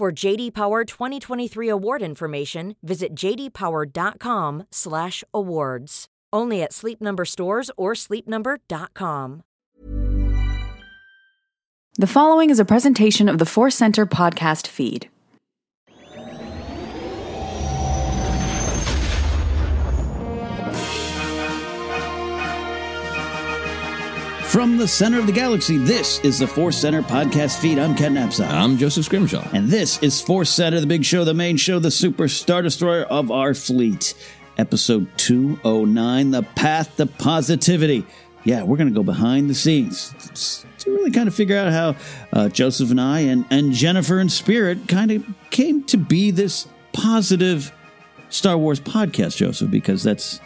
For 0.00 0.10
JD 0.10 0.54
Power 0.54 0.86
2023 0.86 1.68
award 1.68 2.00
information, 2.00 2.74
visit 2.82 3.14
jdpower.com/awards. 3.14 6.06
Only 6.32 6.62
at 6.62 6.72
Sleep 6.72 7.02
Number 7.02 7.26
stores 7.26 7.70
or 7.76 7.92
sleepnumber.com. 7.92 9.42
The 11.98 12.06
following 12.06 12.48
is 12.48 12.58
a 12.58 12.64
presentation 12.64 13.28
of 13.28 13.36
the 13.36 13.44
Force 13.44 13.74
Center 13.74 14.06
podcast 14.06 14.66
feed. 14.66 15.10
From 24.60 24.76
the 24.76 24.86
center 24.86 25.18
of 25.18 25.26
the 25.26 25.32
galaxy, 25.32 25.78
this 25.78 26.18
is 26.18 26.38
the 26.38 26.46
Force 26.46 26.76
Center 26.76 27.00
podcast 27.00 27.60
feed. 27.60 27.78
I'm 27.78 27.94
Ken 27.94 28.14
Napzok. 28.14 28.50
I'm 28.50 28.76
Joseph 28.76 29.06
Scrimshaw. 29.06 29.48
And 29.54 29.70
this 29.70 29.98
is 30.02 30.20
Force 30.20 30.50
Center, 30.50 30.80
the 30.80 30.86
big 30.86 31.02
show, 31.02 31.24
the 31.24 31.32
main 31.32 31.56
show, 31.56 31.78
the 31.78 31.90
super 31.90 32.28
star 32.28 32.60
destroyer 32.60 33.04
of 33.04 33.30
our 33.30 33.54
fleet. 33.54 34.12
Episode 34.58 35.08
209, 35.16 36.32
The 36.32 36.42
Path 36.42 36.94
to 36.98 37.06
Positivity. 37.06 38.04
Yeah, 38.44 38.62
we're 38.62 38.76
going 38.76 38.90
to 38.90 38.94
go 38.94 39.02
behind 39.02 39.48
the 39.48 39.54
scenes 39.54 40.66
to 40.80 40.90
really 40.90 41.10
kind 41.10 41.26
of 41.26 41.34
figure 41.34 41.56
out 41.56 41.72
how 41.72 41.96
uh, 42.34 42.50
Joseph 42.50 42.90
and 42.90 43.00
I 43.00 43.20
and, 43.20 43.46
and 43.48 43.72
Jennifer 43.72 44.18
and 44.18 44.30
Spirit 44.30 44.88
kind 44.88 45.10
of 45.10 45.24
came 45.48 45.84
to 45.84 45.96
be 45.96 46.32
this 46.32 46.68
positive 46.92 47.72
Star 48.28 48.58
Wars 48.58 48.78
podcast, 48.78 49.38
Joseph, 49.38 49.70
because 49.70 50.02
that's 50.02 50.38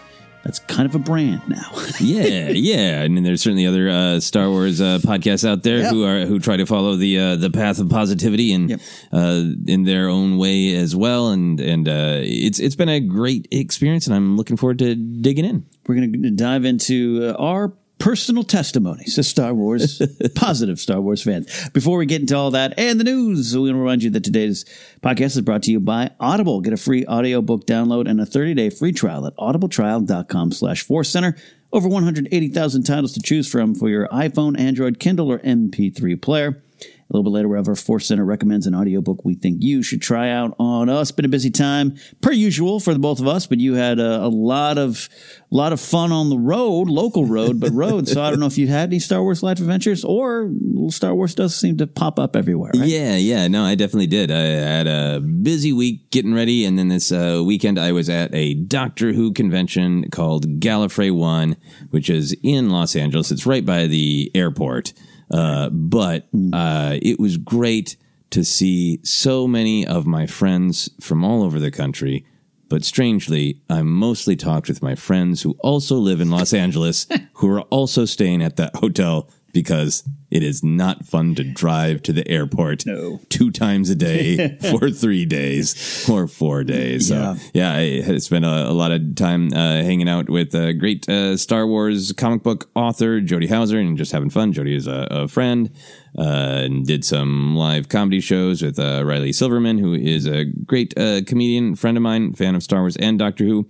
that's 0.45 0.59
kind 0.61 0.87
of 0.87 0.95
a 0.95 0.98
brand 0.98 1.41
now. 1.48 1.70
yeah, 2.00 2.50
yeah. 2.50 3.00
I 3.03 3.09
mean, 3.09 3.25
there's 3.25 3.42
certainly 3.42 3.67
other 3.67 3.89
uh, 3.89 4.20
Star 4.20 4.50
Wars 4.50 4.81
uh, 4.81 4.98
podcasts 5.03 5.48
out 5.48 5.62
there 5.62 5.78
Yep. 5.78 5.91
who 5.92 6.05
are 6.05 6.27
who 6.27 6.39
try 6.39 6.56
to 6.56 6.67
follow 6.67 6.97
the 6.97 7.19
uh, 7.19 7.37
the 7.37 7.50
path 7.50 7.78
of 7.81 7.89
positivity 7.89 8.53
and 8.53 8.70
Yep. 8.70 8.81
uh, 9.12 9.42
in 9.67 9.84
their 9.84 10.09
own 10.09 10.37
way 10.39 10.75
as 10.75 10.95
well. 10.95 11.31
And 11.31 11.61
and 11.61 11.89
uh, 11.89 12.19
it's 12.22 12.59
it's 12.61 12.77
been 12.77 12.89
a 12.91 13.00
great 13.00 13.48
experience, 13.50 14.06
and 14.06 14.15
I'm 14.15 14.37
looking 14.37 14.56
forward 14.56 14.78
to 14.81 14.95
digging 14.95 15.45
in. 15.45 15.65
We're 15.87 15.97
going 15.97 16.12
to 16.22 16.31
dive 16.31 16.65
into 16.65 17.20
uh, 17.37 17.42
our 17.42 17.72
personal 17.98 18.42
testimonies 18.42 19.19
as 19.19 19.28
Star 19.28 19.55
Wars, 19.55 20.03
positive 20.34 20.81
Star 20.81 21.00
Wars 21.00 21.23
fans. 21.23 21.69
Before 21.70 21.98
we 21.98 22.06
get 22.06 22.20
into 22.20 22.37
all 22.37 22.50
that 22.50 22.78
and 22.78 22.98
the 22.98 23.05
news, 23.05 23.55
we 23.55 23.62
want 23.62 23.75
to 23.75 23.78
remind 23.78 24.03
you 24.03 24.11
that 24.11 24.25
today's 24.25 24.64
podcast 25.03 25.37
is 25.37 25.41
brought 25.41 25.62
to 25.64 25.70
you 25.70 25.81
by 25.81 26.11
Audible. 26.20 26.61
Get 26.61 26.72
a 26.72 26.77
free 26.77 27.06
audiobook 27.06 27.67
download 27.67 28.09
and 28.09 28.20
a 28.20 28.25
30-day 28.25 28.70
free 28.70 28.92
trial 28.92 29.27
at 29.27 29.37
audibletrial.com 29.37 30.53
slash 30.53 30.83
force 30.83 31.09
center. 31.09 31.37
Over 31.72 31.89
180,000 31.89 32.84
titles 32.84 33.15
to 33.15 33.20
choose 33.20 33.50
from 33.50 33.75
for 33.75 33.89
your 33.89 34.06
iPhone, 34.09 34.59
Android, 34.59 35.00
Kindle, 35.00 35.31
or 35.33 35.41
MP3 35.41 36.20
player. 36.22 36.64
A 37.10 37.12
little 37.12 37.30
bit 37.30 37.36
later, 37.36 37.48
wherever 37.48 37.74
Force 37.74 38.06
Center 38.06 38.24
recommends 38.24 38.66
an 38.66 38.74
audiobook 38.74 39.24
we 39.24 39.34
think 39.34 39.58
you 39.60 39.83
should 39.83 40.00
try 40.00 40.30
out 40.30 40.56
on 40.58 40.88
us. 40.88 41.10
Been 41.12 41.27
a 41.27 41.28
busy 41.28 41.50
time, 41.50 41.97
per 42.22 42.33
usual, 42.33 42.80
for 42.80 42.94
the 42.94 42.98
both 42.98 43.20
of 43.20 43.28
us, 43.28 43.47
but 43.47 43.60
you 43.60 43.74
had 43.74 43.98
a, 43.98 44.24
a 44.24 44.28
lot 44.28 44.78
of 44.78 45.08
a 45.52 45.55
lot 45.55 45.72
of 45.72 45.80
fun 45.80 46.12
on 46.12 46.30
the 46.30 46.38
road, 46.38 46.88
local 46.88 47.27
road, 47.27 47.60
but 47.60 47.72
road. 47.72 48.09
so 48.09 48.22
I 48.22 48.31
don't 48.31 48.41
know 48.41 48.47
if 48.47 48.56
you 48.56 48.69
had 48.69 48.88
any 48.88 48.98
Star 48.98 49.22
Wars 49.22 49.43
life 49.43 49.59
adventures 49.59 50.03
or 50.03 50.50
Star 50.88 51.14
Wars 51.14 51.34
does 51.34 51.54
seem 51.54 51.76
to 51.76 51.87
pop 51.87 52.19
up 52.19 52.34
everywhere. 52.34 52.72
Right? 52.75 52.88
Yeah, 52.88 53.16
yeah. 53.16 53.48
No, 53.48 53.64
I 53.64 53.75
definitely 53.75 54.06
did. 54.06 54.31
I 54.31 54.41
had 54.41 54.87
a 54.87 55.20
busy 55.20 55.72
week 55.72 56.10
getting 56.10 56.34
ready, 56.34 56.64
and 56.64 56.78
then 56.78 56.88
this 56.88 57.12
uh, 57.12 57.43
weekend 57.44 57.78
I 57.78 57.93
was 57.93 58.09
at 58.09 58.34
a 58.34 58.54
Doctor 58.54 59.12
Who 59.12 59.32
convention 59.32 60.10
called 60.10 60.59
Gallifrey 60.59 61.14
One, 61.14 61.56
which 61.91 62.09
is 62.09 62.34
in 62.43 62.70
Los 62.70 62.97
Angeles. 62.97 63.31
It's 63.31 63.47
right 63.47 63.64
by 63.64 63.87
the 63.87 64.31
airport. 64.34 64.94
Uh, 65.34 65.69
but 65.71 66.28
uh, 66.53 66.97
it 67.03 67.19
was 67.19 67.37
great 67.37 67.97
to 68.31 68.45
see 68.45 69.00
so 69.03 69.49
many 69.49 69.84
of 69.84 70.06
my 70.06 70.27
friends 70.27 70.89
from 71.00 71.25
all 71.25 71.43
over 71.43 71.59
the 71.59 71.72
country. 71.72 72.25
But 72.69 72.84
strangely, 72.84 73.61
I 73.69 73.83
mostly 73.83 74.37
talked 74.37 74.69
with 74.69 74.81
my 74.81 74.94
friends 74.94 75.43
who 75.43 75.56
also 75.59 75.97
live 75.97 76.21
in 76.21 76.31
Los 76.31 76.55
Angeles, 76.55 77.09
who 77.34 77.50
are 77.50 77.62
also 77.62 78.05
staying 78.05 78.43
at 78.43 78.56
that 78.56 78.77
hotel 78.77 79.28
because 79.54 80.06
it 80.31 80.42
is 80.42 80.62
not 80.62 81.06
fun 81.06 81.34
to 81.37 81.44
drive 81.44 82.03
to 82.03 82.12
the 82.12 82.26
airport 82.28 82.84
No. 82.84 83.20
two 83.31 83.50
times 83.50 83.88
a 83.88 83.94
day 83.94 84.59
for 84.70 84.91
three 84.91 85.25
days 85.25 86.06
or 86.10 86.26
four 86.26 86.65
days. 86.65 87.09
Yeah. 87.09 87.37
So, 87.37 87.42
yeah, 87.54 87.72
I 87.75 88.19
spent 88.19 88.44
a, 88.44 88.69
a 88.69 88.72
lot 88.75 88.91
of 88.93 89.14
time 89.14 89.53
uh, 89.54 89.56
hanging 89.82 90.09
out 90.09 90.28
with 90.28 90.54
a 90.54 90.75
great 90.75 91.09
uh, 91.09 91.37
Star 91.37 91.66
Wars 91.66 92.12
comic 92.12 92.43
book 92.43 92.69
author, 92.75 93.20
Jody 93.20 93.47
Houser, 93.47 93.78
and 93.78 93.97
just 93.97 94.12
having 94.12 94.28
fun. 94.28 94.53
Jody 94.53 94.75
is 94.75 94.87
a, 94.88 95.06
a 95.10 95.28
friend 95.28 95.70
uh, 96.19 96.22
and 96.64 96.84
did 96.84 97.04
some 97.04 97.54
live 97.56 97.88
comedy 97.88 98.20
shows 98.20 98.60
with 98.60 98.78
uh, 98.78 99.03
Riley 99.04 99.32
Silverman, 99.32 99.78
who 99.78 99.94
is 99.94 100.26
a 100.26 100.44
great 100.44 100.93
uh, 100.98 101.20
comedian, 101.26 101.76
friend 101.76 101.97
of 101.97 102.03
mine, 102.03 102.32
fan 102.32 102.54
of 102.56 102.62
Star 102.64 102.81
Wars 102.81 102.97
and 102.97 103.19
Doctor 103.19 103.44
Who. 103.44 103.69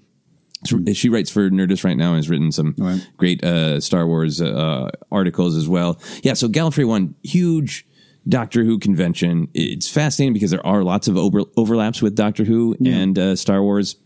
She 0.94 1.08
writes 1.08 1.30
for 1.30 1.50
Nerdist 1.50 1.84
right 1.84 1.96
now 1.96 2.08
and 2.10 2.16
has 2.16 2.28
written 2.30 2.50
some 2.52 2.74
Right. 2.78 3.06
great 3.16 3.44
uh, 3.44 3.80
Star 3.80 4.06
Wars 4.06 4.40
uh, 4.40 4.90
articles 5.12 5.56
as 5.56 5.68
well. 5.68 6.00
Yeah, 6.22 6.34
so 6.34 6.48
Gallifrey 6.48 6.86
One, 6.86 7.14
huge 7.22 7.86
Doctor 8.28 8.64
Who 8.64 8.78
convention. 8.78 9.48
It's 9.54 9.88
fascinating 9.90 10.32
because 10.32 10.50
there 10.50 10.66
are 10.66 10.82
lots 10.82 11.08
of 11.08 11.16
over- 11.16 11.44
overlaps 11.56 12.00
with 12.00 12.14
Doctor 12.14 12.44
Who 12.44 12.74
and 12.84 13.18
uh, 13.18 13.36
Star 13.36 13.62
Wars, 13.62 13.96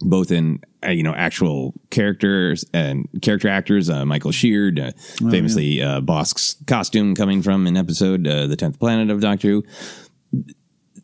both 0.00 0.30
in 0.30 0.60
uh, 0.84 0.90
you 0.90 1.02
know 1.02 1.14
actual 1.14 1.72
characters 1.90 2.64
and 2.74 3.08
character 3.22 3.48
actors. 3.48 3.88
Uh, 3.88 4.04
Michael 4.04 4.32
Sheard, 4.32 4.78
uh, 4.78 4.92
famously 5.30 5.80
uh, 5.80 6.00
Bossk's 6.02 6.56
costume 6.66 7.14
coming 7.14 7.40
from 7.40 7.66
an 7.66 7.76
episode, 7.78 8.26
uh, 8.26 8.46
The 8.46 8.56
Tenth 8.56 8.78
Planet 8.78 9.10
of 9.10 9.20
Doctor 9.20 9.48
Who 9.48 9.64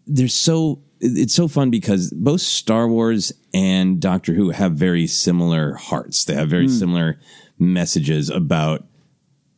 there's 0.06 0.34
so 0.34 0.81
it's 1.00 1.34
so 1.34 1.49
fun 1.49 1.71
because 1.71 2.12
both 2.12 2.41
Star 2.41 2.87
Wars 2.87 3.33
and 3.55 4.00
Doctor 4.00 4.34
Who 4.34 4.50
have 4.50 4.72
very 4.72 5.06
similar 5.06 5.75
hearts. 5.75 6.25
They 6.25 6.34
have 6.34 6.49
very 6.49 6.66
hmm. 6.66 6.72
similar 6.72 7.21
messages 7.59 8.31
about 8.31 8.84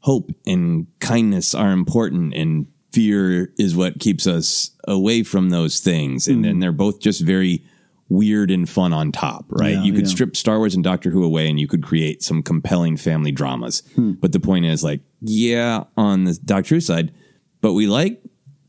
hope 0.01 0.31
and 0.47 0.87
kindness 0.99 1.55
are 1.55 1.71
important 1.71 2.35
and 2.35 2.67
fear 2.93 3.53
is 3.59 3.77
what 3.77 4.01
keeps 4.01 4.27
us 4.27 4.71
away 4.87 5.23
from 5.23 5.51
those 5.51 5.81
things. 5.81 6.29
And, 6.29 6.45
and 6.45 6.55
hmm. 6.55 6.61
they're 6.61 6.73
both 6.73 7.01
just 7.01 7.21
very 7.23 7.65
weird 8.09 8.51
and 8.51 8.69
fun 8.69 8.93
on 8.93 9.11
top, 9.11 9.47
right? 9.49 9.75
Yeah, 9.75 9.83
you 9.83 9.93
could 9.93 10.05
yeah. 10.05 10.11
strip 10.11 10.37
Star 10.37 10.59
Wars 10.59 10.75
and 10.75 10.85
Doctor 10.85 11.11
Who 11.11 11.25
away 11.25 11.49
and 11.49 11.59
you 11.59 11.67
could 11.67 11.83
create 11.83 12.23
some 12.23 12.43
compelling 12.43 12.97
family 12.97 13.33
dramas. 13.33 13.83
Hmm. 13.95 14.13
But 14.13 14.33
the 14.33 14.41
point 14.41 14.67
is 14.67 14.85
like, 14.85 15.01
yeah, 15.21 15.85
on 15.97 16.25
the 16.25 16.39
Doctor 16.45 16.77
Who 16.77 16.81
side, 16.81 17.13
but 17.61 17.73
we 17.73 17.87
like 17.87 18.23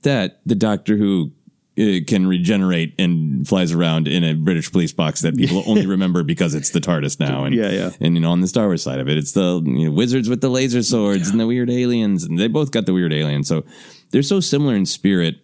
that 0.03 0.39
the 0.45 0.55
Doctor 0.55 0.97
Who 0.97 1.31
uh, 1.79 2.05
can 2.05 2.27
regenerate 2.27 2.93
and 2.99 3.47
flies 3.47 3.71
around 3.71 4.07
in 4.07 4.23
a 4.23 4.33
British 4.33 4.71
police 4.71 4.93
box 4.93 5.21
that 5.21 5.35
people 5.35 5.63
only 5.67 5.87
remember 5.87 6.21
because 6.21 6.53
it's 6.53 6.69
the 6.69 6.79
TARDIS 6.79 7.19
now. 7.19 7.45
And 7.45 7.55
Yeah, 7.55 7.71
yeah. 7.71 7.89
and 7.99 8.15
you 8.15 8.21
know, 8.21 8.31
on 8.31 8.41
the 8.41 8.47
Star 8.47 8.67
Wars 8.67 8.83
side 8.83 8.99
of 8.99 9.09
it, 9.09 9.17
it's 9.17 9.31
the 9.31 9.61
you 9.65 9.87
know, 9.87 9.91
wizards 9.91 10.29
with 10.29 10.41
the 10.41 10.49
laser 10.49 10.83
swords 10.83 11.29
and 11.29 11.39
the 11.39 11.47
weird 11.47 11.69
aliens, 11.69 12.23
and 12.23 12.37
they 12.37 12.47
both 12.47 12.71
got 12.71 12.85
the 12.85 12.93
weird 12.93 13.11
aliens. 13.11 13.47
So 13.47 13.65
they're 14.11 14.21
so 14.21 14.39
similar 14.39 14.75
in 14.75 14.85
spirit. 14.85 15.37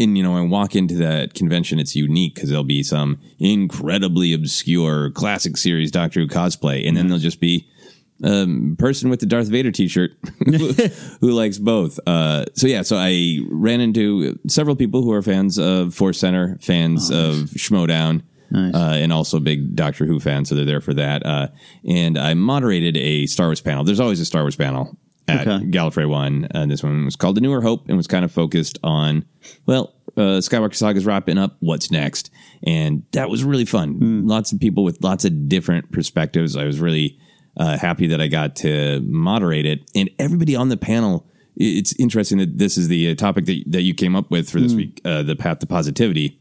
And 0.00 0.16
you 0.16 0.22
know, 0.22 0.36
I 0.36 0.42
walk 0.42 0.76
into 0.76 0.94
that 0.96 1.34
convention, 1.34 1.80
it's 1.80 1.96
unique 1.96 2.34
because 2.34 2.50
there'll 2.50 2.62
be 2.62 2.82
some 2.82 3.18
incredibly 3.38 4.32
obscure 4.32 5.10
classic 5.10 5.56
series 5.56 5.90
Doctor 5.90 6.20
Who 6.20 6.28
cosplay, 6.28 6.86
and 6.86 6.96
then 6.96 7.08
there'll 7.08 7.18
just 7.18 7.40
be 7.40 7.66
a 8.22 8.46
person 8.78 9.10
with 9.10 9.20
the 9.20 9.26
Darth 9.26 9.48
Vader 9.48 9.70
T-shirt 9.70 10.12
who, 10.46 10.72
who 11.20 11.30
likes 11.30 11.58
both. 11.58 12.00
Uh, 12.06 12.44
so 12.54 12.66
yeah, 12.66 12.82
so 12.82 12.96
I 12.96 13.40
ran 13.50 13.80
into 13.80 14.38
several 14.48 14.76
people 14.76 15.02
who 15.02 15.12
are 15.12 15.22
fans 15.22 15.58
of 15.58 15.94
Force 15.94 16.18
Center, 16.18 16.58
fans 16.60 17.10
of 17.10 17.50
Schmodown, 17.56 18.22
uh, 18.54 18.76
and 18.76 19.12
also 19.12 19.38
big 19.40 19.76
Doctor 19.76 20.06
Who 20.06 20.18
fans. 20.20 20.48
So 20.48 20.54
they're 20.54 20.64
there 20.64 20.80
for 20.80 20.94
that. 20.94 21.24
Uh, 21.24 21.48
and 21.86 22.18
I 22.18 22.34
moderated 22.34 22.96
a 22.96 23.26
Star 23.26 23.48
Wars 23.48 23.60
panel. 23.60 23.84
There's 23.84 24.00
always 24.00 24.20
a 24.20 24.24
Star 24.24 24.42
Wars 24.42 24.56
panel 24.56 24.96
at 25.28 25.46
Okay. 25.46 25.66
Gallifrey 25.66 26.08
One. 26.08 26.48
And 26.52 26.70
this 26.70 26.82
one 26.82 27.04
was 27.04 27.14
called 27.14 27.36
The 27.36 27.42
Newer 27.42 27.60
Hope 27.60 27.86
and 27.88 27.96
was 27.96 28.06
kind 28.06 28.24
of 28.24 28.32
focused 28.32 28.78
on, 28.82 29.26
well, 29.66 29.94
uh, 30.16 30.40
Skywalker 30.40 30.74
Saga's 30.74 31.04
wrapping 31.04 31.36
up. 31.38 31.56
What's 31.60 31.90
next? 31.90 32.30
And 32.66 33.04
that 33.12 33.28
was 33.28 33.44
really 33.44 33.66
fun. 33.66 34.26
Lots 34.26 34.50
of 34.50 34.58
people 34.58 34.82
with 34.82 35.02
lots 35.04 35.24
of 35.26 35.48
different 35.48 35.92
perspectives. 35.92 36.56
I 36.56 36.64
was 36.64 36.80
really 36.80 37.18
uh, 37.58 37.76
happy 37.76 38.06
that 38.08 38.20
I 38.20 38.28
got 38.28 38.56
to 38.56 39.00
moderate 39.00 39.66
it. 39.66 39.90
And 39.94 40.08
everybody 40.18 40.54
on 40.56 40.68
the 40.68 40.76
panel 40.76 41.28
it's 41.58 41.92
interesting 41.98 42.38
that 42.38 42.56
this 42.56 42.78
is 42.78 42.86
the 42.88 43.10
uh, 43.10 43.14
topic 43.16 43.46
that, 43.46 43.64
that 43.66 43.82
you 43.82 43.92
came 43.92 44.14
up 44.14 44.30
with 44.30 44.48
for 44.48 44.60
this 44.60 44.74
week, 44.74 45.00
uh, 45.04 45.24
the 45.24 45.34
path 45.34 45.58
to 45.58 45.66
positivity, 45.66 46.40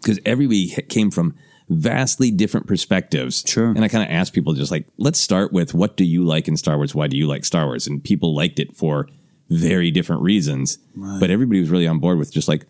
because 0.00 0.20
everybody 0.26 0.68
came 0.90 1.10
from 1.10 1.34
vastly 1.70 2.30
different 2.30 2.66
perspectives. 2.66 3.42
Sure. 3.46 3.68
And 3.68 3.82
I 3.82 3.88
kind 3.88 4.04
of 4.04 4.14
asked 4.14 4.34
people 4.34 4.52
just 4.52 4.70
like, 4.70 4.86
let's 4.98 5.18
start 5.18 5.52
with 5.52 5.72
what 5.72 5.96
do 5.96 6.04
you 6.04 6.22
like 6.22 6.48
in 6.48 6.56
Star 6.56 6.76
Wars? 6.76 6.94
Why 6.94 7.06
do 7.06 7.16
you 7.16 7.26
like 7.26 7.46
Star 7.46 7.64
Wars? 7.64 7.86
And 7.86 8.04
people 8.04 8.34
liked 8.34 8.58
it 8.58 8.76
for 8.76 9.08
very 9.48 9.90
different 9.90 10.20
reasons. 10.22 10.78
But 11.18 11.30
everybody 11.30 11.60
was 11.60 11.70
really 11.70 11.86
on 11.86 11.98
board 11.98 12.18
with 12.18 12.30
just 12.30 12.46
like, 12.46 12.66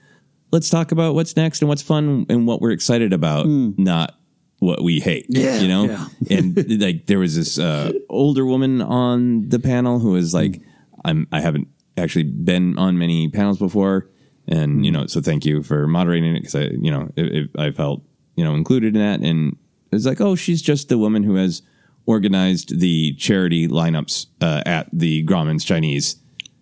let's 0.52 0.70
talk 0.70 0.92
about 0.92 1.14
what's 1.16 1.36
next 1.36 1.62
and 1.62 1.68
what's 1.68 1.82
fun 1.82 2.26
and 2.28 2.46
what 2.46 2.60
we're 2.60 2.70
excited 2.70 3.12
about, 3.12 3.46
not 3.76 4.20
what 4.58 4.82
we 4.82 5.00
hate. 5.00 5.26
Yeah. 5.28 5.58
You 5.60 5.68
know? 5.68 5.84
Yeah. 5.84 6.06
and 6.38 6.80
like 6.80 7.06
there 7.06 7.18
was 7.18 7.36
this 7.36 7.58
uh, 7.58 7.92
older 8.08 8.44
woman 8.44 8.80
on 8.82 9.48
the 9.48 9.58
panel 9.58 9.98
who 9.98 10.12
was 10.12 10.34
like, 10.34 10.60
I'm 11.04 11.26
I 11.32 11.40
haven't 11.40 11.68
actually 11.96 12.24
been 12.24 12.78
on 12.78 12.98
many 12.98 13.28
panels 13.28 13.58
before, 13.58 14.08
and 14.48 14.84
you 14.84 14.92
know, 14.92 15.06
so 15.06 15.20
thank 15.20 15.44
you 15.44 15.62
for 15.62 15.86
moderating 15.86 16.34
it 16.34 16.40
because 16.40 16.54
I 16.54 16.62
you 16.80 16.90
know 16.90 17.10
it, 17.16 17.34
it, 17.34 17.50
I 17.58 17.70
felt 17.70 18.02
you 18.34 18.44
know 18.44 18.54
included 18.54 18.96
in 18.96 19.00
that, 19.02 19.20
and 19.26 19.56
it 19.90 19.94
was 19.94 20.06
like, 20.06 20.20
oh, 20.20 20.34
she's 20.34 20.62
just 20.62 20.88
the 20.88 20.98
woman 20.98 21.22
who 21.22 21.36
has 21.36 21.62
organized 22.06 22.78
the 22.80 23.14
charity 23.14 23.66
lineups 23.68 24.26
uh, 24.40 24.62
at 24.64 24.88
the 24.92 25.24
Grauman's 25.24 25.64
Chinese 25.64 26.16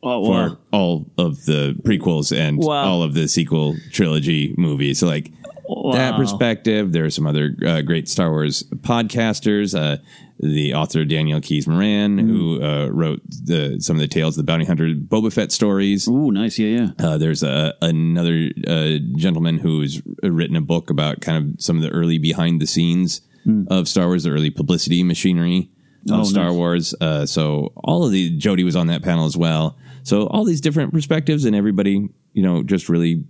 Oh, 0.06 0.26
for 0.26 0.58
all 0.70 1.06
of 1.17 1.47
the 1.47 1.75
prequels 1.82 2.37
and 2.37 2.58
Wow. 2.58 2.85
all 2.85 3.02
of 3.02 3.14
the 3.14 3.26
sequel 3.26 3.75
trilogy 3.90 4.55
movies. 4.58 4.99
So 4.99 5.06
like 5.06 5.32
that 5.93 6.16
perspective. 6.16 6.93
There 6.93 7.05
are 7.05 7.11
some 7.11 7.26
other 7.26 7.55
uh, 7.66 7.81
great 7.82 8.08
Star 8.08 8.31
Wars 8.31 8.62
podcasters. 8.76 9.78
Uh, 9.78 9.99
the 10.40 10.75
author 10.75 11.05
Daniel 11.05 11.40
Keys 11.40 11.66
Moran, 11.69 12.19
Mm. 12.19 12.28
who 12.28 12.62
uh, 12.62 12.88
wrote 12.88 13.20
the 13.28 13.76
some 13.81 13.96
of 13.96 14.00
the 14.00 14.08
tales 14.08 14.37
of 14.37 14.44
the 14.44 14.50
Bounty 14.50 14.64
Hunter 14.64 14.88
Boba 14.94 15.32
Fett 15.32 15.52
stories. 15.52 16.08
Ooh, 16.08 16.32
nice. 16.32 16.58
Yeah, 16.58 16.90
yeah. 16.99 17.06
Uh, 17.06 17.16
there's 17.19 17.43
a, 17.44 17.72
another 17.82 18.50
uh, 18.66 18.96
gentleman 19.16 19.58
who's 19.58 20.02
written 20.22 20.56
a 20.56 20.61
book 20.61 20.90
about 20.90 21.20
kind 21.20 21.38
of 21.55 21.62
some 21.62 21.76
of 21.76 21.82
the 21.82 21.90
early 21.90 22.19
behind 22.19 22.61
the 22.61 22.66
scenes 22.66 23.20
of 23.69 23.87
Star 23.88 24.06
Wars, 24.06 24.25
the 24.25 24.31
early 24.31 24.50
publicity 24.50 25.02
machinery 25.02 25.70
of. 26.11 26.20
Oh, 26.20 26.25
Star 26.25 26.46
nice. 26.46 26.55
Wars. 26.55 26.94
Uh, 27.00 27.26
so 27.26 27.72
all 27.76 28.05
of 28.05 28.11
the 28.11 28.31
Jody 28.37 28.64
was 28.64 28.75
on 28.75 28.87
that 28.88 29.02
panel 29.02 29.26
as 29.26 29.37
well. 29.37 29.76
So 30.02 30.26
all 30.26 30.44
these 30.44 30.61
different 30.61 30.93
perspectives 30.93 31.44
and 31.44 31.55
everybody, 31.55 32.08
you 32.34 32.42
know, 32.42 32.62
just 32.62 32.88
really 32.90 33.25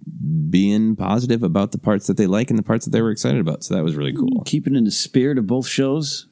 being 0.50 0.96
positive 0.96 1.42
about 1.42 1.70
the 1.72 1.78
parts 1.78 2.06
that 2.08 2.16
they 2.16 2.26
like 2.26 2.50
and 2.50 2.58
the 2.58 2.62
parts 2.62 2.84
that 2.84 2.90
they 2.90 3.00
were 3.02 3.10
excited 3.10 3.40
about. 3.40 3.62
So 3.62 3.74
that 3.74 3.84
was 3.84 3.94
really 3.94 4.12
cool. 4.12 4.42
Keeping 4.44 4.74
in 4.74 4.84
the 4.84 4.90
spirit 4.90 5.38
of 5.38 5.46
both 5.46 5.68
shows. 5.68 6.26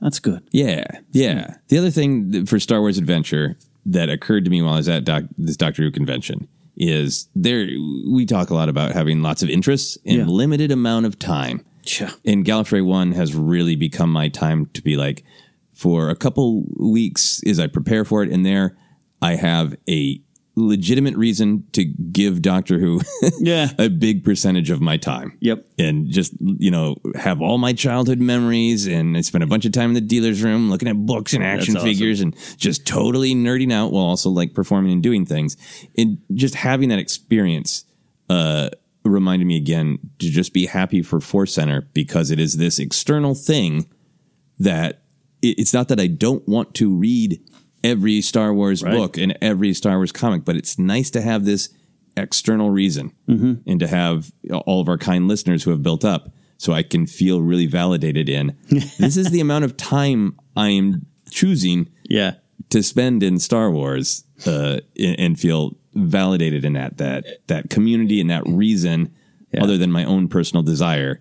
That's 0.00 0.18
good. 0.18 0.42
Yeah, 0.50 0.84
yeah. 1.12 1.56
The 1.68 1.78
other 1.78 1.90
thing 1.90 2.46
for 2.46 2.58
Star 2.58 2.80
Wars 2.80 2.98
Adventure 2.98 3.56
that 3.86 4.08
occurred 4.08 4.44
to 4.46 4.50
me 4.50 4.60
while 4.62 4.74
I 4.74 4.78
was 4.78 4.88
at 4.88 5.04
doc, 5.04 5.24
this 5.38 5.56
Doctor 5.56 5.82
Who 5.84 5.90
convention 5.92 6.48
is 6.76 7.28
there. 7.36 7.66
We 8.10 8.26
talk 8.26 8.50
a 8.50 8.54
lot 8.54 8.68
about 8.68 8.92
having 8.92 9.22
lots 9.22 9.42
of 9.42 9.48
interests 9.50 9.96
and 10.04 10.16
Yeah. 10.18 10.24
limited 10.26 10.72
amount 10.72 11.06
of 11.06 11.18
time. 11.18 11.64
Sure. 11.86 12.08
And 12.24 12.44
Gallifrey 12.44 12.84
One 12.84 13.12
has 13.12 13.34
really 13.34 13.76
become 13.76 14.10
my 14.10 14.28
time 14.28 14.66
to 14.72 14.82
be 14.82 14.96
like, 14.96 15.22
for 15.72 16.08
a 16.08 16.16
couple 16.16 16.64
weeks 16.78 17.42
as 17.46 17.58
I 17.60 17.66
prepare 17.66 18.04
for 18.04 18.22
it. 18.22 18.30
And 18.30 18.44
there, 18.46 18.76
I 19.20 19.34
have 19.36 19.76
a 19.88 20.20
legitimate 20.56 21.16
reason 21.16 21.64
to 21.72 21.84
give 21.84 22.40
Doctor 22.40 22.78
Who 22.78 23.00
Yeah. 23.40 23.70
a 23.78 23.88
big 23.88 24.22
percentage 24.22 24.70
of 24.70 24.80
my 24.80 24.96
time 24.96 25.36
Yep. 25.40 25.66
and 25.78 26.08
just 26.10 26.32
you 26.40 26.70
know 26.70 26.96
have 27.16 27.40
all 27.42 27.58
my 27.58 27.72
childhood 27.72 28.20
memories 28.20 28.86
and 28.86 29.16
I 29.16 29.22
spent 29.22 29.42
a 29.42 29.48
bunch 29.48 29.64
of 29.64 29.72
time 29.72 29.90
in 29.90 29.94
the 29.94 30.00
dealer's 30.00 30.42
room 30.44 30.70
looking 30.70 30.86
at 30.88 30.94
books 31.06 31.32
and 31.34 31.42
action 31.42 31.74
That's 31.74 31.82
awesome. 31.84 31.88
figures 31.94 32.20
and 32.20 32.36
just 32.56 32.86
totally 32.86 33.34
nerding 33.34 33.72
out 33.72 33.90
while 33.90 34.04
also 34.04 34.30
like 34.30 34.54
performing 34.54 34.92
and 34.92 35.02
doing 35.02 35.26
things 35.26 35.56
and 35.98 36.18
just 36.34 36.54
having 36.54 36.88
that 36.90 37.00
experience 37.00 37.84
uh 38.30 38.70
reminded 39.04 39.46
me 39.46 39.56
again 39.56 39.98
to 40.20 40.30
just 40.30 40.52
be 40.54 40.66
happy 40.66 41.02
for 41.02 41.20
Force 41.20 41.52
Center 41.52 41.82
because 41.92 42.30
it 42.30 42.38
is 42.40 42.56
this 42.56 42.78
external 42.78 43.34
thing 43.34 43.86
that 44.58 45.02
it's 45.42 45.74
not 45.74 45.88
that 45.88 46.00
I 46.00 46.06
don't 46.06 46.46
want 46.48 46.74
to 46.76 46.94
read 46.94 47.38
every 47.84 48.20
Star 48.20 48.52
Wars 48.52 48.82
Right. 48.82 48.92
book 48.94 49.16
and 49.18 49.36
every 49.40 49.72
Star 49.74 49.96
Wars 49.98 50.10
comic, 50.10 50.44
but 50.44 50.56
it's 50.56 50.78
nice 50.78 51.10
to 51.10 51.20
have 51.20 51.44
this 51.44 51.68
external 52.16 52.70
reason 52.70 53.12
and 53.28 53.78
to 53.80 53.86
have 53.86 54.32
all 54.66 54.80
of 54.80 54.88
our 54.88 54.98
kind 54.98 55.28
listeners 55.28 55.62
who 55.64 55.70
have 55.70 55.82
built 55.82 56.04
up 56.04 56.32
so 56.58 56.72
I 56.72 56.82
can 56.84 57.06
feel 57.06 57.42
really 57.42 57.66
validated 57.66 58.28
in 58.28 58.56
this 58.98 59.16
is 59.16 59.30
the 59.30 59.40
amount 59.40 59.64
of 59.64 59.76
time 59.76 60.38
I 60.56 60.68
am 60.70 61.06
choosing 61.30 61.88
Yeah. 62.08 62.34
to 62.70 62.82
spend 62.82 63.22
in 63.24 63.38
Star 63.40 63.70
Wars 63.70 64.24
uh, 64.46 64.78
and 64.98 65.18
and 65.18 65.40
feel 65.40 65.76
validated 65.94 66.64
in 66.64 66.72
that 66.74 66.98
that 66.98 67.24
that 67.48 67.70
community 67.70 68.20
and 68.20 68.30
that 68.30 68.44
reason 68.46 69.12
other 69.60 69.76
than 69.78 69.90
my 69.92 70.04
own 70.04 70.26
personal 70.28 70.62
desire 70.62 71.20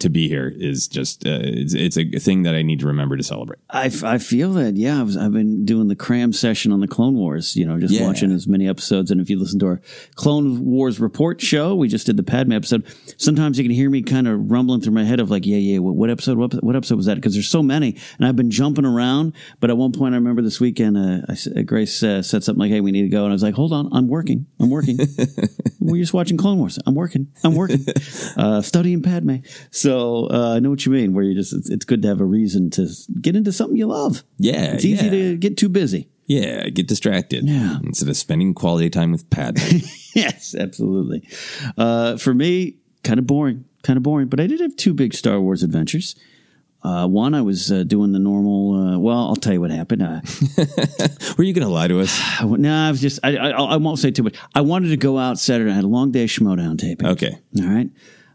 to 0.00 0.10
be 0.10 0.28
here 0.28 0.52
is 0.54 0.88
just 0.88 1.24
uh, 1.26 1.38
it's, 1.42 1.72
it's 1.74 1.96
a 1.96 2.04
thing 2.18 2.42
that 2.42 2.54
I 2.54 2.62
need 2.62 2.80
to 2.80 2.86
remember 2.86 3.16
to 3.16 3.22
celebrate. 3.22 3.60
I, 3.70 3.86
f- 3.86 4.02
I 4.04 4.18
feel 4.18 4.52
that, 4.54 4.76
yeah. 4.76 4.98
I 5.00 5.02
was, 5.02 5.16
I've 5.16 5.32
been 5.32 5.64
doing 5.64 5.88
the 5.88 5.94
cram 5.96 6.32
session 6.32 6.72
on 6.72 6.80
the 6.80 6.88
Clone 6.88 7.14
Wars, 7.14 7.54
you 7.56 7.64
know, 7.64 7.78
just 7.78 7.94
Yeah. 7.94 8.06
watching 8.06 8.32
as 8.32 8.46
many 8.48 8.68
episodes. 8.68 9.10
And 9.10 9.20
if 9.20 9.30
you 9.30 9.38
listen 9.38 9.58
to 9.60 9.66
our 9.66 9.80
Clone 10.16 10.64
Wars 10.64 10.98
report 11.00 11.40
show, 11.40 11.74
we 11.74 11.88
just 11.88 12.06
did 12.06 12.16
the 12.16 12.22
Padme 12.22 12.52
episode. 12.52 12.84
Sometimes 13.18 13.56
you 13.58 13.64
can 13.64 13.70
hear 13.72 13.88
me 13.88 14.02
kind 14.02 14.26
of 14.26 14.50
rumbling 14.50 14.80
through 14.80 14.94
my 14.94 15.04
head 15.04 15.20
of 15.20 15.30
like, 15.30 15.46
yeah, 15.46 15.56
yeah, 15.58 15.78
what, 15.78 15.94
what 15.94 16.10
episode, 16.10 16.38
what, 16.38 16.52
what 16.64 16.74
episode 16.76 16.96
was 16.96 17.06
that? 17.06 17.14
Because 17.14 17.34
there's 17.34 17.48
so 17.48 17.62
many. 17.62 17.96
And 18.18 18.26
I've 18.26 18.36
been 18.36 18.50
jumping 18.50 18.84
around. 18.84 19.32
But 19.60 19.70
at 19.70 19.76
one 19.76 19.92
point, 19.92 20.14
I 20.14 20.18
remember 20.18 20.42
this 20.42 20.60
weekend, 20.60 20.96
uh, 20.98 21.20
I, 21.28 21.60
uh, 21.60 21.62
Grace 21.62 22.02
uh, 22.02 22.20
said 22.22 22.42
something 22.42 22.60
like, 22.60 22.70
hey, 22.70 22.80
we 22.80 22.90
need 22.90 23.02
to 23.02 23.08
go. 23.08 23.22
And 23.24 23.32
I 23.32 23.34
was 23.34 23.42
like, 23.42 23.54
hold 23.54 23.72
on, 23.72 23.88
I'm 23.92 24.08
working. 24.08 24.46
I'm 24.60 24.70
working. 24.70 24.98
We're 25.80 26.00
just 26.02 26.14
watching 26.14 26.36
Clone 26.36 26.58
Wars. 26.58 26.78
I'm 26.86 26.94
working. 26.94 27.28
I'm 27.44 27.54
working. 27.54 27.84
uh, 28.36 28.62
studying 28.62 29.02
Padme. 29.02 29.36
So 29.70 29.93
uh, 30.30 30.54
I 30.56 30.58
know 30.60 30.70
what 30.70 30.84
you 30.86 30.92
mean, 30.92 31.14
where 31.14 31.24
you 31.24 31.34
just, 31.34 31.52
it's, 31.52 31.70
it's 31.70 31.84
good 31.84 32.02
to 32.02 32.08
have 32.08 32.20
a 32.20 32.24
reason 32.24 32.70
to 32.70 32.88
get 33.20 33.36
into 33.36 33.52
something 33.52 33.76
you 33.76 33.86
love. 33.86 34.22
Yeah, 34.38 34.72
It's 34.74 34.84
easy 34.84 35.04
yeah. 35.04 35.10
to 35.10 35.36
get 35.36 35.56
too 35.56 35.68
busy. 35.68 36.08
Yeah, 36.26 36.68
get 36.70 36.88
distracted. 36.88 37.44
Yeah. 37.46 37.78
Instead 37.82 38.08
of 38.08 38.16
spending 38.16 38.54
quality 38.54 38.88
time 38.90 39.12
with 39.12 39.28
Pat. 39.30 39.56
yes, 40.14 40.54
absolutely. 40.54 41.28
Uh, 41.76 42.16
for 42.16 42.32
me, 42.32 42.76
kind 43.02 43.18
of 43.18 43.26
boring, 43.26 43.66
kind 43.82 43.96
of 43.98 44.02
boring. 44.02 44.28
But 44.28 44.40
I 44.40 44.46
did 44.46 44.60
have 44.60 44.74
two 44.76 44.94
big 44.94 45.12
Star 45.14 45.38
Wars 45.40 45.62
adventures. 45.62 46.16
Uh, 46.82 47.06
one, 47.06 47.34
I 47.34 47.40
was 47.40 47.72
uh, 47.72 47.82
doing 47.82 48.12
the 48.12 48.18
normal. 48.18 48.74
Uh, 48.74 48.98
well, 48.98 49.18
I'll 49.18 49.36
tell 49.36 49.54
you 49.54 49.60
what 49.60 49.70
happened. 49.70 50.02
Uh, 50.02 50.20
Were 51.38 51.44
you 51.44 51.54
going 51.54 51.66
to 51.66 51.72
lie 51.72 51.88
to 51.88 52.00
us? 52.00 52.18
No, 52.42 52.74
I 52.74 52.90
was 52.90 53.00
just. 53.00 53.20
I, 53.22 53.36
I, 53.36 53.50
I 53.50 53.76
won't 53.76 53.98
say 53.98 54.10
too 54.10 54.22
much. 54.22 54.36
I 54.54 54.60
wanted 54.60 54.88
to 54.88 54.96
go 54.98 55.18
out 55.18 55.38
Saturday. 55.38 55.70
I 55.70 55.74
had 55.74 55.84
a 55.84 55.88
long 55.88 56.10
day 56.10 56.24
of 56.24 56.30
Schmodown 56.30 56.78
taping. 56.78 57.06
Okay. 57.08 57.38
All 57.58 57.66
right. 57.66 57.88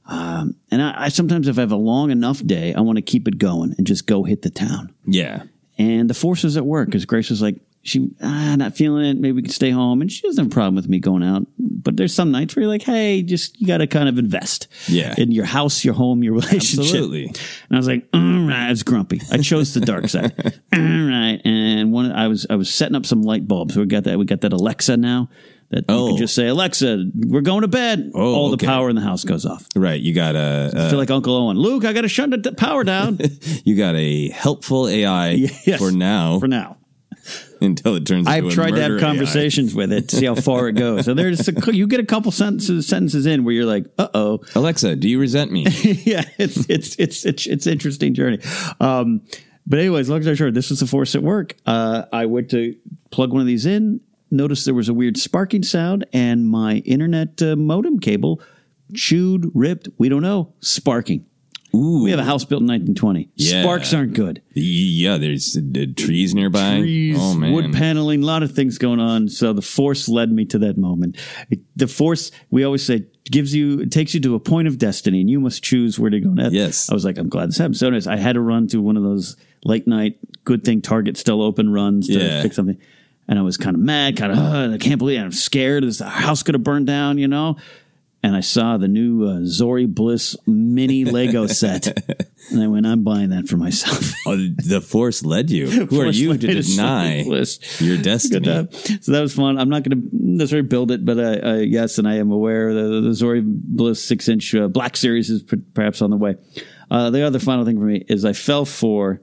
Um, 0.09 0.55
and 0.71 0.81
I, 0.81 1.03
I 1.05 1.09
sometimes, 1.09 1.47
if 1.47 1.57
I 1.57 1.61
have 1.61 1.71
a 1.71 1.75
long 1.77 2.09
enough 2.11 2.43
day, 2.45 2.73
I 2.73 2.81
want 2.81 2.95
to 2.97 3.01
keep 3.03 3.27
it 3.27 3.37
going 3.37 3.75
and 3.77 3.85
just 3.85 4.07
go 4.07 4.23
hit 4.23 4.41
the 4.41 4.49
town. 4.49 4.93
Yeah. 5.05 5.43
And 5.77 6.09
the 6.09 6.13
force 6.13 6.43
was 6.43 6.57
at 6.57 6.65
work 6.65 6.87
because 6.87 7.05
Grace 7.05 7.29
was 7.29 7.41
like, 7.41 7.61
she 7.81 8.09
ah, 8.21 8.55
not 8.57 8.75
feeling 8.75 9.05
it. 9.05 9.17
Maybe 9.17 9.31
we 9.31 9.41
could 9.41 9.53
stay 9.53 9.69
home, 9.71 10.01
and 10.01 10.11
she 10.11 10.21
doesn't 10.23 10.43
have 10.43 10.51
a 10.51 10.53
problem 10.53 10.75
with 10.75 10.89
me 10.89 10.99
going 10.99 11.23
out. 11.23 11.47
But 11.57 11.95
there's 11.95 12.13
some 12.13 12.29
nights 12.29 12.53
where 12.53 12.63
you're 12.63 12.69
like, 12.71 12.81
hey, 12.81 13.21
just 13.23 13.59
you 13.61 13.65
got 13.67 13.77
to 13.77 13.87
kind 13.87 14.09
of 14.09 14.17
invest, 14.17 14.67
Yeah. 14.89 15.15
in 15.17 15.31
your 15.31 15.45
house, 15.45 15.85
your 15.85 15.93
home, 15.93 16.21
your 16.21 16.33
relationship. 16.41 16.79
Absolutely. 16.81 17.25
And 17.27 17.37
I 17.71 17.77
was 17.77 17.87
like, 17.87 18.05
all 18.13 18.19
right, 18.19 18.65
I 18.67 18.69
was 18.69 18.83
grumpy. 18.83 19.21
I 19.31 19.37
chose 19.37 19.73
the 19.73 19.79
dark 19.79 20.09
side. 20.09 20.33
all 20.73 20.79
right, 20.79 21.39
and 21.45 21.93
one 21.93 22.11
I 22.11 22.27
was 22.27 22.45
I 22.49 22.55
was 22.55 22.69
setting 22.73 22.95
up 22.95 23.05
some 23.05 23.21
light 23.21 23.47
bulbs. 23.47 23.77
We 23.77 23.85
got 23.85 24.03
that. 24.03 24.19
We 24.19 24.25
got 24.25 24.41
that 24.41 24.51
Alexa 24.51 24.97
now. 24.97 25.29
That 25.71 25.85
you 25.87 25.95
Oh. 25.95 26.07
can 26.09 26.17
just 26.17 26.33
say, 26.33 26.47
Alexa, 26.47 27.05
we're 27.15 27.41
going 27.41 27.61
to 27.61 27.67
bed. 27.67 28.11
Oh, 28.15 28.33
All 28.33 28.47
okay. 28.53 28.65
the 28.65 28.65
power 28.65 28.89
in 28.89 28.95
the 28.95 29.01
house 29.03 29.23
goes 29.23 29.45
off. 29.45 29.67
Right. 29.75 30.01
You 30.01 30.13
got 30.15 30.35
a, 30.35 30.71
I 30.73 30.77
uh, 30.79 30.89
feel 30.89 30.97
like 30.97 31.11
Uncle 31.11 31.35
Owen. 31.35 31.57
Luke, 31.57 31.85
I 31.85 31.93
got 31.93 32.01
to 32.01 32.07
shut 32.09 32.31
the 32.41 32.51
power 32.53 32.83
down 32.83 33.19
you 33.63 33.75
got 33.75 33.95
a 33.95 34.29
helpful 34.29 34.87
AI 34.87 35.29
Yes. 35.65 35.77
for 35.79 35.91
now 35.91 36.39
for 36.39 36.47
now. 36.47 36.77
until 37.61 37.95
it 37.95 38.07
turns. 38.07 38.25
I've 38.27 38.45
into 38.45 38.49
a 38.49 38.51
tried 38.55 38.71
to 38.71 38.81
have 38.81 38.91
murder 38.91 39.03
AI. 39.05 39.07
conversations 39.09 39.75
with 39.75 39.91
it 39.93 40.09
to 40.09 40.15
see 40.15 40.25
how 40.25 40.33
far 40.33 40.69
it 40.69 40.73
goes. 40.73 41.05
So 41.05 41.13
there's 41.13 41.47
a, 41.47 41.53
you 41.75 41.85
get 41.85 41.99
a 41.99 42.05
couple 42.05 42.31
sentences 42.31 42.87
sentences 42.87 43.27
in 43.27 43.43
where 43.43 43.53
you're 43.53 43.65
like, 43.65 43.85
uh 43.99 44.07
oh, 44.15 44.39
Alexa, 44.55 44.95
do 44.95 45.07
you 45.07 45.19
resent 45.19 45.51
me? 45.51 45.63
yeah, 46.03 46.23
it's 46.39 46.67
it's 46.69 46.95
it's 46.97 47.25
it's 47.25 47.45
it's 47.45 47.67
interesting 47.67 48.15
journey. 48.15 48.39
Um, 48.79 49.21
but 49.67 49.77
anyways, 49.77 50.09
long 50.09 50.23
story 50.23 50.35
short, 50.35 50.53
this 50.55 50.71
was 50.71 50.79
the 50.79 50.87
force 50.87 51.13
at 51.13 51.21
work. 51.21 51.55
Uh, 51.65 52.05
I 52.11 52.25
went 52.25 52.49
to 52.51 52.75
plug 53.11 53.31
one 53.31 53.41
of 53.41 53.47
these 53.47 53.67
in, 53.67 53.99
noticed 54.31 54.65
there 54.65 54.73
was 54.73 54.89
a 54.89 54.93
weird 54.93 55.17
sparking 55.17 55.63
sound, 55.63 56.05
and 56.13 56.47
my 56.47 56.77
internet 56.77 57.41
uh, 57.41 57.55
modem 57.55 57.99
cable 57.99 58.41
chewed, 58.93 59.51
ripped. 59.53 59.89
We 59.97 60.09
don't 60.09 60.21
know, 60.21 60.53
sparking. 60.61 61.25
Ooh. 61.75 62.01
We 62.03 62.09
have 62.09 62.19
a 62.19 62.23
house 62.23 62.43
built 62.45 62.61
in 62.61 62.67
1920. 62.67 63.29
Yeah. 63.35 63.61
Sparks 63.61 63.93
aren't 63.93 64.15
good. 64.15 64.41
yeah. 64.55 65.17
There's 65.17 65.55
uh, 65.55 65.85
trees 65.95 66.33
nearby. 66.33 66.79
trees, 66.79 67.15
oh 67.19 67.35
man. 67.35 67.53
wood 67.53 67.73
paneling, 67.73 68.23
a 68.23 68.25
lot 68.25 68.41
of 68.41 68.53
things 68.53 68.79
going 68.79 68.99
on. 68.99 69.29
So 69.29 69.53
the 69.53 69.61
force 69.61 70.09
led 70.09 70.31
me 70.31 70.45
to 70.45 70.57
that 70.59 70.79
moment. 70.79 71.17
It, 71.51 71.59
the 71.75 71.85
force, 71.85 72.31
we 72.49 72.63
always 72.63 72.83
say, 72.83 73.05
gives 73.25 73.53
you, 73.53 73.81
it 73.81 73.91
takes 73.91 74.15
you 74.15 74.19
to 74.21 74.33
a 74.33 74.39
point 74.39 74.67
of 74.67 74.79
destiny, 74.79 75.21
and 75.21 75.29
you 75.29 75.39
must 75.39 75.61
choose 75.63 75.99
where 75.99 76.09
to 76.09 76.19
go 76.19 76.29
next. 76.31 76.53
Yes. 76.53 76.89
I 76.89 76.95
was 76.95 77.05
like, 77.05 77.19
I'm 77.19 77.29
glad 77.29 77.49
this 77.49 77.59
happened. 77.59 77.77
So 77.77 77.85
anyways, 77.85 78.07
I 78.07 78.17
had 78.17 78.33
to 78.33 78.41
run 78.41 78.65
to 78.69 78.81
one 78.81 78.97
of 78.97 79.03
those 79.03 79.37
late 79.63 79.85
night, 79.87 80.17
good 80.45 80.63
thing 80.63 80.81
Target 80.81 81.17
still 81.17 81.39
open 81.43 81.71
runs 81.71 82.07
to 82.07 82.13
Yeah. 82.17 82.41
fix 82.41 82.55
something. 82.55 82.79
And 83.29 83.37
I 83.37 83.43
was 83.43 83.57
kind 83.57 83.75
of 83.75 83.81
mad, 83.81 84.17
kind 84.17 84.31
of, 84.31 84.39
uh, 84.39 84.73
I 84.73 84.77
can't 84.79 84.97
believe 84.97 85.19
it. 85.19 85.23
I'm 85.23 85.31
scared. 85.31 85.83
Is 85.83 85.99
the 85.99 86.09
house 86.09 86.41
going 86.41 86.53
to 86.53 86.59
burn 86.59 86.83
down, 86.83 87.19
you 87.19 87.27
know? 87.27 87.57
And 88.23 88.35
I 88.35 88.41
saw 88.41 88.77
the 88.77 88.87
new 88.87 89.23
uh, 89.23 89.41
Zori 89.45 89.85
Bliss 89.85 90.35
mini 90.47 91.05
Lego 91.05 91.45
set. 91.45 91.87
and 92.51 92.61
I 92.61 92.67
went, 92.67 92.87
I'm 92.87 93.03
buying 93.03 93.29
that 93.29 93.47
for 93.47 93.55
myself. 93.55 94.13
Oh, 94.25 94.35
the 94.35 94.81
force 94.81 95.23
led 95.23 95.49
you. 95.49 95.69
Who 95.69 96.01
are 96.01 96.07
you 96.07 96.37
to 96.37 96.47
me 96.47 96.53
to 96.55 96.61
Zori 96.61 96.75
deny 96.75 97.21
your 97.79 97.97
destiny? 97.97 98.67
So 99.01 99.11
that 99.13 99.21
was 99.21 99.33
fun. 99.33 99.57
I'm 99.57 99.69
not 99.69 99.83
going 99.83 100.01
to 100.01 100.09
necessarily 100.11 100.67
build 100.67 100.91
it, 100.91 101.05
but 101.05 101.17
uh, 101.17 101.47
uh, 101.47 101.53
yes, 101.55 101.97
and 101.97 102.07
I 102.07 102.15
am 102.15 102.31
aware 102.31 102.73
the, 102.73 103.01
the 103.01 103.13
Zori 103.13 103.41
Bliss 103.43 104.03
six 104.03 104.27
inch 104.27 104.53
uh, 104.53 104.67
Black 104.67 104.97
Series 104.97 105.29
is 105.29 105.43
perhaps 105.73 106.01
on 106.01 106.09
the 106.09 106.17
way. 106.17 106.35
Uh, 106.91 107.09
the 107.09 107.21
other 107.25 107.39
final 107.39 107.63
thing 107.65 107.79
for 107.79 107.85
me 107.85 108.03
is 108.07 108.25
I 108.25 108.33
fell 108.33 108.65
for 108.65 109.21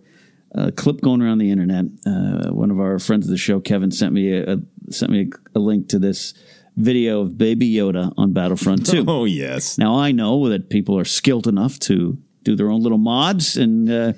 a 0.57 0.73
clip 0.73 1.01
going 1.01 1.23
around 1.23 1.39
the 1.39 1.51
internet. 1.51 1.85
Uh, 2.07 2.51
one 2.51 2.71
of 2.71 2.81
our 2.81 2.99
friends 2.99 3.27
of 3.27 3.31
the 3.31 3.37
show, 3.37 3.61
Kevin, 3.61 3.91
sent 3.91 4.13
me 4.13 4.33
a, 4.33 4.55
a 4.55 4.57
sent 4.91 5.13
me 5.13 5.31
a, 5.55 5.59
a 5.59 5.61
link 5.61 5.89
to 5.91 5.99
this 5.99 6.35
video 6.77 7.21
of 7.21 7.39
Baby 7.39 7.73
Yoda 7.73 8.13
on 8.17 8.33
Battlefront 8.33 8.87
Two. 8.87 9.05
Oh 9.09 9.25
yes. 9.25 9.79
Now 9.79 9.99
I 9.99 10.13
know 10.13 10.49
that 10.49 10.71
people 10.71 10.99
are 10.99 11.05
skilled 11.05 11.47
enough 11.47 11.79
to 11.81 12.19
do 12.43 12.57
their 12.57 12.71
own 12.71 12.83
little 12.83 12.99
mods 12.99 13.57
and 13.57 13.91
uh, 13.91 14.13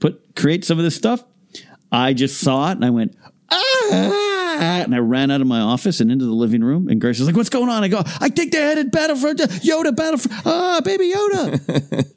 put 0.00 0.34
create 0.34 0.64
some 0.64 0.78
of 0.78 0.84
this 0.84 0.96
stuff. 0.96 1.22
I 1.90 2.14
just 2.14 2.40
saw 2.40 2.70
it 2.70 2.72
and 2.72 2.84
I 2.84 2.90
went 2.90 3.16
ah, 3.50 4.56
and 4.60 4.94
I 4.94 4.98
ran 4.98 5.30
out 5.30 5.40
of 5.40 5.46
my 5.46 5.60
office 5.60 6.00
and 6.00 6.10
into 6.10 6.24
the 6.24 6.32
living 6.32 6.62
room. 6.62 6.88
And 6.88 7.00
Grace 7.00 7.18
was 7.18 7.28
like, 7.28 7.36
"What's 7.36 7.50
going 7.50 7.68
on?" 7.68 7.84
I 7.84 7.88
go, 7.88 8.02
"I 8.20 8.28
think 8.28 8.52
they 8.52 8.62
added 8.62 8.90
Battlefront 8.92 9.40
Yoda 9.40 9.94
Battlefront 9.94 10.46
ah 10.46 10.80
baby 10.82 11.12
Yoda." 11.12 12.08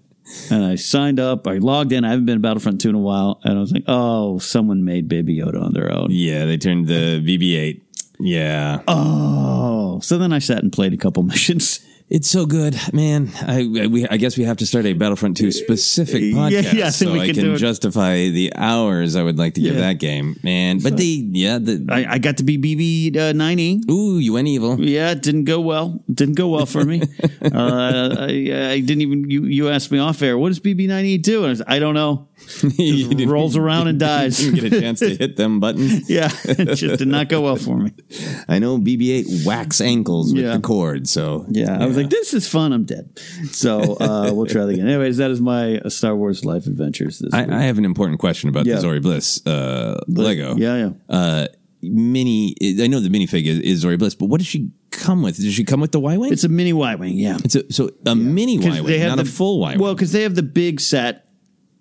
and 0.50 0.64
I 0.64 0.76
signed 0.76 1.20
up. 1.20 1.48
I 1.48 1.58
logged 1.58 1.92
in. 1.92 2.04
I 2.04 2.10
haven't 2.10 2.26
been 2.26 2.36
to 2.36 2.40
Battlefront 2.42 2.82
two 2.82 2.90
in 2.90 2.96
a 2.96 3.00
while, 3.00 3.40
and 3.44 3.58
I 3.58 3.62
was 3.62 3.72
like, 3.72 3.84
"Oh, 3.88 4.40
someone 4.40 4.84
made 4.84 5.08
Baby 5.08 5.38
Yoda 5.38 5.62
on 5.62 5.74
their 5.74 5.92
own." 5.94 6.08
Yeah, 6.12 6.46
they 6.46 6.58
turned 6.58 6.88
the 6.88 7.22
BB-8. 7.26 7.82
Yeah. 8.20 8.82
Oh, 8.88 10.00
so 10.02 10.18
then 10.18 10.32
I 10.34 10.40
sat 10.40 10.64
and 10.64 10.72
played 10.72 10.94
a 10.94 10.98
couple 10.98 11.24
missions. 11.34 11.80
It's 12.08 12.30
so 12.30 12.46
good, 12.46 12.78
man. 12.94 13.32
I 13.42 13.66
we, 13.66 14.08
I 14.08 14.18
guess 14.18 14.38
we 14.38 14.44
have 14.44 14.58
to 14.58 14.68
start 14.68 14.86
a 14.86 14.94
Battlefront 14.94 15.38
2 15.38 15.52
specific 15.52 16.22
podcast 16.36 16.74
yeah, 16.74 16.86
I 16.86 16.90
so 16.92 17.12
we 17.12 17.20
I 17.22 17.26
can 17.26 17.34
can 17.36 17.44
do 17.46 17.54
it. 17.54 17.58
justify 17.58 18.30
the 18.30 18.54
hours 18.56 19.16
I 19.16 19.24
would 19.24 19.40
like 19.40 19.56
to 19.56 19.62
give 19.62 19.74
Yeah. 19.74 19.82
that 19.82 19.94
game, 19.94 20.36
man. 20.44 20.78
But 20.84 20.98
they, 20.98 21.04
yeah, 21.32 21.58
the 21.58 21.84
I, 21.90 22.06
I 22.14 22.18
got 22.20 22.38
to 22.38 22.44
be 22.44 22.60
BB 22.60 23.18
uh, 23.18 23.34
ninety. 23.34 23.82
ooh, 23.90 24.20
you 24.20 24.34
went 24.34 24.48
evil. 24.48 24.80
Yeah, 24.80 25.12
it 25.12 25.24
didn't 25.24 25.46
go 25.46 25.60
well. 25.62 26.04
Didn't 26.14 26.36
go 26.36 26.48
well 26.50 26.68
for 26.68 26.86
me. 26.86 27.02
uh, 27.42 28.16
I, 28.20 28.28
I 28.76 28.80
didn't 28.82 29.02
even. 29.02 29.28
You, 29.28 29.46
you 29.46 29.70
asked 29.70 29.92
me 29.92 29.98
off 29.98 30.22
air. 30.22 30.38
What 30.38 30.50
does 30.50 30.60
BB 30.60 30.88
ninety 30.88 31.18
do? 31.18 31.38
And 31.40 31.48
I, 31.48 31.50
was, 31.50 31.62
I 31.66 31.80
don't 31.80 31.96
know. 31.96 32.28
Didn't- 32.62 33.30
rolls 33.30 33.56
around 33.58 33.88
and 33.88 34.00
dies. 34.12 34.38
Didn't 34.38 34.56
get 34.56 34.74
a 34.74 34.82
chance 34.82 35.00
to 35.00 35.16
hit 35.16 35.36
them 35.38 35.60
buttons. 35.60 36.10
Yeah, 36.10 36.30
it 36.46 36.76
just 36.76 37.00
did 37.00 37.08
not 37.08 37.30
go 37.30 37.42
well 37.42 37.56
for 37.56 37.78
me. 37.78 37.92
I 38.48 38.60
know 38.60 38.78
BB-8 38.78 39.46
whacks 39.46 39.82
ankles 39.82 40.34
with 40.34 40.44
Yeah. 40.44 40.54
the 40.56 40.60
cord, 40.62 41.08
so 41.08 41.46
Yeah, 41.50 41.78
I 41.82 41.86
was 41.86 41.98
like, 41.98 42.10
this 42.10 42.34
is 42.34 42.48
fun. 42.48 42.74
I'm 42.74 42.86
dead. 42.86 43.20
So 43.52 43.80
uh, 44.00 44.32
we'll 44.34 44.46
try 44.46 44.64
that 44.66 44.70
again. 44.74 44.88
Anyways, 44.88 45.18
that 45.18 45.32
is 45.32 45.42
my 45.42 45.80
uh, 45.80 45.90
Star 45.90 46.16
Wars 46.16 46.46
life 46.46 46.68
adventures. 46.68 47.20
This 47.20 47.34
I, 47.34 47.42
week. 47.44 47.52
I 47.52 47.62
have 47.64 47.78
an 47.78 47.86
important 47.86 48.20
question 48.20 48.50
about 48.50 48.66
Yeah. 48.66 48.76
the 48.76 48.82
Zori 48.82 49.00
Bliss 49.00 49.46
uh, 49.48 50.00
Lego. 50.08 50.56
Yeah, 50.56 50.78
yeah. 50.78 50.90
Uh, 51.10 51.48
mini. 51.82 52.56
I 52.82 52.88
know 52.88 53.00
the 53.00 53.10
minifig 53.10 53.46
is, 53.46 53.60
is 53.60 53.80
Zori 53.80 53.98
Bliss, 53.98 54.16
but 54.16 54.26
what 54.28 54.38
does 54.40 54.48
she 54.48 54.72
come 54.92 55.22
with? 55.22 55.36
Does 55.38 55.54
she 55.54 55.64
come 55.64 55.82
with 55.82 55.92
the 55.92 56.00
Y 56.00 56.18
wing? 56.18 56.32
It's 56.32 56.44
a 56.44 56.50
mini 56.50 56.74
Y 56.74 56.96
wing. 56.96 57.14
Yeah, 57.18 57.38
It's 57.44 57.56
a, 57.56 57.72
so 57.72 57.92
a 58.06 58.16
mini 58.16 58.58
'Cause 58.58 58.80
Y 58.80 58.82
wing, 58.82 59.02
not 59.08 59.20
a 59.20 59.26
full 59.26 59.60
Y 59.60 59.72
wing. 59.72 59.80
Well, 59.80 59.94
because 59.94 60.12
they 60.12 60.24
have 60.24 60.36
the 60.36 60.44
big 60.44 60.80
set, 60.80 61.25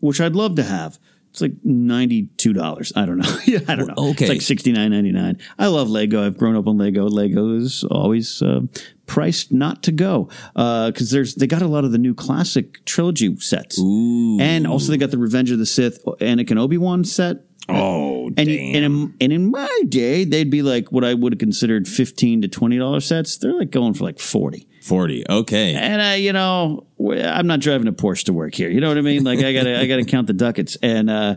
which 0.04 0.20
I'd 0.20 0.36
love 0.36 0.56
to 0.56 0.62
have. 0.62 0.98
It's 1.30 1.40
like 1.40 1.52
ninety 1.64 2.28
two 2.36 2.52
dollars. 2.52 2.92
I 2.94 3.06
don't 3.06 3.18
know. 3.18 3.38
yeah, 3.44 3.58
I 3.66 3.74
don't 3.74 3.88
know. 3.88 4.10
Okay. 4.10 4.26
it's 4.26 4.28
like 4.28 4.40
sixty 4.40 4.70
nine 4.70 4.92
ninety 4.92 5.10
nine. 5.10 5.38
I 5.58 5.66
love 5.66 5.90
Lego. 5.90 6.24
I've 6.24 6.38
grown 6.38 6.54
up 6.54 6.68
on 6.68 6.78
Lego. 6.78 7.08
Lego 7.08 7.56
is 7.56 7.82
always 7.90 8.40
uh, 8.40 8.60
priced 9.06 9.52
not 9.52 9.82
to 9.84 9.90
go 9.92 10.28
because 10.54 11.10
there's 11.10 11.34
they 11.34 11.48
got 11.48 11.60
a 11.62 11.66
lot 11.66 11.84
of 11.84 11.90
the 11.90 11.98
new 11.98 12.14
classic 12.14 12.84
trilogy 12.84 13.36
sets, 13.40 13.80
Ooh. 13.80 14.38
and 14.40 14.64
also 14.64 14.92
they 14.92 14.96
got 14.98 15.10
the 15.10 15.18
Revenge 15.18 15.50
of 15.50 15.58
the 15.58 15.66
Sith 15.66 16.04
Anakin 16.20 16.56
Obi 16.56 16.78
Wan 16.78 17.02
set. 17.02 17.38
oh, 17.68 18.26
And, 18.26 18.36
damn. 18.36 18.48
and, 18.48 18.84
in, 18.84 19.14
and 19.20 19.32
in 19.32 19.50
my 19.50 19.80
day, 19.88 20.24
they'd 20.24 20.50
be 20.50 20.62
like 20.62 20.92
what 20.92 21.02
I 21.02 21.14
would 21.14 21.32
have 21.32 21.40
considered 21.40 21.88
fifteen 21.88 22.42
to 22.42 22.48
twenty 22.48 22.78
dollar 22.78 23.00
sets. 23.00 23.38
They're 23.38 23.58
like 23.58 23.72
going 23.72 23.94
for 23.94 24.04
like 24.04 24.20
forty. 24.20 24.68
40. 24.84 25.24
Okay. 25.28 25.74
And 25.74 26.00
I, 26.00 26.16
you 26.16 26.32
know, 26.32 26.86
I'm 27.00 27.46
not 27.46 27.60
driving 27.60 27.88
a 27.88 27.92
Porsche 27.92 28.24
to 28.24 28.32
work 28.32 28.54
here. 28.54 28.68
You 28.68 28.80
know 28.80 28.88
what 28.88 28.98
I 28.98 29.02
mean? 29.02 29.24
Like 29.24 29.38
I 29.38 29.52
gotta, 29.52 29.80
I 29.80 29.86
gotta 29.86 30.04
count 30.04 30.26
the 30.26 30.34
ducats. 30.34 30.76
And 30.82 31.08
uh, 31.08 31.36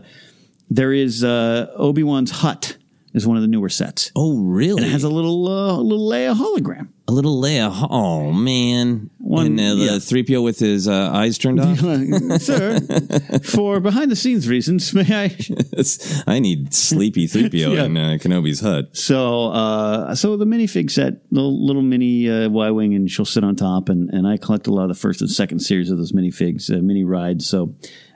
there 0.70 0.92
is 0.92 1.24
uh, 1.24 1.72
Obi 1.74 2.02
Wan's 2.02 2.30
hut 2.30 2.76
is 3.14 3.26
one 3.26 3.36
of 3.36 3.42
the 3.42 3.48
newer 3.48 3.68
sets. 3.68 4.12
Oh, 4.14 4.38
really? 4.38 4.82
And 4.82 4.86
it 4.90 4.92
has 4.92 5.04
a 5.04 5.08
little, 5.08 5.48
uh, 5.48 5.76
little 5.78 6.08
Leia 6.08 6.34
hologram. 6.34 6.88
a 7.08 7.12
little 7.12 7.40
Leia. 7.40 7.70
Oh, 7.90 8.32
man. 8.32 9.10
One- 9.18 9.46
and 9.46 9.60
uh, 9.60 9.62
yeah. 9.82 9.92
the 9.92 9.98
3PO 9.98 10.42
with 10.42 10.58
his 10.58 10.86
uh, 10.88 11.10
eyes 11.12 11.38
turned 11.38 11.58
off. 11.60 11.78
Sir, 12.42 12.80
for 13.44 13.80
behind 13.80 14.10
the 14.10 14.16
scenes 14.16 14.48
reasons, 14.48 14.92
may 14.94 15.06
I? 15.08 15.36
I 16.26 16.38
need 16.38 16.74
sleepy 16.74 17.26
3PO 17.26 17.52
Yeah. 17.76 17.84
in 17.84 17.96
uh, 17.96 18.18
Kenobi's 18.20 18.60
hut. 18.60 18.96
So, 18.96 19.48
uh, 19.52 20.14
so 20.14 20.36
the 20.36 20.44
minifig 20.44 20.90
set, 20.90 21.14
the 21.30 21.40
little 21.42 21.82
mini 21.82 22.28
uh, 22.30 22.48
Y 22.50 22.70
wing, 22.70 22.94
and 22.94 23.10
she'll 23.10 23.24
sit 23.24 23.42
on 23.44 23.56
top. 23.56 23.88
And, 23.88 24.10
and 24.10 24.26
I 24.26 24.36
collect 24.36 24.66
a 24.66 24.72
lot 24.72 24.82
of 24.84 24.88
the 24.88 24.94
first 25.00 25.20
and 25.20 25.30
second 25.30 25.60
series 25.60 25.90
of 25.90 25.98
those 25.98 26.12
minifigs, 26.12 26.70
uh, 26.70 26.80
mini 26.82 27.04
rides. 27.04 27.46
So, 27.48 27.74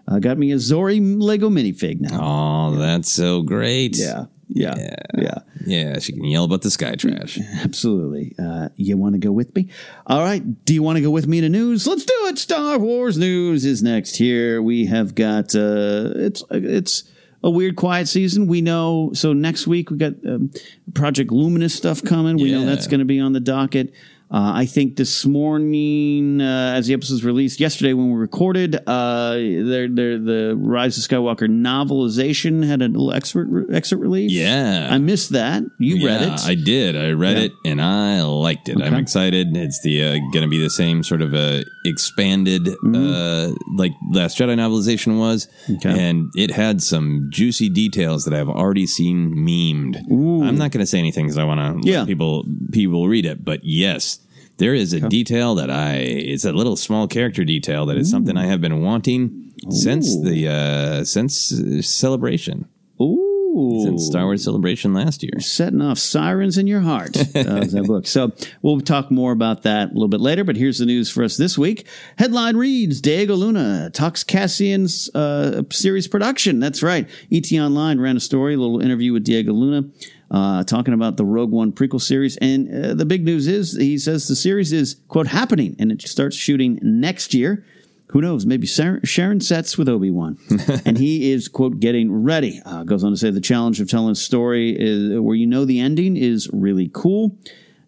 I 0.08 0.18
got 0.18 0.36
me 0.36 0.50
a 0.50 0.58
Zori 0.58 0.98
Lego 0.98 1.48
minifig 1.48 2.00
now. 2.00 2.18
Oh, 2.20 2.74
that's 2.76 3.10
so 3.10 3.42
great. 3.42 3.96
Yeah, 3.96 4.24
yeah, 4.54 4.94
yeah. 5.18 5.38
Yeah, 5.64 5.98
she 5.98 6.12
can 6.12 6.24
yell 6.24 6.44
about 6.44 6.62
the 6.62 6.70
sky 6.70 6.94
trash. 6.94 7.38
Absolutely. 7.62 8.34
Uh, 8.38 8.68
you 8.76 8.96
want 8.96 9.14
to 9.14 9.18
go 9.18 9.32
with 9.32 9.54
me? 9.54 9.68
All 10.06 10.22
right. 10.22 10.64
Do 10.64 10.74
you 10.74 10.82
want 10.82 10.96
to 10.96 11.02
go 11.02 11.10
with 11.10 11.26
me 11.26 11.40
to 11.40 11.48
news? 11.48 11.86
Let's 11.86 12.04
do 12.04 12.14
it. 12.26 12.38
Star 12.38 12.78
Wars 12.78 13.16
news 13.16 13.64
is 13.64 13.82
next. 13.82 14.16
Here 14.16 14.60
we 14.60 14.86
have 14.86 15.14
got. 15.14 15.54
Uh, 15.54 16.12
it's 16.16 16.42
it's 16.50 17.04
a 17.44 17.50
weird 17.50 17.76
quiet 17.76 18.08
season. 18.08 18.46
We 18.46 18.60
know. 18.60 19.10
So 19.14 19.32
next 19.32 19.66
week 19.66 19.90
we 19.90 19.96
got 19.96 20.14
um, 20.26 20.50
Project 20.94 21.30
Luminous 21.30 21.74
stuff 21.74 22.02
coming. 22.02 22.36
We 22.36 22.52
know 22.52 22.64
that's 22.64 22.86
going 22.86 23.00
to 23.00 23.06
be 23.06 23.20
on 23.20 23.32
the 23.32 23.40
docket. 23.40 23.92
Uh, 24.32 24.52
I 24.54 24.64
think 24.64 24.96
this 24.96 25.26
morning, 25.26 26.40
uh, 26.40 26.72
as 26.74 26.86
the 26.86 26.94
episode's 26.94 27.22
released 27.22 27.60
yesterday 27.60 27.92
when 27.92 28.08
we 28.10 28.16
recorded, 28.16 28.76
uh, 28.86 29.34
they're, 29.34 29.88
they're, 29.88 30.18
the 30.18 30.54
Rise 30.58 30.96
of 30.96 31.04
Skywalker 31.04 31.48
novelization 31.50 32.66
had 32.66 32.80
a 32.80 32.88
little 32.88 33.12
excerpt, 33.12 33.50
excerpt 33.70 34.00
release. 34.00 34.32
Yeah. 34.32 34.88
I 34.90 34.96
missed 34.96 35.30
that. 35.30 35.64
You 35.78 36.06
read 36.06 36.22
it. 36.22 36.40
I 36.46 36.54
did. 36.54 36.96
I 36.96 37.10
read 37.10 37.36
Yeah. 37.36 37.44
it 37.44 37.52
and 37.66 37.82
I 37.82 38.22
liked 38.22 38.70
it. 38.70 38.80
I'm 38.80 38.94
excited. 38.94 39.54
It's 39.54 39.82
the 39.82 40.02
uh, 40.02 40.12
going 40.32 40.44
to 40.44 40.48
be 40.48 40.62
the 40.62 40.70
same 40.70 41.02
sort 41.02 41.20
of 41.20 41.34
uh, 41.34 41.64
expanded 41.84 42.68
uh, 42.68 43.52
like 43.76 43.92
Last 44.10 44.38
Jedi 44.38 44.56
novelization 44.56 45.18
was. 45.18 45.48
Okay. 45.70 45.90
and 46.08 46.30
it 46.36 46.50
had 46.50 46.82
some 46.82 47.28
juicy 47.30 47.68
details 47.68 48.24
that 48.24 48.34
I've 48.34 48.48
already 48.48 48.86
seen 48.86 49.34
memed. 49.34 49.96
I'm 50.10 50.56
not 50.58 50.70
going 50.70 50.80
to 50.80 50.86
say 50.86 50.98
anything 50.98 51.26
because 51.26 51.38
I 51.38 51.44
want 51.44 51.82
to 51.82 51.88
Yeah. 51.90 52.00
let 52.00 52.08
people 52.08 52.44
people 52.72 53.08
read 53.08 53.26
it, 53.26 53.44
but 53.44 53.60
yes. 53.64 54.18
There 54.58 54.74
is 54.74 54.92
a 54.92 55.00
detail 55.08 55.54
that 55.56 55.70
I, 55.70 55.94
it's 55.94 56.44
a 56.44 56.52
little 56.52 56.76
small 56.76 57.08
character 57.08 57.42
detail 57.42 57.86
that 57.86 57.96
is 57.96 58.08
something 58.10 58.36
I 58.36 58.46
have 58.46 58.60
been 58.60 58.82
wanting 58.82 59.52
since 59.70 60.14
the, 60.22 60.46
uh, 60.48 61.04
since 61.04 61.50
uh, 61.52 61.80
celebration, 61.82 62.68
Ooh. 63.00 63.31
Since 63.84 64.06
Star 64.06 64.24
Wars 64.24 64.44
celebration 64.44 64.94
last 64.94 65.22
year. 65.22 65.40
setting 65.40 65.80
off 65.82 65.98
sirens 65.98 66.56
in 66.58 66.66
your 66.66 66.80
heart. 66.80 67.16
Uh, 67.16 67.24
that 67.42 67.84
book. 67.86 68.06
So 68.06 68.32
we'll 68.62 68.80
talk 68.80 69.10
more 69.10 69.32
about 69.32 69.62
that 69.62 69.90
a 69.90 69.92
little 69.92 70.08
bit 70.08 70.20
later. 70.20 70.44
But 70.44 70.56
here's 70.56 70.78
the 70.78 70.86
news 70.86 71.10
for 71.10 71.24
us 71.24 71.36
this 71.36 71.58
week. 71.58 71.86
Headline 72.18 72.56
reads: 72.56 73.00
Diego 73.00 73.34
Luna 73.34 73.90
talks 73.90 74.24
Cassian's 74.24 75.10
uh, 75.14 75.62
series 75.70 76.08
production. 76.08 76.60
That's 76.60 76.82
right. 76.82 77.08
ET 77.30 77.50
Online 77.52 78.00
ran 78.00 78.16
a 78.16 78.20
story, 78.20 78.54
a 78.54 78.58
little 78.58 78.80
interview 78.80 79.12
with 79.12 79.24
Diego 79.24 79.52
Luna. 79.52 79.88
Uh, 80.30 80.64
talking 80.64 80.94
about 80.94 81.18
the 81.18 81.24
Rogue 81.26 81.50
One 81.50 81.72
prequel 81.72 82.00
series, 82.00 82.38
and 82.38 82.66
uh, 82.84 82.94
the 82.94 83.04
big 83.04 83.22
news 83.22 83.46
is 83.46 83.76
he 83.76 83.98
says 83.98 84.28
the 84.28 84.36
series 84.36 84.72
is 84.72 84.96
quote 85.08 85.26
happening, 85.26 85.76
and 85.78 85.92
it 85.92 86.00
starts 86.02 86.36
shooting 86.36 86.78
next 86.82 87.34
year. 87.34 87.66
Who 88.12 88.20
knows? 88.20 88.44
Maybe 88.44 88.66
Sharon, 88.66 89.40
sets 89.40 89.78
with 89.78 89.88
Obi 89.88 90.10
Wan, 90.10 90.38
and 90.84 90.98
he 90.98 91.32
is 91.32 91.48
quote 91.48 91.80
getting 91.80 92.12
ready. 92.12 92.60
Uh, 92.66 92.84
goes 92.84 93.02
on 93.04 93.12
to 93.12 93.16
say 93.16 93.30
the 93.30 93.40
challenge 93.40 93.80
of 93.80 93.88
telling 93.88 94.12
a 94.12 94.14
story 94.14 94.76
is 94.78 95.18
where 95.18 95.34
you 95.34 95.46
know 95.46 95.64
the 95.64 95.80
ending 95.80 96.18
is 96.18 96.48
really 96.52 96.90
cool. 96.92 97.34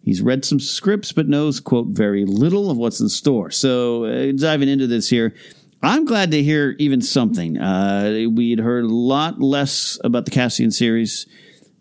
He's 0.01 0.23
read 0.23 0.43
some 0.43 0.59
scripts, 0.59 1.11
but 1.11 1.27
knows 1.27 1.59
quote 1.59 1.89
very 1.89 2.25
little 2.25 2.71
of 2.71 2.77
what's 2.77 2.99
in 2.99 3.07
store. 3.07 3.51
So 3.51 4.05
uh, 4.05 4.31
diving 4.35 4.67
into 4.67 4.87
this 4.87 5.09
here. 5.09 5.35
I'm 5.83 6.05
glad 6.05 6.31
to 6.31 6.41
hear 6.41 6.75
even 6.79 7.01
something. 7.01 7.59
Uh, 7.59 8.25
we 8.31 8.49
had 8.49 8.59
heard 8.59 8.85
a 8.85 8.87
lot 8.87 9.39
less 9.39 9.99
about 10.03 10.25
the 10.25 10.31
Cassian 10.31 10.71
series. 10.71 11.27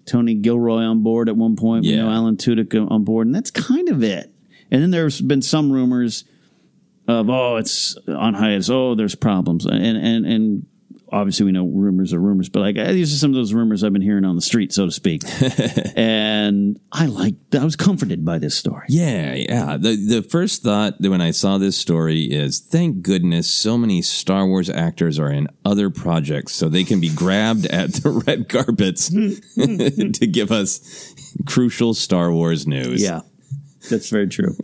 Tony 0.05 0.35
Gilroy 0.35 0.83
on 0.83 1.03
board 1.03 1.31
at 1.31 1.37
one 1.37 1.57
point. 1.57 1.85
We 1.85 1.97
know 1.97 2.11
Alan 2.11 2.37
Tudyk 2.37 2.91
on 2.91 3.05
board, 3.05 3.27
and 3.27 3.35
that's 3.35 3.51
kind 3.51 3.89
of 3.89 4.03
it. 4.03 4.31
And 4.71 4.83
then 4.83 4.91
there's 4.91 5.23
been 5.23 5.41
some 5.41 5.73
rumors 5.73 6.25
of 7.07 7.29
oh, 7.29 7.57
it's 7.57 7.97
on 8.09 8.35
hiatus. 8.35 8.71
Oh, 8.71 8.95
there's 8.95 9.15
problems, 9.15 9.67
and 9.67 9.97
and 9.97 10.27
and 10.27 10.67
obviously 11.15 11.47
we 11.47 11.53
know 11.53 11.67
rumors 11.67 12.13
are 12.13 12.19
rumors, 12.19 12.49
but 12.49 12.61
like 12.61 12.75
these 12.75 13.13
are 13.15 13.17
some 13.17 13.31
of 13.31 13.37
those 13.37 13.55
rumors 13.55 13.85
I've 13.85 13.93
been 13.93 14.03
hearing 14.03 14.25
on 14.25 14.37
the 14.37 14.43
street, 14.43 14.73
so 14.73 14.87
to 14.87 14.93
speak. 14.93 15.23
and 15.97 16.79
I 16.93 17.07
like, 17.07 17.35
I 17.55 17.65
was 17.65 17.77
comforted 17.77 18.25
by 18.25 18.39
this 18.39 18.57
story. 18.57 18.87
Yeah, 18.89 19.35
yeah. 19.35 19.77
The 19.77 19.97
the 19.97 20.23
first 20.23 20.63
thought 20.63 21.01
that 21.01 21.11
when 21.11 21.21
I 21.21 21.31
saw 21.31 21.59
this 21.59 21.77
story 21.77 22.25
is 22.25 22.59
thank 22.59 23.03
goodness 23.03 23.49
so 23.49 23.79
many 23.79 24.03
Star 24.03 24.47
Wars 24.47 24.69
actors 24.69 25.19
are 25.19 25.31
in 25.31 25.49
other 25.65 25.89
projects 25.89 26.55
so 26.55 26.69
they 26.69 26.85
can 26.85 27.01
be 27.01 27.15
grabbed 27.15 27.67
at 27.67 27.95
the 27.95 28.11
red 28.27 28.49
carpets 28.49 29.09
to 29.09 30.27
give 30.27 30.51
us 30.51 31.15
crucial 31.47 31.95
Star 31.95 32.33
Wars 32.33 32.67
news. 32.67 33.03
Yeah, 33.03 33.21
that's 33.89 34.11
very 34.11 34.29
true. 34.29 34.57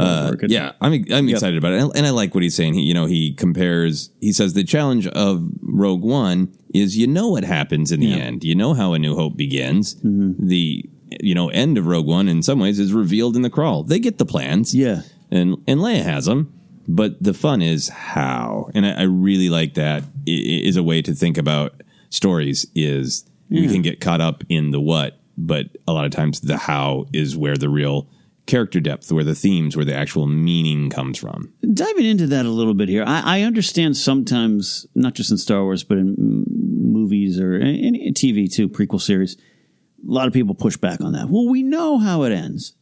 Uh, 0.00 0.34
yeah, 0.48 0.72
I'm 0.80 1.04
I'm 1.12 1.28
excited 1.28 1.56
about 1.58 1.72
it, 1.72 1.80
and, 1.94 2.06
I 2.06 2.10
like 2.10 2.34
what 2.34 2.42
he's 2.42 2.54
saying. 2.54 2.74
He, 2.74 2.82
you 2.82 2.94
know, 2.94 3.06
he 3.06 3.32
compares. 3.34 4.10
He 4.20 4.32
says 4.32 4.54
the 4.54 4.64
challenge 4.64 5.06
of 5.08 5.48
Rogue 5.62 6.02
One 6.02 6.56
is 6.72 6.96
you 6.96 7.06
know 7.06 7.28
what 7.28 7.44
happens 7.44 7.92
in 7.92 8.00
the 8.00 8.06
Yeah. 8.08 8.16
end. 8.16 8.44
You 8.44 8.54
know 8.54 8.74
how 8.74 8.92
A 8.94 8.98
New 8.98 9.14
Hope 9.14 9.36
begins. 9.36 9.94
Mm-hmm. 9.96 10.46
The 10.46 10.84
you 11.20 11.34
know 11.34 11.48
end 11.50 11.78
of 11.78 11.86
Rogue 11.86 12.06
One 12.06 12.28
in 12.28 12.42
some 12.42 12.58
ways 12.60 12.78
is 12.78 12.92
revealed 12.92 13.36
in 13.36 13.42
the 13.42 13.50
crawl. 13.50 13.82
They 13.84 13.98
get 13.98 14.18
the 14.18 14.26
plans, 14.26 14.74
Yeah. 14.74 15.02
and 15.30 15.56
and 15.66 15.80
Leia 15.80 16.02
has 16.02 16.24
them. 16.26 16.52
But 16.86 17.22
the 17.22 17.32
fun 17.32 17.62
is 17.62 17.88
how, 17.88 18.68
and 18.74 18.84
I, 18.84 18.90
I 18.90 19.02
really 19.04 19.48
like 19.48 19.74
that. 19.74 20.02
i- 20.28 20.30
i- 20.30 20.78
a 20.78 20.82
way 20.82 21.00
to 21.02 21.14
think 21.14 21.38
about 21.38 21.82
stories. 22.10 22.66
Is 22.74 23.24
we 23.50 23.68
can 23.68 23.82
get 23.82 24.00
caught 24.00 24.20
up 24.20 24.42
in 24.48 24.70
the 24.70 24.80
what, 24.80 25.18
but 25.38 25.66
a 25.86 25.92
lot 25.92 26.04
of 26.04 26.10
times 26.10 26.40
the 26.40 26.56
how 26.56 27.06
is 27.12 27.36
where 27.36 27.56
the 27.56 27.68
real 27.68 28.08
character 28.46 28.78
depth, 28.80 29.10
where 29.10 29.24
the 29.24 29.34
themes, 29.34 29.74
where 29.76 29.84
the 29.84 29.94
actual 29.94 30.26
meaning 30.26 30.90
comes 30.90 31.18
from. 31.18 31.52
diving 31.72 32.04
into 32.04 32.26
that 32.26 32.44
a 32.46 32.50
little 32.50 32.74
bit 32.74 32.88
here, 32.88 33.04
I, 33.06 33.38
I 33.38 33.42
understand 33.42 33.96
sometimes, 33.96 34.86
not 34.94 35.14
just 35.14 35.30
in 35.30 35.38
Star 35.38 35.62
Wars, 35.62 35.82
but 35.84 35.96
in 35.98 36.44
movies 36.46 37.40
or 37.40 37.56
in, 37.56 37.94
in 37.94 38.14
TV 38.14 38.52
too, 38.52 38.68
prequel 38.68 39.00
series, 39.00 39.36
a 39.36 40.12
lot 40.12 40.26
of 40.26 40.32
people 40.34 40.54
push 40.54 40.76
back 40.76 41.00
on 41.00 41.12
that. 41.12 41.28
Well, 41.30 41.48
we 41.48 41.62
know 41.62 41.98
how 41.98 42.22
it 42.24 42.32
ends. 42.32 42.74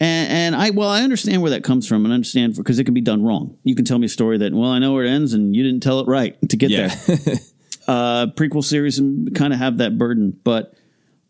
And, 0.00 0.32
and 0.32 0.56
I, 0.56 0.70
well, 0.70 0.88
I 0.88 1.02
understand 1.02 1.42
where 1.42 1.50
that 1.52 1.62
comes 1.62 1.86
from 1.86 2.04
and 2.04 2.12
understand 2.12 2.56
because 2.56 2.78
it 2.78 2.84
can 2.84 2.94
be 2.94 3.00
done 3.02 3.22
wrong. 3.22 3.56
You 3.62 3.74
can 3.76 3.84
tell 3.84 3.98
me 3.98 4.06
a 4.06 4.08
story 4.08 4.38
that, 4.38 4.52
well, 4.52 4.70
I 4.70 4.78
know 4.78 4.94
where 4.94 5.04
it 5.04 5.10
ends 5.10 5.32
and 5.34 5.54
you 5.54 5.62
didn't 5.62 5.82
tell 5.82 6.00
it 6.00 6.08
right 6.08 6.36
to 6.48 6.56
get 6.56 6.70
Yeah. 6.70 6.88
there. 7.06 7.18
uh, 7.86 8.26
prequel 8.34 8.64
series 8.64 8.98
and 8.98 9.32
kind 9.34 9.52
of 9.52 9.58
have 9.58 9.78
that 9.78 9.98
burden, 9.98 10.36
but 10.42 10.74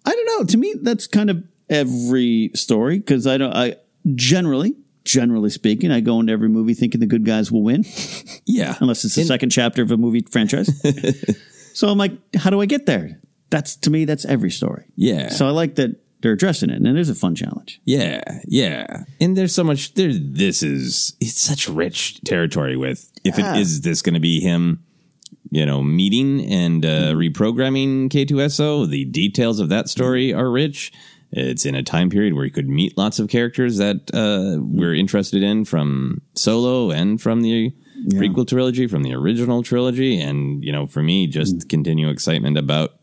I 0.06 0.10
don't 0.10 0.26
know. 0.26 0.44
To 0.46 0.56
me, 0.56 0.74
that's 0.80 1.06
kind 1.06 1.28
of 1.30 1.42
every 1.72 2.50
story 2.54 2.98
because 2.98 3.26
I 3.26 3.38
don't. 3.38 3.52
I 3.54 3.76
generally, 4.14 4.74
generally 5.04 5.50
speaking, 5.50 5.90
I 5.90 6.00
go 6.00 6.20
into 6.20 6.32
every 6.32 6.48
movie 6.48 6.74
thinking 6.74 7.00
the 7.00 7.06
good 7.06 7.24
guys 7.24 7.50
will 7.50 7.62
win, 7.62 7.84
Yeah, 8.46 8.76
unless 8.80 9.04
it's 9.04 9.14
the 9.14 9.24
second 9.24 9.50
chapter 9.50 9.82
of 9.82 9.90
a 9.90 9.96
movie 9.96 10.24
franchise. 10.30 10.70
so 11.74 11.88
I'm 11.88 11.98
like, 11.98 12.12
how 12.36 12.50
do 12.50 12.60
I 12.60 12.66
get 12.66 12.86
there? 12.86 13.18
That's 13.50 13.76
to 13.76 13.90
me, 13.90 14.04
that's 14.04 14.24
every 14.24 14.50
story. 14.50 14.84
Yeah. 14.96 15.28
So 15.30 15.46
I 15.46 15.50
like 15.50 15.74
that 15.76 15.96
they're 16.20 16.32
addressing 16.32 16.70
it, 16.70 16.76
and 16.76 16.86
it 16.86 16.96
is 16.98 17.08
a 17.10 17.14
fun 17.14 17.34
challenge. 17.34 17.80
Yeah, 17.84 18.22
yeah. 18.46 19.04
And 19.20 19.36
there's 19.36 19.54
so 19.54 19.64
much 19.64 19.94
there 19.94 20.12
this 20.12 20.62
is 20.62 21.14
it's 21.20 21.40
such 21.40 21.68
rich 21.68 22.20
territory 22.22 22.76
with 22.76 23.10
if 23.24 23.38
Yeah. 23.38 23.54
it 23.56 23.60
is 23.60 23.80
this 23.82 24.02
going 24.02 24.14
to 24.14 24.20
be 24.20 24.40
him 24.40 24.84
you 25.50 25.66
know 25.66 25.82
meeting 25.82 26.40
and 26.50 26.86
uh, 26.86 27.12
reprogramming 27.12 28.08
K2SO, 28.08 28.88
the 28.88 29.04
details 29.06 29.60
of 29.60 29.68
that 29.68 29.88
story 29.88 30.32
are 30.32 30.50
rich. 30.50 30.92
It's 31.32 31.64
in 31.64 31.74
a 31.74 31.82
time 31.82 32.10
period 32.10 32.34
where 32.34 32.44
you 32.44 32.50
could 32.50 32.68
meet 32.68 32.96
lots 32.98 33.18
of 33.18 33.28
characters 33.28 33.78
that 33.78 34.10
uh, 34.12 34.60
we're 34.60 34.94
interested 34.94 35.42
in 35.42 35.64
from 35.64 36.20
Solo 36.34 36.90
and 36.90 37.20
from 37.20 37.40
the 37.40 37.72
prequel 38.10 38.46
trilogy, 38.46 38.86
from 38.86 39.02
the 39.02 39.14
original 39.14 39.62
trilogy, 39.62 40.20
and 40.20 40.62
you 40.62 40.72
know, 40.72 40.86
for 40.86 41.02
me, 41.02 41.26
just 41.26 41.68
continue 41.68 42.10
excitement 42.10 42.58
about 42.58 42.98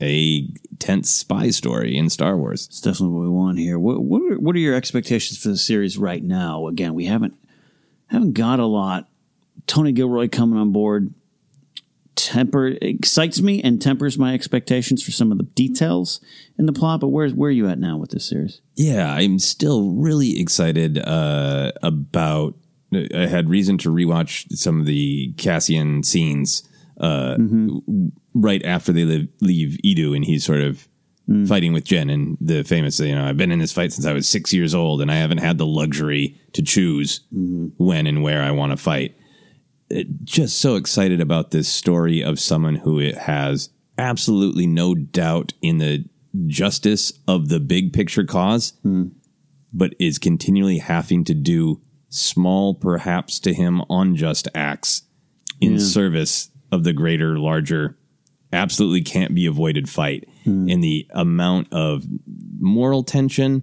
a 0.00 0.48
tense 0.80 1.10
spy 1.10 1.50
story 1.50 1.96
in 1.96 2.10
Star 2.10 2.36
Wars. 2.36 2.66
It's 2.66 2.80
definitely 2.80 3.14
what 3.14 3.22
we 3.22 3.28
want 3.28 3.58
here. 3.58 3.78
What 3.78 4.02
what 4.02 4.22
are, 4.22 4.38
what 4.38 4.56
are 4.56 4.60
your 4.60 4.74
expectations 4.74 5.40
for 5.40 5.48
the 5.48 5.56
series 5.56 5.96
right 5.96 6.22
now? 6.22 6.66
Again, 6.66 6.94
we 6.94 7.06
haven't 7.06 7.38
haven't 8.08 8.32
got 8.32 8.58
a 8.58 8.66
lot. 8.66 9.08
Tony 9.68 9.92
Gilroy 9.92 10.28
coming 10.28 10.58
on 10.58 10.72
board 10.72 11.14
temper 12.16 12.68
excites 12.80 13.40
me 13.40 13.62
and 13.62 13.80
tempers 13.80 14.18
my 14.18 14.34
expectations 14.34 15.02
for 15.02 15.10
some 15.10 15.32
of 15.32 15.38
the 15.38 15.44
details 15.44 16.20
in 16.58 16.66
the 16.66 16.72
plot. 16.72 17.00
But 17.00 17.08
where's 17.08 17.34
where 17.34 17.48
are 17.48 17.52
you 17.52 17.68
at 17.68 17.78
now 17.78 17.96
with 17.96 18.10
this 18.10 18.28
series? 18.28 18.60
Yeah, 18.76 19.12
I'm 19.12 19.38
still 19.38 19.90
really 19.92 20.40
excited 20.40 20.98
uh, 20.98 21.72
about. 21.82 22.54
I 23.14 23.26
had 23.26 23.48
reason 23.48 23.78
to 23.78 23.88
rewatch 23.88 24.52
some 24.52 24.78
of 24.78 24.86
the 24.86 25.32
Cassian 25.38 26.02
scenes 26.02 26.62
uh, 27.00 27.38
right 28.34 28.62
after 28.64 28.92
they 28.92 29.04
leave, 29.04 29.32
leave 29.40 29.78
Eadu, 29.82 30.14
and 30.14 30.24
he's 30.24 30.44
sort 30.44 30.60
of 30.60 30.86
fighting 31.46 31.72
with 31.72 31.84
Jyn, 31.84 32.12
and 32.12 32.36
the 32.40 32.62
famous, 32.64 33.00
you 33.00 33.14
know, 33.14 33.24
I've 33.24 33.38
been 33.38 33.52
in 33.52 33.58
this 33.58 33.72
fight 33.72 33.92
since 33.92 34.04
I 34.04 34.12
was 34.12 34.28
six 34.28 34.52
years 34.52 34.74
old, 34.74 35.00
and 35.00 35.10
I 35.10 35.14
haven't 35.14 35.38
had 35.38 35.56
the 35.56 35.66
luxury 35.66 36.38
to 36.52 36.62
choose 36.62 37.20
when 37.78 38.06
and 38.06 38.22
where 38.22 38.42
I 38.42 38.50
want 38.50 38.72
to 38.72 38.76
fight. 38.76 39.16
Just 40.24 40.60
so 40.60 40.76
excited 40.76 41.20
about 41.20 41.50
this 41.50 41.68
story 41.68 42.22
of 42.22 42.40
someone 42.40 42.76
who 42.76 42.98
it 42.98 43.16
has 43.16 43.70
absolutely 43.98 44.66
no 44.66 44.94
doubt 44.94 45.52
in 45.60 45.78
the 45.78 46.04
justice 46.46 47.12
of 47.28 47.48
the 47.48 47.60
big 47.60 47.92
picture 47.92 48.24
cause, 48.24 48.72
hmm. 48.82 49.08
but 49.72 49.94
is 49.98 50.18
continually 50.18 50.78
having 50.78 51.24
to 51.24 51.34
do 51.34 51.80
small, 52.08 52.74
perhaps 52.74 53.38
to 53.40 53.52
him, 53.52 53.82
unjust 53.90 54.48
acts 54.54 55.02
in 55.60 55.78
service 55.78 56.50
of 56.72 56.84
the 56.84 56.92
greater, 56.92 57.38
larger, 57.38 57.96
absolutely 58.52 59.02
can't 59.02 59.34
be 59.34 59.46
avoided 59.46 59.88
fight. 59.88 60.28
Hmm. 60.44 60.68
And 60.68 60.82
the 60.82 61.06
amount 61.14 61.72
of 61.72 62.04
moral 62.58 63.02
tension 63.02 63.62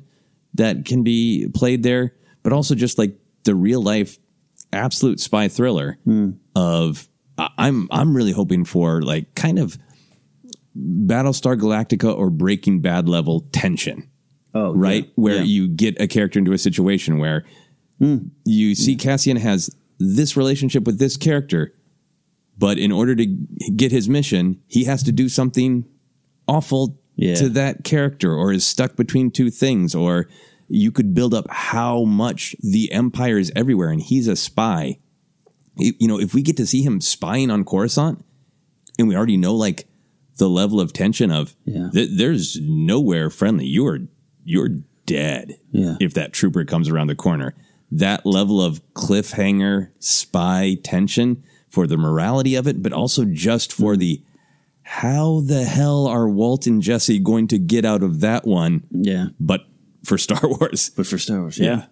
that 0.53 0.85
can 0.85 1.03
be 1.03 1.47
played 1.53 1.83
there, 1.83 2.15
but 2.43 2.53
also 2.53 2.75
just 2.75 2.97
like 2.97 3.17
the 3.43 3.55
real 3.55 3.81
life 3.81 4.17
absolute 4.71 5.19
spy 5.19 5.47
thriller 5.47 5.97
hmm. 6.03 6.31
of 6.55 7.07
I- 7.37 7.49
I'm 7.57 7.87
I'm 7.91 8.15
really 8.15 8.31
hoping 8.31 8.65
for 8.65 9.01
like 9.01 9.35
kind 9.35 9.59
of 9.59 9.77
Battlestar 10.77 11.59
Galactica 11.59 12.15
or 12.15 12.29
Breaking 12.29 12.79
Bad 12.79 13.09
level 13.09 13.41
tension 13.51 14.09
Oh, 14.53 14.73
right? 14.73 15.09
Where 15.15 15.37
Yeah. 15.37 15.43
you 15.43 15.67
get 15.67 15.99
a 16.01 16.07
character 16.07 16.39
into 16.39 16.53
a 16.53 16.57
situation 16.57 17.19
where 17.19 17.45
hmm. 17.99 18.17
you 18.45 18.75
see 18.75 18.95
Cassian 18.95 19.37
has 19.37 19.69
this 19.99 20.35
relationship 20.35 20.85
with 20.85 20.97
this 20.97 21.17
character, 21.17 21.73
but 22.57 22.79
in 22.79 22.91
order 22.91 23.15
to 23.15 23.25
get 23.75 23.91
his 23.91 24.09
mission, 24.09 24.59
he 24.67 24.85
has 24.85 25.03
to 25.03 25.11
do 25.11 25.29
something 25.29 25.85
awful 26.47 26.99
Yeah. 27.15 27.35
to 27.35 27.49
that 27.49 27.83
character 27.83 28.33
or 28.33 28.51
is 28.51 28.65
stuck 28.65 28.95
between 28.95 29.29
two 29.29 29.51
things 29.51 29.93
or 29.93 30.27
you 30.69 30.91
could 30.91 31.13
build 31.13 31.33
up 31.33 31.45
how 31.49 32.03
much 32.03 32.55
the 32.61 32.91
empire 32.91 33.37
is 33.37 33.51
everywhere 33.55 33.89
and 33.89 34.01
he's 34.01 34.27
a 34.27 34.35
spy. 34.35 34.99
You 35.75 36.07
know, 36.07 36.19
if 36.19 36.33
we 36.33 36.41
get 36.41 36.57
to 36.57 36.65
see 36.65 36.81
him 36.83 37.01
spying 37.01 37.49
on 37.49 37.63
Coruscant 37.65 38.23
and 38.97 39.07
we 39.07 39.15
already 39.15 39.37
know 39.37 39.55
like 39.55 39.87
the 40.37 40.49
level 40.49 40.79
of 40.79 40.93
tension 40.93 41.31
of 41.31 41.55
Yeah. 41.65 41.89
th- 41.91 42.09
there's 42.13 42.59
nowhere 42.61 43.29
friendly. 43.29 43.65
You 43.65 43.85
are 43.87 43.99
you're 44.45 44.69
dead 45.05 45.57
Yeah. 45.71 45.95
if 45.99 46.13
that 46.13 46.33
trooper 46.33 46.63
comes 46.65 46.87
around 46.89 47.07
the 47.07 47.15
corner. 47.15 47.55
That 47.91 48.25
level 48.25 48.61
of 48.61 48.81
cliffhanger 48.93 49.89
spy 49.99 50.77
tension 50.83 51.43
for 51.67 51.87
the 51.87 51.97
morality 51.97 52.55
of 52.55 52.67
it, 52.67 52.81
but 52.83 52.93
also 52.93 53.25
just 53.25 53.71
for 53.73 53.97
the 53.97 54.21
how 54.81 55.41
the 55.41 55.65
hell 55.65 56.07
are 56.07 56.27
Walt 56.27 56.65
and 56.67 56.81
Jesse 56.81 57.19
going 57.19 57.47
to 57.47 57.57
get 57.59 57.85
out 57.85 58.01
of 58.03 58.19
that 58.21 58.45
one? 58.45 58.83
yeah. 58.91 59.27
But 59.39 59.61
for 60.09 60.17
Star 60.17 60.41
Wars, 60.43 60.89
But 60.89 61.07
for 61.07 61.17
Star 61.17 61.39
Wars, 61.41 61.57
yeah. 61.57 61.85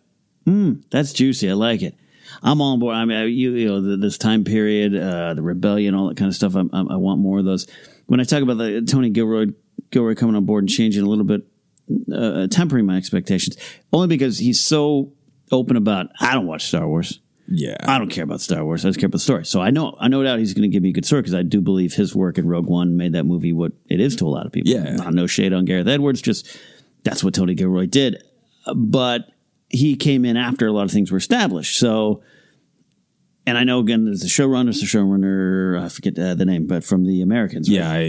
Mm, 0.45 0.83
that's 0.89 1.13
juicy. 1.13 1.49
I 1.49 1.53
like 1.53 1.81
it. 1.81 1.95
I'm 2.43 2.61
on 2.61 2.79
board. 2.79 2.95
I 2.95 3.05
mean, 3.05 3.29
you, 3.29 3.51
you 3.53 3.67
know, 3.67 3.81
the, 3.81 3.97
this 3.97 4.17
time 4.17 4.43
period, 4.43 4.95
uh, 4.95 5.33
the 5.33 5.41
rebellion, 5.41 5.95
all 5.95 6.07
that 6.09 6.17
kind 6.17 6.27
of 6.29 6.35
stuff. 6.35 6.55
I'm, 6.55 6.69
I'm, 6.73 6.91
I 6.91 6.95
want 6.97 7.19
more 7.21 7.39
of 7.39 7.45
those. 7.45 7.67
When 8.07 8.19
I 8.19 8.23
talk 8.23 8.41
about 8.43 8.57
the 8.57 8.81
Tony 8.81 9.09
Gilroy, 9.09 9.47
Gilroy 9.91 10.15
coming 10.15 10.35
on 10.35 10.45
board 10.45 10.63
and 10.63 10.69
changing 10.69 11.03
a 11.03 11.09
little 11.09 11.23
bit, 11.25 11.41
uh, 12.13 12.47
tempering 12.47 12.85
my 12.85 12.97
expectations, 12.97 13.55
only 13.93 14.07
because 14.07 14.37
he's 14.39 14.59
so 14.61 15.13
open 15.51 15.77
about. 15.77 16.07
I 16.19 16.33
don't 16.33 16.47
watch 16.47 16.65
Star 16.65 16.87
Wars. 16.87 17.19
yeah, 17.47 17.77
I 17.81 17.97
don't 17.97 18.09
care 18.09 18.23
about 18.25 18.41
Star 18.41 18.63
Wars. 18.63 18.85
I 18.85 18.89
just 18.89 18.99
care 18.99 19.07
about 19.07 19.13
the 19.17 19.19
story. 19.19 19.45
So 19.45 19.61
I 19.61 19.69
know, 19.71 19.95
I 19.99 20.07
no 20.09 20.21
doubt 20.23 20.39
he's 20.39 20.53
going 20.53 20.69
to 20.69 20.73
give 20.73 20.83
me 20.83 20.89
a 20.89 20.93
good 20.93 21.05
story 21.05 21.21
because 21.21 21.33
I 21.35 21.43
do 21.43 21.61
believe 21.61 21.93
his 21.93 22.13
work 22.15 22.37
in 22.37 22.47
Rogue 22.47 22.67
One 22.67 22.97
made 22.97 23.13
that 23.13 23.23
movie 23.25 23.53
what 23.53 23.71
it 23.89 23.99
is 23.99 24.15
to 24.17 24.25
a 24.25 24.29
lot 24.29 24.45
of 24.45 24.51
people. 24.51 24.71
Yeah. 24.71 25.09
No 25.11 25.27
shade 25.27 25.53
on 25.53 25.65
Gareth 25.65 25.87
Edwards, 25.87 26.21
just 26.21 26.57
that's 27.03 27.23
what 27.23 27.33
Tony 27.33 27.53
Gilroy 27.53 27.85
did. 27.87 28.23
But 28.75 29.29
he 29.69 29.95
came 29.95 30.25
in 30.25 30.37
after 30.37 30.67
a 30.67 30.71
lot 30.71 30.83
of 30.83 30.91
things 30.91 31.11
were 31.11 31.17
established. 31.17 31.79
So, 31.79 32.21
and 33.45 33.57
I 33.57 33.63
know 33.63 33.79
again, 33.79 34.05
there's 34.05 34.21
the 34.21 34.27
showrunner, 34.27 34.77
the 34.79 34.85
showrunner, 34.85 35.81
I 35.81 35.89
forget 35.89 36.17
uh, 36.19 36.35
the 36.35 36.45
name, 36.45 36.67
but 36.67 36.83
from 36.83 37.05
the 37.05 37.21
Americans. 37.21 37.69
right? 37.69 37.75
yeah, 37.75 37.91
I, 37.91 37.99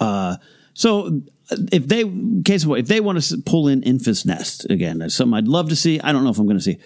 yeah. 0.00 0.36
So 0.74 1.22
uh, 1.50 1.56
if 1.72 1.88
they, 1.88 2.04
case 2.44 2.64
of 2.64 2.72
if 2.72 2.86
they 2.86 3.00
want 3.00 3.22
to 3.22 3.38
pull 3.38 3.66
in 3.68 3.80
Enfys 3.82 4.26
Nest 4.26 4.68
again, 4.68 4.98
that's 4.98 5.14
something 5.14 5.34
I'd 5.34 5.48
love 5.48 5.70
to 5.70 5.76
see. 5.76 6.00
I 6.00 6.12
don't 6.12 6.22
know 6.22 6.30
if 6.30 6.38
I'm 6.38 6.46
going 6.46 6.58
to 6.58 6.62
see. 6.62 6.78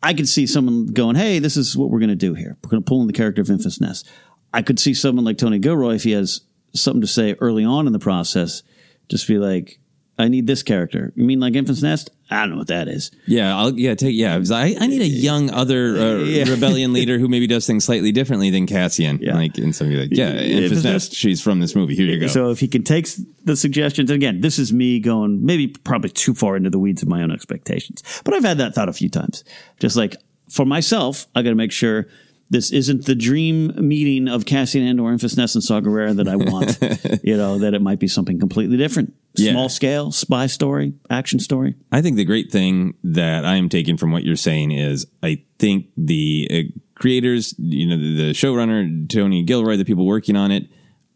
I 0.00 0.14
could 0.14 0.28
see 0.28 0.46
someone 0.46 0.86
going, 0.86 1.16
"Hey, 1.16 1.40
this 1.40 1.56
is 1.56 1.76
what 1.76 1.90
we're 1.90 1.98
going 1.98 2.10
to 2.10 2.14
do 2.14 2.34
here. 2.34 2.56
We're 2.62 2.70
going 2.70 2.82
to 2.82 2.88
pull 2.88 3.00
in 3.00 3.08
the 3.08 3.12
character 3.12 3.42
of 3.42 3.48
Enfys 3.48 3.80
Nest." 3.80 4.08
I 4.52 4.62
could 4.62 4.78
see 4.78 4.94
someone 4.94 5.24
like 5.24 5.36
Tony 5.36 5.58
Gilroy 5.58 5.94
if 5.94 6.04
he 6.04 6.12
has 6.12 6.42
something 6.74 7.00
to 7.00 7.06
say 7.06 7.34
early 7.40 7.64
on 7.64 7.86
in 7.86 7.92
the 7.92 7.98
process, 7.98 8.62
just 9.08 9.26
be 9.26 9.38
like, 9.38 9.80
I 10.18 10.28
need 10.28 10.46
this 10.48 10.64
character. 10.64 11.12
You 11.14 11.24
mean 11.24 11.38
like 11.38 11.52
Enfys 11.52 11.82
Nest? 11.82 12.10
I 12.30 12.40
don't 12.40 12.50
know 12.50 12.56
what 12.56 12.66
that 12.66 12.88
is. 12.88 13.10
Yeah, 13.26 13.56
I'll 13.56 13.78
yeah 13.78 13.94
take 13.94 14.14
yeah. 14.16 14.42
I, 14.50 14.76
I 14.78 14.86
need 14.88 15.00
a 15.00 15.06
young 15.06 15.48
other 15.50 15.96
uh, 15.96 16.16
Yeah. 16.24 16.50
rebellion 16.50 16.92
leader 16.92 17.18
who 17.18 17.28
maybe 17.28 17.46
does 17.46 17.66
things 17.66 17.84
slightly 17.84 18.10
differently 18.10 18.50
than 18.50 18.66
Cassian. 18.66 19.18
Yeah. 19.22 19.34
Like 19.34 19.56
and 19.58 19.74
somebody 19.74 20.00
like 20.00 20.08
yeah, 20.10 20.32
Enfys 20.32 20.70
Enfys 20.70 20.84
Nest. 20.84 21.14
She's 21.14 21.40
from 21.40 21.60
this 21.60 21.76
movie. 21.76 21.94
Here 21.94 22.06
you 22.06 22.18
go. 22.18 22.26
So 22.26 22.50
if 22.50 22.58
he 22.58 22.66
can 22.66 22.82
take 22.82 23.08
the 23.44 23.56
suggestions, 23.56 24.10
again, 24.10 24.40
this 24.40 24.58
is 24.58 24.72
me 24.72 24.98
going 24.98 25.46
maybe 25.46 25.68
probably 25.68 26.10
too 26.10 26.34
far 26.34 26.56
into 26.56 26.68
the 26.70 26.78
weeds 26.80 27.02
of 27.02 27.08
my 27.08 27.22
own 27.22 27.30
expectations. 27.30 28.02
But 28.24 28.34
I've 28.34 28.44
had 28.44 28.58
that 28.58 28.74
thought 28.74 28.88
a 28.88 28.92
few 28.92 29.08
times. 29.08 29.44
Just 29.78 29.96
like 29.96 30.16
for 30.50 30.66
myself, 30.66 31.26
I 31.34 31.42
got 31.42 31.50
to 31.50 31.54
make 31.56 31.72
sure 31.72 32.08
this 32.50 32.72
isn't 32.72 33.04
the 33.04 33.14
dream 33.14 33.72
meeting 33.88 34.26
of 34.26 34.46
Cassian 34.46 34.82
Andor, 34.86 35.02
Enfys 35.04 35.36
Nest, 35.36 35.54
and 35.54 35.62
Saw 35.62 35.80
Gerrera 35.80 36.16
that 36.16 36.28
I 36.28 36.36
want. 36.36 37.22
you 37.22 37.36
know, 37.36 37.58
that 37.58 37.74
it 37.74 37.82
might 37.82 37.98
be 37.98 38.08
something 38.08 38.38
completely 38.40 38.76
different. 38.78 39.14
Yeah. 39.38 39.52
Small 39.52 39.68
scale, 39.68 40.12
spy 40.12 40.46
story, 40.46 40.94
action 41.10 41.40
story. 41.40 41.74
I 41.92 42.02
think 42.02 42.16
the 42.16 42.24
great 42.24 42.50
thing 42.50 42.94
that 43.04 43.44
I 43.44 43.56
am 43.56 43.68
taking 43.68 43.96
from 43.96 44.12
what 44.12 44.24
you're 44.24 44.36
saying 44.36 44.72
is 44.72 45.06
I 45.22 45.44
think 45.58 45.86
the 45.96 46.48
uh, 46.50 46.78
creators, 46.94 47.54
you 47.58 47.86
know, 47.86 47.96
the, 47.96 48.26
the 48.26 48.30
showrunner 48.32 49.08
Tony 49.08 49.42
Gilroy, 49.42 49.76
the 49.76 49.84
people 49.84 50.06
working 50.06 50.36
on 50.36 50.50
it, 50.50 50.64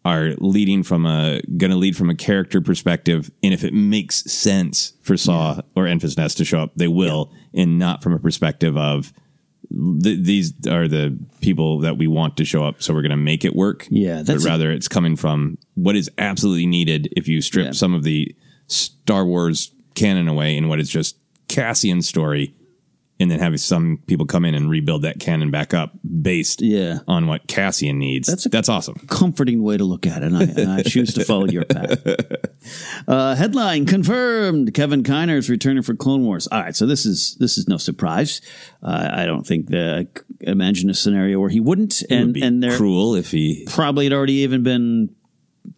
are 0.04 0.32
leading 0.38 0.82
from 0.82 1.06
a 1.06 1.40
going 1.56 1.70
to 1.70 1.76
lead 1.76 1.96
from 1.96 2.10
a 2.10 2.14
character 2.14 2.60
perspective, 2.60 3.30
and 3.42 3.54
if 3.54 3.62
it 3.62 3.72
makes 3.72 4.24
sense 4.32 4.94
for 5.00 5.16
Saw 5.16 5.60
or 5.76 5.84
Enfys 5.84 6.16
Nest 6.16 6.38
to 6.38 6.44
show 6.44 6.60
up, 6.60 6.72
they 6.74 6.88
will, 6.88 7.32
and 7.54 7.78
not 7.78 8.02
from 8.02 8.12
a 8.12 8.18
perspective 8.18 8.76
of 8.76 9.12
th- 9.70 10.24
these 10.24 10.52
are 10.66 10.88
the 10.88 11.18
people 11.40 11.80
that 11.80 11.96
we 11.98 12.06
want 12.06 12.36
to 12.38 12.44
show 12.44 12.64
up, 12.64 12.82
so 12.82 12.92
we're 12.94 13.02
going 13.02 13.10
to 13.10 13.16
make 13.16 13.44
it 13.44 13.54
work. 13.56 13.86
Yeah, 13.90 14.22
but 14.26 14.38
rather 14.42 14.70
it's 14.70 14.88
coming 14.88 15.16
from 15.16 15.58
what 15.74 15.96
is 15.96 16.10
absolutely 16.18 16.66
needed 16.66 17.08
if 17.16 17.28
you 17.28 17.40
strip 17.40 17.66
Yeah. 17.66 17.72
some 17.72 17.94
of 17.94 18.02
the 18.02 18.34
Star 18.66 19.24
Wars 19.26 19.72
canon 19.94 20.28
away 20.28 20.56
and 20.56 20.68
what 20.68 20.80
is 20.80 20.88
just 20.88 21.16
Cassian's 21.48 22.08
story, 22.08 22.54
and 23.22 23.30
then 23.30 23.38
having 23.38 23.58
some 23.58 23.98
people 24.06 24.26
come 24.26 24.44
in 24.44 24.54
and 24.54 24.68
rebuild 24.68 25.02
that 25.02 25.18
canon 25.20 25.50
back 25.50 25.72
up 25.72 25.92
based 26.22 26.60
Yeah. 26.60 26.98
on 27.08 27.26
what 27.26 27.46
Cassian 27.46 27.98
needs. 27.98 28.28
That's 28.28 28.44
That's 28.44 28.68
awesome. 28.68 28.96
comforting 29.08 29.62
way 29.62 29.76
to 29.78 29.84
look 29.84 30.06
at 30.06 30.22
it, 30.22 30.26
and 30.32 30.36
I, 30.36 30.42
and 30.42 30.70
I 30.72 30.82
choose 30.82 31.14
to 31.14 31.24
follow 31.24 31.46
your 31.46 31.64
path. 31.64 32.04
Uh, 33.08 33.34
headline 33.34 33.86
confirmed: 33.86 34.72
Kevin 34.74 35.02
Kiner 35.02 35.36
is 35.36 35.50
returning 35.50 35.82
for 35.82 35.94
Clone 35.96 36.22
Wars. 36.24 36.46
All 36.46 36.60
right, 36.60 36.76
so 36.76 36.86
this 36.86 37.04
is 37.04 37.36
this 37.40 37.58
is 37.58 37.66
no 37.66 37.76
surprise. 37.76 38.40
Uh, 38.82 39.08
I 39.12 39.26
don't 39.26 39.44
think 39.44 39.66
the 39.66 40.06
imagine 40.40 40.88
a 40.88 40.94
scenario 40.94 41.40
where 41.40 41.48
he 41.50 41.58
wouldn't, 41.58 42.02
It 42.02 42.10
would 42.10 42.18
and 42.20 42.36
and 42.36 42.62
there 42.62 42.76
cruel 42.76 43.16
if 43.16 43.32
he. 43.32 43.66
probably 43.68 44.04
had 44.04 44.12
already 44.12 44.34
even 44.34 44.62
been 44.62 45.10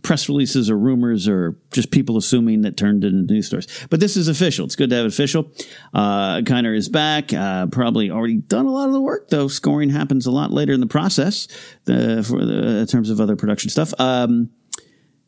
press 0.02 0.28
releases 0.28 0.70
or 0.70 0.78
rumors 0.78 1.28
or 1.28 1.56
just 1.70 1.90
people 1.90 2.16
assuming 2.16 2.62
that 2.62 2.76
turned 2.76 3.04
into 3.04 3.32
news 3.32 3.46
stories. 3.46 3.66
But 3.90 4.00
this 4.00 4.16
is 4.16 4.28
official. 4.28 4.64
It's 4.66 4.76
good 4.76 4.90
to 4.90 4.96
have 4.96 5.04
it 5.06 5.08
official. 5.08 5.50
Uh, 5.92 6.38
Kiner 6.38 6.76
is 6.76 6.88
back. 6.88 7.32
Uh, 7.32 7.66
probably 7.66 8.10
already 8.10 8.36
done 8.36 8.66
a 8.66 8.70
lot 8.70 8.86
of 8.88 8.92
the 8.94 9.00
work 9.00 9.28
though. 9.28 9.48
Scoring 9.48 9.90
happens 9.90 10.26
a 10.26 10.30
lot 10.30 10.50
later 10.50 10.72
in 10.72 10.80
the 10.80 10.86
process 10.86 11.48
the, 11.84 12.22
for 12.26 12.44
the, 12.44 12.78
in 12.78 12.86
terms 12.86 13.10
of 13.10 13.20
other 13.20 13.36
production 13.36 13.70
stuff. 13.70 13.92
Um, 13.98 14.50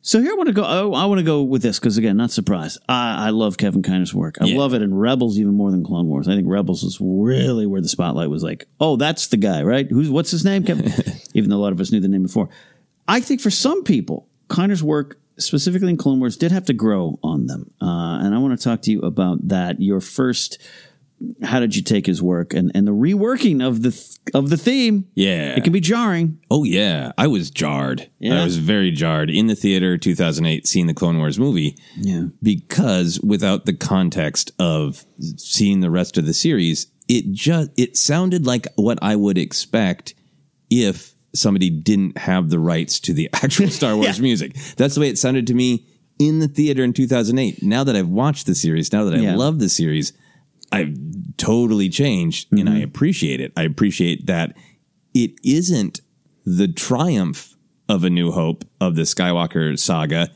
so 0.03 0.21
here 0.21 0.31
I 0.31 0.35
want 0.37 0.47
to 0.47 0.53
go. 0.53 0.63
Oh, 0.65 0.95
I 0.95 1.07
want 1.07 1.19
to 1.19 1.25
go 1.25 1.43
with 1.43 1.63
this 1.63 1.81
because 1.81 1.99
again, 1.99 2.17
not 2.17 2.31
surprised. 2.31 2.79
I, 2.89 3.27
I 3.27 3.31
love 3.31 3.57
Kevin 3.59 3.83
Kiner's 3.83 4.15
work. 4.15 4.37
I 4.41 4.45
Yeah. 4.47 4.57
love 4.59 4.73
it 4.73 4.81
in 4.81 4.95
Rebels 4.95 5.37
even 5.39 5.55
more 5.55 5.73
than 5.73 5.83
Clone 5.85 6.07
Wars. 6.07 6.29
I 6.29 6.37
think 6.37 6.47
Rebels 6.49 6.85
was 6.85 6.99
really 7.01 7.67
where 7.67 7.81
the 7.81 7.89
spotlight 7.89 8.31
was 8.31 8.45
like, 8.45 8.67
oh, 8.79 8.95
that's 8.97 9.27
the 9.27 9.37
guy, 9.37 9.63
right? 9.65 9.91
Who's 9.91 10.09
what's 10.09 10.31
his 10.31 10.45
name? 10.45 10.63
Kevin. 10.63 10.93
even 11.35 11.51
though 11.51 11.57
a 11.57 11.59
lot 11.59 11.73
of 11.73 11.81
us 11.81 11.91
knew 11.91 11.99
the 12.01 12.07
name 12.09 12.23
before. 12.23 12.49
I 13.09 13.19
think 13.21 13.41
for 13.41 13.51
some 13.51 13.83
people, 13.83 14.29
Kiner's 14.49 14.83
work, 14.83 15.19
specifically 15.39 15.91
in 15.91 15.97
Clone 15.97 16.21
Wars, 16.21 16.37
did 16.37 16.53
have 16.53 16.65
to 16.67 16.73
grow 16.73 17.19
on 17.23 17.47
them, 17.47 17.71
uh, 17.81 18.19
and 18.21 18.35
I 18.35 18.39
want 18.39 18.59
to 18.59 18.63
talk 18.63 18.83
to 18.83 18.91
you 18.91 19.01
about 19.03 19.49
that. 19.49 19.81
Your 19.81 20.01
first. 20.01 20.59
How 21.43 21.61
did 21.61 21.75
you 21.75 21.81
take 21.81 22.05
his 22.05 22.23
work 22.23 22.53
and, 22.53 22.71
and 22.75 22.87
the 22.87 22.93
reworking 22.93 23.67
of 23.67 23.81
the 23.81 23.91
th- 23.91 24.19
of 24.35 24.51
the 24.51 24.59
theme? 24.59 25.09
Yeah. 25.15 25.57
It 25.57 25.65
can 25.65 25.73
be 25.73 25.81
jarring. 25.81 26.43
Oh 26.51 26.63
yeah, 26.65 27.13
I 27.17 27.27
was 27.27 27.51
jarred. 27.51 28.11
Yeah? 28.19 28.43
I 28.43 28.45
was 28.45 28.59
very 28.59 28.91
jarred 28.91 29.31
in 29.31 29.47
the 29.47 29.55
theater 29.55 29.97
2008 29.97 30.67
seeing 30.67 30.89
the 30.89 30.93
Clone 30.93 31.17
Wars 31.17 31.39
movie. 31.39 31.79
Yeah. 31.97 32.27
Because 32.43 33.19
without 33.23 33.65
the 33.65 33.73
context 33.73 34.51
of 34.59 35.07
seeing 35.39 35.81
the 35.81 35.91
rest 35.91 36.19
of 36.19 36.27
the 36.27 36.35
series, 36.35 36.89
it 37.09 37.33
just 37.33 37.71
it 37.79 37.97
sounded 37.97 38.47
like 38.47 38.67
what 38.77 38.99
I 39.01 39.17
would 39.17 39.39
expect 39.39 40.15
if 40.69 41.15
somebody 41.39 41.71
didn't 41.71 42.19
have 42.19 42.51
the 42.51 42.59
rights 42.59 42.99
to 43.01 43.13
the 43.13 43.29
actual 43.35 43.69
Star 43.69 43.97
Wars 43.97 44.19
Yeah. 44.19 44.23
music. 44.23 44.55
That's 44.77 44.95
the 44.95 45.01
way 45.01 45.09
it 45.09 45.19
sounded 45.19 45.47
to 45.49 45.55
me 45.55 45.87
in 46.19 46.39
the 46.39 46.49
theater 46.49 46.83
in 46.83 46.93
2008. 46.93 47.63
Now 47.63 47.85
that 47.85 47.95
I've 47.97 48.09
watched 48.09 48.47
the 48.47 48.55
series, 48.55 48.93
now 48.93 49.05
that 49.05 49.15
I 49.15 49.19
Yeah. 49.19 49.37
love 49.37 49.59
the 49.59 49.69
series, 49.69 50.13
I've 50.73 50.97
totally 51.37 51.89
changed 51.89 52.49
and 52.53 52.63
Mm-hmm. 52.69 52.77
I 52.77 52.81
appreciate 52.81 53.41
it. 53.41 53.53
I 53.57 53.63
appreciate 53.63 54.27
that 54.27 54.57
it 55.15 55.33
isn't 55.45 56.01
the 56.45 56.69
triumph 56.69 57.55
of 57.89 58.03
a 58.05 58.11
new 58.11 58.31
hope 58.33 58.65
of 58.81 58.97
the 58.97 59.03
Skywalker 59.03 59.79
saga. 59.79 60.29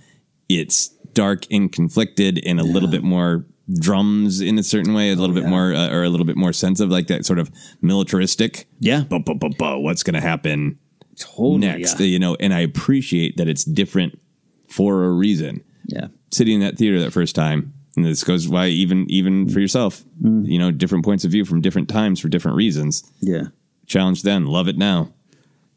It's 0.48 0.88
dark 1.14 1.44
and 1.50 1.70
conflicted 1.72 2.40
and 2.46 2.60
a 2.60 2.64
little 2.64 2.88
bit 2.88 3.02
more 3.02 3.44
drums 3.78 4.40
in 4.40 4.58
a 4.58 4.62
certain 4.62 4.94
way, 4.94 5.10
a 5.12 5.16
little 5.16 5.34
bit 5.34 5.46
more, 5.46 5.72
uh, 5.72 5.88
or 5.90 6.02
a 6.04 6.08
little 6.08 6.26
bit 6.26 6.36
more 6.36 6.52
sense 6.52 6.80
of 6.80 6.90
like 6.90 7.06
that 7.06 7.24
sort 7.24 7.38
of 7.38 7.50
militaristic. 7.80 8.66
Yeah. 8.80 9.02
Bu- 9.04 9.20
bu- 9.20 9.34
bu- 9.34 9.50
bu- 9.58 9.78
what's 9.78 10.02
going 10.02 10.14
to 10.14 10.20
happen 10.20 10.78
Totally. 11.20 11.58
next? 11.58 12.00
yeah. 12.00 12.06
You 12.06 12.18
know, 12.18 12.36
and 12.40 12.52
I 12.52 12.60
appreciate 12.60 13.36
that 13.36 13.46
it's 13.48 13.62
different 13.64 14.18
for 14.66 15.04
a 15.04 15.10
reason 15.10 15.62
Yeah. 15.86 16.08
sitting 16.32 16.54
in 16.54 16.60
that 16.60 16.76
theater 16.78 16.98
that 17.00 17.12
first 17.12 17.34
time 17.36 17.72
and 17.96 18.04
this 18.06 18.22
goes 18.24 18.48
why 18.48 18.66
even 18.68 19.04
even 19.10 19.48
for 19.48 19.58
yourself 19.60 20.04
you 20.22 20.58
know 20.58 20.70
different 20.70 21.04
points 21.04 21.24
of 21.24 21.30
view 21.32 21.44
from 21.44 21.60
different 21.60 21.88
times 21.88 22.20
for 22.20 22.28
different 22.28 22.56
reasons 22.56 23.02
Yeah. 23.20 23.48
challenge 23.86 24.22
then 24.22 24.44
love 24.46 24.68
it 24.68 24.78
now 24.78 25.12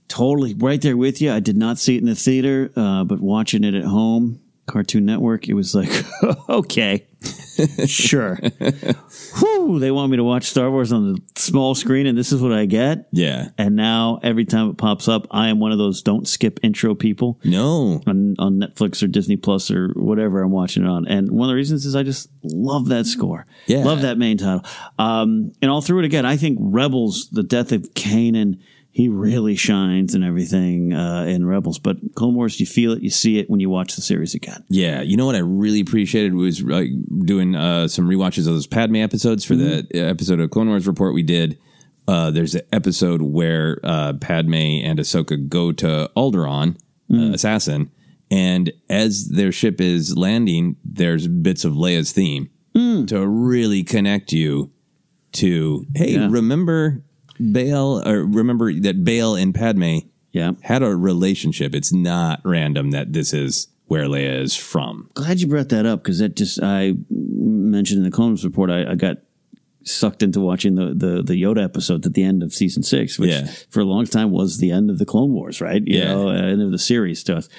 Totally 0.10 0.54
right 0.54 0.80
there 0.82 0.96
with 0.98 1.22
you. 1.22 1.32
I 1.32 1.40
did 1.40 1.58
not 1.58 1.80
see 1.80 1.96
it 1.96 2.00
in 2.02 2.06
the 2.06 2.14
theater, 2.14 2.72
uh, 2.76 3.04
but 3.04 3.20
watching 3.20 3.64
it 3.64 3.74
at 3.74 3.86
home, 3.86 4.40
Cartoon 4.68 5.06
Network, 5.06 5.48
it 5.50 5.56
was 5.56 5.74
like, 5.74 5.90
okay, 6.50 7.08
sure. 7.88 8.36
Whew, 9.40 9.80
they 9.80 9.92
want 9.92 10.12
me 10.12 10.18
to 10.18 10.24
watch 10.24 10.46
Star 10.46 10.70
Wars 10.70 10.92
on 10.92 11.14
the 11.14 11.22
small 11.36 11.76
screen, 11.76 12.06
and 12.06 12.18
this 12.18 12.32
is 12.32 12.42
what 12.42 12.52
I 12.52 12.66
get. 12.66 13.08
yeah 13.12 13.50
And 13.58 13.76
now 13.76 14.20
every 14.24 14.46
time 14.46 14.70
it 14.70 14.78
pops 14.78 15.08
up, 15.08 15.28
I 15.32 15.50
am 15.50 15.60
one 15.60 15.72
of 15.72 15.78
those 15.78 16.02
don't 16.02 16.28
skip 16.28 16.60
intro 16.64 16.96
people 16.96 17.40
no 17.44 18.02
on, 18.08 18.36
on 18.40 18.60
Netflix 18.60 19.04
or 19.04 19.08
Disney 19.08 19.38
Plus 19.38 19.72
or 19.72 19.90
whatever 19.96 20.42
I'm 20.42 20.52
watching 20.52 20.84
it 20.84 20.90
on. 20.90 21.08
And 21.08 21.32
one 21.32 21.48
of 21.48 21.52
the 21.52 21.56
reasons 21.56 21.86
is 21.86 21.96
I 21.96 22.04
just 22.04 22.30
love 22.44 22.88
that 22.90 23.06
score. 23.06 23.46
Yeah. 23.68 23.84
Love 23.84 24.02
that 24.02 24.18
main 24.18 24.38
title. 24.38 24.64
Um, 25.00 25.54
and 25.62 25.70
all 25.70 25.82
through 25.82 26.00
it 26.00 26.06
again, 26.06 26.26
I 26.26 26.38
think 26.38 26.58
Rebels, 26.62 27.30
the 27.30 27.44
death 27.44 27.72
of 27.72 27.82
Kanan, 27.94 28.60
he 28.96 29.10
really 29.10 29.56
shines 29.56 30.14
and 30.14 30.24
everything 30.24 30.94
uh, 30.94 31.26
in 31.28 31.46
Rebels. 31.48 31.80
But 31.80 31.98
Clone 32.14 32.36
Wars, 32.36 32.60
you 32.60 32.68
feel 32.68 32.92
it, 32.94 33.02
you 33.02 33.10
see 33.10 33.40
it 33.40 33.50
when 33.50 33.60
you 33.60 33.68
watch 33.70 33.96
the 33.96 34.02
series 34.04 34.36
again. 34.36 34.64
yeah 34.70 35.02
you 35.02 35.18
know 35.18 35.26
what 35.26 35.36
i 35.36 35.40
really 35.40 35.80
appreciated 35.82 36.34
was 36.36 36.62
like 36.62 36.90
doing 37.26 37.56
uh, 37.56 37.88
some 37.88 38.08
rewatches 38.08 38.48
of 38.48 38.54
those 38.54 38.68
padme 38.68 38.98
episodes 38.98 39.44
for 39.44 39.56
the 39.56 39.86
episode 39.94 40.40
of 40.40 40.50
clone 40.52 40.68
wars 40.70 40.86
report 40.88 41.14
we 41.14 41.24
did 41.24 41.58
uh, 42.08 42.30
there's 42.32 42.54
an 42.54 42.62
episode 42.72 43.22
where 43.22 43.80
uh, 43.84 44.14
padme 44.22 44.54
and 44.88 45.00
ahsoka 45.00 45.38
go 45.50 45.72
to 45.72 46.10
alderaan 46.16 46.76
uh, 47.14 47.34
assassin 47.34 47.90
and 48.30 48.72
as 48.90 49.30
their 49.30 49.52
ship 49.52 49.82
is 49.82 50.16
landing 50.18 50.76
there's 50.86 51.28
bits 51.28 51.66
of 51.66 51.74
leia's 51.74 52.12
theme 52.12 52.50
to 53.08 53.26
really 53.28 53.84
connect 53.84 54.32
you 54.34 54.72
to 55.32 55.86
hey 55.96 56.14
Yeah. 56.16 56.28
remember 56.30 57.04
Bail 57.52 58.02
or 58.06 58.24
remember 58.26 58.74
that 58.82 59.04
Bail 59.04 59.36
and 59.36 59.54
Padme 59.54 60.00
Yeah. 60.32 60.52
had 60.62 60.84
a 60.84 60.96
relationship. 60.96 61.74
It's 61.76 61.94
not 61.94 62.42
random 62.44 62.92
that 62.92 63.14
this 63.14 63.34
is 63.34 63.68
where 63.88 64.06
Leia 64.06 64.42
is 64.42 64.56
from. 64.56 65.10
Glad 65.14 65.42
you 65.42 65.48
brought 65.48 65.70
that 65.70 65.86
up 65.86 66.04
because 66.04 66.20
that 66.20 66.36
just, 66.36 66.62
I 66.62 66.94
mentioned 67.10 68.00
in 68.00 68.04
the 68.04 68.12
Clone 68.12 68.30
Wars 68.32 68.46
report, 68.46 68.70
I, 68.70 68.92
I 68.92 68.96
got 68.96 69.18
sucked 69.86 70.24
into 70.24 70.40
watching 70.40 70.76
the, 70.76 70.94
the 70.94 71.22
the 71.22 71.34
Yoda 71.44 71.62
episodes 71.62 72.08
at 72.08 72.14
the 72.14 72.24
end 72.24 72.42
of 72.42 72.54
season 72.54 72.84
six, 72.84 73.20
which 73.20 73.32
Yeah. 73.32 73.48
for 73.70 73.82
a 73.82 73.84
long 73.86 74.06
time 74.06 74.32
was 74.32 74.60
the 74.60 74.72
end 74.72 74.90
of 74.90 74.98
the 74.98 75.06
Clone 75.06 75.34
Wars, 75.34 75.60
right? 75.60 75.84
You 75.86 76.00
Yeah. 76.00 76.06
know, 76.14 76.30
uh, 76.30 76.34
end 76.34 76.62
of 76.62 76.72
the 76.72 76.80
series 76.80 77.20
stuff. 77.20 77.50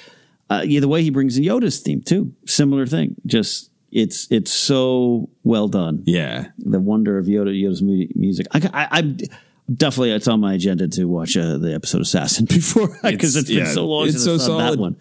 Uh, 0.49 0.63
yeah, 0.65 0.79
the 0.79 0.87
way 0.87 1.03
he 1.03 1.11
brings 1.11 1.37
in 1.37 1.43
Yoda's 1.43 1.79
theme 1.79 2.01
too, 2.01 2.33
similar 2.47 2.87
thing. 2.87 3.15
Just 3.27 3.69
it's 3.91 4.27
it's 4.31 4.51
so 4.51 5.29
well 5.43 5.67
done. 5.67 6.01
Yeah. 6.07 6.47
The 6.57 6.79
wonder 6.79 7.19
of 7.19 7.27
Yoda, 7.27 7.49
Yoda's 7.53 7.83
mu- 7.83 8.07
music. 8.15 8.47
I, 8.51 8.69
I, 8.73 8.87
I 8.99 9.15
definitely 9.73 10.11
it's 10.11 10.27
on 10.27 10.39
my 10.39 10.53
agenda 10.53 10.87
to 10.87 11.05
watch 11.05 11.35
uh, 11.37 11.57
the 11.57 11.73
episode 11.73 12.01
Assassin 12.01 12.45
before 12.49 12.87
because 13.03 13.35
It's- 13.35 13.35
it's 13.35 13.49
been 13.49 13.57
yeah, 13.65 13.71
so 13.73 13.85
long 13.87 14.05
it's 14.07 14.13
since 14.23 14.25
so 14.25 14.37
saw 14.37 14.57
that 14.57 14.77
one. 14.77 14.95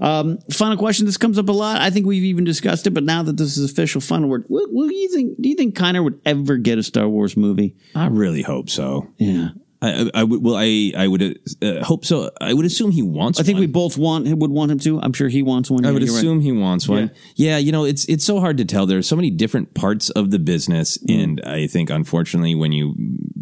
Um, 0.00 0.38
final 0.52 0.76
question. 0.76 1.06
This 1.06 1.16
comes 1.16 1.38
up 1.38 1.48
a 1.48 1.52
lot. 1.52 1.80
I 1.80 1.90
think 1.90 2.06
we've 2.06 2.24
even 2.24 2.44
discussed 2.44 2.86
it, 2.86 2.90
but 2.90 3.04
now 3.04 3.22
that 3.22 3.36
this 3.36 3.56
is 3.56 3.70
official, 3.70 4.00
final 4.00 4.28
word. 4.28 4.44
What, 4.48 4.70
what 4.72 4.88
do 4.88 4.94
you 4.94 5.08
think? 5.08 5.40
Do 5.40 5.48
you 5.48 5.54
think 5.56 5.74
Kiner 5.76 6.02
would 6.04 6.20
ever 6.26 6.56
get 6.56 6.78
a 6.78 6.82
Star 6.82 7.08
Wars 7.08 7.36
movie? 7.36 7.76
I 7.94 8.06
really 8.08 8.42
hope 8.42 8.68
so. 8.70 9.08
Yeah, 9.18 9.50
I, 9.82 10.10
I 10.12 10.24
would. 10.24 10.42
Well, 10.42 10.56
I 10.56 10.92
I 10.96 11.08
would 11.08 11.38
uh, 11.62 11.82
hope 11.82 12.04
so. 12.04 12.30
I 12.40 12.52
would 12.52 12.66
assume 12.66 12.90
he 12.90 13.02
wants. 13.02 13.40
I 13.40 13.42
think 13.44 13.56
one. 13.56 13.60
we 13.60 13.66
both 13.66 13.96
want 13.96 14.28
would 14.28 14.50
want 14.50 14.70
him 14.70 14.78
to. 14.80 15.00
I'm 15.00 15.12
sure 15.14 15.28
he 15.28 15.42
wants 15.42 15.70
one. 15.70 15.84
I 15.86 15.88
Yeah, 15.88 15.92
would 15.94 16.02
you're 16.02 16.12
right. 16.12 16.18
assume 16.18 16.40
he 16.40 16.52
wants 16.52 16.86
one. 16.86 17.10
Yeah. 17.36 17.56
you 17.56 17.72
know, 17.72 17.84
it's 17.84 18.04
it's 18.06 18.24
so 18.24 18.40
hard 18.40 18.58
to 18.58 18.64
tell. 18.66 18.84
There 18.86 18.98
are 18.98 19.02
so 19.02 19.16
many 19.16 19.30
different 19.30 19.72
parts 19.74 20.10
of 20.10 20.30
the 20.30 20.38
business, 20.38 20.98
Mm. 20.98 21.22
and 21.22 21.40
I 21.46 21.66
think 21.66 21.88
unfortunately, 21.88 22.54
when 22.54 22.72
you 22.72 22.94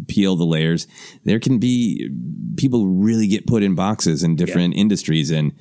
peel 0.07 0.37
the 0.37 0.45
layers, 0.45 0.87
there 1.25 1.39
can 1.39 1.59
be 1.59 2.09
people 2.55 2.87
really 2.87 3.27
get 3.27 3.45
put 3.45 3.61
in 3.61 3.75
boxes 3.75 4.23
in 4.23 4.35
different 4.37 4.75
industries, 4.75 5.31
and 5.31 5.51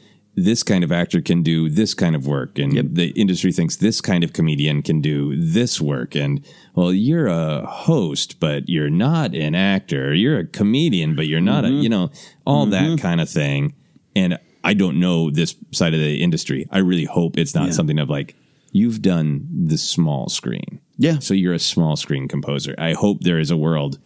this 0.44 0.62
kind 0.62 0.85
of 0.85 0.92
actor 0.92 1.20
can 1.20 1.42
do 1.42 1.68
this 1.68 1.94
kind 1.94 2.14
of 2.14 2.27
work, 2.27 2.59
and 2.59 2.94
the 2.94 3.09
industry 3.11 3.53
thinks 3.53 3.77
this 3.77 4.01
kind 4.01 4.24
of 4.24 4.33
comedian 4.33 4.83
can 4.83 5.01
do 5.01 5.37
this 5.37 5.81
work, 5.81 6.14
and 6.14 6.44
well, 6.74 6.92
you're 6.92 7.27
a 7.27 7.66
host, 7.66 8.40
but 8.40 8.68
you're 8.68 8.90
not 8.90 9.35
an 9.35 9.55
actor. 9.55 10.14
You're 10.14 10.38
a 10.38 10.46
comedian, 10.46 11.16
but 11.16 11.27
you're 11.27 11.40
not 11.40 11.64
a, 11.64 11.68
mm-hmm. 11.68 11.83
you 11.83 11.88
know, 11.88 12.11
all 12.44 12.66
that 12.66 12.83
mm-hmm. 12.83 12.96
kind 12.96 13.20
of 13.20 13.29
thing, 13.29 13.74
and. 14.14 14.38
I 14.64 14.74
don't 14.74 14.98
know 14.98 15.31
this 15.31 15.55
side 15.70 15.94
of 15.94 16.01
the 16.01 16.20
industry. 16.20 16.68
I 16.70 16.79
really 16.79 17.05
hope 17.05 17.38
it's 17.38 17.55
not 17.55 17.66
Yeah. 17.66 17.72
something 17.72 17.98
of 17.98 18.11
like 18.11 18.35
you've 18.72 19.01
done 19.01 19.46
the 19.66 19.79
small 19.79 20.29
screen. 20.29 20.81
Yeah. 20.98 21.20
So 21.20 21.33
you're 21.33 21.55
a 21.55 21.61
small 21.61 21.96
screen 21.96 22.27
composer. 22.29 22.74
I 22.77 22.92
hope 22.92 23.22
there 23.22 23.38
is 23.38 23.53
a 23.53 23.57
world 23.57 23.98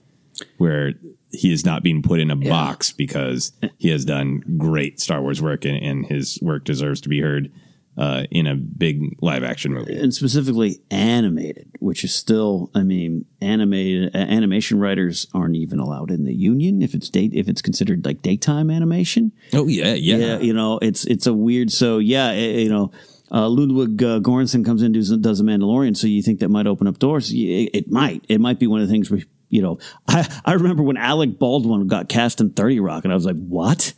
where 0.58 0.92
he 1.32 1.52
is 1.52 1.64
not 1.64 1.82
being 1.82 2.02
put 2.02 2.20
in 2.20 2.30
a 2.30 2.36
box 2.36 2.92
because 2.92 3.52
he 3.78 3.88
has 3.88 4.04
done 4.04 4.42
great 4.58 5.00
Star 5.00 5.20
Wars 5.22 5.40
work 5.40 5.64
and, 5.64 5.76
and 5.76 6.06
his 6.06 6.38
work 6.42 6.64
deserves 6.64 7.00
to 7.02 7.08
be 7.08 7.20
heard 7.20 7.50
uh, 7.96 8.24
in 8.30 8.46
a 8.46 8.54
big 8.54 9.16
live 9.20 9.44
action 9.44 9.72
movie. 9.72 9.98
and 9.98 10.14
specifically 10.14 10.80
animated, 10.90 11.70
which 11.78 12.04
is 12.04 12.14
still, 12.14 12.70
I 12.74 12.82
mean, 12.82 13.26
animated 13.40 14.14
uh, 14.14 14.18
animation 14.18 14.78
writers 14.78 15.26
aren't 15.34 15.56
even 15.56 15.78
allowed 15.78 16.10
in 16.10 16.24
the 16.24 16.34
union 16.34 16.80
if 16.82 16.94
it's 16.94 17.10
date 17.10 17.34
if 17.34 17.48
it's 17.48 17.60
considered 17.60 18.04
like 18.04 18.22
daytime 18.22 18.70
animation. 18.70 19.32
Oh 19.52 19.66
yeah, 19.66 19.94
yeah. 19.94 20.16
Yeah, 20.16 20.38
you 20.38 20.54
know, 20.54 20.78
it's 20.80 21.04
it's 21.04 21.26
a 21.26 21.34
weird. 21.34 21.70
So 21.70 21.98
yeah, 21.98 22.28
eh, 22.28 22.58
you 22.58 22.70
know. 22.70 22.90
Uh, 23.34 23.48
Ludwig 23.48 24.02
uh, 24.02 24.20
Göransson 24.20 24.62
comes 24.62 24.82
in 24.82 24.86
and 24.86 24.94
does 24.94 25.16
does 25.16 25.40
a 25.40 25.42
Mandalorian, 25.42 25.96
so 25.96 26.06
you 26.06 26.20
think 26.20 26.40
that 26.40 26.50
might 26.50 26.66
open 26.66 26.86
up 26.86 26.98
doors? 26.98 27.32
It, 27.32 27.70
it 27.72 27.90
might. 27.90 28.22
It 28.28 28.42
might 28.42 28.58
be 28.58 28.66
one 28.66 28.82
of 28.82 28.86
the 28.86 28.92
things 28.92 29.10
where 29.10 29.22
you 29.52 29.62
know. 29.62 29.78
I 30.08 30.26
I 30.44 30.54
remember 30.54 30.82
when 30.82 30.96
Alec 30.96 31.38
Baldwin 31.38 31.86
got 31.86 32.08
cast 32.08 32.40
in 32.40 32.50
Thirty 32.50 32.80
Rock, 32.80 33.04
and 33.04 33.12
I 33.12 33.14
was 33.14 33.24
like, 33.24 33.36
"What? 33.36 33.94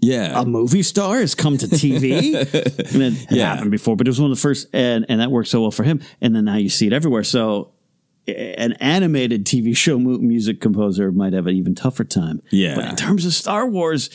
yeah. 0.00 0.38
a 0.38 0.44
movie 0.44 0.82
star 0.82 1.18
has 1.20 1.34
come 1.34 1.56
to 1.56 1.66
TV. 1.66 2.34
and 2.94 3.02
it 3.02 3.14
had 3.28 3.36
Yeah. 3.38 3.54
happened 3.54 3.70
before, 3.70 3.96
but 3.96 4.06
it 4.06 4.10
was 4.10 4.20
one 4.20 4.30
of 4.30 4.36
the 4.36 4.40
first, 4.42 4.68
and, 4.74 5.06
and 5.08 5.20
that 5.22 5.30
worked 5.30 5.48
so 5.48 5.62
well 5.62 5.70
for 5.70 5.82
him. 5.82 6.00
And 6.20 6.36
then 6.36 6.44
now 6.44 6.56
you 6.56 6.68
see 6.68 6.86
it 6.86 6.92
everywhere. 6.92 7.24
So 7.24 7.72
an 8.28 8.72
animated 8.74 9.46
TV 9.46 9.74
show 9.74 9.98
mu- 9.98 10.18
music 10.18 10.60
composer 10.60 11.10
might 11.10 11.32
have 11.32 11.46
an 11.46 11.54
even 11.56 11.74
tougher 11.74 12.04
time. 12.04 12.42
Yeah. 12.50 12.74
But 12.74 12.84
in 12.90 12.96
terms 12.96 13.24
of 13.24 13.32
Star 13.32 13.66
Wars, 13.66 14.10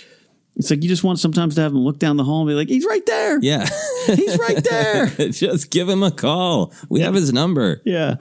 it's 0.56 0.70
like 0.70 0.84
you 0.84 0.90
just 0.90 1.04
want 1.04 1.20
sometimes 1.20 1.56
to 1.56 1.62
have 1.62 1.72
him 1.72 1.80
look 1.80 2.00
down 2.00 2.18
the 2.18 2.24
hall 2.24 2.42
and 2.42 2.50
be 2.50 2.54
like, 2.54 2.68
he's 2.68 2.86
right 2.86 3.06
there. 3.06 3.40
yeah. 3.42 3.68
He's 4.08 4.38
right 4.38 4.64
there. 4.64 5.06
Just 5.30 5.70
give 5.70 5.88
him 5.88 6.04
a 6.04 6.12
call. 6.12 6.74
We 6.90 7.02
have 7.02 7.14
his 7.14 7.32
number. 7.32 7.82
yeah. 7.86 8.16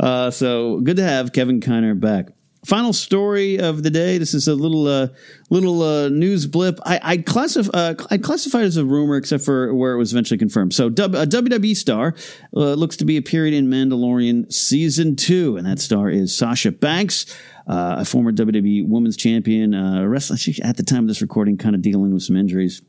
Uh, 0.00 0.30
so 0.30 0.80
good 0.80 0.96
to 0.96 1.02
have 1.02 1.32
Kevin 1.32 1.60
Kiner 1.60 1.98
back. 1.98 2.28
Final 2.66 2.92
story 2.92 3.58
of 3.60 3.82
the 3.84 3.90
day. 3.90 4.18
This 4.18 4.34
is 4.34 4.48
a 4.48 4.54
little 4.54 4.86
uh, 4.88 5.08
little 5.48 5.80
uh, 5.82 6.08
news 6.08 6.46
blip. 6.46 6.78
I 6.84 7.00
I 7.02 7.16
classify 7.18 7.70
uh, 7.72 7.94
I 8.10 8.18
classified 8.18 8.64
it 8.64 8.66
as 8.66 8.76
a 8.76 8.84
rumor, 8.84 9.16
except 9.16 9.44
for 9.44 9.72
where 9.74 9.92
it 9.92 9.96
was 9.96 10.12
eventually 10.12 10.38
confirmed. 10.38 10.74
So, 10.74 10.88
w, 10.90 11.20
a 11.22 11.24
WWE 11.26 11.76
star 11.76 12.14
uh, 12.56 12.74
looks 12.74 12.96
to 12.96 13.04
be 13.04 13.16
appearing 13.16 13.54
in 13.54 13.68
Mandalorian 13.68 14.52
season 14.52 15.14
two, 15.14 15.56
and 15.56 15.66
that 15.66 15.78
star 15.78 16.10
is 16.10 16.36
Sasha 16.36 16.72
Banks, 16.72 17.26
uh, 17.68 17.96
a 17.98 18.04
former 18.04 18.32
WWE 18.32 18.88
Women's 18.88 19.16
Champion 19.16 19.74
uh, 19.74 20.04
wrestler. 20.04 20.36
She, 20.36 20.60
at 20.62 20.76
the 20.76 20.82
time 20.82 21.04
of 21.04 21.08
this 21.08 21.20
recording, 21.20 21.58
kind 21.58 21.74
of 21.74 21.82
dealing 21.82 22.12
with 22.12 22.22
some 22.22 22.36
injuries 22.36 22.82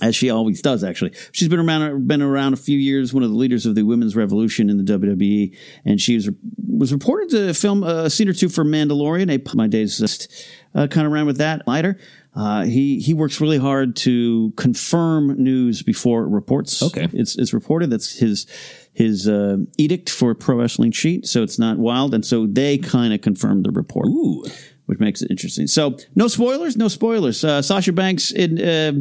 as 0.00 0.14
she 0.14 0.30
always 0.30 0.62
does. 0.62 0.84
Actually, 0.84 1.12
she's 1.32 1.48
been 1.48 1.60
around 1.60 2.06
been 2.06 2.22
around 2.22 2.52
a 2.52 2.56
few 2.56 2.78
years, 2.78 3.12
one 3.12 3.22
of 3.22 3.30
the 3.30 3.36
leaders 3.36 3.66
of 3.66 3.74
the 3.74 3.82
women's 3.82 4.16
revolution 4.16 4.70
in 4.70 4.84
the 4.84 4.98
WWE, 4.98 5.56
and 5.84 6.00
she 6.00 6.16
was 6.16 6.30
was 6.66 6.92
reported 6.92 7.30
to 7.30 7.54
film 7.54 7.82
a 7.82 8.10
scene 8.10 8.28
or 8.28 8.32
two 8.32 8.48
for 8.48 8.64
Mandalorian. 8.64 9.30
A, 9.32 9.56
my 9.56 9.66
days 9.66 9.98
just 9.98 10.48
uh, 10.74 10.86
kind 10.86 11.06
of 11.06 11.12
ran 11.12 11.26
with 11.26 11.38
that 11.38 11.66
lighter. 11.66 11.98
Uh, 12.34 12.64
he 12.64 13.00
he 13.00 13.14
works 13.14 13.40
really 13.40 13.58
hard 13.58 13.96
to 13.96 14.52
confirm 14.56 15.42
news 15.42 15.82
before 15.82 16.24
it 16.24 16.28
reports. 16.28 16.82
Okay. 16.82 17.08
it's 17.12 17.36
it's 17.36 17.52
reported. 17.52 17.90
That's 17.90 18.18
his 18.18 18.46
his 18.92 19.28
uh, 19.28 19.58
edict 19.76 20.10
for 20.10 20.34
Pro 20.34 20.56
Wrestling 20.56 20.92
Sheet, 20.92 21.26
so 21.26 21.42
it's 21.42 21.58
not 21.58 21.78
wild, 21.78 22.14
and 22.14 22.24
so 22.24 22.46
they 22.46 22.78
kind 22.78 23.12
of 23.14 23.20
confirmed 23.20 23.64
the 23.64 23.70
report 23.70 24.06
Ooh. 24.08 24.44
Which 24.88 24.98
makes 24.98 25.20
it 25.20 25.30
interesting. 25.30 25.66
So, 25.66 25.98
no 26.14 26.28
spoilers, 26.28 26.74
no 26.74 26.88
spoilers. 26.88 27.44
Uh, 27.44 27.60
Sasha 27.60 27.92
Banks 27.92 28.30
in 28.30 28.58
uh, 28.58 28.92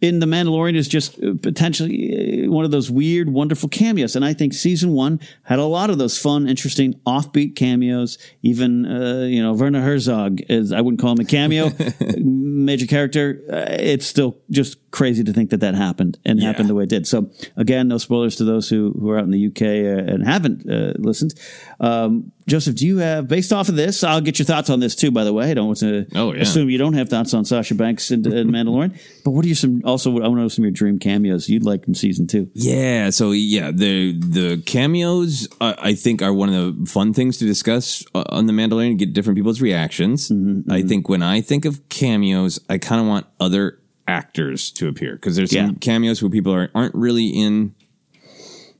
in 0.00 0.18
the 0.20 0.26
Mandalorian 0.26 0.74
is 0.74 0.88
just 0.88 1.22
uh, 1.22 1.34
potentially 1.42 2.46
uh, 2.46 2.50
one 2.50 2.64
of 2.64 2.70
those 2.70 2.90
weird, 2.90 3.28
wonderful 3.28 3.68
cameos, 3.68 4.16
and 4.16 4.24
I 4.24 4.32
think 4.32 4.54
season 4.54 4.92
one 4.92 5.20
had 5.42 5.58
a 5.58 5.64
lot 5.64 5.90
of 5.90 5.98
those 5.98 6.16
fun, 6.16 6.48
interesting, 6.48 6.94
offbeat 7.06 7.56
cameos. 7.56 8.16
Even 8.40 8.86
uh, 8.86 9.26
you 9.26 9.42
know 9.42 9.52
Werner 9.52 9.82
Herzog 9.82 10.40
is 10.48 10.72
I 10.72 10.80
wouldn't 10.80 11.02
call 11.02 11.12
him 11.12 11.20
a 11.20 11.26
cameo, 11.26 11.70
major 12.16 12.86
character. 12.86 13.42
Uh, 13.52 13.66
it's 13.68 14.06
still 14.06 14.38
just 14.48 14.78
crazy 14.94 15.24
to 15.24 15.32
think 15.32 15.50
that 15.50 15.60
that 15.60 15.74
happened 15.74 16.18
and 16.24 16.38
Yeah. 16.38 16.46
happened 16.46 16.68
the 16.68 16.74
way 16.74 16.84
it 16.84 16.88
did. 16.88 17.04
So, 17.06 17.28
again, 17.56 17.88
no 17.88 17.98
spoilers 17.98 18.36
to 18.36 18.44
those 18.44 18.68
who 18.68 18.92
who 18.98 19.10
are 19.10 19.18
out 19.18 19.24
in 19.24 19.30
the 19.32 19.46
UK 19.50 19.62
uh, 19.62 20.12
and 20.12 20.24
haven't 20.24 20.58
uh, 20.70 20.92
listened. 20.98 21.34
Um, 21.80 22.30
Joseph, 22.46 22.76
do 22.76 22.86
you 22.86 22.98
have 22.98 23.26
based 23.26 23.52
off 23.52 23.68
of 23.70 23.74
this? 23.76 24.04
I'll 24.04 24.20
get 24.20 24.38
your 24.38 24.44
thoughts 24.46 24.68
on 24.70 24.78
this 24.78 24.94
too. 24.94 25.10
By 25.10 25.24
the 25.24 25.32
way, 25.32 25.50
I 25.50 25.54
don't 25.54 25.66
want 25.66 25.78
to 25.80 26.06
Oh, 26.14 26.32
yeah. 26.34 26.42
assume 26.42 26.68
you 26.70 26.78
don't 26.78 26.92
have 26.92 27.08
thoughts 27.08 27.32
on 27.34 27.44
Sasha 27.44 27.74
Banks 27.74 28.10
and, 28.10 28.26
and 28.26 28.50
Mandalorian. 28.54 28.92
But 29.24 29.30
what 29.32 29.44
are 29.46 29.54
some 29.54 29.80
also? 29.84 30.10
I 30.18 30.28
want 30.28 30.36
to 30.36 30.42
know 30.42 30.48
some 30.48 30.62
of 30.62 30.66
your 30.66 30.70
dream 30.72 30.98
cameos 30.98 31.48
you'd 31.48 31.64
like 31.64 31.88
in 31.88 31.94
season 31.94 32.26
two. 32.26 32.48
Yeah, 32.54 33.10
so 33.10 33.32
yeah, 33.32 33.70
the 33.72 34.12
the 34.18 34.62
cameos 34.66 35.48
uh, 35.60 35.74
I 35.78 35.94
think 35.94 36.22
are 36.22 36.32
one 36.34 36.52
of 36.52 36.54
the 36.80 36.86
fun 36.86 37.12
things 37.14 37.38
to 37.38 37.46
discuss 37.46 38.04
uh, 38.14 38.24
on 38.28 38.46
the 38.46 38.52
Mandalorian. 38.52 38.98
Get 38.98 39.12
different 39.14 39.36
people's 39.38 39.60
reactions. 39.62 40.30
I 40.70 40.82
think 40.82 41.08
when 41.08 41.22
I 41.22 41.40
think 41.40 41.64
of 41.64 41.88
cameos, 41.88 42.60
I 42.68 42.78
kind 42.78 43.00
of 43.00 43.06
want 43.06 43.26
other 43.40 43.78
actors 44.06 44.70
to 44.72 44.88
appear 44.88 45.14
because 45.14 45.36
there's 45.36 45.50
some 45.50 45.66
Yeah. 45.66 45.72
cameos 45.80 46.22
where 46.22 46.30
people 46.30 46.52
are, 46.52 46.70
aren't 46.74 46.94
really 46.94 47.28
in, 47.28 47.74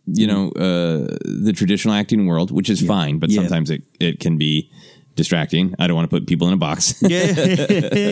you 0.07 0.27
know, 0.27 0.49
uh, 0.51 1.17
the 1.25 1.53
traditional 1.55 1.95
acting 1.95 2.27
world, 2.27 2.51
which 2.51 2.69
is 2.69 2.81
fine, 2.83 3.19
but 3.19 3.31
Yeah. 3.31 3.41
sometimes 3.43 3.71
it 3.71 3.83
it 4.01 4.21
can 4.21 4.37
be 4.39 4.71
distracting. 5.17 5.75
I 5.79 5.87
don't 5.87 5.95
want 5.97 6.11
to 6.11 6.15
put 6.21 6.27
people 6.27 6.49
in 6.49 6.55
a 6.55 6.57
box. 6.59 6.95
Yeah, 7.03 7.25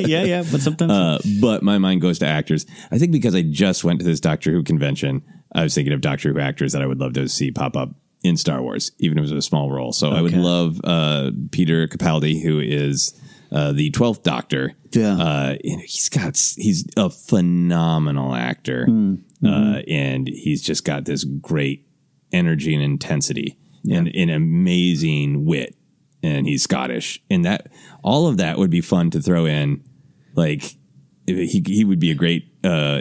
yeah, 0.06 0.22
yeah. 0.24 0.44
But 0.50 0.60
sometimes 0.60 0.92
Uh, 0.92 1.18
but 1.40 1.62
my 1.62 1.78
mind 1.78 2.00
goes 2.00 2.18
to 2.20 2.26
actors. 2.26 2.64
I 2.90 2.98
think 2.98 3.12
because 3.12 3.34
I 3.34 3.42
just 3.42 3.84
went 3.84 3.98
to 4.00 4.04
this 4.06 4.20
Doctor 4.20 4.52
Who 4.52 4.62
convention, 4.62 5.22
I 5.54 5.64
was 5.64 5.74
thinking 5.74 5.92
of 5.92 6.00
Doctor 6.00 6.32
Who 6.32 6.38
actors 6.38 6.72
that 6.72 6.80
I 6.82 6.86
would 6.86 6.98
love 7.00 7.12
to 7.14 7.28
see 7.28 7.50
pop 7.50 7.76
up 7.76 7.94
in 8.22 8.36
Star 8.36 8.62
Wars, 8.62 8.92
even 9.00 9.18
if 9.18 9.22
it 9.22 9.34
was 9.34 9.44
a 9.44 9.46
small 9.46 9.70
role. 9.70 9.92
So 9.92 10.10
I 10.10 10.22
would 10.22 10.32
love 10.32 10.80
uh, 10.84 11.32
Peter 11.50 11.88
Capaldi, 11.88 12.40
who 12.40 12.60
is 12.60 13.12
uh, 13.52 13.72
the 13.72 13.90
twelfth 13.90 14.22
Doctor. 14.22 14.74
Yeah. 14.92 15.16
uh, 15.16 15.56
he's 15.62 16.08
got 16.08 16.36
he's 16.56 16.86
a 16.96 17.08
phenomenal 17.10 18.34
actor, 18.34 18.86
Hmm. 18.86 19.14
uh, 19.44 19.80
and 19.88 20.28
he's 20.28 20.62
just 20.62 20.84
got 20.84 21.04
this 21.04 21.24
great 21.24 21.86
energy 22.32 22.74
and 22.74 22.82
intensity 22.82 23.58
and 23.90 24.08
an 24.08 24.30
amazing 24.30 25.44
wit. 25.44 25.76
And 26.22 26.46
he's 26.46 26.62
Scottish, 26.62 27.20
and 27.30 27.44
that 27.44 27.68
all 28.04 28.28
of 28.28 28.36
that 28.36 28.56
would 28.58 28.70
be 28.70 28.80
fun 28.80 29.10
to 29.10 29.20
throw 29.20 29.44
in 29.46 29.82
like 30.36 30.62
he 31.26 31.62
he 31.66 31.84
would 31.84 31.98
be 31.98 32.10
a 32.12 32.14
great 32.14 32.44
uh, 32.62 33.00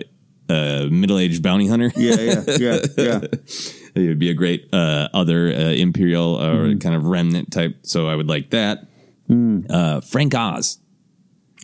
uh, 0.49 0.87
middle 0.89 1.19
aged 1.19 1.43
bounty 1.43 1.67
hunter. 1.67 1.91
yeah, 1.95 2.15
yeah, 2.19 2.43
yeah, 2.57 2.79
yeah. 2.97 3.19
he 3.95 4.07
would 4.07 4.17
be 4.19 4.31
a 4.31 4.33
great 4.33 4.67
uh, 4.73 5.07
other 5.13 5.47
uh, 5.49 5.71
imperial 5.71 6.35
or 6.41 6.65
Mm-hmm. 6.65 6.79
kind 6.79 6.95
of 6.95 7.05
remnant 7.05 7.51
type. 7.51 7.77
So 7.83 8.07
I 8.07 8.15
would 8.15 8.27
like 8.27 8.49
that. 8.51 8.87
Mm. 9.31 9.65
Uh, 9.71 10.01
Frank 10.01 10.35
Oz 10.35 10.79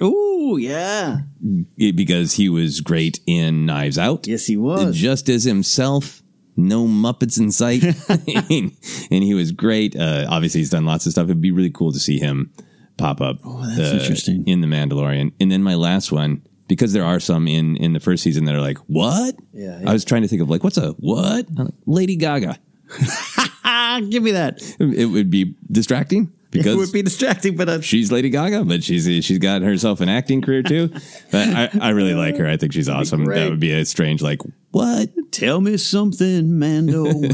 Ooh, 0.02 0.58
yeah. 0.60 1.22
because 1.78 2.34
he 2.34 2.50
was 2.50 2.82
great 2.82 3.20
in 3.26 3.66
Knives 3.66 3.98
Out. 3.98 4.28
Yes, 4.28 4.46
he 4.46 4.58
was. 4.58 4.96
just 4.96 5.30
as 5.30 5.44
himself. 5.44 6.22
No 6.60 6.88
Muppets 6.88 7.40
in 7.40 7.52
sight, 7.52 7.84
and 8.50 9.24
he 9.24 9.36
was 9.36 9.52
great. 9.52 9.96
Uh, 9.96 10.26
obviously, 10.28 10.62
he's 10.62 10.72
done 10.72 10.86
lots 10.86 11.06
of 11.06 11.12
stuff. 11.12 11.26
It'd 11.26 11.40
be 11.40 11.52
really 11.52 11.70
cool 11.70 11.92
to 11.92 12.00
see 12.00 12.18
him 12.18 12.52
pop 12.98 13.22
up. 13.22 13.38
Oh, 13.44 13.64
that's 13.64 13.94
interesting. 13.94 14.44
in 14.48 14.62
the 14.62 14.68
Mandalorian. 14.68 15.34
And 15.40 15.52
then 15.52 15.62
my 15.62 15.76
last 15.76 16.12
one, 16.12 16.42
because 16.68 16.94
there 16.94 17.04
are 17.06 17.20
some 17.20 17.48
in 17.48 17.76
in 17.78 17.94
the 17.94 18.00
first 18.00 18.24
season 18.24 18.46
that 18.46 18.56
are 18.56 18.62
like, 18.62 18.80
what? 18.88 19.36
Yeah, 19.54 19.82
I 19.86 19.94
was 19.94 20.04
trying 20.04 20.24
to 20.24 20.28
think 20.28 20.42
of 20.42 20.50
like, 20.50 20.64
what's 20.64 20.78
a 20.78 20.94
what? 20.94 21.46
Lady 21.86 22.16
Gaga. 22.16 22.58
Give 24.10 24.24
me 24.24 24.32
that. 24.32 24.60
It 24.80 25.06
would 25.12 25.30
be 25.30 25.56
distracting 25.72 26.34
because 26.52 26.74
it 26.76 26.78
would 26.78 26.92
be 26.92 27.02
distracting, 27.02 27.56
but 27.56 27.70
uh, 27.70 27.82
she's 27.82 28.12
Lady 28.12 28.30
Gaga, 28.30 28.66
but 28.66 28.84
she's 28.84 29.06
she's 29.24 29.38
got 29.40 29.62
herself 29.62 30.02
an 30.02 30.10
acting 30.10 30.42
career 30.42 30.64
too. 30.64 30.90
But 31.32 31.50
I, 31.50 31.70
I 31.82 31.90
really 31.90 32.14
like 32.14 32.38
her. 32.38 32.48
I 32.48 32.58
think 32.58 32.74
she's 32.74 32.90
awesome. 32.90 33.26
That 33.26 33.50
would 33.50 33.60
be 33.60 33.72
a 33.72 33.86
strange 33.86 34.22
like 34.22 34.42
what? 34.72 35.10
tell 35.32 35.62
me 35.62 35.78
something, 35.78 36.58
Mando. 36.58 37.06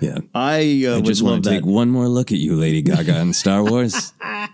Yeah. 0.00 0.18
I, 0.32 0.84
uh, 0.86 0.92
I 0.92 0.96
would 0.98 1.06
just 1.06 1.24
want 1.24 1.42
to 1.42 1.50
take 1.50 1.66
one 1.66 1.90
more 1.90 2.06
look 2.06 2.30
at 2.30 2.38
you, 2.38 2.54
Lady 2.54 2.82
Gaga, 2.82 3.18
in 3.18 3.32
Star 3.32 3.64
Wars. 3.64 4.12
I 4.20 4.48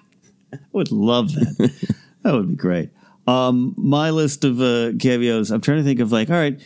would 0.72 0.90
love 0.90 1.34
that. 1.34 1.92
That 2.22 2.32
would 2.32 2.48
be 2.48 2.54
great. 2.54 2.88
Um, 3.26 3.74
my 3.76 4.08
list 4.08 4.44
of 4.44 4.62
uh, 4.62 4.92
cameos, 4.98 5.50
I'm 5.50 5.60
trying 5.60 5.78
to 5.78 5.84
think 5.84 6.00
of 6.00 6.12
like, 6.12 6.30
all 6.30 6.36
right, 6.36 6.58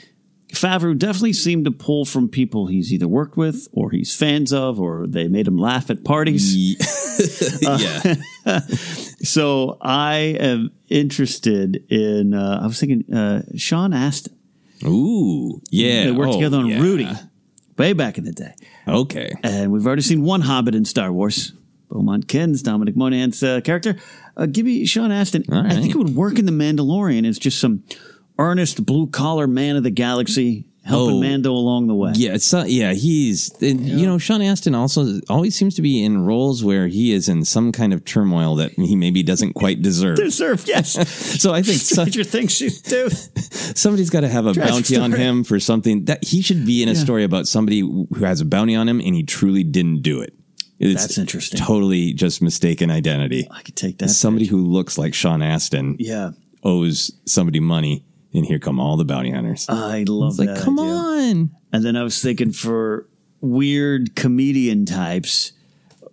Favreau 0.52 0.96
definitely 0.96 1.34
seemed 1.34 1.66
to 1.66 1.70
pull 1.70 2.04
from 2.04 2.28
people 2.28 2.66
he's 2.68 2.92
either 2.92 3.06
worked 3.06 3.36
with 3.36 3.68
or 3.72 3.90
he's 3.90 4.14
fans 4.16 4.52
of 4.52 4.80
or 4.80 5.06
they 5.06 5.28
made 5.28 5.46
him 5.46 5.58
laugh 5.58 5.90
at 5.90 6.04
parties. 6.04 6.54
yeah. 7.62 8.14
So 9.20 9.76
I 9.82 10.36
am 10.38 10.70
interested 10.88 11.84
in, 11.90 12.34
uh, 12.34 12.60
I 12.62 12.66
was 12.66 12.78
thinking, 12.78 13.12
uh, 13.12 13.42
Sean 13.56 13.92
Astin. 13.92 14.34
Ooh. 14.86 15.60
Yeah. 15.70 16.04
They 16.04 16.12
worked 16.12 16.30
Oh, 16.30 16.36
together 16.36 16.58
on 16.58 16.66
yeah. 16.66 16.80
Rudy 16.80 17.08
way 17.76 17.92
back 17.94 18.16
in 18.16 18.24
the 18.24 18.32
day. 18.32 18.54
Okay. 18.86 19.32
And 19.42 19.72
we've 19.72 19.84
already 19.86 20.02
seen 20.02 20.22
one 20.22 20.40
Hobbit 20.42 20.74
in 20.76 20.84
Star 20.84 21.12
Wars. 21.12 21.52
Beaumont 21.90 22.28
Kin's 22.28 22.62
Dominic 22.62 22.96
Monaghan's 22.96 23.42
uh, 23.42 23.60
character. 23.62 23.96
Uh, 24.36 24.46
give 24.46 24.66
me 24.66 24.86
Sean 24.86 25.10
Astin. 25.10 25.44
All 25.50 25.66
I 25.66 25.70
think 25.70 25.94
it 25.94 25.98
would 25.98 26.14
work 26.14 26.38
in 26.38 26.44
The 26.46 26.52
Mandalorian 26.52 27.26
as 27.26 27.38
just 27.38 27.58
some 27.58 27.82
earnest 28.38 28.84
blue 28.86 29.06
collar 29.08 29.46
man 29.46 29.76
of 29.76 29.82
the 29.82 29.90
galaxy 29.90 30.64
helping 30.84 31.16
Oh. 31.16 31.20
Mando 31.20 31.52
along 31.52 31.86
the 31.86 31.94
way. 31.94 32.12
Yeah, 32.14 32.32
it's 32.34 32.54
uh, 32.54 32.64
yeah. 32.66 32.94
He's 32.94 33.50
and, 33.60 33.86
you 33.86 34.06
know 34.06 34.16
Sean 34.16 34.40
Astin 34.40 34.74
also 34.74 35.20
always 35.28 35.54
seems 35.54 35.74
to 35.74 35.82
be 35.82 36.02
in 36.02 36.24
roles 36.24 36.64
where 36.64 36.86
he 36.88 37.12
is 37.12 37.28
in 37.28 37.44
some 37.44 37.72
kind 37.72 37.92
of 37.92 38.06
turmoil 38.06 38.54
that 38.54 38.72
he 38.72 38.96
maybe 38.96 39.22
doesn't 39.22 39.52
quite 39.52 39.82
deserve. 39.82 40.16
Deserve, 40.16 40.64
yes. 40.66 40.92
So 41.42 41.52
I 41.52 41.60
think 41.62 41.78
so, 41.78 42.04
Stranger 42.04 42.24
Things 42.24 42.56
should 42.56 42.72
do. 42.84 43.10
somebody's 43.74 44.08
got 44.10 44.20
to 44.20 44.28
have 44.28 44.46
a 44.46 44.54
Tragic 44.54 44.72
bounty 44.72 44.96
on 44.96 45.12
him 45.12 45.44
for 45.44 45.60
something 45.60 46.06
that 46.06 46.24
he 46.24 46.40
should 46.42 46.64
be 46.64 46.82
in 46.82 46.88
a 46.88 46.94
story 46.94 47.22
about 47.24 47.46
somebody 47.46 47.80
who 47.80 48.08
has 48.20 48.40
a 48.40 48.44
bounty 48.46 48.74
on 48.74 48.88
him 48.88 48.98
and 49.00 49.14
he 49.14 49.24
truly 49.24 49.62
didn't 49.64 50.00
do 50.02 50.20
it. 50.22 50.32
It's 50.80 51.02
That's 51.02 51.18
interesting. 51.18 51.58
Totally 51.60 52.12
just 52.14 52.40
mistaken 52.40 52.90
identity. 52.90 53.46
I 53.50 53.62
could 53.62 53.76
take 53.76 53.98
that. 53.98 54.08
Somebody 54.08 54.46
who 54.46 54.64
looks 54.64 54.96
like 54.96 55.12
Sean 55.12 55.42
Astin 55.42 55.96
Yeah. 55.98 56.30
owes 56.64 57.12
somebody 57.26 57.60
money, 57.60 58.04
and 58.38 58.46
here 58.46 58.58
come 58.58 58.80
all 58.80 58.96
the 58.96 59.04
bounty 59.04 59.30
hunters. 59.30 59.66
I 59.68 60.04
love 60.08 60.30
it's 60.30 60.38
like, 60.38 60.48
that. 60.48 60.58
come 60.64 60.78
idea. 60.78 60.92
on. 60.92 61.50
And 61.72 61.84
then 61.84 61.96
I 61.96 62.02
was 62.02 62.20
thinking 62.22 62.52
for 62.52 63.08
weird 63.40 64.16
comedian 64.16 64.86
types, 64.86 65.52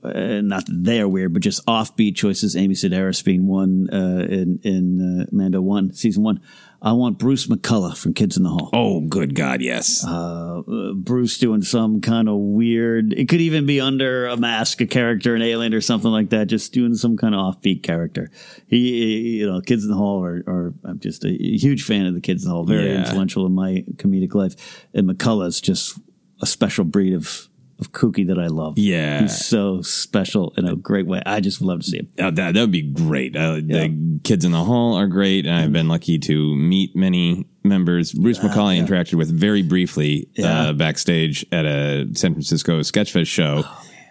uh, 0.04 0.42
not 0.42 0.66
that 0.66 0.84
they're 0.84 1.08
weird, 1.08 1.34
but 1.34 1.42
just 1.42 1.66
offbeat 1.66 2.16
choices. 2.16 2.56
Amy 2.56 2.76
Sedaris 2.76 3.24
being 3.24 3.48
one 3.48 3.90
uh, 3.92 4.26
in 4.30 4.60
in 4.64 5.22
uh, 5.22 5.26
Mando 5.32 5.62
one 5.62 5.94
season 5.94 6.24
one. 6.24 6.42
I 6.82 6.92
want 6.94 7.18
Bruce 7.18 7.48
McCullough 7.48 7.98
from 7.98 8.14
Kids 8.14 8.38
in 8.38 8.44
the 8.44 8.50
Hall. 8.50 8.70
Oh, 8.74 9.02
good 9.02 9.34
God, 9.34 9.62
yes. 9.62 10.06
Uh, 10.06 10.62
Bruce 10.96 11.38
doing 11.38 11.62
some 11.64 12.02
kind 12.02 12.30
of 12.30 12.36
weird. 12.38 13.14
It 13.14 13.28
could 13.28 13.42
even 13.42 13.66
be 13.66 13.82
under 13.82 14.28
a 14.28 14.38
mask, 14.38 14.82
a 14.82 14.86
character, 14.86 15.34
an 15.36 15.42
alien, 15.42 15.74
or 15.74 15.82
something 15.82 16.12
like 16.12 16.30
that. 16.30 16.48
Just 16.48 16.74
doing 16.74 16.94
some 16.94 17.18
kind 17.18 17.34
of 17.34 17.40
offbeat 17.56 17.82
character. 17.82 18.30
He, 18.68 19.38
you 19.40 19.50
know, 19.52 19.62
Kids 19.62 19.84
in 19.84 19.90
the 19.90 19.96
Hall 19.98 20.24
are. 20.24 20.44
are 20.48 20.74
I'm 20.84 21.00
just 21.00 21.24
a 21.26 21.30
huge 21.30 21.84
fan 21.84 22.06
of 22.06 22.14
the 22.14 22.22
Kids 22.22 22.44
in 22.44 22.50
the 22.50 22.54
Hall. 22.56 22.66
Very 22.66 22.92
Yeah. 22.92 23.00
influential 23.00 23.46
in 23.46 23.54
my 23.54 23.84
comedic 23.96 24.36
life. 24.36 24.86
And 24.94 25.10
McCullough's 25.10 25.62
just 25.62 25.98
a 26.42 26.46
special 26.46 26.86
breed 26.86 27.14
of 27.14 27.50
of 27.80 27.92
kooky 27.92 28.26
that 28.28 28.40
I 28.40 28.48
love. 28.48 28.78
Yeah. 28.78 29.22
he's 29.22 29.46
so 29.46 29.82
special 29.82 30.54
in 30.58 30.66
a 30.66 30.76
great 30.76 31.08
way. 31.08 31.22
I 31.26 31.40
just 31.42 31.62
love 31.62 31.82
to 31.82 31.86
see 31.86 31.98
him. 31.98 32.10
Uh, 32.18 32.32
that 32.32 32.54
that 32.54 32.62
would 32.62 32.72
be 32.72 32.82
great. 32.82 33.36
Uh, 33.36 33.56
The 33.56 34.20
kids 34.24 34.46
in 34.46 34.52
the 34.52 34.64
hall 34.64 34.96
are 34.98 35.08
great, 35.08 35.46
I've 35.48 35.74
been 35.74 35.88
lucky 35.90 36.18
to 36.20 36.56
meet 36.56 36.96
many 36.96 37.46
members. 37.64 38.14
Bruce 38.14 38.40
McCullough 38.40 38.80
interacted 38.86 39.16
with 39.16 39.30
very 39.38 39.62
briefly 39.62 40.30
Yeah. 40.36 40.70
uh, 40.70 40.74
backstage 40.74 41.46
at 41.52 41.66
a 41.66 42.08
San 42.14 42.34
Francisco 42.34 42.80
Sketchfest 42.82 43.28
show. 43.28 43.64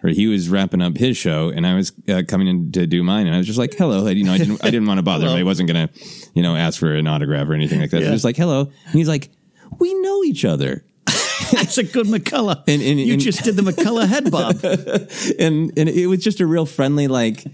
Where 0.03 0.13
he 0.13 0.27
was 0.27 0.51
wrapping 0.51 0.83
up 0.83 0.99
his 0.99 1.17
show, 1.17 1.49
and 1.49 1.67
I 1.67 1.75
was 1.77 1.91
uh, 2.11 2.25
coming 2.29 2.47
in 2.47 2.73
to 2.73 2.87
do 2.87 3.03
mine, 3.03 3.25
and 3.27 3.35
I 3.35 3.39
was 3.39 3.47
just 3.47 3.59
like, 3.59 3.73
"Hello," 3.73 4.07
you 4.09 4.23
know, 4.23 4.35
I 4.35 4.37
didn't, 4.37 4.63
I 4.63 4.69
didn't 4.71 4.87
want 4.87 4.99
to 4.99 5.03
bother 5.11 5.27
him. 5.29 5.33
I 5.33 5.43
wasn't 5.45 5.67
gonna, 5.69 5.89
you 6.35 6.43
know, 6.43 6.55
ask 6.57 6.79
for 6.79 6.95
an 6.95 7.07
autograph 7.07 7.49
or 7.49 7.55
anything 7.55 7.81
like 7.81 7.89
that. 7.89 7.97
I 8.03 8.11
was 8.11 8.17
just 8.17 8.25
like, 8.27 8.37
"Hello," 8.37 8.61
and 8.65 8.93
he's 8.95 9.09
like, 9.09 9.31
"We 9.79 9.95
know 10.03 10.23
each 10.25 10.45
other," 10.45 10.85
That's 11.55 11.79
a 11.79 11.85
good 11.85 12.07
McCullough. 12.07 12.63
And- 12.69 12.83
and- 12.83 13.01
you 13.01 13.15
and- 13.15 13.23
just 13.23 13.43
did 13.45 13.57
the 13.57 13.63
McCullough 13.63 14.07
head 14.09 14.31
bob. 14.31 14.57
and 15.39 15.73
and 15.79 15.89
it 15.89 16.07
was 16.07 16.23
just 16.23 16.41
a 16.41 16.47
real 16.47 16.67
friendly 16.67 17.07
like 17.09 17.45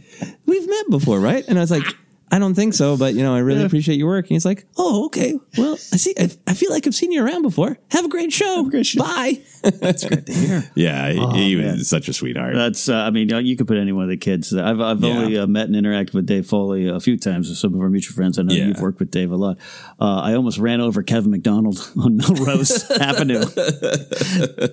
we've 0.47 0.69
met 0.69 0.91
before 0.91 1.21
right 1.21 1.45
and 1.49 1.59
i 1.59 1.61
was 1.61 1.71
like 1.71 1.85
i 2.31 2.39
don't 2.39 2.55
think 2.55 2.75
so 2.75 2.97
but 2.97 3.15
you 3.15 3.23
know 3.23 3.35
i 3.35 3.39
really 3.39 3.65
appreciate 3.65 3.97
your 3.97 4.09
work 4.09 4.25
and 4.27 4.31
he's 4.31 4.45
like 4.45 4.65
oh 4.77 5.07
okay 5.07 5.35
well 5.59 5.73
i 5.75 5.97
see 5.97 6.15
i, 6.19 6.31
I 6.47 6.55
feel 6.55 6.71
like 6.71 6.87
i've 6.87 6.95
seen 6.95 7.13
you 7.13 7.25
around 7.25 7.43
before 7.43 7.79
have 7.91 8.05
a 8.05 8.09
great 8.09 8.33
show, 8.33 8.65
great 8.65 8.87
show. 8.87 9.01
bye 9.03 9.41
That's 9.63 10.05
great 10.05 10.25
to 10.27 10.33
hear. 10.33 10.71
yeah 10.75 11.11
he, 11.11 11.45
he 11.49 11.57
was 11.57 11.89
such 11.89 12.09
a 12.09 12.13
sweetheart 12.13 12.55
That's, 12.55 12.89
uh, 12.89 12.95
I 12.95 13.11
mean, 13.11 13.29
you 13.29 13.57
could 13.57 13.69
put 13.69 13.77
any 13.77 13.93
one 13.93 14.05
of 14.05 14.09
the 14.11 14.17
kids. 14.17 14.55
I've, 14.55 14.81
I've 14.81 15.03
Yeah. 15.03 15.11
only 15.11 15.39
uh, 15.39 15.47
met 15.47 15.67
and 15.69 15.75
interacted 15.77 16.15
with 16.15 16.25
Dave 16.25 16.47
Foley 16.47 16.89
a 16.89 16.99
few 16.99 17.19
times 17.19 17.49
with 17.51 17.59
some 17.59 17.75
of 17.75 17.81
our 17.81 17.91
mutual 17.91 18.15
friends. 18.15 18.39
I 18.39 18.43
know 18.43 18.55
Yeah. 18.55 18.67
you've 18.69 18.81
worked 18.81 19.01
with 19.01 19.11
Dave 19.11 19.33
a 19.33 19.37
lot. 19.37 19.59
Uh, 20.01 20.21
I 20.21 20.35
almost 20.35 20.57
ran 20.59 20.81
over 20.81 21.03
Kevin 21.03 21.31
McDonald 21.31 21.79
on 22.03 22.17
Melrose 22.17 22.91
Avenue. 23.01 23.45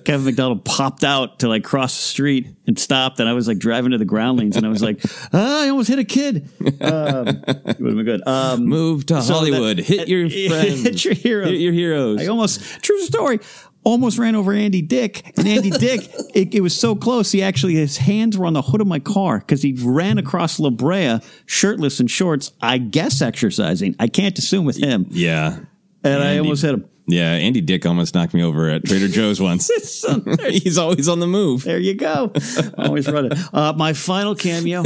Kevin 0.04 0.24
McDonald 0.24 0.64
popped 0.64 1.04
out 1.04 1.40
to 1.40 1.48
like 1.48 1.64
cross 1.64 1.94
the 1.94 2.02
street 2.02 2.46
and 2.68 2.78
stopped, 2.78 3.18
and 3.18 3.28
I 3.28 3.32
was 3.32 3.48
like 3.48 3.58
driving 3.58 3.90
to 3.90 3.98
the 3.98 4.04
groundlings, 4.04 4.56
and 4.56 4.64
I 4.64 4.68
was 4.68 4.82
like, 4.82 5.00
ah, 5.32 5.64
I 5.64 5.68
almost 5.70 5.88
hit 5.88 5.98
a 5.98 6.04
kid. 6.04 6.48
Um, 6.80 7.26
it 7.26 7.46
would 7.56 7.66
have 7.66 7.78
been 7.78 8.04
good. 8.04 8.26
Um, 8.28 8.66
move 8.66 9.06
to 9.06 9.20
so 9.22 9.34
hollywood 9.34 9.78
that- 9.78 9.86
hit 9.86 10.06
your 10.08 10.28
friends 10.30 10.82
hit 10.82 11.04
your 11.04 11.14
heroes. 11.14 11.48
hit 11.50 11.60
your 11.60 11.72
heroes 11.72 12.20
I 12.22 12.26
almost 12.26 12.82
true 12.82 13.00
story. 13.00 13.40
Almost 13.84 14.18
ran 14.18 14.34
over 14.34 14.52
Andy 14.52 14.82
Dick, 14.82 15.32
and 15.38 15.48
Andy 15.48 15.70
Dick, 15.86 16.00
it, 16.34 16.54
it 16.54 16.60
was 16.60 16.78
so 16.78 16.94
close. 16.94 17.32
He 17.32 17.42
actually 17.42 17.74
his 17.74 17.96
hands 17.96 18.36
were 18.36 18.44
on 18.44 18.52
the 18.52 18.60
hood 18.60 18.80
of 18.82 18.86
my 18.86 18.98
car 18.98 19.38
because 19.38 19.62
he 19.62 19.72
ran 19.82 20.18
across 20.18 20.60
La 20.60 20.68
Brea, 20.70 21.20
shirtless 21.46 21.98
and 21.98 22.10
shorts. 22.10 22.52
I 22.60 22.78
guess 22.78 23.22
exercising. 23.22 23.96
I 23.98 24.08
can't 24.08 24.38
assume 24.38 24.64
with 24.66 24.76
him, 24.76 25.06
yeah 25.10 25.60
and 26.04 26.22
I 26.22 26.38
almost 26.38 26.62
hit 26.62 26.74
him. 26.74 26.88
Yeah 27.08 27.32
andy 27.32 27.60
dick 27.60 27.86
almost 27.86 28.14
knocked 28.14 28.34
me 28.34 28.42
over 28.42 28.68
at 28.68 28.84
trader 28.84 29.08
joe's 29.08 29.40
once 29.40 29.70
So 29.82 30.22
he's 30.48 30.78
always 30.78 31.08
on 31.08 31.20
the 31.20 31.26
move 31.26 31.64
there 31.64 31.78
you 31.78 31.94
go. 31.94 32.32
Always 32.76 33.10
run 33.10 33.32
it. 33.32 33.38
Uh, 33.52 33.72
my 33.72 33.92
final 33.92 34.34
cameo. 34.34 34.84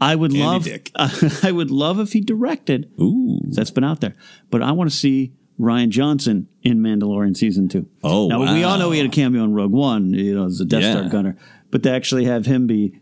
I 0.00 0.14
would 0.14 0.32
Andy 0.32 0.42
love. 0.42 0.64
Dick. 0.64 0.90
I 0.96 1.52
would 1.52 1.70
love 1.70 2.00
if 2.00 2.12
he 2.12 2.20
directed. 2.20 2.90
ooh 3.00 3.40
That's 3.50 3.70
been 3.70 3.84
out 3.84 4.00
there, 4.00 4.14
but 4.50 4.62
I 4.62 4.72
want 4.72 4.90
to 4.90 4.96
see 4.96 5.32
Rian 5.60 5.90
Johnson 5.90 6.48
in 6.62 6.80
Mandalorian 6.80 7.36
season 7.36 7.68
two. 7.68 7.86
Oh, 8.02 8.28
now 8.28 8.40
we 8.54 8.64
all 8.64 8.78
know 8.78 8.90
he 8.90 8.98
had 8.98 9.06
a 9.06 9.10
cameo 9.10 9.44
in 9.44 9.54
Rogue 9.54 9.72
One, 9.72 10.12
you 10.12 10.34
know, 10.34 10.46
as 10.46 10.60
a 10.60 10.64
Death 10.64 10.84
Star 10.84 11.08
gunner, 11.08 11.36
but 11.70 11.82
to 11.84 11.92
actually 11.92 12.24
have 12.24 12.46
him 12.46 12.66
be 12.66 13.00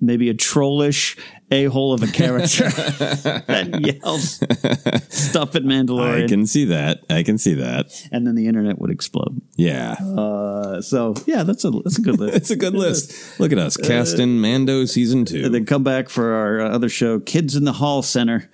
maybe 0.00 0.28
a 0.28 0.34
trollish 0.34 1.16
a 1.50 1.64
hole 1.64 1.92
of 1.92 2.02
a 2.02 2.06
character 2.06 2.64
that 2.70 3.80
yells 3.80 4.34
stuff 5.08 5.54
at 5.56 5.62
Mandalorian. 5.64 6.24
i 6.24 6.28
can 6.28 6.46
see 6.46 6.64
that 6.66 7.00
i 7.10 7.22
can 7.22 7.38
see 7.38 7.54
that 7.54 7.86
and 8.12 8.26
then 8.26 8.34
the 8.34 8.46
internet 8.46 8.78
would 8.80 8.90
explode. 8.90 9.40
yeah 9.56 9.96
Uh, 10.00 10.80
so 10.80 11.14
yeah, 11.26 11.42
that's 11.42 11.64
a 11.64 11.70
that's 11.70 11.98
a 11.98 12.02
good 12.02 12.18
list. 12.18 12.36
It's 12.40 12.50
a 12.50 12.56
good 12.56 12.74
list. 12.74 13.38
Look 13.40 13.52
at 13.52 13.58
us 13.58 13.76
casting 13.76 14.40
Mando 14.40 14.84
season 14.84 15.24
two. 15.24 15.44
and 15.44 15.54
then 15.54 15.66
come 15.66 15.82
back 15.82 16.08
for 16.08 16.32
our 16.32 16.60
uh, 16.60 16.68
other 16.70 16.88
show, 16.88 17.18
Kids 17.20 17.56
in 17.56 17.64
the 17.64 17.72
Hall 17.72 18.02
Center, 18.02 18.48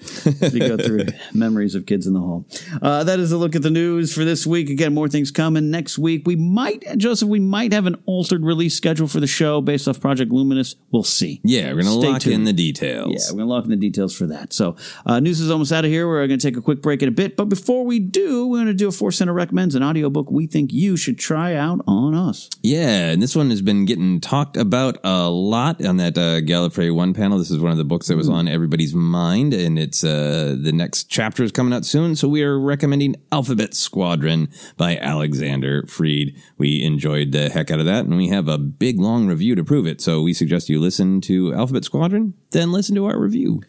we 0.52 0.58
go 0.60 0.76
through 0.86 1.06
memories 1.34 1.74
of 1.74 1.86
Kids 1.86 2.06
in 2.06 2.14
the 2.14 2.20
Hall. 2.20 2.46
Uh, 2.82 3.04
that 3.04 3.20
is 3.20 3.32
a 3.32 3.36
look 3.36 3.54
at 3.54 3.62
the 3.62 3.70
news 3.70 4.14
for 4.14 4.24
this 4.24 4.46
week. 4.46 4.70
Again, 4.70 4.94
more 4.94 5.08
things 5.08 5.30
coming 5.30 5.70
next 5.70 5.98
week. 5.98 6.22
We 6.26 6.36
might, 6.36 6.84
Joseph, 6.96 7.28
we 7.28 7.40
might 7.40 7.72
have 7.72 7.86
an 7.86 7.96
altered 8.06 8.42
release 8.44 8.74
schedule 8.74 9.08
for 9.08 9.20
the 9.20 9.26
show 9.26 9.60
based 9.60 9.86
off 9.88 10.00
Project 10.00 10.32
Luminous. 10.32 10.74
We'll 10.90 11.04
see. 11.04 11.40
yeah, 11.44 11.72
we're 11.72 11.82
gonna 11.82 12.00
Stay 12.00 12.08
lock 12.10 12.26
in 12.26 12.44
the 12.44 12.52
details. 12.52 12.85
Yeah, 12.88 13.18
we're 13.30 13.36
going 13.36 13.38
to 13.38 13.44
lock 13.54 13.64
in 13.64 13.70
the 13.70 13.76
details 13.76 14.16
for 14.16 14.26
that. 14.26 14.52
So, 14.52 14.76
uh, 15.04 15.20
news 15.20 15.40
is 15.40 15.50
almost 15.50 15.72
out 15.72 15.84
of 15.84 15.90
here. 15.90 16.06
We're 16.06 16.26
going 16.26 16.38
to 16.38 16.46
take 16.50 16.56
a 16.56 16.62
quick 16.62 16.82
break 16.82 17.02
in 17.02 17.08
a 17.08 17.12
bit. 17.12 17.36
But 17.36 17.48
before 17.48 17.84
we 17.84 17.98
do, 17.98 18.46
we're 18.46 18.58
going 18.58 18.66
to 18.66 18.74
do 18.74 18.88
a 18.88 18.92
Force 18.92 19.16
Center 19.18 19.32
Recommends, 19.32 19.74
an 19.74 19.82
audiobook 19.82 20.30
we 20.30 20.46
think 20.46 20.72
you 20.72 20.96
should 20.96 21.18
try 21.18 21.54
out 21.54 21.80
on 21.86 22.14
us. 22.14 22.48
Yeah, 22.62 23.10
and 23.10 23.22
this 23.22 23.36
one 23.36 23.50
has 23.50 23.62
been 23.62 23.84
getting 23.84 24.20
talked 24.20 24.56
about 24.56 24.98
a 25.04 25.28
lot 25.28 25.84
on 25.84 25.96
that 25.98 26.16
uh, 26.16 26.40
Gallifrey 26.40 26.94
One 26.94 27.14
panel. 27.14 27.38
This 27.38 27.50
is 27.50 27.58
one 27.58 27.72
of 27.72 27.78
the 27.78 27.84
books 27.84 28.08
that 28.08 28.16
was 28.16 28.28
on 28.28 28.48
everybody's 28.48 28.94
mind, 28.94 29.54
and 29.54 29.78
it's 29.78 30.04
uh, 30.04 30.56
the 30.60 30.72
next 30.72 31.04
chapter 31.04 31.42
is 31.42 31.52
coming 31.52 31.72
out 31.72 31.84
soon. 31.84 32.16
So 32.16 32.28
we 32.28 32.42
are 32.42 32.58
recommending 32.58 33.16
Alphabet 33.32 33.74
Squadron 33.74 34.48
by 34.76 34.96
Alexander 34.96 35.84
Freed. 35.86 36.36
We 36.58 36.82
enjoyed 36.82 37.32
the 37.32 37.48
heck 37.48 37.70
out 37.70 37.80
of 37.80 37.86
that, 37.86 38.04
and 38.04 38.16
we 38.16 38.28
have 38.28 38.48
a 38.48 38.58
big 38.58 38.98
long 38.98 39.26
review 39.26 39.54
to 39.54 39.64
prove 39.64 39.86
it. 39.86 40.00
So 40.00 40.22
we 40.22 40.32
suggest 40.32 40.68
you 40.68 40.80
listen 40.80 41.20
to 41.22 41.54
Alphabet 41.54 41.84
Squadron, 41.84 42.34
then 42.50 42.72
listen 42.76 42.94
to 42.94 43.06
our 43.06 43.18
review. 43.18 43.62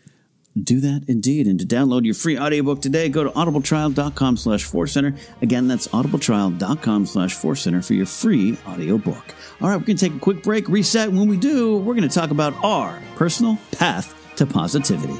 Do 0.62 0.80
that 0.82 1.05
indeed. 1.08 1.47
And 1.47 1.60
to 1.60 1.66
download 1.66 2.05
your 2.05 2.16
free 2.16 2.38
audiobook 2.38 2.82
today, 2.82 3.10
go 3.10 3.24
to 3.24 3.30
audibletrial.com 3.30 4.38
slash 4.38 4.66
forcecenter. 4.66 5.18
Again, 5.41 5.68
that's 5.68 5.88
audibletrial.com 5.89 7.05
slash 7.05 7.36
forcecenter 7.36 7.86
for 7.86 7.93
your 7.93 8.08
free 8.08 8.58
audiobook. 8.68 9.36
All 9.62 9.70
right, 9.70 9.78
we're 9.78 9.86
going 9.86 9.97
to 9.97 10.10
take 10.10 10.16
a 10.16 10.20
quick 10.20 10.43
break, 10.43 10.68
reset. 10.68 11.12
When 11.12 11.28
we 11.28 11.38
do, 11.38 11.78
we're 11.78 11.95
going 11.95 12.10
to 12.10 12.14
talk 12.14 12.32
about 12.32 12.53
our 12.64 13.01
personal 13.16 13.58
path 13.72 14.16
to 14.38 14.45
positivity. 14.45 15.20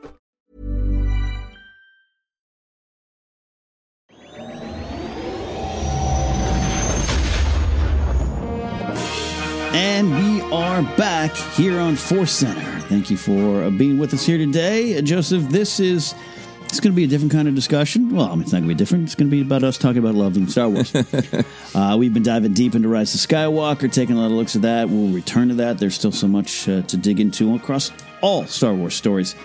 And 9.73 10.13
we 10.13 10.41
are 10.53 10.81
back 10.97 11.31
here 11.31 11.79
on 11.79 11.95
Force 11.95 12.33
Center. 12.33 12.79
Thank 12.81 13.09
you 13.09 13.15
for 13.15 13.63
uh, 13.63 13.69
being 13.69 13.97
with 13.97 14.13
us 14.13 14.25
here 14.25 14.37
today. 14.37 14.97
Uh, 14.97 15.01
Joseph, 15.01 15.43
this 15.43 15.79
is 15.79 16.13
it's 16.63 16.81
going 16.81 16.91
to 16.91 16.95
be 16.95 17.05
a 17.05 17.07
different 17.07 17.31
kind 17.31 17.47
of 17.47 17.55
discussion. 17.55 18.13
Well, 18.13 18.25
I 18.25 18.31
mean, 18.31 18.41
it's 18.41 18.51
not 18.51 18.59
going 18.59 18.67
to 18.69 18.75
be 18.75 18.77
different. 18.77 19.05
It's 19.05 19.15
going 19.15 19.29
to 19.29 19.31
be 19.31 19.41
about 19.41 19.63
us 19.63 19.77
talking 19.77 19.99
about 19.99 20.15
loving 20.15 20.47
Star 20.47 20.67
Wars. 20.67 20.93
uh, 21.75 21.95
we've 21.97 22.13
been 22.13 22.23
diving 22.23 22.51
deep 22.51 22.75
into 22.75 22.89
Rise 22.89 23.15
of 23.15 23.21
Skywalker, 23.21 23.91
taking 23.91 24.17
a 24.17 24.19
lot 24.19 24.25
of 24.25 24.31
looks 24.33 24.57
at 24.57 24.61
that. 24.63 24.89
We'll 24.89 25.13
return 25.13 25.47
to 25.47 25.53
that. 25.55 25.77
There's 25.77 25.95
still 25.95 26.11
so 26.11 26.27
much 26.27 26.67
uh, 26.67 26.81
to 26.81 26.97
dig 26.97 27.21
into 27.21 27.55
across 27.55 27.91
all 28.21 28.45
Star 28.47 28.73
Wars 28.73 28.93
stories. 28.93 29.35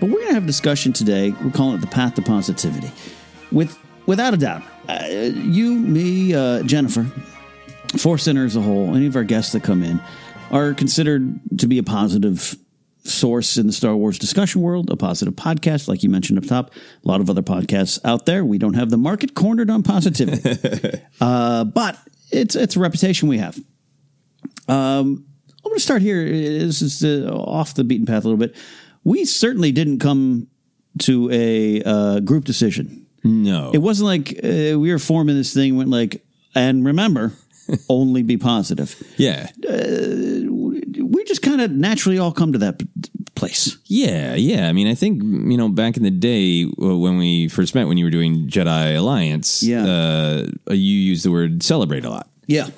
But 0.00 0.08
we're 0.08 0.20
going 0.20 0.28
to 0.28 0.34
have 0.34 0.44
a 0.44 0.46
discussion 0.46 0.94
today. 0.94 1.30
We're 1.42 1.50
calling 1.50 1.76
it 1.76 1.82
the 1.82 1.88
path 1.88 2.14
to 2.14 2.22
positivity. 2.22 2.90
With 3.52 3.78
without 4.06 4.32
a 4.32 4.38
doubt, 4.38 4.62
uh, 4.88 5.04
you, 5.08 5.74
me, 5.74 6.34
uh, 6.34 6.62
Jennifer, 6.62 7.06
Force 7.96 8.24
Center 8.24 8.44
as 8.44 8.56
a 8.56 8.60
whole, 8.60 8.94
any 8.94 9.06
of 9.06 9.16
our 9.16 9.24
guests 9.24 9.52
that 9.52 9.62
come 9.62 9.82
in, 9.82 10.00
are 10.50 10.74
considered 10.74 11.40
to 11.58 11.66
be 11.66 11.78
a 11.78 11.82
positive 11.82 12.56
source 13.04 13.56
in 13.56 13.66
the 13.66 13.72
Star 13.72 13.96
Wars 13.96 14.18
discussion 14.18 14.60
world, 14.60 14.90
a 14.90 14.96
positive 14.96 15.34
podcast, 15.34 15.88
like 15.88 16.02
you 16.02 16.10
mentioned 16.10 16.38
up 16.38 16.44
top. 16.44 16.74
A 16.74 17.08
lot 17.08 17.20
of 17.20 17.30
other 17.30 17.42
podcasts 17.42 17.98
out 18.04 18.26
there. 18.26 18.44
We 18.44 18.58
don't 18.58 18.74
have 18.74 18.90
the 18.90 18.96
market 18.96 19.34
cornered 19.34 19.70
on 19.70 19.82
positivity, 19.82 21.00
uh, 21.20 21.64
but 21.64 21.98
it's 22.30 22.54
it's 22.54 22.76
a 22.76 22.80
reputation 22.80 23.28
we 23.28 23.38
have. 23.38 23.56
Um, 24.68 25.24
I'm 25.64 25.70
going 25.70 25.76
to 25.76 25.80
start 25.80 26.02
here. 26.02 26.24
This 26.24 26.82
is 26.82 27.02
uh, 27.04 27.30
off 27.32 27.74
the 27.74 27.84
beaten 27.84 28.06
path 28.06 28.24
a 28.24 28.28
little 28.28 28.38
bit. 28.38 28.54
We 29.04 29.24
certainly 29.24 29.72
didn't 29.72 29.98
come 29.98 30.48
to 31.00 31.30
a 31.30 31.82
uh, 31.82 32.20
group 32.20 32.44
decision. 32.44 33.06
No. 33.24 33.70
It 33.72 33.78
wasn't 33.78 34.06
like 34.06 34.40
uh, 34.44 34.78
we 34.78 34.90
were 34.92 34.98
forming 34.98 35.36
this 35.36 35.52
thing. 35.54 35.76
Went 35.76 35.90
like, 35.90 36.24
and 36.54 36.84
remember, 36.84 37.32
only 37.88 38.22
be 38.22 38.36
positive. 38.36 38.94
yeah. 39.16 39.48
We 41.00 41.24
just 41.24 41.42
kind 41.42 41.60
of 41.60 41.70
naturally 41.70 42.18
all 42.18 42.32
come 42.32 42.52
to 42.52 42.58
that 42.58 42.82
place. 43.34 43.78
Yeah, 43.86 44.34
yeah. 44.34 44.68
I 44.68 44.72
mean, 44.72 44.86
I 44.88 44.94
think 44.94 45.22
you 45.22 45.56
know 45.56 45.68
back 45.68 45.96
in 45.96 46.02
the 46.02 46.10
day 46.10 46.64
uh, 46.64 46.96
when 46.98 47.18
we 47.18 47.48
first 47.48 47.74
met, 47.74 47.86
when 47.86 47.96
you 47.98 48.04
were 48.04 48.10
doing 48.10 48.48
Jedi 48.48 48.96
Alliance, 48.96 49.62
Yeah. 49.62 49.84
uh, 49.86 50.46
you 50.70 50.76
used 51.12 51.24
the 51.24 51.30
word 51.30 51.62
celebrate 51.62 52.04
a 52.04 52.10
lot. 52.10 52.28
Yeah, 52.46 52.68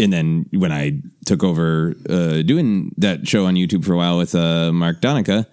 And 0.00 0.12
then 0.12 0.46
when 0.52 0.72
I 0.72 1.00
took 1.26 1.44
over 1.44 1.94
uh, 2.08 2.42
doing 2.42 2.92
that 2.98 3.28
show 3.28 3.44
on 3.46 3.54
YouTube 3.54 3.84
for 3.84 3.92
a 3.92 3.96
while 3.96 4.16
with 4.18 4.34
uh, 4.34 4.72
Mark 4.72 5.00
Donica, 5.00 5.46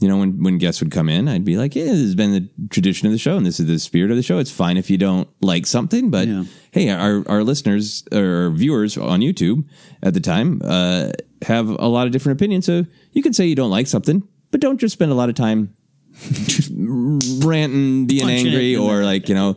you 0.00 0.08
know, 0.08 0.16
when, 0.16 0.42
when 0.42 0.58
guests 0.58 0.80
would 0.82 0.90
come 0.90 1.08
in, 1.08 1.28
I'd 1.28 1.44
be 1.44 1.56
like, 1.56 1.76
yeah, 1.76 1.84
this 1.84 2.00
has 2.00 2.14
been 2.14 2.32
the 2.32 2.48
tradition 2.70 3.06
of 3.06 3.12
the 3.12 3.18
show 3.18 3.36
and 3.36 3.44
this 3.44 3.60
is 3.60 3.66
the 3.66 3.78
spirit 3.78 4.10
of 4.10 4.16
the 4.16 4.22
show. 4.22 4.38
It's 4.38 4.50
fine 4.50 4.76
if 4.76 4.88
you 4.90 4.98
don't 4.98 5.28
like 5.40 5.66
something, 5.66 6.10
but 6.10 6.26
Yeah. 6.26 6.44
hey, 6.72 6.88
our, 6.90 7.22
our 7.28 7.44
listeners 7.44 8.02
or 8.12 8.50
viewers 8.50 8.96
on 8.96 9.20
YouTube 9.20 9.64
at 10.02 10.14
the 10.14 10.20
time 10.20 10.60
uh, 10.64 11.10
have 11.42 11.68
a 11.68 11.86
lot 11.88 12.06
of 12.06 12.12
different 12.12 12.40
opinions. 12.40 12.66
So 12.66 12.86
you 13.12 13.22
can 13.22 13.32
say 13.32 13.46
you 13.46 13.54
don't 13.54 13.70
like 13.70 13.86
something, 13.86 14.26
but 14.50 14.60
don't 14.60 14.78
just 14.78 14.94
spend 14.94 15.12
a 15.12 15.14
lot 15.14 15.28
of 15.28 15.34
time 15.34 15.74
ranting, 16.70 18.06
being 18.06 18.20
Punching 18.22 18.46
angry, 18.46 18.76
or 18.76 19.04
like, 19.04 19.28
you 19.28 19.34
know, 19.34 19.50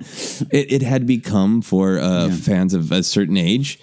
it, 0.51 0.71
it 0.71 0.81
had 0.81 1.05
become 1.05 1.61
for 1.61 1.99
uh, 1.99 2.29
fans 2.29 2.73
of 2.73 2.91
a 2.91 3.03
certain 3.03 3.38
age 3.38 3.79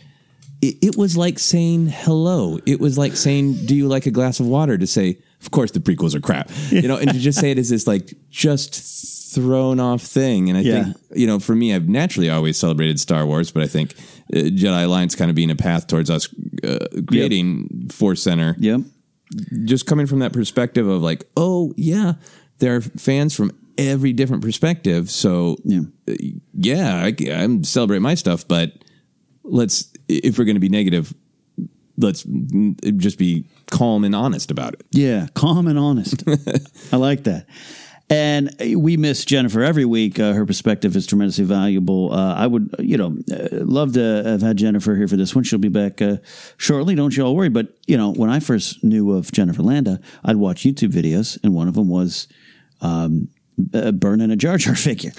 it, 0.62 0.76
it 0.80 0.96
was 0.96 1.16
like 1.16 1.38
saying 1.38 1.88
hello. 1.88 2.58
It 2.66 2.80
was 2.80 2.96
like 2.96 3.16
saying, 3.16 3.66
"Do 3.66 3.74
you 3.76 3.88
like 3.88 4.06
a 4.06 4.10
glass 4.10 4.40
of 4.40 4.46
water?" 4.46 4.78
To 4.78 4.86
say, 4.86 5.18
"Of 5.40 5.50
course, 5.50 5.72
the 5.72 5.80
prequels 5.80 6.14
are 6.14 6.20
crap," 6.20 6.50
you 6.70 6.88
know, 6.88 6.96
and 6.96 7.10
to 7.10 7.18
just 7.18 7.38
say 7.40 7.50
it 7.50 7.58
as 7.58 7.68
this 7.68 7.86
like 7.86 8.14
just 8.30 9.34
thrown 9.34 9.80
off 9.80 10.02
thing. 10.02 10.48
And 10.50 10.58
I 10.58 10.60
Yeah. 10.62 10.84
think 10.84 10.96
you 11.14 11.26
know, 11.26 11.38
for 11.38 11.54
me, 11.54 11.74
I've 11.74 11.88
naturally 11.88 12.30
always 12.30 12.58
celebrated 12.58 13.00
Star 13.00 13.26
Wars, 13.26 13.50
but 13.50 13.62
I 13.62 13.66
think 13.66 13.94
uh, 14.34 14.38
Jedi 14.38 14.84
Alliance 14.84 15.14
kind 15.14 15.30
of 15.30 15.34
being 15.34 15.50
a 15.50 15.56
path 15.56 15.86
towards 15.86 16.10
us 16.10 16.28
uh, 16.64 16.86
creating 17.06 17.88
Force 17.90 18.22
Center, 18.22 18.56
yep. 18.58 18.80
just 19.64 19.86
coming 19.86 20.06
from 20.06 20.18
that 20.20 20.32
perspective 20.32 20.86
of 20.86 21.02
like, 21.02 21.24
oh 21.36 21.72
yeah, 21.76 22.14
there 22.58 22.76
are 22.76 22.80
fans 22.82 23.34
from 23.34 23.50
every 23.78 24.12
different 24.12 24.42
perspective. 24.42 25.10
So 25.10 25.56
Yeah. 25.64 25.80
uh, 26.08 26.14
yeah, 26.52 27.02
I, 27.02 27.16
I'm 27.32 27.64
celebrate 27.64 28.00
my 28.00 28.14
stuff, 28.14 28.46
but 28.46 28.72
let's 29.44 29.92
if 30.08 30.38
we're 30.38 30.44
going 30.44 30.56
to 30.56 30.60
be 30.60 30.68
negative, 30.68 31.14
let's 31.98 32.24
just 32.96 33.18
be 33.18 33.44
calm 33.70 34.04
and 34.04 34.14
honest 34.14 34.50
about 34.50 34.74
it. 34.74 34.82
Yeah, 34.90 35.28
calm 35.34 35.66
and 35.66 35.78
honest. 35.78 36.24
I 36.92 36.96
like 36.96 37.24
that. 37.24 37.46
And 38.10 38.54
we 38.76 38.98
miss 38.98 39.24
Jennifer 39.24 39.62
every 39.62 39.86
week. 39.86 40.20
Uh, 40.20 40.34
her 40.34 40.44
perspective 40.44 40.94
is 40.96 41.06
tremendously 41.06 41.44
valuable. 41.44 42.12
Uh, 42.12 42.34
I 42.34 42.46
would, 42.46 42.74
you 42.78 42.98
know, 42.98 43.16
uh, 43.32 43.64
love 43.64 43.94
to 43.94 44.22
have 44.26 44.42
had 44.42 44.58
Jennifer 44.58 44.94
here 44.94 45.08
for 45.08 45.16
this 45.16 45.34
one. 45.34 45.44
She'll 45.44 45.58
be 45.58 45.70
back 45.70 46.02
uh, 46.02 46.16
shortly. 46.58 46.94
Don't 46.94 47.16
you 47.16 47.24
all 47.24 47.34
worry. 47.34 47.48
But 47.48 47.68
you 47.86 47.96
know, 47.96 48.12
when 48.12 48.28
I 48.28 48.40
first 48.40 48.84
knew 48.84 49.12
of 49.12 49.32
Jennifer 49.32 49.62
Landa, 49.62 49.98
I'd 50.24 50.36
watch 50.36 50.64
YouTube 50.64 50.92
videos, 50.92 51.38
and 51.42 51.54
one 51.54 51.68
of 51.68 51.74
them 51.74 51.88
was 51.88 52.28
um, 52.82 53.28
uh, 53.74 53.92
burning 53.92 54.30
a 54.30 54.36
Jar 54.36 54.56
Jar 54.58 54.74
figure. 54.74 55.12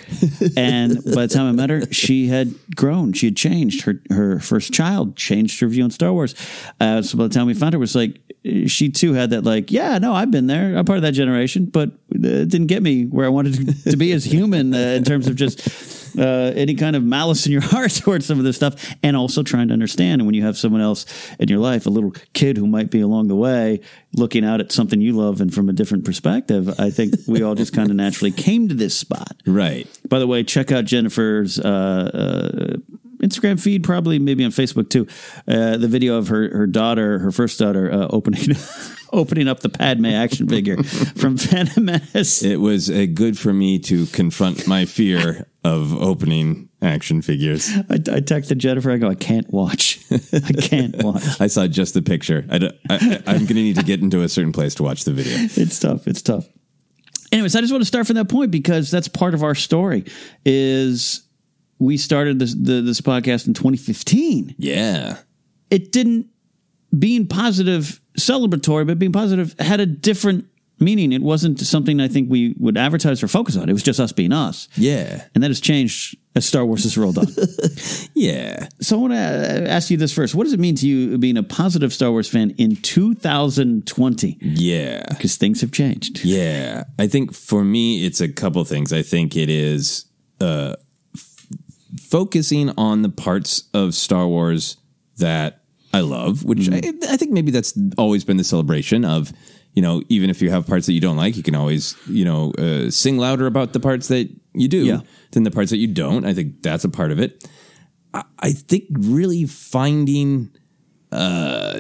and 0.58 0.96
by 1.16 1.26
the 1.26 1.32
time 1.34 1.48
I 1.48 1.52
met 1.52 1.70
her, 1.70 1.91
she 1.91 2.28
had 2.28 2.54
grown. 2.76 3.14
She 3.14 3.28
had 3.28 3.38
changed. 3.38 3.84
Her 3.84 4.02
her 4.10 4.39
first 4.39 4.74
child 4.74 5.16
changed 5.16 5.60
her 5.60 5.68
view 5.68 5.84
on 5.84 5.91
Star 5.91 6.14
Wars. 6.14 6.36
Uh, 6.80 7.02
so 7.02 7.18
by 7.18 7.28
the 7.28 7.34
time 7.34 7.48
we 7.48 7.54
found 7.54 7.74
her, 7.74 7.78
it 7.78 7.80
was 7.80 7.96
like 7.96 8.20
she 8.68 8.89
too 8.89 9.14
had 9.14 9.30
that 9.30 9.44
like, 9.44 9.72
yeah, 9.72 9.98
no, 9.98 10.14
I've 10.14 10.32
been 10.32 10.48
there. 10.48 10.76
I'm 10.78 10.86
part 10.86 10.98
of 10.98 11.04
that 11.04 11.14
generation, 11.14 11.66
but 11.66 11.91
it 12.10 12.50
didn't 12.50 12.68
get 12.68 12.84
me 12.84 13.06
where 13.06 13.26
I 13.26 13.30
wanted 13.30 13.84
to, 13.84 13.91
to 13.91 13.98
be 13.98 14.12
as 14.12 14.26
human 14.26 14.74
uh, 14.74 14.78
in 14.78 15.04
terms 15.04 15.28
of 15.28 15.36
just 15.36 16.03
uh, 16.18 16.53
any 16.55 16.76
kind 16.76 16.95
of 16.95 17.03
malice 17.03 17.45
in 17.45 17.51
your 17.51 17.61
heart 17.74 17.91
towards 17.91 18.26
some 18.26 18.39
of 18.39 18.45
this 18.45 18.55
stuff, 18.55 18.93
and 19.03 19.16
also 19.16 19.43
trying 19.43 19.68
to 19.68 19.74
understand. 19.74 20.22
And 20.22 20.26
when 20.26 20.36
you 20.36 20.43
have 20.43 20.57
someone 20.57 20.82
else 20.82 21.05
in 21.39 21.49
your 21.49 21.59
life, 21.59 21.86
a 21.86 21.89
little 21.89 22.11
kid 22.34 22.57
who 22.57 22.68
might 22.68 22.91
be 22.91 23.01
along 23.01 23.28
the 23.28 23.36
way, 23.36 23.80
looking 24.14 24.45
out 24.45 24.59
at 24.59 24.72
something 24.72 25.01
you 25.01 25.14
love 25.14 25.41
and 25.41 25.53
from 25.53 25.70
a 25.70 25.74
different 25.74 26.05
perspective, 26.05 26.80
I 26.80 26.89
think 26.89 27.16
we 27.28 27.41
all 27.41 27.55
just 27.55 27.74
kind 27.74 27.89
of 27.89 27.95
naturally 27.95 28.32
came 28.32 28.68
to 28.70 28.76
this 28.76 28.95
spot. 28.97 29.32
Right. 29.45 29.88
By 30.09 30.20
the 30.20 30.26
way, 30.26 30.43
check 30.43 30.72
out 30.72 30.86
Jennifer's 30.86 31.59
uh, 31.59 31.68
uh, 32.14 32.78
Instagram 33.24 33.59
feed, 33.59 33.84
probably 33.84 34.19
maybe 34.19 34.43
on 34.43 34.51
Facebook 34.51 34.89
too. 34.89 35.07
Uh, 35.47 35.78
the 35.78 35.88
video 35.88 36.17
of 36.17 36.28
her 36.28 36.55
her 36.55 36.67
daughter, 36.67 37.19
her 37.19 37.32
first 37.32 37.59
daughter, 37.59 37.91
uh, 37.91 38.07
opening 38.09 38.55
opening 39.13 39.47
up 39.47 39.59
the 39.61 39.69
Padme 39.69 40.05
action 40.07 40.47
figure 40.47 40.82
from 40.84 41.38
Phantom 41.38 41.86
Menace. 41.86 42.43
It 42.43 42.57
was 42.57 42.89
uh, 42.89 43.05
good 43.13 43.38
for 43.38 43.53
me 43.53 43.80
to 43.80 44.05
confront 44.07 44.67
my 44.67 44.86
fear 44.86 45.47
of 45.63 45.93
opening 45.93 46.69
action 46.82 47.21
figures. 47.21 47.69
I, 47.89 47.93
I 47.93 48.19
texted 48.19 48.57
Jennifer. 48.57 48.91
I 48.91 48.97
go, 48.97 49.07
I 49.09 49.15
can't 49.15 49.49
watch. 49.53 49.99
I 50.11 50.51
can't 50.61 51.01
watch. 51.01 51.24
I 51.39 51.47
saw 51.47 51.67
just 51.67 51.93
the 51.93 52.01
picture. 52.01 52.45
I, 52.49 52.57
don't- 52.57 52.76
I, 52.89 52.95
I, 52.95 53.32
I'm 53.32 53.38
going 53.45 53.47
to 53.47 53.53
need 53.53 53.78
to 53.78 53.84
get 53.84 54.01
into 54.01 54.21
a 54.24 54.28
certain 54.30 54.51
place 54.51 54.76
to 54.76 54.84
watch 54.84 55.05
the 55.05 55.13
video. 55.13 55.47
it's 55.55 55.80
tough. 55.80 56.07
It's 56.07 56.21
tough. 56.21 56.45
Anyways, 57.32 57.55
I 57.55 57.61
just 57.61 57.71
want 57.71 57.82
to 57.82 57.88
start 57.88 58.05
from 58.07 58.17
that 58.17 58.28
point 58.30 58.51
because 58.51 58.91
that's 58.91 59.07
part 59.07 59.34
of 59.34 59.41
our 59.43 59.55
story. 59.55 60.03
Is 60.43 61.26
we 61.80 61.97
started 61.97 62.39
this 62.39 62.53
the, 62.53 62.82
this 62.82 63.01
podcast 63.01 63.47
in 63.47 63.53
2015. 63.53 64.55
Yeah. 64.57 65.17
It 65.69 65.91
didn't 65.91 66.28
being 66.97 67.28
positive 67.28 67.99
celebratory, 68.19 68.86
but 68.86 68.99
being 68.99 69.11
positive 69.11 69.55
had 69.59 69.80
a 69.80 69.86
different 69.86 70.45
meaning. 70.80 71.11
It 71.11 71.21
wasn't 71.21 71.59
something 71.59 71.99
I 71.99 72.07
think 72.07 72.30
we 72.30 72.55
would 72.59 72.78
advertise 72.78 73.24
or 73.24 73.28
focus 73.28 73.55
on. 73.57 73.69
It 73.69 73.74
was 73.74 73.84
just 73.84 73.99
us 73.99 74.11
being 74.11 74.32
us, 74.34 74.67
Yeah. 74.76 75.24
and 75.34 75.43
that 75.43 75.49
has 75.49 75.59
changed 75.61 76.17
as 76.36 76.45
Star 76.45 76.65
Wars 76.65 76.84
has 76.84 76.97
rolled 76.97 77.17
on. 77.17 77.28
Yeah. 78.15 78.67
so 78.82 78.97
I 78.97 78.99
want 79.01 79.13
to 79.13 79.17
ask 79.69 79.89
you 79.89 79.97
this 79.97 80.13
first: 80.13 80.36
What 80.36 80.43
does 80.43 80.53
it 80.53 80.59
mean 80.59 80.76
to 80.76 80.88
you 80.88 81.17
being 81.17 81.38
a 81.38 81.43
positive 81.43 81.91
Star 81.93 82.11
Wars 82.11 82.28
fan 82.30 82.51
in 82.57 82.76
2020? 82.76 84.38
Yeah. 84.41 85.03
Because 85.09 85.38
things 85.38 85.61
have 85.61 85.71
changed. 85.71 86.24
Yeah. 86.24 86.84
I 86.99 87.07
think 87.07 87.34
for 87.34 87.63
me, 87.63 88.05
it's 88.05 88.21
a 88.21 88.28
couple 88.30 88.63
things. 88.65 88.93
I 88.93 89.01
think 89.01 89.36
it 89.36 89.49
is 89.49 90.05
uh, 90.41 90.76
focusing 92.14 92.70
on 92.78 93.01
the 93.01 93.09
parts 93.09 93.64
of 93.74 93.95
Star 93.95 94.28
Wars 94.28 94.78
that 95.18 95.64
I 95.91 96.01
love, 96.01 96.43
which 96.45 96.70
I, 96.72 96.78
I 97.09 97.18
think 97.18 97.32
maybe 97.32 97.49
that's 97.49 97.74
always 97.97 98.24
been 98.24 98.38
the 98.38 98.43
celebration 98.43 99.03
of, 99.03 99.34
you 99.74 99.82
know, 99.82 100.03
even 100.09 100.30
if 100.30 100.39
you 100.39 100.51
have 100.51 100.68
parts 100.68 100.86
that 100.86 100.93
you 100.93 100.99
don't 101.01 101.18
like, 101.18 101.36
you 101.36 101.41
can 101.41 101.55
always, 101.55 101.95
you 102.07 102.24
know, 102.24 102.51
uh, 102.59 102.91
sing 102.91 103.18
louder 103.18 103.47
about 103.47 103.74
the 103.74 103.80
parts 103.80 104.09
that 104.09 104.30
you 104.53 104.68
do 104.68 104.86
Yeah. 104.86 104.99
than 105.32 105.41
the 105.41 105.49
parts 105.49 105.72
that 105.72 105.78
you 105.78 105.88
don't. 105.88 106.24
I 106.24 106.36
think 106.36 106.61
that's 106.61 106.84
a 106.84 106.89
part 106.89 107.11
of 107.11 107.20
it. 107.20 107.47
I, 108.14 108.24
I 108.38 108.51
think 108.51 108.84
really 108.91 109.45
finding 109.47 110.51
uh, 111.11 111.80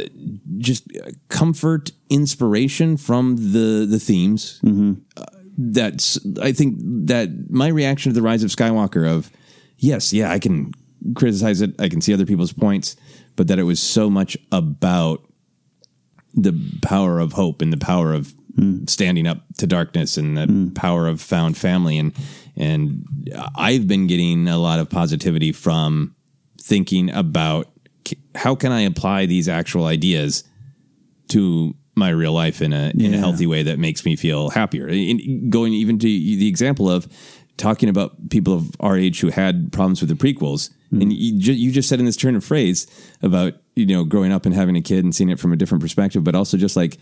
just 0.57 0.87
comfort, 1.29 1.91
inspiration 2.09 2.97
from 2.97 3.35
the 3.35 3.85
the 3.87 3.99
themes. 3.99 4.59
Uh, 4.65 5.25
that's 5.59 6.17
I 6.41 6.51
think 6.53 6.77
that 7.07 7.29
my 7.51 7.67
reaction 7.67 8.11
to 8.11 8.15
the 8.19 8.23
Rise 8.23 8.43
of 8.43 8.49
Skywalker 8.49 9.07
of 9.07 9.29
yes, 9.83 10.13
yeah, 10.13 10.31
I 10.31 10.39
can 10.39 10.71
criticize 11.15 11.61
it, 11.61 11.79
I 11.79 11.89
can 11.89 12.01
see 12.01 12.13
other 12.13 12.25
people's 12.25 12.53
points, 12.53 12.95
but 13.35 13.47
that 13.47 13.59
it 13.59 13.63
was 13.63 13.81
so 13.81 14.09
much 14.09 14.37
about 14.51 15.23
the 16.33 16.53
power 16.81 17.19
of 17.19 17.33
hope 17.33 17.61
and 17.61 17.71
the 17.71 17.77
power 17.77 18.13
of 18.13 18.33
mm. 18.57 18.89
standing 18.89 19.27
up 19.27 19.43
to 19.57 19.67
darkness 19.67 20.17
and 20.17 20.37
the 20.37 20.45
mm. 20.45 20.75
power 20.75 21.07
of 21.07 21.21
found 21.21 21.57
family. 21.57 21.97
And 21.97 22.13
and 22.55 23.05
I've 23.55 23.87
been 23.87 24.07
getting 24.07 24.47
a 24.47 24.57
lot 24.57 24.79
of 24.79 24.89
positivity 24.89 25.51
from 25.51 26.15
thinking 26.61 27.09
about 27.11 27.67
how 28.35 28.55
can 28.55 28.71
I 28.71 28.81
apply 28.81 29.25
these 29.25 29.49
actual 29.49 29.85
ideas 29.85 30.43
to 31.29 31.75
my 31.95 32.09
real 32.09 32.33
life 32.33 32.61
in 32.61 32.73
a 32.73 32.91
in 32.97 33.13
a 33.13 33.17
healthy 33.17 33.45
way 33.45 33.63
that 33.63 33.77
makes 33.77 34.05
me 34.05 34.15
feel 34.15 34.49
happier. 34.49 34.87
In, 34.87 35.49
going 35.49 35.73
even 35.73 35.99
to 35.99 36.07
the 36.07 36.47
example 36.47 36.89
of 36.89 37.07
talking 37.57 37.89
about 37.89 38.29
people 38.29 38.53
of 38.53 38.71
our 38.79 38.97
age 38.97 39.19
who 39.21 39.29
had 39.29 39.71
problems 39.71 40.01
with 40.01 40.09
the 40.09 40.15
prequels, 40.15 40.69
and 40.91 41.11
you, 41.11 41.39
ju- 41.39 41.53
you 41.53 41.71
just 41.71 41.89
said 41.89 41.99
in 41.99 42.05
this 42.05 42.15
turn 42.17 42.35
of 42.35 42.43
phrase 42.43 42.85
about 43.21 43.53
you 43.75 43.85
know 43.85 44.03
growing 44.03 44.31
up 44.31 44.45
and 44.45 44.53
having 44.53 44.75
a 44.75 44.81
kid 44.81 45.03
and 45.03 45.13
seeing 45.15 45.29
it 45.29 45.39
from 45.39 45.51
a 45.53 45.55
different 45.55 45.81
perspective, 45.81 46.23
but 46.23 46.35
also 46.35 46.57
just 46.57 46.75
like, 46.75 46.97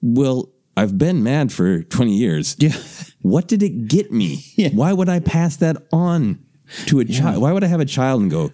well, 0.00 0.50
I've 0.76 0.98
been 0.98 1.22
mad 1.22 1.52
for 1.52 1.82
twenty 1.82 2.16
years. 2.16 2.56
Yeah. 2.62 2.72
What 3.22 3.46
did 3.48 3.62
it 3.62 3.86
get 3.88 4.10
me? 4.12 4.44
Yeah. 4.56 4.70
Why 4.70 4.92
would 4.92 5.08
I 5.08 5.20
pass 5.20 5.56
that 5.58 5.76
on 5.92 6.44
to 6.86 7.00
a 7.00 7.04
child? 7.04 7.40
Why 7.42 7.52
would 7.52 7.62
I 7.64 7.68
have 7.68 7.80
a 7.80 7.84
child 7.84 8.20
and 8.22 8.30
go, 8.30 8.50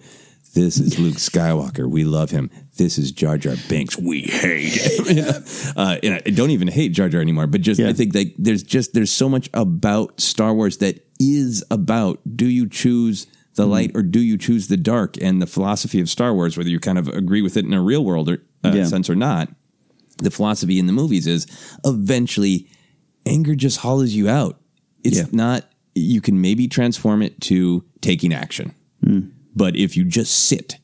this 0.53 0.79
is 0.79 0.99
Luke 0.99 1.15
Skywalker. 1.15 1.89
We 1.89 2.03
love 2.05 2.31
him. 2.31 2.49
This 2.77 2.97
is 2.97 3.11
Jar 3.11 3.37
Jar 3.37 3.55
Binks. 3.67 3.97
We 3.97 4.21
hate 4.21 4.73
him. 4.75 5.05
You 5.17 5.21
know? 5.23 5.41
uh, 5.75 5.97
and 6.03 6.13
I 6.25 6.29
don't 6.29 6.51
even 6.51 6.67
hate 6.67 6.91
Jar 6.91 7.09
Jar 7.09 7.21
anymore. 7.21 7.47
But 7.47 7.61
just 7.61 7.79
Yeah. 7.79 7.89
I 7.89 7.93
think 7.93 8.13
like 8.15 8.35
there's 8.37 8.63
just 8.63 8.93
there's 8.93 9.11
so 9.11 9.27
much 9.29 9.49
about 9.53 10.19
Star 10.21 10.53
Wars 10.53 10.77
that 10.77 11.05
is 11.19 11.63
about 11.69 12.19
do 12.35 12.47
you 12.47 12.67
choose 12.67 13.25
the 13.55 13.63
Mm-hmm. 13.63 13.71
light 13.71 13.91
or 13.93 14.01
do 14.03 14.19
you 14.21 14.37
choose 14.37 14.67
the 14.67 14.77
dark? 14.77 15.15
And 15.21 15.41
the 15.41 15.47
philosophy 15.47 15.99
of 15.99 16.09
Star 16.09 16.33
Wars, 16.33 16.57
whether 16.57 16.69
you 16.69 16.79
kind 16.79 16.97
of 16.97 17.07
agree 17.09 17.41
with 17.41 17.57
it 17.57 17.65
in 17.65 17.73
a 17.73 17.81
real 17.81 18.05
world 18.05 18.29
or, 18.29 18.41
uh, 18.63 18.71
Yeah. 18.73 18.85
sense 18.85 19.09
or 19.09 19.15
not, 19.15 19.53
the 20.19 20.31
philosophy 20.31 20.79
in 20.79 20.85
the 20.87 20.93
movies 20.93 21.27
is 21.27 21.45
eventually 21.85 22.67
anger 23.25 23.55
just 23.55 23.77
hollows 23.77 24.13
you 24.13 24.29
out. 24.29 24.59
It's 25.03 25.17
Yeah. 25.17 25.25
not, 25.31 25.69
you 25.95 26.21
can 26.21 26.39
maybe 26.39 26.67
transform 26.67 27.21
it 27.21 27.39
to 27.41 27.83
taking 28.01 28.33
action. 28.33 28.73
But 29.55 29.75
if 29.75 29.97
you 29.97 30.05
just 30.05 30.31
sit 30.33 30.77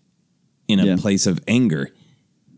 in 0.67 0.79
a. 0.79 0.85
Yeah. 0.85 0.95
place 0.97 1.27
of 1.27 1.39
anger, 1.47 1.91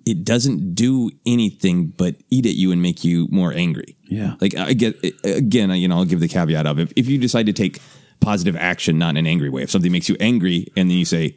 it 0.10 0.24
doesn't 0.24 0.74
do 0.74 1.12
anything 1.26 1.88
but 1.98 2.16
eat 2.30 2.46
at 2.46 2.54
you 2.56 2.72
and 2.72 2.82
make 2.82 3.04
you 3.04 3.28
more 3.30 3.52
angry. 3.54 3.98
Yeah. 4.10 4.36
Like 4.40 4.56
I 4.56 4.72
get, 4.74 4.96
again, 5.26 5.70
you 5.72 5.88
know, 5.90 5.98
I'll 5.98 6.06
give 6.06 6.22
the 6.22 6.30
caveat 6.30 6.66
of 6.66 6.80
if, 6.80 6.94
if 6.96 7.08
you 7.10 7.18
decide 7.18 7.46
to 7.48 7.54
take 7.54 7.80
positive 8.22 8.56
action, 8.56 8.98
not 8.98 9.12
in 9.12 9.18
an 9.18 9.28
angry 9.28 9.50
way, 9.50 9.64
if 9.64 9.70
something 9.72 9.92
makes 9.92 10.08
you 10.08 10.16
angry 10.20 10.68
and 10.78 10.90
then 10.90 10.98
you 10.98 11.04
say, 11.06 11.36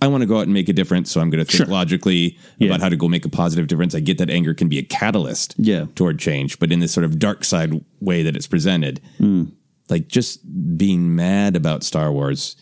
I 0.00 0.06
want 0.06 0.22
to 0.22 0.26
go 0.26 0.36
out 0.38 0.42
and 0.44 0.52
make 0.54 0.68
a 0.68 0.72
difference. 0.72 1.10
So 1.10 1.20
I'm 1.20 1.30
going 1.30 1.44
to 1.44 1.50
think 1.50 1.64
Sure. 1.64 1.66
logically 1.66 2.38
Yeah. 2.58 2.68
about 2.68 2.80
how 2.80 2.88
to 2.88 2.96
go 2.96 3.08
make 3.08 3.24
a 3.24 3.28
positive 3.28 3.66
difference. 3.66 3.94
I 3.94 4.00
get 4.00 4.18
that 4.18 4.30
anger 4.30 4.54
can 4.54 4.68
be 4.68 4.78
a 4.78 4.82
catalyst 4.84 5.54
Yeah. 5.58 5.86
toward 5.96 6.18
change, 6.20 6.58
but 6.60 6.70
in 6.72 6.78
this 6.80 6.92
sort 6.92 7.04
of 7.04 7.18
dark 7.18 7.44
side 7.44 7.84
way 8.00 8.22
that 8.22 8.36
it's 8.36 8.46
presented, 8.46 9.00
Hmm. 9.18 9.44
like 9.90 10.06
just 10.08 10.40
being 10.76 11.14
mad 11.16 11.56
about 11.56 11.82
Star 11.82 12.12
Wars 12.12 12.54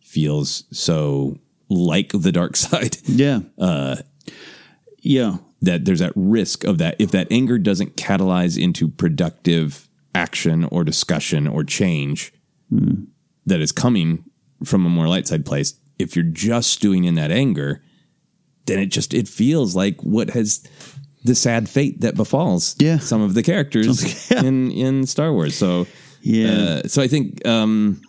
feels 0.00 0.64
so 0.72 1.38
like 1.68 2.12
the 2.14 2.32
dark 2.32 2.56
side 2.66 2.96
Yeah. 3.06 3.40
Uh, 3.58 3.96
yeah. 5.02 5.36
that 5.60 5.84
there's 5.84 5.98
that 6.00 6.12
risk 6.16 6.64
of 6.64 6.78
that 6.78 6.96
if 6.98 7.10
that 7.12 7.28
anger 7.30 7.58
doesn't 7.58 7.96
catalyze 7.96 8.56
into 8.60 8.88
productive 8.88 9.88
action 10.14 10.64
or 10.64 10.84
discussion 10.84 11.46
or 11.46 11.62
change 11.64 12.32
that 13.46 13.60
is 13.60 13.72
coming 13.72 14.24
from 14.64 14.86
a 14.86 14.88
more 14.88 15.08
light 15.08 15.26
side 15.26 15.44
place 15.44 15.74
if 15.98 16.16
you're 16.16 16.24
just 16.24 16.70
stewing 16.70 17.04
in 17.04 17.14
that 17.16 17.30
anger 17.30 17.82
then 18.66 18.78
it 18.78 18.86
just 18.86 19.12
it 19.14 19.28
feels 19.28 19.74
like 19.76 20.00
what 20.02 20.30
has 20.30 20.62
the 21.24 21.34
sad 21.34 21.68
fate 21.68 22.00
that 22.00 22.14
befalls 22.16 22.74
Yeah. 22.78 22.98
some 22.98 23.20
of 23.22 23.34
the 23.34 23.42
characters 23.42 24.28
Yeah. 24.30 24.42
in 24.44 24.70
in 24.70 25.06
Star 25.06 25.32
Wars 25.32 25.54
so 25.56 25.86
Yeah. 26.22 26.80
uh, 26.84 26.88
so 26.88 27.02
I 27.02 27.08
think 27.08 27.46
um, 27.46 28.00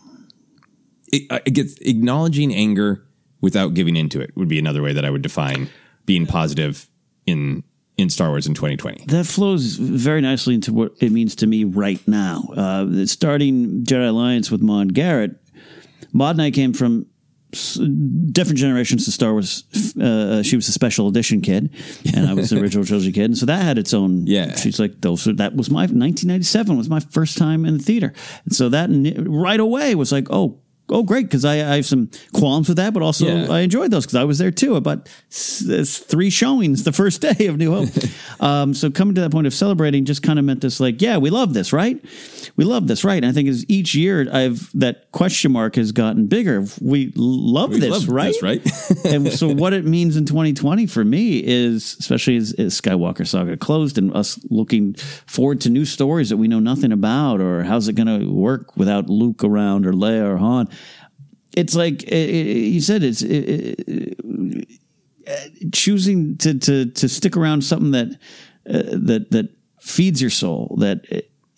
it, 1.11 1.23
I 1.31 1.39
guess 1.49 1.75
acknowledging 1.81 2.53
anger 2.53 3.03
without 3.41 3.73
giving 3.73 3.95
into 3.95 4.19
it 4.21 4.31
would 4.35 4.47
be 4.47 4.59
another 4.59 4.81
way 4.81 4.93
that 4.93 5.05
I 5.05 5.09
would 5.09 5.21
define 5.21 5.69
being 6.05 6.25
positive 6.25 6.87
in 7.25 7.63
in 7.97 8.09
Star 8.09 8.29
Wars 8.29 8.47
in 8.47 8.53
2020. 8.55 9.05
that 9.07 9.25
flows 9.25 9.75
very 9.75 10.19
nicely 10.19 10.55
into 10.55 10.73
what 10.73 10.93
it 10.99 11.11
means 11.11 11.35
to 11.35 11.45
me 11.47 11.63
right 11.63 12.05
now. 12.07 12.41
Uh, 12.57 13.05
starting 13.05 13.83
Jedi 13.83 14.09
Alliance 14.09 14.49
with 14.49 14.61
Mon 14.61 14.87
Garrett, 14.87 15.35
Maud 16.11 16.35
and 16.35 16.41
I 16.41 16.49
came 16.51 16.73
from 16.73 17.05
different 18.31 18.57
generations 18.57 19.07
of 19.07 19.13
Star 19.13 19.31
Wars. 19.31 19.63
Uh, 19.99 20.41
she 20.41 20.55
was 20.55 20.67
a 20.67 20.71
special 20.71 21.07
edition 21.07 21.39
kid, 21.41 21.69
and 22.15 22.27
I 22.27 22.33
was 22.33 22.49
the 22.49 22.59
original 22.61 22.83
trilogy 22.83 23.11
kid, 23.11 23.25
and 23.25 23.37
so 23.37 23.45
that 23.45 23.61
had 23.61 23.77
its 23.77 23.93
own. 23.93 24.25
Yeah. 24.25 24.55
she's 24.55 24.79
like 24.79 24.99
those. 25.01 25.27
are- 25.27 25.33
That 25.33 25.55
was 25.55 25.69
my 25.69 25.81
1997 25.81 26.75
was 26.77 26.89
my 26.89 26.99
first 26.99 27.37
time 27.37 27.63
in 27.63 27.77
the 27.77 27.83
theater, 27.83 28.11
and 28.45 28.55
so 28.55 28.69
that 28.69 28.89
right 29.27 29.59
away 29.59 29.93
was 29.95 30.11
like, 30.11 30.27
oh. 30.31 30.59
Oh, 30.89 31.01
great! 31.01 31.25
Because 31.27 31.45
I, 31.45 31.53
I 31.55 31.75
have 31.77 31.85
some 31.85 32.09
qualms 32.33 32.67
with 32.67 32.77
that, 32.77 32.93
but 32.93 33.01
also 33.01 33.25
Yeah. 33.25 33.51
I 33.51 33.61
enjoyed 33.61 33.89
those 33.89 34.05
because 34.05 34.15
I 34.15 34.25
was 34.25 34.37
there 34.37 34.51
too. 34.51 34.75
About 34.75 35.07
three 35.31 36.29
showings 36.29 36.83
the 36.83 36.91
first 36.91 37.21
day 37.37 37.47
of 37.47 37.57
New 37.57 37.73
Hope. 37.73 37.89
um, 38.41 38.73
so 38.73 38.91
coming 38.91 39.15
to 39.15 39.21
that 39.21 39.31
point 39.31 39.47
of 39.47 39.53
celebrating 39.53 40.05
just 40.05 40.21
kind 40.23 40.37
of 40.37 40.45
meant 40.45 40.61
this, 40.61 40.79
like, 40.79 41.01
yeah, 41.01 41.17
we 41.17 41.29
love 41.29 41.53
this, 41.53 41.71
right? 41.73 42.03
We 42.57 42.65
love 42.65 42.87
this, 42.87 43.03
right? 43.03 43.15
And 43.23 43.25
I 43.25 43.31
think 43.31 43.47
as 43.49 43.65
each 43.69 43.95
year, 43.95 44.27
I've 44.31 44.69
that 44.77 45.11
question 45.11 45.51
mark 45.53 45.75
has 45.75 45.91
gotten 45.91 46.27
bigger. 46.27 46.65
We 46.81 47.13
love 47.15 47.71
We 47.71 47.79
this, 47.79 47.89
love 47.89 48.09
right? 48.09 48.33
this, 48.33 48.43
right? 48.43 49.05
and 49.05 49.31
so 49.31 49.47
what 49.53 49.73
it 49.73 49.85
means 49.85 50.17
in 50.17 50.25
2020 50.25 50.85
for 50.87 51.03
me 51.03 51.39
is, 51.43 51.95
especially 51.99 52.35
as, 52.35 52.53
as 52.53 52.79
Skywalker 52.79 53.25
Saga 53.25 53.57
closed 53.57 53.97
and 53.97 54.13
us 54.13 54.37
looking 54.49 54.93
forward 54.95 55.61
to 55.61 55.69
new 55.69 55.85
stories 55.85 56.29
that 56.29 56.37
we 56.37 56.47
know 56.47 56.59
nothing 56.59 56.91
about, 56.91 57.39
or 57.41 57.63
how's 57.63 57.87
it 57.87 57.93
going 57.93 58.07
to 58.21 58.31
work 58.31 58.75
without 58.75 59.09
Luke 59.09 59.43
around 59.43 59.85
or 59.85 59.93
Leia 59.93 60.25
or 60.27 60.37
Han. 60.37 60.67
It's 61.55 61.75
like 61.75 62.05
uh, 62.11 62.15
you 62.15 62.81
said, 62.81 63.03
it's 63.03 63.23
uh, 63.23 63.75
choosing 65.71 66.37
to 66.37 66.59
to 66.59 66.85
to 66.87 67.09
stick 67.09 67.37
around 67.37 67.63
something 67.63 67.91
that 67.91 68.07
uh, 68.69 68.83
that 68.91 69.27
that 69.31 69.49
feeds 69.79 70.21
your 70.21 70.29
soul, 70.29 70.75
that 70.79 71.05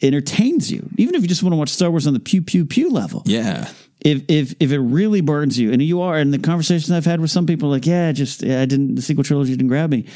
entertains 0.01 0.71
you, 0.71 0.89
even 0.97 1.15
if 1.15 1.21
you 1.21 1.27
just 1.27 1.43
want 1.43 1.53
to 1.53 1.57
watch 1.57 1.69
Star 1.69 1.89
Wars 1.89 2.07
on 2.07 2.13
the 2.13 2.19
pew 2.19 2.41
pew 2.41 2.65
pew 2.65 2.89
level. 2.89 3.23
Yeah. 3.25 3.69
If 4.01 4.23
if 4.27 4.53
if 4.59 4.71
it 4.71 4.79
really 4.79 5.21
burns 5.21 5.57
you, 5.57 5.71
and 5.71 5.81
you 5.81 6.01
are, 6.01 6.17
and 6.17 6.33
the 6.33 6.39
conversations 6.39 6.91
I've 6.91 7.05
had 7.05 7.19
with 7.19 7.31
some 7.31 7.45
people, 7.45 7.69
like, 7.69 7.85
yeah, 7.85 8.11
just 8.11 8.43
yeah, 8.43 8.61
I 8.61 8.65
didn't, 8.65 8.95
the 8.95 9.01
sequel 9.01 9.23
trilogy 9.23 9.51
didn't 9.51 9.69
grab 9.69 9.89
me. 9.89 10.07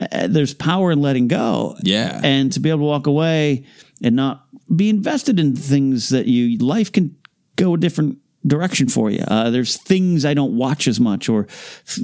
Uh, 0.00 0.26
there's 0.26 0.52
power 0.52 0.90
in 0.90 1.00
letting 1.00 1.28
go. 1.28 1.76
Yeah. 1.82 2.20
and 2.22 2.52
to 2.52 2.60
be 2.60 2.68
able 2.68 2.80
to 2.80 2.84
walk 2.84 3.06
away 3.06 3.64
and 4.02 4.16
not 4.16 4.46
be 4.74 4.88
invested 4.88 5.38
in 5.38 5.54
things 5.54 6.10
that 6.10 6.26
you 6.26 6.58
life 6.58 6.90
can 6.90 7.16
go 7.56 7.74
a 7.74 7.78
different 7.78 8.18
direction 8.46 8.88
for 8.88 9.10
you. 9.10 9.24
Uh, 9.26 9.50
there's 9.50 9.76
things 9.76 10.24
I 10.24 10.34
don't 10.34 10.56
watch 10.56 10.86
as 10.88 10.98
much, 11.00 11.28
or 11.28 11.46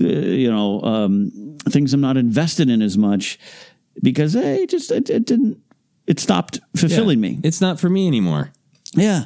uh, 0.00 0.04
you 0.06 0.50
know, 0.50 0.82
um, 0.82 1.56
things 1.68 1.92
I'm 1.94 2.00
not 2.00 2.16
invested 2.16 2.68
in 2.70 2.82
as 2.82 2.96
much 2.98 3.38
because 4.02 4.34
hey, 4.34 4.66
just 4.66 4.90
it, 4.90 5.10
it 5.10 5.24
didn't. 5.26 5.60
It 6.06 6.18
stopped 6.20 6.60
fulfilling 6.76 7.22
Yeah. 7.22 7.30
me. 7.30 7.40
It's 7.42 7.60
not 7.60 7.78
for 7.78 7.90
me 7.90 8.06
anymore. 8.06 8.52
Yeah. 8.94 9.24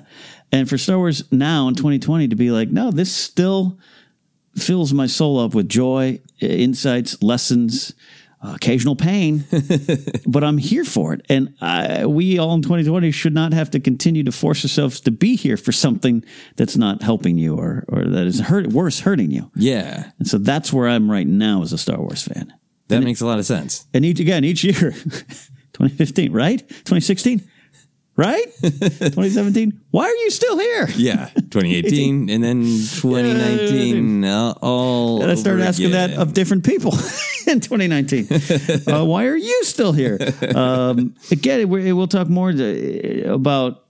And 0.51 0.69
for 0.69 0.77
Star 0.77 0.99
Wars 0.99 1.23
now 1.31 1.69
in 1.69 1.75
2020 1.75 2.29
to 2.29 2.37
be 2.37 2.51
like, 2.51 2.71
no, 2.71 2.91
this 2.91 3.13
still 3.15 3.79
fills 4.57 4.93
my 4.93 5.07
soul 5.07 5.39
up 5.39 5.55
with 5.55 5.69
joy, 5.69 6.21
insights, 6.41 7.23
lessons, 7.23 7.95
occasional 8.43 8.97
pain, 8.97 9.45
but 10.27 10.43
I'm 10.43 10.59
here 10.59 10.85
for 10.85 11.15
it. 11.15 11.25
And 11.29 11.55
I, 11.61 12.07
we 12.07 12.39
all 12.39 12.55
in 12.55 12.63
2020 12.63 13.11
should 13.11 13.35
not 13.35 13.53
have 13.53 13.71
to 13.71 13.81
continue 13.81 14.25
to 14.25 14.33
force 14.33 14.65
ourselves 14.65 15.01
to 15.03 15.11
be 15.11 15.37
here 15.37 15.57
for 15.57 15.73
something 15.73 16.25
that's 16.57 16.77
not 16.77 17.03
helping 17.03 17.39
you 17.39 17.57
or, 17.57 17.85
or 17.89 18.05
that 18.05 18.27
is 18.27 18.41
hurt, 18.41 18.69
worse, 18.69 19.01
hurting 19.01 19.31
you. 19.31 19.51
Yeah. 19.55 20.11
And 20.19 20.27
so 20.27 20.39
that's 20.39 20.73
where 20.73 20.89
I'm 20.89 21.11
right 21.11 21.27
now 21.27 21.63
as 21.63 21.73
a 21.73 21.79
Star 21.79 21.99
Wars 21.99 22.23
fan. 22.23 22.53
That 22.89 23.03
makes 23.03 23.23
a 23.23 23.27
lot 23.27 23.39
of 23.39 23.47
sense. 23.47 23.87
And 23.95 24.05
each, 24.05 24.21
again, 24.21 24.45
each 24.45 24.65
year, 24.65 24.91
2015, 25.73 26.33
right? 26.33 26.59
2016, 26.69 27.49
right? 28.17 28.45
2017. 28.63 29.81
Why 29.91 30.05
are 30.05 30.17
you 30.17 30.31
still 30.31 30.59
here? 30.59 30.89
Yeah. 30.97 31.27
2018 31.35 32.31
and 32.31 32.45
then 32.45 32.63
2019. 32.63 34.25
Uh, 34.25 34.55
all 34.61 35.23
And 35.23 35.31
I 35.31 35.35
started 35.35 35.65
asking 35.65 35.93
that 35.93 36.13
of 36.13 36.33
different 36.33 36.65
people 36.65 36.93
in 37.47 37.61
2019. 37.61 38.29
uh, 38.93 39.05
why 39.05 39.27
are 39.27 39.37
you 39.37 39.65
still 39.65 39.93
here? 39.93 40.19
Um, 40.55 41.15
again, 41.31 41.69
we, 41.69 41.93
we'll 41.93 42.07
talk 42.09 42.29
more 42.29 42.53
to, 42.53 43.33
about 43.33 43.85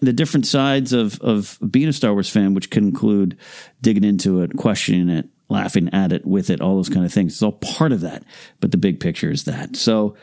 the 0.00 0.12
different 0.12 0.46
sides 0.46 0.92
of, 0.92 1.20
of 1.20 1.58
being 1.70 1.88
a 1.88 1.92
Star 1.92 2.12
Wars 2.12 2.28
fan, 2.28 2.54
which 2.54 2.70
can 2.70 2.84
include 2.84 3.38
digging 3.82 4.04
into 4.04 4.42
it, 4.42 4.56
questioning 4.56 5.08
it, 5.08 5.28
laughing 5.48 5.88
at 5.92 6.12
it, 6.12 6.26
with 6.26 6.50
it, 6.50 6.60
all 6.60 6.76
those 6.76 6.88
kind 6.88 7.04
of 7.06 7.12
things. 7.12 7.34
It's 7.34 7.42
all 7.42 7.52
part 7.52 7.92
of 7.92 8.00
that. 8.02 8.22
But 8.60 8.72
the 8.72 8.76
big 8.76 9.00
picture 9.00 9.30
is 9.30 9.44
that. 9.44 9.76
So 9.76 10.16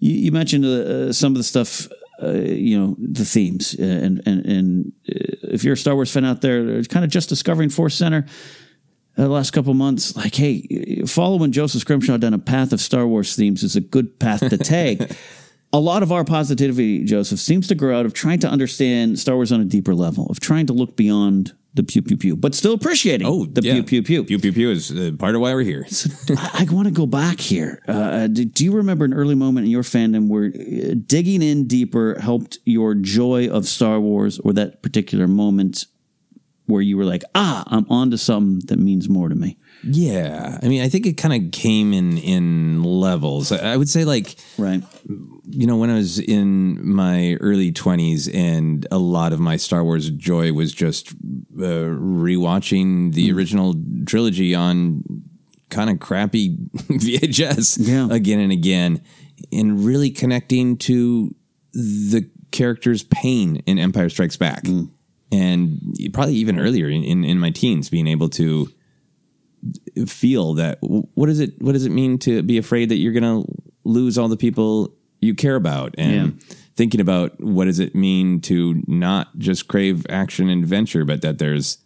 you, 0.00 0.12
you 0.12 0.32
mentioned 0.32 0.64
uh, 0.64 1.12
some 1.12 1.32
of 1.32 1.38
the 1.38 1.44
stuff. 1.44 1.88
Uh, 2.22 2.32
you 2.32 2.78
know 2.78 2.96
the 2.98 3.24
themes, 3.24 3.74
uh, 3.78 3.82
and 3.82 4.20
and 4.26 4.44
and 4.44 4.92
uh, 5.08 5.54
if 5.54 5.64
you're 5.64 5.72
a 5.72 5.76
Star 5.76 5.94
Wars 5.94 6.12
fan 6.12 6.24
out 6.24 6.42
there, 6.42 6.82
kind 6.84 7.04
of 7.04 7.10
just 7.10 7.30
discovering 7.30 7.70
Force 7.70 7.94
Center, 7.94 8.26
the 9.16 9.28
last 9.28 9.50
couple 9.52 9.74
months, 9.74 10.16
like, 10.16 10.34
hey, 10.34 11.02
following 11.06 11.52
Joseph 11.52 11.80
Scrimshaw 11.82 12.16
down 12.16 12.34
a 12.34 12.38
path 12.38 12.72
of 12.72 12.80
Star 12.80 13.06
Wars 13.06 13.36
themes 13.36 13.62
is 13.62 13.76
a 13.76 13.80
good 13.80 14.18
path 14.18 14.40
to 14.40 14.58
take. 14.58 15.00
a 15.72 15.78
lot 15.78 16.02
of 16.02 16.12
our 16.12 16.24
positivity, 16.24 17.04
Joseph, 17.04 17.38
seems 17.38 17.68
to 17.68 17.74
grow 17.74 17.98
out 17.98 18.06
of 18.06 18.14
trying 18.14 18.40
to 18.40 18.48
understand 18.48 19.18
Star 19.18 19.36
Wars 19.36 19.52
on 19.52 19.60
a 19.60 19.64
deeper 19.64 19.94
level, 19.94 20.26
of 20.26 20.40
trying 20.40 20.66
to 20.66 20.72
look 20.72 20.96
beyond 20.96 21.52
the 21.74 21.82
pew 21.84 22.02
pew 22.02 22.16
pew, 22.16 22.36
but 22.36 22.54
still 22.54 22.72
appreciating 22.74 23.26
Oh, 23.26 23.46
the 23.46 23.62
yeah. 23.62 23.74
pew 23.74 23.82
pew 23.84 24.02
pew. 24.02 24.24
Pew 24.24 24.38
pew 24.40 24.52
pew 24.52 24.70
is 24.70 24.90
uh, 24.90 25.12
part 25.18 25.34
of 25.36 25.40
why 25.40 25.54
we're 25.54 25.62
here. 25.62 25.86
I, 26.30 26.66
I 26.68 26.72
want 26.74 26.88
to 26.88 26.92
go 26.92 27.06
back 27.06 27.38
here. 27.40 27.80
Uh, 27.86 28.26
do, 28.26 28.44
do 28.44 28.64
you 28.64 28.72
remember 28.72 29.04
an 29.04 29.14
early 29.14 29.36
moment 29.36 29.66
in 29.66 29.70
your 29.70 29.84
fandom 29.84 30.28
where 30.28 30.46
uh, 30.46 30.94
digging 31.06 31.42
in 31.42 31.66
deeper 31.68 32.18
helped 32.20 32.58
your 32.64 32.94
joy 32.94 33.48
of 33.48 33.66
Star 33.66 34.00
Wars, 34.00 34.40
or 34.40 34.52
that 34.54 34.82
particular 34.82 35.28
moment 35.28 35.84
where 36.66 36.82
you 36.82 36.96
were 36.96 37.04
like, 37.04 37.22
ah, 37.34 37.64
I'm 37.68 37.86
onto 37.90 38.16
something 38.16 38.60
that 38.66 38.78
means 38.78 39.08
more 39.08 39.28
to 39.28 39.34
me? 39.34 39.56
Yeah, 39.82 40.58
I 40.62 40.68
mean, 40.68 40.82
I 40.82 40.88
think 40.88 41.06
it 41.06 41.14
kind 41.14 41.32
of 41.46 41.52
came 41.52 41.92
in 41.92 42.18
in 42.18 42.82
levels. 42.82 43.50
I 43.52 43.72
I 43.72 43.76
would 43.76 43.88
say, 43.88 44.04
like, 44.04 44.36
Right. 44.58 44.82
you 45.48 45.66
know, 45.66 45.76
when 45.76 45.88
I 45.90 45.94
was 45.94 46.18
in 46.18 46.86
my 46.86 47.34
early 47.40 47.72
twenties, 47.72 48.28
and 48.28 48.86
a 48.90 48.98
lot 48.98 49.32
of 49.32 49.40
my 49.40 49.56
Star 49.56 49.82
Wars 49.82 50.10
joy 50.10 50.52
was 50.52 50.72
just 50.72 51.12
uh, 51.12 51.96
rewatching 52.24 53.14
the 53.14 53.32
original 53.32 53.74
trilogy 54.06 54.54
on 54.54 55.02
kind 55.70 55.88
of 55.88 55.98
crappy 56.00 56.56
VHS 56.76 57.78
Yeah. 57.80 58.08
again 58.10 58.40
and 58.40 58.52
again, 58.52 59.00
and 59.52 59.84
really 59.84 60.10
connecting 60.10 60.76
to 60.78 61.34
the 61.72 62.28
character's 62.50 63.04
pain 63.04 63.62
in 63.66 63.78
Empire 63.78 64.08
Strikes 64.10 64.36
Back, 64.36 64.66
and 65.32 65.78
probably 66.12 66.34
even 66.34 66.58
earlier 66.58 66.88
in, 66.88 67.02
in 67.04 67.24
in 67.24 67.38
my 67.38 67.50
teens, 67.50 67.88
being 67.88 68.06
able 68.08 68.28
to 68.30 68.68
feel 70.06 70.54
that 70.54 70.78
what 70.80 71.26
does 71.26 71.40
it 71.40 71.60
what 71.60 71.72
does 71.72 71.84
it 71.84 71.90
mean 71.90 72.18
to 72.18 72.42
be 72.42 72.58
afraid 72.58 72.88
that 72.88 72.96
you're 72.96 73.12
going 73.12 73.44
to 73.44 73.44
lose 73.84 74.16
all 74.18 74.28
the 74.28 74.36
people 74.36 74.94
you 75.20 75.34
care 75.34 75.56
about? 75.56 75.94
And 75.98 76.42
thinking 76.76 77.00
about 77.00 77.38
what 77.40 77.66
does 77.66 77.78
it 77.78 77.94
mean 77.94 78.40
to 78.40 78.82
not 78.86 79.36
just 79.38 79.68
crave 79.68 80.06
action 80.08 80.48
and 80.48 80.62
adventure 80.62 81.04
but 81.04 81.20
that 81.20 81.38
there's 81.38 81.76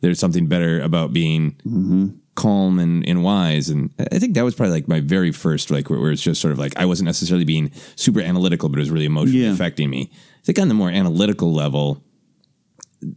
there's 0.00 0.18
something 0.18 0.46
better 0.46 0.80
about 0.80 1.12
being 1.12 1.52
mm-hmm. 1.66 2.08
calm 2.34 2.78
and, 2.78 3.06
and 3.06 3.22
wise. 3.22 3.68
And 3.68 3.90
i 4.10 4.18
think 4.18 4.34
that 4.34 4.42
was 4.44 4.54
probably 4.54 4.72
like 4.72 4.88
my 4.88 5.00
very 5.00 5.32
first 5.32 5.70
like 5.70 5.90
where, 5.90 6.00
where 6.00 6.12
it's 6.12 6.22
just 6.22 6.40
sort 6.40 6.52
of 6.52 6.58
like 6.58 6.72
i 6.78 6.86
wasn't 6.86 7.06
necessarily 7.06 7.44
being 7.44 7.70
super 7.94 8.20
analytical 8.20 8.70
but 8.70 8.78
it 8.78 8.80
was 8.80 8.90
really 8.90 9.04
emotionally 9.04 9.44
Yeah. 9.44 9.52
affecting 9.52 9.90
me. 9.90 10.10
I 10.12 10.44
think 10.44 10.58
on 10.58 10.68
the 10.68 10.74
more 10.74 10.88
analytical 10.90 11.52
level 11.52 12.02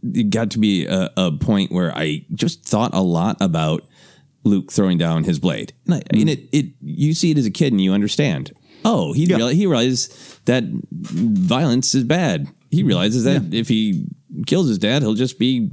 it 0.02 0.30
got 0.30 0.50
to 0.52 0.58
be 0.58 0.86
a, 0.86 1.10
a 1.16 1.32
point 1.32 1.72
where 1.72 1.96
I 1.96 2.24
just 2.34 2.64
thought 2.64 2.94
a 2.94 3.02
lot 3.02 3.36
about 3.40 3.86
Luke 4.44 4.72
throwing 4.72 4.98
down 4.98 5.24
his 5.24 5.38
blade. 5.38 5.72
And, 5.86 5.94
I, 5.94 6.02
and 6.10 6.30
it, 6.30 6.48
it, 6.52 6.66
you 6.80 7.14
see 7.14 7.30
it 7.30 7.38
as 7.38 7.46
a 7.46 7.50
kid 7.50 7.72
and 7.72 7.80
you 7.80 7.92
understand. 7.92 8.52
Oh, 8.84 9.12
he 9.12 9.26
reali- 9.26 9.54
he 9.54 9.66
realizes 9.66 10.40
that 10.44 10.64
violence 10.92 11.94
is 11.94 12.04
bad. 12.04 12.46
He 12.70 12.80
mm-hmm. 12.80 12.88
realizes 12.88 13.24
that 13.24 13.52
if 13.52 13.68
he 13.68 14.06
kills 14.46 14.68
his 14.68 14.78
dad, 14.78 15.02
he'll 15.02 15.14
just 15.14 15.38
be 15.38 15.70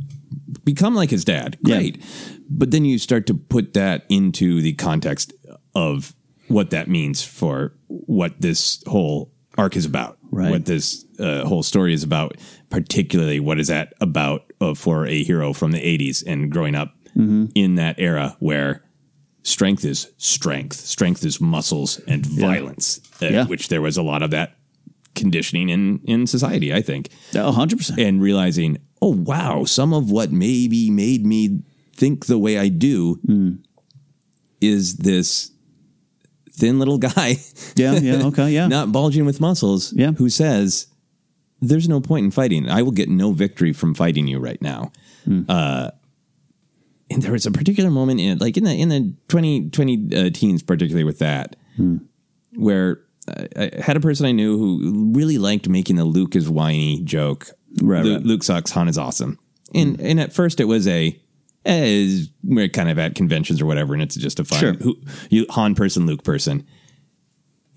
become 0.64 0.96
like 0.96 1.10
his 1.10 1.26
dad. 1.26 1.58
Yeah. 1.64 1.78
Great. 1.78 2.04
But 2.50 2.72
then 2.72 2.86
you 2.86 2.98
start 2.98 3.28
to 3.28 3.34
put 3.34 3.74
that 3.74 4.06
into 4.10 4.62
the 4.62 4.74
context 4.74 5.34
of 5.76 6.14
what 6.48 6.72
that 6.72 6.88
means 6.88 7.24
for 7.24 7.74
what 7.88 8.42
this 8.42 8.84
whole 8.88 9.32
arc 9.58 9.76
is 9.76 9.86
about. 9.86 10.18
Right. 10.34 10.52
What 10.52 10.66
this 10.66 11.06
uh, 11.20 11.46
whole 11.46 11.64
story 11.64 11.94
is 11.94 12.04
about, 12.04 12.38
particularly 12.70 13.40
what 13.40 13.60
is 13.60 13.68
that 13.68 13.94
about 14.02 14.52
uh, 14.60 14.74
for 14.74 15.06
a 15.06 15.24
hero 15.24 15.54
from 15.54 15.72
the 15.72 15.80
80s 15.80 16.24
and 16.26 16.52
growing 16.52 16.76
up 16.76 16.96
Mm-hmm. 17.16 17.46
in 17.54 17.76
that 17.76 17.96
era 18.00 18.36
where 18.40 18.82
strength 19.44 19.86
is 19.86 20.12
strength, 20.18 20.78
strength 20.78 21.24
is 21.24 21.40
muscles 21.40 22.00
and 22.08 22.26
violence, 22.26 23.00
uh, 23.22 23.28
Yeah. 23.28 23.46
which 23.46 23.68
there 23.68 23.84
was 23.84 23.98
a 23.98 24.02
lot 24.02 24.24
of 24.24 24.32
that 24.32 24.56
conditioning 25.14 25.70
in, 25.70 26.00
in 26.06 26.26
society, 26.26 26.74
I 26.74 26.82
think 26.82 27.10
A 27.36 27.52
hundred 27.52 27.78
percent. 27.78 28.00
and 28.00 28.20
realizing, 28.20 28.80
oh 29.00 29.14
wow, 29.14 29.64
some 29.64 29.94
of 29.94 30.10
what 30.10 30.32
maybe 30.32 30.90
made 30.90 31.24
me 31.24 31.60
think 31.96 32.26
the 32.26 32.40
way 32.40 32.58
I 32.58 32.70
do 32.70 33.20
is 34.62 34.96
this 34.98 35.52
thin 36.56 36.80
little 36.80 36.98
guy, 36.98 37.38
Yeah, 37.76 37.94
yeah, 38.00 38.24
okay, 38.28 38.52
yeah. 38.52 38.68
not 38.68 38.92
bulging 38.92 39.26
with 39.26 39.40
muscles, 39.42 39.92
Yeah. 39.94 40.12
who 40.14 40.30
says, 40.30 40.88
"There's 41.62 41.88
no 41.90 42.00
point 42.02 42.26
in 42.26 42.32
fighting. 42.32 42.70
I 42.70 42.82
will 42.82 42.92
get 42.92 43.10
no 43.10 43.32
victory 43.34 43.74
from 43.74 43.94
fighting 43.94 44.28
you 44.28 44.40
right 44.40 44.62
now." 44.62 44.92
Uh, 45.48 45.90
and 47.10 47.22
there 47.24 47.32
was 47.32 47.46
a 47.46 47.52
particular 47.52 47.90
moment 47.90 48.20
in 48.20 48.38
like 48.40 48.58
in 48.58 48.64
the 48.66 48.74
in 48.74 48.90
the 48.90 49.14
2020 49.30 50.10
uh, 50.16 50.30
teens, 50.34 50.62
particularly 50.64 51.04
with 51.06 51.20
that, 51.20 51.56
where 52.56 53.00
I, 53.28 53.48
I 53.56 53.82
had 53.82 53.96
a 53.98 54.00
person 54.02 54.26
I 54.26 54.32
knew 54.32 54.58
who 54.58 55.12
really 55.14 55.38
liked 55.38 55.68
making 55.70 55.96
the 55.96 56.06
Luke 56.06 56.36
is 56.36 56.50
whiny 56.50 57.02
joke. 57.04 57.48
Right, 57.82 58.04
Lu- 58.04 58.16
right. 58.16 58.24
Luke 58.26 58.44
sucks, 58.44 58.72
Han 58.72 58.88
is 58.88 58.98
awesome. 58.98 59.40
And 59.74 60.00
and 60.02 60.20
at 60.20 60.34
first 60.34 60.60
it 60.60 60.66
was 60.66 60.88
a 60.88 61.20
eh, 61.66 62.20
we're 62.44 62.68
kind 62.70 62.90
of 62.90 63.00
at 63.00 63.16
conventions 63.16 63.62
or 63.62 63.66
whatever, 63.66 63.94
and 63.94 64.04
it's 64.04 64.16
just 64.16 64.40
a 64.40 64.44
fun 64.44 64.60
Sure. 64.60 64.74
who, 64.74 64.96
you, 65.30 65.46
Han 65.52 65.76
person, 65.76 66.06
Luke 66.06 66.24
person. 66.24 66.66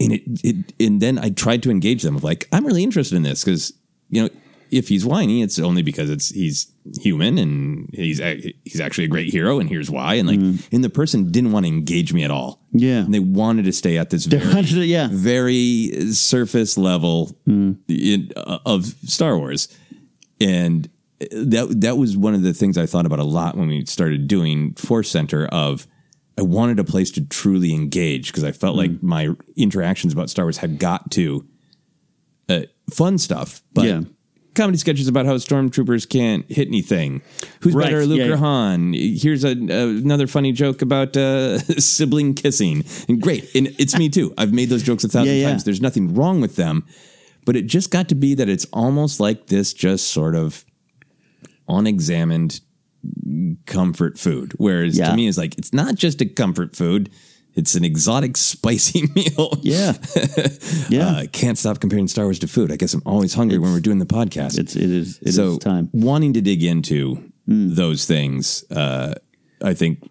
And 0.00 0.12
it, 0.12 0.22
it 0.44 0.72
and 0.78 1.00
then 1.00 1.18
I 1.18 1.30
tried 1.30 1.62
to 1.62 1.70
engage 1.70 2.02
them 2.02 2.16
of 2.16 2.22
like 2.24 2.48
I'm 2.52 2.66
really 2.66 2.82
interested 2.82 3.16
in 3.16 3.22
this 3.22 3.42
because 3.44 3.72
you 4.10 4.22
know 4.22 4.28
if 4.70 4.88
he's 4.88 5.06
whiny, 5.06 5.42
it's 5.42 5.58
only 5.60 5.80
because 5.82 6.10
it's 6.10 6.28
he's 6.30 6.70
human 7.00 7.38
and 7.38 7.88
he's 7.94 8.18
he's 8.64 8.80
actually 8.80 9.04
a 9.04 9.08
great 9.08 9.30
hero, 9.32 9.58
and 9.60 9.70
here's 9.70 9.88
why. 9.90 10.14
And 10.14 10.28
like, 10.28 10.40
and 10.72 10.82
the 10.84 10.90
person 10.90 11.30
didn't 11.30 11.52
want 11.52 11.64
to 11.66 11.68
engage 11.72 12.12
me 12.12 12.24
at 12.24 12.30
all. 12.32 12.60
Yeah. 12.72 12.98
and 13.04 13.14
they 13.14 13.20
wanted 13.20 13.64
to 13.66 13.72
stay 13.72 13.96
at 13.96 14.10
this 14.10 14.26
very, 14.26 14.86
yeah. 14.86 15.08
very 15.10 16.12
surface 16.12 16.76
level 16.76 17.34
Mm. 17.48 17.78
in, 17.88 18.32
uh, 18.36 18.58
of 18.66 18.84
Star 18.86 19.38
Wars, 19.38 19.68
and 20.40 20.90
that 21.20 21.80
that 21.80 21.96
was 21.96 22.16
one 22.16 22.34
of 22.34 22.42
the 22.42 22.52
things 22.52 22.76
I 22.76 22.86
thought 22.86 23.06
about 23.06 23.18
a 23.18 23.24
lot 23.24 23.56
when 23.56 23.68
we 23.68 23.84
started 23.86 24.28
doing 24.28 24.74
Force 24.74 25.10
Center. 25.10 25.46
Of 25.46 25.86
I 26.38 26.42
wanted 26.42 26.78
a 26.78 26.84
place 26.84 27.10
to 27.12 27.24
truly 27.24 27.72
engage 27.74 28.28
because 28.28 28.44
I 28.44 28.52
felt 28.52 28.76
like 28.76 29.02
my 29.02 29.30
interactions 29.56 30.12
about 30.12 30.28
Star 30.28 30.44
Wars 30.44 30.58
had 30.58 30.78
got 30.78 31.10
to 31.12 31.46
uh, 32.48 32.62
fun 32.92 33.18
stuff, 33.18 33.62
but. 33.74 33.84
Yeah. 33.84 34.00
Comedy 34.54 34.78
sketches 34.78 35.06
about 35.06 35.26
how 35.26 35.34
stormtroopers 35.34 36.08
can't 36.08 36.50
hit 36.50 36.66
anything. 36.66 37.20
Who's 37.60 37.74
Right, 37.74 37.84
better, 37.84 38.06
Luke 38.06 38.20
yeah. 38.20 38.32
or 38.32 38.36
Han? 38.38 38.94
Here's 38.94 39.44
a, 39.44 39.50
another 39.50 40.26
funny 40.26 40.50
joke 40.52 40.80
about 40.80 41.14
uh, 41.14 41.58
sibling 41.78 42.32
kissing. 42.32 42.82
And 43.06 43.20
great, 43.20 43.54
and 43.54 43.66
it's 43.78 43.98
me 43.98 44.08
too. 44.08 44.32
I've 44.38 44.54
made 44.54 44.70
those 44.70 44.82
jokes 44.82 45.04
a 45.04 45.08
thousand 45.08 45.34
yeah. 45.34 45.50
times. 45.50 45.64
There's 45.64 45.82
nothing 45.82 46.14
wrong 46.14 46.40
with 46.40 46.56
them, 46.56 46.86
but 47.44 47.54
it 47.54 47.66
just 47.66 47.90
got 47.90 48.08
to 48.08 48.14
be 48.14 48.32
that 48.32 48.48
it's 48.48 48.64
almost 48.72 49.20
like 49.20 49.48
this, 49.48 49.74
just 49.74 50.06
sort 50.06 50.34
of 50.34 50.64
unexamined 51.68 52.60
comfort 53.66 54.18
food. 54.18 54.52
Whereas 54.56 54.96
Yeah. 54.98 55.10
to 55.10 55.16
me, 55.16 55.28
it's 55.28 55.38
like 55.38 55.56
it's 55.58 55.72
not 55.72 55.94
just 55.94 56.20
a 56.20 56.26
comfort 56.26 56.74
food; 56.76 57.10
it's 57.54 57.74
an 57.74 57.84
exotic, 57.84 58.36
spicy 58.52 59.08
meal. 59.14 59.58
Yeah. 59.62 59.94
Yeah. 60.88 61.08
Uh, 61.08 61.14
I 61.20 61.26
can't 61.26 61.58
stop 61.58 61.80
comparing 61.80 62.06
Star 62.06 62.24
Wars 62.26 62.38
to 62.40 62.48
food. 62.48 62.70
I 62.70 62.76
guess 62.76 62.94
I'm 62.94 63.02
always 63.04 63.34
hungry 63.34 63.58
when 63.58 63.72
we're 63.72 63.80
doing 63.80 63.98
the 63.98 64.06
podcast. 64.06 64.58
it's 64.58 64.76
it 64.76 64.90
is 64.90 65.18
it 65.20 65.28
is 65.28 65.34
so 65.36 65.58
time. 65.58 65.90
wanting 65.92 66.32
to 66.34 66.40
dig 66.40 66.62
into 66.62 67.32
those 67.48 68.04
things, 68.06 68.64
uh, 68.70 69.14
I 69.62 69.74
think 69.74 70.08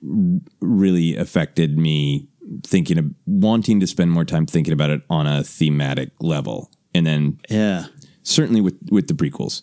really 0.61 1.15
affected 1.17 1.77
me 1.77 2.27
thinking 2.65 2.97
of 2.97 3.05
wanting 3.25 3.79
to 3.81 3.87
spend 3.87 4.11
more 4.11 4.23
time 4.25 4.45
thinking 4.45 4.73
about 4.73 4.89
it 4.89 5.01
on 5.09 5.27
a 5.27 5.43
thematic 5.43 6.11
level. 6.19 6.71
And 6.93 7.05
then 7.05 7.39
Yeah. 7.49 7.85
certainly 8.23 8.61
with, 8.61 8.75
with 8.89 9.07
the 9.07 9.13
prequels, 9.13 9.61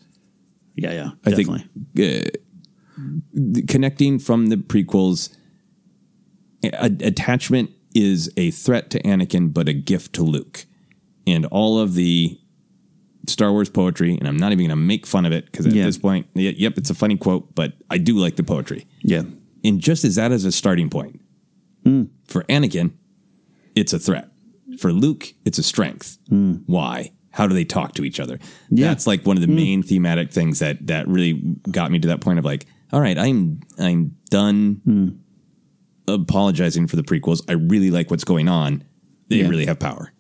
Yeah, 0.74 0.92
yeah. 0.92 1.10
I 1.26 1.30
Definitely. 1.30 1.64
think 1.94 2.34
uh, 2.96 3.62
connecting 3.68 4.18
from 4.18 4.46
the 4.48 4.56
prequels, 4.56 5.34
a- 6.62 6.96
attachment 7.00 7.70
is 7.94 8.30
a 8.36 8.50
threat 8.50 8.90
to 8.90 9.02
Anakin, 9.02 9.52
but 9.52 9.68
a 9.68 9.72
gift 9.72 10.14
to 10.14 10.22
Luke. 10.22 10.66
And 11.26 11.46
all 11.46 11.78
of 11.78 11.94
the 11.94 12.38
Star 13.28 13.52
Wars 13.52 13.68
poetry, 13.68 14.16
and 14.18 14.26
I'm 14.26 14.36
not 14.36 14.50
even 14.52 14.66
going 14.66 14.70
to 14.70 14.76
make 14.76 15.06
fun 15.06 15.24
of 15.26 15.32
it 15.32 15.46
because 15.46 15.66
at 15.66 15.72
Yeah. 15.72 15.84
this 15.84 15.98
point, 15.98 16.26
yep, 16.34 16.76
it's 16.78 16.90
a 16.90 16.94
funny 16.94 17.16
quote, 17.16 17.54
but 17.54 17.74
I 17.90 17.98
do 17.98 18.16
like 18.16 18.36
the 18.36 18.42
poetry. 18.42 18.86
yeah. 19.02 19.22
And 19.64 19.78
just 19.80 20.04
as 20.04 20.16
that 20.16 20.32
as 20.32 20.44
a 20.44 20.50
starting 20.50 20.90
point, 20.90 21.20
for 22.26 22.42
Anakin, 22.44 22.92
it's 23.76 23.92
a 23.92 23.98
threat. 24.00 24.28
For 24.78 24.92
Luke, 24.92 25.34
it's 25.44 25.56
a 25.58 25.62
strength. 25.62 26.18
Why? 26.66 27.12
How 27.32 27.46
do 27.46 27.54
they 27.54 27.64
talk 27.64 27.94
to 27.94 28.04
each 28.04 28.20
other? 28.20 28.38
Yeah. 28.70 28.88
That's 28.88 29.06
like 29.06 29.26
one 29.26 29.36
of 29.36 29.40
the 29.40 29.48
hmm. 29.48 29.56
main 29.56 29.82
thematic 29.82 30.30
things 30.32 30.60
that 30.60 30.86
that 30.86 31.08
really 31.08 31.34
got 31.70 31.90
me 31.90 31.98
to 31.98 32.08
that 32.08 32.20
point 32.20 32.38
of 32.38 32.44
like, 32.44 32.66
all 32.92 33.00
right, 33.00 33.18
I'm 33.18 33.60
I'm 33.78 34.16
done 34.30 34.80
hmm. 34.84 35.08
apologizing 36.06 36.86
for 36.86 36.96
the 36.96 37.02
prequels. 37.02 37.42
I 37.48 37.54
really 37.54 37.90
like 37.90 38.10
what's 38.10 38.24
going 38.24 38.48
on. 38.48 38.84
They 39.28 39.36
Yeah. 39.36 39.48
really 39.48 39.66
have 39.66 39.78
power. 39.78 40.12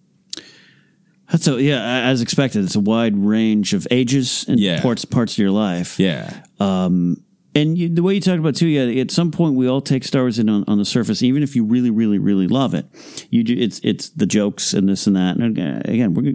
That's 1.30 1.44
so 1.44 1.56
yeah, 1.56 2.02
as 2.06 2.20
expected. 2.20 2.64
It's 2.64 2.76
a 2.76 2.80
wide 2.80 3.16
range 3.16 3.72
of 3.72 3.86
ages 3.90 4.44
and 4.48 4.58
Yeah. 4.58 4.80
parts 4.82 5.04
parts 5.04 5.34
of 5.34 5.38
your 5.38 5.50
life. 5.50 5.98
Yeah. 5.98 6.42
Um, 6.60 7.22
And 7.54 7.76
you, 7.76 7.88
the 7.90 8.02
way 8.02 8.14
you 8.14 8.20
talked 8.20 8.38
about 8.38 8.56
too, 8.56 8.66
yeah. 8.66 9.00
At 9.00 9.10
some 9.10 9.30
point, 9.30 9.56
we 9.56 9.68
all 9.68 9.82
take 9.82 10.04
Star 10.04 10.22
Wars 10.22 10.38
in 10.38 10.48
on, 10.48 10.64
on 10.66 10.78
the 10.78 10.86
surface, 10.86 11.22
even 11.22 11.42
if 11.42 11.54
you 11.54 11.64
really, 11.64 11.90
really, 11.90 12.18
really 12.18 12.46
love 12.46 12.72
it. 12.72 12.86
You 13.30 13.44
do. 13.44 13.54
It's 13.54 13.78
it's 13.84 14.08
the 14.10 14.24
jokes 14.24 14.72
and 14.72 14.88
this 14.88 15.06
and 15.06 15.16
that. 15.16 15.36
And 15.36 15.58
again, 15.86 16.14
we're, 16.14 16.34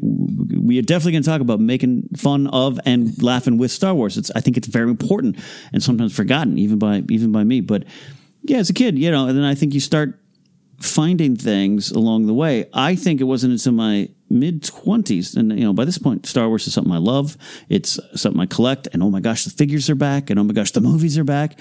we 0.61 0.77
are 0.77 0.83
definitely 0.83 1.13
going 1.13 1.23
to 1.23 1.29
talk 1.29 1.41
about 1.41 1.59
making 1.59 2.09
fun 2.15 2.45
of 2.47 2.79
and 2.85 3.21
laughing 3.23 3.57
with 3.57 3.71
Star 3.71 3.95
Wars. 3.95 4.17
It's 4.17 4.29
I 4.35 4.41
think 4.41 4.57
it's 4.57 4.67
very 4.67 4.91
important 4.91 5.37
and 5.73 5.81
sometimes 5.81 6.15
forgotten, 6.15 6.59
even 6.59 6.77
by 6.77 7.03
even 7.09 7.31
by 7.31 7.43
me. 7.43 7.61
But 7.61 7.85
yeah, 8.43 8.57
as 8.57 8.69
a 8.69 8.73
kid, 8.73 8.99
you 8.99 9.09
know, 9.09 9.27
and 9.27 9.35
then 9.35 9.45
I 9.45 9.55
think 9.55 9.73
you 9.73 9.79
start 9.79 10.19
finding 10.79 11.35
things 11.35 11.91
along 11.91 12.27
the 12.27 12.33
way. 12.33 12.69
I 12.73 12.95
think 12.95 13.21
it 13.21 13.25
wasn't 13.25 13.53
until 13.53 13.73
my 13.73 14.09
mid 14.29 14.63
twenties, 14.63 15.35
and 15.35 15.51
you 15.51 15.65
know, 15.65 15.73
by 15.73 15.85
this 15.85 15.97
point, 15.97 16.25
Star 16.25 16.47
Wars 16.47 16.67
is 16.67 16.73
something 16.73 16.93
I 16.93 16.97
love. 16.97 17.37
It's 17.69 17.99
something 18.15 18.41
I 18.41 18.45
collect, 18.45 18.87
and 18.93 19.01
oh 19.01 19.09
my 19.09 19.19
gosh, 19.19 19.43
the 19.43 19.51
figures 19.51 19.89
are 19.89 19.95
back, 19.95 20.29
and 20.29 20.39
oh 20.39 20.43
my 20.43 20.53
gosh, 20.53 20.71
the 20.71 20.81
movies 20.81 21.17
are 21.17 21.23
back. 21.23 21.59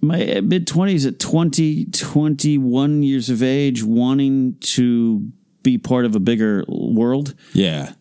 My 0.00 0.36
uh, 0.36 0.42
mid 0.42 0.66
twenties 0.66 1.06
at 1.06 1.18
20, 1.18 1.86
21 1.86 3.02
years 3.02 3.30
of 3.30 3.42
age, 3.42 3.82
wanting 3.82 4.56
to 4.60 5.32
be 5.62 5.78
part 5.78 6.04
of 6.04 6.14
a 6.14 6.20
bigger 6.20 6.64
world. 6.68 7.34
Yeah. 7.52 7.92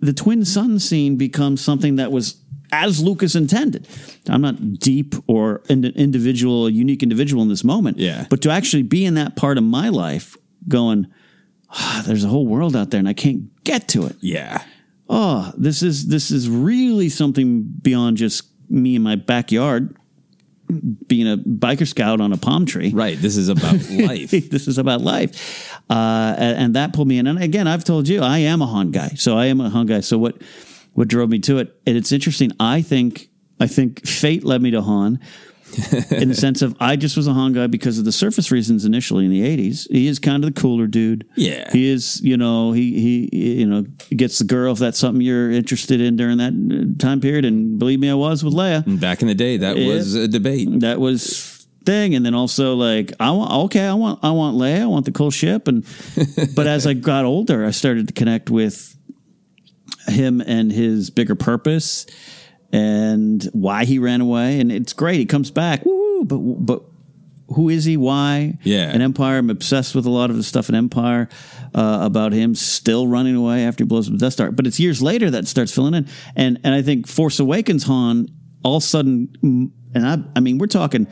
The 0.00 0.12
twin 0.12 0.44
sun 0.44 0.78
scene 0.80 1.16
becomes 1.16 1.62
something 1.62 1.96
that 1.96 2.12
was 2.12 2.43
as 2.74 3.02
Lucas 3.02 3.34
intended. 3.34 3.86
I'm 4.28 4.40
not 4.40 4.78
deep 4.78 5.14
or 5.26 5.62
an 5.68 5.84
individual, 5.84 6.66
a 6.66 6.70
unique 6.70 7.02
individual 7.02 7.42
in 7.42 7.48
this 7.48 7.64
moment. 7.64 7.98
Yeah. 7.98 8.26
But 8.28 8.42
to 8.42 8.50
actually 8.50 8.82
be 8.82 9.04
in 9.04 9.14
that 9.14 9.36
part 9.36 9.58
of 9.58 9.64
my 9.64 9.88
life 9.88 10.36
going, 10.66 11.06
"Ah, 11.70 12.02
there's 12.06 12.24
a 12.24 12.28
whole 12.28 12.46
world 12.46 12.74
out 12.74 12.90
there 12.90 12.98
and 12.98 13.08
I 13.08 13.12
can't 13.12 13.50
get 13.64 13.88
to 13.88 14.06
it. 14.06 14.16
Yeah. 14.20 14.62
Oh, 15.08 15.52
this 15.56 15.82
is 15.82 16.06
this 16.08 16.30
is 16.30 16.48
really 16.48 17.08
something 17.08 17.62
beyond 17.62 18.16
just 18.16 18.44
me 18.68 18.96
in 18.96 19.02
my 19.02 19.16
backyard 19.16 19.94
being 21.06 21.30
a 21.30 21.36
biker 21.36 21.86
scout 21.86 22.20
on 22.20 22.32
a 22.32 22.36
palm 22.36 22.66
tree. 22.66 22.90
Right. 22.90 23.18
This 23.18 23.36
is 23.36 23.48
about 23.48 23.74
life. 23.90 24.30
this 24.30 24.66
is 24.66 24.78
about 24.78 25.02
life. 25.02 25.70
Uh, 25.90 26.34
and, 26.38 26.58
and 26.58 26.76
that 26.76 26.94
pulled 26.94 27.08
me 27.08 27.18
in. 27.18 27.26
And 27.26 27.42
again, 27.42 27.66
I've 27.66 27.84
told 27.84 28.08
you, 28.08 28.22
I 28.22 28.38
am 28.38 28.62
a 28.62 28.66
Han 28.66 28.90
guy. 28.90 29.08
So 29.16 29.36
I 29.36 29.46
am 29.46 29.60
a 29.60 29.68
Han 29.68 29.86
guy. 29.86 30.00
So 30.00 30.18
what, 30.18 30.40
what 30.94 31.08
drove 31.08 31.28
me 31.30 31.38
to 31.40 31.58
it? 31.58 31.74
And 31.86 31.96
it's 31.96 32.10
interesting. 32.12 32.50
I 32.58 32.82
think, 32.82 33.28
I 33.60 33.66
think 33.66 34.06
fate 34.06 34.44
led 34.44 34.62
me 34.62 34.70
to 34.72 34.80
Han 34.82 35.18
in 36.12 36.28
the 36.28 36.34
sense 36.36 36.62
of 36.62 36.76
I 36.78 36.94
just 36.94 37.16
was 37.16 37.26
a 37.26 37.32
Han 37.32 37.52
guy 37.52 37.66
because 37.66 37.98
of 37.98 38.04
the 38.04 38.12
surface 38.12 38.50
reasons 38.52 38.84
initially 38.84 39.24
in 39.24 39.30
the 39.32 39.42
80s. 39.42 39.90
He 39.90 40.06
is 40.06 40.18
kind 40.20 40.44
of 40.44 40.54
the 40.54 40.60
cooler 40.60 40.86
dude. 40.86 41.26
Yeah. 41.36 41.68
He 41.72 41.88
is, 41.88 42.20
you 42.22 42.36
know, 42.36 42.70
he, 42.72 43.28
he, 43.30 43.56
you 43.60 43.66
know, 43.66 43.82
gets 44.14 44.38
the 44.38 44.44
girl 44.44 44.72
if 44.72 44.78
that's 44.78 44.98
something 44.98 45.20
you're 45.20 45.50
interested 45.50 46.00
in 46.00 46.16
during 46.16 46.38
that 46.38 46.52
uh, 46.52 46.98
time 47.04 47.20
period. 47.20 47.44
And 47.44 47.76
believe 47.78 47.98
me, 47.98 48.08
I 48.08 48.14
was 48.14 48.44
with 48.44 48.54
Leia 48.54 49.00
Back 49.00 49.22
in 49.22 49.28
the 49.28 49.34
day, 49.34 49.56
that 49.56 49.76
Yeah. 49.76 49.94
was 49.94 50.14
a 50.14 50.28
debate. 50.28 50.68
that 50.80 51.00
was 51.00 51.52
thing 51.84 52.14
and 52.14 52.24
then 52.24 52.34
also 52.34 52.74
like 52.76 53.12
i 53.20 53.30
want 53.30 53.52
okay 53.52 53.86
i 53.86 53.92
want 53.92 54.18
i 54.22 54.30
want 54.30 54.56
leia 54.56 54.80
i 54.80 54.86
want 54.86 55.04
the 55.04 55.12
cool 55.12 55.30
ship 55.30 55.68
and 55.68 55.84
but 56.56 56.66
as 56.66 56.86
i 56.86 56.94
got 56.94 57.26
older 57.26 57.62
i 57.66 57.70
started 57.70 58.06
to 58.08 58.14
connect 58.14 58.48
with 58.48 58.93
him 60.08 60.40
and 60.40 60.70
his 60.72 61.10
bigger 61.10 61.34
purpose 61.34 62.06
and 62.72 63.44
why 63.52 63.84
he 63.84 63.98
ran 63.98 64.20
away. 64.20 64.60
And 64.60 64.72
it's 64.72 64.92
great. 64.92 65.18
He 65.18 65.26
comes 65.26 65.50
back. 65.50 65.84
Woo 65.84 66.24
but 66.24 66.38
but 66.38 66.82
who 67.54 67.68
is 67.68 67.84
he? 67.84 67.96
Why? 67.96 68.58
Yeah. 68.62 68.90
an 68.90 69.02
empire. 69.02 69.38
I'm 69.38 69.50
obsessed 69.50 69.94
with 69.94 70.06
a 70.06 70.10
lot 70.10 70.30
of 70.30 70.36
the 70.36 70.42
stuff 70.42 70.68
in 70.68 70.74
empire 70.74 71.28
uh, 71.74 72.00
about 72.02 72.32
him 72.32 72.54
still 72.54 73.06
running 73.06 73.36
away 73.36 73.64
after 73.64 73.84
he 73.84 73.88
blows 73.88 74.08
up 74.08 74.14
the 74.14 74.18
death 74.18 74.32
star. 74.32 74.50
But 74.50 74.66
it's 74.66 74.80
years 74.80 75.02
later 75.02 75.30
that 75.30 75.46
starts 75.46 75.72
filling 75.72 75.94
in. 75.94 76.08
And 76.34 76.58
and 76.64 76.74
i 76.74 76.82
think 76.82 77.06
force 77.06 77.38
awakens 77.38 77.84
han 77.84 78.28
all 78.62 78.76
of 78.78 78.82
a 78.82 78.86
sudden 78.86 79.72
and 79.94 80.06
i 80.06 80.18
i 80.34 80.40
mean 80.40 80.58
we're 80.58 80.66
talking 80.66 81.06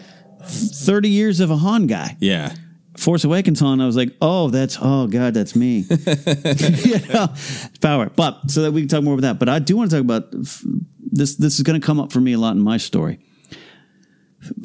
30 0.44 1.08
years 1.08 1.40
of 1.40 1.50
a 1.50 1.56
han 1.56 1.86
guy. 1.86 2.16
Yeah. 2.20 2.54
Force 2.96 3.24
Awakens 3.24 3.60
Han, 3.60 3.80
I 3.80 3.86
was 3.86 3.96
like, 3.96 4.14
oh, 4.20 4.50
that's 4.50 4.78
oh 4.80 5.06
god, 5.06 5.34
that's 5.34 5.56
me. 5.56 5.86
you 5.88 6.98
know, 7.08 7.28
power. 7.80 8.10
But 8.10 8.50
so 8.50 8.62
that 8.62 8.72
we 8.72 8.82
can 8.82 8.88
talk 8.88 9.02
more 9.02 9.14
about 9.14 9.22
that. 9.22 9.38
But 9.38 9.48
I 9.48 9.58
do 9.58 9.76
want 9.76 9.90
to 9.90 9.96
talk 9.96 10.04
about 10.04 10.30
this. 11.00 11.36
This 11.36 11.56
is 11.56 11.62
going 11.62 11.80
to 11.80 11.84
come 11.84 11.98
up 11.98 12.12
for 12.12 12.20
me 12.20 12.34
a 12.34 12.38
lot 12.38 12.52
in 12.52 12.60
my 12.60 12.76
story. 12.76 13.18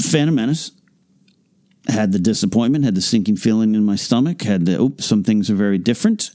Phantom 0.02 0.36
Menace 0.36 0.72
had 1.88 2.12
the 2.12 2.20
disappointment, 2.20 2.84
had 2.84 2.96
the 2.96 3.02
sinking 3.02 3.38
feeling 3.38 3.76
in 3.76 3.86
my 3.86 3.96
stomach, 3.96 4.42
had 4.42 4.66
the 4.66 4.78
oh, 4.78 4.94
some 5.00 5.24
things 5.24 5.50
are 5.50 5.56
very 5.56 5.78
different. 5.78 6.32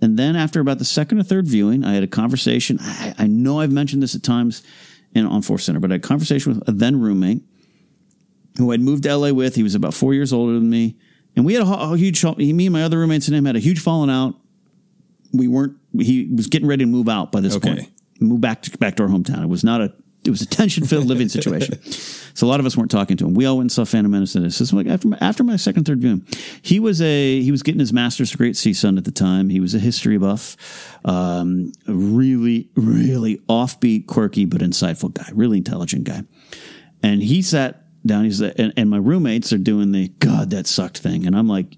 And 0.00 0.18
then 0.18 0.36
after 0.36 0.60
about 0.60 0.78
the 0.78 0.84
second 0.84 1.18
or 1.18 1.22
third 1.22 1.46
viewing, 1.46 1.84
I 1.84 1.94
had 1.94 2.02
a 2.02 2.08
conversation. 2.08 2.78
I, 2.80 3.14
I 3.18 3.26
know 3.26 3.60
I've 3.60 3.72
mentioned 3.72 4.02
this 4.02 4.14
at 4.14 4.22
times 4.22 4.62
in 5.14 5.26
on 5.26 5.42
Force 5.42 5.64
Center, 5.64 5.80
but 5.80 5.90
I 5.90 5.94
had 5.94 6.04
a 6.04 6.08
conversation 6.08 6.54
with 6.54 6.68
a 6.68 6.72
then 6.72 7.00
roommate 7.00 7.42
who 8.56 8.72
I'd 8.72 8.80
moved 8.80 9.04
to 9.04 9.16
LA 9.16 9.32
with. 9.32 9.54
He 9.54 9.62
was 9.62 9.74
about 9.74 9.94
four 9.94 10.14
years 10.14 10.32
older 10.32 10.54
than 10.54 10.70
me. 10.70 10.96
And 11.36 11.44
we 11.44 11.54
had 11.54 11.62
a, 11.66 11.72
a 11.72 11.96
huge, 11.96 12.20
he, 12.20 12.52
me 12.52 12.66
and 12.66 12.72
my 12.72 12.82
other 12.84 12.98
roommates 12.98 13.26
and 13.28 13.36
him 13.36 13.44
had 13.44 13.56
a 13.56 13.60
huge 13.60 13.80
falling 13.80 14.10
out. 14.10 14.34
We 15.32 15.48
weren't, 15.48 15.76
he 15.98 16.30
was 16.34 16.46
getting 16.46 16.68
ready 16.68 16.84
to 16.84 16.90
move 16.90 17.08
out 17.08 17.32
by 17.32 17.40
this 17.40 17.56
Okay. 17.56 17.74
point. 17.76 17.90
Move 18.20 18.40
back 18.40 18.62
to, 18.62 18.78
back 18.78 18.96
to 18.96 19.02
our 19.02 19.08
hometown. 19.08 19.42
It 19.42 19.48
was 19.48 19.64
not 19.64 19.80
a, 19.80 19.92
it 20.24 20.30
was 20.30 20.40
a 20.40 20.46
tension 20.46 20.86
filled 20.86 21.06
living 21.06 21.28
situation. 21.28 21.78
So 22.36 22.48
a 22.48 22.48
lot 22.48 22.58
of 22.58 22.66
us 22.66 22.76
weren't 22.76 22.90
talking 22.90 23.16
to 23.18 23.26
him. 23.28 23.34
We 23.34 23.46
all 23.46 23.58
went 23.58 23.66
and 23.66 23.72
saw 23.72 23.84
Phantom 23.84 24.10
Menace 24.10 24.34
and 24.34 24.44
this. 24.44 24.72
Like 24.72 24.88
after 24.88 25.06
my, 25.06 25.16
after 25.20 25.44
my 25.44 25.54
second, 25.54 25.84
third 25.84 26.00
viewing. 26.00 26.26
He 26.62 26.80
was 26.80 27.00
a, 27.00 27.40
he 27.40 27.52
was 27.52 27.62
getting 27.62 27.78
his 27.78 27.92
master's 27.92 28.32
degree 28.32 28.48
at 28.48 28.56
CSUN 28.56 28.98
at 28.98 29.04
the 29.04 29.12
time. 29.12 29.50
He 29.50 29.60
was 29.60 29.72
a 29.76 29.78
history 29.78 30.18
buff. 30.18 30.56
Um, 31.04 31.70
a 31.86 31.92
really, 31.92 32.70
really 32.74 33.36
offbeat, 33.48 34.06
quirky, 34.08 34.46
but 34.46 34.62
insightful 34.62 35.14
guy, 35.14 35.28
really 35.32 35.58
intelligent 35.58 36.02
guy. 36.02 36.24
And 37.04 37.22
he 37.22 37.40
sat 37.40 37.83
down. 38.06 38.24
He's 38.24 38.40
and, 38.40 38.72
and 38.76 38.90
my 38.90 38.98
roommates 38.98 39.52
are 39.52 39.58
doing 39.58 39.92
the 39.92 40.08
God 40.18 40.50
that 40.50 40.66
sucked 40.66 40.98
thing, 40.98 41.26
and 41.26 41.36
I'm 41.36 41.48
like, 41.48 41.76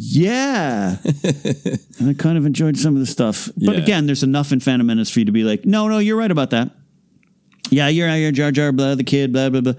yeah. 0.00 0.96
and 1.04 2.08
I 2.10 2.14
kind 2.16 2.38
of 2.38 2.46
enjoyed 2.46 2.76
some 2.78 2.94
of 2.94 3.00
the 3.00 3.06
stuff, 3.06 3.50
but 3.56 3.76
Yeah. 3.76 3.82
again, 3.82 4.06
there's 4.06 4.22
enough 4.22 4.52
in 4.52 4.60
Phantom 4.60 4.86
Menace 4.86 5.10
for 5.10 5.18
you 5.18 5.24
to 5.26 5.32
be 5.32 5.44
like, 5.44 5.64
no, 5.64 5.88
no, 5.88 5.98
you're 5.98 6.16
right 6.16 6.30
about 6.30 6.50
that. 6.50 6.70
yeah, 7.70 7.88
you're 7.88 8.08
you're 8.16 8.32
Jar 8.32 8.50
Jar, 8.52 8.72
blah, 8.72 8.94
the 8.94 9.04
kid, 9.04 9.32
blah 9.32 9.48
blah 9.50 9.60
blah. 9.60 9.74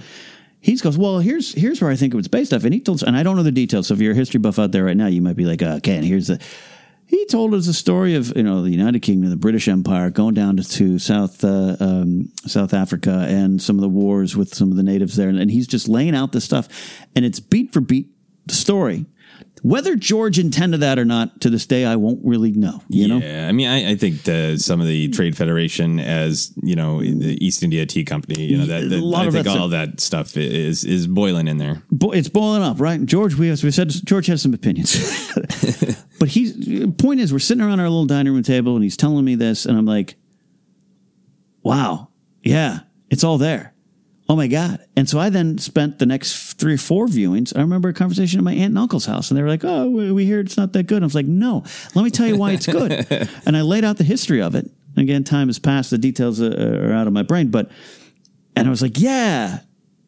He 0.61 0.75
goes, 0.75 0.97
well, 0.97 1.19
here's 1.19 1.53
here's 1.53 1.79
where 1.81 1.89
I 1.89 1.95
think 1.95 2.13
it 2.13 2.17
was 2.17 2.27
based 2.27 2.51
off, 2.53 2.65
and 2.65 2.73
he 2.73 2.81
told, 2.81 3.01
and 3.03 3.15
I 3.15 3.23
don't 3.23 3.37
know 3.37 3.43
the 3.43 3.51
details. 3.51 3.87
So 3.87 3.93
if 3.93 4.01
you're 4.01 4.11
a 4.11 4.15
history 4.15 4.39
buff 4.39 4.59
out 4.59 4.71
there 4.73 4.83
right 4.83 4.97
now, 4.97 5.07
you 5.07 5.21
might 5.21 5.37
be 5.37 5.45
like, 5.45 5.61
okay, 5.61 5.95
and 5.95 6.05
here's 6.05 6.27
the. 6.27 6.39
He 7.09 7.25
told 7.25 7.55
us 7.55 7.67
a 7.67 7.73
story 7.73 8.13
of 8.13 8.37
you 8.37 8.43
know 8.43 8.61
the 8.61 8.69
United 8.69 8.99
Kingdom, 8.99 9.31
the 9.31 9.35
British 9.35 9.67
Empire, 9.67 10.11
going 10.11 10.35
down 10.35 10.57
to, 10.57 10.63
to 10.63 10.99
South 10.99 11.43
uh, 11.43 11.75
um, 11.79 12.31
South 12.45 12.71
Africa, 12.71 13.25
and 13.27 13.59
some 13.59 13.77
of 13.77 13.81
the 13.81 13.89
wars 13.89 14.37
with 14.37 14.53
some 14.53 14.69
of 14.69 14.77
the 14.77 14.83
natives 14.83 15.15
there, 15.15 15.27
and, 15.27 15.39
and 15.39 15.49
he's 15.49 15.65
just 15.65 15.87
laying 15.87 16.15
out 16.15 16.33
this 16.33 16.43
stuff, 16.43 16.67
and 17.15 17.25
it's 17.25 17.39
beat 17.39 17.73
for 17.73 17.81
beat 17.81 18.13
the 18.45 18.53
story. 18.53 19.07
Whether 19.61 19.95
George 19.95 20.39
intended 20.39 20.79
that 20.81 20.99
or 20.99 21.03
not, 21.03 21.41
to 21.41 21.49
this 21.49 21.65
day, 21.65 21.83
I 21.83 21.95
won't 21.97 22.21
really 22.23 22.51
know. 22.51 22.81
You 22.87 23.07
know, 23.07 23.17
Yeah, 23.17 23.47
I 23.47 23.51
mean, 23.51 23.67
I, 23.67 23.91
I 23.91 23.95
think 23.95 24.23
the, 24.23 24.57
some 24.57 24.79
of 24.79 24.87
the 24.87 25.09
Trade 25.09 25.35
Federation, 25.35 25.99
as 25.99 26.53
you 26.63 26.75
know, 26.75 27.01
the 27.01 27.43
East 27.45 27.61
India 27.63 27.85
Tea 27.85 28.05
Company, 28.05 28.43
you 28.43 28.57
know, 28.57 28.65
that, 28.67 28.89
that 28.89 29.13
I 29.15 29.29
think 29.29 29.47
all 29.47 29.69
that 29.69 29.99
stuff 29.99 30.37
is 30.37 30.83
is 30.83 31.07
boiling 31.07 31.47
in 31.47 31.57
there. 31.57 31.81
Bo- 31.91 32.11
it's 32.11 32.29
boiling 32.29 32.61
up, 32.61 32.79
right? 32.79 33.03
George, 33.03 33.35
we 33.35 33.49
as 33.49 33.63
we 33.63 33.71
said, 33.71 33.89
George 33.89 34.27
has 34.27 34.41
some 34.41 34.53
opinions, 34.53 34.95
but 36.19 36.29
he's 36.29 36.53
point 36.97 37.19
is, 37.19 37.31
we're 37.31 37.39
sitting 37.39 37.63
around 37.63 37.79
our 37.79 37.89
little 37.89 38.05
dining 38.05 38.33
room 38.33 38.43
table, 38.43 38.75
and 38.75 38.83
he's 38.83 38.97
telling 38.97 39.25
me 39.25 39.35
this, 39.35 39.65
and 39.65 39.77
I'm 39.77 39.85
like, 39.85 40.15
"Wow, 41.63 42.09
yeah, 42.43 42.79
it's 43.09 43.23
all 43.23 43.37
there." 43.37 43.73
Oh 44.27 44.35
my 44.35 44.47
god! 44.47 44.85
And 44.95 45.09
so 45.09 45.19
I 45.19 45.29
then 45.29 45.57
spent 45.57 45.97
the 45.97 46.05
next 46.05 46.53
three 46.53 46.75
or 46.75 46.77
four 46.77 47.07
viewings. 47.07 47.55
I 47.57 47.61
remember 47.61 47.89
a 47.89 47.93
conversation 47.93 48.39
at 48.39 48.43
my 48.43 48.53
aunt 48.53 48.65
and 48.71 48.77
uncle's 48.77 49.05
house, 49.07 49.31
and 49.31 49.37
they 49.37 49.41
were 49.41 49.49
like, 49.49 49.65
"Oh, 49.65 49.89
we 49.89 50.25
hear 50.25 50.39
it's 50.39 50.57
not 50.57 50.73
that 50.73 50.83
good." 50.83 51.01
I 51.01 51.05
was 51.05 51.15
like, 51.15 51.25
"No, 51.25 51.63
let 51.95 52.03
me 52.03 52.11
tell 52.11 52.27
you 52.27 52.37
why 52.37 52.51
it's 52.51 52.67
good." 52.67 52.91
and 53.45 53.57
I 53.57 53.61
laid 53.61 53.83
out 53.83 53.97
the 53.97 54.03
history 54.03 54.41
of 54.41 54.53
it. 54.53 54.69
Again, 54.97 55.23
time 55.23 55.47
has 55.47 55.57
passed; 55.57 55.89
the 55.89 55.97
details 55.97 56.41
are 56.41 56.93
out 56.93 57.07
of 57.07 57.13
my 57.13 57.23
brain, 57.23 57.49
but 57.49 57.71
and 58.55 58.67
I 58.67 58.69
was 58.69 58.81
like, 58.81 58.99
"Yeah." 58.99 59.61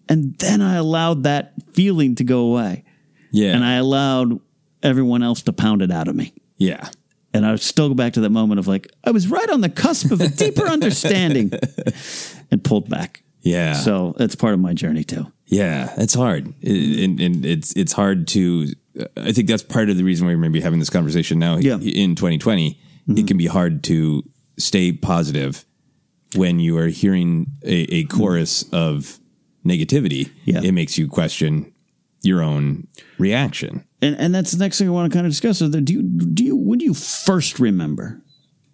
And 0.09 0.35
then 0.39 0.61
I 0.61 0.75
allowed 0.75 1.23
that 1.23 1.53
feeling 1.71 2.15
to 2.15 2.25
go 2.25 2.41
away 2.41 2.83
Yeah, 3.31 3.55
and 3.55 3.63
I 3.63 3.75
allowed 3.75 4.41
everyone 4.83 5.23
else 5.23 5.41
to 5.43 5.53
pound 5.53 5.81
it 5.81 5.91
out 5.91 6.07
of 6.07 6.15
me. 6.15 6.33
yeah, 6.57 6.89
And 7.33 7.45
I 7.45 7.55
still 7.55 7.89
go 7.89 7.95
back 7.95 8.13
to 8.13 8.21
that 8.21 8.29
moment 8.29 8.59
of 8.59 8.67
like, 8.67 8.91
I 9.03 9.11
was 9.11 9.27
right 9.27 9.49
on 9.49 9.61
the 9.61 9.69
cusp 9.69 10.11
of 10.11 10.21
a 10.21 10.27
deeper 10.43 10.65
understanding 10.67 11.51
and 12.51 12.63
pulled 12.63 12.89
back. 12.89 13.23
yeah. 13.41 13.73
So 13.73 14.13
that's 14.17 14.35
part 14.35 14.53
of 14.53 14.59
my 14.59 14.73
journey 14.73 15.03
too. 15.03 15.31
Yeah, 15.45 15.93
it's 15.97 16.13
hard, 16.13 16.53
It- 16.61 17.03
and, 17.03 17.19
and 17.19 17.45
it's 17.45 17.73
it's 17.75 17.91
hard 17.91 18.27
to. 18.29 18.67
Uh, 18.97 19.05
I 19.17 19.33
think 19.33 19.49
that's 19.49 19.63
part 19.63 19.89
of 19.89 19.97
the 19.97 20.03
reason 20.03 20.25
why 20.25 20.33
we're 20.33 20.39
maybe 20.39 20.61
having 20.61 20.79
this 20.79 20.89
conversation 20.89 21.39
now. 21.39 21.57
Yeah. 21.57 21.75
in 21.75 22.15
2020, 22.15 22.67
it 22.67 22.77
mm-hmm. 23.11 23.25
can 23.25 23.37
be 23.37 23.47
hard 23.47 23.83
to 23.85 24.23
stay 24.57 24.93
positive 24.93 25.65
when 26.35 26.59
you 26.61 26.77
are 26.77 26.87
hearing 26.87 27.47
a, 27.63 27.83
a 27.93 28.03
chorus 28.05 28.63
of 28.71 29.19
negativity. 29.65 30.31
Yeah. 30.45 30.61
it 30.63 30.71
makes 30.71 30.97
you 30.97 31.07
question 31.07 31.70
your 32.21 32.41
own 32.41 32.87
reaction. 33.17 33.85
And 34.01 34.15
and 34.17 34.33
that's 34.33 34.51
the 34.51 34.63
next 34.63 34.77
thing 34.77 34.87
I 34.87 34.91
want 34.91 35.11
to 35.11 35.15
kind 35.15 35.25
of 35.25 35.31
discuss. 35.31 35.61
Is 35.61 35.71
that 35.71 35.81
do 35.85 35.93
you 35.93 36.03
do 36.03 36.43
you 36.43 36.55
when 36.55 36.79
do 36.79 36.85
you 36.85 36.93
first 36.93 37.59
remember 37.59 38.21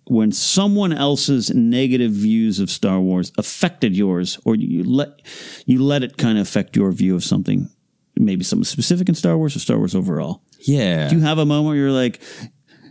when 0.09 0.31
someone 0.31 0.93
else's 0.93 1.53
negative 1.53 2.11
views 2.11 2.59
of 2.59 2.69
Star 2.69 2.99
Wars 3.01 3.31
affected 3.37 3.95
yours, 3.95 4.39
or 4.45 4.55
you 4.55 4.83
let 4.83 5.21
you 5.65 5.83
let 5.83 6.03
it 6.03 6.17
kind 6.17 6.37
of 6.37 6.43
affect 6.47 6.75
your 6.75 6.91
view 6.91 7.15
of 7.15 7.23
something, 7.23 7.69
maybe 8.15 8.43
something 8.43 8.63
specific 8.63 9.09
in 9.09 9.15
Star 9.15 9.37
Wars 9.37 9.55
or 9.55 9.59
Star 9.59 9.77
Wars 9.77 9.95
overall? 9.95 10.41
Yeah, 10.61 11.09
Do 11.09 11.17
you 11.17 11.21
have 11.21 11.37
a 11.37 11.45
moment 11.45 11.67
where 11.67 11.75
you're 11.75 11.91
like, 11.91 12.19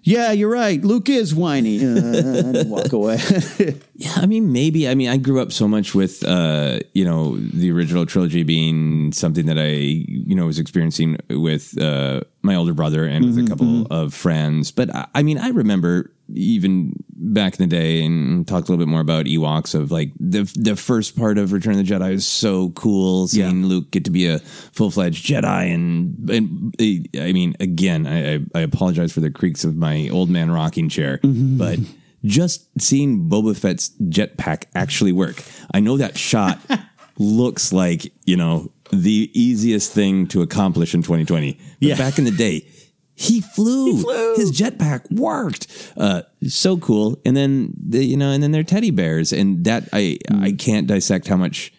"Yeah, 0.03 0.33
you're 0.33 0.51
right. 0.51 0.83
Luke 0.85 1.09
is 1.09 1.35
whiny," 1.35 1.79
uh, 1.85 1.89
and 1.97 2.71
walk 2.71 2.93
away? 2.93 3.19
Yeah, 3.99 4.13
I 4.17 4.27
mean, 4.27 4.53
maybe. 4.53 4.87
I 4.87 4.95
mean, 4.95 5.09
I 5.09 5.17
grew 5.17 5.41
up 5.41 5.53
so 5.53 5.67
much 5.67 5.95
with, 5.95 6.23
uh, 6.23 6.81
you 6.93 7.03
know, 7.03 7.39
the 7.39 7.71
original 7.71 8.05
trilogy 8.05 8.43
being 8.43 9.11
something 9.13 9.47
that 9.47 9.59
I, 9.59 9.69
you 9.69 10.35
know, 10.35 10.45
was 10.45 10.59
experiencing 10.59 11.17
with 11.31 11.81
uh, 11.81 12.21
my 12.43 12.55
older 12.57 12.75
brother 12.75 13.07
and 13.07 13.25
with 13.25 13.39
a 13.39 13.49
couple 13.49 13.87
of 13.91 14.13
friends. 14.13 14.71
But 14.71 14.95
I, 14.95 15.07
I 15.15 15.23
mean, 15.23 15.39
I 15.39 15.49
remember 15.49 16.13
even 16.35 16.93
back 17.09 17.59
in 17.59 17.69
the 17.69 17.75
day 17.75 18.05
and 18.05 18.47
talked 18.47 18.69
a 18.69 18.73
little 18.73 18.85
bit 18.85 18.91
more 18.91 19.01
about 19.01 19.27
Ewoks 19.27 19.75
of 19.75 19.91
like 19.91 20.11
the 20.21 20.43
the 20.57 20.77
first 20.77 21.17
part 21.17 21.39
of 21.39 21.53
Return 21.53 21.79
of 21.79 21.87
the 21.87 21.95
Jedi 21.95 22.13
is 22.13 22.27
so 22.27 22.71
cool 22.71 23.29
seeing 23.29 23.65
Luke 23.67 23.91
get 23.93 24.05
to 24.07 24.11
be 24.11 24.27
a 24.27 24.41
full 24.41 24.91
fledged 24.91 25.25
Jedi 25.25 25.73
and 25.73 26.29
and 26.29 26.75
I 27.17 27.33
mean 27.33 27.55
again 27.61 28.07
I, 28.07 28.35
I 28.35 28.41
I 28.57 28.61
apologize 28.61 29.13
for 29.13 29.21
the 29.21 29.31
creaks 29.31 29.65
of 29.65 29.77
my 29.77 30.09
old 30.11 30.29
man 30.29 30.51
rocking 30.51 30.89
chair 30.89 31.21
but 31.23 31.79
just 32.27 32.67
seeing 32.81 33.29
Boba 33.31 33.57
Fett's 33.57 33.91
jetpack 34.03 34.65
actually 34.75 35.13
work. 35.13 35.43
I 35.73 35.81
know 35.81 35.97
that 35.97 36.19
shot 36.19 36.59
looks 37.19 37.73
like, 37.73 38.13
you 38.27 38.37
know, 38.37 38.71
the 38.93 39.31
easiest 39.33 39.93
thing 39.93 40.27
to 40.29 40.43
accomplish 40.43 40.95
in 40.95 41.03
2020. 41.03 41.53
But 41.53 41.61
Yeah. 41.81 41.97
back 41.97 42.19
in 42.19 42.25
the 42.25 42.31
day, 42.31 42.67
he 43.15 43.41
flew. 43.41 43.97
His 44.37 44.53
jetpack 44.53 45.11
worked. 45.11 45.67
Uh, 45.97 46.23
so 46.47 46.77
cool. 46.77 47.19
And 47.25 47.35
then, 47.37 47.73
the, 47.83 48.05
you 48.05 48.17
know, 48.17 48.31
and 48.31 48.43
then 48.43 48.53
they're 48.53 48.63
teddy 48.63 48.91
bears. 48.91 49.33
And 49.33 49.65
that, 49.65 49.89
I, 49.93 50.19
I 50.31 50.53
can't 50.53 50.87
dissect 50.87 51.27
how 51.27 51.37
much, 51.37 51.73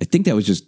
I 0.00 0.04
think 0.04 0.26
that 0.26 0.34
was 0.34 0.46
just 0.46 0.64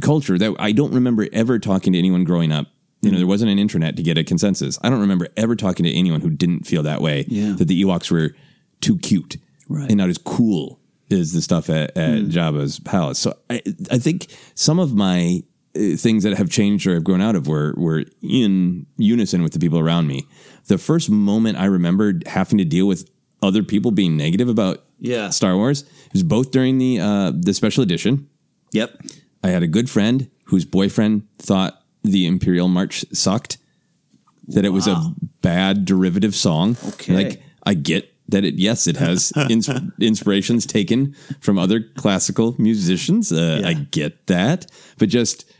culture 0.00 0.38
that 0.38 0.54
I 0.58 0.72
don't 0.72 0.94
remember 0.94 1.26
ever 1.32 1.58
talking 1.58 1.92
to 1.92 1.98
anyone 1.98 2.24
growing 2.24 2.52
up. 2.52 2.68
You 3.00 3.10
know, 3.12 3.18
there 3.18 3.26
wasn't 3.26 3.50
an 3.52 3.58
internet 3.58 3.96
to 3.96 4.02
get 4.02 4.18
a 4.18 4.24
consensus. 4.24 4.78
I 4.82 4.90
don't 4.90 5.00
remember 5.00 5.28
ever 5.36 5.54
talking 5.54 5.84
to 5.84 5.92
anyone 5.92 6.20
who 6.20 6.30
didn't 6.30 6.66
feel 6.66 6.82
that 6.82 7.00
way. 7.00 7.24
Yeah. 7.28 7.52
That 7.52 7.66
the 7.68 7.82
Ewoks 7.84 8.10
were 8.10 8.34
too 8.80 8.98
cute 8.98 9.36
Right. 9.68 9.88
and 9.88 9.96
not 9.98 10.08
as 10.08 10.18
cool 10.18 10.80
as 11.10 11.32
the 11.32 11.40
stuff 11.42 11.70
at, 11.70 11.96
at 11.96 12.24
Jabba's 12.24 12.80
palace. 12.80 13.18
So 13.18 13.34
I, 13.50 13.62
I 13.90 13.98
think 13.98 14.26
some 14.54 14.78
of 14.80 14.94
my 14.94 15.42
uh, 15.76 15.96
things 15.96 16.24
that 16.24 16.36
have 16.36 16.50
changed 16.50 16.86
or 16.86 16.94
have 16.94 17.04
grown 17.04 17.20
out 17.20 17.36
of 17.36 17.46
were 17.46 17.74
were 17.76 18.04
in 18.22 18.86
unison 18.96 19.42
with 19.42 19.52
the 19.52 19.58
people 19.58 19.78
around 19.78 20.06
me. 20.06 20.26
The 20.66 20.78
first 20.78 21.08
moment 21.10 21.56
I 21.58 21.66
remembered 21.66 22.26
having 22.26 22.58
to 22.58 22.64
deal 22.64 22.86
with 22.88 23.08
other 23.42 23.62
people 23.62 23.90
being 23.92 24.16
negative 24.16 24.48
about 24.48 24.84
Yeah. 24.98 25.30
Star 25.30 25.54
Wars 25.56 25.84
was 26.12 26.22
both 26.24 26.50
during 26.50 26.78
the 26.78 26.98
uh, 27.00 27.32
the 27.34 27.54
special 27.54 27.82
edition. 27.84 28.28
yep. 28.72 28.98
I 29.44 29.48
had 29.50 29.62
a 29.62 29.68
good 29.68 29.88
friend 29.88 30.28
whose 30.46 30.64
boyfriend 30.64 31.28
thought 31.38 31.77
the 32.02 32.26
Imperial 32.26 32.68
March 32.68 33.04
sucked, 33.12 33.58
that 34.48 34.64
it 34.64 34.70
was 34.70 34.86
a 34.86 35.12
bad 35.42 35.84
derivative 35.84 36.34
song. 36.34 36.76
Okay. 36.88 37.12
Like, 37.14 37.42
I 37.64 37.74
get 37.74 38.12
that 38.30 38.44
it, 38.44 38.54
yes, 38.54 38.86
it 38.86 38.96
has 38.96 39.32
ins- 39.50 39.70
inspirations 40.00 40.66
taken 40.66 41.14
from 41.40 41.58
other 41.58 41.80
classical 41.96 42.54
musicians. 42.58 43.32
Uh, 43.32 43.62
I 43.64 43.74
get 43.74 44.26
that. 44.26 44.66
But 44.98 45.08
just 45.08 45.50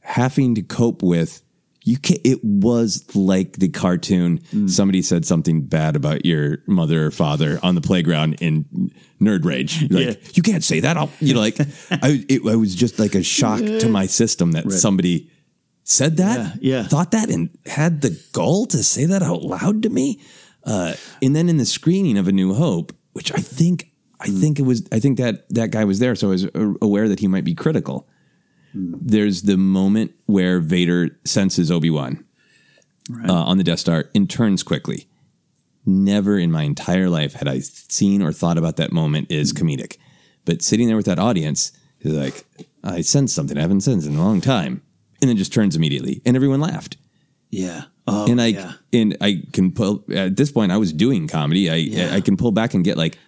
having 0.00 0.54
to 0.54 0.62
cope 0.62 1.02
with, 1.02 1.42
you 1.84 1.98
can 1.98 2.16
it 2.24 2.42
was 2.42 3.04
like 3.14 3.54
the 3.58 3.68
cartoon. 3.68 4.40
Somebody 4.68 5.02
said 5.02 5.24
something 5.24 5.62
bad 5.66 5.94
about 5.94 6.26
your 6.26 6.58
mother 6.66 7.06
or 7.06 7.10
father 7.12 7.60
on 7.62 7.74
the 7.76 7.80
playground 7.80 8.34
in 8.40 8.90
nerd 9.20 9.44
rage. 9.44 9.82
Like, 9.82 9.90
Yeah. 10.06 10.14
you 10.34 10.42
can't 10.42 10.64
say 10.64 10.80
that. 10.80 10.96
I'll, 10.96 11.10
you 11.20 11.34
know, 11.34 11.40
like 11.40 11.60
I, 11.90 12.24
it, 12.28 12.42
I 12.46 12.56
was 12.56 12.74
just 12.74 12.98
like 12.98 13.14
a 13.14 13.22
shock 13.22 13.60
to 13.60 13.88
my 13.88 14.06
system 14.06 14.52
that 14.52 14.72
somebody 14.72 15.30
said 15.88 16.16
that, 16.16 16.60
Yeah, 16.60 16.78
yeah. 16.78 16.82
thought 16.82 17.12
that, 17.12 17.30
and 17.30 17.48
had 17.64 18.00
the 18.02 18.20
gall 18.32 18.66
to 18.66 18.82
say 18.82 19.04
that 19.06 19.22
out 19.22 19.42
loud 19.42 19.82
to 19.84 19.88
me. 19.88 20.20
Uh, 20.64 20.94
and 21.22 21.34
then 21.34 21.48
in 21.48 21.58
the 21.58 21.64
screening 21.64 22.18
of 22.18 22.26
A 22.26 22.32
New 22.32 22.54
Hope, 22.54 22.92
which 23.12 23.32
I 23.32 23.38
think, 23.38 23.92
I 24.20 24.26
think 24.26 24.58
it 24.58 24.62
was, 24.62 24.86
I 24.90 24.98
think 24.98 25.16
that 25.18 25.48
that 25.50 25.70
guy 25.70 25.84
was 25.84 26.00
there, 26.00 26.16
so 26.16 26.26
I 26.26 26.30
was 26.30 26.44
uh, 26.46 26.74
aware 26.82 27.08
that 27.08 27.20
he 27.20 27.28
might 27.28 27.44
be 27.44 27.54
critical. 27.54 28.08
There's 28.74 29.42
the 29.42 29.56
moment 29.56 30.12
where 30.26 30.58
Vader 30.60 31.18
senses 31.24 31.70
Obi 31.70 31.88
Wan 31.88 32.24
uh, 33.26 33.32
on 33.32 33.56
the 33.56 33.64
Death 33.64 33.78
Star 33.78 34.10
and 34.14 34.28
turns 34.28 34.62
quickly. 34.62 35.06
Never 35.86 36.36
in 36.38 36.50
my 36.52 36.64
entire 36.64 37.08
life 37.08 37.34
had 37.34 37.48
I 37.48 37.60
seen 37.60 38.20
or 38.20 38.32
thought 38.32 38.58
about 38.58 38.76
that 38.76 38.92
moment 38.92 39.30
is 39.30 39.54
comedic. 39.54 39.96
But 40.44 40.60
sitting 40.60 40.88
there 40.88 40.96
with 40.96 41.06
that 41.06 41.18
audience 41.18 41.72
is 42.00 42.12
like, 42.12 42.44
I 42.84 43.00
sense 43.00 43.32
something 43.32 43.56
I 43.56 43.62
haven't 43.62 43.80
sensed 43.82 44.06
in 44.06 44.16
a 44.16 44.22
long 44.22 44.40
time. 44.42 44.82
And 45.20 45.28
then 45.28 45.36
just 45.36 45.52
turns 45.52 45.76
immediately. 45.76 46.20
And 46.26 46.36
everyone 46.36 46.60
laughed. 46.60 46.96
Yeah. 47.50 47.84
Oh, 48.06 48.30
and 48.30 48.40
I 48.40 48.46
yeah. 48.46 48.72
and 48.92 49.16
I 49.20 49.42
can 49.52 49.72
pull 49.72 50.04
at 50.14 50.36
this 50.36 50.52
point 50.52 50.70
I 50.70 50.76
was 50.76 50.92
doing 50.92 51.26
comedy. 51.26 51.70
I 51.70 52.16
I 52.16 52.20
can 52.20 52.36
pull 52.36 52.52
back 52.52 52.74
and 52.74 52.84
get 52.84 52.96
like, 52.96 53.18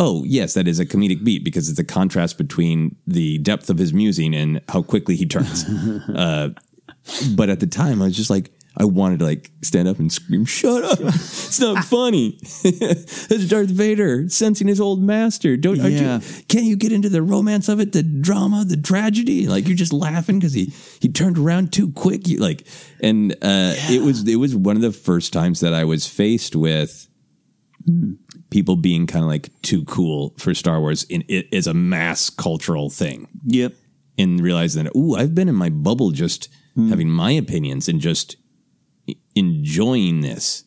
oh 0.00 0.24
yes, 0.24 0.54
that 0.54 0.66
is 0.66 0.78
a 0.78 0.86
comedic 0.86 1.22
beat 1.22 1.44
because 1.44 1.68
it's 1.68 1.78
a 1.78 1.84
contrast 1.84 2.38
between 2.38 2.96
the 3.06 3.38
depth 3.38 3.68
of 3.68 3.78
his 3.78 3.92
musing 3.92 4.34
and 4.34 4.60
how 4.68 4.82
quickly 4.82 5.16
he 5.16 5.26
turns. 5.26 5.64
uh, 6.14 6.50
but 7.34 7.50
at 7.50 7.60
the 7.60 7.66
time, 7.66 8.00
I 8.00 8.06
was 8.06 8.16
just 8.16 8.30
like, 8.30 8.52
I 8.76 8.84
wanted 8.86 9.18
to 9.18 9.26
like 9.26 9.50
stand 9.62 9.86
up 9.86 9.98
and 9.98 10.10
scream, 10.10 10.44
"Shut 10.46 10.82
up! 10.82 10.98
it's 11.02 11.60
not 11.60 11.84
funny." 11.84 12.38
That's 12.62 13.46
Darth 13.48 13.68
Vader 13.68 14.28
sensing 14.30 14.66
his 14.68 14.80
old 14.80 15.02
master. 15.02 15.56
Don't 15.58 15.76
Yeah. 15.76 16.20
you, 16.20 16.42
can't 16.48 16.64
you 16.64 16.76
get 16.76 16.90
into 16.92 17.08
the 17.10 17.22
romance 17.22 17.68
of 17.68 17.80
it, 17.80 17.92
the 17.92 18.02
drama, 18.02 18.64
the 18.66 18.76
tragedy? 18.78 19.46
Like 19.46 19.68
you're 19.68 19.76
just 19.76 19.92
laughing 19.92 20.38
because 20.38 20.54
he 20.54 20.72
he 21.00 21.08
turned 21.10 21.36
around 21.38 21.72
too 21.72 21.92
quick. 21.92 22.26
You 22.28 22.38
like, 22.38 22.66
and 23.00 23.32
uh, 23.42 23.74
it 23.90 24.02
was 24.02 24.26
it 24.26 24.36
was 24.36 24.56
one 24.56 24.76
of 24.76 24.82
the 24.82 24.92
first 24.92 25.32
times 25.34 25.60
that 25.60 25.74
I 25.74 25.84
was 25.84 26.06
faced 26.06 26.56
with 26.56 27.08
people 28.50 28.76
being 28.76 29.06
kind 29.06 29.24
of 29.24 29.28
like 29.28 29.50
too 29.62 29.84
cool 29.84 30.34
for 30.38 30.54
Star 30.54 30.80
Wars 30.80 31.04
in 31.04 31.24
it 31.28 31.46
is 31.52 31.66
a 31.66 31.74
mass 31.74 32.30
cultural 32.30 32.88
thing 32.90 33.26
Yep. 33.46 33.74
and 34.18 34.40
realizing 34.40 34.84
that, 34.84 34.94
ooh, 34.96 35.16
I've 35.16 35.34
been 35.34 35.48
in 35.48 35.56
my 35.56 35.68
bubble 35.68 36.10
just 36.12 36.48
having 36.88 37.10
my 37.10 37.32
opinions 37.32 37.88
and 37.88 38.00
just 38.00 38.36
enjoying 39.34 40.20
this 40.20 40.64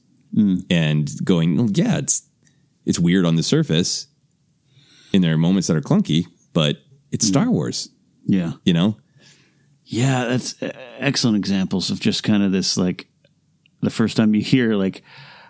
and 0.69 1.09
going, 1.23 1.59
oh, 1.59 1.69
yeah, 1.73 1.97
it's 1.97 2.23
it's 2.86 2.99
weird 2.99 3.25
on 3.25 3.36
the 3.36 3.43
surface 3.43 4.07
and 5.13 5.23
there 5.23 5.33
are 5.33 5.38
moments 5.38 5.67
that 5.67 5.77
are 5.77 5.81
clunky, 5.81 6.25
but 6.53 6.77
it's 7.11 7.25
Star 7.27 7.49
Wars, 7.49 7.89
Yeah. 8.25 8.53
you 8.65 8.73
know? 8.73 8.97
Yeah, 9.86 10.25
that's 10.25 10.61
uh, 10.61 10.71
excellent 10.99 11.38
examples 11.38 11.89
of 11.89 11.99
just 11.99 12.23
kind 12.23 12.43
of 12.43 12.51
this 12.51 12.75
like 12.77 13.07
the 13.81 13.89
first 13.89 14.17
time 14.17 14.36
you 14.36 14.41
hear 14.41 14.75
like 14.75 15.03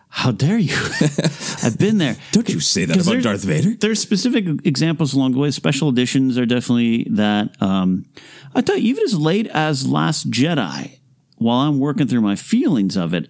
how 0.09 0.31
dare 0.31 0.57
you? 0.57 0.75
I've 1.63 1.77
been 1.77 1.97
there. 1.97 2.15
Don't 2.31 2.47
you 2.47 2.59
say 2.61 2.85
that 2.85 3.01
about 3.05 3.21
Darth 3.23 3.43
Vader? 3.43 3.71
There's 3.77 3.99
specific 3.99 4.45
examples 4.63 5.13
along 5.13 5.33
the 5.33 5.39
way. 5.39 5.51
Special 5.51 5.89
editions 5.89 6.37
are 6.37 6.45
definitely 6.45 7.05
that. 7.11 7.61
Um, 7.61 8.05
I 8.53 8.61
tell 8.61 8.77
you, 8.77 8.87
even 8.89 9.03
as 9.03 9.17
late 9.19 9.47
as 9.47 9.85
Last 9.85 10.29
Jedi, 10.31 10.99
while 11.37 11.59
I'm 11.59 11.79
working 11.79 12.07
through 12.07 12.21
my 12.21 12.35
feelings 12.35 12.95
of 12.97 13.13
it, 13.13 13.29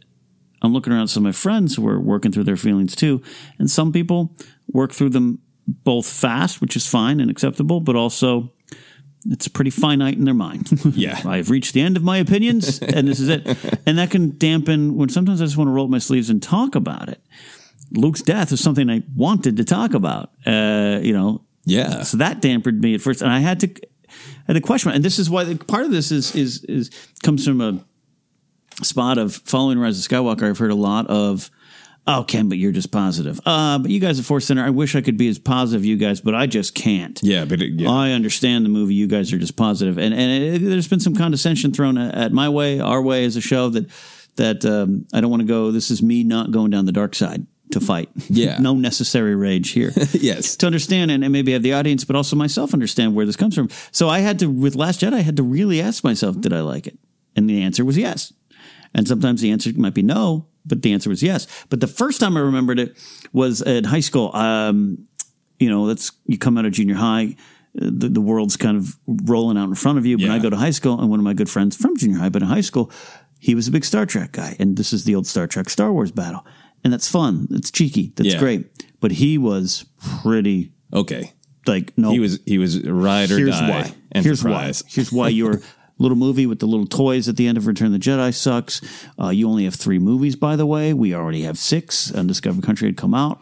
I'm 0.61 0.73
looking 0.73 0.93
around 0.93 1.07
some 1.09 1.23
of 1.25 1.29
my 1.29 1.31
friends 1.31 1.75
who 1.75 1.87
are 1.87 1.99
working 1.99 2.31
through 2.31 2.45
their 2.45 2.57
feelings 2.57 2.95
too. 2.95 3.21
And 3.59 3.69
some 3.69 3.91
people 3.91 4.35
work 4.71 4.91
through 4.93 5.09
them 5.09 5.39
both 5.67 6.05
fast, 6.07 6.61
which 6.61 6.75
is 6.75 6.87
fine 6.87 7.19
and 7.19 7.29
acceptable, 7.29 7.79
but 7.79 7.95
also 7.95 8.51
it's 9.27 9.47
pretty 9.47 9.71
finite 9.71 10.15
in 10.17 10.25
their 10.25 10.33
mind. 10.35 10.69
Yeah. 10.95 11.19
I've 11.25 11.49
reached 11.49 11.73
the 11.73 11.81
end 11.81 11.97
of 11.97 12.03
my 12.03 12.17
opinions 12.17 12.79
and 12.81 13.07
this 13.07 13.19
is 13.19 13.29
it. 13.29 13.45
And 13.85 13.97
that 13.97 14.11
can 14.11 14.37
dampen 14.37 14.95
when 14.95 15.09
sometimes 15.09 15.41
I 15.41 15.45
just 15.45 15.57
want 15.57 15.67
to 15.67 15.71
roll 15.71 15.85
up 15.85 15.91
my 15.91 15.97
sleeves 15.99 16.29
and 16.29 16.41
talk 16.41 16.75
about 16.75 17.09
it. 17.09 17.21
Luke's 17.91 18.21
death 18.21 18.51
is 18.51 18.61
something 18.61 18.89
I 18.89 19.03
wanted 19.15 19.57
to 19.57 19.63
talk 19.63 19.93
about. 19.93 20.31
Uh, 20.45 20.99
you 21.01 21.13
know, 21.13 21.41
Yeah. 21.65 22.03
so 22.03 22.17
that 22.17 22.41
dampened 22.41 22.81
me 22.81 22.95
at 22.95 23.01
first, 23.01 23.21
and 23.21 23.31
I 23.31 23.39
had 23.39 23.59
to, 23.61 23.67
I 24.07 24.43
had 24.47 24.53
to 24.53 24.61
question. 24.61 24.91
And 24.91 25.03
this 25.03 25.19
is 25.19 25.29
why 25.29 25.43
the, 25.43 25.55
part 25.55 25.85
of 25.85 25.91
this 25.91 26.11
is 26.11 26.35
is 26.35 26.63
is 26.65 26.89
comes 27.23 27.45
from 27.45 27.61
a 27.61 27.83
spot 28.83 29.17
of 29.17 29.35
following 29.35 29.79
Rise 29.79 29.99
of 29.99 30.09
Skywalker. 30.09 30.43
I've 30.43 30.57
heard 30.57 30.71
a 30.71 30.75
lot 30.75 31.07
of, 31.07 31.49
"Oh, 32.07 32.25
Ken, 32.27 32.49
but 32.49 32.57
you're 32.57 32.71
just 32.71 32.91
positive." 32.91 33.39
Uh, 33.45 33.79
but 33.79 33.91
you 33.91 33.99
guys 33.99 34.19
at 34.19 34.25
Force 34.25 34.45
Center, 34.45 34.63
I 34.63 34.69
wish 34.69 34.95
I 34.95 35.01
could 35.01 35.17
be 35.17 35.27
as 35.27 35.39
positive 35.39 35.85
you 35.85 35.97
guys, 35.97 36.21
but 36.21 36.35
I 36.35 36.47
just 36.47 36.75
can't. 36.75 37.19
Yeah, 37.23 37.45
but 37.45 37.61
it, 37.61 37.73
yeah. 37.79 37.89
I 37.89 38.11
understand 38.11 38.65
the 38.65 38.69
movie. 38.69 38.95
You 38.95 39.07
guys 39.07 39.31
are 39.33 39.37
just 39.37 39.55
positive, 39.55 39.97
and 39.97 40.13
and 40.13 40.43
it, 40.43 40.59
there's 40.59 40.87
been 40.87 40.99
some 40.99 41.15
condescension 41.15 41.71
thrown 41.71 41.97
at, 41.97 42.31
my 42.31 42.49
way, 42.49 42.79
our 42.79 43.01
way 43.01 43.25
as 43.25 43.35
a 43.35 43.41
show 43.41 43.69
that 43.69 43.89
that 44.35 44.65
um, 44.65 45.07
I 45.13 45.21
don't 45.21 45.29
want 45.29 45.41
to 45.41 45.47
go. 45.47 45.71
This 45.71 45.91
is 45.91 46.01
me 46.01 46.23
not 46.23 46.51
going 46.51 46.71
down 46.71 46.85
the 46.85 46.91
dark 46.91 47.15
side 47.15 47.45
to 47.71 47.79
fight. 47.79 48.09
Yeah. 48.29 48.57
no 48.59 48.73
necessary 48.73 49.35
rage 49.35 49.71
here. 49.71 49.91
yes. 50.11 50.55
to 50.57 50.65
understand 50.65 51.11
and, 51.11 51.23
and 51.23 51.31
maybe 51.31 51.53
have 51.53 51.63
the 51.63 51.73
audience, 51.73 52.03
but 52.03 52.15
also 52.15 52.35
myself 52.35 52.73
understand 52.73 53.15
where 53.15 53.25
this 53.25 53.35
comes 53.35 53.55
from. 53.55 53.69
So 53.91 54.09
I 54.09 54.19
had 54.19 54.39
to, 54.39 54.47
with 54.47 54.75
Last 54.75 55.01
Jedi, 55.01 55.13
I 55.13 55.21
had 55.21 55.37
to 55.37 55.43
really 55.43 55.81
ask 55.81 56.03
myself, 56.03 56.39
did 56.39 56.53
I 56.53 56.61
like 56.61 56.87
it? 56.87 56.97
And 57.35 57.49
the 57.49 57.61
answer 57.61 57.83
was 57.83 57.97
yes. 57.97 58.33
And 58.95 59.07
sometimes 59.07 59.41
the 59.41 59.51
answer 59.51 59.69
might 59.75 59.93
be 59.93 60.01
no, 60.01 60.47
but 60.65 60.81
the 60.81 60.93
answer 60.93 61.09
was 61.11 61.21
yes. 61.21 61.45
But 61.69 61.81
the 61.81 61.87
first 61.87 62.19
time 62.19 62.35
I 62.37 62.39
remembered 62.39 62.79
it 62.79 62.97
was 63.33 63.61
in 63.61 63.83
high 63.83 63.99
school. 63.99 64.35
Um, 64.35 65.07
you 65.59 65.69
know, 65.69 65.85
that's 65.85 66.11
you 66.25 66.37
come 66.39 66.57
out 66.57 66.65
of 66.65 66.71
junior 66.71 66.95
high. 66.95 67.35
uh, 67.79 67.91
The, 67.91 68.09
the 68.09 68.21
world's 68.21 68.57
kind 68.57 68.77
of 68.77 68.97
rolling 69.05 69.57
out 69.57 69.67
in 69.69 69.75
front 69.75 69.97
of 69.99 70.05
you. 70.05 70.17
When 70.17 70.27
Yeah. 70.27 70.33
I 70.35 70.39
go 70.39 70.49
to 70.49 70.55
high 70.57 70.71
school, 70.71 70.99
and 70.99 71.09
one 71.09 71.19
of 71.19 71.23
my 71.23 71.33
good 71.33 71.49
friends 71.49 71.75
from 71.75 71.95
junior 71.97 72.17
high, 72.19 72.29
but 72.29 72.41
in 72.41 72.47
high 72.47 72.61
school, 72.61 72.89
he 73.39 73.53
was 73.53 73.67
a 73.67 73.71
big 73.71 73.85
Star 73.85 74.05
Trek 74.05 74.31
guy, 74.31 74.55
and 74.59 74.75
this 74.77 74.91
is 74.93 75.03
the 75.03 75.13
old 75.13 75.27
Star 75.27 75.45
Trek 75.45 75.69
Star 75.69 75.91
Wars 75.93 76.11
battle, 76.11 76.45
and 76.83 76.91
that's 76.91 77.07
fun. 77.07 77.47
It's 77.51 77.69
cheeky. 77.69 78.13
That's 78.15 78.33
Yeah. 78.33 78.39
great. 78.39 78.65
But 79.01 79.11
he 79.11 79.37
was 79.37 79.85
pretty 80.23 80.71
Okay. 80.93 81.33
like 81.67 81.91
no. 81.97 82.11
He 82.11 82.19
was 82.19 82.39
he 82.45 82.57
was 82.57 82.81
ride 82.81 83.29
or 83.29 83.37
here's 83.37 83.59
die. 83.59 83.69
why. 83.69 84.21
Here's 84.21 84.43
why. 84.43 84.71
Here's 84.87 85.11
why 85.11 85.29
your 85.29 85.61
little 85.97 86.17
movie 86.17 86.45
with 86.45 86.59
the 86.59 86.65
little 86.65 86.85
toys 86.87 87.29
at 87.29 87.37
the 87.37 87.47
end 87.47 87.57
of 87.57 87.67
Return 87.67 87.87
of 87.87 87.93
the 87.93 87.99
Jedi 87.99 88.33
sucks. 88.33 88.81
Uh, 89.19 89.29
you 89.29 89.47
only 89.47 89.63
have 89.65 89.75
three 89.75 89.99
movies, 89.99 90.35
by 90.35 90.55
the 90.55 90.65
way. 90.65 90.93
We 90.93 91.13
already 91.13 91.43
have 91.43 91.57
six. 91.57 92.11
Undiscovered 92.11 92.63
Country 92.63 92.87
had 92.87 92.97
come 92.97 93.13
out. 93.13 93.41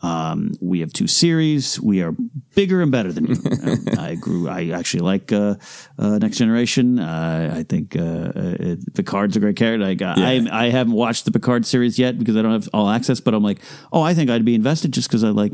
Um, 0.00 0.52
we 0.60 0.80
have 0.80 0.92
two 0.92 1.08
series. 1.08 1.80
We 1.80 2.02
are 2.02 2.14
bigger 2.54 2.82
and 2.82 2.92
better 2.92 3.12
than 3.12 3.26
you. 3.26 3.36
Um, 3.58 3.84
I 3.98 4.14
grew. 4.14 4.48
I 4.48 4.68
actually 4.68 5.00
like 5.00 5.32
uh, 5.32 5.56
uh, 5.98 6.18
Next 6.18 6.38
Generation. 6.38 7.00
Uh, 7.00 7.54
I 7.56 7.64
think 7.64 7.96
uh, 7.96 8.00
uh, 8.00 8.76
Picard's 8.94 9.36
a 9.36 9.40
great 9.40 9.56
character. 9.56 9.84
I, 9.84 9.94
got, 9.94 10.18
I 10.18 10.46
I 10.50 10.70
haven't 10.70 10.92
watched 10.92 11.24
the 11.24 11.32
Picard 11.32 11.66
series 11.66 11.98
yet 11.98 12.18
because 12.18 12.36
I 12.36 12.42
don't 12.42 12.52
have 12.52 12.68
all 12.72 12.88
access. 12.88 13.20
But 13.20 13.34
I'm 13.34 13.42
like, 13.42 13.58
oh, 13.92 14.00
I 14.00 14.14
think 14.14 14.30
I'd 14.30 14.44
be 14.44 14.54
invested 14.54 14.92
just 14.92 15.08
because 15.08 15.24
I 15.24 15.30
like 15.30 15.52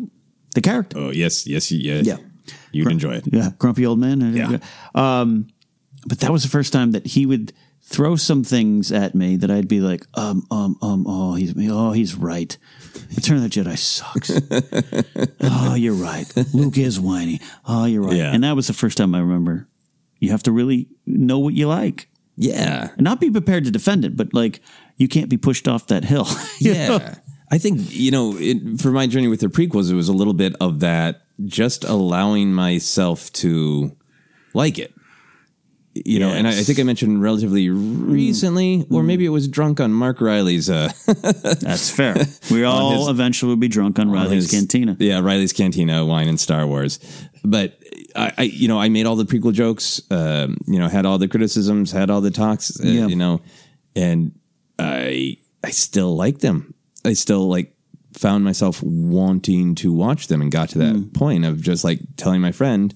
the 0.55 0.61
character. 0.61 0.99
Oh 0.99 1.11
yes, 1.11 1.47
yes, 1.47 1.72
yes. 1.72 2.07
Yeah. 2.07 2.18
You'd 2.72 2.91
enjoy 2.91 3.14
it. 3.14 3.24
Yeah, 3.26 3.51
grumpy 3.59 3.87
old 3.87 3.99
man. 3.99 4.20
Yeah. 4.35 4.59
Um, 4.95 5.49
but 6.07 6.21
that 6.21 6.31
was 6.33 6.43
the 6.43 6.49
first 6.49 6.73
time 6.73 6.93
that 6.93 7.07
he 7.07 7.27
would 7.27 7.53
throw 7.87 8.17
some 8.17 8.43
things 8.45 8.91
at 8.91 9.15
me 9.15 9.37
that 9.37 9.51
I'd 9.51 9.69
be 9.69 9.81
like, 9.81 10.07
um, 10.15 10.47
um, 10.51 10.77
um, 10.81 11.05
oh, 11.07 11.35
he's 11.35 11.55
oh, 11.71 11.93
he's 11.93 12.15
right. 12.15 12.57
Return 13.15 13.37
of 13.37 13.43
the 13.43 13.49
Jedi 13.51 13.77
sucks. 13.77 14.31
oh, 15.41 15.75
you're 15.75 15.95
right. 15.95 16.25
Luke 16.55 16.79
is 16.79 16.99
whiny. 16.99 17.41
Oh, 17.67 17.85
you're 17.85 18.03
right. 18.03 18.17
Yeah. 18.17 18.33
And 18.33 18.43
that 18.45 18.57
was 18.57 18.67
the 18.67 18.73
first 18.73 18.97
time 18.97 19.15
I 19.15 19.21
remember. 19.21 19.69
You 20.19 20.31
have 20.31 20.43
to 20.45 20.53
really 20.53 20.89
know 21.05 21.39
what 21.39 21.53
you 21.55 21.69
like 21.69 22.09
Yeah. 22.37 22.89
and 22.97 23.03
not 23.03 23.21
be 23.21 23.31
prepared 23.31 23.65
to 23.65 23.71
defend 23.71 24.05
it, 24.07 24.17
but 24.17 24.33
like 24.33 24.61
you 24.97 25.07
can't 25.09 25.29
be 25.29 25.37
pushed 25.37 25.69
off 25.69 25.87
that 25.89 26.05
hill. 26.05 26.27
You 26.59 26.73
know? 26.75 26.97
Yeah. 26.99 27.15
I 27.51 27.59
think, 27.59 27.81
you 27.95 28.11
know, 28.11 28.37
it, 28.39 28.81
for 28.81 28.91
my 28.91 29.07
journey 29.07 29.29
with 29.29 29.41
the 29.41 29.49
prequels, 29.49 29.91
it 29.91 29.95
was 29.95 30.09
a 30.09 30.13
little 30.15 30.33
bit 30.33 30.57
of 30.61 30.81
that 30.81 31.23
just 31.45 31.85
allowing 31.85 32.53
myself 32.55 33.31
to 33.35 33.95
like 34.55 34.79
it. 34.79 34.95
You 35.95 36.18
know, 36.18 36.30
and 36.30 36.49
I, 36.49 36.51
I 36.51 36.62
think 36.64 36.80
I 36.80 36.82
mentioned 36.82 37.22
relatively 37.22 37.68
recently, 37.70 38.84
or 38.90 39.05
maybe 39.05 39.24
it 39.24 39.28
was 39.28 39.47
drunk 39.47 39.78
on 39.80 39.92
Mark 39.92 40.20
Riley's 40.20 40.68
uh, 40.68 40.90
That's 41.07 41.88
fair. 41.90 42.16
We 42.51 42.64
all 42.64 42.99
his- 42.99 43.09
eventually 43.09 43.51
will 43.51 43.57
be 43.57 43.68
drunk 43.68 43.99
on 44.01 44.11
Riley's 44.11 44.51
his- 44.51 44.51
Cantina. 44.51 44.97
Yeah, 44.99 45.20
Riley's 45.20 45.53
Cantina, 45.53 46.05
wine 46.05 46.26
and 46.28 46.40
Star 46.40 46.66
Wars. 46.66 46.99
But 47.45 47.78
I, 48.16 48.32
I 48.38 48.42
you 48.42 48.66
know, 48.66 48.80
I 48.80 48.88
made 48.88 49.07
all 49.07 49.14
the 49.14 49.24
prequel 49.24 49.53
jokes. 49.53 50.03
Um, 50.11 50.57
you 50.66 50.80
know, 50.80 50.88
had 50.88 51.07
all 51.07 51.18
the 51.18 51.28
criticisms, 51.28 51.92
had 51.92 52.11
all 52.11 52.20
the 52.20 52.30
talks. 52.32 52.80
Uh, 52.80 52.88
Yeah. 52.88 53.07
You 53.07 53.14
know, 53.16 53.40
and 53.95 54.32
I 54.80 55.36
I 55.62 55.70
still 55.70 56.16
like 56.16 56.40
them. 56.40 56.74
I 57.05 57.12
still 57.12 57.49
like 57.49 57.72
found 58.14 58.42
myself 58.45 58.82
wanting 58.82 59.76
to 59.76 59.92
watch 59.92 60.26
them, 60.26 60.42
and 60.42 60.51
got 60.51 60.70
to 60.70 60.78
that 60.78 61.12
point 61.14 61.45
of 61.45 61.61
just 61.61 61.84
like 61.84 62.01
telling 62.16 62.40
my 62.40 62.51
friend, 62.53 62.92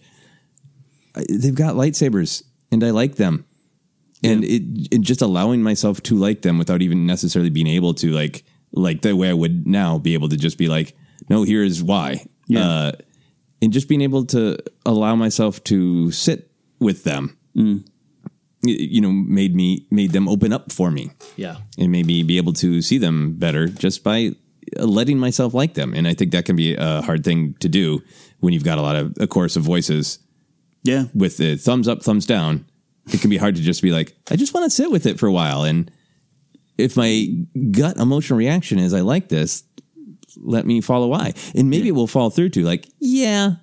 they've 1.28 1.54
got 1.54 1.74
lightsabers, 1.74 2.42
and 2.70 2.82
I 2.84 2.90
like 2.90 3.16
them. 3.16 3.44
And 4.24 4.42
it, 4.44 4.62
it 4.90 5.00
just 5.00 5.22
allowing 5.22 5.62
myself 5.62 6.02
to 6.04 6.16
like 6.16 6.42
them 6.42 6.58
without 6.58 6.82
even 6.82 7.06
necessarily 7.06 7.50
being 7.50 7.68
able 7.68 7.94
to 7.94 8.10
like 8.10 8.44
like 8.72 9.02
the 9.02 9.14
way 9.16 9.30
I 9.30 9.32
would 9.32 9.66
now 9.66 9.98
be 9.98 10.14
able 10.14 10.28
to 10.28 10.36
just 10.36 10.58
be 10.58 10.68
like, 10.68 10.94
no, 11.30 11.42
here 11.44 11.62
is 11.62 11.82
why. 11.82 12.26
Yeah. 12.48 12.68
Uh, 12.68 12.92
and 13.62 13.72
just 13.72 13.88
being 13.88 14.02
able 14.02 14.24
to 14.26 14.58
allow 14.84 15.14
myself 15.14 15.62
to 15.64 16.10
sit 16.10 16.50
with 16.80 17.04
them, 17.04 17.36
y- 17.54 17.80
you 18.62 19.00
know, 19.00 19.10
made 19.12 19.54
me 19.54 19.86
made 19.90 20.12
them 20.12 20.28
open 20.28 20.52
up 20.52 20.72
for 20.72 20.90
me, 20.90 21.10
Yeah. 21.36 21.56
and 21.78 21.90
made 21.92 22.06
me 22.06 22.22
be 22.22 22.36
able 22.38 22.52
to 22.54 22.82
see 22.82 22.98
them 22.98 23.34
better 23.34 23.68
just 23.68 24.02
by 24.04 24.32
letting 24.76 25.18
myself 25.18 25.54
like 25.54 25.74
them. 25.74 25.94
And 25.94 26.06
I 26.06 26.14
think 26.14 26.32
that 26.32 26.44
can 26.44 26.56
be 26.56 26.74
a 26.74 27.02
hard 27.02 27.24
thing 27.24 27.54
to 27.60 27.68
do 27.68 28.02
when 28.40 28.52
you've 28.52 28.64
got 28.64 28.78
a 28.78 28.82
lot 28.82 28.96
of 28.96 29.14
a 29.20 29.26
chorus 29.26 29.56
of 29.56 29.62
voices 29.62 30.18
Yeah. 30.84 31.04
with 31.14 31.36
the 31.36 31.56
thumbs 31.56 31.88
up, 31.88 32.02
thumbs 32.02 32.26
down, 32.26 32.64
it 33.12 33.20
can 33.20 33.30
be 33.30 33.36
hard 33.36 33.56
to 33.56 33.62
just 33.62 33.82
be 33.82 33.90
like, 33.90 34.14
I 34.30 34.36
just 34.36 34.54
want 34.54 34.64
to 34.64 34.70
sit 34.70 34.90
with 34.90 35.06
it 35.06 35.18
for 35.18 35.26
a 35.26 35.32
while. 35.32 35.64
And 35.64 35.90
if 36.76 36.96
my 36.96 37.26
gut 37.70 37.96
emotional 37.96 38.38
reaction 38.38 38.78
is, 38.78 38.94
I 38.94 39.00
like 39.00 39.28
this, 39.28 39.64
let 40.36 40.66
me 40.66 40.80
follow 40.80 41.08
why. 41.08 41.34
And 41.54 41.70
maybe 41.70 41.88
it 41.88 41.92
will 41.92 42.06
fall 42.06 42.30
through 42.30 42.50
to 42.50 42.62
like, 42.62 42.88
yeah, 43.00 43.54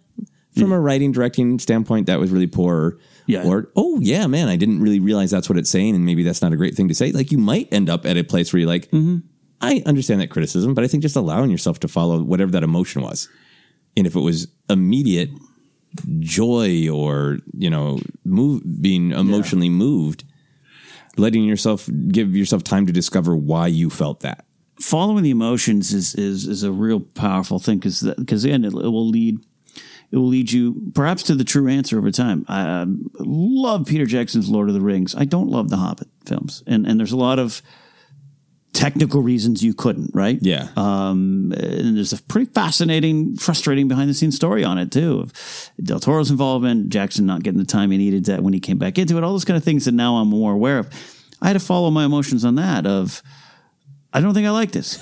from 0.58 0.72
a 0.72 0.80
writing, 0.80 1.12
directing 1.12 1.60
standpoint, 1.60 2.08
that 2.08 2.20
was 2.20 2.32
really 2.32 2.48
poor. 2.48 2.98
Yeah. 3.28 3.46
Or, 3.46 3.72
oh, 3.76 4.00
yeah, 4.00 4.28
man, 4.28 4.48
I 4.48 4.56
didn't 4.56 4.82
really 4.82 5.00
realize 5.00 5.32
that's 5.32 5.50
what 5.50 5.58
it's 5.58 5.70
saying. 5.70 5.96
And 5.96 6.06
maybe 6.06 6.24
that's 6.24 6.42
not 6.42 6.54
a 6.54 6.58
great 6.58 6.76
thing 6.76 6.88
to 6.88 6.96
say. 6.96 7.12
Like, 7.12 7.32
you 7.32 7.38
might 7.38 7.68
end 7.74 7.90
up 7.90 8.06
at 8.06 8.18
a 8.18 8.24
place 8.24 8.54
where 8.54 8.62
you're 8.62 8.70
like, 8.70 8.90
mm-hmm. 8.92 9.18
I 9.62 9.84
understand 9.86 10.22
that 10.22 10.30
criticism, 10.30 10.74
but 10.74 10.84
I 10.84 10.88
think 10.88 11.02
just 11.02 11.16
allowing 11.16 11.50
yourself 11.50 11.80
to 11.80 11.88
follow 11.88 12.22
whatever 12.22 12.52
that 12.52 12.64
emotion 12.64 13.02
was. 13.02 13.28
And 13.98 14.06
if 14.06 14.16
it 14.16 14.20
was 14.20 14.48
immediate 14.70 15.30
joy 16.20 16.90
or, 16.90 17.40
you 17.54 17.70
know, 17.70 18.00
move, 18.24 18.64
being 18.82 19.12
emotionally 19.12 19.70
moved, 19.70 20.24
letting 21.18 21.44
yourself 21.44 21.90
give 22.10 22.36
yourself 22.36 22.64
time 22.64 22.86
to 22.86 22.94
discover 22.94 23.36
why 23.36 23.68
you 23.68 23.90
felt 23.90 24.20
that. 24.22 24.46
following 24.80 25.24
the 25.24 25.32
emotions 25.32 25.94
is 25.94 26.16
is 26.16 26.48
is 26.48 26.64
a 26.64 26.72
real 26.72 27.00
powerful 27.00 27.60
thing 27.60 27.78
because 27.78 28.02
because 28.18 28.44
again 28.44 28.66
it, 28.66 28.74
it 28.74 28.90
will 28.90 29.08
lead 29.08 29.40
it 30.12 30.18
will 30.18 30.28
lead 30.28 30.52
you 30.52 30.92
perhaps 30.94 31.24
to 31.24 31.36
the 31.36 31.44
true 31.44 31.68
answer 31.68 31.98
over 31.98 32.12
time. 32.12 32.46
I 32.48 32.62
um, 32.62 33.10
love 33.20 33.86
Peter 33.88 34.06
Jackson's 34.06 34.50
Lord 34.50 34.70
of 34.70 34.76
the 34.76 34.82
Rings. 34.82 35.16
I 35.16 35.26
don't 35.26 35.50
love 35.50 35.70
the 35.70 35.78
Hobbit 35.78 36.08
films, 36.26 36.64
and 36.68 36.86
and 36.86 37.00
there's 37.00 37.12
a 37.12 37.18
lot 37.18 37.40
of 37.40 37.62
technical 38.76 39.22
reasons 39.22 39.64
you 39.64 39.74
couldn't, 39.74 40.12
right? 40.14 40.38
Yeah. 40.42 40.68
Um, 40.76 41.54
and 41.58 41.96
there's 41.96 42.14
a 42.14 42.22
pretty 42.22 42.52
fascinating, 42.52 43.38
frustrating 43.38 43.88
behind 43.88 44.10
the 44.10 44.14
scenes 44.14 44.36
story 44.36 44.64
on 44.64 44.78
it 44.78 44.92
too 44.92 45.22
of 45.22 45.72
Del 45.82 46.00
Toro's 46.00 46.30
involvement, 46.30 46.90
Jackson 46.90 47.26
not 47.26 47.42
getting 47.42 47.58
the 47.58 47.66
time 47.66 47.92
he 47.92 47.98
needed 47.98 48.26
to, 48.26 48.42
when 48.42 48.54
he 48.54 48.60
came 48.60 48.78
back 48.78 48.98
into 48.98 49.18
it, 49.18 49.24
all 49.24 49.32
those 49.32 49.46
kind 49.46 49.58
of 49.58 49.64
things 49.64 49.86
that 49.86 49.94
now 49.94 50.18
I'm 50.18 50.28
more 50.28 50.52
aware 50.52 50.78
of. 50.78 50.90
I 51.42 51.48
had 51.48 51.54
to 51.54 51.60
follow 51.60 51.90
my 51.90 52.06
emotions 52.06 52.44
on 52.44 52.56
that 52.56 52.86
of, 52.86 53.24
I 54.14 54.20
don't 54.20 54.34
think 54.34 54.46
I 54.46 54.52
like 54.52 54.72
this. 54.72 55.00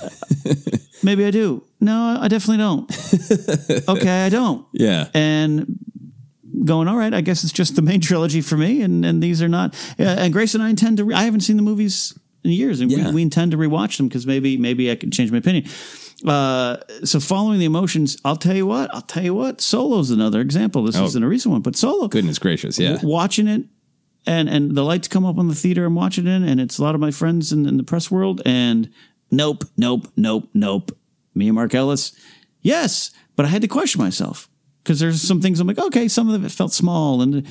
Maybe 1.02 1.24
I 1.24 1.30
do. 1.30 1.64
No, 1.80 2.18
I 2.20 2.28
definitely 2.28 2.58
don't. 2.58 3.88
okay, 3.88 4.24
I 4.24 4.28
don't. 4.28 4.66
Yeah. 4.72 5.08
And 5.14 5.78
going, 6.64 6.88
all 6.88 6.96
right, 6.96 7.12
I 7.12 7.20
guess 7.20 7.44
it's 7.44 7.52
just 7.52 7.76
the 7.76 7.82
main 7.82 8.00
trilogy 8.00 8.40
for 8.40 8.56
me, 8.56 8.82
and 8.82 9.04
and 9.04 9.22
these 9.22 9.42
are 9.42 9.48
not. 9.48 9.74
Uh, 9.98 10.04
and 10.04 10.32
Grace 10.32 10.54
and 10.54 10.62
I 10.62 10.70
intend 10.70 10.96
to. 10.96 11.04
Re- 11.04 11.14
I 11.14 11.24
haven't 11.24 11.40
seen 11.40 11.56
the 11.56 11.62
movies 11.62 12.18
years, 12.52 12.80
and 12.80 12.90
Yeah. 12.90 13.08
we, 13.08 13.14
we 13.16 13.22
intend 13.22 13.52
to 13.52 13.56
rewatch 13.56 13.96
them 13.96 14.08
because 14.08 14.26
maybe 14.26 14.56
maybe 14.56 14.90
I 14.90 14.96
can 14.96 15.10
change 15.10 15.30
my 15.32 15.38
opinion. 15.38 15.66
Uh, 16.24 16.76
so 17.04 17.20
following 17.20 17.58
the 17.58 17.64
emotions, 17.64 18.16
I'll 18.24 18.36
tell 18.36 18.54
you 18.56 18.66
what. 18.66 18.94
I'll 18.94 19.02
tell 19.02 19.22
you 19.24 19.34
what. 19.34 19.60
Solo's 19.60 20.10
another 20.10 20.40
example. 20.40 20.84
This 20.84 20.96
Oh. 20.96 21.04
isn't 21.04 21.22
a 21.22 21.28
recent 21.28 21.52
one, 21.52 21.60
but 21.62 21.76
Solo. 21.76 22.08
Goodness 22.08 22.38
gracious. 22.38 22.78
Yeah. 22.78 22.92
W- 22.94 23.08
watching 23.08 23.46
it 23.48 23.64
and 24.26 24.48
and 24.48 24.74
the 24.74 24.82
lights 24.84 25.08
come 25.08 25.24
up 25.26 25.36
on 25.38 25.48
the 25.48 25.54
theater 25.54 25.84
I'm 25.84 25.94
watching 25.94 26.26
it 26.26 26.30
in, 26.30 26.44
and 26.44 26.60
it's 26.60 26.78
a 26.78 26.82
lot 26.82 26.94
of 26.94 27.00
my 27.00 27.10
friends 27.10 27.52
in, 27.52 27.66
in 27.66 27.76
the 27.76 27.82
press 27.84 28.10
world, 28.10 28.40
and 28.46 28.90
nope, 29.30 29.64
nope, 29.76 30.06
nope, 30.16 30.48
nope. 30.54 30.96
Me 31.34 31.48
and 31.48 31.54
Mark 31.56 31.74
Ellis, 31.74 32.12
yes, 32.62 33.10
but 33.36 33.44
I 33.44 33.48
had 33.48 33.60
to 33.62 33.68
question 33.68 34.00
myself 34.00 34.48
because 34.82 35.00
there's 35.00 35.20
some 35.20 35.40
things 35.42 35.58
I'm 35.60 35.66
like, 35.66 35.78
okay, 35.78 36.06
some 36.08 36.30
of 36.30 36.44
it 36.44 36.52
felt 36.52 36.72
small, 36.72 37.20
and, 37.20 37.44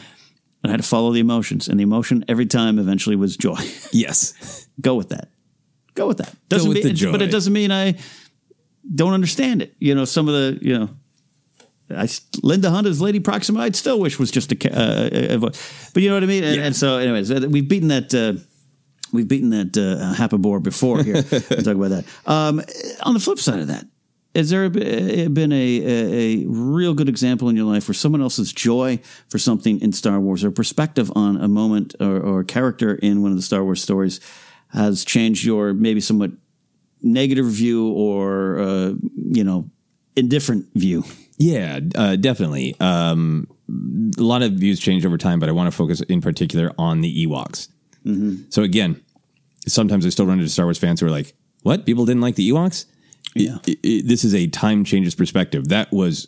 and 0.63 0.71
I 0.71 0.73
had 0.73 0.81
to 0.81 0.87
follow 0.87 1.11
the 1.11 1.19
emotions, 1.19 1.67
and 1.67 1.79
the 1.79 1.83
emotion 1.83 2.23
every 2.27 2.45
time 2.45 2.79
eventually 2.79 3.15
was 3.15 3.37
joy. 3.37 3.59
Yes. 3.91 4.67
Go 4.81 4.95
with 4.95 5.09
that. 5.09 5.29
Go 5.93 6.07
with 6.07 6.17
that. 6.17 6.33
Doesn't 6.49 6.67
with 6.67 6.83
mean, 6.83 7.11
but 7.11 7.21
it 7.21 7.29
doesn't 7.29 7.53
mean 7.53 7.71
I 7.71 7.95
don't 8.93 9.13
understand 9.13 9.61
it. 9.61 9.75
You 9.77 9.93
know, 9.93 10.05
some 10.05 10.27
of 10.27 10.33
the 10.33 10.65
you 10.65 10.79
know. 10.79 10.89
I, 11.91 12.07
Linda 12.41 12.69
Hunt 12.69 12.87
Hunter's 12.87 13.01
Lady 13.01 13.19
Proxima, 13.19 13.59
I'd 13.59 13.75
still 13.75 13.99
wish 13.99 14.17
was 14.17 14.31
just 14.31 14.51
a, 14.51 14.55
uh, 14.73 15.35
a, 15.35 15.37
but 15.37 16.01
you 16.01 16.09
know 16.09 16.15
what 16.15 16.23
I 16.23 16.27
mean. 16.27 16.43
And, 16.43 16.59
and 16.59 16.75
so, 16.75 16.97
anyways, 16.97 17.29
uh, 17.29 17.47
we've 17.47 17.67
beaten 17.67 17.89
that. 17.89 18.13
Uh, 18.13 18.41
we've 19.11 19.27
beaten 19.27 19.51
that 19.51 19.77
uh, 19.77 20.15
Hapabor 20.15 20.63
before 20.63 21.03
here. 21.03 21.23
we'll 21.31 21.61
talk 21.61 21.75
about 21.75 21.89
that. 21.89 22.05
Um, 22.25 22.63
on 23.03 23.13
the 23.13 23.19
flip 23.19 23.37
side 23.37 23.59
of 23.59 23.67
that, 23.67 23.85
has 24.35 24.49
there 24.49 24.69
been 24.69 25.51
a, 25.51 25.81
a, 25.81 26.43
a 26.43 26.45
real 26.47 26.93
good 26.93 27.09
example 27.09 27.49
in 27.49 27.55
your 27.55 27.65
life 27.65 27.87
where 27.87 27.93
someone 27.93 28.21
else's 28.21 28.51
joy 28.51 28.99
for 29.29 29.37
something 29.37 29.79
in 29.81 29.91
Star 29.91 30.19
Wars 30.19 30.43
or 30.43 30.51
perspective 30.51 31.11
on 31.15 31.37
a 31.37 31.47
moment 31.47 31.95
or, 31.99 32.19
or 32.19 32.43
character 32.43 32.95
in 32.95 33.21
one 33.21 33.31
of 33.31 33.37
the 33.37 33.43
Star 33.43 33.63
Wars 33.63 33.81
stories 33.81 34.19
has 34.69 35.05
changed 35.05 35.45
your 35.45 35.73
maybe 35.73 36.01
somewhat 36.01 36.31
negative 37.03 37.45
view 37.45 37.91
or 37.91 38.59
uh, 38.59 38.93
you 39.15 39.43
know 39.43 39.69
indifferent 40.15 40.65
view? 40.73 41.03
Yeah, 41.37 41.79
uh, 41.95 42.15
definitely. 42.15 42.75
Um, 42.79 43.47
a 44.17 44.21
lot 44.21 44.41
of 44.41 44.53
views 44.53 44.79
change 44.79 45.05
over 45.05 45.17
time, 45.17 45.39
but 45.39 45.49
I 45.49 45.51
want 45.51 45.71
to 45.71 45.75
focus 45.75 46.01
in 46.01 46.21
particular 46.21 46.71
on 46.77 47.01
the 47.01 47.25
Ewoks. 47.27 47.67
So 48.49 48.63
again, 48.63 49.01
sometimes 49.67 50.05
I 50.05 50.09
still 50.09 50.25
run 50.25 50.39
into 50.39 50.49
Star 50.49 50.65
Wars 50.65 50.77
fans 50.77 50.99
who 50.99 51.07
are 51.07 51.11
like, 51.11 51.33
"What? 51.61 51.85
People 51.85 52.05
didn't 52.05 52.21
like 52.21 52.35
the 52.35 52.49
Ewoks?" 52.49 52.85
Yeah. 53.35 53.57
I- 53.67 53.77
I- 53.85 54.01
this 54.05 54.23
is 54.23 54.33
a 54.35 54.47
time 54.47 54.83
changes 54.83 55.15
perspective. 55.15 55.69
That 55.69 55.91
was 55.91 56.27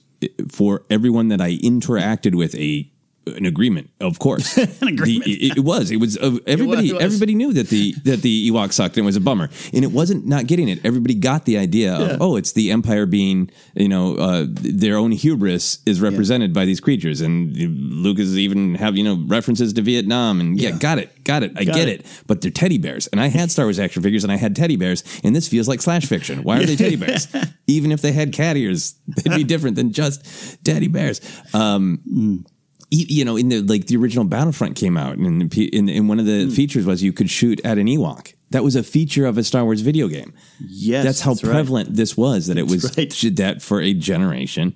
for 0.50 0.84
everyone 0.90 1.28
that 1.28 1.42
I 1.42 1.58
interacted 1.58 2.36
with 2.36 2.56
a 2.56 2.90
an 3.28 3.46
agreement, 3.46 3.90
of 4.00 4.20
course. 4.20 4.58
an 4.82 4.88
agreement. 4.88 5.28
it, 5.28 5.58
it 5.58 5.64
was. 5.64 5.92
It 5.92 5.98
was. 5.98 6.18
Uh, 6.18 6.38
everybody. 6.48 6.90
it 6.90 6.94
was. 6.94 7.04
Everybody 7.04 7.36
knew 7.36 7.54
that 7.54 7.70
the 7.70 7.94
that 8.04 8.22
the 8.22 8.52
Ewok 8.52 8.72
sucked 8.74 8.98
and 8.98 9.04
it 9.04 9.08
was 9.08 9.16
a 9.16 9.22
bummer. 9.22 9.50
And 9.74 9.84
it 9.84 9.92
wasn't 9.92 10.26
not 10.26 10.48
getting 10.48 10.70
it. 10.70 10.80
Everybody 10.86 11.16
got 11.16 11.46
the 11.46 11.58
idea 11.58 11.94
of 11.96 12.22
oh, 12.22 12.36
it's 12.36 12.52
the 12.54 12.72
Empire 12.72 13.06
being 13.06 13.50
you 13.76 13.88
know 13.90 14.16
uh, 14.16 14.46
their 14.50 14.98
own 14.98 15.12
hubris 15.12 15.80
is 15.86 16.02
represented 16.02 16.54
by 16.54 16.66
these 16.66 16.80
creatures, 16.80 17.22
and 17.22 17.56
Lucas 17.56 18.30
even 18.36 18.76
have 18.76 18.96
you 18.98 19.04
know 19.04 19.24
references 19.28 19.74
to 19.74 19.82
Vietnam 19.82 20.40
and 20.40 20.60
yeah, 20.60 20.70
Yeah. 20.70 20.78
got 20.78 20.98
it, 21.00 21.24
got 21.24 21.44
it. 21.44 21.52
I 21.58 21.64
Got 21.66 21.76
get 21.76 21.88
it. 21.88 22.00
it. 22.02 22.24
But 22.28 22.42
they're 22.42 22.52
teddy 22.52 22.78
bears, 22.78 23.08
and 23.08 23.20
I 23.20 23.28
had 23.28 23.52
Star 23.52 23.66
Wars 23.66 23.80
action 23.80 24.04
figures, 24.04 24.24
and 24.24 24.32
I 24.32 24.38
had 24.38 24.56
teddy 24.56 24.76
bears, 24.76 25.04
and 25.24 25.36
this 25.36 25.48
feels 25.48 25.68
like 25.68 25.82
slash 25.82 26.06
fiction. 26.06 26.44
Why 26.44 26.60
are 26.60 26.66
they 26.66 26.76
teddy 26.76 26.96
bears? 26.96 27.28
Even 27.68 27.92
if 27.92 28.02
they 28.02 28.12
had 28.12 28.32
cat 28.34 28.58
ears, 28.58 28.96
they'd 29.08 29.36
be 29.36 29.44
different 29.44 29.76
than 29.76 29.92
just 29.92 30.64
teddy 30.64 30.88
bears. 30.88 31.20
Um, 31.54 32.00
e- 32.08 32.52
you 32.92 33.26
know, 33.26 33.36
in 33.36 33.50
the 33.50 33.62
like 33.62 33.88
the 33.88 33.98
original 33.98 34.26
Battlefront 34.26 34.76
came 34.76 34.98
out, 34.98 35.18
and 35.18 35.54
in, 35.54 35.64
in, 35.70 35.90
in 35.90 36.08
one 36.08 36.20
of 36.20 36.26
the 36.26 36.50
features 36.50 36.86
was 36.86 37.04
you 37.04 37.14
could 37.14 37.30
shoot 37.30 37.60
at 37.66 37.78
an 37.78 37.88
Ewok. 37.88 38.34
That 38.52 38.64
was 38.64 38.76
a 38.76 38.84
feature 38.84 39.26
of 39.26 39.38
a 39.38 39.44
Star 39.44 39.64
Wars 39.64 39.82
video 39.82 40.08
game. 40.08 40.34
Yes, 40.60 41.04
that's 41.04 41.22
how 41.22 41.34
that's 41.34 41.44
right. 41.44 41.52
prevalent 41.54 41.96
this 41.96 42.16
was. 42.16 42.48
That 42.48 42.58
it 42.58 42.68
was 42.68 42.84
right. 42.98 43.10
that 43.38 43.62
for 43.62 43.82
a 43.82 43.94
generation. 43.94 44.76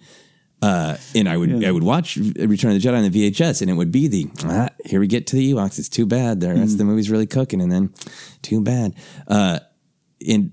Uh, 0.61 0.97
and 1.15 1.29
I 1.29 1.37
would 1.37 1.63
I 1.63 1.71
would 1.71 1.83
watch 1.83 2.17
Return 2.17 2.75
of 2.75 2.81
the 2.81 2.85
Jedi 2.87 2.97
on 2.97 3.09
the 3.09 3.31
VHS, 3.31 3.61
and 3.61 3.71
it 3.71 3.75
would 3.75 3.91
be 3.91 4.07
the 4.07 4.27
ah, 4.43 4.69
here 4.85 4.99
we 4.99 5.07
get 5.07 5.25
to 5.27 5.37
the 5.37 5.53
Ewoks. 5.53 5.79
It's 5.79 5.87
too 5.87 6.05
bad. 6.05 6.41
The 6.41 6.49
rest 6.53 6.73
of 6.73 6.77
the 6.79 6.83
movie's 6.83 7.09
really 7.09 7.27
cooking, 7.27 7.61
and 7.61 7.71
then 7.71 7.93
too 8.41 8.59
bad. 8.61 8.93
Uh, 9.27 9.59
and 10.27 10.51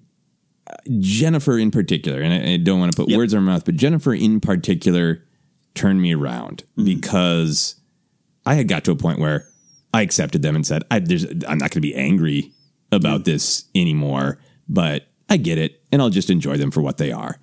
Jennifer 1.00 1.59
in 1.59 1.70
particular, 1.72 2.20
and 2.20 2.32
I, 2.32 2.52
I 2.52 2.57
don't 2.59 2.78
want 2.78 2.92
to 2.92 2.96
put 2.96 3.09
Yep. 3.09 3.16
words 3.16 3.32
in 3.34 3.40
her 3.40 3.44
mouth, 3.44 3.64
but 3.64 3.74
Jennifer 3.74 4.14
in 4.14 4.40
particular 4.40 5.25
turned 5.76 6.02
me 6.02 6.14
around 6.14 6.64
mm-hmm. 6.72 6.84
because 6.84 7.76
I 8.44 8.54
had 8.54 8.68
got 8.68 8.84
to 8.84 8.90
a 8.90 8.96
point 8.96 9.18
where 9.18 9.46
I 9.94 10.02
accepted 10.02 10.42
them 10.42 10.56
and 10.56 10.66
said, 10.66 10.82
I, 10.90 10.98
there's, 10.98 11.24
I'm 11.24 11.58
not 11.58 11.70
going 11.70 11.70
to 11.70 11.80
be 11.80 11.94
angry 11.94 12.52
about 12.90 13.20
mm-hmm. 13.20 13.30
this 13.30 13.64
anymore, 13.74 14.38
but 14.68 15.06
I 15.28 15.36
get 15.36 15.58
it, 15.58 15.82
and 15.90 16.00
I'll 16.00 16.10
just 16.10 16.30
enjoy 16.30 16.56
them 16.56 16.70
for 16.70 16.80
what 16.80 16.98
they 16.98 17.12
are. 17.12 17.38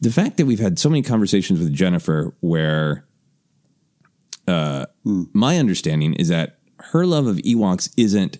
The 0.00 0.10
fact 0.10 0.36
that 0.36 0.46
we've 0.46 0.58
had 0.58 0.78
so 0.78 0.88
many 0.88 1.02
conversations 1.02 1.60
with 1.60 1.72
Jennifer 1.72 2.34
where 2.40 3.06
uh, 4.48 4.86
hmm. 5.04 5.24
my 5.32 5.58
understanding 5.58 6.14
is 6.14 6.28
that 6.28 6.58
her 6.78 7.06
love 7.06 7.26
of 7.26 7.36
Ewoks 7.36 7.92
isn't, 7.96 8.38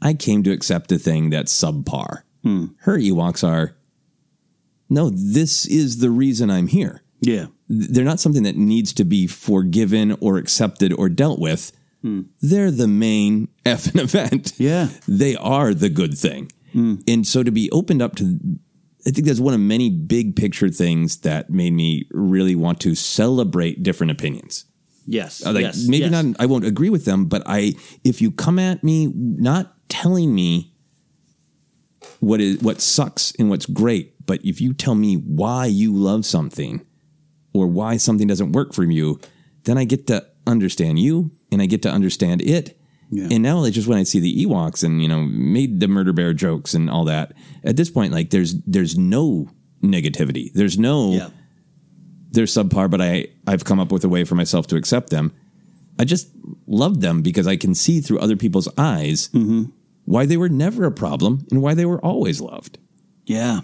I 0.00 0.14
came 0.14 0.42
to 0.44 0.52
accept 0.52 0.90
a 0.90 0.98
thing 0.98 1.30
that's 1.30 1.52
subpar. 1.52 2.22
Hmm. 2.42 2.66
Her 2.78 2.98
Ewoks 2.98 3.46
are, 3.46 3.76
no, 4.88 5.10
this 5.10 5.66
is 5.66 5.98
the 5.98 6.10
reason 6.10 6.50
I'm 6.50 6.66
here 6.66 7.01
Yeah. 7.22 7.46
they're 7.68 8.04
not 8.04 8.20
something 8.20 8.42
that 8.42 8.56
needs 8.56 8.92
to 8.94 9.04
be 9.04 9.26
forgiven 9.26 10.16
or 10.20 10.36
accepted 10.36 10.92
or 10.92 11.08
dealt 11.08 11.38
with. 11.38 11.72
They're 12.40 12.72
the 12.72 12.88
main 12.88 13.46
effing 13.64 14.00
event. 14.02 14.52
Yeah. 14.58 14.88
They 15.06 15.36
are 15.36 15.72
the 15.72 15.88
good 15.88 16.18
thing. 16.18 16.50
And 16.74 17.26
so 17.26 17.42
to 17.42 17.50
be 17.52 17.70
opened 17.70 18.02
up 18.02 18.16
to, 18.16 18.38
I 19.06 19.10
think 19.10 19.26
that's 19.26 19.38
one 19.40 19.54
of 19.54 19.60
many 19.60 19.88
big 19.90 20.34
picture 20.36 20.68
things 20.68 21.18
that 21.18 21.48
made 21.50 21.72
me 21.72 22.08
really 22.10 22.56
want 22.56 22.80
to 22.80 22.94
celebrate 22.96 23.82
different 23.82 24.10
opinions. 24.10 24.64
Yes. 25.06 25.44
Uh, 25.46 25.52
Like 25.52 25.62
yes. 25.62 25.86
maybe 25.86 26.06
yes. 26.06 26.10
not, 26.12 26.36
I 26.40 26.46
won't 26.46 26.64
agree 26.64 26.90
with 26.90 27.04
them, 27.04 27.26
but 27.26 27.42
I, 27.46 27.74
if 28.04 28.20
you 28.22 28.30
come 28.32 28.58
at 28.58 28.82
me 28.82 29.06
not 29.14 29.74
telling 29.88 30.34
me 30.34 30.72
what 32.20 32.40
is 32.40 32.60
what 32.62 32.80
sucks 32.80 33.32
and 33.38 33.48
what's 33.50 33.66
great, 33.66 34.14
but 34.26 34.40
if 34.44 34.60
you 34.60 34.72
tell 34.74 34.94
me 34.94 35.16
why 35.16 35.66
you 35.66 35.92
love 35.94 36.24
something 36.24 36.84
or 37.52 37.66
why 37.66 37.96
something 37.96 38.26
doesn't 38.26 38.52
work 38.52 38.72
for 38.72 38.84
you, 38.84 39.20
then 39.64 39.78
I 39.78 39.84
get 39.84 40.06
to 40.08 40.26
understand 40.46 40.98
you 40.98 41.30
and 41.50 41.62
I 41.62 41.66
get 41.66 41.82
to 41.82 41.90
understand 41.90 42.42
it. 42.42 42.78
Yeah. 43.10 43.28
And 43.30 43.42
now, 43.42 43.58
like, 43.58 43.74
just 43.74 43.88
when 43.88 43.98
I 43.98 44.04
see 44.04 44.20
the 44.20 44.46
Ewoks 44.46 44.82
and 44.82 45.02
you 45.02 45.08
know 45.08 45.22
made 45.22 45.80
the 45.80 45.88
murder 45.88 46.12
bear 46.12 46.32
jokes 46.32 46.72
and 46.72 46.88
all 46.88 47.04
that, 47.04 47.34
at 47.62 47.76
this 47.76 47.90
point, 47.90 48.12
like, 48.12 48.30
there's 48.30 48.54
there's 48.66 48.96
no 48.96 49.50
negativity. 49.82 50.52
There's 50.52 50.78
no 50.78 51.12
Yeah. 51.12 51.28
they're 52.30 52.46
subpar, 52.46 52.90
but 52.90 53.02
I 53.02 53.26
I've 53.46 53.64
come 53.64 53.80
up 53.80 53.92
with 53.92 54.04
a 54.04 54.08
way 54.08 54.24
for 54.24 54.34
myself 54.34 54.66
to 54.68 54.76
accept 54.76 55.10
them. 55.10 55.32
I 55.98 56.04
just 56.04 56.28
love 56.66 57.00
them 57.02 57.20
because 57.20 57.46
I 57.46 57.56
can 57.56 57.74
see 57.74 58.00
through 58.00 58.18
other 58.18 58.36
people's 58.36 58.68
eyes 58.78 59.28
mm-hmm. 59.28 59.64
why 60.06 60.24
they 60.24 60.38
were 60.38 60.48
never 60.48 60.84
a 60.86 60.90
problem 60.90 61.46
and 61.50 61.60
why 61.60 61.74
they 61.74 61.84
were 61.84 62.02
always 62.02 62.40
loved. 62.40 62.78
Yeah, 63.26 63.60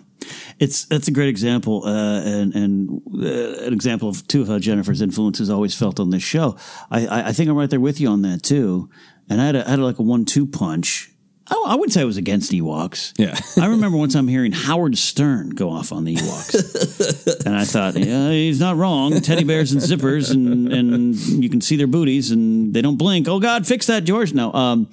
it's 0.59 0.85
that's 0.86 1.09
a 1.09 1.11
great 1.12 1.28
example, 1.28 1.85
uh, 1.85 2.20
and 2.23 2.55
and 2.55 3.03
uh, 3.15 3.65
an 3.66 3.73
example 3.73 4.09
of 4.09 4.27
too 4.28 4.43
of 4.43 4.49
how 4.49 4.59
Jennifer's 4.59 5.01
influence 5.01 5.40
is 5.40 5.51
always 5.51 5.74
felt 5.74 6.01
on 6.01 6.11
this 6.11 6.23
show. 6.23 6.57
I, 6.90 7.07
I 7.07 7.28
I 7.28 7.32
think 7.32 7.49
I'm 7.49 7.57
right 7.57 7.70
there 7.70 7.81
with 7.81 8.01
you 8.01 8.09
on 8.09 8.23
that 8.23 8.43
too. 8.43 8.90
And 9.31 9.40
I 9.40 9.47
had, 9.47 9.57
a, 9.57 9.66
I 9.66 9.70
had 9.73 9.78
like 9.81 9.99
a 9.99 10.03
one-two 10.03 10.47
punch. 10.47 11.11
I, 11.49 11.65
I 11.69 11.74
wouldn't 11.74 11.93
say 11.93 12.01
I 12.01 12.05
was 12.05 12.16
against 12.16 12.51
Ewoks. 12.51 13.12
Yeah. 13.19 13.39
I 13.62 13.66
remember 13.66 13.99
one 13.99 14.09
time 14.09 14.27
hearing 14.27 14.53
Howard 14.53 14.97
Stern 14.97 15.51
go 15.51 15.70
off 15.70 15.93
on 15.93 16.05
the 16.05 16.16
Ewoks, 16.16 17.45
and 17.47 17.55
I 17.55 17.65
thought, 17.65 17.97
yeah, 17.97 18.31
he's 18.31 18.61
not 18.61 18.77
wrong. 18.77 19.20
Teddy 19.20 19.45
bears 19.45 19.73
and 19.73 19.81
zippers, 19.81 20.31
and 20.32 20.73
and 20.73 21.15
you 21.15 21.51
can 21.51 21.61
see 21.61 21.77
their 21.77 21.86
booties, 21.86 22.31
and 22.31 22.73
they 22.74 22.82
don't 22.82 22.97
blink. 22.97 23.28
Oh 23.28 23.39
God, 23.40 23.66
fix 23.66 23.86
that, 23.86 24.05
George. 24.05 24.32
No. 24.32 24.53
Um, 24.53 24.90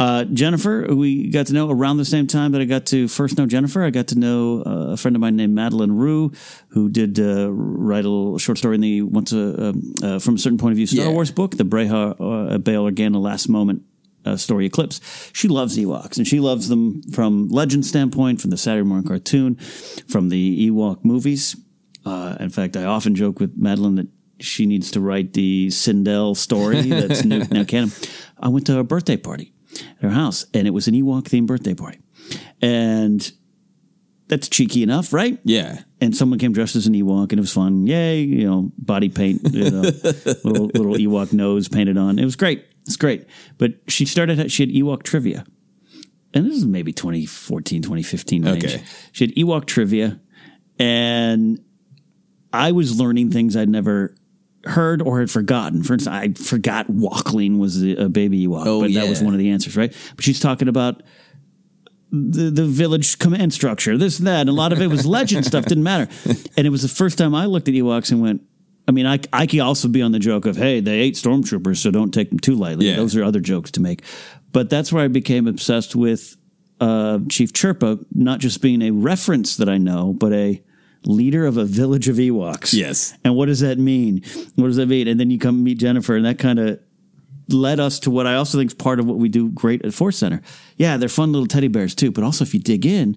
uh, 0.00 0.24
Jennifer, 0.24 0.86
we 0.94 1.28
got 1.28 1.48
to 1.48 1.52
know 1.52 1.70
around 1.70 1.98
the 1.98 2.06
same 2.06 2.26
time 2.26 2.52
that 2.52 2.62
I 2.62 2.64
got 2.64 2.86
to 2.86 3.06
first 3.06 3.36
know 3.36 3.44
Jennifer. 3.44 3.84
I 3.84 3.90
got 3.90 4.08
to 4.08 4.18
know 4.18 4.62
uh, 4.64 4.92
a 4.92 4.96
friend 4.96 5.14
of 5.14 5.20
mine 5.20 5.36
named 5.36 5.54
Madeleine 5.54 5.92
Roux, 5.92 6.32
who 6.68 6.88
did 6.88 7.20
uh, 7.20 7.52
write 7.52 8.06
a 8.06 8.08
little 8.08 8.38
short 8.38 8.56
story 8.56 8.76
in 8.76 8.80
the 8.80 9.02
once 9.02 9.34
a, 9.34 9.68
um, 9.68 9.94
uh, 10.02 10.18
from 10.18 10.36
a 10.36 10.38
certain 10.38 10.56
point 10.56 10.72
of 10.72 10.76
view 10.76 10.86
Star 10.86 11.04
Yeah. 11.04 11.12
Wars 11.12 11.30
book, 11.30 11.58
the 11.58 11.64
Breha 11.66 12.16
uh, 12.18 12.56
Bail 12.56 12.90
Organa 12.90 13.20
Last 13.20 13.50
Moment 13.50 13.82
uh, 14.24 14.38
story 14.38 14.64
Eclipse. 14.64 15.02
She 15.34 15.48
loves 15.48 15.76
Ewoks, 15.76 16.16
and 16.16 16.26
she 16.26 16.40
loves 16.40 16.70
them 16.70 17.02
from 17.12 17.48
legend 17.48 17.84
standpoint, 17.84 18.40
from 18.40 18.48
the 18.48 18.56
Saturday 18.56 18.88
morning 18.88 19.06
cartoon, 19.06 19.56
from 20.08 20.30
the 20.30 20.70
Ewok 20.70 21.04
movies. 21.04 21.56
Uh, 22.06 22.38
in 22.40 22.48
fact, 22.48 22.74
I 22.74 22.84
often 22.84 23.14
joke 23.14 23.38
with 23.38 23.54
Madeline 23.54 23.96
that 23.96 24.08
she 24.38 24.64
needs 24.64 24.90
to 24.92 25.00
write 25.02 25.34
the 25.34 25.66
Cindel 25.68 26.34
story 26.34 26.80
that's 26.88 27.22
new, 27.22 27.44
now 27.50 27.64
canon. 27.64 27.92
I 28.38 28.48
went 28.48 28.66
to 28.68 28.74
her 28.76 28.82
birthday 28.82 29.18
party 29.18 29.52
at 29.72 30.02
her 30.02 30.10
house, 30.10 30.46
and 30.54 30.66
it 30.66 30.70
was 30.70 30.88
an 30.88 30.94
Ewok 30.94 31.24
themed 31.24 31.46
birthday 31.46 31.74
party, 31.74 32.00
and 32.60 33.30
that's 34.28 34.48
cheeky 34.48 34.82
enough, 34.82 35.12
right? 35.12 35.38
Yeah. 35.44 35.82
and 36.00 36.16
someone 36.16 36.38
came 36.38 36.52
dressed 36.52 36.76
as 36.76 36.86
an 36.86 36.94
Ewok, 36.94 37.30
and 37.30 37.34
it 37.34 37.40
was 37.40 37.52
fun. 37.52 37.86
Yay, 37.86 38.20
you 38.20 38.46
know, 38.48 38.70
body 38.78 39.08
paint, 39.08 39.40
you 39.52 39.70
know, 39.70 39.80
little 40.44 40.66
little 40.66 40.94
Ewok 40.94 41.32
nose 41.32 41.68
painted 41.68 41.96
on. 41.98 42.18
It 42.18 42.24
was 42.24 42.36
great. 42.36 42.64
It's 42.82 42.96
great. 42.96 43.26
But 43.58 43.74
she 43.88 44.06
started. 44.06 44.50
She 44.50 44.62
had 44.62 44.70
Ewok 44.74 45.02
trivia, 45.02 45.44
and 46.32 46.46
this 46.46 46.56
is 46.56 46.64
maybe 46.64 46.92
2014, 46.92 47.82
2015 47.82 48.44
range. 48.44 48.64
Okay. 48.64 48.84
She 49.12 49.24
had 49.26 49.34
Ewok 49.34 49.66
trivia, 49.66 50.20
and 50.78 51.62
I 52.52 52.72
was 52.72 52.98
learning 52.98 53.30
things 53.30 53.56
I'd 53.56 53.68
never 53.68 54.14
heard 54.64 55.00
or 55.02 55.20
had 55.20 55.30
forgotten. 55.30 55.82
For 55.82 55.94
instance, 55.94 56.14
I 56.14 56.32
forgot 56.42 56.88
Wokling 56.88 57.58
was 57.58 57.82
a 57.82 58.08
baby 58.08 58.46
Ewok, 58.46 58.66
Oh, 58.66 58.80
but 58.82 58.92
that 58.94 59.08
was 59.08 59.22
one 59.22 59.32
of 59.32 59.38
the 59.38 59.50
answers, 59.50 59.76
right? 59.76 59.94
But 60.16 60.24
she's 60.24 60.40
talking 60.40 60.68
about 60.68 61.02
the, 62.10 62.50
the 62.50 62.64
village 62.64 63.18
command 63.18 63.52
structure, 63.52 63.96
this 63.96 64.18
and 64.18 64.26
that. 64.26 64.40
And 64.40 64.48
a 64.48 64.52
lot 64.52 64.72
of 64.72 64.80
it 64.80 64.88
was 64.88 65.06
legend 65.06 65.46
stuff, 65.46 65.64
didn't 65.64 65.84
matter. 65.84 66.08
And 66.56 66.66
it 66.66 66.70
was 66.70 66.82
the 66.82 66.88
first 66.88 67.16
time 67.16 67.34
I 67.34 67.46
looked 67.46 67.68
at 67.68 67.74
Ewoks 67.74 68.10
and 68.10 68.20
went, 68.20 68.42
I 68.86 68.92
mean, 68.92 69.06
I, 69.06 69.20
I 69.32 69.46
could 69.46 69.60
also 69.60 69.88
be 69.88 70.02
on 70.02 70.12
the 70.12 70.18
joke 70.18 70.46
of, 70.46 70.56
hey, 70.56 70.80
they 70.80 70.98
ate 70.98 71.14
stormtroopers, 71.14 71.78
so 71.78 71.90
don't 71.90 72.12
take 72.12 72.28
them 72.28 72.38
too 72.38 72.54
lightly. 72.54 72.88
Yeah. 72.90 72.96
Those 72.96 73.16
are 73.16 73.24
other 73.24 73.40
jokes 73.40 73.70
to 73.72 73.80
make. 73.80 74.02
But 74.52 74.68
that's 74.68 74.92
where 74.92 75.04
I 75.04 75.08
became 75.08 75.46
obsessed 75.46 75.94
with 75.94 76.36
uh, 76.80 77.20
Chief 77.28 77.52
Chirpa, 77.52 78.04
not 78.12 78.40
just 78.40 78.60
being 78.60 78.82
a 78.82 78.90
reference 78.90 79.56
that 79.56 79.68
I 79.68 79.78
know, 79.78 80.12
but 80.12 80.32
a 80.32 80.62
leader 81.04 81.46
of 81.46 81.56
a 81.56 81.64
village 81.64 82.08
of 82.08 82.16
Ewoks. 82.16 82.72
Yes. 82.74 83.16
And 83.24 83.34
what 83.34 83.46
does 83.46 83.60
that 83.60 83.78
mean? 83.78 84.22
What 84.56 84.66
does 84.66 84.76
that 84.76 84.86
mean? 84.86 85.08
And 85.08 85.18
then 85.18 85.30
you 85.30 85.38
come 85.38 85.64
meet 85.64 85.78
Jennifer, 85.78 86.16
and 86.16 86.24
that 86.26 86.38
kind 86.38 86.58
of 86.58 86.78
led 87.48 87.80
us 87.80 87.98
to 88.00 88.10
what 88.10 88.26
I 88.26 88.36
also 88.36 88.58
think 88.58 88.70
is 88.70 88.74
part 88.74 89.00
of 89.00 89.06
what 89.06 89.16
we 89.16 89.28
do 89.28 89.48
great 89.50 89.84
at 89.84 89.92
Force 89.94 90.16
Center. 90.18 90.40
Yeah, 90.76 90.96
they're 90.96 91.08
fun 91.08 91.32
little 91.32 91.48
teddy 91.48 91.68
bears 91.68 91.94
too, 91.94 92.10
but 92.10 92.22
also 92.22 92.44
if 92.44 92.54
you 92.54 92.60
dig 92.60 92.86
in, 92.86 93.16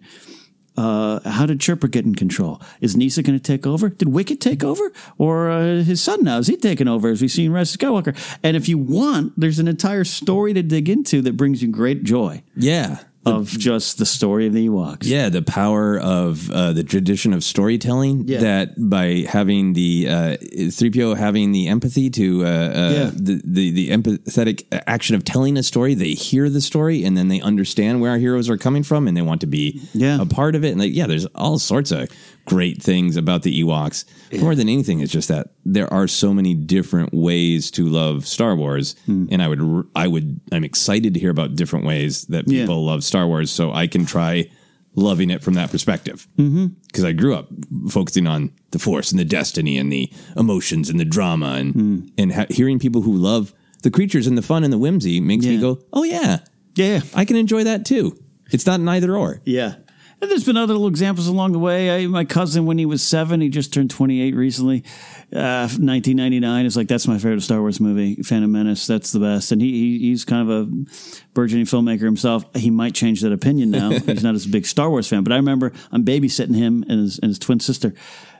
uh, 0.75 1.19
how 1.29 1.45
did 1.45 1.59
Chirpa 1.59 1.91
get 1.91 2.03
in 2.03 2.15
control? 2.15 2.59
Is 2.81 2.95
Kneesaa 2.95 3.23
going 3.23 3.37
to 3.37 3.43
take 3.43 3.67
over? 3.67 3.89
Did 3.89 4.09
Wicket 4.09 4.41
take 4.41 4.63
over, 4.63 4.91
or 5.19 5.51
uh, 5.51 5.83
his 5.83 6.01
son 6.01 6.23
now? 6.23 6.39
Is 6.39 6.47
he 6.47 6.57
taking 6.57 6.87
over? 6.87 7.09
As 7.09 7.21
we've 7.21 7.29
seen 7.29 7.51
Rise 7.51 7.75
of 7.75 7.79
Skywalker. 7.79 8.17
And 8.41 8.57
if 8.57 8.67
you 8.67 8.79
want, 8.79 9.33
there's 9.39 9.59
an 9.59 9.67
entire 9.67 10.03
story 10.03 10.53
to 10.53 10.63
dig 10.63 10.89
into 10.89 11.21
that 11.21 11.37
brings 11.37 11.61
you 11.61 11.69
great 11.69 12.03
joy 12.03 12.41
Yeah. 12.55 12.99
Of 13.25 13.47
just 13.47 13.97
the 13.97 14.05
story 14.05 14.47
of 14.47 14.53
the 14.53 14.67
Ewoks. 14.67 15.03
Yeah, 15.03 15.29
the 15.29 15.41
power 15.41 15.97
of 15.99 16.49
uh, 16.51 16.73
the 16.73 16.83
tradition 16.83 17.33
of 17.33 17.43
storytelling. 17.43 18.27
Yeah. 18.27 18.39
That 18.39 18.73
by 18.77 19.25
having 19.27 19.73
the 19.73 20.37
three 20.71 20.89
PO 20.91 21.15
having 21.15 21.51
the 21.51 21.67
empathy 21.67 22.09
to 22.11 22.43
uh, 22.45 22.47
uh, 22.47 22.91
Yeah. 22.93 23.11
the, 23.13 23.41
the 23.43 23.71
the 23.71 23.89
empathetic 23.89 24.63
action 24.87 25.15
of 25.15 25.23
telling 25.23 25.57
a 25.57 25.63
story, 25.63 25.93
they 25.93 26.13
hear 26.13 26.49
the 26.49 26.61
story 26.61 27.03
and 27.03 27.17
then 27.17 27.27
they 27.29 27.41
understand 27.41 28.01
where 28.01 28.11
our 28.11 28.17
heroes 28.17 28.49
are 28.49 28.57
coming 28.57 28.83
from, 28.83 29.07
and 29.07 29.15
they 29.15 29.21
want 29.21 29.41
to 29.41 29.47
be 29.47 29.81
Yeah. 29.93 30.21
a 30.21 30.25
part 30.25 30.55
of 30.55 30.63
it. 30.63 30.71
And 30.71 30.79
like, 30.79 30.93
yeah, 30.93 31.07
there's 31.07 31.25
all 31.27 31.59
sorts 31.59 31.91
of 31.91 32.09
great 32.45 32.81
things 32.81 33.15
about 33.17 33.43
the 33.43 33.63
Ewoks. 33.63 34.05
More 34.41 34.55
than 34.55 34.67
anything, 34.69 34.99
it's 34.99 35.11
just 35.11 35.29
that 35.29 35.51
there 35.65 35.91
are 35.93 36.07
so 36.07 36.33
many 36.33 36.53
different 36.53 37.13
ways 37.13 37.71
to 37.71 37.85
love 37.87 38.27
Star 38.27 38.55
Wars, 38.55 38.95
Hmm. 39.05 39.25
and 39.31 39.41
I 39.41 39.47
would 39.47 39.85
I 39.95 40.07
would 40.07 40.39
I'm 40.51 40.63
excited 40.63 41.13
to 41.13 41.19
hear 41.19 41.29
about 41.31 41.55
different 41.55 41.85
ways 41.85 42.25
that 42.25 42.47
Yeah. 42.49 42.61
people 42.63 42.85
love 42.85 43.03
Star 43.03 43.27
Wars, 43.27 43.49
so 43.51 43.71
I 43.71 43.87
can 43.87 44.05
try 44.05 44.49
loving 44.95 45.29
it 45.31 45.41
from 45.41 45.55
that 45.55 45.71
perspective. 45.71 46.27
Mm-hmm. 46.37 46.67
Because 46.87 47.03
I 47.03 47.13
grew 47.13 47.33
up 47.33 47.49
focusing 47.89 48.27
on 48.27 48.51
the 48.71 48.79
Force 48.79 49.09
and 49.11 49.19
the 49.19 49.25
destiny 49.25 49.77
and 49.77 49.91
the 49.91 50.11
emotions 50.37 50.89
and 50.89 50.99
the 50.99 51.05
drama 51.05 51.53
and 51.59 51.73
Hmm. 51.73 51.99
and 52.17 52.33
ha- 52.33 52.45
hearing 52.49 52.77
people 52.79 53.01
who 53.03 53.13
love 53.15 53.53
the 53.83 53.89
creatures 53.91 54.27
and 54.27 54.37
the 54.37 54.41
fun 54.43 54.63
and 54.63 54.71
the 54.71 54.77
whimsy 54.77 55.19
makes 55.19 55.45
me 55.45 55.57
go, 55.57 55.79
oh 55.93 56.03
yeah, 56.03 56.39
Yeah. 56.75 57.01
I 57.13 57.25
can 57.25 57.35
enjoy 57.37 57.63
that 57.65 57.85
too. 57.85 58.17
It's 58.51 58.65
not 58.65 58.79
an 58.79 58.87
either 58.87 59.15
or. 59.17 59.41
Yeah. 59.45 59.75
And 60.23 60.31
there's 60.31 60.45
been 60.45 60.55
other 60.55 60.71
little 60.71 60.87
examples 60.87 61.27
along 61.27 61.51
the 61.51 61.59
way. 61.59 61.91
I, 61.91 62.07
my 62.07 62.23
cousin, 62.23 62.65
when 62.65 62.77
he 62.77 62.85
was 62.85 63.03
seven, 63.03 63.41
he 63.41 63.49
just 63.49 63.73
turned 63.73 63.89
28 63.89 64.33
recently. 64.35 64.85
Uh, 65.35 65.67
1999 65.67 66.65
is 66.65 66.77
like, 66.77 66.87
that's 66.87 67.09
my 67.09 67.17
favorite 67.17 67.41
Star 67.41 67.59
Wars 67.59 67.81
movie, 67.81 68.15
Phantom 68.23 68.49
Menace. 68.49 68.87
That's 68.87 69.11
the 69.11 69.19
best. 69.19 69.51
And 69.51 69.61
he, 69.61 69.71
he 69.71 69.99
he's 69.99 70.23
kind 70.23 70.49
of 70.49 70.61
a 70.61 70.71
burgeoning 71.33 71.65
filmmaker 71.65 72.03
himself. 72.03 72.45
He 72.55 72.69
might 72.69 72.95
change 72.95 73.19
that 73.19 73.33
opinion 73.33 73.69
now. 73.69 73.89
he's 74.05 74.23
not 74.23 74.33
as 74.33 74.47
big 74.47 74.65
Star 74.65 74.89
Wars 74.89 75.09
fan. 75.09 75.25
But 75.25 75.33
I 75.33 75.35
remember 75.35 75.73
I'm 75.91 76.05
babysitting 76.05 76.55
him 76.55 76.85
and 76.87 77.01
his, 77.01 77.19
and 77.19 77.27
his 77.27 77.37
twin 77.37 77.59
sister. 77.59 77.93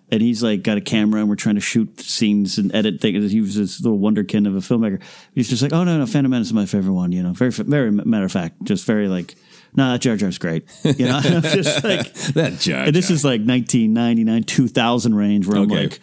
And 0.09 0.21
he's 0.21 0.41
like 0.41 0.63
got 0.63 0.77
a 0.77 0.81
camera 0.81 1.19
and 1.19 1.27
we're 1.27 1.35
trying 1.35 1.55
to 1.55 1.61
shoot 1.61 1.99
scenes 1.99 2.57
and 2.57 2.73
edit 2.73 3.01
things. 3.01 3.29
He 3.29 3.41
was 3.41 3.55
this 3.55 3.81
little 3.81 3.99
wonderkind 3.99 4.47
of 4.47 4.55
a 4.55 4.59
filmmaker. 4.59 5.01
He's 5.35 5.49
just 5.49 5.61
like, 5.61 5.73
oh 5.73 5.83
no, 5.83 5.97
no, 5.97 6.05
Phantom 6.05 6.31
Menace 6.31 6.47
is 6.47 6.53
my 6.53 6.65
favorite 6.65 6.93
one. 6.93 7.11
You 7.11 7.23
know, 7.23 7.33
very, 7.33 7.51
very 7.51 7.91
matter 7.91 8.23
of 8.23 8.31
fact, 8.31 8.63
just 8.63 8.85
very 8.85 9.09
like, 9.09 9.35
no, 9.75 9.91
that 9.91 10.01
Jar 10.01 10.15
Jar's 10.15 10.37
great. 10.37 10.65
You 10.83 11.07
know, 11.07 11.17
I'm 11.23 11.41
just 11.41 11.83
like 11.83 12.13
That 12.33 12.59
Jar 12.59 12.83
and 12.85 12.95
this 12.95 13.09
is 13.09 13.23
like 13.23 13.41
1999, 13.41 14.43
2000 14.43 15.15
range 15.15 15.47
where 15.47 15.57
I'm 15.57 15.63
Okay. 15.71 15.83
like, 15.83 15.99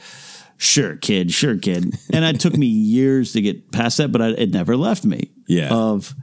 sure, 0.57 0.97
kid, 0.97 1.33
sure, 1.33 1.57
kid. 1.57 1.95
And 2.13 2.25
it 2.25 2.41
took 2.41 2.57
me 2.57 2.67
years 2.97 3.33
to 3.35 3.41
get 3.41 3.71
past 3.73 3.99
that, 3.99 4.13
but 4.13 4.21
I, 4.23 4.29
it 4.31 4.51
never 4.51 4.77
left 4.77 5.05
me. 5.05 5.31
Yeah. 5.47 5.69
Of, 5.73 6.15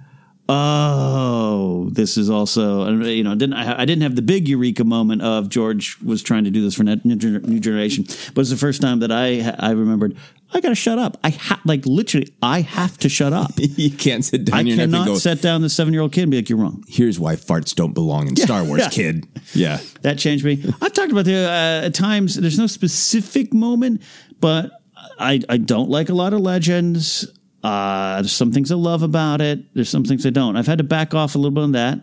oh, 0.49 1.89
this 1.91 2.17
is 2.17 2.29
also, 2.29 2.89
you 3.01 3.23
know, 3.23 3.35
didn't 3.35 3.53
I, 3.55 3.81
I 3.81 3.85
didn't 3.85 4.03
have 4.03 4.15
the 4.15 4.21
big 4.21 4.47
eureka 4.47 4.83
moment 4.83 5.21
of 5.21 5.49
George 5.49 5.99
was 6.01 6.21
trying 6.23 6.43
to 6.45 6.51
do 6.51 6.61
this 6.61 6.75
for 6.75 6.83
new 6.83 7.59
generation, 7.59 8.05
but 8.33 8.41
it's 8.41 8.49
the 8.49 8.57
first 8.57 8.81
time 8.81 8.99
that 8.99 9.11
I 9.11 9.55
I 9.59 9.71
remembered 9.71 10.15
I 10.53 10.61
got 10.61 10.69
to 10.69 10.75
shut 10.75 10.97
up. 10.97 11.17
I 11.23 11.31
ha- 11.31 11.61
like 11.65 11.85
literally 11.85 12.33
I 12.41 12.61
have 12.61 12.97
to 12.99 13.09
shut 13.09 13.33
up. 13.33 13.51
you 13.57 13.91
can't 13.91 14.23
sit 14.23 14.45
down 14.45 14.59
I 14.59 14.61
your 14.61 14.77
neck 14.77 14.83
and 14.85 14.93
cannot 14.93 15.07
go, 15.07 15.17
set 15.17 15.41
down 15.41 15.61
the 15.61 15.69
seven 15.69 15.93
year 15.93 16.01
old 16.01 16.13
kid 16.13 16.23
and 16.23 16.31
be 16.31 16.37
like, 16.37 16.49
you're 16.49 16.57
wrong. 16.57 16.83
here's 16.87 17.19
why 17.19 17.35
farts 17.35 17.75
don't 17.75 17.93
belong 17.93 18.27
in 18.27 18.35
Star 18.35 18.63
Wars, 18.63 18.81
yeah. 18.81 18.89
kid. 18.89 19.27
Yeah. 19.53 19.79
that 20.01 20.17
changed 20.17 20.45
me. 20.45 20.63
I've 20.81 20.93
talked 20.93 21.11
about 21.11 21.25
the 21.25 21.35
uh, 21.35 21.85
at 21.85 21.93
times. 21.93 22.35
There's 22.35 22.59
no 22.59 22.67
specific 22.67 23.53
moment, 23.53 24.01
but 24.39 24.71
I 25.19 25.41
I 25.49 25.57
don't 25.57 25.89
like 25.89 26.09
a 26.09 26.13
lot 26.13 26.33
of 26.33 26.39
legends. 26.39 27.27
Uh, 27.63 28.21
there's 28.21 28.31
some 28.31 28.51
things 28.51 28.71
I 28.71 28.75
love 28.75 29.03
about 29.03 29.41
it. 29.41 29.73
There's 29.73 29.89
some 29.89 30.05
things 30.05 30.25
I 30.25 30.29
don't. 30.29 30.55
I've 30.55 30.67
had 30.67 30.77
to 30.77 30.83
back 30.83 31.13
off 31.13 31.35
a 31.35 31.37
little 31.37 31.51
bit 31.51 31.63
on 31.63 31.71
that 31.73 31.99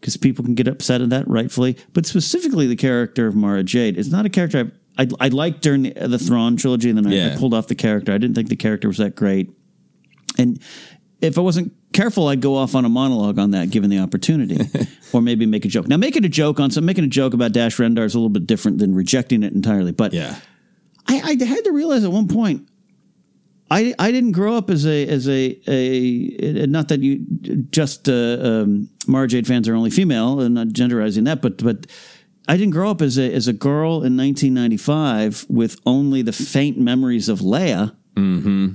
because 0.00 0.16
people 0.16 0.44
can 0.44 0.54
get 0.54 0.68
upset 0.68 1.00
at 1.00 1.10
that 1.10 1.26
rightfully. 1.28 1.76
But 1.92 2.06
specifically, 2.06 2.66
the 2.66 2.76
character 2.76 3.26
of 3.26 3.34
Mara 3.34 3.64
Jade 3.64 3.96
is 3.96 4.10
not 4.10 4.26
a 4.26 4.28
character 4.28 4.58
I've, 4.58 4.72
I 4.98 5.06
I 5.20 5.28
liked 5.28 5.62
during 5.62 5.82
the, 5.84 6.08
the 6.08 6.18
Thrawn 6.18 6.56
trilogy, 6.56 6.90
and 6.90 6.98
then 6.98 7.06
I, 7.06 7.34
I 7.34 7.36
pulled 7.36 7.54
off 7.54 7.68
the 7.68 7.74
character. 7.74 8.12
I 8.12 8.18
didn't 8.18 8.34
think 8.34 8.48
the 8.48 8.56
character 8.56 8.88
was 8.88 8.98
that 8.98 9.14
great, 9.14 9.50
and 10.38 10.60
if 11.20 11.38
I 11.38 11.40
wasn't 11.40 11.72
careful, 11.92 12.28
I'd 12.28 12.40
go 12.40 12.54
off 12.56 12.74
on 12.74 12.84
a 12.84 12.88
monologue 12.88 13.38
on 13.38 13.52
that, 13.52 13.70
given 13.70 13.90
the 13.90 13.98
opportunity, 13.98 14.58
or 15.12 15.20
maybe 15.22 15.46
make 15.46 15.64
a 15.64 15.68
joke. 15.68 15.88
Now, 15.88 15.96
making 15.96 16.24
a 16.24 16.28
joke 16.28 16.60
on 16.60 16.70
some, 16.70 16.84
making 16.84 17.04
a 17.04 17.08
joke 17.08 17.34
about 17.34 17.52
Dash 17.52 17.76
Rendar 17.76 18.04
is 18.04 18.14
a 18.14 18.18
little 18.18 18.28
bit 18.28 18.46
different 18.46 18.78
than 18.78 18.94
rejecting 18.94 19.42
it 19.42 19.52
entirely. 19.52 19.92
But 19.92 20.12
Yeah. 20.12 20.36
I, 21.06 21.36
I 21.40 21.44
had 21.44 21.64
to 21.64 21.72
realize 21.72 22.04
at 22.04 22.12
one 22.12 22.28
point, 22.28 22.68
I 23.70 23.94
I 23.98 24.12
didn't 24.12 24.32
grow 24.32 24.56
up 24.56 24.68
as 24.70 24.86
a 24.86 25.06
as 25.06 25.26
a 25.28 25.58
a 25.66 26.66
not 26.66 26.88
that 26.88 27.00
you 27.00 27.24
just 27.70 28.08
uh, 28.08 28.12
um, 28.40 28.90
Mara 29.06 29.26
Jade 29.26 29.46
fans 29.46 29.68
are 29.68 29.74
only 29.74 29.90
female 29.90 30.40
and 30.40 30.54
not 30.54 30.68
genderizing 30.68 31.24
that, 31.24 31.40
but 31.42 31.62
but. 31.62 31.86
I 32.48 32.56
didn't 32.56 32.72
grow 32.72 32.90
up 32.90 33.02
as 33.02 33.18
a 33.18 33.32
as 33.32 33.46
a 33.46 33.52
girl 33.52 34.02
in 34.02 34.16
1995 34.16 35.46
with 35.50 35.78
only 35.84 36.22
the 36.22 36.32
faint 36.32 36.78
memories 36.78 37.28
of 37.28 37.40
Leia 37.40 37.94
mm-hmm. 38.16 38.68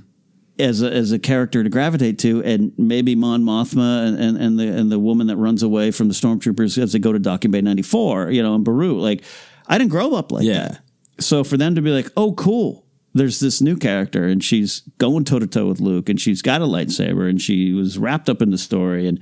as 0.59 0.81
a, 0.83 0.91
as 0.91 1.11
a 1.11 1.17
character 1.19 1.63
to 1.63 1.69
gravitate 1.69 2.19
to, 2.19 2.43
and 2.43 2.71
maybe 2.77 3.15
Mon 3.15 3.43
Mothma 3.43 4.07
and, 4.07 4.19
and, 4.19 4.37
and 4.37 4.59
the 4.59 4.67
and 4.67 4.91
the 4.91 4.99
woman 4.99 5.27
that 5.27 5.37
runs 5.37 5.63
away 5.63 5.89
from 5.91 6.07
the 6.07 6.13
stormtroopers 6.13 6.77
as 6.81 6.93
they 6.93 6.99
go 6.99 7.11
to 7.11 7.19
Docking 7.19 7.51
Bay 7.51 7.61
ninety 7.61 7.81
four, 7.81 8.29
you 8.29 8.43
know, 8.43 8.53
in 8.55 8.63
Baru. 8.63 8.99
Like, 8.99 9.23
I 9.67 9.77
didn't 9.77 9.91
grow 9.91 10.13
up 10.15 10.31
like 10.31 10.45
Yeah. 10.45 10.67
that. 10.67 10.79
So 11.19 11.43
for 11.43 11.57
them 11.57 11.75
to 11.75 11.81
be 11.81 11.91
like, 11.91 12.07
oh, 12.17 12.33
cool, 12.33 12.85
there's 13.13 13.39
this 13.39 13.61
new 13.61 13.75
character, 13.77 14.25
and 14.25 14.43
she's 14.43 14.81
going 14.97 15.25
toe 15.25 15.39
to 15.39 15.47
toe 15.47 15.67
with 15.67 15.79
Luke, 15.79 16.09
and 16.09 16.19
she's 16.19 16.41
got 16.41 16.61
a 16.61 16.65
lightsaber, 16.65 17.29
and 17.29 17.41
she 17.41 17.73
was 17.73 17.97
wrapped 17.97 18.29
up 18.29 18.41
in 18.41 18.49
the 18.51 18.57
story, 18.57 19.07
and 19.07 19.19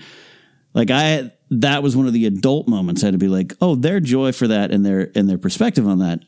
like 0.74 0.92
I, 0.92 1.32
that 1.52 1.84
was 1.84 1.96
one 1.96 2.08
of 2.08 2.14
the 2.14 2.26
adult 2.26 2.68
moments. 2.68 3.04
I 3.04 3.08
had 3.08 3.14
to 3.14 3.18
be 3.18 3.28
like, 3.28 3.54
oh, 3.62 3.76
their 3.76 4.00
joy 4.00 4.32
for 4.32 4.48
that 4.48 4.72
and 4.72 4.86
their 4.86 5.12
and 5.16 5.30
their 5.30 5.38
perspective 5.38 5.88
on 5.88 6.00
that. 6.00 6.22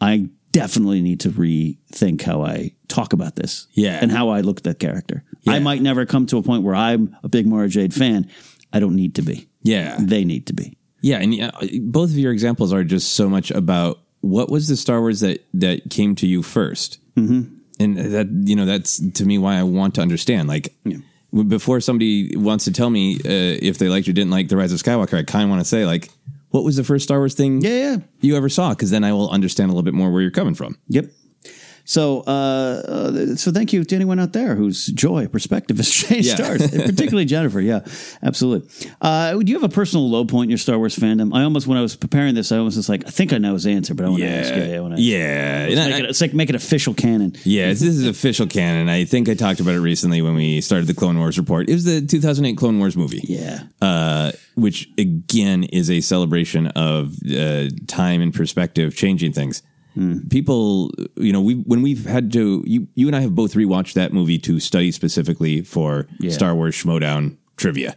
I 0.00 0.28
definitely 0.52 1.02
need 1.02 1.20
to 1.20 1.30
rethink 1.30 2.22
how 2.22 2.42
I 2.42 2.72
talk 2.86 3.12
about 3.12 3.34
this, 3.34 3.66
Yeah. 3.74 3.98
and 4.00 4.12
how 4.12 4.28
I 4.28 4.40
look 4.40 4.58
at 4.58 4.64
that 4.64 4.78
character. 4.78 5.24
I 5.46 5.58
might 5.58 5.82
never 5.82 6.06
come 6.06 6.26
to 6.26 6.38
a 6.38 6.42
point 6.42 6.62
where 6.62 6.76
I'm 6.76 7.16
a 7.24 7.28
big 7.28 7.46
Mara 7.46 7.68
Jade 7.68 7.92
fan. 7.92 8.30
I 8.72 8.78
don't 8.78 8.94
need 8.94 9.16
to 9.16 9.22
be. 9.22 9.48
Yeah. 9.62 9.96
They 9.98 10.24
need 10.24 10.46
to 10.46 10.52
be. 10.52 10.76
Yeah, 11.00 11.18
and 11.18 11.38
uh, 11.38 11.50
both 11.82 12.10
of 12.10 12.16
your 12.16 12.32
examples 12.32 12.72
are 12.72 12.82
just 12.82 13.12
so 13.12 13.28
much 13.28 13.50
about 13.50 13.98
what 14.20 14.48
was 14.48 14.68
the 14.68 14.76
Star 14.76 15.00
Wars 15.00 15.20
that 15.20 15.44
that 15.52 15.90
came 15.90 16.14
to 16.14 16.26
you 16.26 16.40
1st 16.40 16.98
mm-hmm. 17.16 17.54
and 17.78 17.98
that 17.98 18.28
you 18.48 18.56
know 18.56 18.64
that's 18.64 19.06
to 19.10 19.26
me 19.26 19.36
why 19.36 19.56
I 19.56 19.64
want 19.64 19.96
to 19.96 20.00
understand. 20.00 20.48
Like 20.48 20.74
before 21.42 21.80
somebody 21.80 22.36
wants 22.36 22.64
to 22.64 22.72
tell 22.72 22.90
me 22.90 23.16
uh, 23.16 23.58
if 23.60 23.78
they 23.78 23.88
liked 23.88 24.08
or 24.08 24.12
didn't 24.12 24.30
like 24.30 24.48
the 24.48 24.56
Rise 24.56 24.72
of 24.72 24.80
Skywalker, 24.80 25.18
I 25.18 25.24
kind 25.24 25.44
of 25.44 25.50
want 25.50 25.60
to 25.60 25.64
say 25.64 25.84
like, 25.84 26.10
what 26.50 26.62
was 26.62 26.76
the 26.76 26.84
first 26.84 27.02
Star 27.04 27.18
Wars 27.18 27.34
thing 27.34 27.60
Yeah, 27.60 27.70
yeah. 27.70 27.96
you 28.20 28.36
ever 28.36 28.48
saw? 28.48 28.70
Because 28.70 28.90
then 28.90 29.02
I 29.02 29.12
will 29.12 29.28
understand 29.30 29.70
a 29.70 29.72
little 29.72 29.82
bit 29.82 29.94
more 29.94 30.12
where 30.12 30.22
you're 30.22 30.30
coming 30.30 30.54
from. 30.54 30.78
Yep. 30.88 31.06
So, 31.86 32.20
uh, 32.26 32.30
uh, 32.30 33.36
so 33.36 33.52
thank 33.52 33.72
you 33.74 33.84
to 33.84 33.94
anyone 33.94 34.18
out 34.18 34.32
there 34.32 34.54
whose 34.54 34.86
joy 34.86 35.26
perspective 35.28 35.76
has 35.76 35.90
changed 35.92 36.28
Yeah. 36.28 36.34
stars, 36.36 36.70
particularly 36.70 37.26
Jennifer. 37.26 37.60
Yeah, 37.60 37.80
absolutely. 38.22 38.68
Uh, 39.02 39.34
do 39.34 39.52
you 39.52 39.54
have 39.60 39.70
a 39.70 39.74
personal 39.74 40.08
low 40.08 40.24
point 40.24 40.46
in 40.46 40.50
your 40.50 40.58
Star 40.58 40.78
Wars 40.78 40.96
fandom? 40.96 41.34
I 41.36 41.42
almost, 41.42 41.66
when 41.66 41.76
I 41.76 41.82
was 41.82 41.94
preparing 41.94 42.34
this, 42.34 42.50
I 42.52 42.56
almost 42.56 42.78
was 42.78 42.88
like, 42.88 43.06
I 43.06 43.10
think 43.10 43.34
I 43.34 43.38
know 43.38 43.52
his 43.52 43.66
answer, 43.66 43.92
but 43.92 44.06
I 44.06 44.08
want 44.08 44.22
to 44.22 44.28
ask 44.28 44.54
you. 44.54 44.62
I 44.74 44.80
wanna, 44.80 44.96
yeah. 44.98 45.66
Make 45.68 45.78
I- 45.78 45.98
it, 45.98 46.04
it's 46.06 46.20
like 46.22 46.32
make 46.32 46.48
it 46.48 46.54
official 46.54 46.94
canon. 46.94 47.34
Yeah, 47.44 47.66
this 47.68 47.82
is 47.82 48.06
official 48.06 48.46
canon. 48.46 48.88
I 48.88 49.04
think 49.04 49.28
I 49.28 49.34
talked 49.34 49.60
about 49.60 49.74
it 49.74 49.80
recently 49.80 50.22
when 50.22 50.34
we 50.34 50.62
started 50.62 50.86
the 50.86 50.94
Clone 50.94 51.18
Wars 51.18 51.36
report. 51.38 51.68
It 51.68 51.74
was 51.74 51.84
the 51.84 52.00
2008 52.00 52.56
Clone 52.56 52.78
Wars 52.78 52.96
movie. 52.96 53.20
Yeah. 53.24 53.64
Uh, 53.82 54.32
which 54.54 54.88
again 54.98 55.64
is 55.64 55.90
a 55.90 56.00
celebration 56.00 56.68
of 56.68 57.14
uh, 57.30 57.66
time 57.88 58.20
and 58.22 58.32
perspective 58.32 58.96
changing 58.96 59.32
things. 59.32 59.62
People, 60.28 60.90
you 61.16 61.32
know, 61.32 61.40
we 61.40 61.54
when 61.54 61.80
we've 61.82 62.04
had 62.04 62.32
to, 62.32 62.62
you 62.66 62.88
you 62.94 63.06
and 63.06 63.14
I 63.16 63.20
have 63.20 63.34
both 63.34 63.54
rewatched 63.54 63.92
that 63.94 64.12
movie 64.12 64.38
to 64.40 64.58
study 64.60 64.90
specifically 64.90 65.62
for 65.62 66.06
Star 66.30 66.54
Wars 66.54 66.74
Schmodown 66.74 67.36
trivia, 67.56 67.94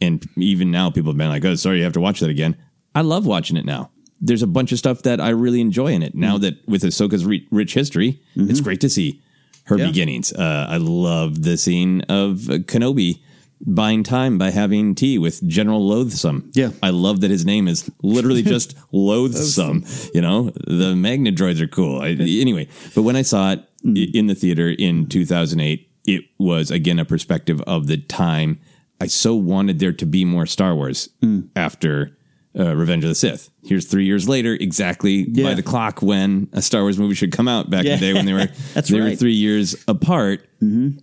and 0.00 0.24
even 0.36 0.70
now 0.70 0.90
people 0.90 1.10
have 1.12 1.18
been 1.18 1.28
like, 1.28 1.44
"Oh, 1.44 1.54
sorry, 1.56 1.78
you 1.78 1.84
have 1.84 1.92
to 1.94 2.00
watch 2.00 2.20
that 2.20 2.30
again." 2.30 2.56
I 2.94 3.00
love 3.00 3.26
watching 3.26 3.56
it 3.56 3.64
now. 3.64 3.90
There's 4.20 4.42
a 4.42 4.46
bunch 4.46 4.70
of 4.70 4.78
stuff 4.78 5.02
that 5.02 5.20
I 5.20 5.30
really 5.30 5.60
enjoy 5.60 5.88
in 5.92 6.02
it. 6.02 6.14
Now 6.14 6.38
that 6.38 6.54
with 6.68 6.82
Ahsoka's 6.82 7.24
re- 7.26 7.46
rich 7.50 7.74
history, 7.74 8.20
it's 8.36 8.60
great 8.60 8.80
to 8.82 8.88
see 8.88 9.20
her 9.64 9.76
Yeah. 9.78 9.86
beginnings. 9.86 10.32
Uh, 10.32 10.66
I 10.68 10.76
love 10.76 11.42
the 11.42 11.56
scene 11.56 12.02
of 12.02 12.48
uh, 12.50 12.58
Kenobi 12.58 13.20
buying 13.64 14.02
time 14.02 14.38
by 14.38 14.50
having 14.50 14.94
tea 14.94 15.18
with 15.18 15.46
General 15.46 15.80
Loathsom. 15.80 16.50
Yeah. 16.54 16.70
I 16.82 16.90
love 16.90 17.20
that 17.20 17.30
his 17.30 17.44
name 17.44 17.68
is 17.68 17.90
literally 18.02 18.42
just 18.54 18.76
Loathsom. 18.92 20.14
You 20.14 20.20
know, 20.20 20.50
the 20.66 20.94
Magna 20.96 21.30
droids 21.30 21.60
are 21.60 21.68
cool. 21.68 22.00
I, 22.00 22.10
anyway, 22.10 22.68
but 22.94 23.02
when 23.02 23.16
I 23.16 23.22
saw 23.22 23.52
it 23.52 23.64
hmm. 23.82 23.94
i- 23.96 24.10
in 24.14 24.26
the 24.26 24.34
theater 24.34 24.68
in 24.68 25.06
2008, 25.06 25.88
it 26.04 26.24
was 26.38 26.70
again 26.70 26.98
a 26.98 27.04
perspective 27.04 27.60
of 27.62 27.86
the 27.86 27.96
time. 27.96 28.58
I 29.00 29.06
so 29.06 29.34
wanted 29.34 29.78
there 29.78 29.92
to 29.92 30.06
be 30.06 30.24
more 30.24 30.46
Star 30.46 30.74
Wars 30.74 31.08
hmm. 31.20 31.42
after 31.56 32.16
uh, 32.58 32.76
Revenge 32.76 33.04
of 33.04 33.08
the 33.08 33.14
Sith. 33.14 33.50
Here's 33.64 33.86
three 33.86 34.04
years 34.04 34.28
later, 34.28 34.54
exactly 34.54 35.24
by 35.24 35.54
the 35.54 35.62
clock 35.62 36.02
when 36.02 36.48
a 36.52 36.60
Star 36.60 36.82
Wars 36.82 36.98
movie 36.98 37.14
should 37.14 37.32
come 37.32 37.48
out 37.48 37.70
back 37.70 37.84
in 37.84 37.98
the 37.98 38.06
day 38.06 38.12
when 38.12 38.26
they 38.26 38.32
were 38.32 38.46
That's 38.74 38.88
they 38.88 39.00
were 39.00 39.16
three 39.16 39.34
years 39.34 39.76
apart. 39.88 40.46
Mm-hmm. 40.60 40.98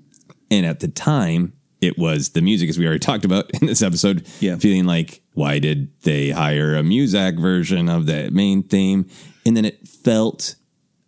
And 0.51 0.65
at 0.65 0.79
the 0.79 0.87
time, 0.87 1.53
it 1.81 1.97
was 1.97 2.29
the 2.29 2.41
music, 2.41 2.69
as 2.69 2.77
we 2.77 2.85
already 2.85 2.99
talked 2.99 3.25
about 3.25 3.49
in 3.61 3.67
this 3.67 3.81
episode. 3.81 4.27
Yeah. 4.39 4.57
Feeling 4.57 4.85
like, 4.85 5.21
why 5.33 5.59
did 5.59 5.91
they 6.01 6.29
hire 6.31 6.75
a 6.75 6.81
Muzak 6.81 7.39
version 7.39 7.87
of 7.89 8.05
the 8.05 8.29
main 8.31 8.63
theme? 8.63 9.07
And 9.45 9.55
then 9.55 9.65
it 9.65 9.87
felt, 9.87 10.55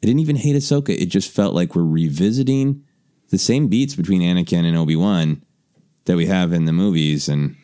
I 0.02 0.08
didn't 0.08 0.22
even 0.22 0.38
hate 0.38 0.56
Ahsoka. 0.56 0.90
It 0.90 1.08
just 1.08 1.30
felt 1.32 1.54
like 1.54 1.76
we're 1.76 1.84
revisiting 1.84 2.84
the 3.30 3.38
same 3.38 3.68
beats 3.68 3.96
between 3.96 4.22
Anakin 4.22 4.66
and 4.66 4.78
Obi 4.78 4.96
Wan 4.96 5.44
that 6.06 6.16
we 6.18 6.26
have 6.28 6.54
in 6.54 6.66
the 6.66 6.74
movies. 6.74 7.28
And 7.30 7.56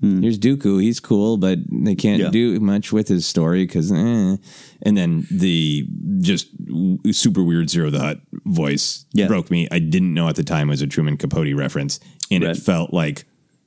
here's 0.00 0.38
Dooku. 0.38 0.82
He's 0.82 1.00
cool, 1.00 1.36
but 1.36 1.58
they 1.70 1.94
can't. 1.94 2.20
Yeah. 2.20 2.30
do 2.30 2.60
much 2.60 2.92
with 2.92 3.08
his 3.08 3.26
story 3.26 3.64
because, 3.66 3.90
eh. 3.90 4.36
and 4.82 4.96
then 4.96 5.26
the 5.30 5.86
just 6.20 6.48
super 7.12 7.42
weird 7.42 7.68
Ziro 7.68 7.90
the 7.90 7.98
Hutt 8.00 8.20
voice 8.44 9.06
Yeah. 9.12 9.26
broke 9.26 9.50
me. 9.50 9.66
I 9.72 9.78
didn't 9.78 10.12
know 10.14 10.28
at 10.28 10.36
the 10.36 10.44
time 10.44 10.68
it 10.68 10.72
was 10.72 10.82
a 10.82 10.86
Truman 10.86 11.16
Capote 11.16 11.54
reference, 11.56 11.98
and 12.30 12.44
Right. 12.44 12.56
it 12.56 12.60
felt 12.62 12.92
like, 12.92 13.24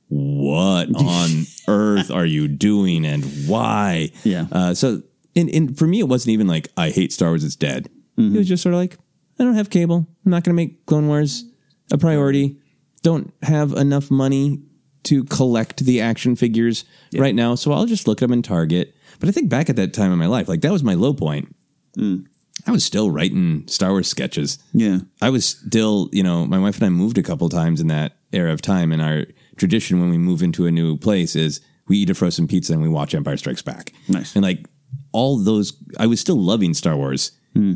what 0.08 0.88
on 0.96 1.46
earth 1.68 2.10
are 2.10 2.26
you 2.26 2.48
doing 2.48 3.04
and 3.06 3.24
why? 3.46 4.10
Yeah. 4.24 4.46
Uh, 4.50 4.74
so, 4.74 5.02
and, 5.36 5.48
and 5.50 5.78
for 5.78 5.86
me, 5.86 6.00
it 6.00 6.08
wasn't 6.08 6.32
even 6.32 6.46
like 6.48 6.68
I 6.76 6.90
hate 6.90 7.12
Star 7.12 7.28
Wars. 7.30 7.44
It's 7.44 7.56
dead. 7.56 7.88
Mm-hmm. 8.18 8.34
It 8.34 8.38
was 8.38 8.48
just 8.48 8.62
sort 8.62 8.74
of 8.74 8.80
like 8.80 8.98
I 9.38 9.44
don't 9.44 9.54
have 9.54 9.70
cable. 9.70 10.06
I'm 10.24 10.30
not 10.30 10.42
going 10.44 10.54
to 10.54 10.60
make 10.62 10.84
Clone 10.86 11.06
Wars 11.06 11.44
a 11.92 11.96
priority. 11.98 12.56
Don't 13.02 13.32
have 13.42 13.72
enough 13.72 14.10
money 14.10 14.60
to 15.04 15.24
collect 15.24 15.84
the 15.86 16.00
action 16.02 16.36
figures 16.36 16.84
right 17.16 17.34
now, 17.34 17.54
so 17.54 17.72
I'll 17.72 17.86
just 17.86 18.06
look 18.06 18.20
at 18.20 18.26
them 18.28 18.32
in 18.34 18.42
Target. 18.42 18.94
But 19.18 19.28
I 19.30 19.32
think 19.32 19.48
back 19.48 19.70
at 19.70 19.76
that 19.76 19.94
time 19.94 20.12
in 20.12 20.18
my 20.18 20.26
life, 20.26 20.46
like 20.48 20.60
that 20.60 20.72
was 20.72 20.82
my 20.84 20.94
low 20.94 21.14
point. 21.14 21.54
Mm. 21.96 22.26
I 22.66 22.72
was 22.72 22.84
still 22.84 23.10
writing 23.10 23.66
Star 23.68 23.90
Wars 23.92 24.08
sketches. 24.08 24.58
Yeah. 24.74 24.98
I 25.22 25.30
was 25.30 25.46
still, 25.46 26.10
you 26.12 26.22
know, 26.22 26.44
my 26.44 26.58
wife 26.58 26.76
and 26.76 26.84
I 26.84 26.88
moved 26.90 27.16
a 27.16 27.22
couple 27.22 27.48
times 27.48 27.80
in 27.80 27.86
that 27.86 28.12
era 28.32 28.52
of 28.52 28.62
time. 28.62 28.92
And 28.92 29.02
our 29.02 29.26
tradition 29.56 30.00
when 30.00 30.10
we 30.10 30.18
move 30.18 30.42
into 30.42 30.66
a 30.66 30.70
new 30.70 30.96
place 30.96 31.34
is 31.36 31.60
we 31.88 31.98
eat 31.98 32.10
a 32.10 32.14
frozen 32.14 32.46
pizza 32.46 32.72
and 32.72 32.82
we 32.82 32.88
watch 32.88 33.14
Empire 33.14 33.36
Strikes 33.36 33.62
Back. 33.62 33.92
Nice. 34.08 34.34
And 34.34 34.42
like 34.44 34.66
all 35.12 35.38
those, 35.38 35.72
I 35.98 36.06
was 36.06 36.20
still 36.20 36.38
loving 36.38 36.74
Star 36.74 36.96
Wars, 36.96 37.32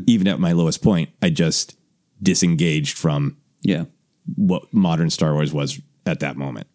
even 0.07 0.29
at 0.29 0.39
my 0.39 0.53
lowest 0.53 0.83
point. 0.83 1.11
I 1.21 1.31
just 1.31 1.77
disengaged 2.23 2.97
from 2.97 3.37
Yeah. 3.63 3.85
what 4.37 4.73
modern 4.73 5.11
Star 5.11 5.35
Wars 5.35 5.53
was 5.53 5.81
at 6.07 6.21
that 6.21 6.37
moment. 6.37 6.67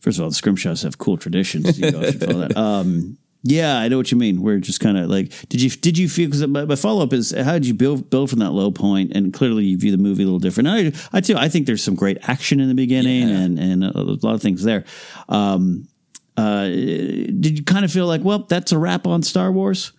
First 0.00 0.18
of 0.18 0.24
all, 0.24 0.30
the 0.30 0.34
Scrimshaws 0.34 0.82
have 0.82 0.98
cool 0.98 1.16
traditions. 1.18 1.78
You 1.78 1.92
guys 1.92 2.12
should 2.12 2.24
follow 2.24 2.48
that. 2.48 2.56
Um, 2.56 3.18
yeah, 3.42 3.78
I 3.78 3.88
know 3.88 3.96
what 3.96 4.12
you 4.12 4.18
mean. 4.18 4.42
We're 4.42 4.58
just 4.58 4.80
kind 4.80 4.98
of 4.98 5.08
like, 5.08 5.32
did 5.48 5.62
you 5.62 5.70
did 5.70 5.96
you 5.96 6.08
feel? 6.08 6.26
Because 6.26 6.46
my, 6.46 6.64
my 6.66 6.76
follow 6.76 7.02
up 7.02 7.12
is, 7.12 7.30
how 7.30 7.54
did 7.54 7.66
you 7.66 7.72
build 7.72 8.10
build 8.10 8.28
from 8.28 8.40
that 8.40 8.50
low 8.50 8.70
point? 8.70 9.12
And 9.14 9.32
clearly, 9.32 9.64
you 9.64 9.78
view 9.78 9.90
the 9.90 9.98
movie 9.98 10.22
a 10.22 10.26
little 10.26 10.38
different. 10.38 10.68
I, 10.68 10.92
I 11.12 11.20
too, 11.20 11.36
I 11.36 11.48
think 11.48 11.66
there's 11.66 11.82
some 11.82 11.94
great 11.94 12.18
action 12.28 12.60
in 12.60 12.68
the 12.68 12.74
beginning, 12.74 13.30
and 13.30 13.58
and 13.58 13.84
a, 13.84 13.98
lot 13.98 14.34
of 14.34 14.42
things 14.42 14.62
there. 14.62 14.84
Um, 15.28 15.88
uh, 16.36 16.64
did 16.64 17.58
you 17.58 17.64
kind 17.64 17.84
of 17.84 17.90
feel 17.90 18.06
like, 18.06 18.22
well, 18.22 18.40
that's 18.40 18.72
a 18.72 18.78
wrap 18.78 19.06
on 19.06 19.22
Star 19.22 19.50
Wars? 19.50 19.92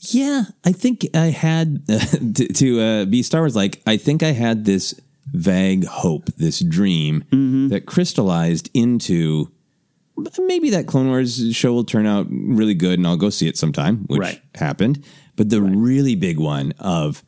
Yeah, 0.00 0.44
I 0.64 0.72
think 0.72 1.06
I 1.14 1.26
had 1.26 1.86
to, 1.86 2.52
to 2.52 2.80
uh, 2.80 3.04
be 3.04 3.22
Star 3.22 3.42
Wars 3.42 3.56
like. 3.56 3.82
I 3.86 3.98
think 3.98 4.22
I 4.22 4.32
had 4.32 4.64
this 4.64 4.98
vague 5.32 5.84
hope, 5.84 6.26
this 6.36 6.60
dream 6.60 7.24
that 7.68 7.84
crystallized 7.84 8.70
into 8.72 9.52
maybe 10.40 10.70
that 10.70 10.86
Clone 10.86 11.08
Wars 11.08 11.54
show 11.56 11.72
will 11.72 11.84
turn 11.84 12.06
out 12.06 12.26
really 12.30 12.74
good, 12.74 12.98
and 12.98 13.06
I'll 13.06 13.16
go 13.16 13.30
see 13.30 13.48
it 13.48 13.56
sometime, 13.56 14.04
which 14.06 14.20
Right. 14.20 14.40
happened. 14.54 15.04
But 15.36 15.50
the 15.50 15.62
really 15.62 16.14
big 16.16 16.38
one 16.38 16.72
of 16.78 17.22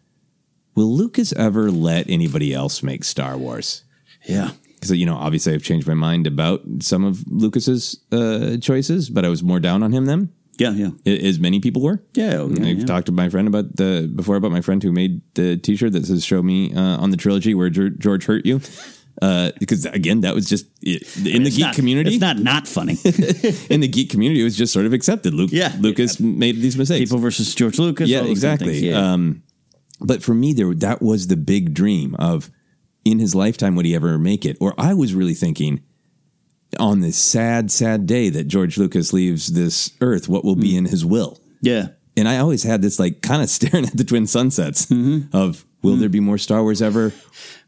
will 0.74 0.94
Lucas 0.94 1.32
ever 1.34 1.70
let 1.70 2.08
anybody 2.10 2.52
else 2.54 2.82
make 2.82 3.04
Star 3.04 3.36
Wars? 3.38 3.84
Yeah, 4.28 4.50
Because 4.74 4.90
you 4.92 5.06
know, 5.06 5.16
obviously, 5.16 5.54
I've 5.54 5.62
changed 5.62 5.86
my 5.86 5.94
mind 5.94 6.26
about 6.26 6.62
some 6.80 7.04
of 7.04 7.24
Lucas's 7.30 7.98
uh, 8.12 8.56
choices, 8.58 9.08
but 9.10 9.24
I 9.24 9.28
was 9.28 9.42
more 9.42 9.60
down 9.60 9.82
on 9.82 9.92
him 9.92 10.06
then, 10.06 10.30
yeah, 10.58 10.72
yeah, 10.72 10.90
as 11.06 11.38
many 11.38 11.58
people 11.60 11.80
were. 11.82 12.02
yeah. 12.14 12.36
okay, 12.38 12.70
I've 12.70 12.78
yeah. 12.80 12.84
talked 12.86 13.06
to 13.06 13.12
my 13.12 13.28
friend 13.30 13.48
about 13.48 13.76
the 13.76 14.10
before 14.14 14.36
about 14.36 14.50
my 14.52 14.60
friend 14.60 14.82
who 14.82 14.92
made 14.92 15.22
the 15.34 15.56
T-shirt 15.56 15.92
that 15.92 16.04
says 16.06 16.22
"Show 16.24 16.42
me" 16.42 16.74
uh, 16.74 16.98
on 16.98 17.10
the 17.10 17.16
trilogy 17.16 17.54
where 17.54 17.70
George 17.70 18.24
hurt 18.26 18.44
you, 18.44 18.60
uh, 19.22 19.50
because 19.58 19.84
again 19.86 20.22
that 20.22 20.34
was 20.34 20.48
just 20.48 20.66
it, 20.82 21.02
in 21.26 21.42
the 21.42 21.50
geek 21.50 21.60
not- 21.60 21.74
community. 21.74 22.12
It's 22.14 22.20
not 22.20 22.38
not 22.38 22.66
funny. 22.68 22.92
in 23.70 23.80
the 23.80 23.88
geek 23.88 24.10
community, 24.10 24.40
it 24.40 24.44
was 24.44 24.56
just 24.56 24.72
sort 24.72 24.86
of 24.86 24.92
accepted. 24.92 25.34
Luke, 25.34 25.50
Yeah. 25.52 25.74
Lucas 25.78 26.18
made 26.20 26.56
these 26.56 26.76
mistakes. 26.76 27.00
People 27.10 27.18
versus 27.18 27.54
George 27.54 27.78
Lucas. 27.78 28.08
yeah, 28.08 28.18
all 28.18 28.22
kind 28.22 28.28
of 28.28 28.32
exactly. 28.32 28.88
Yeah. 28.88 29.12
Um, 29.12 29.42
but 30.00 30.22
for 30.22 30.34
me, 30.34 30.52
there 30.52 30.72
that 30.74 31.02
was 31.02 31.26
the 31.26 31.36
big 31.36 31.74
dream 31.74 32.14
of 32.18 32.50
in 33.04 33.18
his 33.18 33.34
lifetime 33.34 33.76
would 33.76 33.86
he 33.86 33.94
ever 33.94 34.18
make 34.18 34.44
it? 34.46 34.56
Or 34.60 34.74
I 34.78 34.94
was 34.94 35.14
really 35.14 35.34
thinking 35.34 35.82
on 36.78 37.00
this 37.00 37.16
sad, 37.18 37.70
sad 37.70 38.06
day 38.06 38.28
that 38.30 38.44
George 38.46 38.78
Lucas 38.78 39.12
leaves 39.12 39.48
this 39.54 39.90
earth, 40.00 40.28
what 40.28 40.44
will 40.44 40.54
Hmm. 40.54 40.60
be 40.60 40.76
in 40.76 40.84
his 40.86 41.04
will? 41.04 41.38
yeah. 41.60 41.88
and 42.16 42.28
I 42.28 42.38
always 42.38 42.62
had 42.64 42.82
this 42.82 42.98
like 42.98 43.22
kind 43.22 43.42
of 43.42 43.48
staring 43.56 43.86
at 43.86 43.96
the 43.96 44.04
twin 44.04 44.26
sunsets 44.26 44.86
Mm-hmm. 44.86 45.34
of 45.36 45.64
will 45.82 45.96
there 45.96 46.08
hmm. 46.08 46.12
be 46.12 46.20
more 46.20 46.38
Star 46.38 46.62
Wars 46.62 46.82
ever? 46.82 47.12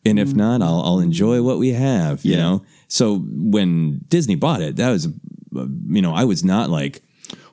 And 0.05 0.19
if 0.19 0.31
hmm. 0.31 0.39
not, 0.39 0.63
I'll, 0.63 0.83
I'll 0.83 0.99
enjoy 0.99 1.43
what 1.43 1.59
we 1.59 1.71
have, 1.71 2.25
you 2.25 2.33
Yeah. 2.33 2.43
know? 2.43 2.65
So 2.89 3.19
when 3.19 4.05
Disney 4.09 4.35
bought 4.35 4.61
it, 4.61 4.77
that 4.77 4.91
was, 4.91 5.07
uh, 5.07 5.67
you 5.89 6.03
know, 6.03 6.15
I 6.15 6.25
was 6.25 6.45
not 6.45 6.71
like, 6.71 7.03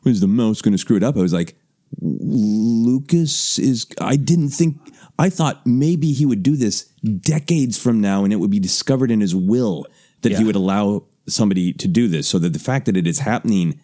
when's 0.02 0.20
the 0.20 0.28
mouse 0.28 0.62
going 0.62 0.74
to 0.74 0.78
screw 0.78 0.98
it 0.98 1.04
up? 1.04 1.16
I 1.16 1.22
was 1.22 1.34
like, 1.34 1.56
Lucas 2.02 3.58
is, 3.60 3.86
I 4.02 4.16
didn't 4.16 4.50
think, 4.50 4.78
I 5.18 5.30
thought 5.30 5.66
maybe 5.66 6.12
he 6.12 6.26
would 6.26 6.44
do 6.44 6.56
this 6.56 6.84
decades 7.22 7.78
from 7.82 8.02
now 8.02 8.24
and 8.24 8.34
it 8.34 8.38
would 8.38 8.52
be 8.52 8.60
discovered 8.60 9.12
in 9.12 9.22
his 9.22 9.36
will 9.36 9.86
that 10.22 10.34
he 10.34 10.44
would 10.44 10.56
allow 10.56 11.04
somebody 11.28 11.74
to 11.74 11.88
do 11.88 12.08
this. 12.08 12.28
So 12.28 12.40
that 12.40 12.54
the 12.54 12.60
fact 12.60 12.86
that 12.86 12.98
it 12.98 13.08
is 13.08 13.20
happening 13.20 13.80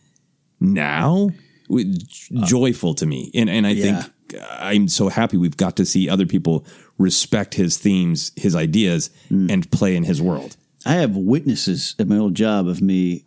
now 0.59 1.29
w- 1.67 1.93
uh. 2.37 2.45
joyful 2.45 2.93
to 2.95 3.05
me 3.05 3.31
and 3.33 3.49
and 3.49 3.67
I 3.67 3.71
Yeah. 3.71 4.01
think 4.01 4.13
I'm 4.51 4.87
so 4.87 5.09
happy 5.09 5.37
we've 5.37 5.57
got 5.57 5.75
to 5.77 5.85
see 5.85 6.09
other 6.09 6.25
people 6.25 6.65
respect 6.97 7.53
his 7.55 7.77
themes 7.77 8.31
his 8.35 8.55
ideas 8.55 9.09
mm. 9.29 9.51
and 9.51 9.69
play 9.71 9.95
in 9.95 10.03
his 10.03 10.21
world. 10.21 10.55
I 10.85 10.93
have 10.95 11.15
witnesses 11.15 11.95
at 11.99 12.07
my 12.07 12.17
old 12.17 12.35
job 12.35 12.67
of 12.67 12.81
me 12.81 13.25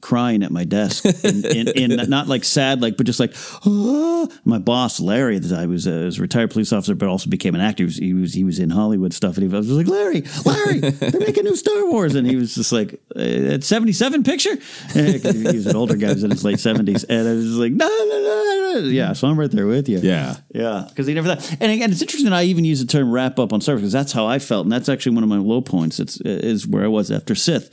crying 0.00 0.42
at 0.42 0.50
my 0.50 0.64
desk, 0.64 1.04
in, 1.24 1.44
in, 1.46 1.90
in 1.90 1.96
not 2.10 2.28
like 2.28 2.44
sad, 2.44 2.80
like 2.82 2.96
but 2.96 3.06
just 3.06 3.20
like 3.20 3.34
"Ah." 3.64 4.26
my 4.44 4.58
boss 4.58 5.00
Larry. 5.00 5.38
That 5.38 5.58
I 5.58 5.66
was, 5.66 5.86
a, 5.86 6.04
was 6.04 6.18
a 6.18 6.22
retired 6.22 6.50
police 6.50 6.72
officer, 6.72 6.94
but 6.94 7.08
also 7.08 7.28
became 7.30 7.54
an 7.54 7.60
actor. 7.60 7.82
He 7.82 7.86
was 7.86 7.96
he 7.96 8.14
was, 8.14 8.34
he 8.34 8.44
was 8.44 8.58
in 8.58 8.70
Hollywood 8.70 9.12
stuff, 9.12 9.36
and 9.36 9.42
he 9.50 9.54
was 9.56 9.68
like 9.70 9.86
Larry, 9.86 10.22
Larry, 10.44 10.80
they're 10.80 11.20
making 11.20 11.44
new 11.44 11.56
Star 11.56 11.86
Wars, 11.86 12.14
and 12.14 12.26
he 12.26 12.36
was 12.36 12.54
just 12.54 12.72
like 12.72 13.00
at 13.16 13.64
seventy 13.64 13.92
seven 13.92 14.22
picture. 14.22 14.56
'cause 14.92 15.34
he 15.34 15.44
was 15.56 15.66
an 15.66 15.76
older 15.76 15.96
guy, 15.96 16.12
was 16.12 16.24
in 16.24 16.30
his 16.30 16.44
late 16.44 16.60
seventies, 16.60 17.04
and 17.04 17.26
I 17.28 17.32
was 17.32 17.44
just 17.44 17.58
like 17.58 17.72
no, 17.72 17.86
no, 17.88 18.04
no, 18.06 18.80
no, 18.80 18.88
yeah. 18.88 19.12
So 19.12 19.28
I'm 19.28 19.38
right 19.38 19.50
there 19.50 19.66
with 19.66 19.88
you. 19.88 19.98
Yeah. 19.98 20.36
Yeah, 20.54 20.84
because 20.88 21.06
he 21.06 21.14
never 21.14 21.34
thought. 21.34 21.56
And 21.60 21.72
again, 21.72 21.90
it's 21.90 22.02
interesting 22.02 22.28
that 22.30 22.36
I 22.36 22.44
even 22.44 22.64
use 22.64 22.80
the 22.80 22.86
term 22.86 23.10
"wrap 23.10 23.38
up" 23.38 23.52
on 23.52 23.60
Wars 23.60 23.76
because 23.76 23.92
that's 23.92 24.12
how 24.12 24.26
I 24.26 24.38
felt, 24.38 24.64
and 24.66 24.72
that's 24.72 24.88
actually 24.88 25.14
one 25.14 25.24
of 25.24 25.28
my 25.30 25.38
low 25.38 25.60
points. 25.60 26.00
It's 26.00 26.20
is 26.20 26.66
where 26.66 26.84
I 26.84 26.88
was 26.88 27.10
after 27.10 27.34
Sith. 27.34 27.70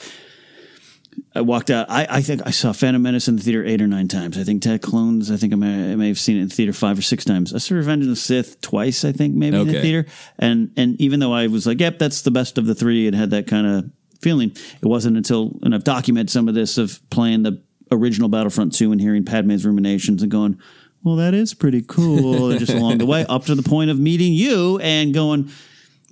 I 1.36 1.42
walked 1.42 1.70
out. 1.72 1.90
I, 1.90 2.06
I 2.10 2.22
think 2.22 2.42
I 2.46 2.52
saw 2.52 2.74
Phantom 2.74 3.02
Menace 3.02 3.28
in 3.28 3.36
the 3.36 3.42
theater 3.44 3.66
eight 3.66 3.82
or 3.82 3.88
nine 3.88 4.08
times. 4.08 4.38
I 4.38 4.44
think 4.44 4.62
Ted 4.62 4.82
Clones. 4.82 5.32
I 5.32 5.38
think 5.38 5.54
I 5.54 5.56
may, 5.56 5.94
I 5.94 5.96
may 5.96 6.08
have 6.08 6.20
seen 6.20 6.38
it 6.38 6.42
in 6.42 6.48
the 6.50 6.54
theater 6.56 6.74
five 6.74 6.98
or 6.98 7.02
six 7.02 7.26
times. 7.26 7.54
I 7.54 7.58
saw 7.58 7.76
Revenge 7.76 8.04
of 8.04 8.10
the 8.10 8.16
Sith 8.16 8.62
twice. 8.62 9.04
I 9.06 9.12
think 9.12 9.34
maybe 9.36 9.58
in 9.58 9.68
the 9.68 9.74
Okay. 9.74 9.82
theater. 9.82 10.06
And 10.40 10.72
and 10.78 11.00
even 11.02 11.20
though 11.20 11.34
I 11.34 11.48
was 11.48 11.66
like, 11.66 11.80
"Yep, 11.80 12.00
that's 12.00 12.22
the 12.22 12.32
best 12.32 12.58
of 12.58 12.66
the 12.66 12.76
three, 12.76 13.08
and 13.08 13.16
had 13.16 13.32
that 13.32 13.48
kind 13.48 13.66
of 13.68 13.90
feeling, 14.22 14.52
it 14.82 14.86
wasn't 14.86 15.18
until 15.18 15.60
and 15.64 15.74
I've 15.76 15.84
documented 15.84 16.30
some 16.30 16.48
of 16.48 16.56
this 16.56 16.78
of 16.78 17.00
playing 17.10 17.44
the 17.44 17.62
original 17.92 18.30
Battlefront 18.30 18.74
two 18.74 18.92
and 18.92 19.02
hearing 19.02 19.26
Padme's 19.26 19.66
ruminations 19.66 20.22
and 20.22 20.32
going, 20.32 20.58
"Well, 21.04 21.16
that 21.18 21.34
is 21.34 21.54
pretty 21.54 21.82
cool." 21.82 22.52
and 22.52 22.60
just 22.60 22.72
along 22.74 23.00
the 23.00 23.06
way, 23.06 23.26
up 23.30 23.46
to 23.46 23.56
the 23.56 23.64
point 23.64 23.90
of 23.92 24.00
meeting 24.00 24.34
you 24.34 24.80
and 24.80 25.14
going. 25.14 25.50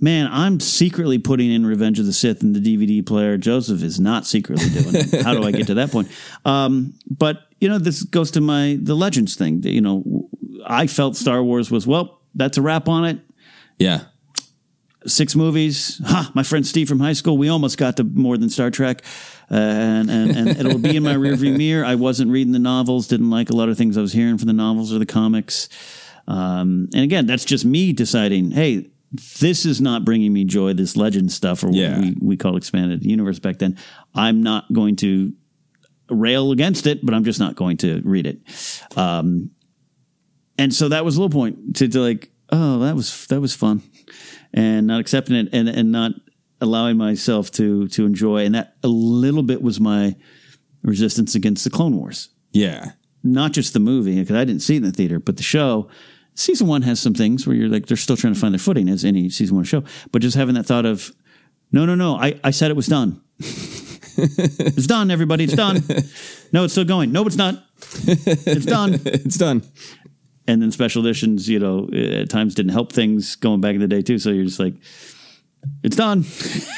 Man, 0.04 0.28
I'm 0.32 0.60
secretly 0.60 1.20
putting 1.20 1.52
in 1.52 1.64
Revenge 1.64 2.00
of 2.00 2.08
the 2.08 2.14
Sith 2.14 2.42
in 2.42 2.54
the 2.54 2.60
DVD 2.60 3.06
player. 3.06 3.38
Joseph 3.38 3.84
is 3.84 4.00
not 4.00 4.26
secretly 4.26 4.68
doing 4.70 4.96
it. 4.96 5.22
How 5.24 5.36
do 5.36 5.44
I 5.44 5.52
get 5.52 5.68
to 5.68 5.76
that 5.76 5.92
point? 5.92 6.10
Um, 6.44 6.96
but 7.08 7.44
you 7.60 7.70
know, 7.70 7.78
this 7.78 8.02
goes 8.02 8.32
to 8.32 8.42
my 8.42 8.80
the 8.82 8.96
Legends 8.96 9.36
thing. 9.36 9.62
You 9.62 9.82
know, 9.82 10.28
I 10.66 10.88
felt 10.88 11.16
Star 11.16 11.44
Wars 11.44 11.70
was 11.70 11.86
well. 11.86 12.20
That's 12.34 12.58
a 12.58 12.64
wrap 12.64 12.88
on 12.90 13.06
it. 13.06 13.20
Yeah. 13.78 14.06
Six 15.06 15.36
movies. 15.36 16.02
Ha! 16.04 16.32
My 16.34 16.44
friend 16.44 16.66
Steve 16.66 16.90
from 16.90 17.00
high 17.00 17.14
school. 17.14 17.38
We 17.38 17.50
almost 17.50 17.78
got 17.78 17.98
to 17.98 18.04
more 18.04 18.38
than 18.38 18.50
Star 18.50 18.72
Trek, 18.72 19.04
uh, 19.52 19.56
and, 19.56 20.10
and 20.10 20.36
and 20.36 20.50
it'll 20.50 20.80
be 20.80 20.96
in 20.96 21.04
my 21.04 21.14
rearview 21.14 21.56
mirror. 21.56 21.86
I 21.86 21.94
wasn't 21.94 22.32
reading 22.32 22.54
the 22.54 22.60
novels. 22.60 23.08
Didn't 23.08 23.30
like 23.30 23.52
a 23.52 23.56
lot 23.56 23.70
of 23.70 23.78
things 23.78 23.98
I 23.98 24.02
was 24.02 24.14
hearing 24.14 24.40
from 24.40 24.48
the 24.48 24.54
novels 24.54 24.92
or 24.92 24.98
the 24.98 25.06
comics. 25.06 25.70
Um, 26.28 26.90
and 26.94 27.04
again, 27.04 27.28
that's 27.28 27.46
just 27.46 27.66
me 27.66 27.94
deciding. 27.94 28.52
Hey, 28.52 28.92
this 29.42 29.66
is 29.66 29.82
not 29.82 30.06
bringing 30.06 30.32
me 30.32 30.46
joy. 30.46 30.74
This 30.74 30.96
legend 30.96 31.32
stuff, 31.32 31.64
or 31.64 31.68
what 31.68 31.76
Yeah. 31.76 32.00
we 32.00 32.16
we 32.22 32.38
called 32.38 32.56
expanded 32.58 33.06
universe 33.06 33.40
back 33.40 33.60
then. 33.60 33.78
I'm 34.16 34.42
not 34.44 34.72
going 34.72 34.96
to 34.98 35.34
rail 36.10 36.52
against 36.52 36.88
it, 36.88 37.06
but 37.06 37.14
I'm 37.14 37.24
just 37.24 37.40
not 37.40 37.56
going 37.56 37.78
to 37.78 38.02
read 38.04 38.28
it. 38.28 38.42
Um, 38.98 39.52
and 40.58 40.74
so 40.74 40.90
that 40.90 41.04
was 41.06 41.18
a 41.18 41.22
low 41.22 41.30
point 41.30 41.76
to, 41.78 41.88
to 41.88 42.00
like, 42.00 42.32
oh, 42.52 42.80
that 42.80 42.96
was 42.96 43.26
that 43.28 43.42
was 43.42 43.54
fun, 43.56 43.82
and 44.54 44.88
not 44.88 45.00
accepting 45.02 45.36
it, 45.36 45.50
and 45.54 45.68
and 45.70 45.92
not 45.92 46.12
allowing 46.62 46.98
myself 46.98 47.52
to 47.52 47.88
to 47.90 48.06
enjoy, 48.06 48.46
and 48.46 48.56
that 48.56 48.76
a 48.84 48.88
little 48.88 49.44
bit 49.44 49.62
was 49.62 49.80
my 49.80 50.16
resistance 50.84 51.36
against 51.36 51.64
the 51.64 51.70
Clone 51.70 51.96
Wars, 51.96 52.30
Yeah. 52.54 52.92
not 53.24 53.52
just 53.54 53.74
the 53.74 53.80
movie 53.80 54.20
because 54.20 54.36
I 54.36 54.46
didn't 54.46 54.62
see 54.62 54.76
it 54.76 54.78
in 54.78 54.84
the 54.84 54.92
theater, 54.92 55.20
but 55.20 55.38
the 55.38 55.44
show. 55.44 55.90
Season 56.34 56.68
one 56.68 56.82
has 56.84 57.00
some 57.00 57.14
things 57.14 57.46
where 57.46 57.56
you're 57.56 57.70
like 57.70 57.88
they're 57.88 57.98
still 57.98 58.18
trying 58.18 58.34
to 58.34 58.40
find 58.40 58.54
their 58.54 58.60
footing 58.60 58.90
as 58.90 59.04
any 59.04 59.30
season 59.30 59.56
one 59.56 59.66
show, 59.66 59.84
but 60.12 60.22
just 60.22 60.38
having 60.38 60.56
that 60.56 60.64
thought 60.66 60.86
of, 60.86 61.12
no, 61.72 61.86
no, 61.86 61.96
no, 61.96 62.16
I, 62.16 62.40
I 62.44 62.52
said 62.52 62.72
it 62.72 62.76
was 62.78 62.88
done. 62.88 63.22
it's 63.40 64.88
done, 64.88 65.12
everybody. 65.12 65.44
It's 65.46 65.54
done. 65.54 65.84
No, 66.52 66.64
it's 66.64 66.74
still 66.74 66.86
going. 66.86 67.12
No, 67.12 67.26
it's 67.26 67.36
not. 67.38 67.64
It's 68.06 68.66
done 68.66 68.94
It's 69.06 69.38
done. 69.38 69.64
and 70.48 70.62
then 70.62 70.72
special 70.72 71.02
editions, 71.06 71.48
you 71.48 71.60
know, 71.60 71.90
at 71.94 72.30
times 72.30 72.56
didn't 72.56 72.72
help 72.72 72.92
things 72.92 73.36
going 73.36 73.62
back 73.62 73.76
in 73.76 73.82
the 73.82 73.88
day 73.88 74.02
too. 74.02 74.20
So 74.20 74.30
you're 74.32 74.46
just 74.46 74.60
like, 74.60 74.74
it's 75.84 75.96
done, 75.96 76.20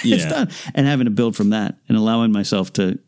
it's 0.04 0.26
done, 0.26 0.50
and 0.76 0.86
having 0.86 1.06
to 1.06 1.12
build 1.12 1.36
from 1.36 1.52
that 1.52 1.78
and 1.88 1.98
allowing 1.98 2.32
myself 2.32 2.74
to, 2.74 3.00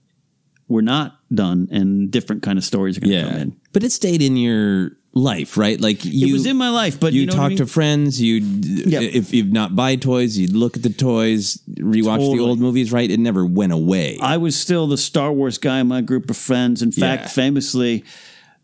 we're 0.67 0.81
not 0.81 1.19
done, 1.33 1.67
and 1.71 2.09
different 2.09 2.41
kind 2.43 2.57
of 2.57 2.63
stories 2.63 2.97
are 2.97 3.01
going 3.01 3.11
to 3.13 3.29
come 3.29 3.39
in. 3.39 3.59
But 3.73 3.83
it 3.83 3.91
stayed 3.91 4.21
in 4.21 4.37
your 4.37 4.91
life, 5.17 5.55
right? 5.57 5.79
Like 5.79 6.03
you 6.03 6.27
it 6.27 6.33
was 6.33 6.45
in 6.45 6.57
my 6.57 6.69
life, 6.69 6.99
but 6.99 7.13
you, 7.13 7.21
you, 7.21 7.27
know 7.27 7.33
talk 7.33 7.45
I 7.45 7.49
mean? 7.49 7.57
to 7.59 7.65
friends. 7.65 8.21
You 8.21 8.35
Yep. 8.41 9.01
if 9.15 9.33
you've 9.33 9.51
not 9.51 9.75
buy 9.75 9.95
toys, 9.95 10.37
you'd 10.37 10.51
look 10.53 10.75
at 10.75 10.83
the 10.83 10.89
toys, 10.89 11.57
rewatch 11.71 12.17
Totally. 12.17 12.37
the 12.37 12.43
old 12.43 12.59
movies. 12.59 12.91
Right? 12.91 13.09
It 13.09 13.19
never 13.19 13.45
went 13.45 13.71
away. 13.71 14.19
I 14.21 14.35
was 14.37 14.55
still 14.59 14.87
the 14.87 14.97
Star 14.97 15.31
Wars 15.31 15.57
guy 15.57 15.79
in 15.79 15.87
my 15.87 16.01
group 16.01 16.29
of 16.29 16.35
friends. 16.37 16.81
In 16.81 16.91
fact, 16.91 17.23
Yeah. 17.23 17.27
famously, 17.29 18.03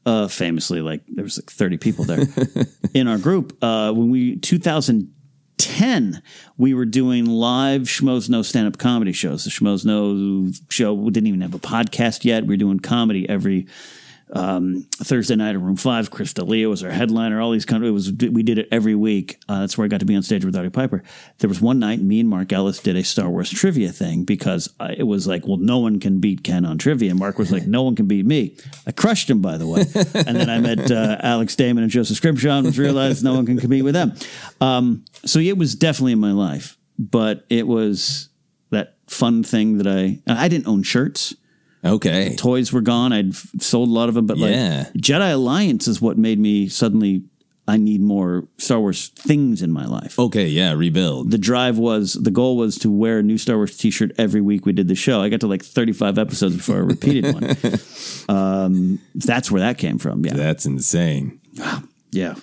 uh, 0.06 0.28
famously, 0.28 0.82
like 0.82 1.02
there 1.08 1.24
was 1.24 1.38
like 1.38 1.50
thirty 1.50 1.78
people 1.78 2.04
there 2.04 2.26
in 2.94 3.08
our 3.08 3.18
group. 3.18 3.58
Uh, 3.64 3.94
when 3.94 4.10
we 4.10 4.36
2010, 4.38 6.22
we 6.58 6.74
were 6.74 6.86
doing 6.86 7.26
live 7.28 7.84
Schmoes 7.84 8.30
Know 8.30 8.42
stand 8.42 8.68
up 8.68 8.78
comedy 8.78 9.14
shows. 9.14 9.44
The 9.46 9.50
Schmoes 9.52 9.86
Know 9.86 10.52
show 10.70 10.94
we 10.94 11.12
didn't 11.12 11.28
even 11.28 11.42
have 11.42 11.54
a 11.54 11.60
podcast 11.60 12.26
yet. 12.26 12.44
We 12.44 12.50
were 12.56 12.58
doing 12.58 12.80
comedy 12.82 13.28
every 13.30 13.68
um, 14.34 14.88
Thursday 14.98 15.36
night 15.36 15.56
at 15.56 15.62
Room 15.62 15.76
Five. 15.76 16.12
Chris 16.12 16.34
D'Elia 16.34 16.70
was 16.70 16.84
our 16.84 16.92
headliner. 16.92 17.42
All 17.42 17.52
these 17.52 17.66
kind 17.66 17.84
of 17.84 17.90
it 17.90 17.92
was 17.92 18.12
we 18.12 18.44
did 18.44 18.58
it 18.58 18.68
every 18.72 18.96
week. 18.96 19.38
Uh, 19.50 19.60
that's 19.60 19.78
where 19.78 19.86
I 19.86 19.88
got 19.88 20.00
to 20.00 20.06
be 20.06 20.16
on 20.16 20.24
stage 20.24 20.46
with 20.46 20.56
Artie 20.56 20.70
Piper. 20.70 21.04
There 21.40 21.48
was 21.48 21.62
one 21.62 21.80
night 21.80 22.02
me 22.02 22.20
and 22.20 22.30
Mark 22.30 22.52
Ellis 22.54 22.80
did 22.80 22.96
a 22.96 23.04
Star 23.04 23.30
Wars 23.30 23.50
trivia 23.50 23.92
thing 23.92 24.24
because 24.24 24.74
I, 24.80 24.94
it 24.94 25.04
was 25.04 25.28
like, 25.28 25.48
well, 25.48 25.58
no 25.58 25.80
one 25.80 26.00
can 26.00 26.20
beat 26.20 26.44
Ken 26.44 26.66
on 26.66 26.78
trivia. 26.78 27.12
And 27.12 27.20
Mark 27.20 27.38
was 27.38 27.52
like, 27.52 27.66
no 27.68 27.84
one 27.84 27.96
can 27.96 28.08
beat 28.08 28.26
me. 28.26 28.56
I 28.88 28.92
crushed 28.92 29.30
him, 29.30 29.42
by 29.42 29.58
the 29.58 29.68
way. 29.68 29.82
and 30.14 30.38
then 30.38 30.50
I 30.50 30.60
met 30.60 30.92
uh, 30.92 31.18
Alex 31.22 31.56
Damon 31.56 31.84
and 31.84 31.92
Joseph 31.92 32.18
Scrimshaw 32.18 32.60
and 32.60 32.78
realized 32.78 33.24
no 33.24 33.34
one 33.34 33.46
can 33.46 33.60
compete 33.60 33.84
with 33.84 33.94
them. 33.94 34.14
Um, 34.60 35.06
so 35.26 35.40
it 35.40 35.58
was 35.58 35.76
definitely 35.76 36.14
in 36.14 36.20
my 36.20 36.32
life, 36.32 36.78
but 36.98 37.46
it 37.50 37.68
was 37.68 38.30
that 38.70 38.96
fun 39.08 39.44
thing 39.44 39.78
that 39.78 39.88
I 39.88 40.20
I 40.26 40.48
didn't 40.48 40.68
own 40.68 40.84
shirts 40.84 41.36
okay. 41.84 42.36
toys 42.36 42.72
were 42.74 42.82
gone. 42.82 43.12
I'd 43.14 43.30
f- 43.32 43.48
sold 43.60 43.90
a 43.90 43.92
lot 43.92 44.10
of 44.10 44.16
them, 44.16 44.26
but 44.26 44.38
Yeah. 44.38 44.86
like 44.92 44.94
Jedi 44.94 45.34
Alliance 45.34 45.88
is 45.88 46.02
what 46.02 46.18
made 46.18 46.40
me 46.40 46.68
suddenly. 46.70 47.24
I 47.68 47.78
need 47.78 48.02
more 48.02 48.48
Star 48.58 48.80
Wars 48.80 49.10
things 49.10 49.62
in 49.62 49.72
my 49.72 49.86
life. 49.86 50.18
Okay. 50.20 50.48
Yeah. 50.48 50.74
Rebuild. 50.74 51.32
The 51.32 51.38
drive 51.38 51.78
was 51.78 52.14
the 52.14 52.32
goal 52.32 52.58
was 52.58 52.76
to 52.80 52.90
wear 52.90 53.20
a 53.20 53.24
new 53.24 53.38
Star 53.38 53.56
Wars 53.56 53.78
T-shirt 53.78 54.12
every 54.18 54.42
week. 54.42 54.66
We 54.66 54.74
did 54.74 54.88
the 54.88 54.96
show. 54.96 55.22
I 55.22 55.30
got 55.30 55.40
to 55.42 55.48
like 55.48 55.64
thirty-five 55.64 56.18
episodes 56.18 56.58
before 56.58 56.78
I 56.78 56.80
repeated 56.80 57.34
one. 57.34 57.56
Um, 58.30 59.00
that's 59.16 59.52
where 59.52 59.62
that 59.62 59.78
came 59.78 59.98
from. 60.00 60.26
Yeah, 60.26 60.34
That's 60.34 60.66
insane. 60.66 61.40
Wow. 61.58 61.84
Yeah. 62.12 62.36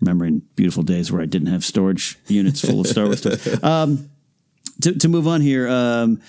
Remembering 0.00 0.42
beautiful 0.56 0.82
days 0.82 1.10
where 1.10 1.22
I 1.22 1.26
didn't 1.26 1.48
have 1.48 1.64
storage 1.64 2.18
units 2.28 2.60
full 2.60 2.80
of 2.80 2.86
Star 2.86 3.04
Wars 3.06 3.18
stuff. 3.20 3.62
Um, 3.64 4.10
to, 4.82 4.92
to 4.94 5.08
move 5.08 5.26
on 5.26 5.40
here, 5.40 5.66
um, 5.68 6.20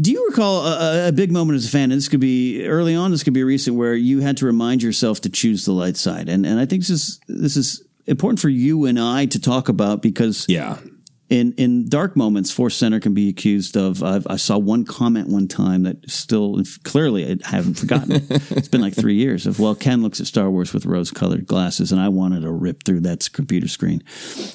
do 0.00 0.10
you 0.12 0.26
recall 0.28 0.66
a, 0.66 1.08
a- 1.08 1.12
big 1.12 1.32
moment 1.32 1.56
as 1.56 1.66
a 1.66 1.70
fan? 1.70 1.90
And 1.90 1.98
this 1.98 2.08
could 2.08 2.20
be 2.20 2.64
early 2.66 2.94
on. 2.94 3.10
This 3.10 3.22
could 3.24 3.34
be 3.34 3.42
recent, 3.44 3.76
where 3.76 3.94
you 3.94 4.20
had 4.20 4.36
to 4.38 4.46
remind 4.46 4.82
yourself 4.82 5.20
to 5.22 5.28
choose 5.30 5.64
the 5.64 5.72
light 5.72 5.96
side. 5.96 6.28
And 6.28 6.46
and 6.46 6.60
I 6.60 6.66
think 6.66 6.82
this 6.82 6.90
is 6.90 7.20
this 7.28 7.56
is 7.56 7.82
important 8.06 8.40
for 8.40 8.48
you 8.48 8.86
and 8.86 8.98
I 8.98 9.26
to 9.26 9.38
talk 9.40 9.68
about 9.68 10.00
because 10.02 10.46
Yeah. 10.48 10.78
in 11.28 11.52
in 11.58 11.88
dark 11.88 12.16
moments, 12.16 12.50
Force 12.50 12.74
Center 12.76 13.00
can 13.00 13.12
be 13.12 13.28
accused 13.28 13.76
of. 13.76 14.02
I've, 14.02 14.26
I 14.28 14.36
saw 14.36 14.56
one 14.56 14.84
comment 14.84 15.28
one 15.28 15.46
time 15.48 15.82
that 15.82 16.08
still 16.08 16.62
clearly 16.84 17.30
I 17.44 17.48
haven't 17.48 17.74
forgotten. 17.74 18.12
it. 18.12 18.24
It's 18.58 18.68
been 18.68 18.80
like 18.80 18.94
three 18.94 19.16
years 19.16 19.46
of 19.46 19.58
well, 19.58 19.74
Ken 19.74 20.02
looks 20.02 20.20
at 20.20 20.26
Star 20.26 20.50
Wars 20.50 20.72
with 20.72 20.86
rose 20.86 21.10
colored 21.10 21.46
glasses, 21.46 21.92
and 21.92 22.00
I 22.00 22.08
wanted 22.08 22.42
to 22.42 22.50
rip 22.52 22.84
through 22.84 23.00
that 23.00 23.28
computer 23.32 23.68
screen, 23.68 24.02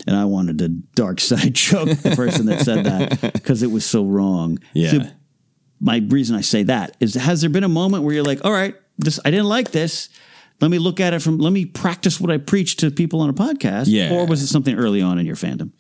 and 0.08 0.16
I 0.16 0.26
wanted 0.26 0.58
to 0.60 0.70
dark 0.96 1.20
side 1.20 1.54
choke 1.68 1.90
the 2.00 2.16
person 2.16 2.46
that 2.48 2.62
said 2.62 2.86
that 2.86 3.34
because 3.34 3.62
it 3.62 3.72
was 3.72 3.86
so 3.86 4.06
wrong. 4.06 4.58
Yeah. 4.74 4.92
So 4.92 5.00
my 5.84 6.02
reason 6.08 6.36
I 6.36 6.42
say 6.42 6.64
that 6.64 6.96
is 7.00 7.14
has 7.16 7.42
there 7.42 7.50
been 7.50 7.66
a 7.66 7.70
moment 7.70 8.04
where 8.04 8.16
you're 8.16 8.24
like, 8.24 8.44
all 8.46 8.52
right, 8.52 8.76
this 8.98 9.20
I 9.26 9.32
didn't 9.32 9.48
like 9.48 9.72
this. 9.72 10.10
Let 10.62 10.72
me 10.72 10.80
look 10.80 11.02
at 11.02 11.14
it 11.14 11.22
from. 11.22 11.40
Let 11.40 11.52
me 11.52 11.66
practice 11.66 12.22
what 12.22 12.32
I 12.32 12.38
preach 12.38 12.78
to 12.78 12.90
people 12.90 13.20
on 13.20 13.30
a 13.30 13.34
podcast. 13.34 13.86
Yeah. 13.88 14.14
Or 14.14 14.26
was 14.26 14.42
it 14.42 14.48
something 14.48 14.78
early 14.78 15.02
on 15.02 15.20
in 15.20 15.26
your 15.26 15.36
fandom? 15.36 15.72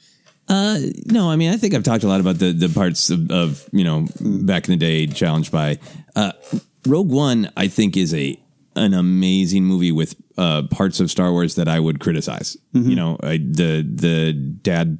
Uh, 0.49 0.77
no, 1.05 1.31
I 1.31 1.38
mean, 1.38 1.53
I 1.53 1.57
think 1.57 1.73
I've 1.73 1.84
talked 1.84 2.03
a 2.03 2.07
lot 2.07 2.19
about 2.19 2.38
the 2.38 2.51
the 2.51 2.67
parts 2.67 3.09
of, 3.09 3.31
of 3.31 3.69
you 3.71 3.85
know 3.85 4.07
back 4.19 4.67
in 4.67 4.77
the 4.77 4.77
day 4.77 5.07
challenged 5.07 5.53
by 5.53 5.80
uh, 6.17 6.34
Rogue 6.85 7.09
One. 7.09 7.49
I 7.55 7.69
think 7.69 7.95
is 7.95 8.13
a 8.13 8.38
an 8.75 8.93
amazing 8.93 9.63
movie 9.63 9.93
with 9.93 10.15
uh, 10.38 10.63
parts 10.63 10.99
of 10.99 11.09
Star 11.09 11.31
Wars 11.31 11.55
that 11.55 11.69
I 11.69 11.80
would 11.80 12.01
criticize. 12.01 12.57
You 12.73 12.95
know, 12.95 13.17
I, 13.23 13.38
the 13.38 13.88
the 13.89 14.34
dad 14.34 14.99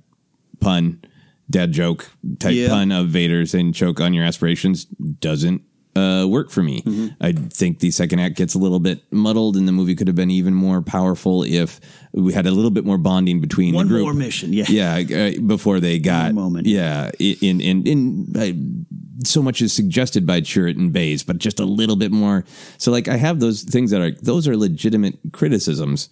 pun, 0.61 1.03
dad 1.49 1.72
joke 1.72 2.10
type 2.40 2.56
Yeah. 2.56 2.70
pun 2.70 2.91
of 2.91 3.10
Vader 3.10 3.45
saying 3.45 3.74
"choke 3.74 3.99
on 4.02 4.14
your 4.14 4.24
aspirations" 4.26 4.86
doesn't 4.86 5.61
uh, 5.95 6.26
work 6.28 6.49
for 6.49 6.64
me. 6.64 6.82
I 7.22 7.34
think 7.34 7.78
the 7.78 7.91
second 7.91 8.18
act 8.18 8.36
gets 8.36 8.56
a 8.56 8.57
little 8.57 8.80
bit 8.80 9.03
muddled, 9.14 9.56
and 9.56 9.68
the 9.68 9.72
movie 9.72 9.94
could 9.94 10.07
have 10.07 10.15
been 10.15 10.32
even 10.32 10.56
more 10.56 10.82
powerful 10.82 11.44
if 11.44 11.80
we 12.14 12.34
had 12.34 12.48
a 12.48 12.52
little 12.52 12.72
bit 12.72 12.84
more 12.84 12.98
bonding 12.98 13.40
between 13.41 13.76
One 13.76 13.88
the 13.88 13.94
group. 13.94 14.03
more 14.06 14.14
mission, 14.15 14.53
yeah. 14.53 14.65
yeah, 14.70 15.36
uh, 15.38 15.40
before 15.41 15.80
they 15.80 15.99
got 15.99 16.34
moment. 16.34 16.65
Yeah, 16.65 17.11
in 17.20 17.61
in 17.61 17.86
in 17.86 18.26
uh, 18.36 19.24
so 19.24 19.44
much 19.44 19.61
is 19.61 19.72
suggested 19.72 20.26
by 20.26 20.41
Chirrut 20.41 20.78
and 20.80 20.91
Baze, 20.91 21.22
but 21.24 21.38
just 21.38 21.60
a 21.60 21.65
little 21.65 21.95
bit 21.95 22.11
more. 22.11 22.44
So 22.80 22.91
like 22.91 23.07
I 23.07 23.18
have 23.18 23.40
those 23.40 23.61
things 23.61 23.91
that 23.91 24.02
are 24.02 24.11
those 24.20 24.48
are 24.48 24.57
legitimate 24.57 25.20
criticisms. 25.32 26.10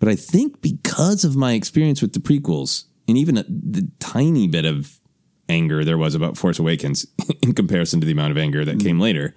But 0.00 0.08
I 0.08 0.16
think 0.16 0.60
because 0.60 1.22
of 1.24 1.36
my 1.36 1.52
experience 1.52 2.02
with 2.02 2.14
the 2.14 2.18
prequels 2.20 2.86
and 3.08 3.18
even 3.18 3.38
a, 3.38 3.44
the 3.48 3.88
tiny 3.98 4.48
bit 4.48 4.64
of 4.64 4.98
anger 5.48 5.84
there 5.84 5.98
was 5.98 6.14
about 6.14 6.36
Force 6.38 6.58
Awakens 6.58 7.06
in 7.42 7.52
comparison 7.52 8.00
to 8.00 8.06
the 8.06 8.12
amount 8.12 8.30
of 8.30 8.38
anger 8.38 8.64
that 8.64 8.80
came 8.80 8.98
later, 9.00 9.34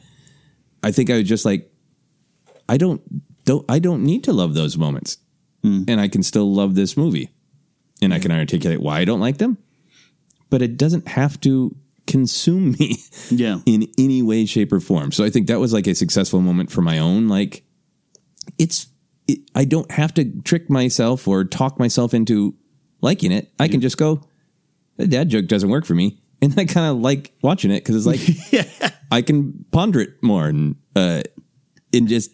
I 0.84 0.91
think 0.91 1.10
I 1.10 1.18
was 1.18 1.27
just 1.27 1.45
like 1.45 1.72
I 2.69 2.77
don't 2.77 3.02
don't 3.45 3.65
I 3.69 3.80
don't 3.80 4.03
need 4.03 4.23
to 4.26 4.34
love 4.34 4.53
those 4.53 4.77
moments. 4.77 5.18
Mm. 5.64 5.89
And 5.89 5.99
I 5.99 6.07
can 6.07 6.23
still 6.23 6.53
love 6.53 6.76
this 6.76 6.95
movie. 6.95 7.30
And 8.02 8.14
I 8.14 8.19
can 8.19 8.31
articulate 8.31 8.80
why 8.80 8.99
I 8.99 9.06
don't 9.06 9.19
like 9.19 9.39
them. 9.39 9.57
But 10.52 10.61
it 10.61 10.77
doesn't 10.77 11.07
have 11.07 11.41
to 11.41 11.76
consume 12.06 12.73
me 12.73 12.98
Yeah. 13.31 13.60
in 13.65 13.88
any 13.98 14.22
way, 14.22 14.45
shape, 14.45 14.72
or 14.72 14.80
form. 14.80 15.11
So 15.11 15.23
I 15.23 15.31
think 15.31 15.48
that 15.48 15.60
was 15.60 15.73
like 15.73 15.88
a 15.88 15.95
successful 15.95 16.39
moment 16.41 16.72
for 16.72 16.81
my 16.81 16.99
own. 16.99 17.27
Like, 17.27 17.64
it's, 18.60 18.88
it, 19.27 19.39
I 19.56 19.65
don't 19.65 19.89
have 19.91 20.14
to 20.14 20.26
trick 20.44 20.69
myself 20.69 21.27
or 21.27 21.44
talk 21.44 21.80
myself 21.80 22.14
into 22.14 22.56
liking 23.02 23.32
it. 23.32 23.52
I 23.60 23.68
can 23.68 23.82
just 23.82 23.98
go, 23.98 24.24
the 24.98 25.07
dad 25.07 25.30
joke 25.30 25.48
doesn't 25.48 25.69
work 25.69 25.86
for 25.86 25.95
me. 25.95 26.19
And 26.41 26.53
I 26.57 26.65
kind 26.65 26.86
of 26.91 26.98
like 26.98 27.34
watching 27.41 27.72
it 27.72 27.84
because 27.84 27.95
it's 27.95 28.06
like, 28.06 28.91
I 29.11 29.22
can 29.22 29.65
ponder 29.72 29.99
it 30.02 30.22
more 30.22 30.48
and, 30.48 30.76
uh, 30.95 31.24
and 31.94 32.07
just 32.07 32.32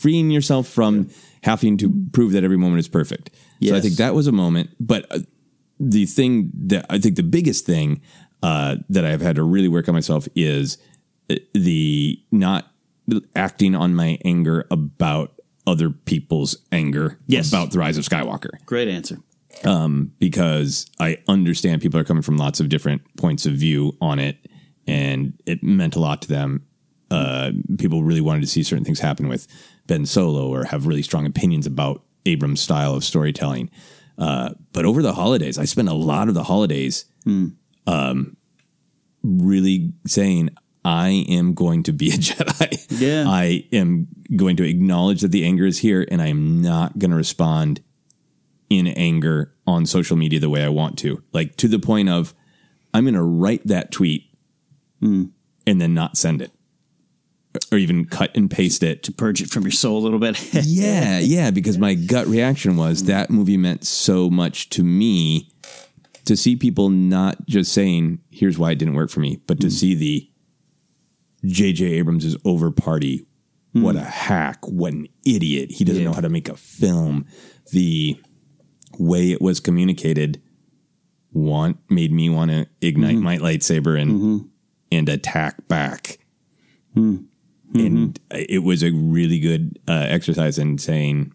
freeing 0.00 0.30
yourself 0.30 0.68
from 0.68 1.10
having 1.42 1.76
to 1.78 1.92
prove 2.12 2.32
that 2.32 2.44
every 2.44 2.56
moment 2.56 2.78
is 2.80 2.88
perfect. 2.88 3.30
So 3.62 3.76
I 3.76 3.80
think 3.80 3.94
that 3.96 4.14
was 4.14 4.26
a 4.26 4.32
moment. 4.32 4.70
But 4.80 5.06
uh, 5.10 5.18
the 5.78 6.06
thing 6.06 6.50
that 6.66 6.86
I 6.88 6.98
think 6.98 7.16
the 7.16 7.22
biggest 7.22 7.66
thing 7.66 8.00
uh, 8.42 8.76
that 8.88 9.04
I've 9.04 9.20
had 9.20 9.36
to 9.36 9.42
really 9.42 9.68
work 9.68 9.88
on 9.88 9.94
myself 9.94 10.26
is 10.34 10.78
uh, 11.30 11.36
the 11.52 12.20
not 12.30 12.70
acting 13.36 13.74
on 13.74 13.94
my 13.94 14.18
anger 14.24 14.66
about 14.70 15.40
other 15.66 15.90
people's 15.90 16.56
anger 16.72 17.18
Yes. 17.26 17.48
about 17.48 17.70
the 17.72 17.78
rise 17.78 17.98
of 17.98 18.04
Skywalker 18.04 18.50
Great 18.66 18.88
answer. 18.88 19.18
Because 20.18 20.86
I 20.98 21.18
understand 21.28 21.82
people 21.82 22.00
are 22.00 22.04
coming 22.04 22.22
from 22.22 22.36
lots 22.36 22.60
of 22.60 22.68
different 22.68 23.02
points 23.16 23.46
of 23.46 23.52
view 23.52 23.96
on 24.00 24.18
it, 24.18 24.36
and 24.86 25.34
it 25.46 25.62
meant 25.62 25.96
a 25.96 26.00
lot 26.00 26.22
to 26.22 26.28
them. 26.28 26.66
Uh, 27.10 27.52
people 27.78 28.02
really 28.02 28.20
wanted 28.20 28.40
to 28.40 28.46
see 28.46 28.62
certain 28.62 28.84
things 28.84 29.00
happen 29.00 29.28
with 29.28 29.46
Ben 29.86 30.06
Solo 30.06 30.48
or 30.48 30.64
have 30.64 30.86
really 30.86 31.02
strong 31.02 31.26
opinions 31.26 31.66
about 31.66 32.02
Abrams' 32.24 32.60
style 32.60 32.94
of 32.94 33.04
storytelling. 33.04 33.70
Uh, 34.18 34.50
but 34.72 34.84
over 34.84 35.02
the 35.02 35.12
holidays, 35.12 35.58
I 35.58 35.64
spent 35.64 35.88
a 35.88 35.94
lot 35.94 36.28
of 36.28 36.34
the 36.34 36.44
holidays 36.44 37.04
um, 37.86 38.36
really 39.22 39.92
saying, 40.06 40.50
I 40.84 41.24
am 41.28 41.54
going 41.54 41.84
to 41.84 41.92
be 41.92 42.10
a 42.10 42.12
Jedi. 42.16 42.86
Yeah. 43.00 43.24
I 43.28 43.66
am 43.72 44.08
going 44.34 44.56
to 44.56 44.68
acknowledge 44.68 45.20
that 45.20 45.30
the 45.30 45.44
anger 45.44 45.66
is 45.66 45.78
here, 45.78 46.06
and 46.10 46.20
I 46.20 46.28
am 46.28 46.62
not 46.62 46.98
going 46.98 47.10
to 47.10 47.16
respond 47.16 47.82
in 48.78 48.86
anger 48.88 49.54
on 49.66 49.86
social 49.86 50.16
media 50.16 50.40
the 50.40 50.50
way 50.50 50.64
I 50.64 50.68
want 50.68 50.98
to. 50.98 51.22
Like 51.32 51.56
to 51.56 51.68
the 51.68 51.78
point 51.78 52.08
of 52.08 52.34
I'm 52.94 53.04
going 53.04 53.14
to 53.14 53.22
write 53.22 53.66
that 53.66 53.90
tweet 53.90 54.24
hmm. 55.00 55.26
and 55.66 55.80
then 55.80 55.94
not 55.94 56.16
send 56.16 56.42
it 56.42 56.52
or 57.70 57.78
even 57.78 58.06
cut 58.06 58.34
and 58.34 58.50
paste 58.50 58.82
it. 58.82 59.02
To 59.04 59.12
purge 59.12 59.42
it 59.42 59.50
from 59.50 59.64
your 59.64 59.72
soul 59.72 59.98
a 59.98 60.00
little 60.00 60.18
bit. 60.18 60.40
Yeah, 60.64 61.18
yeah, 61.18 61.50
because 61.50 61.78
my 61.78 61.94
gut 61.94 62.26
reaction 62.26 62.76
was 62.76 63.04
that 63.04 63.30
movie 63.30 63.56
meant 63.56 63.84
so 63.84 64.30
much 64.30 64.70
to 64.70 64.82
me 64.82 65.50
to 66.24 66.36
see 66.36 66.56
people 66.56 66.88
not 66.88 67.46
just 67.46 67.72
saying, 67.72 68.20
here's 68.30 68.58
why 68.58 68.70
it 68.72 68.78
didn't 68.78 68.94
work 68.94 69.10
for 69.10 69.20
me, 69.20 69.40
but 69.46 69.60
to 69.60 69.66
hmm. 69.66 69.72
see 69.72 69.94
the 69.94 70.30
J.J. 71.44 71.84
Abrams 71.84 72.24
is 72.24 72.36
over 72.44 72.70
party. 72.70 73.26
What 73.72 73.96
hmm. 73.96 74.02
a 74.02 74.04
hack. 74.04 74.66
What 74.66 74.92
an 74.92 75.08
idiot. 75.26 75.70
He 75.70 75.84
doesn't 75.84 76.04
know 76.04 76.12
how 76.12 76.20
to 76.20 76.28
make 76.28 76.48
a 76.48 76.56
film. 76.56 77.26
The 77.72 78.20
way 78.98 79.32
it 79.32 79.40
was 79.40 79.60
communicated 79.60 80.40
want 81.32 81.78
made 81.88 82.12
me 82.12 82.28
want 82.28 82.50
to 82.50 82.66
ignite 82.80 83.14
mm-hmm. 83.16 83.24
my 83.24 83.38
lightsaber 83.38 84.00
and 84.00 84.10
mm-hmm. 84.10 84.38
and 84.90 85.08
attack 85.08 85.66
back. 85.68 86.18
Hmm. 86.94 87.16
And 87.74 88.20
mm-hmm. 88.30 88.44
it 88.48 88.62
was 88.62 88.82
a 88.82 88.90
really 88.90 89.38
good 89.38 89.78
uh, 89.88 90.04
exercise 90.08 90.58
in 90.58 90.76
saying, 90.76 91.32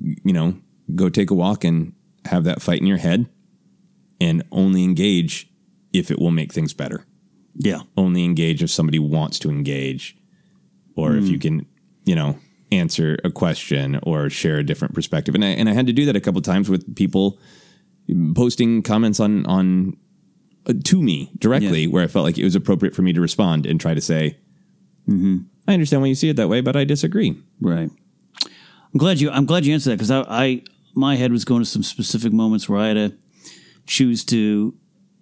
you 0.00 0.32
know, 0.32 0.56
go 0.94 1.08
take 1.08 1.30
a 1.30 1.34
walk 1.34 1.64
and 1.64 1.94
have 2.26 2.44
that 2.44 2.62
fight 2.62 2.80
in 2.80 2.86
your 2.86 2.98
head 2.98 3.26
and 4.20 4.44
only 4.52 4.84
engage 4.84 5.50
if 5.92 6.12
it 6.12 6.20
will 6.20 6.30
make 6.30 6.52
things 6.52 6.72
better. 6.72 7.04
yeah. 7.58 7.80
Only 7.96 8.24
engage 8.24 8.62
if 8.62 8.70
somebody 8.70 9.00
wants 9.00 9.40
to 9.40 9.50
engage 9.50 10.16
or 10.94 11.16
if 11.16 11.24
you 11.24 11.36
hmm. 11.36 11.40
can, 11.40 11.66
you 12.04 12.14
know, 12.14 12.38
answer 12.72 13.18
a 13.24 13.30
question 13.30 13.98
or 14.02 14.28
share 14.30 14.58
a 14.58 14.64
different 14.64 14.94
perspective. 14.94 15.34
And 15.34 15.44
I, 15.44 15.48
and 15.48 15.68
I 15.68 15.72
had 15.74 15.86
to 15.86 15.92
do 15.92 16.04
that 16.06 16.16
a 16.16 16.20
couple 16.20 16.40
times 16.42 16.68
with 16.68 16.96
people 16.96 17.38
posting 18.34 18.82
comments 18.82 19.20
on, 19.20 19.46
on, 19.46 19.96
uh, 20.66 20.72
to 20.84 21.02
me 21.02 21.30
directly 21.38 21.82
Yeah. 21.82 21.88
where 21.88 22.02
I 22.04 22.06
felt 22.06 22.24
like 22.24 22.38
it 22.38 22.44
was 22.44 22.54
appropriate 22.54 22.94
for 22.94 23.02
me 23.02 23.12
to 23.12 23.20
respond 23.20 23.66
and 23.66 23.80
try 23.80 23.94
to 23.94 24.00
say, 24.00 24.38
I 25.08 25.72
understand 25.74 26.02
why 26.02 26.08
you 26.08 26.14
see 26.14 26.28
it 26.28 26.36
that 26.36 26.48
way, 26.48 26.60
but 26.60 26.76
I 26.76 26.84
disagree. 26.84 27.36
Right. 27.60 27.90
I'm 28.44 28.98
glad 28.98 29.20
you. 29.20 29.30
I'm 29.30 29.46
glad 29.46 29.64
you 29.64 29.72
answered 29.72 29.90
that 29.90 29.96
because 29.96 30.10
I, 30.10 30.20
I, 30.28 30.62
my 30.94 31.16
head 31.16 31.32
was 31.32 31.44
going 31.44 31.62
to 31.62 31.66
some 31.68 31.82
specific 31.82 32.32
moments 32.32 32.68
where 32.68 32.78
I 32.78 32.88
had 32.88 32.94
to 32.94 33.16
choose 33.86 34.24
to. 34.26 34.74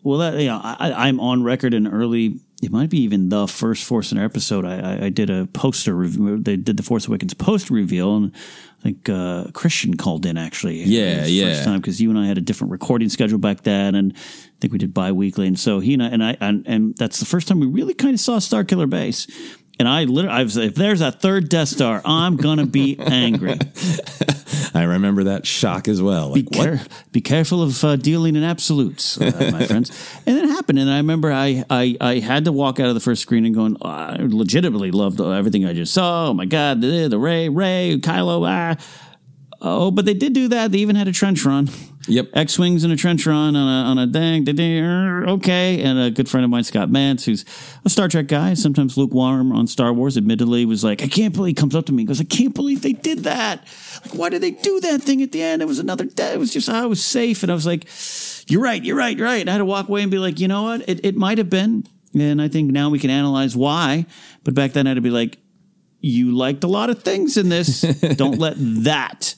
Well, 0.03 0.19
that 0.19 0.39
you 0.41 0.47
know, 0.49 0.61
I, 0.63 0.93
I'm 1.09 1.21
on 1.21 1.43
record 1.43 1.73
in 1.75 1.87
early. 1.87 2.41
It 2.63 2.71
might 2.71 2.91
be 2.91 2.99
even 2.99 3.31
the 3.31 3.47
first 3.47 3.85
Force 3.85 4.09
Center 4.09 4.25
episode. 4.25 4.67
I, 4.67 4.79
I, 4.79 5.05
I 5.07 5.09
did 5.09 5.31
a 5.31 5.47
poster 5.47 5.95
review. 5.95 6.39
They 6.39 6.57
did 6.57 6.77
the 6.77 6.83
Force 6.83 7.07
Awakens 7.09 7.33
poster 7.33 7.73
reveal, 7.73 8.17
and 8.17 8.33
I 8.81 8.83
think 8.83 9.09
uh, 9.09 9.45
Christian 9.55 9.97
called 9.97 10.27
in 10.27 10.37
actually. 10.37 10.83
Yeah, 10.83 11.25
yeah. 11.25 11.55
First 11.55 11.65
time 11.65 11.81
because 11.81 12.01
you 12.03 12.11
and 12.11 12.19
I 12.19 12.27
had 12.27 12.37
a 12.37 12.43
different 12.43 12.71
recording 12.71 13.09
schedule 13.09 13.39
back 13.39 13.63
then, 13.63 13.95
and 13.95 14.13
I 14.15 14.61
think 14.61 14.73
we 14.75 14.79
did 14.79 14.93
bi-weekly. 14.93 15.47
And 15.47 15.59
so 15.59 15.81
he 15.81 15.95
and 15.95 16.03
I, 16.03 16.07
and 16.09 16.23
I, 16.23 16.37
and, 16.41 16.67
and 16.67 16.97
that's 16.97 17.19
the 17.19 17.27
first 17.27 17.49
time 17.49 17.61
we 17.61 17.67
really 17.67 17.95
kind 17.95 18.13
of 18.13 18.21
saw 18.21 18.37
Starkiller 18.37 18.91
Base. 18.91 19.27
And 19.81 19.89
I 19.89 20.05
literally, 20.05 20.37
I 20.37 20.43
was 20.43 20.59
like, 20.59 20.69
if 20.69 20.75
there's 20.75 21.01
a 21.01 21.11
third 21.11 21.49
Death 21.49 21.69
Star, 21.69 22.03
I'm 22.05 22.37
gonna 22.37 22.67
be 22.67 22.99
angry. 22.99 23.57
I 24.75 24.83
remember 24.83 25.25
that 25.25 25.47
shock 25.47 25.89
as 25.89 26.03
well. 26.03 26.35
Be, 26.35 26.43
Like, 26.43 26.55
what? 26.55 26.65
care, 26.65 26.81
be 27.13 27.23
careful 27.23 27.63
of 27.63 27.83
uh, 27.83 27.97
dealing 27.97 28.37
in 28.37 28.43
absolutes, 28.45 29.19
uh, 29.19 29.49
my 29.51 29.65
friends. 29.65 29.91
And 30.27 30.37
it 30.37 30.51
happened, 30.51 30.81
and 30.81 30.91
I 30.91 30.99
remember 30.99 31.33
I, 31.33 31.65
I 31.71 31.97
I 31.99 32.19
had 32.19 32.45
to 32.45 32.53
walk 32.53 32.79
out 32.79 32.89
of 32.89 32.95
the 32.95 33.01
first 33.01 33.23
screen 33.23 33.47
and 33.47 33.55
going, 33.55 33.79
oh, 33.81 33.89
I 33.89 34.19
legitimately 34.21 34.91
loved 34.91 35.19
everything 35.19 35.65
I 35.65 35.73
just 35.73 35.95
saw. 35.95 36.29
Oh 36.29 36.35
my 36.35 36.45
god, 36.45 36.83
the, 36.83 37.09
the 37.09 37.19
Rey, 37.19 37.49
Rey, 37.49 37.99
Kylo, 38.03 38.47
ah. 38.47 38.77
Oh, 39.63 39.91
but 39.91 40.05
they 40.05 40.13
did 40.15 40.35
do 40.35 40.49
that. 40.49 40.73
They 40.73 40.79
even 40.81 40.95
had 40.95 41.09
a 41.09 41.13
trench 41.13 41.43
run. 41.47 41.71
Yep. 42.11 42.31
X 42.35 42.59
wings 42.59 42.83
and 42.83 42.93
a 42.93 42.97
trench 42.97 43.25
run 43.25 43.55
on 43.55 43.69
a 43.69 43.91
on 43.91 43.99
a 43.99 44.07
dang, 44.07 44.43
dang, 44.45 44.57
dang, 44.57 44.85
er, 44.85 45.29
okay. 45.29 45.81
And 45.81 45.99
a 45.99 46.11
good 46.11 46.29
friend 46.29 46.45
of 46.45 46.51
mine, 46.51 46.65
Scott 46.65 46.91
Mance, 46.91 47.25
who's 47.25 47.45
a 47.85 47.89
Star 47.89 48.09
Trek 48.09 48.27
guy, 48.27 48.55
sometimes 48.55 48.97
lukewarm 48.97 49.53
on 49.53 49.69
Star 49.69 49.93
Wars. 49.93 50.17
Admittedly, 50.17 50.65
was 50.65 50.83
like, 50.83 51.03
I 51.03 51.07
can't 51.07 51.33
believe. 51.33 51.51
He 51.51 51.55
comes 51.55 51.75
up 51.75 51.87
to 51.87 51.93
me, 51.93 52.03
and 52.03 52.09
goes, 52.09 52.21
I 52.21 52.25
can't 52.25 52.55
believe 52.55 52.83
they 52.83 52.93
did 52.93 53.21
that. 53.21 53.65
Like, 54.03 54.15
why 54.15 54.29
did 54.29 54.43
they 54.43 54.51
do 54.51 54.81
that 54.81 55.03
thing 55.03 55.23
at 55.23 55.31
the 55.33 55.43
end? 55.43 55.63
It 55.63 55.67
was 55.67 55.79
another. 55.79 56.05
day. 56.05 56.35
It 56.35 56.39
was 56.39 56.53
just 56.53 56.69
I 56.69 56.87
was 56.87 57.03
safe, 57.03 57.43
and 57.45 57.53
I 57.53 57.55
was 57.55 57.67
like, 57.67 57.87
You're 58.51 58.63
right, 58.63 58.83
you're 58.83 58.97
right, 58.97 59.17
you're 59.17 59.27
right. 59.27 59.41
And 59.41 59.49
I 59.49 59.53
had 59.53 59.59
to 59.59 59.65
walk 59.65 59.89
away 59.89 60.03
and 60.03 60.11
be 60.11 60.19
like, 60.19 60.41
you 60.41 60.49
know 60.49 60.65
what? 60.65 60.89
It 60.89 61.05
it 61.05 61.17
might 61.17 61.39
have 61.39 61.49
been, 61.49 61.87
and 62.15 62.43
I 62.43 62.49
think 62.49 62.73
now 62.73 62.91
we 62.91 62.99
can 62.99 63.11
analyze 63.11 63.57
why. 63.57 64.07
But 64.43 64.55
back 64.55 64.73
then, 64.73 64.87
I 64.87 64.91
had 64.91 64.95
to 64.97 65.01
be 65.01 65.11
like, 65.11 65.39
you 66.01 66.35
liked 66.35 66.65
a 66.65 66.69
lot 66.69 66.91
of 66.91 67.03
things 67.03 67.37
in 67.37 67.49
this. 67.49 67.81
Don't 68.17 68.39
let 68.39 68.55
that 68.59 69.35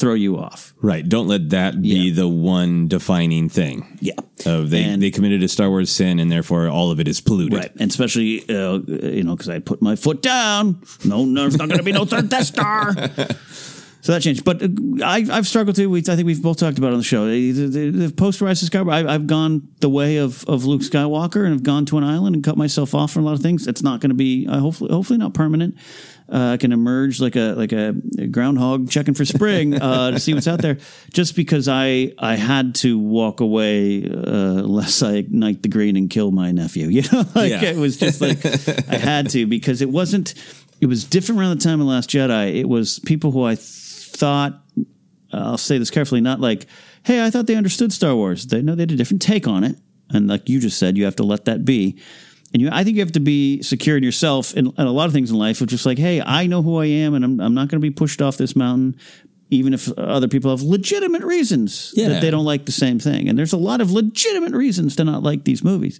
throw 0.00 0.14
you 0.14 0.38
off. 0.38 0.74
Right. 0.80 1.06
Don't 1.08 1.28
let 1.28 1.50
that 1.50 1.80
be 1.80 1.88
Yeah. 2.08 2.14
the 2.14 2.28
one 2.28 2.88
defining 2.88 3.48
thing. 3.48 3.98
Yeah. 4.00 4.14
Of 4.46 4.70
they, 4.70 4.82
And- 4.82 5.02
they 5.02 5.10
committed 5.10 5.42
a 5.42 5.48
Star 5.48 5.68
Wars 5.68 5.90
sin 5.90 6.18
and 6.18 6.32
therefore 6.32 6.68
all 6.68 6.90
of 6.90 6.98
it 6.98 7.06
is 7.06 7.20
polluted. 7.20 7.58
Right, 7.58 7.72
and 7.78 7.90
especially 7.90 8.42
uh, 8.48 8.78
you 8.88 9.22
know 9.22 9.36
because 9.36 9.48
I 9.50 9.58
put 9.60 9.82
my 9.82 9.94
foot 9.96 10.22
down. 10.22 10.82
No, 11.04 11.24
no, 11.26 11.42
there's 11.42 11.58
not 11.58 11.68
going 11.68 11.78
to 11.78 11.84
be 11.84 11.92
no 11.92 12.04
third 12.06 12.28
Death 12.30 12.46
Star. 12.46 12.94
So 14.02 14.12
that 14.12 14.22
changed, 14.22 14.44
but 14.44 14.62
uh, 14.62 14.68
I, 15.04 15.26
I've 15.30 15.46
struggled 15.46 15.76
too. 15.76 15.90
We, 15.90 15.98
I 15.98 16.02
think 16.16 16.24
we've 16.24 16.40
both 16.42 16.56
talked 16.56 16.78
about 16.78 16.88
it 16.88 16.92
on 16.92 16.98
the 17.00 17.04
show. 17.04 17.26
The, 17.26 17.52
the, 17.52 17.90
the 17.90 18.10
post 18.10 18.40
Rise 18.40 18.62
of 18.62 18.70
Skywalker, 18.70 19.06
I, 19.06 19.12
I've 19.14 19.26
gone 19.26 19.68
the 19.80 19.90
way 19.90 20.16
of, 20.16 20.42
of 20.48 20.64
Luke 20.64 20.80
Skywalker 20.80 21.44
and 21.44 21.52
have 21.52 21.62
gone 21.62 21.84
to 21.84 21.98
an 21.98 22.04
island 22.04 22.34
and 22.34 22.42
cut 22.42 22.56
myself 22.56 22.94
off 22.94 23.12
from 23.12 23.24
a 23.24 23.26
lot 23.26 23.34
of 23.34 23.40
things. 23.40 23.66
It's 23.66 23.82
not 23.82 24.00
going 24.00 24.08
to 24.08 24.14
be 24.16 24.46
uh, 24.48 24.58
hopefully 24.58 24.90
hopefully 24.90 25.18
not 25.18 25.34
permanent. 25.34 25.76
Uh, 26.32 26.52
I 26.52 26.56
can 26.58 26.70
emerge 26.72 27.20
like 27.20 27.34
a 27.34 27.54
like 27.56 27.72
a 27.72 27.92
groundhog 28.30 28.88
checking 28.88 29.14
for 29.14 29.24
spring 29.24 29.74
uh, 29.82 30.12
to 30.12 30.20
see 30.20 30.32
what's 30.32 30.46
out 30.46 30.62
there. 30.62 30.78
Just 31.12 31.34
because 31.34 31.66
I 31.66 32.12
I 32.18 32.36
had 32.36 32.76
to 32.76 32.98
walk 32.98 33.40
away 33.40 34.04
uh, 34.04 34.62
lest 34.62 35.02
I 35.02 35.14
ignite 35.14 35.62
the 35.62 35.68
green 35.68 35.96
and 35.96 36.08
kill 36.08 36.30
my 36.30 36.52
nephew. 36.52 36.86
You 36.88 37.02
know, 37.12 37.24
like 37.34 37.50
Yeah. 37.50 37.62
it 37.64 37.76
was 37.76 37.96
just 37.96 38.20
like 38.20 38.44
I 38.88 38.96
had 38.96 39.30
to 39.30 39.46
because 39.46 39.82
it 39.82 39.90
wasn't. 39.90 40.34
It 40.80 40.86
was 40.86 41.04
different 41.04 41.40
around 41.40 41.58
the 41.58 41.64
time 41.64 41.80
of 41.80 41.86
Last 41.88 42.08
Jedi. 42.10 42.56
It 42.60 42.68
was 42.68 43.00
people 43.00 43.32
who 43.32 43.42
I 43.44 43.56
thought. 43.56 44.62
I'll 45.32 45.58
say 45.58 45.78
this 45.78 45.90
carefully, 45.90 46.20
not 46.20 46.40
like, 46.40 46.66
hey, 47.04 47.24
I 47.24 47.30
thought 47.30 47.46
they 47.46 47.54
understood 47.54 47.92
Star 47.92 48.14
Wars. 48.16 48.46
They 48.46 48.62
know 48.62 48.74
they 48.74 48.82
had 48.82 48.92
a 48.92 48.96
different 48.96 49.22
take 49.22 49.46
on 49.46 49.62
it, 49.64 49.76
and 50.10 50.26
like 50.26 50.48
you 50.48 50.58
just 50.60 50.78
said, 50.78 50.96
you 50.96 51.04
have 51.04 51.16
to 51.16 51.22
let 51.22 51.44
that 51.44 51.64
be. 51.64 51.98
And 52.52 52.60
you, 52.62 52.68
I 52.72 52.82
think 52.84 52.96
you 52.96 53.02
have 53.02 53.12
to 53.12 53.20
be 53.20 53.62
secure 53.62 53.96
in 53.96 54.02
yourself 54.02 54.54
and, 54.56 54.72
a 54.76 54.90
lot 54.90 55.06
of 55.06 55.12
things 55.12 55.30
in 55.30 55.38
life. 55.38 55.60
which 55.60 55.72
is 55.72 55.86
like, 55.86 55.98
hey, 55.98 56.20
I 56.20 56.46
know 56.46 56.62
who 56.62 56.78
I 56.78 56.86
am, 56.86 57.14
and 57.14 57.24
I'm, 57.24 57.40
I'm 57.40 57.54
not 57.54 57.68
going 57.68 57.80
to 57.80 57.86
be 57.86 57.90
pushed 57.90 58.20
off 58.20 58.36
this 58.38 58.56
mountain, 58.56 58.96
even 59.50 59.72
if 59.74 59.90
other 59.98 60.26
people 60.28 60.50
have 60.50 60.62
legitimate 60.62 61.22
reasons 61.22 61.92
Yeah. 61.96 62.08
that 62.08 62.20
they 62.22 62.30
don't 62.30 62.44
like 62.44 62.66
the 62.66 62.72
same 62.72 62.98
thing. 62.98 63.28
And 63.28 63.38
there's 63.38 63.52
a 63.52 63.56
lot 63.56 63.80
of 63.80 63.90
legitimate 63.92 64.52
reasons 64.52 64.96
to 64.96 65.04
not 65.04 65.22
like 65.22 65.44
these 65.44 65.62
movies. 65.64 65.98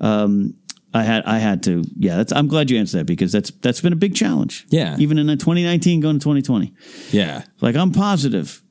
Um, 0.00 0.54
I 0.94 1.04
had, 1.04 1.24
I 1.24 1.38
had 1.38 1.62
to, 1.64 1.84
yeah. 1.96 2.16
That's, 2.16 2.32
I'm 2.32 2.48
glad 2.48 2.70
you 2.70 2.78
answered 2.78 2.98
that 2.98 3.06
because 3.06 3.32
that's 3.32 3.50
that's 3.62 3.80
been 3.80 3.94
a 3.94 3.96
big 3.96 4.14
challenge. 4.14 4.66
Yeah. 4.68 4.96
even 4.98 5.16
in 5.18 5.26
the 5.26 5.36
2019 5.36 6.00
going 6.00 6.18
to 6.18 6.22
2020. 6.22 6.74
Yeah. 7.12 7.44
Like 7.62 7.76
I'm 7.76 7.92
positive, 7.92 8.62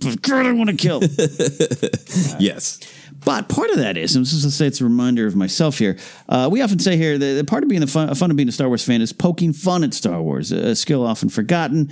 but 0.00 0.20
God, 0.28 0.46
I 0.46 0.52
want 0.52 0.70
to 0.70 0.76
kill. 0.76 1.00
Yes. 2.40 2.78
But 3.24 3.48
part 3.48 3.70
of 3.70 3.76
that 3.78 3.96
is, 3.96 4.16
and 4.16 4.24
this 4.24 4.32
is 4.32 4.42
to 4.42 4.50
say 4.50 4.66
it's 4.66 4.80
a 4.80 4.84
reminder 4.84 5.26
of 5.26 5.34
myself 5.34 5.78
here. 5.78 5.96
Uh, 6.28 6.48
we 6.50 6.60
often 6.60 6.78
say 6.78 6.96
here 6.96 7.16
that 7.16 7.34
the 7.34 7.44
part 7.44 7.62
of 7.62 7.68
being 7.68 7.80
the 7.80 7.86
fun, 7.86 8.14
fun 8.14 8.30
of 8.30 8.36
being 8.36 8.48
a 8.48 8.52
Star 8.52 8.68
Wars 8.68 8.84
fan 8.84 9.00
is 9.00 9.12
poking 9.12 9.52
fun 9.52 9.82
at 9.84 9.94
Star 9.94 10.22
Wars, 10.22 10.52
a 10.52 10.76
skill 10.76 11.06
often 11.06 11.28
forgotten. 11.28 11.90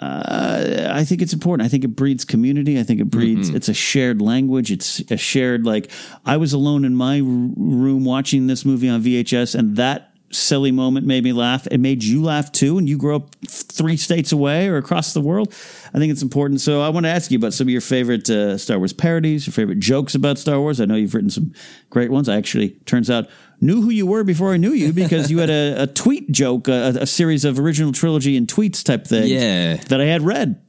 Uh, 0.00 0.90
I 0.92 1.04
think 1.04 1.22
it's 1.22 1.32
important. 1.32 1.64
I 1.64 1.68
think 1.68 1.84
it 1.84 1.94
breeds 1.94 2.24
community. 2.24 2.78
I 2.78 2.82
think 2.82 3.00
it 3.00 3.08
breeds. 3.08 3.50
It's 3.50 3.68
a 3.68 3.74
shared 3.74 4.20
language. 4.20 4.72
It's 4.72 4.98
a 5.12 5.16
shared 5.16 5.64
like. 5.64 5.92
I 6.26 6.38
was 6.38 6.52
alone 6.52 6.84
in 6.84 6.96
my 6.96 7.18
room 7.18 8.04
watching 8.04 8.48
this 8.48 8.64
movie 8.64 8.88
on 8.88 9.00
VHS, 9.02 9.54
and 9.54 9.76
that 9.76 10.11
silly 10.32 10.72
moment 10.72 11.06
made 11.06 11.24
me 11.24 11.32
laugh. 11.32 11.66
It 11.70 11.78
made 11.78 12.02
you 12.02 12.22
laugh 12.22 12.50
too, 12.52 12.78
and 12.78 12.88
you 12.88 12.96
grew 12.96 13.16
up 13.16 13.34
three 13.46 13.96
states 13.96 14.32
away 14.32 14.68
or 14.68 14.76
across 14.76 15.12
the 15.12 15.20
world. 15.20 15.52
I 15.94 15.98
think 15.98 16.10
it's 16.10 16.22
important. 16.22 16.60
So 16.60 16.80
I 16.80 16.88
want 16.88 17.04
to 17.04 17.10
ask 17.10 17.30
you 17.30 17.38
about 17.38 17.52
some 17.52 17.66
of 17.66 17.70
your 17.70 17.80
favorite 17.80 18.28
uh, 18.28 18.58
Star 18.58 18.78
Wars 18.78 18.92
parodies, 18.92 19.46
your 19.46 19.52
favorite 19.52 19.78
jokes 19.78 20.14
about 20.14 20.38
Star 20.38 20.58
Wars. 20.60 20.80
I 20.80 20.86
know 20.86 20.94
you've 20.94 21.14
written 21.14 21.30
some 21.30 21.52
great 21.90 22.10
ones. 22.10 22.28
I 22.28 22.36
actually 22.36 22.70
turns 22.86 23.10
out 23.10 23.28
knew 23.62 23.80
who 23.80 23.88
you 23.90 24.04
were 24.06 24.24
before 24.24 24.52
I 24.52 24.56
knew 24.58 24.72
you 24.72 24.92
because 24.92 25.30
you 25.30 25.38
had 25.38 25.48
a, 25.48 25.84
a 25.84 25.86
tweet 25.86 26.30
joke, 26.32 26.68
a, 26.68 26.92
a 27.00 27.06
series 27.06 27.44
of 27.46 27.58
original 27.58 27.92
trilogy 27.92 28.36
and 28.36 28.46
tweets 28.46 28.82
type 28.84 29.06
thing. 29.06 29.28
Yeah. 29.28 29.76
that 29.88 30.00
I 30.00 30.04
had 30.04 30.20
read 30.22 30.60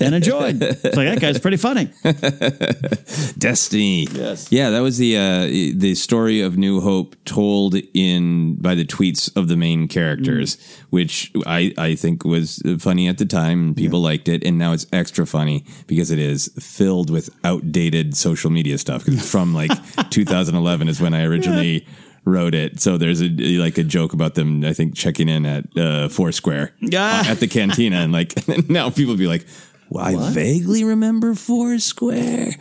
and 0.00 0.14
enjoyed. 0.14 0.60
it's 0.62 0.84
like 0.84 1.08
that 1.08 1.20
guy's 1.20 1.38
pretty 1.40 1.56
funny. 1.56 1.88
Destiny. 3.38 4.06
Yes. 4.12 4.50
Yeah, 4.50 4.70
that 4.70 4.80
was 4.80 4.98
the 4.98 5.16
uh, 5.16 5.46
the 5.46 5.94
story 5.94 6.40
of 6.40 6.56
New 6.58 6.80
Hope 6.80 7.16
told 7.24 7.74
in 7.94 8.56
by 8.56 8.74
the 8.74 8.84
tweets 8.84 9.34
of 9.36 9.48
the 9.48 9.56
main 9.56 9.88
characters, 9.88 10.58
which 10.90 11.32
I 11.46 11.72
I 11.78 11.94
think 11.94 12.24
was 12.24 12.62
funny 12.78 13.08
at 13.08 13.18
the 13.18 13.24
time. 13.26 13.68
and 13.68 13.76
People 13.76 14.00
liked 14.00 14.28
it, 14.28 14.44
and 14.44 14.58
now 14.58 14.72
it's 14.72 14.86
extra 14.92 15.26
funny 15.26 15.64
because 15.86 16.10
it 16.10 16.18
is 16.18 16.50
filled 16.58 17.10
with 17.10 17.30
outdated 17.44 18.16
social 18.16 18.50
media 18.50 18.78
stuff. 18.78 19.04
'Cause 19.04 19.14
it's 19.14 19.30
from 19.30 19.54
like 19.54 19.70
2011 20.10 20.88
is 20.88 21.00
when 21.00 21.14
I 21.14 21.24
originally. 21.24 21.86
Wrote 22.24 22.54
it, 22.54 22.80
so 22.80 22.98
there's 22.98 23.20
a 23.20 23.28
like 23.58 23.78
a 23.78 23.82
joke 23.84 24.12
about 24.12 24.34
them. 24.34 24.64
I 24.64 24.72
think 24.72 24.94
checking 24.94 25.28
in 25.28 25.44
at 25.44 25.76
uh, 25.76 26.08
Foursquare 26.08 26.72
Yeah. 26.80 27.24
at 27.26 27.40
the 27.40 27.48
cantina, 27.48 27.96
and 27.96 28.12
like 28.12 28.32
now 28.70 28.90
people 28.90 29.16
be 29.16 29.26
like, 29.26 29.44
well, 29.88 30.04
I 30.04 30.30
vaguely 30.30 30.84
remember 30.84 31.34
Foursquare. 31.34 32.54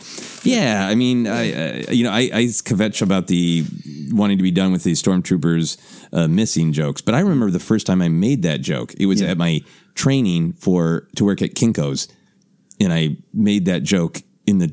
Yeah, 0.43 0.87
I 0.89 0.95
mean, 0.95 1.27
I 1.27 1.53
uh, 1.53 1.91
you 1.91 2.03
know, 2.03 2.09
I, 2.09 2.21
I 2.33 2.43
kvetch 2.45 3.03
about 3.03 3.27
the 3.27 3.63
wanting 4.11 4.37
to 4.39 4.43
be 4.43 4.49
done 4.49 4.71
with 4.71 4.83
the 4.83 4.93
stormtroopers 4.93 5.77
uh, 6.11 6.27
missing 6.27 6.73
jokes, 6.73 7.01
but 7.01 7.13
I 7.13 7.19
remember 7.19 7.51
the 7.51 7.59
first 7.59 7.85
time 7.85 8.01
I 8.01 8.09
made 8.09 8.41
that 8.41 8.61
joke. 8.61 8.95
It 8.99 9.05
was 9.05 9.21
at 9.21 9.37
my 9.37 9.61
training 9.93 10.53
for 10.53 11.07
to 11.17 11.23
work 11.23 11.43
at 11.43 11.51
Kinkos, 11.53 12.07
and 12.79 12.91
I 12.91 13.17
made 13.31 13.65
that 13.65 13.83
joke 13.83 14.23
in 14.51 14.57
the 14.59 14.71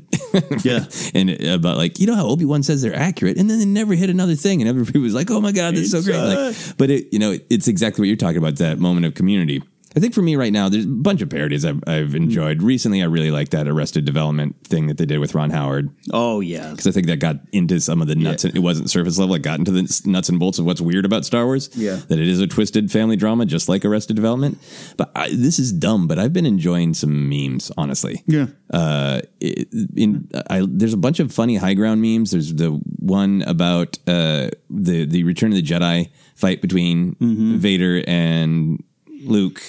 Yeah. 0.63 0.85
and 1.19 1.31
uh, 1.31 1.55
about 1.55 1.77
like 1.77 1.99
you 1.99 2.05
know 2.05 2.15
how 2.15 2.27
Obi 2.27 2.45
Wan 2.45 2.61
says 2.61 2.81
they're 2.83 2.95
accurate, 2.95 3.37
and 3.37 3.49
then 3.49 3.57
they 3.59 3.65
never 3.65 3.95
hit 3.95 4.09
another 4.11 4.35
thing, 4.35 4.61
and 4.61 4.69
everybody 4.69 4.99
was 4.99 5.13
like, 5.15 5.31
"Oh 5.31 5.41
my 5.41 5.51
god, 5.51 5.75
that's 5.75 5.91
so 5.91 6.03
great!" 6.03 6.17
Like, 6.17 6.55
but 6.77 6.89
it, 6.91 7.11
you 7.11 7.17
know, 7.19 7.37
it's 7.49 7.67
exactly 7.67 8.01
what 8.03 8.07
you're 8.07 8.17
talking 8.17 8.37
about 8.37 8.57
that 8.57 8.77
moment 8.79 9.05
of 9.07 9.15
community. 9.15 9.63
I 9.95 9.99
think 9.99 10.13
for 10.13 10.21
me 10.21 10.35
right 10.35 10.53
now, 10.53 10.69
there's 10.69 10.85
a 10.85 10.87
bunch 10.87 11.21
of 11.23 11.29
parodies 11.31 11.65
I've, 11.65 11.83
I've 11.87 12.13
enjoyed. 12.13 12.61
Recently, 12.61 13.01
I 13.01 13.05
really 13.05 13.31
like 13.31 13.49
that 13.49 13.67
Arrested 13.67 14.05
Development 14.05 14.55
thing 14.63 14.85
that 14.85 14.97
they 14.99 15.05
did 15.07 15.17
with 15.17 15.33
Ron 15.33 15.49
Howard 15.49 15.89
Oh 16.13 16.41
yeah, 16.41 16.69
because 16.69 16.85
I 16.85 16.91
think 16.91 17.07
that 17.07 17.17
got 17.17 17.37
into 17.53 17.79
some 17.81 17.99
of 18.01 18.07
the 18.07 18.13
nuts. 18.15 18.43
and 18.43 18.55
It 18.55 18.59
wasn't 18.59 18.91
surface 18.91 19.17
level; 19.17 19.33
it 19.33 19.41
got 19.41 19.57
into 19.57 19.71
the 19.71 20.01
nuts 20.05 20.29
and 20.29 20.37
bolts 20.39 20.59
of 20.59 20.65
what's 20.65 20.79
weird 20.79 21.05
about 21.05 21.25
Star 21.25 21.45
Wars. 21.45 21.69
Yeah. 21.75 21.95
that 22.07 22.19
it 22.19 22.27
is 22.27 22.39
a 22.39 22.45
twisted 22.45 22.91
family 22.91 23.15
drama, 23.15 23.45
just 23.47 23.67
like 23.67 23.83
Arrested 23.83 24.15
Development. 24.15 24.59
But 24.95 25.11
I, 25.15 25.29
this 25.29 25.57
is 25.57 25.71
dumb. 25.73 26.07
But 26.07 26.19
I've 26.19 26.33
been 26.33 26.45
enjoying 26.45 26.93
some 26.93 27.27
memes, 27.27 27.71
honestly 27.77 28.23
yeah. 28.27 28.47
uh, 28.71 29.21
it- 29.39 29.69
in 29.95 30.29
I, 30.51 30.65
there's 30.69 30.93
a 30.93 30.97
bunch 30.97 31.19
of 31.19 31.33
funny 31.33 31.55
high 31.55 31.73
ground 31.73 32.01
memes. 32.01 32.29
There's 32.31 32.53
the 32.53 32.69
one 32.99 33.41
about 33.47 33.97
uh, 34.07 34.49
the 34.69 35.05
the 35.05 35.23
Return 35.23 35.51
of 35.51 35.55
the 35.55 35.63
Jedi 35.63 36.09
fight 36.35 36.61
between 36.61 37.15
Vader 37.59 38.03
and 38.07 38.83
Luke, 39.23 39.61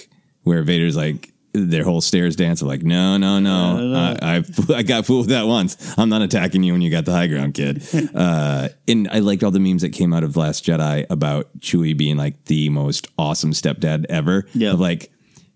where 0.42 0.62
Vader's 0.62 0.96
like 0.96 1.32
their 1.52 1.82
whole 1.82 2.00
stairs 2.00 2.36
dance 2.36 2.62
of 2.62 2.68
like, 2.68 2.82
no, 2.82 3.16
no, 3.16 3.40
no, 3.40 3.96
I, 3.96 4.36
I 4.36 4.44
I 4.74 4.82
got 4.82 5.06
fooled 5.06 5.26
with 5.26 5.30
that 5.30 5.46
once. 5.46 5.76
I'm 5.98 6.08
not 6.08 6.22
attacking 6.22 6.62
you 6.62 6.72
when 6.72 6.82
you 6.82 6.90
got 6.90 7.04
the 7.04 7.12
high 7.12 7.26
ground, 7.26 7.54
kid. 7.54 7.82
uh, 8.14 8.68
and 8.86 9.08
I 9.08 9.18
liked 9.18 9.42
all 9.42 9.50
the 9.50 9.60
memes 9.60 9.82
that 9.82 9.90
came 9.90 10.12
out 10.12 10.22
of 10.22 10.36
Last 10.36 10.64
Jedi 10.64 11.06
about 11.10 11.58
Chewie 11.60 11.96
being 11.96 12.16
like 12.16 12.44
the 12.44 12.68
most 12.68 13.08
awesome 13.18 13.52
stepdad 13.52 14.06
ever. 14.08 14.46
Yeah. 14.54 14.72
Of 14.72 14.80
like 14.80 15.10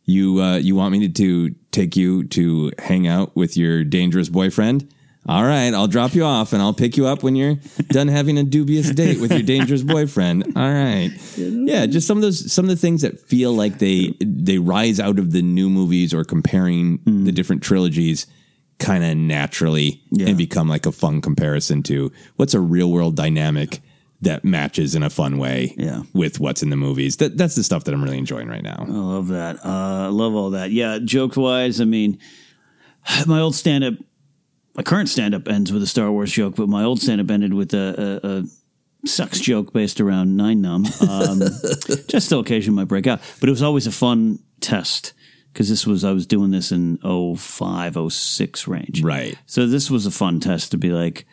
you 0.05 0.43
uh, 0.43 0.57
you 0.57 0.75
want 0.75 0.93
me 0.93 1.09
to, 1.09 1.13
to 1.13 1.55
take 1.71 1.97
you 1.97 2.25
to 2.29 2.73
hang 2.79 3.07
out 3.07 3.35
with 3.37 3.57
your 3.57 3.85
dangerous 3.85 4.29
boyfriend? 4.29 4.93
All 5.27 5.43
right, 5.45 5.73
I'll 5.73 5.87
drop 5.87 6.15
you 6.15 6.25
off 6.25 6.53
and 6.53 6.61
I'll 6.61 6.75
pick 6.75 6.99
you 6.99 7.07
up 7.07 7.23
when 7.23 7.35
you're 7.35 7.57
done 7.89 8.09
having 8.09 8.37
a 8.37 8.43
dubious 8.43 8.91
date 8.91 9.21
with 9.21 9.33
your 9.33 9.43
dangerous 9.43 9.83
boyfriend. 9.95 10.53
All 10.55 10.71
right, 10.71 11.11
yeah, 11.37 11.87
just 11.87 12.07
some 12.07 12.19
of 12.19 12.23
those 12.23 12.53
some 12.53 12.67
of 12.67 12.69
the 12.69 12.77
things 12.77 13.01
that 13.03 13.19
feel 13.21 13.53
like 13.55 13.79
they 13.79 14.15
they 14.21 14.59
rise 14.59 15.01
out 15.01 15.19
of 15.19 15.31
the 15.33 15.41
new 15.41 15.71
movies 15.71 16.13
or 16.13 16.25
comparing 16.25 17.01
the 17.07 17.33
different 17.33 17.63
trilogies 17.63 18.27
kind 18.79 19.03
of 19.05 19.17
naturally 19.17 20.03
and 20.21 20.37
become 20.37 20.69
like 20.69 20.85
a 20.85 20.93
fun 20.93 21.21
comparison 21.23 21.83
to 21.85 22.13
what's 22.37 22.53
a 22.55 22.61
real 22.61 22.91
world 22.91 23.17
dynamic 23.17 23.81
that 24.21 24.45
matches 24.45 24.95
in 24.95 25.03
a 25.03 25.11
fun 25.11 25.39
way 25.39 25.75
Yeah. 25.79 26.03
with 26.13 26.41
what's 26.41 26.63
in 26.63 26.71
the 26.71 26.77
movies. 26.77 27.17
That 27.17 27.39
that's 27.39 27.55
the 27.55 27.63
stuff 27.63 27.85
that 27.85 27.95
I'm 27.95 28.03
really 28.03 28.19
enjoying 28.19 28.49
right 28.49 28.63
now. 28.63 28.85
I 28.87 28.91
love 28.91 29.29
that. 29.29 29.57
Uh, 29.65 29.69
I 30.05 30.07
love 30.09 30.35
all 30.35 30.51
that. 30.51 30.71
Yeah, 30.71 30.99
joke 31.03 31.37
wise, 31.37 31.81
I 31.81 31.85
mean, 31.85 32.19
my 33.27 33.41
old 33.41 33.55
stand 33.55 33.85
up, 33.85 33.95
my 34.75 34.83
current 34.83 35.09
stand 35.09 35.35
up 35.35 35.49
ends 35.49 35.73
with 35.73 35.83
a 35.83 35.87
Star 35.87 36.11
Wars 36.11 36.33
joke, 36.33 36.57
but 36.57 36.69
my 36.69 36.83
old 36.85 37.01
stand 37.01 37.21
up 37.21 37.31
ended 37.31 37.55
with 37.55 37.73
a, 37.75 38.21
a, 38.23 38.29
a 38.29 39.09
sucks 39.09 39.41
joke 39.41 39.73
based 39.73 40.01
around 40.01 40.37
Nien 40.37 40.63
Nunb. 40.63 40.87
Um, 41.09 41.41
just 42.09 42.27
still 42.27 42.41
occasionally 42.41 42.77
might 42.77 42.89
break 42.89 43.07
out, 43.07 43.21
but 43.41 43.49
it 43.49 43.53
was 43.53 43.63
always 43.63 43.87
a 43.87 43.93
fun 43.93 44.39
test 44.61 45.13
because 45.53 45.69
this 45.69 45.87
was, 45.87 46.05
I 46.05 46.11
was 46.11 46.27
doing 46.27 46.51
this 46.51 46.73
in 46.73 46.99
05, 46.99 48.13
06 48.13 48.67
range. 48.69 49.03
Right. 49.03 49.39
So 49.47 49.67
this 49.67 49.91
was 49.91 50.07
a 50.07 50.11
fun 50.11 50.41
test 50.41 50.73
to 50.73 50.79
be 50.79 50.91
like, 50.91 51.27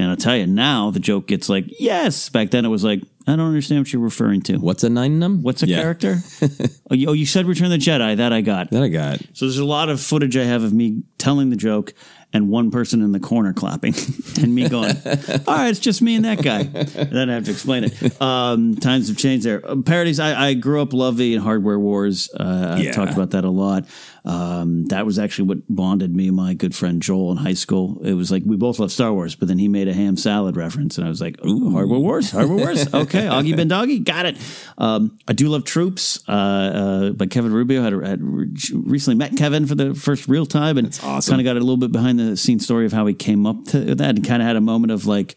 and 0.00 0.10
I'll 0.10 0.16
tell 0.16 0.36
you 0.36 0.46
now, 0.46 0.90
the 0.90 1.00
joke 1.00 1.26
gets 1.26 1.48
like, 1.48 1.64
yes. 1.80 2.28
Back 2.28 2.50
then 2.50 2.64
it 2.64 2.68
was 2.68 2.84
like, 2.84 3.02
I 3.26 3.32
don't 3.36 3.48
understand 3.48 3.80
what 3.80 3.92
you're 3.92 4.00
referring 4.00 4.42
to. 4.42 4.56
What's 4.56 4.84
a 4.84 4.88
Nien 4.88 5.20
Nunb? 5.20 5.42
What's 5.42 5.62
a 5.62 5.68
Yeah, 5.68 5.80
character? 5.80 6.18
oh, 6.90 6.94
you, 6.94 7.08
oh, 7.08 7.12
you 7.12 7.26
said 7.26 7.46
Return 7.46 7.70
the 7.70 7.76
Jedi. 7.78 8.16
That 8.16 8.32
I 8.32 8.40
got. 8.40 8.70
That 8.70 8.82
I 8.82 8.88
got. 8.88 9.20
So 9.34 9.44
there's 9.44 9.58
a 9.58 9.64
lot 9.64 9.88
of 9.88 10.00
footage 10.00 10.36
I 10.36 10.44
have 10.44 10.62
of 10.62 10.72
me 10.72 11.02
telling 11.18 11.50
the 11.50 11.56
joke 11.56 11.94
and 12.32 12.50
one 12.50 12.70
person 12.70 13.02
in 13.02 13.12
the 13.12 13.20
corner 13.20 13.52
clapping 13.52 13.94
and 14.42 14.54
me 14.54 14.68
going, 14.68 14.94
all 15.46 15.56
right, 15.56 15.68
it's 15.68 15.78
just 15.78 16.02
me 16.02 16.14
and 16.14 16.24
that 16.24 16.42
guy. 16.42 16.60
And 16.60 17.12
then 17.12 17.30
I 17.30 17.34
have 17.34 17.44
to 17.44 17.50
explain 17.50 17.84
it. 17.84 18.20
Um, 18.20 18.76
times 18.76 19.08
have 19.08 19.16
changed 19.16 19.46
there. 19.46 19.66
Uh, 19.66 19.76
parodies, 19.76 20.20
I, 20.20 20.48
I 20.48 20.54
grew 20.54 20.82
up 20.82 20.92
loving 20.92 21.38
Hardware 21.38 21.78
Wars. 21.78 22.30
Uh, 22.38 22.76
I've 22.78 22.94
talked 22.94 23.12
about 23.12 23.30
that 23.30 23.44
a 23.44 23.50
lot. 23.50 23.84
Um, 24.24 24.86
that 24.86 25.06
was 25.06 25.18
actually 25.18 25.48
what 25.48 25.58
bonded 25.68 26.14
me 26.14 26.28
and 26.28 26.36
my 26.36 26.54
good 26.54 26.74
friend 26.74 27.00
Joel 27.00 27.32
in 27.32 27.38
high 27.38 27.54
school. 27.54 28.00
It 28.02 28.14
was 28.14 28.30
like 28.30 28.42
we 28.44 28.56
both 28.56 28.78
loved 28.78 28.92
Star 28.92 29.12
Wars, 29.12 29.34
but 29.34 29.48
then 29.48 29.58
he 29.58 29.68
made 29.68 29.88
a 29.88 29.94
ham 29.94 30.16
salad 30.16 30.56
reference, 30.56 30.98
and 30.98 31.06
I 31.06 31.10
was 31.10 31.20
like, 31.20 31.44
"Ooh, 31.44 31.70
Hardware 31.70 31.98
Wars, 31.98 32.30
Hardware 32.30 32.58
Wars, 32.58 32.94
okay, 32.94 33.22
Augie 33.22 33.56
Ben 33.56 33.68
Doggie, 33.68 34.00
got 34.00 34.26
it." 34.26 34.36
Um, 34.76 35.18
I 35.26 35.32
do 35.32 35.48
love 35.48 35.64
Troops, 35.64 36.22
uh, 36.28 36.32
uh, 36.32 37.10
by 37.10 37.26
Kevin 37.26 37.52
Rubio. 37.52 37.82
Had, 37.82 37.92
had 37.92 38.20
recently 38.22 39.16
met 39.16 39.36
Kevin 39.36 39.66
for 39.66 39.74
the 39.74 39.94
first 39.94 40.28
real 40.28 40.46
time, 40.46 40.78
and 40.78 40.88
awesome. 41.02 41.32
kind 41.32 41.40
of 41.40 41.44
got 41.44 41.56
a 41.56 41.60
little 41.60 41.76
bit 41.76 41.92
behind 41.92 42.18
the 42.18 42.36
scene 42.36 42.60
story 42.60 42.86
of 42.86 42.92
how 42.92 43.06
he 43.06 43.14
came 43.14 43.46
up 43.46 43.64
to 43.66 43.94
that, 43.94 44.16
and 44.16 44.26
kind 44.26 44.42
of 44.42 44.46
had 44.46 44.56
a 44.56 44.60
moment 44.60 44.92
of 44.92 45.06
like 45.06 45.36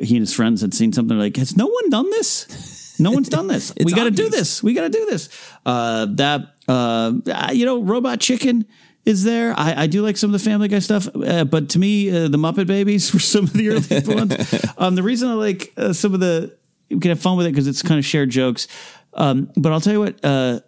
he 0.00 0.16
and 0.16 0.22
his 0.22 0.34
friends 0.34 0.60
had 0.60 0.74
seen 0.74 0.92
something 0.92 1.18
like, 1.18 1.36
has 1.36 1.56
no 1.56 1.66
one 1.66 1.90
done 1.90 2.08
this? 2.10 2.75
No 2.98 3.10
one's 3.10 3.28
done 3.28 3.46
this. 3.46 3.72
we 3.84 3.92
got 3.92 4.04
to 4.04 4.10
do 4.10 4.28
this. 4.28 4.62
We 4.62 4.74
got 4.74 4.82
to 4.82 4.90
do 4.90 5.06
this. 5.06 5.28
Uh, 5.64 6.06
that, 6.10 6.54
uh, 6.68 7.12
uh, 7.26 7.50
you 7.52 7.64
know, 7.64 7.82
Robot 7.82 8.20
Chicken 8.20 8.66
is 9.04 9.24
there. 9.24 9.54
I, 9.56 9.82
I 9.82 9.86
do 9.86 10.02
like 10.02 10.16
some 10.16 10.32
of 10.34 10.40
the 10.40 10.44
Family 10.44 10.68
Guy 10.68 10.80
stuff, 10.80 11.08
uh, 11.14 11.44
but 11.44 11.70
to 11.70 11.78
me, 11.78 12.10
uh, 12.10 12.28
the 12.28 12.38
Muppet 12.38 12.66
Babies 12.66 13.12
were 13.14 13.20
some 13.20 13.44
of 13.44 13.52
the 13.52 13.68
early 13.68 14.14
ones. 14.14 14.74
Um, 14.76 14.94
the 14.94 15.02
reason 15.02 15.28
I 15.28 15.34
like 15.34 15.72
uh, 15.76 15.92
some 15.92 16.14
of 16.14 16.20
the, 16.20 16.56
we 16.90 16.98
can 16.98 17.10
have 17.10 17.20
fun 17.20 17.36
with 17.36 17.46
it 17.46 17.50
because 17.50 17.66
it's 17.68 17.82
kind 17.82 17.98
of 17.98 18.04
shared 18.04 18.30
jokes. 18.30 18.66
Um, 19.14 19.50
but 19.56 19.72
I'll 19.72 19.80
tell 19.80 19.92
you 19.92 20.00
what, 20.00 20.22
uh, 20.24 20.60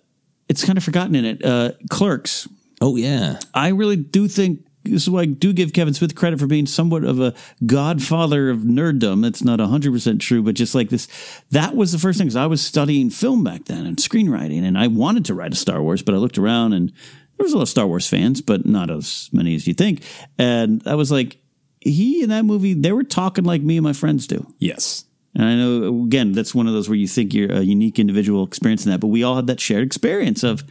it's 0.48 0.64
kind 0.64 0.78
of 0.78 0.84
forgotten 0.84 1.14
in 1.14 1.24
it. 1.24 1.44
Uh, 1.44 1.72
Clerks. 1.90 2.48
Oh 2.80 2.96
yeah. 2.96 3.40
I 3.52 3.68
really 3.68 3.96
do 3.96 4.28
think 4.28 4.64
this 4.90 5.02
is 5.02 5.10
why 5.10 5.22
I 5.22 5.26
do 5.26 5.52
give 5.52 5.72
Kevin 5.72 5.94
Smith 5.94 6.14
credit 6.14 6.38
for 6.38 6.46
being 6.46 6.66
somewhat 6.66 7.04
of 7.04 7.20
a 7.20 7.34
godfather 7.66 8.50
of 8.50 8.58
nerddom. 8.58 9.22
That's 9.22 9.42
not 9.42 9.60
hundred 9.60 9.92
percent 9.92 10.20
true, 10.20 10.42
but 10.42 10.54
just 10.54 10.74
like 10.74 10.90
this, 10.90 11.08
that 11.50 11.74
was 11.74 11.92
the 11.92 11.98
first 11.98 12.18
thing. 12.18 12.26
Because 12.26 12.36
I 12.36 12.46
was 12.46 12.60
studying 12.60 13.10
film 13.10 13.44
back 13.44 13.64
then 13.66 13.86
and 13.86 13.96
screenwriting, 13.96 14.62
and 14.62 14.78
I 14.78 14.86
wanted 14.86 15.24
to 15.26 15.34
write 15.34 15.52
a 15.52 15.56
Star 15.56 15.82
Wars, 15.82 16.02
but 16.02 16.14
I 16.14 16.18
looked 16.18 16.38
around 16.38 16.72
and 16.72 16.92
there 17.36 17.44
was 17.44 17.52
a 17.52 17.56
lot 17.56 17.62
of 17.62 17.68
Star 17.68 17.86
Wars 17.86 18.08
fans, 18.08 18.40
but 18.40 18.66
not 18.66 18.90
as 18.90 19.28
many 19.32 19.54
as 19.54 19.66
you 19.66 19.74
think. 19.74 20.02
And 20.38 20.82
I 20.86 20.96
was 20.96 21.12
like, 21.12 21.38
he 21.80 22.22
in 22.22 22.30
that 22.30 22.44
movie, 22.44 22.74
they 22.74 22.92
were 22.92 23.04
talking 23.04 23.44
like 23.44 23.62
me 23.62 23.76
and 23.76 23.84
my 23.84 23.92
friends 23.92 24.26
do. 24.26 24.46
Yes. 24.58 25.04
And 25.34 25.44
I 25.44 25.54
know, 25.54 26.04
again, 26.04 26.32
that's 26.32 26.54
one 26.54 26.66
of 26.66 26.72
those 26.72 26.88
where 26.88 26.96
you 26.96 27.06
think 27.06 27.32
you're 27.32 27.52
a 27.52 27.60
unique 27.60 28.00
individual 28.00 28.44
experience 28.44 28.84
in 28.84 28.90
that, 28.90 28.98
but 28.98 29.06
we 29.06 29.22
all 29.22 29.36
had 29.36 29.46
that 29.46 29.60
shared 29.60 29.84
experience 29.84 30.42
of 30.42 30.64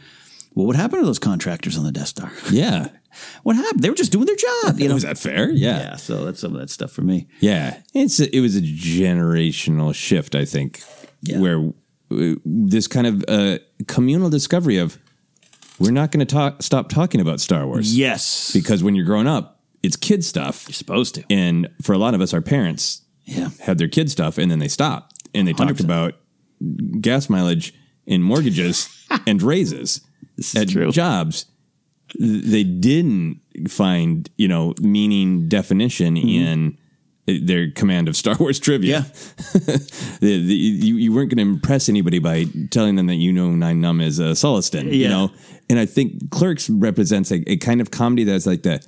what 0.52 0.66
would 0.66 0.76
happen 0.76 0.98
to 0.98 1.06
those 1.06 1.18
contractors 1.18 1.78
on 1.78 1.84
the 1.84 1.92
Death 1.92 2.08
Star? 2.08 2.32
Yeah. 2.50 2.88
What 3.42 3.56
happened? 3.56 3.82
They 3.82 3.88
were 3.90 3.94
just 3.96 4.12
doing 4.12 4.26
their 4.26 4.36
job. 4.36 4.78
You 4.80 4.88
know? 4.88 4.94
Was 4.94 5.02
that 5.04 5.18
fair? 5.18 5.50
Yeah. 5.50 5.78
yeah, 5.78 5.96
so 5.96 6.24
that's 6.24 6.40
some 6.40 6.54
of 6.54 6.60
that 6.60 6.70
stuff 6.70 6.90
for 6.92 7.02
me. 7.02 7.26
Yeah, 7.40 7.78
it's 7.94 8.20
a, 8.20 8.34
it 8.36 8.40
was 8.40 8.56
a 8.56 8.60
generational 8.60 9.94
shift, 9.94 10.34
I 10.34 10.44
think, 10.44 10.82
Yeah. 11.22 11.38
where 11.40 11.72
uh, 12.10 12.34
this 12.44 12.86
kind 12.88 13.06
of 13.06 13.24
uh, 13.28 13.58
communal 13.86 14.30
discovery 14.30 14.78
of 14.78 14.98
we're 15.78 15.90
not 15.92 16.10
going 16.10 16.26
to 16.26 16.32
talk 16.34 16.62
stop 16.62 16.88
talking 16.88 17.20
about 17.20 17.40
Star 17.40 17.66
Wars 17.66 17.96
Yes. 17.96 18.50
because 18.52 18.82
when 18.82 18.94
you're 18.94 19.04
growing 19.06 19.26
up, 19.28 19.60
it's 19.82 19.94
kid 19.96 20.24
stuff, 20.24 20.64
You're 20.66 20.72
supposed 20.74 21.14
to. 21.16 21.24
and 21.30 21.68
for 21.82 21.92
a 21.92 21.98
lot 21.98 22.14
of 22.14 22.20
us, 22.20 22.34
our 22.34 22.40
parents 22.40 23.02
Yeah. 23.24 23.50
had 23.60 23.78
their 23.78 23.88
kid 23.88 24.10
stuff, 24.10 24.38
and 24.38 24.50
then 24.50 24.58
they 24.58 24.68
stopped 24.68 25.14
and 25.34 25.46
they 25.46 25.52
talked 25.52 25.80
100%. 25.80 25.84
about 25.84 26.14
gas 27.00 27.28
mileage 27.28 27.72
and 28.06 28.24
mortgages 28.24 28.88
and 29.26 29.40
raises 29.42 30.00
is 30.36 30.54
at 30.56 30.68
true. 30.70 30.90
jobs. 30.90 31.44
They 32.18 32.64
didn't 32.64 33.40
find 33.68 34.28
you 34.36 34.48
know 34.48 34.74
meaning 34.80 35.48
definition 35.48 36.16
in 36.16 36.78
their 37.26 37.70
command 37.70 38.08
of 38.08 38.16
Star 38.16 38.34
Wars 38.36 38.58
trivia. 38.58 39.00
Mm-hmm. 39.00 39.70
Yeah. 39.70 39.76
The- 40.20 40.46
the- 40.46 40.54
you, 40.54 40.96
you 40.96 41.12
weren't 41.12 41.28
going 41.30 41.44
to 41.46 41.52
impress 41.52 41.88
anybody 41.88 42.18
by 42.18 42.46
telling 42.70 42.96
them 42.96 43.06
that 43.06 43.16
you 43.16 43.32
know 43.32 43.50
Nien 43.50 43.80
Nunb 43.82 44.02
is 44.02 44.18
a 44.18 44.32
Sullustan, 44.34 44.84
you 44.86 44.92
Yeah. 45.02 45.08
know. 45.10 45.30
And 45.70 45.78
I 45.78 45.84
think 45.86 46.30
Clerks 46.30 46.68
represents 46.70 47.30
a, 47.30 47.48
a 47.50 47.56
kind 47.58 47.80
of 47.82 47.90
comedy 47.90 48.24
that's 48.24 48.46
like 48.46 48.62
that. 48.62 48.86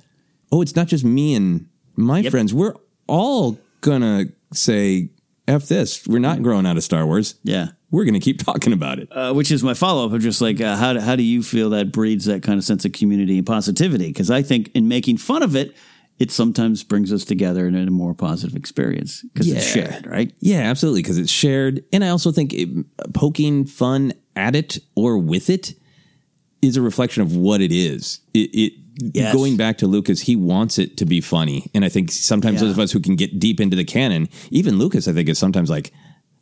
Oh, 0.51 0.61
it's 0.61 0.75
not 0.75 0.87
just 0.87 1.05
me 1.05 1.35
and 1.35 1.67
my 1.95 2.23
friends. 2.23 2.53
We're 2.53 2.73
all 3.07 3.59
gonna 3.81 4.25
say 4.53 5.09
f 5.47 5.67
this. 5.67 6.05
We're 6.07 6.19
not 6.19 6.41
growing 6.41 6.65
out 6.65 6.75
of 6.77 6.83
Star 6.83 7.05
Wars. 7.05 7.35
Yeah. 7.43 7.67
We're 7.91 8.05
gonna 8.05 8.19
keep 8.19 8.39
talking 8.43 8.73
about 8.73 8.99
it. 8.99 9.09
Uh, 9.11 9.33
which 9.33 9.51
is 9.51 9.63
my 9.63 9.73
follow 9.73 10.05
up 10.05 10.13
of 10.13 10.21
just 10.21 10.41
like, 10.41 10.59
uh, 10.61 10.75
how, 10.77 10.93
do, 10.93 10.99
how 10.99 11.15
do 11.15 11.23
you 11.23 11.43
feel 11.43 11.69
that 11.71 11.91
breeds 11.91 12.25
that 12.25 12.41
kind 12.43 12.57
of 12.57 12.63
sense 12.63 12.85
of 12.85 12.93
community 12.93 13.37
and 13.37 13.45
positivity? 13.45 14.07
Because 14.07 14.31
I 14.31 14.41
think 14.41 14.71
in 14.73 14.87
making 14.87 15.17
fun 15.17 15.43
of 15.43 15.55
it, 15.55 15.75
it 16.19 16.29
sometimes 16.31 16.83
brings 16.83 17.11
us 17.11 17.25
together 17.25 17.67
in 17.67 17.75
a 17.75 17.89
more 17.89 18.13
positive 18.13 18.55
experience 18.55 19.23
because 19.33 19.47
it's 19.51 19.65
shared, 19.65 20.05
right? 20.05 20.31
Yeah, 20.39 20.59
absolutely, 20.59 21.01
because 21.01 21.17
it's 21.17 21.31
shared. 21.31 21.83
And 21.91 22.03
I 22.03 22.09
also 22.09 22.31
think 22.31 22.53
it, 22.53 22.69
poking 23.13 23.65
fun 23.65 24.13
at 24.35 24.55
it 24.55 24.77
or 24.95 25.17
with 25.17 25.49
it 25.49 25.73
is 26.61 26.77
a 26.77 26.81
reflection 26.81 27.23
of 27.23 27.35
what 27.35 27.59
it 27.61 27.71
is. 27.71 28.19
It, 28.33 28.49
it 28.53 28.73
Yes. 29.13 29.33
going 29.33 29.55
back 29.57 29.79
to 29.79 29.87
Lucas, 29.87 30.19
he 30.21 30.35
wants 30.35 30.77
it 30.77 30.97
to 30.97 31.05
be 31.05 31.21
funny, 31.21 31.71
and 31.73 31.83
I 31.83 31.89
think 31.89 32.11
sometimes 32.11 32.55
Yeah. 32.61 32.67
those 32.67 32.71
of 32.77 32.79
us 32.79 32.91
who 32.91 32.99
can 32.99 33.15
get 33.15 33.39
deep 33.39 33.59
into 33.59 33.75
the 33.75 33.85
canon, 33.85 34.27
even 34.51 34.77
Lucas, 34.77 35.07
I 35.07 35.13
think 35.13 35.27
is 35.29 35.39
sometimes 35.39 35.69
like 35.71 35.91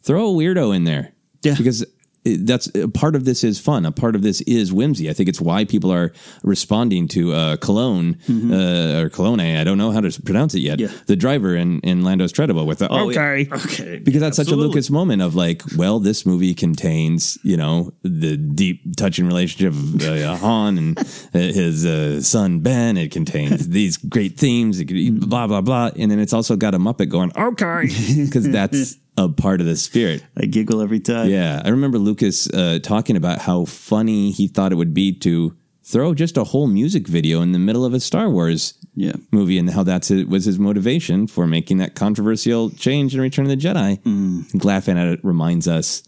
throw 0.02 0.30
a 0.30 0.34
weirdo 0.34 0.76
in 0.76 0.84
there, 0.84 1.14
Yeah. 1.44 1.56
because. 1.58 1.86
That's 2.26 2.68
a 2.76 2.90
part 2.90 3.16
of 3.16 3.24
this 3.24 3.46
is 3.46 3.62
fun. 3.62 3.86
A 3.86 3.94
part 3.94 4.14
of 4.14 4.22
this 4.24 4.42
is 4.42 4.74
whimsy. 4.74 5.10
I 5.10 5.14
think 5.14 5.30
it's 5.30 5.40
why 5.40 5.64
people 5.64 5.90
are 5.92 6.12
responding 6.44 7.08
to 7.08 7.32
uh, 7.32 7.56
Cologne 7.56 8.18
uh, 8.30 9.02
or 9.02 9.10
Cologne. 9.10 9.40
I 9.40 9.64
don't 9.64 9.78
know 9.78 9.92
how 9.92 10.02
to 10.02 10.22
pronounce 10.24 10.54
it 10.54 10.60
yet. 10.60 10.80
Mm-hmm. 10.80 10.94
Yeah. 10.94 11.02
The 11.08 11.16
driver 11.16 11.56
in, 11.56 11.80
in 11.80 12.04
Lando's 12.04 12.34
Treadable 12.34 12.66
with 12.66 12.80
the 12.80 12.90
Oh, 12.92 13.10
okay, 13.10 13.48
yeah. 13.50 13.56
Okay. 13.56 14.00
because 14.00 14.20
that's 14.20 14.36
such 14.36 14.50
a 14.52 14.56
Lucas 14.58 14.90
moment 14.90 15.22
of 15.22 15.34
like, 15.34 15.64
well, 15.78 16.00
this 16.00 16.26
movie 16.26 16.54
contains, 16.54 17.38
you 17.42 17.56
know, 17.56 17.94
the 18.04 18.36
deep 18.36 18.98
touching 18.98 19.26
relationship 19.26 19.72
of 19.74 20.02
uh, 20.06 20.36
Han 20.44 20.78
and 20.78 21.00
uh, 21.00 21.04
his 21.34 21.86
uh, 21.86 22.22
son 22.22 22.60
Ben. 22.60 22.98
It 22.98 23.14
contains 23.14 23.70
these 23.80 23.96
great 23.96 24.38
themes, 24.38 24.82
it 24.82 24.86
could- 24.90 25.30
blah 25.30 25.48
blah 25.48 25.62
blah, 25.62 25.92
and 25.96 26.12
then 26.12 26.20
it's 26.20 26.34
also 26.34 26.58
got 26.58 26.76
a 26.76 26.80
Muppet 26.80 27.08
going, 27.10 27.32
okay, 27.38 27.88
because 28.26 28.50
that's 28.50 28.98
a 29.20 29.30
part 29.30 29.60
of 29.62 29.68
the 29.68 29.76
spirit. 29.76 30.24
I 30.38 30.46
giggle 30.46 30.82
every 30.82 31.00
time. 31.00 31.30
Yeah, 31.30 31.62
I 31.64 31.70
remember 31.70 31.98
Lucas 32.00 32.48
uh, 32.50 32.80
talking 32.82 33.16
about 33.18 33.40
how 33.40 33.66
funny 33.66 34.32
he 34.32 34.48
thought 34.48 34.72
it 34.72 34.76
would 34.76 34.94
be 34.94 35.12
to 35.20 35.56
throw 35.84 36.14
just 36.14 36.38
a 36.38 36.44
whole 36.44 36.68
music 36.68 37.08
video 37.08 37.42
in 37.42 37.52
the 37.52 37.60
middle 37.60 37.84
of 37.84 37.94
a 37.94 38.00
Star 38.00 38.30
Wars 38.30 38.76
Yeah. 38.96 39.14
movie, 39.32 39.58
and 39.58 39.70
how 39.72 39.84
that's 39.84 40.10
it 40.12 40.30
was 40.30 40.46
his 40.46 40.58
motivation 40.60 41.28
for 41.28 41.46
making 41.48 41.78
that 41.80 41.96
controversial 41.96 42.70
change 42.70 43.14
in 43.16 43.22
Return 43.22 43.46
of 43.46 43.50
the 43.50 43.58
Jedi. 43.58 44.00
Mm. 44.04 44.64
Laughing 44.64 44.98
at 44.98 45.08
it 45.08 45.20
reminds 45.24 45.68
us 45.68 46.04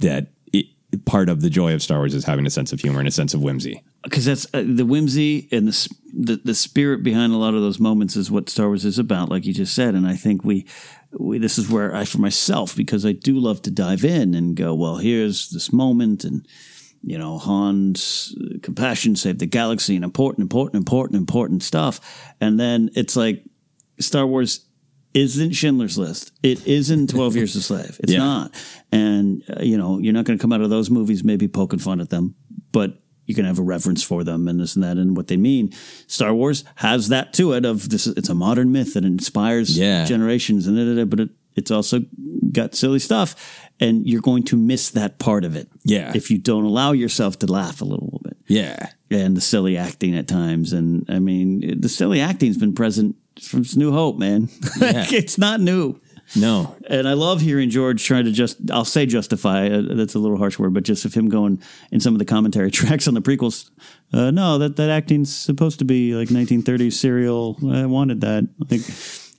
that 0.00 0.33
part 0.96 1.28
of 1.28 1.40
the 1.40 1.50
joy 1.50 1.74
of 1.74 1.82
Star 1.82 1.98
Wars 1.98 2.14
is 2.14 2.24
having 2.24 2.46
a 2.46 2.50
sense 2.50 2.72
of 2.72 2.80
humor 2.80 2.98
and 2.98 3.08
a 3.08 3.12
sense 3.12 3.34
of 3.34 3.42
whimsy. 3.42 3.82
because 4.04 4.24
that's 4.24 4.46
uh, 4.54 4.62
the 4.64 4.84
whimsy 4.84 5.48
and 5.50 5.68
the, 5.68 5.88
the 6.12 6.36
the 6.44 6.54
spirit 6.54 7.02
behind 7.02 7.32
a 7.32 7.36
lot 7.36 7.54
of 7.54 7.62
those 7.62 7.80
moments 7.80 8.16
is 8.16 8.30
what 8.30 8.50
Star 8.50 8.66
Wars 8.66 8.84
is 8.84 8.98
about, 8.98 9.28
like 9.30 9.46
you 9.46 9.54
just 9.54 9.74
said. 9.74 9.94
And 9.94 10.06
I 10.06 10.14
think 10.14 10.44
we, 10.44 10.66
we 11.18 11.38
this 11.38 11.58
is 11.58 11.70
where 11.70 11.94
I, 11.94 12.04
for 12.04 12.18
myself, 12.18 12.76
because 12.76 13.04
I 13.06 13.12
do 13.12 13.38
love 13.38 13.62
to 13.62 13.70
dive 13.70 14.04
in 14.04 14.34
and 14.34 14.54
go, 14.54 14.74
well, 14.74 14.96
here's 14.96 15.50
this 15.50 15.72
moment, 15.72 16.24
and 16.24 16.46
you 17.02 17.18
know, 17.18 17.38
Han's 17.38 18.34
uh, 18.40 18.58
compassion 18.62 19.16
saved 19.16 19.40
the 19.40 19.46
galaxy, 19.46 19.96
and 19.96 20.04
important, 20.04 20.42
important, 20.42 20.76
important, 20.76 21.18
important 21.18 21.62
stuff. 21.62 22.00
And 22.40 22.60
then 22.60 22.90
it's 22.94 23.16
like 23.16 23.44
Star 23.98 24.26
Wars 24.26 24.66
isn't 25.14 25.52
Schindler's 25.52 25.96
List. 25.96 26.32
It 26.42 26.66
isn't 26.66 27.10
Twelve 27.10 27.36
Years 27.40 27.54
a 27.56 27.62
Slave. 27.62 27.98
It's 28.02 28.12
Yeah. 28.12 28.18
not. 28.18 28.54
And 28.92 29.42
uh, 29.48 29.62
you 29.62 29.78
know, 29.78 29.98
you're 29.98 30.12
not 30.12 30.24
going 30.24 30.38
to 30.38 30.42
come 30.42 30.52
out 30.52 30.60
of 30.60 30.70
those 30.70 30.90
movies 30.90 31.24
maybe 31.24 31.48
poking 31.48 31.78
fun 31.78 32.00
at 32.00 32.10
them, 32.10 32.34
but 32.72 32.98
you 33.26 33.34
can 33.34 33.46
have 33.46 33.58
a 33.58 33.62
reverence 33.62 34.02
for 34.02 34.22
them 34.22 34.48
and 34.48 34.60
this 34.60 34.74
and 34.74 34.84
that 34.84 34.98
and 34.98 35.16
what 35.16 35.28
they 35.28 35.36
mean. 35.38 35.72
Star 36.06 36.34
Wars 36.34 36.62
has 36.76 37.08
that 37.08 37.32
to 37.34 37.52
it 37.54 37.64
of 37.64 37.88
this. 37.88 38.06
It's 38.06 38.28
a 38.28 38.34
modern 38.34 38.70
myth 38.72 38.94
that 38.94 39.04
inspires 39.04 39.78
Yeah. 39.78 40.04
generations 40.04 40.66
and 40.66 40.76
da, 40.76 40.84
da, 40.84 40.94
da, 40.96 41.04
but 41.06 41.20
it, 41.20 41.30
it's 41.56 41.70
also 41.70 42.00
got 42.52 42.74
silly 42.74 42.98
stuff, 42.98 43.60
and 43.80 44.06
you're 44.06 44.20
going 44.20 44.42
to 44.42 44.56
miss 44.56 44.90
that 44.90 45.18
part 45.18 45.44
of 45.44 45.56
it. 45.56 45.68
Yeah. 45.84 46.12
if 46.14 46.30
you 46.30 46.36
don't 46.38 46.64
allow 46.64 46.92
yourself 46.92 47.38
to 47.38 47.46
laugh 47.46 47.80
a 47.80 47.84
little 47.84 48.20
bit 48.24 48.36
Yeah, 48.48 48.90
and 49.10 49.36
the 49.36 49.40
silly 49.40 49.76
acting 49.76 50.14
at 50.16 50.28
times. 50.28 50.72
And 50.72 51.06
I 51.08 51.18
mean, 51.20 51.80
the 51.80 51.88
silly 51.88 52.20
acting's 52.20 52.58
been 52.58 52.74
present 52.74 53.16
from 53.42 53.64
New 53.76 53.92
Hope, 53.92 54.16
man. 54.18 54.48
Like, 54.80 55.12
it's 55.12 55.38
not 55.38 55.60
new. 55.60 56.00
no, 56.36 56.74
And 56.88 57.06
I 57.06 57.12
love 57.12 57.40
hearing 57.40 57.68
George 57.70 58.02
trying 58.04 58.24
to 58.24 58.32
just, 58.32 58.56
I'll 58.70 58.84
say 58.84 59.06
justify, 59.06 59.68
uh, 59.68 59.82
that's 59.94 60.14
a 60.14 60.18
little 60.18 60.38
harsh 60.38 60.58
word, 60.58 60.72
but 60.74 60.82
just 60.84 61.04
of 61.04 61.12
him 61.14 61.28
going 61.28 61.60
in 61.92 62.00
some 62.00 62.14
of 62.14 62.18
the 62.18 62.24
commentary 62.24 62.70
tracks 62.72 63.06
on 63.06 63.14
the 63.14 63.20
prequels. 63.20 63.70
Uh, 64.12 64.30
no, 64.30 64.58
that, 64.58 64.76
that 64.76 64.90
acting's 64.90 65.34
supposed 65.34 65.78
to 65.80 65.84
be 65.84 66.14
like 66.14 66.28
1930s 66.28 66.94
serial. 66.94 67.58
I 67.70 67.86
wanted 67.86 68.20
that. 68.22 68.48
Like, 68.70 68.80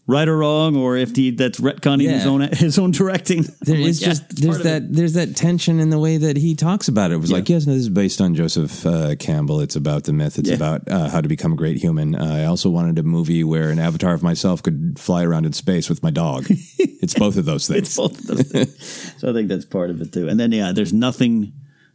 right 0.07 0.27
or 0.27 0.37
wrong, 0.37 0.75
or 0.75 0.95
if 0.97 1.15
he, 1.15 1.31
that's 1.31 1.59
retconning 1.59 2.09
his 2.09 2.25
own, 2.25 2.41
his 2.53 2.77
own 2.77 2.91
directing. 2.91 3.43
There 3.61 3.75
I'm 3.75 3.81
like, 3.81 3.89
is 3.89 4.01
yeah, 4.03 4.07
just 4.09 4.35
there's 4.35 4.57
part 4.57 4.59
of 4.61 4.65
it. 4.65 4.69
that 4.69 4.93
there's 4.93 5.13
that 5.13 5.35
tension 5.35 5.79
in 5.79 5.89
the 5.89 5.97
way 5.99 6.17
that 6.17 6.37
he 6.37 6.53
talks 6.55 6.87
about 6.87 7.11
it. 7.11 7.15
It 7.15 7.17
was 7.17 7.31
like, 7.31 7.49
yes, 7.49 7.65
no, 7.65 7.73
this 7.73 7.81
is 7.81 7.89
based 7.89 8.21
on 8.21 8.35
Joseph 8.35 8.85
uh, 8.85 9.15
Campbell. 9.15 9.59
It's 9.61 9.75
about 9.75 10.03
the 10.03 10.13
myth. 10.13 10.37
It's 10.37 10.49
Yeah. 10.49 10.55
about 10.55 10.87
uh, 10.89 11.09
how 11.09 11.21
to 11.21 11.27
become 11.27 11.53
a 11.53 11.55
great 11.55 11.77
human. 11.77 12.15
Uh, 12.15 12.23
I 12.23 12.45
also 12.45 12.69
wanted 12.69 12.99
a 12.99 13.03
movie 13.03 13.43
where 13.43 13.69
an 13.69 13.79
avatar 13.79 14.13
of 14.13 14.21
myself 14.21 14.61
could 14.61 14.99
fly 14.99 15.23
around 15.23 15.45
in 15.45 15.53
space 15.53 15.89
with 15.89 16.03
my 16.03 16.11
dog. 16.11 16.45
it's 16.49 17.13
both 17.15 17.37
of 17.37 17.45
those 17.45 17.67
things. 17.67 17.79
It's 17.87 17.97
both 17.97 18.19
of 18.19 18.27
those 18.27 18.51
things. 18.51 19.13
so 19.17 19.29
I 19.29 19.33
think 19.33 19.47
that's 19.49 19.65
part 19.65 19.89
of 19.89 20.01
it 20.01 20.13
too. 20.13 20.27
And 20.29 20.39
then 20.39 20.51
yeah, 20.51 20.71
there's 20.71 20.93
nothing 20.93 21.53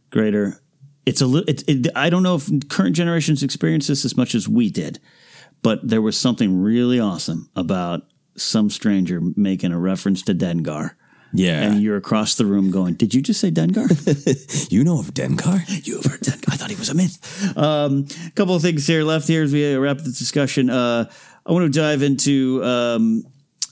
greater. 0.09 0.61
It's 1.05 1.21
a 1.21 1.25
little. 1.25 1.49
It, 1.49 1.63
it, 1.67 1.87
I 1.95 2.09
don't 2.11 2.21
know 2.23 2.35
if 2.35 2.49
current 2.69 2.95
generations 2.95 3.41
experience 3.41 3.87
this 3.87 4.05
as 4.05 4.15
much 4.15 4.35
as 4.35 4.47
we 4.47 4.69
did, 4.69 4.99
but 5.61 5.87
there 5.87 6.01
was 6.01 6.17
something 6.17 6.61
really 6.61 6.99
awesome 6.99 7.49
about 7.55 8.03
some 8.35 8.69
stranger 8.69 9.21
making 9.35 9.71
a 9.71 9.79
reference 9.79 10.21
to 10.23 10.33
Dengar. 10.33 10.91
yeah, 11.33 11.61
And 11.63 11.81
you're 11.81 11.97
across 11.97 12.35
the 12.35 12.45
room 12.45 12.71
going, 12.71 12.95
Did 12.95 13.13
you 13.13 13.21
just 13.21 13.39
say 13.39 13.51
Dengar? 13.51 13.87
you 14.71 14.83
know 14.83 14.99
of 14.99 15.13
Dengar. 15.13 15.85
you 15.85 15.97
have 15.97 16.05
heard 16.05 16.21
Dengar. 16.21 16.53
I 16.53 16.55
thought 16.57 16.69
he 16.69 16.75
was 16.75 16.89
a 16.89 16.95
myth. 16.95 17.57
Um, 17.57 18.07
a 18.27 18.31
couple 18.31 18.55
of 18.55 18.61
things 18.61 18.87
here 18.87 19.03
left 19.03 19.27
here 19.27 19.43
as 19.43 19.51
we 19.53 19.75
wrap 19.75 19.97
this 19.99 20.17
discussion. 20.17 20.69
Uh, 20.69 21.09
I 21.45 21.51
want 21.51 21.71
to 21.71 21.79
dive 21.79 22.03
into 22.03 22.63
um, 22.63 23.23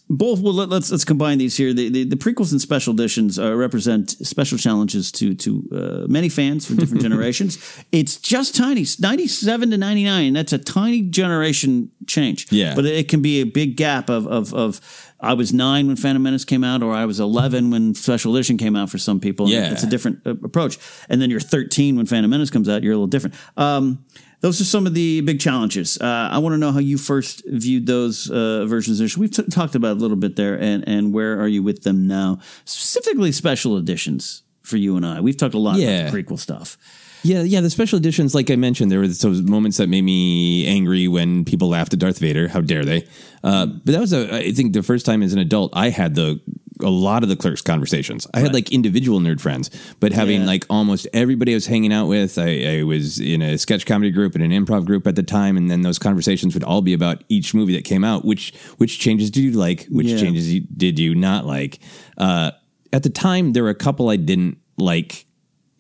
both. 0.09 0.39
Well, 0.39 0.53
let, 0.53 0.71
us 0.71 0.91
let's 0.91 1.05
combine 1.05 1.37
these 1.37 1.55
here. 1.55 1.73
The, 1.73 1.89
the, 1.89 2.03
the 2.03 2.15
prequels 2.15 2.51
and 2.51 2.59
special 2.59 2.93
editions 2.93 3.37
uh, 3.37 3.55
represent 3.55 4.11
special 4.25 4.57
challenges 4.57 5.11
to 5.13 5.35
to 5.35 5.69
uh, 5.71 6.07
many 6.07 6.29
fans 6.29 6.65
from 6.65 6.77
different 6.77 7.01
generations. 7.07 7.57
It's 7.91 8.17
just 8.17 8.55
tiny, 8.55 8.85
ninety 8.99 9.27
seven 9.27 9.69
to 9.71 9.77
ninety 9.77 10.03
nine. 10.03 10.33
That's 10.33 10.53
a 10.53 10.57
tiny 10.57 11.03
generation 11.03 11.91
change. 12.07 12.47
Yeah. 12.51 12.75
but 12.75 12.85
it 12.85 13.07
can 13.07 13.21
be 13.21 13.39
a 13.41 13.45
big 13.45 13.75
gap 13.77 14.09
of 14.09 14.27
of 14.27 14.53
of. 14.53 14.81
I 15.21 15.33
was 15.33 15.51
nine 15.51 15.87
when 15.87 15.97
Phantom 15.97 16.23
Menace 16.23 16.45
came 16.45 16.63
out, 16.63 16.81
or 16.81 16.93
I 16.93 17.03
was 17.05 17.19
eleven 17.19 17.71
when 17.71 17.93
Special 17.93 18.33
Edition 18.33 18.57
came 18.57 18.75
out. 18.77 18.89
For 18.89 18.97
some 18.97 19.19
people, 19.19 19.49
Yeah. 19.49 19.71
it's 19.71 19.83
a 19.83 19.87
different 19.87 20.25
uh, 20.25 20.31
approach. 20.43 20.77
And 21.09 21.21
then 21.21 21.29
you're 21.29 21.41
13 21.41 21.97
when 21.97 22.05
Phantom 22.05 22.29
Menace 22.31 22.49
comes 22.49 22.69
out. 22.69 22.83
You're 22.83 22.93
a 22.93 22.95
little 22.95 23.07
different. 23.07 23.35
Um, 23.57 24.05
those 24.41 24.61
are 24.61 24.65
some 24.65 24.87
of 24.87 24.93
the 24.93 25.21
big 25.21 25.39
challenges. 25.39 25.97
Uh, 25.99 26.29
I 26.31 26.37
want 26.37 26.53
to 26.53 26.57
know 26.57 26.71
how 26.71 26.79
you 26.79 26.97
first 26.97 27.43
viewed 27.45 27.85
those 27.87 28.29
uh, 28.29 28.65
versions. 28.65 29.17
We've 29.17 29.31
t- 29.31 29.43
talked 29.43 29.75
about 29.75 29.97
a 29.97 29.99
little 29.99 30.17
bit 30.17 30.35
there, 30.35 30.55
and 30.59 30.87
and 30.87 31.13
where 31.13 31.39
are 31.39 31.47
you 31.47 31.61
with 31.63 31.83
them 31.83 32.07
now? 32.07 32.39
Specifically, 32.65 33.31
special 33.31 33.77
editions 33.77 34.43
for 34.61 34.77
you 34.77 34.95
and 34.97 35.05
I. 35.05 35.19
We've 35.21 35.35
talked 35.37 35.55
a 35.55 35.59
lot 35.59 35.77
Yeah. 35.77 35.87
about 36.07 36.11
the 36.13 36.23
prequel 36.23 36.39
stuff. 36.39 36.77
Yeah, 37.21 37.41
yeah. 37.41 37.59
The 37.59 37.69
special 37.69 37.97
editions, 37.97 38.33
like 38.33 38.49
I 38.49 38.55
mentioned, 38.55 38.89
there 38.91 38.99
were 38.99 39.07
those 39.07 39.41
moments 39.41 39.75
that 39.77 39.89
made 39.89 40.03
me 40.03 40.65
angry 40.67 41.09
when 41.09 41.43
people 41.43 41.67
laughed 41.67 41.91
at 41.91 41.99
Darth 41.99 42.17
Vader. 42.19 42.47
How 42.47 42.61
dare 42.61 42.85
they? 42.85 43.05
Uh, 43.43 43.65
but 43.65 43.87
that 43.91 43.99
was, 43.99 44.13
a, 44.13 44.33
I 44.33 44.51
think, 44.53 44.71
the 44.71 44.83
first 44.83 45.05
time 45.05 45.21
as 45.21 45.33
an 45.33 45.39
adult 45.39 45.71
I 45.75 45.89
had 45.89 46.15
the 46.15 46.39
a 46.81 46.89
lot 46.89 47.23
of 47.23 47.29
the 47.29 47.35
clerks 47.35 47.61
conversations. 47.61 48.25
I 48.33 48.39
had 48.39 48.53
like 48.53 48.71
individual 48.71 49.19
nerd 49.19 49.41
friends, 49.41 49.69
but 49.99 50.13
having 50.13 50.41
Yeah. 50.41 50.47
like 50.47 50.65
almost 50.69 51.07
everybody 51.13 51.51
I 51.53 51.55
was 51.55 51.65
hanging 51.67 51.91
out 51.91 52.07
with. 52.07 52.37
I, 52.37 52.79
I 52.79 52.83
was 52.83 53.19
in 53.19 53.41
a 53.41 53.57
sketch 53.57 53.85
comedy 53.85 54.11
group 54.11 54.33
and 54.35 54.43
an 54.43 54.51
improv 54.51 54.85
group 54.85 55.05
at 55.05 55.15
the 55.15 55.23
time, 55.23 55.57
and 55.57 55.69
then 55.69 55.81
those 55.81 55.99
conversations 55.99 56.53
would 56.53 56.63
all 56.63 56.81
be 56.81 56.93
about 56.93 57.23
each 57.27 57.53
movie 57.53 57.73
that 57.75 57.83
came 57.83 58.03
out. 58.03 58.23
Which 58.25 58.53
which 58.77 58.99
changes 58.99 59.29
did 59.29 59.43
you 59.43 59.51
like? 59.51 59.87
Which 59.89 60.07
Yeah. 60.07 60.17
changes 60.19 60.53
you, 60.53 60.61
did 60.77 60.99
you 60.99 61.15
not 61.15 61.45
like? 61.45 61.79
Uh, 62.17 62.51
at 62.93 63.03
the 63.03 63.09
time, 63.09 63.53
there 63.53 63.63
were 63.63 63.69
a 63.69 63.75
couple 63.75 64.09
I 64.09 64.15
didn't 64.15 64.57
like 64.77 65.25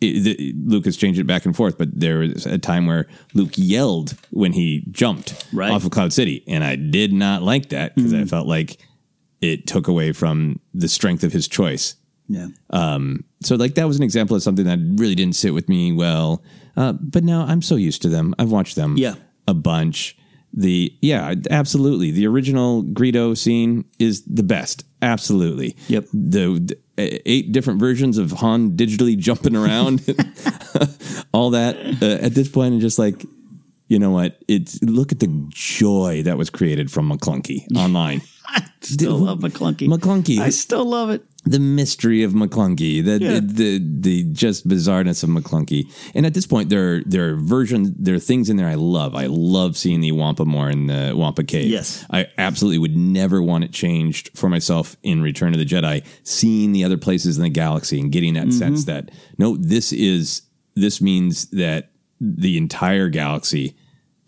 it, 0.01 0.23
the, 0.23 0.53
Lucas 0.65 0.95
changed 0.95 1.19
it 1.19 1.25
back 1.27 1.45
and 1.45 1.53
forth, 1.55 1.77
but 1.77 1.89
there 1.97 2.19
was 2.19 2.45
a 2.45 2.57
time 2.57 2.85
where 2.87 3.07
Luke 3.33 3.51
yelled 3.55 4.15
when 4.31 4.53
he 4.53 4.85
jumped 4.91 5.45
Right. 5.51 5.71
off 5.71 5.83
of 5.85 5.91
Cloud 5.91 6.13
City, 6.13 6.41
and 6.47 6.63
I 6.63 6.75
did 6.77 7.11
not 7.11 7.41
like 7.43 7.69
that 7.69 7.95
because 7.95 8.13
I 8.13 8.23
felt 8.25 8.47
like 8.47 8.77
it 9.41 9.67
took 9.67 9.87
away 9.87 10.11
from 10.11 10.59
the 10.73 10.87
strength 10.87 11.23
of 11.23 11.31
his 11.33 11.47
choice. 11.47 11.95
Yeah. 12.27 12.47
Um, 12.69 13.23
So, 13.41 13.55
like 13.55 13.75
that 13.75 13.87
was 13.87 13.97
an 13.97 14.03
example 14.03 14.35
of 14.35 14.43
something 14.43 14.65
that 14.65 14.79
really 15.01 15.15
didn't 15.15 15.35
sit 15.35 15.53
with 15.53 15.67
me 15.69 15.91
well. 15.93 16.43
Uh, 16.77 16.93
but 16.93 17.23
now 17.23 17.45
I'm 17.45 17.61
so 17.61 17.75
used 17.75 18.01
to 18.03 18.09
them. 18.09 18.35
I've 18.37 18.51
watched 18.51 18.75
them 18.75 18.97
Yeah. 18.97 19.15
a 19.47 19.53
bunch. 19.53 20.15
The 20.53 20.91
yeah, 21.01 21.35
absolutely. 21.51 22.11
The 22.11 22.25
original 22.27 22.83
Greedo 22.83 23.37
scene 23.37 23.85
is 23.99 24.23
the 24.23 24.43
best. 24.43 24.83
Absolutely. 25.01 25.75
Yep. 25.87 26.05
The, 26.11 26.75
the 26.97 27.21
eight 27.31 27.51
different 27.51 27.79
versions 27.79 28.17
of 28.17 28.31
Han 28.31 28.71
digitally 28.75 29.15
jumping 29.17 29.55
around, 29.55 29.99
all 31.33 31.51
that. 31.51 31.75
Uh, 32.01 32.23
at 32.25 32.33
this 32.33 32.49
point, 32.49 32.73
I'm 32.73 32.79
just 32.79 32.99
like, 32.99 33.25
you 33.87 33.99
know 33.99 34.11
what? 34.11 34.39
It's 34.47 34.81
look 34.83 35.11
at 35.11 35.19
the 35.19 35.45
joy 35.49 36.23
that 36.23 36.37
was 36.37 36.49
created 36.49 36.91
from 36.91 37.09
Maclunkey 37.11 37.65
online. 37.75 38.21
I 38.51 38.63
still 38.81 39.17
love 39.17 39.39
Maclunkey. 39.39 39.87
Maclunkey. 39.87 40.39
I 40.39 40.49
still 40.49 40.85
love 40.85 41.09
it. 41.11 41.23
the 41.45 41.59
mystery 41.59 42.23
of 42.23 42.33
Maclunkey, 42.33 43.03
the, 43.03 43.17
Yeah. 43.21 43.39
the 43.39 43.41
the 43.41 43.79
the 43.99 44.23
just 44.33 44.67
bizarreness 44.67 45.23
of 45.23 45.29
Maclunkey. 45.29 45.87
And 46.15 46.25
at 46.25 46.33
this 46.33 46.45
point, 46.47 46.69
there 46.69 46.95
are, 46.95 47.01
there 47.05 47.29
are 47.31 47.35
versions, 47.35 47.91
there 47.97 48.15
are 48.15 48.19
things 48.19 48.49
in 48.49 48.57
there 48.57 48.67
I 48.67 48.75
love. 48.75 49.15
I 49.15 49.27
love 49.27 49.77
seeing 49.77 50.01
the 50.01 50.11
Wampa 50.11 50.43
more 50.45 50.69
in 50.69 50.87
the 50.87 51.13
Wampa 51.15 51.43
Cave. 51.43 51.69
Yes. 51.69 52.05
I 52.11 52.27
absolutely 52.37 52.79
would 52.79 52.95
never 52.97 53.41
want 53.41 53.63
it 53.63 53.71
changed 53.71 54.31
for 54.37 54.49
myself 54.49 54.97
in 55.03 55.21
Return 55.21 55.53
of 55.53 55.59
the 55.59 55.65
Jedi. 55.65 56.03
Seeing 56.23 56.71
the 56.73 56.83
other 56.83 56.97
places 56.97 57.37
in 57.37 57.43
the 57.43 57.49
galaxy 57.49 57.99
and 58.01 58.11
getting 58.11 58.33
that 58.33 58.47
Mm-hmm. 58.47 58.57
sense 58.57 58.85
that 58.85 59.11
no, 59.37 59.55
this 59.57 59.91
is 59.93 60.41
this 60.75 60.99
means 61.01 61.45
that 61.51 61.91
the 62.21 62.57
entire 62.57 63.07
galaxy 63.09 63.75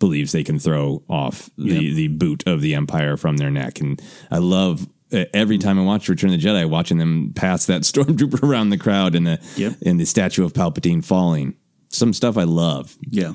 believes 0.01 0.33
they 0.33 0.43
can 0.43 0.59
throw 0.59 1.01
off 1.09 1.49
the, 1.57 1.93
the 1.93 2.07
boot 2.09 2.43
of 2.45 2.59
the 2.59 2.75
empire 2.75 3.15
from 3.15 3.37
their 3.37 3.49
neck. 3.49 3.79
And 3.79 4.01
I 4.29 4.39
love 4.39 4.85
uh, 5.13 5.23
every 5.33 5.57
time 5.57 5.79
I 5.79 5.83
watch 5.83 6.09
Return 6.09 6.33
of 6.33 6.41
the 6.41 6.45
Jedi, 6.45 6.69
watching 6.69 6.97
them 6.97 7.31
pass 7.33 7.67
that 7.67 7.81
stormtrooper 7.91 8.43
around 8.43 8.71
the 8.71 8.77
crowd 8.77 9.15
and 9.15 9.25
the 9.25 9.39
Yep. 9.55 9.77
and 9.85 9.97
the 9.97 10.05
statue 10.05 10.43
of 10.43 10.51
Palpatine 10.51 11.03
falling. 11.05 11.55
Some 11.87 12.11
stuff 12.13 12.37
I 12.37 12.43
love. 12.43 12.97
Yeah. 13.09 13.33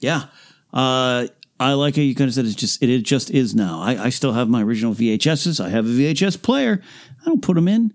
Yeah. 0.00 0.24
Uh, 0.72 1.26
I 1.60 1.72
like 1.72 1.96
how 1.96 2.02
you 2.02 2.14
kind 2.14 2.28
of 2.28 2.34
said 2.34 2.44
it's 2.46 2.54
just 2.54 2.82
it, 2.82 2.88
it 2.90 3.02
just 3.02 3.30
is 3.30 3.54
now. 3.54 3.80
I, 3.80 4.04
I 4.04 4.08
still 4.10 4.32
have 4.32 4.48
my 4.48 4.62
original 4.62 4.94
VHSs. 4.94 5.64
I 5.64 5.68
have 5.70 5.86
a 5.86 5.88
VHS 5.88 6.40
player. 6.42 6.80
I 7.20 7.24
don't 7.24 7.42
put 7.42 7.54
them 7.54 7.66
in. 7.68 7.92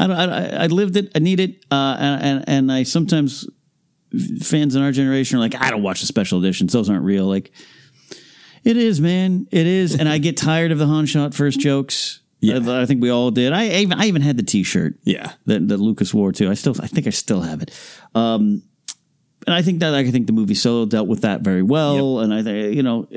I 0.00 0.06
don't, 0.06 0.16
I, 0.16 0.64
I 0.64 0.66
lived 0.68 0.96
it. 0.96 1.12
I 1.14 1.18
need 1.18 1.38
it. 1.38 1.64
Uh, 1.70 1.96
and, 1.98 2.22
and 2.24 2.44
and 2.48 2.72
I 2.72 2.84
sometimes 2.84 3.46
fans 4.42 4.76
in 4.76 4.82
our 4.82 4.92
generation 4.92 5.38
are 5.38 5.40
like, 5.40 5.54
I 5.54 5.70
don't 5.70 5.82
watch 5.82 6.00
the 6.00 6.06
special 6.06 6.38
editions. 6.38 6.72
Those 6.72 6.90
aren't 6.90 7.04
real. 7.04 7.26
Like 7.26 7.52
it 8.64 8.76
is, 8.76 9.00
man. 9.00 9.46
It 9.50 9.66
is. 9.66 9.98
And 9.98 10.08
I 10.08 10.18
get 10.18 10.36
tired 10.36 10.72
of 10.72 10.78
the 10.78 10.86
Han 10.86 11.06
shot 11.06 11.34
first 11.34 11.60
jokes. 11.60 12.20
Yeah. 12.40 12.58
I, 12.64 12.82
I 12.82 12.86
think 12.86 13.02
we 13.02 13.10
all 13.10 13.30
did. 13.30 13.52
I 13.52 13.68
even 13.68 13.98
I 13.98 14.06
even 14.06 14.22
had 14.22 14.36
the 14.36 14.42
T-shirt. 14.42 14.94
Yeah. 15.04 15.32
that, 15.46 15.68
that 15.68 15.78
Lucas 15.78 16.12
wore 16.12 16.32
too. 16.32 16.50
I 16.50 16.54
still, 16.54 16.74
I 16.80 16.86
think 16.86 17.06
I 17.06 17.10
still 17.10 17.42
have 17.42 17.62
it. 17.62 17.70
Um, 18.14 18.62
and 19.46 19.54
I 19.54 19.62
think 19.62 19.80
that 19.80 19.94
I 19.94 20.08
think 20.10 20.26
the 20.26 20.32
movie 20.32 20.54
Solo 20.54 20.86
dealt 20.86 21.08
with 21.08 21.22
that 21.22 21.40
very 21.40 21.62
well. 21.62 22.20
And 22.20 22.32
I 22.32 22.42
think 22.42 22.74
you 22.76 22.82
know, 22.82 23.08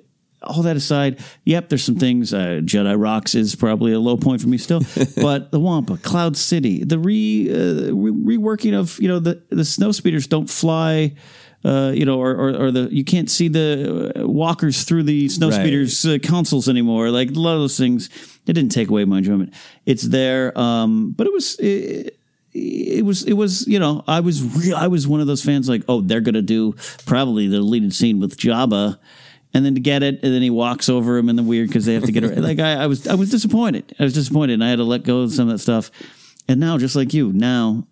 all 0.45 0.63
that 0.63 0.75
aside, 0.75 1.19
yep, 1.43 1.69
there's 1.69 1.83
some 1.83 1.95
things. 1.97 2.33
Uh, 2.33 2.61
Jedi 2.63 2.95
Rocks 2.99 3.35
is 3.35 3.55
probably 3.55 3.91
a 3.93 3.99
low 3.99 4.17
point 4.17 4.41
for 4.41 4.47
me 4.47 4.57
still, 4.57 4.81
but 5.17 5.51
the 5.51 5.59
Wampa, 5.59 5.97
Cloud 5.97 6.37
City, 6.37 6.83
the 6.83 6.99
re, 6.99 7.49
uh, 7.49 7.93
re 7.93 8.37
reworking 8.37 8.73
of 8.73 8.99
you 8.99 9.07
know 9.07 9.19
the 9.19 9.41
the 9.49 9.65
snow 9.65 9.91
speeders 9.91 10.27
don't 10.27 10.49
fly. 10.49 11.13
Uh, 11.63 11.91
you 11.95 12.05
know, 12.05 12.19
or, 12.21 12.29
or, 12.29 12.65
or 12.65 12.71
the 12.71 12.87
you 12.91 13.03
can't 13.03 13.27
see 13.27 13.47
the 13.47 14.13
uh, 14.15 14.27
walkers 14.27 14.83
through 14.83 15.01
the 15.01 15.27
snow 15.29 15.49
Right. 15.49 15.61
speeders 15.61 16.05
uh, 16.05 16.19
consoles 16.21 16.69
anymore. 16.69 17.09
Like 17.09 17.31
a 17.31 17.33
lot 17.39 17.55
of 17.55 17.59
those 17.61 17.75
things, 17.75 18.07
it 18.45 18.53
didn't 18.53 18.69
take 18.69 18.89
away 18.89 19.03
my 19.05 19.17
enjoyment. 19.17 19.51
It's 19.83 20.03
there, 20.03 20.55
um, 20.59 21.13
but 21.17 21.25
it 21.25 21.33
was 21.33 21.55
it, 21.57 22.19
it 22.53 23.03
was 23.03 23.23
it 23.23 23.33
was 23.33 23.67
you 23.67 23.79
know 23.79 24.03
I 24.07 24.19
was 24.19 24.43
re- 24.43 24.73
I 24.73 24.85
was 24.85 25.07
one 25.07 25.21
of 25.21 25.25
those 25.27 25.43
fans 25.43 25.67
like 25.67 25.81
oh 25.89 26.01
they're 26.01 26.21
gonna 26.21 26.43
do 26.43 26.75
probably 27.07 27.47
the 27.47 27.57
deleted 27.57 27.95
scene 27.95 28.19
with 28.19 28.37
Jabba. 28.37 28.99
And 29.55 29.65
then 29.65 29.73
to 29.75 29.79
get 29.79 30.03
it, 30.03 30.21
and 30.21 30.33
then 30.33 30.41
he 30.41 30.49
walks 30.49 30.89
over 30.89 31.17
him 31.17 31.29
in 31.29 31.37
the 31.37 31.43
weird 31.43 31.69
because 31.69 31.85
they 31.85 31.93
have 31.93 32.03
to 32.03 32.11
get 32.11 32.25
it. 32.25 32.37
like 32.39 32.59
I, 32.59 32.73
I 32.73 32.87
was, 32.87 33.07
I 33.07 33.15
was 33.15 33.31
disappointed. 33.31 33.95
I 33.97 34.03
was 34.03 34.13
disappointed, 34.13 34.55
and 34.55 34.63
I 34.63 34.69
had 34.69 34.79
to 34.79 34.83
let 34.83 35.03
go 35.03 35.21
of 35.21 35.31
some 35.31 35.47
of 35.47 35.53
that 35.53 35.59
stuff. 35.59 35.91
And 36.49 36.59
now, 36.59 36.77
just 36.77 36.93
like 36.95 37.13
you, 37.13 37.31
now 37.31 37.87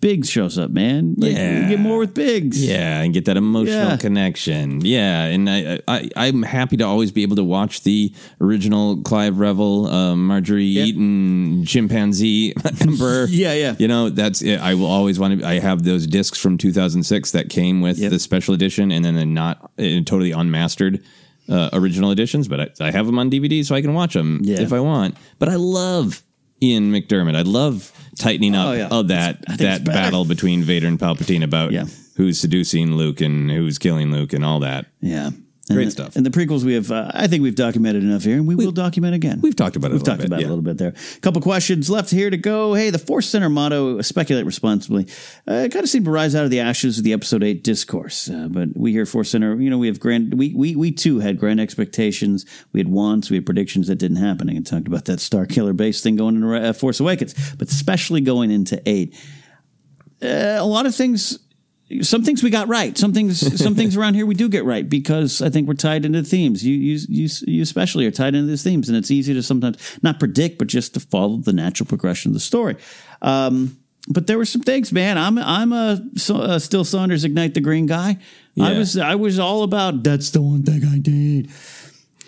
Biggs 0.00 0.30
shows 0.30 0.56
up, 0.56 0.70
man. 0.70 1.14
Like, 1.18 1.32
Yeah. 1.32 1.68
get 1.68 1.80
more 1.80 1.98
with 1.98 2.14
Biggs. 2.14 2.64
Yeah, 2.64 3.00
and 3.02 3.12
get 3.12 3.24
that 3.24 3.36
emotional 3.36 3.88
Yeah. 3.90 3.96
connection. 3.96 4.84
Yeah, 4.84 5.24
and 5.24 5.50
I, 5.50 5.80
I 5.88 6.08
I'm 6.14 6.42
happy 6.44 6.76
to 6.76 6.84
always 6.84 7.10
be 7.10 7.22
able 7.22 7.34
to 7.36 7.42
watch 7.44 7.82
the 7.82 8.12
original 8.40 8.98
Clive 9.02 9.38
Revill, 9.40 9.86
uh, 9.88 10.14
Marjorie 10.14 10.64
Eaton, 10.66 11.64
chimpanzee 11.66 12.54
emperor. 12.80 13.26
Yeah, 13.30 13.52
yeah. 13.54 13.74
You 13.80 13.88
know, 13.88 14.10
that's 14.10 14.42
it. 14.42 14.60
I 14.60 14.74
will 14.74 14.86
always 14.86 15.18
want 15.18 15.40
to. 15.40 15.46
I 15.46 15.58
have 15.58 15.82
those 15.82 16.06
discs 16.06 16.38
from 16.38 16.56
2006 16.56 17.32
that 17.32 17.48
came 17.48 17.80
with 17.80 17.98
Yep. 17.98 18.10
the 18.12 18.18
special 18.20 18.54
edition, 18.54 18.92
and 18.92 19.04
then 19.04 19.14
the 19.14 19.26
not 19.26 19.72
uh, 19.78 19.82
totally 20.04 20.30
unmastered. 20.30 21.02
Uh, 21.48 21.68
original 21.72 22.12
editions, 22.12 22.46
but 22.46 22.60
I, 22.60 22.68
I 22.80 22.90
have 22.92 23.06
them 23.06 23.18
on 23.18 23.28
DVD 23.28 23.64
so 23.66 23.74
I 23.74 23.80
can 23.82 23.92
watch 23.92 24.14
them 24.14 24.38
Yeah. 24.44 24.60
if 24.60 24.72
I 24.72 24.78
want. 24.78 25.16
But 25.40 25.48
I 25.48 25.56
love 25.56 26.22
Ian 26.62 26.92
McDiarmid. 26.92 27.36
I 27.36 27.42
love 27.42 27.92
tightening 28.18 28.54
up 28.54 28.68
Oh, 28.68 28.72
yeah. 28.72 28.88
of 28.90 29.08
that 29.08 29.44
that 29.58 29.84
battle 29.84 30.24
between 30.24 30.62
Vader 30.62 30.86
and 30.86 30.98
Palpatine 30.98 31.42
about 31.42 31.72
Yeah. 31.72 31.86
who's 32.16 32.38
seducing 32.38 32.96
Luke 32.96 33.20
and 33.20 33.50
who's 33.50 33.78
killing 33.78 34.10
Luke 34.12 34.32
and 34.32 34.44
all 34.44 34.60
that. 34.60 34.86
Yeah. 35.00 35.30
Great 35.74 35.84
the- 35.86 35.90
stuff. 35.90 36.16
And 36.16 36.24
the 36.26 36.30
prequels 36.30 36.64
we 36.64 36.74
have, 36.74 36.90
uh, 36.90 37.10
I 37.14 37.26
think 37.26 37.42
we've 37.42 37.54
documented 37.54 38.02
enough 38.02 38.24
here, 38.24 38.36
and 38.36 38.46
we, 38.46 38.54
will 38.54 38.72
document 38.72 39.14
again. 39.14 39.40
we've 39.40 39.56
talked 39.56 39.76
about 39.76 39.90
it 39.90 39.94
We've 39.94 40.02
talked 40.02 40.18
bit, 40.18 40.26
about 40.26 40.40
it 40.40 40.44
a 40.44 40.48
little 40.48 40.62
bit 40.62 40.78
there. 40.78 40.94
A 41.16 41.20
couple 41.20 41.40
questions 41.42 41.88
left 41.90 42.10
here 42.10 42.30
to 42.30 42.36
go. 42.36 42.74
Hey, 42.74 42.90
the 42.90 42.98
Force 42.98 43.28
Center 43.28 43.48
motto: 43.48 44.00
"Speculate 44.00 44.46
responsibly." 44.46 45.06
Uh, 45.46 45.68
kind 45.70 45.76
of 45.76 45.88
seemed 45.88 46.04
to 46.04 46.10
rise 46.10 46.34
out 46.34 46.44
of 46.44 46.50
the 46.50 46.60
ashes 46.60 46.98
of 46.98 47.04
the 47.04 47.12
Episode 47.12 47.42
Eight 47.42 47.64
discourse. 47.64 48.28
Uh, 48.28 48.48
but 48.50 48.68
we 48.76 48.92
here 48.92 49.02
at 49.02 49.08
Force 49.08 49.30
Center, 49.30 49.60
you 49.60 49.70
know, 49.70 49.78
we 49.78 49.86
have 49.86 50.00
grand. 50.00 50.34
We 50.34 50.54
we 50.54 50.76
we 50.76 50.92
too 50.92 51.20
had 51.20 51.38
grand 51.38 51.60
expectations. 51.60 52.46
We 52.72 52.80
had 52.80 52.88
wants. 52.88 53.30
We 53.30 53.36
had 53.36 53.46
predictions 53.46 53.88
that 53.88 53.96
didn't 53.96 54.18
happen. 54.18 54.48
And 54.48 54.66
talked 54.66 54.86
about 54.86 55.06
that 55.06 55.18
Starkiller 55.18 55.76
base 55.76 56.02
thing 56.02 56.16
going 56.16 56.36
into 56.36 56.54
uh, 56.54 56.72
Force 56.72 57.00
Awakens, 57.00 57.34
but 57.56 57.68
especially 57.68 58.20
going 58.20 58.50
into 58.50 58.80
eight. 58.86 59.16
Uh, 60.22 60.56
a 60.58 60.64
lot 60.66 60.84
of 60.86 60.94
things 60.94 61.38
some 62.02 62.22
things 62.22 62.42
we 62.42 62.50
got 62.50 62.68
right. 62.68 62.96
Some 62.96 63.12
things, 63.12 63.40
some 63.62 63.74
things 63.74 63.96
around 63.96 64.14
here 64.14 64.26
we 64.26 64.34
do 64.34 64.48
get 64.48 64.64
right 64.64 64.88
because 64.88 65.42
I 65.42 65.50
think 65.50 65.66
we're 65.66 65.74
tied 65.74 66.04
into 66.04 66.22
themes. 66.22 66.64
You, 66.64 66.74
you, 66.74 66.98
you, 67.08 67.28
you 67.46 67.62
especially 67.62 68.06
are 68.06 68.10
tied 68.10 68.34
into 68.34 68.46
these 68.46 68.62
themes, 68.62 68.88
and 68.88 68.96
it's 68.96 69.10
easy 69.10 69.34
to 69.34 69.42
sometimes 69.42 69.76
not 70.02 70.18
predict, 70.18 70.58
but 70.58 70.68
just 70.68 70.94
to 70.94 71.00
follow 71.00 71.38
the 71.38 71.52
natural 71.52 71.86
progression 71.86 72.30
of 72.30 72.34
the 72.34 72.40
story. 72.40 72.76
Um, 73.22 73.76
but 74.08 74.26
there 74.26 74.38
were 74.38 74.44
some 74.44 74.62
things, 74.62 74.92
man. 74.92 75.18
I'm, 75.18 75.38
I'm 75.38 75.72
a, 75.72 76.00
a 76.34 76.60
still 76.60 76.84
Saunders 76.84 77.24
ignite 77.24 77.54
the 77.54 77.60
green 77.60 77.86
guy. 77.86 78.18
I 78.60 78.76
was, 78.76 78.98
I 78.98 79.14
was 79.14 79.38
all 79.38 79.62
about 79.62 80.02
that's 80.02 80.30
the 80.30 80.42
one 80.42 80.62
thing 80.62 80.84
I 80.84 80.98
did. 80.98 81.50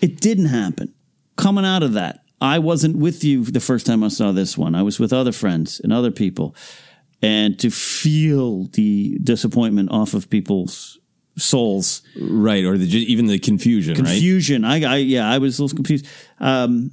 It 0.01 0.21
didn't 0.21 0.47
happen. 0.47 0.95
Coming 1.37 1.65
out 1.65 1.83
of 1.83 1.95
that, 1.95 2.25
I 2.41 2.59
wasn't 2.59 2.97
with 2.97 3.23
you 3.23 3.45
the 3.45 3.61
first 3.61 3.87
time 3.87 4.03
I 4.03 4.09
saw 4.09 4.33
this 4.33 4.59
one. 4.59 4.75
I 4.75 4.83
was 4.83 4.99
with 4.99 5.13
other 5.13 5.33
friends 5.33 5.81
and 5.81 5.93
other 5.93 6.11
people. 6.11 6.55
And 7.23 7.59
to 7.61 7.71
feel 7.71 8.65
the 8.73 9.19
disappointment 9.23 9.91
off 9.93 10.13
of 10.15 10.29
people's 10.29 10.99
souls, 11.39 12.03
Right, 12.21 12.65
or 12.65 12.77
the, 12.77 12.87
even 12.87 13.27
the 13.27 13.39
confusion, 13.39 13.95
right? 13.95 14.05
confusion. 14.05 14.65
I, 14.65 14.83
I, 14.83 14.97
yeah, 14.97 15.31
I 15.31 15.39
was 15.39 15.59
a 15.59 15.63
little 15.63 15.77
confused. 15.77 16.07
Um, 16.41 16.91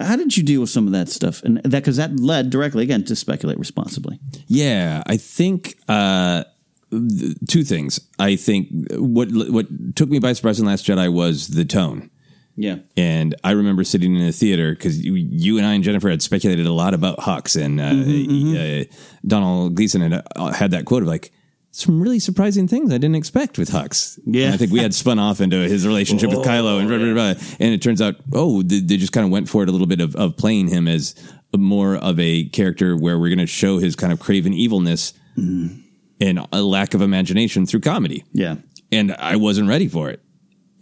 how 0.00 0.16
did 0.16 0.36
you 0.36 0.42
deal 0.42 0.60
with 0.60 0.70
some 0.70 0.86
of 0.86 0.92
that 0.92 1.08
stuff? 1.08 1.42
And 1.42 1.58
that 1.64 1.70
because 1.82 1.96
that 1.96 2.18
led 2.18 2.50
directly 2.50 2.82
again 2.84 3.04
to 3.04 3.16
speculate 3.16 3.58
responsibly. 3.58 4.18
Yeah, 4.46 5.02
I 5.06 5.16
think 5.16 5.76
uh, 5.88 6.44
th- 6.90 7.36
two 7.48 7.64
things. 7.64 8.00
I 8.18 8.36
think 8.36 8.68
what 8.92 9.28
what 9.30 9.66
took 9.96 10.08
me 10.08 10.18
by 10.18 10.32
surprise 10.32 10.58
in 10.60 10.66
Last 10.66 10.86
Jedi 10.86 11.12
was 11.12 11.48
the 11.48 11.64
tone. 11.64 12.08
Yeah. 12.56 12.76
And 12.96 13.34
I 13.42 13.52
remember 13.52 13.82
sitting 13.84 14.14
in 14.14 14.22
a 14.22 14.32
theater 14.32 14.72
because 14.72 15.02
you, 15.04 15.14
you 15.14 15.56
and 15.58 15.66
I 15.66 15.72
and 15.74 15.82
Jennifer 15.82 16.10
had 16.10 16.20
speculated 16.22 16.66
a 16.66 16.72
lot 16.72 16.92
about 16.94 17.18
Hux, 17.18 17.60
and 17.60 17.80
uh, 17.80 17.90
Mm-hmm, 17.90 18.56
uh, 18.92 18.96
Domhnall 19.26 19.70
Gleeson 19.70 20.00
had 20.02 20.22
uh, 20.36 20.52
had 20.52 20.70
that 20.72 20.84
quote 20.84 21.02
of 21.02 21.08
like 21.08 21.32
some 21.74 22.02
really 22.02 22.18
surprising 22.18 22.68
things 22.68 22.90
I 22.92 22.98
didn't 22.98 23.14
expect 23.16 23.56
with 23.58 23.70
Hux. 23.70 24.18
Yeah. 24.26 24.46
And 24.46 24.54
I 24.54 24.56
think 24.58 24.72
we 24.72 24.80
had 24.80 24.92
spun 24.92 25.18
off 25.18 25.40
into 25.40 25.56
his 25.56 25.86
relationship 25.86 26.28
with 26.28 26.40
Kylo, 26.46 26.78
and 26.80 26.88
blah, 26.88 26.98
blah, 26.98 27.14
blah, 27.14 27.56
and 27.58 27.72
it 27.74 27.80
turns 27.80 28.02
out, 28.02 28.16
oh, 28.34 28.62
they, 28.62 28.80
they 28.80 28.98
just 28.98 29.12
kind 29.12 29.24
of 29.24 29.30
went 29.32 29.48
for 29.48 29.62
it 29.62 29.68
a 29.70 29.72
little 29.72 29.86
bit 29.86 30.00
of, 30.00 30.14
of 30.16 30.36
playing 30.36 30.68
him 30.68 30.86
as 30.86 31.14
more 31.56 31.96
of 31.96 32.18
a 32.20 32.44
character 32.50 32.96
where 32.96 33.18
we're 33.18 33.28
going 33.28 33.38
to 33.38 33.46
show 33.46 33.78
his 33.78 33.96
kind 33.96 34.12
of 34.12 34.20
craven 34.20 34.52
evilness 34.54 35.12
and 35.36 36.46
a 36.52 36.62
lack 36.62 36.94
of 36.94 37.02
imagination 37.02 37.66
through 37.66 37.80
comedy 37.80 38.24
Yeah. 38.32 38.56
and 38.90 39.12
I 39.12 39.36
wasn't 39.36 39.68
ready 39.68 39.88
for 39.88 40.08
it. 40.10 40.21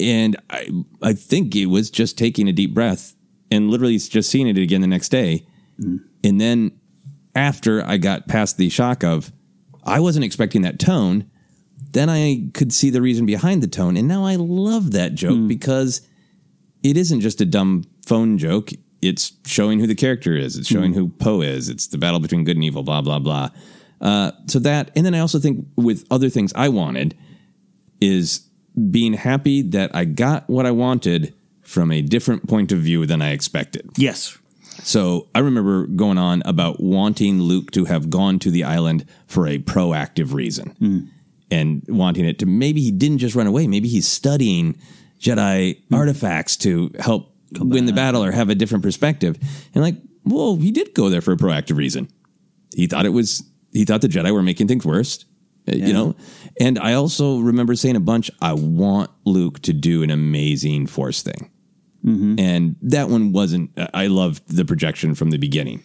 And 0.01 0.37
I 0.49 0.69
I 1.03 1.13
think 1.13 1.55
it 1.55 1.67
was 1.67 1.91
just 1.91 2.17
taking 2.17 2.49
a 2.49 2.53
deep 2.53 2.75
breath 2.75 3.15
and 3.51 3.71
literally 3.71 3.99
just 3.99 4.31
seeing 4.31 4.49
it 4.49 4.59
again 4.59 4.81
the 4.81 4.87
next 4.87 5.11
day. 5.11 5.47
Mm-hmm. 5.81 5.97
And 6.25 6.41
then 6.41 6.73
after 7.35 7.85
I 7.85 7.97
got 7.97 8.29
past 8.29 8.57
the 8.57 8.69
shock 8.69 9.05
of 9.05 9.33
I 9.85 10.01
wasn't 10.01 10.25
expecting 10.25 10.63
that 10.63 10.79
tone, 10.79 11.31
then 11.93 12.09
I 12.09 12.51
could 12.55 12.73
see 12.73 12.91
the 12.91 13.03
reason 13.03 13.27
behind 13.27 13.63
the 13.63 13.69
tone. 13.69 13.97
And 13.97 14.07
now 14.07 14.25
I 14.25 14.37
love 14.37 14.93
that 14.93 15.15
joke 15.15 15.39
mm. 15.39 15.49
because 15.49 16.03
it 16.83 16.97
isn't 16.97 17.21
just 17.21 17.41
a 17.41 17.47
dumb 17.47 17.85
phone 18.07 18.39
joke. 18.39 18.71
It's 19.03 19.33
showing 19.47 19.81
who 19.81 19.87
the 19.87 19.95
character 19.95 20.35
is. 20.37 20.57
It's 20.57 20.69
showing 20.69 20.93
mm. 20.93 20.97
who 20.97 21.09
Poe 21.09 21.41
is. 21.41 21.69
It's 21.69 21.87
the 21.87 21.99
battle 21.99 22.21
between 22.21 22.45
good 22.45 22.57
and 22.57 22.65
evil, 22.65 22.83
blah, 22.83 23.01
blah, 23.01 23.19
blah. 23.19 23.51
Uh, 24.01 24.33
so 24.47 24.59
that, 24.61 24.91
and 24.95 25.05
then 25.05 25.15
I 25.15 25.21
also 25.21 25.39
think 25.39 25.67
with 25.77 26.07
other 26.11 26.29
things 26.29 26.53
I 26.55 26.69
wanted 26.69 27.17
is 28.01 28.50
being 28.91 29.15
happy 29.15 29.63
that 29.63 29.95
I 29.95 30.05
got 30.05 30.49
what 30.49 30.67
I 30.67 30.71
wanted 30.71 31.35
from 31.63 31.93
a 31.93 32.03
different 32.03 32.49
point 32.49 32.73
of 32.73 32.79
view 32.79 33.07
than 33.07 33.23
I 33.23 33.31
expected. 33.31 33.89
Yes. 33.97 34.37
So 34.83 35.29
I 35.35 35.41
remember 35.41 35.87
going 35.87 36.19
on 36.19 36.43
about 36.45 36.81
wanting 36.81 37.41
Luke 37.41 37.71
to 37.73 37.85
have 37.85 38.11
gone 38.11 38.39
to 38.41 38.51
the 38.51 38.65
island 38.65 39.05
for 39.27 39.47
a 39.47 39.59
proactive 39.59 40.33
reason 40.33 40.71
hmm. 40.71 41.01
and 41.51 41.85
wanting 41.89 42.25
it 42.25 42.39
to 42.41 42.47
maybe 42.47 42.81
he 42.81 42.91
didn't 42.91 43.19
just 43.19 43.35
run 43.35 43.47
away. 43.47 43.67
Maybe 43.67 43.89
he's 43.89 44.09
studying 44.09 44.79
Jedi 45.19 45.83
hmm. 45.89 45.95
artifacts 45.95 46.57
to 46.59 46.91
help 46.99 47.35
win 47.59 47.87
the 47.87 47.93
battle 47.93 48.25
or 48.25 48.33
have 48.33 48.49
a 48.49 48.55
different 48.55 48.83
perspective. 48.83 49.39
And 49.75 49.83
like, 49.83 49.97
well, 50.25 50.57
he 50.57 50.71
did 50.71 50.95
go 50.95 51.09
there 51.09 51.21
for 51.21 51.33
a 51.33 51.37
proactive 51.37 51.77
reason. 51.77 52.09
He 52.75 52.87
thought 52.87 53.07
it 53.07 53.11
was, 53.11 53.43
he 53.73 53.85
thought 53.85 54.01
the 54.01 54.09
Jedi 54.09 54.33
were 54.33 54.43
making 54.43 54.69
things 54.69 54.87
worse, 54.87 55.25
uh, 55.69 55.77
you 55.77 55.93
know? 55.93 56.17
And 56.61 56.79
I 56.79 56.95
also 56.95 57.39
remember 57.39 57.75
saying 57.75 57.97
a 57.97 58.01
bunch, 58.01 58.31
I 58.41 58.53
want 58.55 59.11
Luke 59.25 59.61
to 59.63 59.73
do 59.73 60.03
an 60.03 60.11
amazing 60.11 60.87
Force 60.87 61.23
thing. 61.23 61.51
And 62.39 62.77
that 62.83 63.11
one 63.11 63.33
wasn't, 63.33 63.71
I 63.93 64.07
loved 64.07 64.43
the 64.49 64.65
projection 64.65 65.15
from 65.15 65.31
the 65.31 65.37
beginning. 65.39 65.83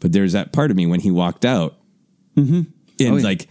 But 0.00 0.12
there's 0.12 0.32
that 0.32 0.52
part 0.52 0.70
of 0.72 0.76
me 0.76 0.86
when 0.86 0.98
he 1.00 1.10
walked 1.12 1.44
out 1.44 1.76
and 2.98 3.14
like, 3.22 3.46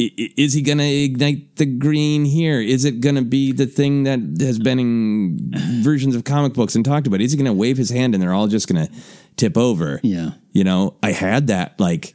i- 0.00 0.10
i- 0.18 0.30
is 0.36 0.52
he 0.52 0.62
going 0.62 0.78
to 0.78 0.84
ignite 0.84 1.56
the 1.56 1.66
green 1.66 2.24
here? 2.24 2.60
Is 2.60 2.84
it 2.84 3.00
going 3.00 3.16
to 3.16 3.22
be 3.22 3.50
the 3.52 3.66
thing 3.66 4.04
that 4.04 4.20
has 4.40 4.58
been 4.60 4.78
in 4.78 5.50
versions 5.82 6.14
of 6.14 6.22
comic 6.24 6.52
books 6.54 6.76
and 6.76 6.84
talked 6.84 7.06
about? 7.08 7.20
Is 7.20 7.32
he 7.32 7.36
going 7.38 7.46
to 7.46 7.52
wave 7.52 7.76
his 7.76 7.90
hand 7.90 8.14
and 8.14 8.22
they're 8.22 8.32
all 8.34 8.46
just 8.48 8.68
going 8.68 8.86
to 8.86 8.92
tip 9.36 9.56
over? 9.58 9.98
Yeah. 10.04 10.32
You 10.52 10.62
know, 10.64 10.94
I 11.02 11.10
had 11.12 11.48
that 11.48 11.80
like, 11.80 12.14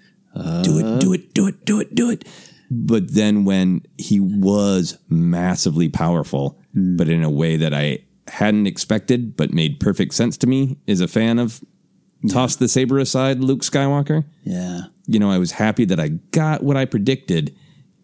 do 0.63 0.77
it, 0.79 0.99
do 1.01 1.13
it, 1.13 1.33
do 1.33 1.47
it, 1.47 1.65
do 1.65 1.79
it, 1.81 1.93
do 1.95 2.09
it. 2.11 2.25
But 2.69 3.13
then 3.13 3.45
when 3.45 3.81
he 3.97 4.19
was 4.19 4.97
massively 5.09 5.89
powerful, 5.89 6.59
hmm. 6.73 6.97
but 6.97 7.09
in 7.09 7.23
a 7.23 7.29
way 7.29 7.55
that 7.57 7.73
I 7.73 7.99
hadn't 8.27 8.67
expected, 8.67 9.37
but 9.37 9.53
made 9.53 9.79
perfect 9.79 10.13
sense 10.13 10.37
to 10.37 10.47
me 10.47 10.77
as 10.87 10.99
a 10.99 11.07
fan 11.07 11.39
of 11.39 11.63
toss 12.29 12.55
the 12.55 12.67
saber 12.67 12.99
aside, 12.99 13.39
Luke 13.39 13.61
Skywalker 13.61 14.25
Yeah. 14.43 14.81
you 15.05 15.19
know, 15.19 15.31
I 15.31 15.37
was 15.37 15.51
happy 15.51 15.85
that 15.85 15.99
I 15.99 16.09
got 16.31 16.63
what 16.63 16.75
I 16.75 16.85
predicted 16.85 17.55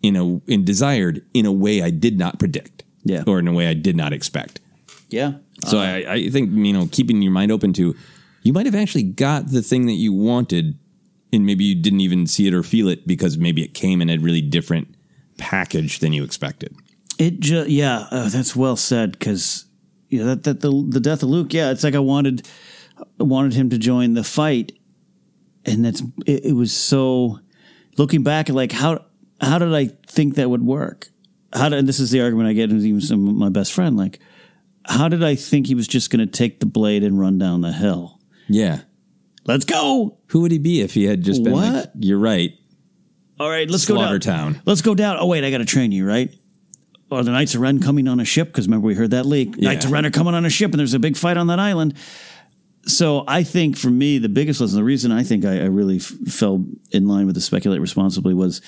in 0.02 0.16
a 0.16 0.38
in 0.52 0.64
desired 0.64 1.26
in 1.34 1.46
a 1.46 1.52
way 1.52 1.82
I 1.82 1.90
did 1.90 2.18
not 2.18 2.40
predict. 2.40 2.84
Yeah. 3.04 3.24
Or 3.28 3.40
in 3.40 3.48
a 3.48 3.54
way 3.54 3.68
I 3.68 3.74
did 3.74 3.98
not 3.98 4.14
expect. 4.14 4.62
Yeah. 5.10 5.34
So 5.66 5.78
uh, 5.78 5.82
I, 5.82 6.12
I 6.12 6.30
think, 6.30 6.52
you 6.54 6.72
know, 6.72 6.88
keeping 6.92 7.22
your 7.22 7.34
mind 7.34 7.52
open 7.52 7.74
to 7.74 7.96
you 8.44 8.54
might 8.54 8.66
have 8.66 8.76
actually 8.76 9.04
got 9.04 9.48
the 9.48 9.62
thing 9.62 9.86
that 9.88 9.94
you 9.94 10.14
wanted 10.14 10.78
and 11.34 11.46
maybe 11.46 11.64
you 11.64 11.76
didn't 11.76 12.02
even 12.02 12.28
see 12.28 12.48
it 12.48 12.54
or 12.54 12.64
feel 12.64 12.88
it 12.88 13.08
because 13.08 13.38
maybe 13.38 13.64
it 13.64 13.74
came 13.74 14.02
in 14.02 14.10
a 14.10 14.18
really 14.18 14.42
different 14.42 14.96
package 15.38 16.00
than 16.00 16.14
you 16.14 16.24
expected. 16.24 16.76
It 17.18 17.40
just 17.40 17.70
yeah, 17.70 18.08
uh, 18.12 18.30
that's 18.30 18.56
well 18.56 18.76
said 18.76 19.14
because 19.14 19.66
you 20.10 20.20
know 20.20 20.36
that 20.36 20.44
that 20.44 20.62
the 20.62 20.88
the 20.90 21.00
death 21.00 21.24
of 21.24 21.30
Luke. 21.30 21.54
Yeah, 21.54 21.72
it's 21.72 21.84
like 21.84 21.96
I 21.96 22.00
wanted 22.00 22.48
I 23.20 23.24
wanted 23.24 23.54
him 23.54 23.70
to 23.72 23.78
join 23.78 24.14
the 24.14 24.24
fight, 24.24 24.72
and 25.66 25.84
that's 25.84 26.02
it, 26.26 26.46
it 26.46 26.54
was 26.54 26.74
so. 26.74 27.40
Looking 27.96 28.24
back 28.24 28.50
at 28.50 28.56
like 28.56 28.72
how 28.72 29.06
how 29.40 29.60
did 29.60 29.74
I 29.74 29.88
think 30.08 30.36
that 30.36 30.50
would 30.50 30.64
work? 30.64 31.10
How 31.54 31.70
did 31.70 31.80
and 31.80 31.88
this 31.88 32.00
is 32.00 32.10
the 32.10 32.22
argument 32.22 32.50
I 32.50 32.54
get 32.54 32.72
with 32.72 32.84
even 32.84 33.02
some 33.02 33.28
of 33.28 33.36
my 33.36 33.50
best 33.50 33.74
friend 33.74 33.98
like. 33.98 34.20
How 34.86 35.08
did 35.08 35.24
I 35.24 35.36
think 35.36 35.68
he 35.68 35.76
was 35.76 35.88
just 35.88 36.10
going 36.10 36.20
to 36.20 36.30
take 36.30 36.60
the 36.60 36.66
blade 36.66 37.06
and 37.06 37.18
run 37.18 37.38
down 37.38 37.62
the 37.62 37.72
hill? 37.72 38.20
Yeah. 38.50 38.82
Let's 39.46 39.66
go! 39.66 40.18
Who 40.28 40.42
would 40.42 40.52
he 40.52 40.58
be 40.60 40.82
if 40.82 40.94
he 40.94 41.04
had 41.04 41.22
just 41.24 41.44
been 41.44 41.54
like, 41.54 41.74
What? 41.74 41.92
you're 42.00 42.20
right. 42.20 42.54
All 43.40 43.50
right, 43.50 43.70
let's 43.70 43.86
go 43.86 43.96
down. 43.96 44.20
Town. 44.20 44.62
Let's 44.66 44.82
go 44.82 44.96
down. 44.96 45.18
Oh 45.20 45.26
wait, 45.28 45.44
I 45.44 45.52
got 45.52 45.58
to 45.58 45.66
train 45.66 45.92
you, 45.92 46.06
right? 46.08 46.34
Are 47.12 47.24
the 47.24 47.32
Knights 47.32 47.54
of 47.54 47.62
Ren 47.62 47.80
coming 47.80 48.08
on 48.08 48.20
a 48.20 48.26
ship? 48.26 48.48
Because 48.48 48.68
remember 48.68 48.88
we 48.88 48.96
heard 48.96 49.12
that 49.12 49.26
leak. 49.26 49.58
Knights 49.58 49.86
of 49.86 49.92
Yeah. 49.92 49.96
Ren 49.96 50.06
are 50.06 50.12
coming 50.12 50.34
on 50.34 50.46
a 50.46 50.50
ship, 50.50 50.72
and 50.72 50.80
there's 50.80 50.94
a 50.96 51.00
big 51.00 51.16
fight 51.18 51.38
on 51.38 51.48
that 51.48 51.60
island. 51.60 51.94
So 52.86 53.24
I 53.28 53.44
think 53.44 53.78
for 53.78 53.90
me, 53.90 54.18
the 54.18 54.30
biggest 54.30 54.60
lesson, 54.60 54.78
the 54.78 54.84
reason 54.84 55.12
I 55.12 55.24
think 55.24 55.46
I, 55.46 55.60
I 55.62 55.66
really 55.66 55.98
f- 55.98 56.04
fell 56.28 56.66
in 56.92 57.08
line 57.08 57.26
with 57.28 57.36
the 57.36 57.42
speculate 57.42 57.80
responsibly 57.82 58.34
was, 58.34 58.62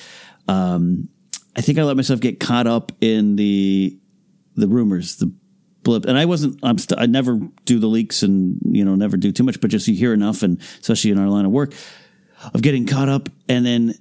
um, 0.48 1.10
I 1.56 1.62
think 1.62 1.80
I 1.80 1.84
let 1.84 1.96
myself 1.98 2.20
get 2.20 2.40
caught 2.40 2.68
up 2.68 2.92
in 3.02 3.36
the 3.36 3.98
the 4.56 4.68
rumors, 4.68 5.18
the 5.18 5.34
blip, 5.86 6.04
and 6.04 6.18
I 6.18 6.26
wasn't. 6.26 6.60
I'm. 6.62 6.78
St- 6.78 7.00
I 7.00 7.06
never 7.06 7.40
do 7.64 7.80
the 7.80 7.88
leaks, 7.88 8.24
and 8.24 8.60
you 8.66 8.84
know, 8.84 8.96
never 8.96 9.16
do 9.16 9.32
too 9.32 9.44
much. 9.44 9.62
But 9.62 9.70
just 9.70 9.88
you 9.88 9.96
hear 9.96 10.14
enough, 10.14 10.44
and 10.44 10.60
especially 10.82 11.12
in 11.12 11.20
our 11.20 11.30
line 11.30 11.46
of 11.46 11.52
work, 11.52 11.74
of 12.54 12.62
getting 12.62 12.86
caught 12.86 13.08
up 13.08 13.30
and 13.48 13.66
then 13.66 13.96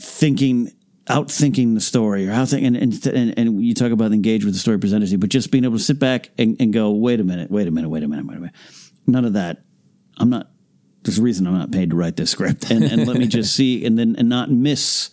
thinking 0.00 0.72
out 1.08 1.30
thinking 1.30 1.74
the 1.74 1.80
story 1.80 2.26
or 2.26 2.32
how 2.32 2.46
think 2.46 2.64
and, 2.64 2.76
and 2.76 3.06
and 3.06 3.38
and 3.38 3.62
you 3.62 3.74
talk 3.74 3.92
about 3.92 4.12
engage 4.12 4.44
with 4.44 4.54
the 4.54 4.60
story 4.60 4.78
presented 4.78 5.06
to 5.06 5.12
you, 5.12 5.18
but 5.18 5.28
just 5.28 5.50
being 5.50 5.64
able 5.64 5.76
to 5.76 5.82
sit 5.82 5.98
back 5.98 6.30
and, 6.38 6.56
and 6.60 6.72
go, 6.72 6.90
wait 6.90 7.20
a 7.20 7.24
minute, 7.24 7.50
wait 7.50 7.68
a 7.68 7.70
minute, 7.70 7.90
wait 7.90 8.02
a 8.02 8.08
minute, 8.08 8.26
wait 8.26 8.36
a 8.36 8.40
minute. 8.40 8.54
None 9.06 9.24
of 9.26 9.34
that. 9.34 9.62
I'm 10.16 10.30
not 10.30 10.48
there's 11.02 11.18
a 11.18 11.22
reason 11.22 11.46
I'm 11.46 11.58
not 11.58 11.70
paid 11.70 11.90
to 11.90 11.96
write 11.96 12.16
this 12.16 12.30
script. 12.30 12.70
And 12.70 12.84
and 12.84 13.06
let 13.06 13.18
me 13.18 13.26
just 13.26 13.54
see 13.56 13.84
and 13.84 13.98
then 13.98 14.16
and 14.18 14.28
not 14.28 14.50
miss 14.50 15.10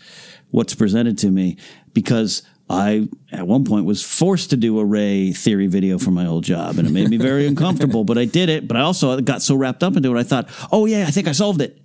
what's 0.52 0.74
presented 0.74 1.18
to 1.20 1.32
me 1.32 1.58
because 1.94 2.44
I 2.72 3.08
at 3.32 3.48
one 3.48 3.66
point 3.66 3.86
was 3.86 4.04
forced 4.04 4.50
to 4.52 4.58
do 4.58 4.80
a 4.80 4.86
Rey 4.86 5.32
theory 5.32 5.68
video 5.68 5.98
for 5.98 6.12
my 6.12 6.26
old 6.26 6.44
job 6.44 6.78
and 6.78 6.88
it 6.88 6.92
made 6.92 7.10
me 7.10 7.18
very 7.18 7.48
uncomfortable, 7.48 8.04
but 8.04 8.18
I 8.18 8.26
did 8.26 8.50
it. 8.50 8.68
But 8.68 8.78
I 8.78 8.82
also 8.82 9.20
got 9.22 9.42
so 9.42 9.56
wrapped 9.56 9.84
up 9.84 9.96
into 9.96 10.16
it, 10.16 10.20
I 10.20 10.24
thought, 10.24 10.50
oh 10.72 10.86
yeah, 10.86 11.06
I 11.08 11.12
think 11.12 11.28
I 11.28 11.32
solved 11.32 11.62
it. 11.62 11.78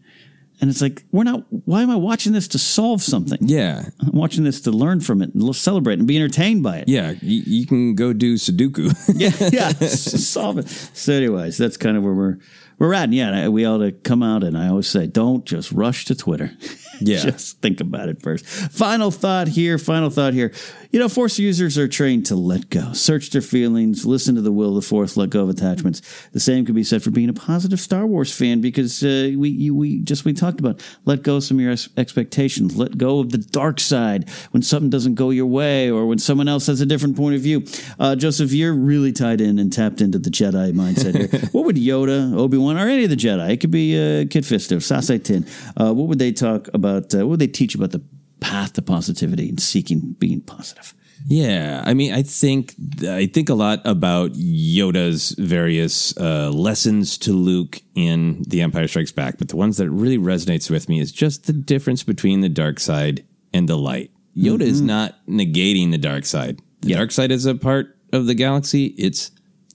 And 0.58 0.70
it's 0.70 0.80
like, 0.80 1.04
we're 1.12 1.24
not, 1.24 1.44
why 1.50 1.82
am 1.82 1.90
I 1.90 1.96
watching 1.96 2.32
this 2.32 2.48
to 2.48 2.58
solve 2.58 3.02
something? 3.02 3.38
Yeah. 3.42 3.82
I'm 4.00 4.12
watching 4.12 4.44
this 4.44 4.62
to 4.62 4.70
learn 4.70 5.00
from 5.00 5.20
it 5.20 5.34
and 5.34 5.54
celebrate 5.54 5.98
and 5.98 6.08
be 6.08 6.16
entertained 6.16 6.62
by 6.62 6.78
it. 6.78 6.88
Yeah. 6.88 7.12
You, 7.20 7.42
you 7.46 7.66
can 7.66 7.94
go 7.94 8.14
do 8.14 8.36
Sudoku. 8.36 8.94
yeah, 9.14 9.50
yeah, 9.52 9.68
solve 9.88 10.56
it. 10.58 10.68
So, 10.68 11.12
anyways, 11.12 11.58
that's 11.58 11.76
kind 11.76 11.98
of 11.98 12.04
where 12.04 12.14
we're 12.14 12.38
we're 12.78 12.94
at. 12.94 13.04
And 13.04 13.14
yeah, 13.14 13.48
we 13.48 13.64
ought 13.64 13.78
to 13.78 13.92
come 13.92 14.22
out, 14.22 14.42
and 14.42 14.56
I 14.56 14.68
always 14.68 14.86
say, 14.86 15.06
don't 15.06 15.44
just 15.44 15.72
rush 15.72 16.04
to 16.06 16.14
Twitter. 16.14 16.52
Yeah. 17.00 17.18
just 17.22 17.60
think 17.60 17.80
about 17.80 18.08
it 18.08 18.22
first. 18.22 18.46
Final 18.46 19.10
thought 19.10 19.48
here. 19.48 19.78
Final 19.78 20.10
thought 20.10 20.34
here. 20.34 20.52
You 20.90 21.00
know, 21.00 21.08
Force 21.08 21.38
users 21.38 21.76
are 21.78 21.88
trained 21.88 22.26
to 22.26 22.36
let 22.36 22.70
go, 22.70 22.92
search 22.92 23.30
their 23.30 23.42
feelings, 23.42 24.06
listen 24.06 24.34
to 24.36 24.40
the 24.40 24.52
will 24.52 24.76
of 24.76 24.82
the 24.82 24.88
Force, 24.88 25.16
let 25.16 25.30
go 25.30 25.42
of 25.42 25.48
attachments. 25.48 26.02
The 26.32 26.40
same 26.40 26.64
could 26.64 26.74
be 26.74 26.84
said 26.84 27.02
for 27.02 27.10
being 27.10 27.28
a 27.28 27.32
positive 27.32 27.80
Star 27.80 28.06
Wars 28.06 28.32
fan 28.32 28.60
because 28.60 29.02
uh, 29.02 29.32
we 29.36 29.48
you, 29.48 29.74
we 29.74 30.00
just 30.00 30.24
we 30.24 30.32
talked 30.32 30.60
about 30.60 30.82
let 31.04 31.22
go 31.22 31.36
of 31.36 31.44
some 31.44 31.58
of 31.58 31.62
your 31.62 31.74
expectations, 31.96 32.76
let 32.76 32.96
go 32.96 33.18
of 33.20 33.30
the 33.30 33.38
dark 33.38 33.80
side 33.80 34.28
when 34.52 34.62
something 34.62 34.90
doesn't 34.90 35.14
go 35.14 35.30
your 35.30 35.46
way 35.46 35.90
or 35.90 36.06
when 36.06 36.18
someone 36.18 36.48
else 36.48 36.66
has 36.66 36.80
a 36.80 36.86
different 36.86 37.16
point 37.16 37.34
of 37.34 37.40
view. 37.40 37.64
Uh, 37.98 38.14
Joseph, 38.14 38.52
you're 38.52 38.74
really 38.74 39.12
tied 39.12 39.40
in 39.40 39.58
and 39.58 39.72
tapped 39.72 40.00
into 40.00 40.18
the 40.18 40.30
Jedi 40.30 40.72
mindset 40.72 41.16
here. 41.16 41.48
what 41.52 41.64
would 41.64 41.76
Yoda, 41.76 42.36
Obi 42.36 42.58
Wan, 42.58 42.76
or 42.76 42.88
any 42.88 43.04
of 43.04 43.10
the 43.10 43.16
Jedi? 43.16 43.50
It 43.50 43.60
could 43.60 43.70
be 43.70 43.96
uh, 43.96 44.26
Kit 44.30 44.44
Fisto, 44.44 44.76
Saesee 44.76 45.18
Tiin. 45.18 45.46
Uh, 45.76 45.92
what 45.92 46.08
would 46.08 46.18
they 46.18 46.32
talk 46.32 46.68
about? 46.72 47.14
Uh, 47.14 47.18
what 47.18 47.30
would 47.30 47.40
they 47.40 47.46
teach 47.46 47.74
about 47.74 47.90
the 47.90 48.02
path 48.40 48.74
to 48.74 48.82
positivity 48.82 49.48
and 49.48 49.60
seeking 49.60 50.14
being 50.18 50.40
positive? 50.40 50.94
Yeah, 51.28 51.82
I 51.84 51.94
mean, 51.94 52.12
I 52.12 52.22
think 52.22 52.74
I 53.02 53.26
think 53.26 53.48
a 53.48 53.54
lot 53.54 53.80
about 53.84 54.32
Yoda's 54.34 55.34
various 55.38 56.16
uh, 56.18 56.50
lessons 56.50 57.16
to 57.18 57.32
Luke 57.32 57.80
in 57.94 58.44
The 58.46 58.60
Empire 58.60 58.86
Strikes 58.86 59.12
Back, 59.12 59.38
but 59.38 59.48
the 59.48 59.56
ones 59.56 59.78
that 59.78 59.90
really 59.90 60.18
resonates 60.18 60.70
with 60.70 60.88
me 60.88 61.00
is 61.00 61.10
just 61.12 61.46
the 61.46 61.52
difference 61.52 62.02
between 62.02 62.42
the 62.42 62.48
dark 62.50 62.78
side 62.80 63.24
and 63.52 63.68
the 63.68 63.76
light. 63.78 64.10
Yoda 64.36 64.60
is 64.62 64.82
not 64.82 65.14
negating 65.26 65.90
the 65.90 65.98
dark 65.98 66.26
side. 66.26 66.60
The 66.82 66.90
Yeah. 66.90 66.98
dark 66.98 67.10
side 67.10 67.32
is 67.32 67.46
a 67.46 67.54
part 67.54 67.96
of 68.12 68.26
the 68.26 68.34
galaxy. 68.34 68.86
It's 68.98 69.30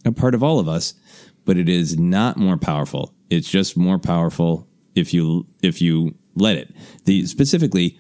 a 0.06 0.12
part 0.12 0.36
of 0.36 0.44
all 0.44 0.60
of 0.60 0.68
us, 0.68 0.94
but 1.46 1.58
it 1.58 1.68
is 1.68 1.98
not 1.98 2.38
more 2.38 2.58
powerful. 2.58 3.14
It's 3.32 3.50
just 3.50 3.76
more 3.76 3.98
powerful 3.98 4.68
if 4.94 5.14
you 5.14 5.48
if 5.64 5.82
you 5.82 6.14
let 6.36 6.56
it. 6.56 6.74
The 7.06 7.26
specifically, 7.26 7.98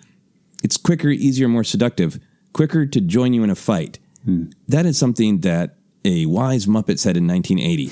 it's 0.61 0.77
quicker, 0.77 1.09
easier, 1.09 1.47
more 1.47 1.63
seductive, 1.63 2.19
quicker 2.53 2.85
to 2.85 3.01
join 3.01 3.33
you 3.33 3.43
in 3.43 3.49
a 3.49 3.55
fight. 3.55 3.99
Hmm. 4.25 4.45
That 4.67 4.85
is 4.85 4.97
something 4.97 5.41
that 5.41 5.77
a 6.05 6.25
wise 6.25 6.65
Muppet 6.65 6.99
said 6.99 7.17
in 7.17 7.27
1980. 7.27 7.91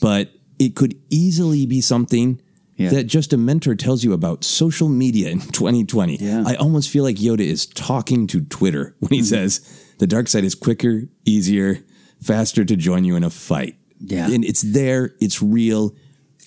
But 0.00 0.32
it 0.58 0.74
could 0.74 0.98
easily 1.10 1.66
be 1.66 1.80
something 1.80 2.40
Yeah. 2.76 2.90
that 2.90 3.04
just 3.04 3.32
a 3.32 3.36
mentor 3.36 3.74
tells 3.74 4.04
you 4.04 4.12
about 4.12 4.44
social 4.44 4.88
media 4.88 5.30
in 5.30 5.40
2020. 5.40 6.16
Yeah. 6.16 6.44
I 6.46 6.54
almost 6.56 6.90
feel 6.90 7.04
like 7.04 7.16
Yoda 7.16 7.40
is 7.40 7.66
talking 7.66 8.26
to 8.28 8.42
Twitter 8.42 8.94
when 9.00 9.10
he 9.10 9.20
hmm. 9.20 9.24
says 9.24 9.60
the 9.98 10.06
dark 10.06 10.28
side 10.28 10.44
is 10.44 10.54
quicker, 10.54 11.04
easier, 11.24 11.78
faster 12.20 12.64
to 12.64 12.76
join 12.76 13.04
you 13.04 13.16
in 13.16 13.24
a 13.24 13.30
fight. 13.30 13.76
Yeah. 14.00 14.30
And 14.30 14.44
it's 14.44 14.62
there, 14.62 15.14
it's 15.20 15.40
real, 15.42 15.94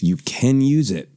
you 0.01 0.17
can 0.17 0.61
use 0.61 0.91
it. 0.91 1.09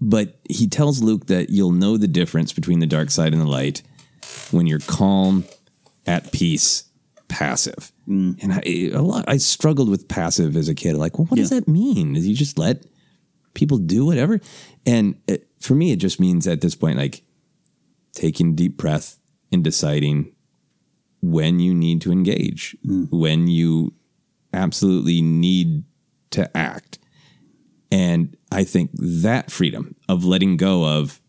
But 0.00 0.38
he 0.48 0.66
tells 0.66 1.02
Luke 1.02 1.26
that 1.26 1.50
you'll 1.50 1.72
know 1.72 1.96
the 1.96 2.08
difference 2.08 2.52
between 2.52 2.80
the 2.80 2.86
dark 2.86 3.10
side 3.10 3.32
and 3.32 3.40
the 3.40 3.46
light 3.46 3.82
when 4.50 4.66
you're 4.66 4.80
calm, 4.80 5.44
at 6.06 6.32
peace, 6.32 6.84
passive. 7.28 7.92
Mm. 8.08 8.42
And 8.42 8.52
I 8.52 8.96
a 8.96 9.02
lot 9.02 9.24
I 9.26 9.38
struggled 9.38 9.88
with 9.88 10.08
passive 10.08 10.56
as 10.56 10.68
a 10.68 10.74
kid. 10.74 10.96
Like, 10.96 11.18
well, 11.18 11.26
what 11.26 11.38
does 11.38 11.50
that 11.50 11.68
mean? 11.68 12.14
Do 12.14 12.20
you 12.20 12.34
just 12.34 12.58
let 12.58 12.84
people 13.54 13.78
do 13.78 14.04
whatever? 14.04 14.40
And 14.84 15.16
it, 15.26 15.48
for 15.60 15.74
me, 15.74 15.92
it 15.92 15.96
just 15.96 16.20
means 16.20 16.46
at 16.46 16.60
this 16.60 16.74
point, 16.74 16.98
like 16.98 17.22
taking 18.12 18.54
deep 18.54 18.76
breath 18.76 19.18
and 19.50 19.64
deciding 19.64 20.34
when 21.22 21.58
you 21.58 21.72
need 21.74 22.02
to 22.02 22.12
engage, 22.12 22.76
mm. 22.86 23.08
when 23.10 23.48
you 23.48 23.92
absolutely 24.52 25.22
need 25.22 25.84
to 26.30 26.54
act. 26.56 26.98
And 27.90 28.36
I 28.54 28.64
think 28.64 28.90
that 28.94 29.50
freedom 29.50 29.96
of 30.08 30.24
letting 30.24 30.56
go 30.56 30.84
of 30.84 31.20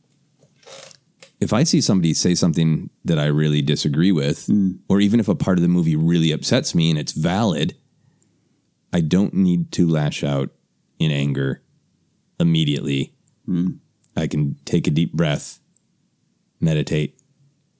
if 1.39 1.53
I 1.53 1.63
see 1.63 1.81
somebody 1.81 2.13
say 2.13 2.33
something 2.35 2.89
that 3.03 3.19
I 3.19 3.25
really 3.25 3.61
disagree 3.61 4.11
with, 4.11 4.45
hmm. 4.47 4.73
or 4.87 5.01
even 5.01 5.19
if 5.19 5.27
a 5.27 5.35
part 5.35 5.57
of 5.57 5.61
the 5.63 5.67
movie 5.67 5.95
really 5.95 6.31
upsets 6.31 6.73
me 6.73 6.89
and 6.89 6.97
it's 6.97 7.11
valid, 7.11 7.75
I 8.93 9.01
don't 9.01 9.33
need 9.33 9.71
to 9.73 9.87
lash 9.87 10.23
out 10.23 10.51
in 10.99 11.11
anger 11.11 11.61
immediately. 12.39 13.13
Hmm. 13.45 13.73
I 14.15 14.27
can 14.27 14.57
take 14.65 14.87
a 14.87 14.91
deep 14.91 15.11
breath, 15.11 15.59
meditate, 16.61 17.19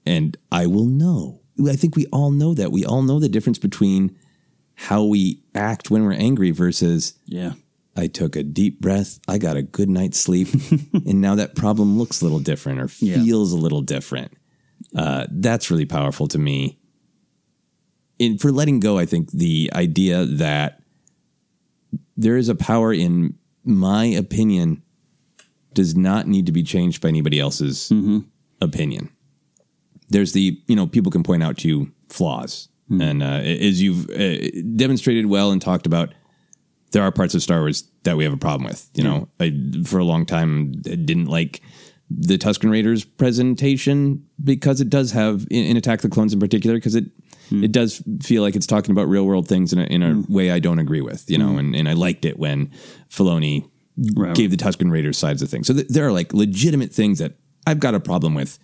and 0.05 0.35
I 0.51 0.67
will 0.67 0.85
know. 0.85 1.39
I 1.65 1.77
think 1.77 1.95
we 1.95 2.07
all 2.07 2.31
know 2.31 2.53
that. 2.53 2.72
We 2.72 2.84
all 2.84 3.01
know 3.01 3.19
the 3.19 3.30
difference 3.30 3.57
between 3.57 4.17
how 4.76 5.05
we 5.05 5.41
act 5.55 5.89
when 5.89 6.03
we're 6.03 6.11
angry 6.11 6.51
versus 6.51 7.13
Yeah. 7.26 7.53
I 7.95 8.07
took 8.07 8.35
a 8.35 8.43
deep 8.43 8.81
breath. 8.81 9.19
I 9.27 9.38
got 9.38 9.55
a 9.57 9.61
good 9.61 9.89
night's 9.89 10.19
sleep. 10.19 10.49
and 10.93 11.22
now 11.22 11.35
that 11.35 11.55
problem 11.55 11.97
looks 11.97 12.22
a 12.22 12.26
little 12.26 12.39
different 12.39 12.80
or 12.81 12.89
Yeah. 12.99 13.15
feels 13.15 13.53
a 13.53 13.57
little 13.57 13.81
different. 13.81 14.34
Uh, 14.95 15.27
that's 15.31 15.72
really 15.72 15.85
powerful 15.85 16.27
to 16.30 16.38
me. 16.38 16.77
In, 18.19 18.38
for 18.38 18.51
letting 18.51 18.80
go, 18.80 18.97
I 18.97 19.05
think 19.05 19.31
the 19.31 19.72
idea 19.73 20.26
that 20.26 20.81
there 22.17 22.38
is 22.38 22.49
a 22.49 22.55
power 22.55 22.93
in 22.93 23.35
my 23.63 24.05
opinion 24.05 24.81
does 25.73 25.95
not 25.95 26.27
need 26.27 26.45
to 26.45 26.51
be 26.53 26.63
changed 26.63 27.01
by 27.01 27.09
anybody 27.09 27.39
else's 27.39 27.91
opinion. 28.61 29.09
There's 30.09 30.31
the, 30.34 30.61
you 30.67 30.76
know, 30.76 30.88
people 30.88 31.11
can 31.11 31.23
point 31.23 31.43
out 31.43 31.57
to 31.59 31.67
you 31.67 31.91
flaws. 32.09 32.69
And 32.89 33.23
uh, 33.23 33.41
as 33.41 33.81
you've 33.81 34.09
uh, 34.11 34.61
demonstrated 34.76 35.26
well 35.26 35.51
and 35.51 35.61
talked 35.61 35.85
about, 35.88 36.13
there 36.95 37.03
are 37.03 37.11
parts 37.11 37.35
of 37.35 37.43
Star 37.43 37.59
Wars 37.59 37.84
that 38.03 38.15
we 38.15 38.23
have 38.23 38.31
a 38.31 38.38
problem 38.38 38.69
with. 38.69 38.89
You 38.93 39.03
know, 39.03 39.27
I, 39.41 39.51
for 39.84 39.99
a 39.99 40.05
long 40.05 40.26
time 40.26 40.72
I 40.85 40.95
didn't 40.95 41.26
like 41.26 41.61
the 42.09 42.38
Tusken 42.38 42.72
Raiders 42.72 43.03
presentation 43.03 44.26
because 44.41 44.80
it 44.80 44.89
does 44.89 45.11
have 45.11 45.45
in, 45.51 45.65
in 45.65 45.76
Attack 45.76 46.01
the 46.01 46.09
Clones 46.09 46.31
in 46.31 46.39
particular 46.39 46.77
because 46.77 46.95
it 46.95 47.03
hmm. 47.49 47.65
it 47.65 47.73
does 47.73 48.01
feel 48.23 48.43
like 48.43 48.55
it's 48.55 48.65
talking 48.65 48.91
about 48.91 49.09
real 49.09 49.26
world 49.26 49.45
things 49.45 49.73
in 49.73 49.80
a, 49.80 49.84
in 49.84 50.03
a 50.03 50.13
hmm. 50.13 50.34
way 50.34 50.51
I 50.51 50.59
don't 50.59 50.80
agree 50.80 51.01
with. 51.01 51.30
You 51.30 51.38
know, 51.38 51.49
hmm. 51.49 51.59
and, 51.59 51.76
and 51.76 51.89
I 51.89 51.93
liked 51.93 52.23
it 52.23 52.39
when 52.39 52.72
Filoni 53.09 53.69
gave 54.34 54.51
the 54.51 54.57
Tusken 54.57 54.89
Raiders 54.89 55.17
sides 55.17 55.41
of 55.41 55.49
things. 55.49 55.67
So 55.67 55.73
th- 55.73 55.89
there 55.89 56.07
are 56.07 56.13
like 56.13 56.34
legitimate 56.34 56.93
things 56.93 57.19
that 57.19 57.34
I've 57.67 57.81
got 57.81 57.93
a 57.93 57.99
problem 57.99 58.35
with 58.35 58.57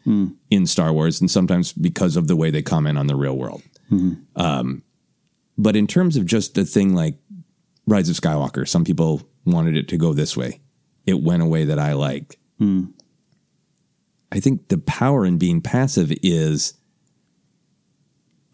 in 0.49 0.65
Star 0.67 0.93
Wars, 0.93 1.19
and 1.19 1.29
sometimes 1.29 1.73
because 1.73 2.15
of 2.15 2.29
the 2.29 2.37
way 2.37 2.49
they 2.49 2.61
comment 2.61 2.97
on 2.97 3.07
the 3.07 3.15
real 3.17 3.37
world. 3.37 3.61
Um, 4.37 4.83
but 5.57 5.75
in 5.75 5.85
terms 5.85 6.15
of 6.15 6.25
just 6.25 6.55
the 6.55 6.63
thing 6.63 6.95
like 6.95 7.17
Rise 7.91 8.09
of 8.09 8.15
Skywalker, 8.15 8.67
some 8.67 8.83
people 8.83 9.21
wanted 9.45 9.75
it 9.75 9.89
to 9.89 9.97
go 9.97 10.13
this 10.13 10.37
way. 10.37 10.61
It 11.05 11.21
went 11.21 11.43
a 11.43 11.45
way 11.45 11.65
that 11.65 11.77
I 11.77 11.93
liked. 11.93 12.37
Hmm. 12.57 12.85
I 14.31 14.39
think 14.39 14.69
the 14.69 14.77
power 14.77 15.25
in 15.25 15.37
being 15.37 15.61
passive 15.61 16.11
is 16.23 16.73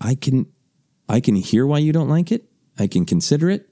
I 0.02 0.16
can 0.16 0.48
I 1.08 1.20
can 1.20 1.36
hear 1.36 1.66
why 1.66 1.78
you 1.78 1.94
don't 1.94 2.10
like 2.10 2.32
it. 2.32 2.46
I 2.80 2.88
can 2.88 3.06
consider 3.06 3.50
it, 3.50 3.70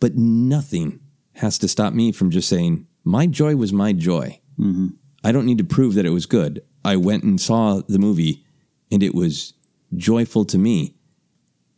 but 0.00 0.16
nothing 0.16 1.00
has 1.34 1.58
to 1.58 1.68
stop 1.68 1.94
me 1.94 2.12
from 2.12 2.30
just 2.30 2.48
saying 2.48 2.86
my 3.04 3.26
joy 3.26 3.56
was 3.56 3.72
my 3.72 3.92
joy. 3.92 4.40
Mm-hmm. 4.58 4.88
I 5.22 5.32
don't 5.32 5.46
need 5.46 5.58
to 5.58 5.64
prove 5.64 5.94
that 5.94 6.06
it 6.06 6.10
was 6.10 6.26
good. 6.26 6.62
I 6.84 6.96
went 6.96 7.22
and 7.24 7.40
saw 7.40 7.80
the 7.88 7.98
movie 7.98 8.44
and 8.90 9.02
it 9.02 9.14
was 9.14 9.54
joyful 9.96 10.44
to 10.46 10.58
me. 10.58 10.96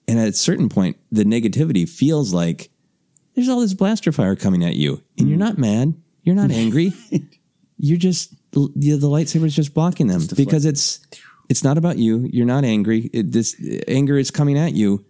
And 0.08 0.18
at 0.18 0.28
a 0.28 0.32
certain 0.32 0.68
point, 0.68 0.96
the 1.10 1.24
negativity 1.24 1.88
feels 1.88 2.32
like 2.32 2.70
there's 3.36 3.48
all 3.48 3.60
this 3.60 3.74
blaster 3.74 4.10
fire 4.10 4.34
coming 4.34 4.64
at 4.64 4.74
you, 4.74 5.00
and 5.18 5.28
you're 5.28 5.38
not 5.38 5.56
mad, 5.58 5.94
you're 6.24 6.34
not 6.34 6.50
angry, 6.50 6.92
you're 7.78 7.98
just 7.98 8.34
the, 8.52 8.68
the 8.74 9.06
lightsaber's 9.06 9.54
just 9.54 9.72
blocking 9.74 10.08
them 10.08 10.22
because 10.34 10.64
it's 10.64 10.98
it's 11.48 11.62
not 11.62 11.78
about 11.78 11.96
you. 11.98 12.28
You're 12.32 12.44
not 12.46 12.64
angry. 12.64 13.08
It, 13.12 13.30
this 13.30 13.54
anger 13.86 14.16
is 14.18 14.32
coming 14.32 14.58
at 14.58 14.72
you, 14.72 15.04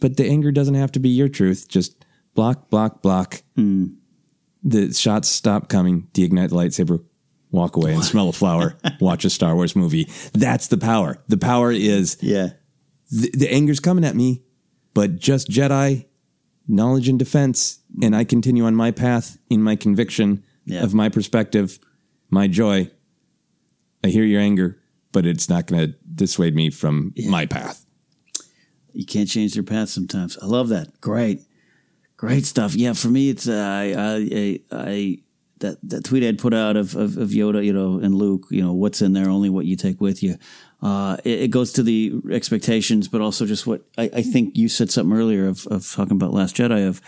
but 0.00 0.18
the 0.18 0.26
anger 0.28 0.52
doesn't 0.52 0.74
have 0.74 0.92
to 0.92 1.00
be 1.00 1.08
your 1.08 1.28
truth. 1.30 1.66
Just 1.68 2.04
block, 2.34 2.68
block, 2.68 3.00
block. 3.00 3.40
The 3.56 4.92
shots 4.92 5.28
stop 5.28 5.68
coming. 5.68 6.08
Deignite 6.12 6.50
the 6.50 6.56
lightsaber. 6.56 7.02
Walk 7.50 7.76
away 7.76 7.94
and 7.94 8.04
smell 8.04 8.28
a 8.28 8.32
flower. 8.32 8.76
Watch 9.00 9.24
a 9.24 9.30
Star 9.30 9.54
Wars 9.54 9.74
movie. 9.74 10.08
That's 10.34 10.66
the 10.66 10.76
power. 10.76 11.16
The 11.28 11.38
power 11.38 11.72
is 11.72 12.18
Yeah. 12.20 12.50
the, 13.10 13.30
the 13.32 13.48
anger's 13.50 13.80
coming 13.80 14.04
at 14.04 14.14
me, 14.14 14.42
but 14.92 15.16
just 15.16 15.48
Jedi 15.48 16.04
knowledge 16.68 17.08
and 17.08 17.18
defense, 17.18 17.80
and 18.02 18.14
I 18.14 18.24
continue 18.24 18.64
on 18.66 18.74
my 18.74 18.90
path 18.90 19.38
in 19.50 19.62
my 19.62 19.74
conviction 19.76 20.44
Yeah. 20.66 20.84
of 20.84 20.92
my 20.94 21.08
perspective, 21.08 21.78
my 22.30 22.46
joy. 22.46 22.90
I 24.04 24.08
hear 24.08 24.24
your 24.24 24.40
anger, 24.40 24.78
but 25.12 25.26
it's 25.26 25.48
not 25.48 25.66
going 25.66 25.88
to 25.88 25.94
dissuade 26.14 26.54
me 26.54 26.70
from 26.70 27.12
my 27.28 27.46
path. 27.46 27.84
You 28.92 29.04
can't 29.06 29.28
change 29.28 29.54
their 29.54 29.62
path 29.62 29.88
sometimes. 29.88 30.36
I 30.38 30.46
love 30.46 30.68
that. 30.68 31.00
Great. 31.00 31.40
Great 32.16 32.44
stuff. 32.44 32.74
Yeah, 32.74 32.92
for 32.94 33.08
me, 33.08 33.30
it's 33.30 33.48
uh, 33.48 33.52
I, 33.52 33.94
I, 33.96 34.60
I, 34.76 34.90
I 34.90 35.18
that 35.60 35.78
that 35.84 36.04
tweet 36.04 36.22
I'd 36.24 36.38
put 36.38 36.52
out 36.54 36.76
of, 36.76 36.94
of 36.96 37.16
of 37.16 37.30
Yoda, 37.30 37.64
you 37.64 37.72
know, 37.72 37.98
and 37.98 38.14
Luke, 38.14 38.46
you 38.50 38.62
know, 38.62 38.72
what's 38.72 39.00
in 39.02 39.12
there, 39.12 39.28
only 39.30 39.50
what 39.50 39.66
you 39.66 39.76
take 39.76 40.00
with 40.00 40.22
you. 40.22 40.36
Uh, 40.80 41.16
it, 41.24 41.42
it 41.42 41.50
goes 41.50 41.72
to 41.72 41.82
the 41.82 42.14
expectations, 42.30 43.08
but 43.08 43.20
also 43.20 43.46
just 43.46 43.66
what 43.66 43.82
I, 43.96 44.10
I 44.14 44.22
think 44.22 44.56
you 44.56 44.68
said 44.68 44.90
something 44.90 45.16
earlier 45.16 45.46
of 45.48 45.66
of 45.68 45.90
talking 45.90 46.16
about 46.16 46.32
Last 46.32 46.56
Jedi. 46.56 46.86
Of 46.86 47.00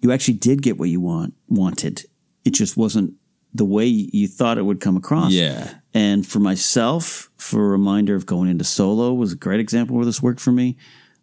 you 0.00 0.12
actually 0.12 0.34
did 0.34 0.62
get 0.62 0.78
what 0.78 0.88
you 0.88 1.00
want 1.00 1.34
wanted. 1.48 2.04
It 2.44 2.54
just 2.54 2.76
wasn't 2.76 3.14
the 3.52 3.64
way 3.64 3.86
you 3.86 4.28
thought 4.28 4.58
it 4.58 4.62
would 4.62 4.80
come 4.80 4.96
across. 4.96 5.32
Yeah. 5.32 5.74
And 5.92 6.26
for 6.26 6.38
myself, 6.38 7.30
for 7.36 7.66
a 7.66 7.68
reminder 7.68 8.14
of 8.14 8.24
going 8.24 8.48
into 8.48 8.64
solo 8.64 9.12
was 9.12 9.32
a 9.32 9.36
great 9.36 9.60
example 9.60 9.96
where 9.96 10.04
this 10.04 10.22
worked 10.22 10.40
for 10.40 10.52
me. 10.52 10.76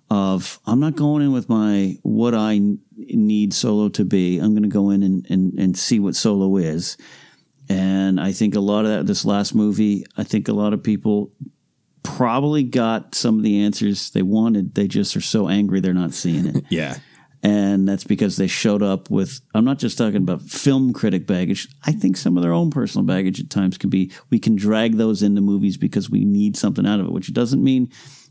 Of 0.10 0.60
I'm 0.66 0.80
not 0.80 0.96
going 0.96 1.22
in 1.22 1.34
with 1.34 1.50
my 1.50 1.98
what 2.04 2.34
I 2.34 2.62
need 2.96 3.54
solo 3.54 3.90
to 3.90 4.06
be. 4.06 4.40
I'm 4.40 4.54
going 4.54 4.64
to 4.64 4.70
go 4.70 4.90
in 4.92 5.04
and, 5.04 5.26
and 5.30 5.54
and 5.54 5.78
see 5.78 6.00
what 6.00 6.16
solo 6.16 6.58
is. 6.58 6.96
And 7.70 8.20
I 8.20 8.32
think 8.32 8.56
a 8.56 8.62
lot 8.62 8.86
of 8.86 8.92
that 8.92 9.08
this 9.08 9.26
last 9.26 9.54
movie, 9.54 10.06
I 10.16 10.24
think 10.24 10.48
a 10.48 10.54
lot 10.54 10.74
of 10.74 10.82
people 10.82 11.32
probably 12.16 12.64
got 12.64 13.16
some 13.16 13.38
of 13.38 13.44
the 13.44 13.60
answers 13.62 14.12
they 14.12 14.22
wanted. 14.22 14.76
They 14.76 14.88
just 14.88 15.16
are 15.18 15.22
so 15.22 15.48
angry 15.50 15.80
they're 15.80 15.94
not 15.94 16.14
seeing 16.14 16.46
it 16.46 16.66
Yeah. 16.70 16.98
and 17.44 17.88
that's 17.88 18.04
because 18.04 18.38
they 18.38 18.48
showed 18.48 18.82
up 18.82 19.10
with 19.10 19.40
i'm 19.54 19.64
not 19.66 19.78
just 19.78 19.98
talking 19.98 20.18
about 20.18 20.42
film 20.42 20.92
critic 20.94 21.28
baggage 21.28 21.68
i 21.86 21.92
think 21.92 22.18
some 22.18 22.36
of 22.38 22.42
their 22.44 22.52
own 22.54 22.72
personal 22.72 23.06
baggage 23.06 23.40
at 23.40 23.50
times 23.50 23.78
can 23.78 23.90
be 23.92 24.12
we 24.32 24.40
can 24.40 24.56
drag 24.56 24.98
those 24.98 25.22
into 25.22 25.42
movies 25.42 25.78
because 25.78 26.10
we 26.10 26.26
need 26.26 26.58
something 26.58 26.88
out 26.88 27.00
of 27.00 27.06
it 27.06 27.12
which 27.12 27.32
doesn't 27.34 27.64
mean 27.64 27.90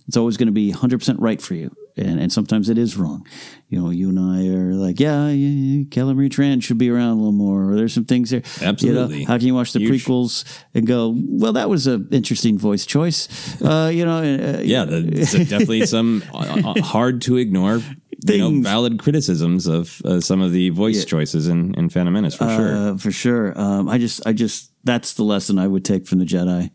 it's 0.08 0.16
always 0.16 0.36
going 0.36 0.46
to 0.46 0.52
be 0.52 0.72
100% 0.72 1.16
right 1.18 1.40
for 1.40 1.54
you 1.54 1.70
and, 1.96 2.20
and 2.20 2.32
sometimes 2.32 2.68
it 2.68 2.78
is 2.78 2.96
wrong. 2.96 3.26
You 3.68 3.80
know, 3.82 3.90
you 3.90 4.10
and 4.10 4.18
I 4.18 4.48
are 4.48 4.74
like, 4.74 5.00
yeah, 5.00 5.28
yeah, 5.28 5.84
Kelly 5.90 6.14
Marie 6.14 6.28
Tran 6.28 6.62
should 6.62 6.78
be 6.78 6.90
around 6.90 7.10
a 7.10 7.14
little 7.14 7.32
more. 7.32 7.70
Or 7.72 7.76
there's 7.76 7.94
some 7.94 8.04
things 8.04 8.30
there. 8.30 8.42
You 8.58 8.62
know, 8.62 8.68
Absolutely. 8.68 9.24
how 9.24 9.38
can 9.38 9.46
you 9.46 9.54
watch 9.54 9.72
the 9.72 9.80
You 9.80 9.96
sh- 9.98 10.06
prequels 10.06 10.44
and 10.74 10.86
go, 10.86 11.14
well, 11.16 11.54
that 11.54 11.68
was 11.68 11.86
an 11.86 12.08
interesting 12.12 12.58
voice 12.58 12.86
choice. 12.86 13.60
Uh, 13.62 13.90
you 13.92 14.04
know, 14.04 14.18
uh, 14.18 14.60
Yeah, 14.60 14.84
the, 14.84 15.00
there's 15.00 15.32
definitely 15.48 15.86
some 15.86 16.22
uh, 16.32 16.62
uh, 16.64 16.82
hard 16.82 17.22
to 17.22 17.36
ignore. 17.36 17.80
You 18.24 18.38
know, 18.38 18.62
valid 18.62 18.98
criticisms 18.98 19.66
of 19.66 20.00
uh, 20.04 20.20
some 20.20 20.40
of 20.40 20.50
the 20.50 20.70
voice 20.70 21.04
choices 21.04 21.48
in, 21.48 21.74
in 21.74 21.88
Phantom 21.90 22.12
Menace 22.12 22.34
for 22.34 22.48
sure. 22.48 22.74
Uh, 22.74 22.96
for 22.96 23.12
sure. 23.12 23.58
Um, 23.58 23.88
I 23.88 23.98
just, 23.98 24.26
I 24.26 24.32
just, 24.32 24.72
that's 24.84 25.14
the 25.14 25.22
lesson 25.22 25.58
I 25.58 25.66
would 25.68 25.84
take 25.84 26.06
from 26.06 26.18
the 26.18 26.24
Jedi. 26.24 26.70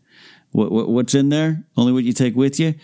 What, 0.52 0.70
what, 0.70 0.88
what's 0.88 1.14
in 1.14 1.30
there? 1.30 1.64
Only 1.76 1.92
what 1.92 2.04
you 2.04 2.12
take 2.12 2.36
with 2.36 2.60
you. 2.60 2.74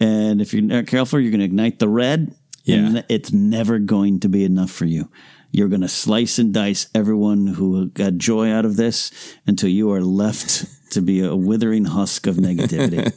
And 0.00 0.40
if 0.40 0.52
you're 0.52 0.62
not 0.62 0.86
careful, 0.86 1.20
you're 1.20 1.30
going 1.30 1.40
to 1.40 1.46
ignite 1.46 1.78
the 1.78 1.88
red. 1.88 2.34
Yeah. 2.64 2.76
And 2.76 3.04
it's 3.08 3.32
never 3.32 3.78
going 3.78 4.20
to 4.20 4.28
be 4.28 4.44
enough 4.44 4.70
for 4.70 4.84
you. 4.84 5.10
You're 5.52 5.68
going 5.68 5.82
to 5.82 5.88
slice 5.88 6.38
and 6.38 6.52
dice 6.52 6.88
everyone 6.94 7.46
who 7.46 7.88
got 7.90 8.16
joy 8.16 8.50
out 8.50 8.64
of 8.64 8.76
this 8.76 9.10
until 9.46 9.70
you 9.70 9.90
are 9.92 10.02
left 10.02 10.66
to 10.90 11.00
be 11.00 11.20
a 11.24 11.34
withering 11.34 11.84
husk 11.84 12.26
of 12.26 12.36
negativity. 12.36 13.12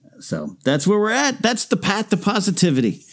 so 0.20 0.56
that's 0.64 0.86
where 0.86 0.98
we're 0.98 1.10
at. 1.10 1.42
That's 1.42 1.66
the 1.66 1.76
path 1.76 2.08
to 2.10 2.16
positivity. 2.16 3.04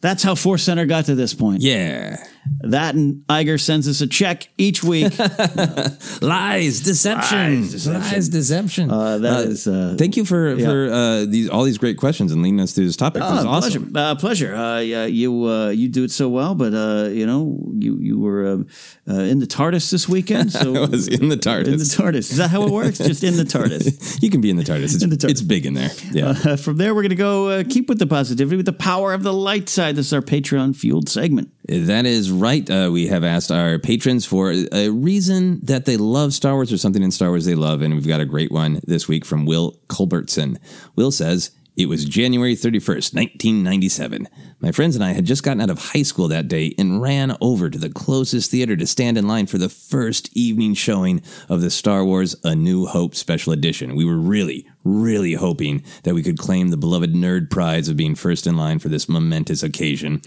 That's 0.00 0.22
how 0.22 0.34
Force 0.34 0.62
Center 0.62 0.86
got 0.86 1.06
to 1.06 1.14
this 1.14 1.34
point. 1.34 1.62
yeah. 1.62 2.24
That 2.60 2.94
and 2.94 3.24
Iger 3.28 3.60
sends 3.60 3.86
us 3.88 4.00
a 4.00 4.06
check 4.06 4.48
each 4.58 4.82
week. 4.82 5.12
Lies, 6.20 6.80
deception, 6.80 7.60
Lies, 7.62 7.72
deception. 7.72 8.12
lies, 8.12 8.28
deception. 8.28 8.90
Uh, 8.90 9.18
that 9.18 9.46
is, 9.46 9.66
uh, 9.66 9.94
thank 9.98 10.16
you 10.16 10.24
for 10.24 10.54
yeah. 10.54 10.66
for 10.66 10.90
uh, 10.92 11.24
these 11.24 11.48
all 11.48 11.64
these 11.64 11.78
great 11.78 11.96
questions 11.96 12.32
and 12.32 12.42
leading 12.42 12.60
us 12.60 12.72
through 12.72 12.86
this 12.86 12.96
topic. 12.96 13.22
This 13.22 13.30
Oh, 13.30 13.48
awesome. 13.48 13.90
pleasure. 13.92 13.98
Uh, 14.10 14.14
pleasure. 14.16 14.54
Uh, 14.56 14.80
yeah, 14.80 15.06
you 15.06 15.44
uh, 15.46 15.68
you 15.70 15.88
do 15.88 16.04
it 16.04 16.10
so 16.10 16.28
well, 16.28 16.54
but 16.54 16.74
uh, 16.74 17.08
you 17.10 17.26
know 17.26 17.58
you 17.78 17.98
you 18.00 18.18
were 18.18 18.46
uh, 18.46 19.12
uh, 19.12 19.20
in 19.20 19.38
the 19.38 19.46
TARDIS 19.46 19.90
this 19.90 20.08
weekend. 20.08 20.52
So 20.52 20.74
I 20.84 20.86
was 20.86 21.08
in 21.08 21.28
the 21.28 21.36
TARDIS. 21.36 21.66
In 21.72 21.78
the 21.78 21.84
TARDIS. 21.84 22.30
Is 22.32 22.36
that 22.38 22.50
how 22.50 22.62
it 22.64 22.70
works? 22.70 22.98
Just 22.98 23.22
in 23.24 23.36
the 23.36 23.44
TARDIS. 23.44 24.18
You 24.22 24.30
can 24.30 24.40
be 24.40 24.50
in 24.50 24.56
the 24.56 24.64
TARDIS. 24.64 24.94
It's, 24.94 25.02
In 25.04 25.10
the 25.10 25.16
TARDIS. 25.16 25.30
it's 25.30 25.42
big 25.42 25.64
in 25.64 25.74
there. 25.74 25.90
Yeah. 26.10 26.30
Uh, 26.44 26.56
from 26.56 26.76
there, 26.76 26.94
we're 26.94 27.02
going 27.02 27.10
to 27.10 27.14
go 27.16 27.48
uh, 27.48 27.64
keep 27.68 27.88
with 27.88 27.98
the 27.98 28.06
positivity 28.06 28.56
with 28.56 28.66
the 28.66 28.72
power 28.72 29.12
of 29.12 29.22
the 29.22 29.32
light 29.32 29.68
side. 29.68 29.94
This 29.96 30.06
is 30.06 30.12
our 30.12 30.20
Patreon 30.22 30.74
fueled 30.74 31.08
segment. 31.08 31.52
That 31.68 32.06
is 32.06 32.30
right. 32.30 32.68
Uh, 32.68 32.88
we 32.90 33.08
have 33.08 33.24
asked 33.24 33.52
our 33.52 33.78
patrons 33.78 34.24
for 34.24 34.54
a 34.72 34.88
reason 34.88 35.60
that 35.64 35.84
they 35.84 35.98
love 35.98 36.32
Star 36.32 36.54
Wars 36.54 36.72
or 36.72 36.78
something 36.78 37.02
in 37.02 37.10
Star 37.10 37.28
Wars 37.28 37.44
they 37.44 37.54
love, 37.54 37.82
and 37.82 37.92
we've 37.92 38.08
got 38.08 38.22
a 38.22 38.26
great 38.26 38.50
one 38.50 38.80
this 38.86 39.06
week 39.06 39.26
from 39.26 39.44
Will 39.44 39.78
Culbertson. 39.88 40.58
Will 40.96 41.10
says, 41.10 41.50
It 41.76 41.86
was 41.90 42.06
January 42.06 42.54
31st, 42.54 43.14
1997. 43.14 44.28
My 44.60 44.72
friends 44.72 44.96
and 44.96 45.04
I 45.04 45.12
had 45.12 45.26
just 45.26 45.42
gotten 45.42 45.60
out 45.60 45.68
of 45.68 45.78
high 45.78 46.04
school 46.04 46.28
that 46.28 46.48
day 46.48 46.74
and 46.78 47.02
ran 47.02 47.36
over 47.42 47.68
to 47.68 47.78
the 47.78 47.90
closest 47.90 48.50
theater 48.50 48.74
to 48.74 48.86
stand 48.86 49.18
in 49.18 49.28
line 49.28 49.46
for 49.46 49.58
the 49.58 49.68
first 49.68 50.34
evening 50.34 50.72
showing 50.72 51.20
of 51.50 51.60
the 51.60 51.70
Star 51.70 52.02
Wars 52.02 52.34
A 52.44 52.54
New 52.54 52.86
Hope 52.86 53.14
special 53.14 53.52
edition. 53.52 53.94
We 53.94 54.06
were 54.06 54.16
really, 54.16 54.66
really 54.84 55.34
hoping 55.34 55.84
that 56.04 56.14
we 56.14 56.22
could 56.22 56.38
claim 56.38 56.68
the 56.68 56.78
beloved 56.78 57.12
nerd 57.12 57.50
prize 57.50 57.90
of 57.90 57.98
being 57.98 58.14
first 58.14 58.46
in 58.46 58.56
line 58.56 58.78
for 58.78 58.88
this 58.88 59.06
momentous 59.06 59.62
occasion 59.62 60.22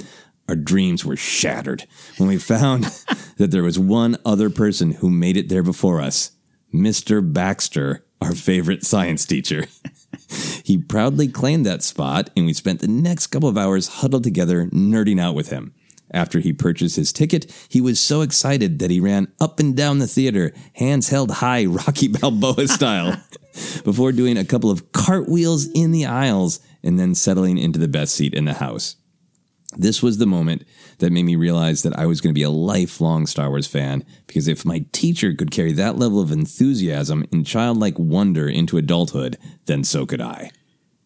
our 0.52 0.56
dreams 0.58 1.06
were 1.06 1.16
shattered 1.16 1.88
when 2.18 2.28
we 2.28 2.38
found 2.38 2.84
that 3.38 3.52
there 3.52 3.64
was 3.64 3.80
one 3.80 4.18
other 4.26 4.50
person 4.50 4.92
who 4.92 5.10
made 5.10 5.38
it 5.38 5.48
there 5.48 5.64
before 5.64 6.02
us 6.02 6.32
Mr. 6.74 7.22
Baxter, 7.22 8.04
our 8.22 8.36
favorite 8.36 8.86
science 8.86 9.26
teacher. 9.26 9.66
he 10.66 10.78
proudly 10.78 11.30
claimed 11.30 11.66
that 11.66 11.84
spot, 11.84 12.30
and 12.36 12.46
we 12.46 12.52
spent 12.52 12.82
the 12.82 12.88
next 12.90 13.28
couple 13.28 13.48
of 13.48 13.58
hours 13.58 13.88
huddled 13.88 14.26
together, 14.26 14.66
nerding 14.74 15.22
out 15.22 15.36
with 15.36 15.52
him. 15.52 15.74
After 16.14 16.40
he 16.40 16.52
purchased 16.52 16.98
his 16.98 17.14
ticket, 17.14 17.50
he 17.70 17.80
was 17.80 17.98
so 17.98 18.20
excited 18.20 18.80
that 18.80 18.92
he 18.92 19.00
ran 19.00 19.32
up 19.40 19.62
and 19.62 19.76
down 19.76 20.00
the 20.00 20.08
theater, 20.08 20.52
hands 20.74 21.08
held 21.08 21.32
high, 21.32 21.66
Rocky 21.66 22.10
Balboa 22.10 22.68
style, 22.68 23.22
before 23.86 24.12
doing 24.12 24.38
a 24.38 24.46
couple 24.46 24.70
of 24.70 24.92
cartwheels 24.92 25.68
in 25.68 25.92
the 25.92 26.06
aisles 26.06 26.60
and 26.84 27.00
then 27.00 27.16
settling 27.16 27.58
into 27.58 27.80
the 27.80 27.88
best 27.88 28.16
seat 28.16 28.34
in 28.34 28.44
the 28.44 28.56
house. 28.56 28.98
This 29.78 30.04
was 30.04 30.18
the 30.18 30.26
moment 30.26 30.66
that 31.00 31.12
made 31.12 31.24
me 31.24 31.36
realize 31.36 31.84
that 31.84 31.98
I 31.98 32.06
was 32.06 32.22
going 32.22 32.34
to 32.34 32.40
be 32.40 32.44
a 32.44 32.50
lifelong 32.50 33.26
Star 33.26 33.50
Wars 33.50 33.68
fan 33.68 34.06
because 34.28 34.48
if 34.48 34.66
my 34.66 34.86
teacher 34.92 35.34
could 35.34 35.52
carry 35.52 35.72
that 35.74 35.98
level 35.98 36.20
of 36.20 36.32
enthusiasm 36.32 37.26
and 37.32 37.46
childlike 37.46 37.98
wonder 37.98 38.48
into 38.48 38.78
adulthood, 38.78 39.38
then 39.66 39.84
so 39.84 40.06
could 40.06 40.22
I. 40.22 40.52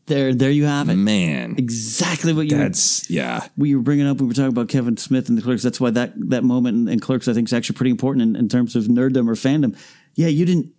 There, 0.07 0.35
there 0.35 0.51
you 0.51 0.65
have 0.65 0.89
it. 0.89 0.95
Man, 0.95 1.55
Exactly 1.57 2.31
what 2.31 2.51
you 2.51 2.57
that's 2.57 3.09
yeah. 3.09 3.47
we 3.57 3.73
were 3.73 3.81
bringing 3.81 4.05
up. 4.05 4.21
We 4.21 4.27
were 4.27 4.33
talking 4.33 4.49
about 4.49 4.69
Kevin 4.69 4.97
Smith 4.97 5.29
and 5.29 5.37
the 5.37 5.41
Clerks. 5.41 5.63
That's 5.63 5.81
why 5.81 5.89
that 5.91 6.13
that 6.29 6.43
moment 6.43 6.77
in, 6.77 6.87
in 6.87 6.99
Clerks 6.99 7.27
I 7.27 7.33
think 7.33 7.47
is 7.47 7.53
actually 7.53 7.75
pretty 7.75 7.89
important 7.89 8.21
in, 8.21 8.35
in 8.35 8.47
terms 8.47 8.75
of 8.75 8.83
nerddom 8.83 9.27
or 9.27 9.33
fandom. 9.33 9.75
Yeah, 10.13 10.27
you 10.27 10.45
didn't. 10.45 10.71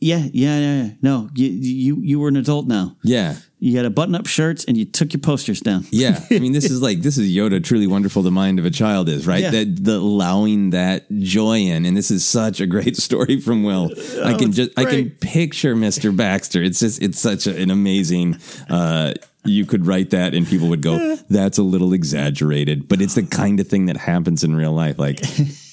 Yeah, 0.00 0.26
yeah, 0.32 0.58
yeah. 0.58 0.82
yeah. 0.82 0.90
No, 1.00 1.30
you 1.34 1.48
you 1.48 1.96
you 2.02 2.20
were 2.20 2.28
an 2.28 2.36
adult 2.36 2.66
now. 2.66 2.96
Yeah. 3.02 3.36
You 3.64 3.78
had 3.78 3.86
a 3.86 3.90
button 3.90 4.14
up 4.14 4.26
shirts 4.26 4.66
and 4.66 4.76
you 4.76 4.84
took 4.84 5.14
your 5.14 5.20
posters 5.22 5.60
down. 5.60 5.86
Yeah, 5.94 6.22
I 6.30 6.38
mean, 6.38 6.52
this 6.52 6.66
is 6.70 6.82
like 6.82 7.00
this 7.00 7.16
is 7.16 7.30
Yoda. 7.30 7.64
Truly 7.64 7.86
wonderful, 7.86 8.20
the 8.22 8.30
mind 8.30 8.58
of 8.58 8.66
a 8.66 8.70
child 8.70 9.08
is 9.08 9.26
right. 9.26 9.40
Yeah. 9.40 9.52
That 9.52 9.84
the 9.84 9.94
allowing 9.96 10.70
that 10.70 11.10
joy 11.10 11.60
in, 11.60 11.86
and 11.86 11.96
this 11.96 12.10
is 12.10 12.26
such 12.26 12.60
a 12.60 12.66
great 12.66 12.96
story 13.06 13.40
from 13.40 13.62
Will. 13.62 13.90
I 14.22 14.34
can 14.34 14.52
just 14.52 14.78
I 14.78 14.84
can 14.84 15.10
picture 15.12 15.74
Mister 15.74 16.12
Baxter. 16.12 16.62
It's 16.62 16.80
just 16.80 17.00
it's 17.02 17.18
such 17.18 17.46
a, 17.46 17.56
an 17.56 17.70
amazing. 17.70 18.36
uh 18.68 19.14
you 19.46 19.66
could 19.66 19.86
write 19.86 20.10
that 20.10 20.34
and 20.34 20.46
people 20.46 20.68
would 20.68 20.82
go, 20.82 21.16
"That's 21.30 21.56
a 21.56 21.62
little 21.62 21.94
exaggerated," 21.94 22.86
but 22.88 23.00
it's 23.00 23.14
the 23.14 23.22
kind 23.24 23.60
of 23.60 23.68
thing 23.68 23.86
that 23.86 23.96
happens 23.96 24.44
in 24.44 24.54
real 24.54 24.72
life. 24.72 24.98
Like 24.98 25.20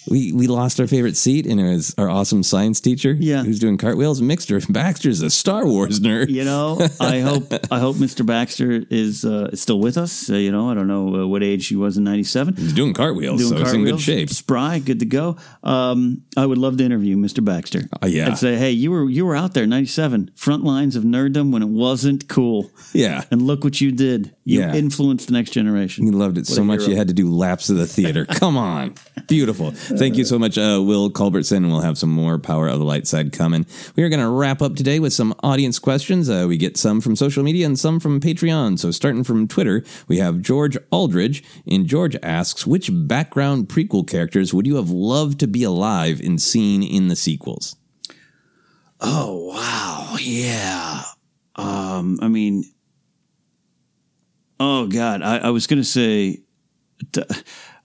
we 0.09 0.31
we 0.31 0.47
lost 0.47 0.79
our 0.79 0.87
favorite 0.87 1.15
seat, 1.15 1.45
and 1.45 1.59
it 1.59 1.63
was 1.69 1.93
our 1.97 2.09
awesome 2.09 2.43
science 2.43 2.79
teacher, 2.81 3.15
Yeah. 3.19 3.43
who's 3.43 3.59
doing 3.59 3.77
cartwheels. 3.77 4.19
Mixter 4.21 4.59
Baxter's 4.71 5.21
a 5.21 5.29
Star 5.29 5.65
Wars 5.67 5.99
nerd. 5.99 6.29
You 6.29 6.43
know, 6.43 6.79
I 6.99 7.19
hope 7.19 7.53
I 7.71 7.79
hope 7.79 7.97
Mr. 7.97 8.25
Baxter 8.25 8.83
is 8.89 9.23
uh, 9.25 9.49
is 9.53 9.61
still 9.61 9.79
with 9.79 9.97
us. 9.97 10.29
Uh, 10.29 10.35
you 10.35 10.51
know, 10.51 10.69
I 10.69 10.73
don't 10.73 10.87
know 10.87 11.23
uh, 11.23 11.27
what 11.27 11.43
age 11.43 11.67
he 11.67 11.75
was 11.75 11.97
in 11.97 12.03
'97. 12.03 12.55
He's 12.55 12.73
doing 12.73 12.93
cartwheels, 12.93 13.39
Doing 13.41 13.53
so 13.57 13.63
he's 13.63 13.73
in 13.73 13.83
good 13.83 13.99
shape. 14.01 14.29
spry, 14.29 14.79
good 14.79 14.99
to 14.99 15.05
go. 15.05 15.37
Um, 15.63 16.23
I 16.35 16.45
would 16.45 16.57
love 16.57 16.77
to 16.77 16.83
interview 16.83 17.15
Mr. 17.17 17.43
Baxter. 17.43 17.83
Uh, 18.01 18.07
yeah. 18.07 18.27
I'd 18.29 18.37
say, 18.37 18.55
hey, 18.55 18.71
you 18.71 18.91
were 18.91 19.09
you 19.09 19.25
were 19.25 19.35
out 19.35 19.53
there 19.53 19.67
'97, 19.67 20.31
front 20.35 20.63
lines 20.63 20.95
of 20.95 21.03
nerddom 21.03 21.51
when 21.51 21.61
it 21.61 21.69
wasn't 21.69 22.27
cool, 22.27 22.71
Yeah. 22.93 23.23
and 23.31 23.41
look 23.41 23.63
what 23.63 23.79
you 23.81 23.91
did. 23.91 24.33
You 24.45 24.61
Yeah. 24.61 24.73
influenced 24.75 25.27
the 25.27 25.33
next 25.33 25.51
generation. 25.51 26.05
He 26.05 26.11
loved 26.11 26.37
it 26.37 26.47
so 26.47 26.63
much 26.63 26.87
you 26.87 26.95
had 26.95 27.07
to 27.09 27.13
do 27.13 27.29
laps 27.31 27.69
of 27.69 27.77
the 27.77 27.85
theater. 27.87 28.25
Come 28.25 28.57
on. 28.57 28.95
Beautiful. 29.27 29.73
Thank 29.97 30.17
you 30.17 30.25
so 30.25 30.39
much, 30.39 30.57
uh, 30.57 30.81
Will 30.83 31.09
Culbertson. 31.09 31.67
We'll 31.67 31.81
have 31.81 31.97
some 31.97 32.09
more 32.09 32.39
Power 32.39 32.67
of 32.67 32.79
the 32.79 32.85
Light 32.85 33.07
side 33.07 33.33
coming. 33.33 33.65
We 33.95 34.03
are 34.03 34.09
going 34.09 34.21
to 34.21 34.29
wrap 34.29 34.61
up 34.61 34.75
today 34.75 34.99
with 34.99 35.13
some 35.13 35.35
audience 35.43 35.79
questions. 35.79 36.29
Uh, 36.29 36.45
we 36.47 36.57
get 36.57 36.77
some 36.77 37.01
from 37.01 37.15
social 37.15 37.43
media 37.43 37.65
and 37.65 37.77
some 37.77 37.99
from 37.99 38.19
Patreon. 38.19 38.79
So 38.79 38.91
starting 38.91 39.23
from 39.23 39.47
Twitter, 39.47 39.83
we 40.07 40.17
have 40.17 40.41
George 40.41 40.77
Aldridge. 40.91 41.43
And 41.67 41.87
George 41.87 42.15
asks, 42.23 42.65
which 42.65 42.89
background 42.91 43.67
prequel 43.67 44.07
characters 44.07 44.53
would 44.53 44.65
you 44.65 44.77
have 44.77 44.89
loved 44.89 45.39
to 45.41 45.47
be 45.47 45.63
alive 45.63 46.19
and 46.19 46.41
seen 46.41 46.83
in 46.83 47.07
the 47.07 47.15
sequels? 47.15 47.75
Oh 48.99 49.47
wow, 49.47 50.15
yeah. 50.19 51.03
Um, 51.55 52.19
I 52.21 52.27
mean, 52.27 52.63
oh 54.59 54.87
god, 54.87 55.21
I, 55.23 55.37
I 55.39 55.49
was 55.49 55.65
gonna 55.65 55.83
say, 55.83 56.43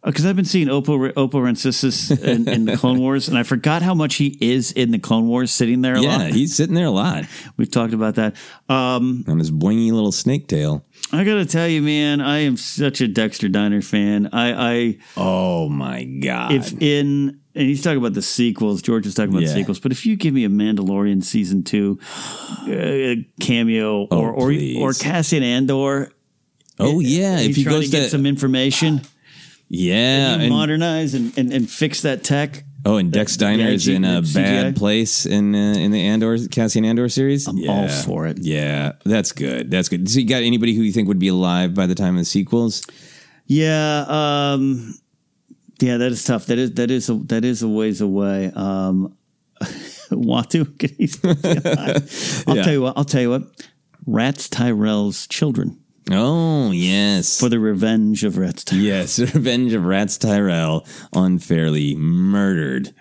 because 0.06 0.24
I've 0.24 0.36
been 0.36 0.44
seeing 0.44 0.68
Oppo 0.68 1.12
Oppo 1.14 1.32
Rancisis 1.42 2.10
in, 2.22 2.48
in 2.48 2.64
the 2.64 2.76
Clone 2.76 2.98
Wars, 3.00 3.28
and 3.28 3.36
I 3.36 3.42
forgot 3.42 3.82
how 3.82 3.92
much 3.94 4.14
he 4.14 4.38
is 4.40 4.72
in 4.72 4.90
the 4.92 4.98
Clone 4.98 5.26
Wars, 5.26 5.50
sitting 5.50 5.82
there 5.82 5.96
a 5.96 6.00
Yeah, 6.00 6.16
lot. 6.18 6.30
he's 6.32 6.54
sitting 6.56 6.74
there 6.74 6.86
a 6.86 6.90
lot 6.90 7.24
We've 7.56 7.70
talked 7.70 7.92
about 7.92 8.14
that. 8.14 8.36
Um, 8.68 9.24
on 9.28 9.38
his 9.38 9.50
boingy 9.50 9.92
little 9.92 10.12
snake 10.12 10.48
tail. 10.48 10.84
I 11.12 11.24
gotta 11.24 11.44
tell 11.46 11.68
you, 11.68 11.82
man, 11.82 12.20
I 12.20 12.38
am 12.38 12.56
such 12.56 13.00
a 13.00 13.08
Dexter 13.08 13.48
Diner 13.48 13.82
fan. 13.82 14.28
I, 14.32 14.52
I 14.76 14.98
Oh 15.16 15.68
my 15.68 16.04
God. 16.04 16.52
if 16.52 16.72
in 16.80 17.40
and 17.54 17.64
he's 17.66 17.82
talking 17.82 17.96
about 17.98 18.12
the 18.12 18.20
sequels. 18.22 18.82
George 18.82 19.06
was 19.06 19.14
talking 19.14 19.30
about 19.30 19.42
Yeah. 19.42 19.48
the 19.48 19.54
sequels, 19.54 19.80
but 19.80 19.90
if 19.90 20.04
you 20.04 20.14
give 20.16 20.34
me 20.34 20.44
a 20.44 20.48
Mandalorian 20.48 21.24
season 21.24 21.62
two 21.64 21.98
uh, 22.68 23.14
cameo 23.40 24.04
or 24.06 24.30
or 24.30 24.44
Oh, 24.50 24.54
please. 24.54 24.76
or 24.78 24.92
Cassian 24.92 25.42
Andor, 25.42 26.12
oh, 26.78 27.00
yeah. 27.00 27.38
If 27.38 27.56
he 27.56 27.64
goes 27.64 27.86
to 27.86 27.90
get 27.90 28.04
to. 28.04 28.10
some 28.10 28.26
information, 28.26 29.00
yeah. 29.68 30.34
and 30.34 30.42
and- 30.42 30.50
modernize 30.50 31.14
and, 31.14 31.36
and 31.38 31.52
and 31.52 31.70
fix 31.70 32.02
that 32.02 32.24
tech. 32.24 32.64
Oh, 32.88 32.98
and 32.98 33.10
Dex 33.10 33.36
Diner 33.36 33.64
yeah, 33.64 33.70
is 33.70 33.88
in 33.88 34.04
a 34.04 34.22
bad 34.22 34.76
place 34.76 35.26
in 35.26 35.56
uh, 35.56 35.58
in 35.76 35.90
the 35.90 36.00
Andor 36.02 36.38
Cassian 36.46 36.84
Andor 36.84 37.08
series. 37.08 37.48
I'm 37.48 37.68
all 37.68 37.88
for 37.88 38.28
it. 38.28 38.38
Yeah, 38.40 38.92
that's 39.04 39.32
good. 39.32 39.72
That's 39.72 39.88
good. 39.88 40.08
So 40.08 40.20
you 40.20 40.26
got 40.28 40.44
anybody 40.44 40.72
who 40.72 40.82
you 40.82 40.92
think 40.92 41.08
would 41.08 41.18
be 41.18 41.26
alive 41.26 41.74
by 41.74 41.86
the 41.86 41.96
time 41.96 42.14
of 42.14 42.20
the 42.20 42.24
sequels? 42.24 42.82
Yeah, 43.46 44.04
um, 44.08 44.94
yeah, 45.80 45.96
that 45.96 46.12
is 46.12 46.22
tough. 46.22 46.46
That 46.46 46.58
is 46.58 46.74
that 46.74 46.92
is 46.92 47.10
a, 47.10 47.14
that 47.24 47.44
is 47.44 47.62
a 47.64 47.68
ways 47.68 48.00
away. 48.00 48.52
Um, 48.54 49.16
Watto, 50.10 50.78
can 50.78 50.90
he 50.96 51.08
still 51.08 51.34
be 51.34 51.48
alive? 51.48 52.44
I'll 52.46 52.56
Yeah. 52.56 52.62
tell 52.62 52.72
you 52.72 52.82
what. 52.82 52.96
I'll 52.96 53.04
tell 53.04 53.20
you 53.20 53.30
what. 53.30 53.42
Ratts 54.06 54.48
Tyerell's 54.48 55.26
children. 55.26 55.80
Oh 56.08 56.70
yes, 56.70 57.40
for 57.40 57.48
the 57.48 57.58
revenge 57.58 58.22
of 58.22 58.34
Ratts 58.38 58.62
Tyerell. 58.64 58.82
yes, 58.82 59.18
Revenge 59.34 59.72
of 59.72 59.82
Ratts 59.84 60.16
Tyerell 60.18 60.86
unfairly 61.12 61.96
murdered. 61.96 62.94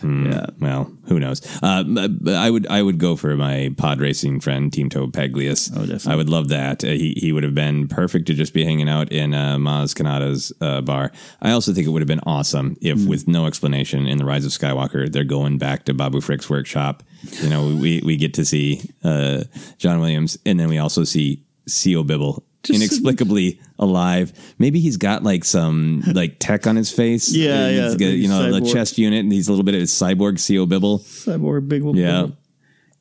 Hmm, 0.00 0.30
Yeah. 0.30 0.46
Well, 0.60 0.92
who 1.06 1.18
knows? 1.18 1.40
Uh, 1.60 1.82
I 2.28 2.50
would 2.50 2.66
I 2.68 2.80
would 2.82 2.98
go 2.98 3.16
for 3.16 3.34
my 3.36 3.74
pod 3.76 4.00
racing 4.00 4.38
friend 4.40 4.70
Teemto 4.70 5.12
Pagalies. 5.12 5.72
Oh, 5.74 5.80
definitely. 5.80 6.12
I 6.12 6.16
would 6.16 6.28
love 6.30 6.48
that. 6.50 6.84
Uh, 6.84 6.88
he 6.88 7.14
he 7.16 7.32
would 7.32 7.42
have 7.42 7.54
been 7.54 7.88
perfect 7.88 8.26
to 8.28 8.34
just 8.34 8.54
be 8.54 8.64
hanging 8.64 8.88
out 8.88 9.10
in 9.10 9.34
uh, 9.34 9.56
Maz 9.56 9.92
Kanata's 9.94 10.52
uh, 10.60 10.80
bar. 10.82 11.10
I 11.40 11.50
also 11.50 11.72
think 11.72 11.86
it 11.88 11.90
would 11.90 12.02
have 12.02 12.08
been 12.08 12.20
awesome 12.26 12.76
if, 12.80 12.96
Mm. 12.98 13.08
with 13.08 13.26
no 13.26 13.46
explanation 13.46 14.06
in 14.06 14.18
the 14.18 14.24
Rise 14.24 14.44
of 14.44 14.52
Skywalker, 14.52 15.10
they're 15.10 15.24
going 15.24 15.58
back 15.58 15.84
to 15.86 15.94
Babu 15.94 16.20
Frick's 16.20 16.48
workshop. 16.48 17.02
You 17.42 17.48
know, 17.50 17.66
we 17.66 18.00
we 18.04 18.16
get 18.16 18.34
to 18.34 18.44
see 18.44 18.82
uh, 19.02 19.44
John 19.78 19.98
Williams, 20.00 20.38
and 20.46 20.60
then 20.60 20.68
we 20.68 20.78
also 20.78 21.02
see 21.02 21.42
Sio 21.68 22.06
Bibble. 22.06 22.44
Inexplicably 22.70 23.60
alive. 23.78 24.32
Maybe 24.58 24.80
he's 24.80 24.96
got 24.96 25.22
like 25.22 25.44
some 25.44 26.02
like 26.14 26.36
tech 26.38 26.66
on 26.66 26.76
his 26.76 26.90
face. 26.92 27.32
Yeah, 27.42 27.68
yeah, 27.68 27.88
got, 27.90 28.00
you 28.00 28.28
know, 28.28 28.52
the 28.52 28.60
cyborg. 28.60 28.72
chest 28.72 28.98
unit, 28.98 29.20
and 29.20 29.32
he's 29.32 29.48
a 29.48 29.52
little 29.52 29.64
bit 29.64 29.74
of 29.74 29.80
his 29.80 29.90
cyborg 29.92 30.34
Sio 30.34 30.68
Bibble. 30.68 30.98
Cyborg 31.00 31.68
Big 31.68 31.82
Wolf. 31.82 31.96
Yeah. 31.96 32.28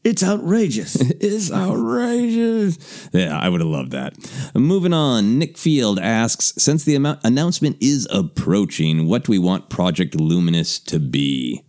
It's 0.04 0.24
outrageous. 0.24 0.96
it's 1.00 1.52
outrageous. 1.52 3.10
Yeah, 3.14 3.38
I 3.38 3.50
would 3.50 3.62
have 3.62 3.70
loved 3.70 3.92
that. 3.92 4.16
Moving 4.56 4.94
on, 4.94 5.38
Nick 5.38 5.60
Field 5.60 6.00
asks 6.00 6.54
Since 6.58 6.86
the 6.86 6.96
amou- 6.96 7.20
announcement 7.24 7.78
is 7.80 8.08
approaching, 8.12 9.08
what 9.08 9.26
do 9.26 9.32
we 9.32 9.38
want 9.38 9.70
Project 9.70 10.16
Luminous 10.16 10.80
to 10.80 10.98
be? 11.00 11.64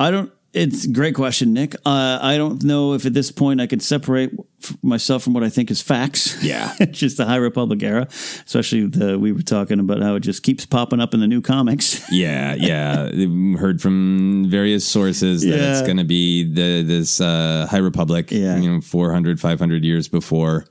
I 0.00 0.10
don't. 0.10 0.32
It's 0.56 0.84
a 0.86 0.88
great 0.90 1.14
question, 1.14 1.52
Nick. 1.52 1.74
Uh, 1.84 2.18
I 2.22 2.36
don't 2.38 2.62
know 2.64 2.94
if 2.94 3.04
at 3.04 3.12
this 3.12 3.30
point 3.30 3.60
I 3.60 3.66
could 3.66 3.82
separate 3.82 4.32
f- 4.62 4.76
myself 4.82 5.22
from 5.22 5.34
what 5.34 5.42
I 5.44 5.50
think 5.50 5.70
is 5.70 5.82
facts. 5.82 6.42
Yeah. 6.42 6.74
just 6.90 7.18
the 7.18 7.26
High 7.26 7.36
Republic 7.36 7.82
era, 7.82 8.06
especially 8.10 8.86
the 8.86 9.18
we 9.18 9.32
were 9.32 9.42
talking 9.42 9.78
about 9.80 10.00
how 10.00 10.14
it 10.14 10.20
just 10.20 10.42
keeps 10.42 10.64
popping 10.64 10.98
up 11.00 11.12
in 11.14 11.20
the 11.20 11.26
new 11.26 11.40
comics. 11.42 12.02
Yeah, 12.12 12.54
yeah. 12.54 13.10
Heard 13.58 13.82
from 13.82 14.46
various 14.48 14.86
sources 14.86 15.42
that 15.42 15.58
it's 15.58 15.82
going 15.82 15.98
to 15.98 16.04
be 16.04 16.44
the 16.44 16.82
this 16.82 17.20
uh, 17.20 17.66
High 17.70 17.78
Republic, 17.78 18.30
Yeah. 18.30 18.56
you 18.56 18.70
know, 18.70 18.80
400, 18.80 19.38
500 19.38 19.84
years 19.84 20.08
before 20.08 20.64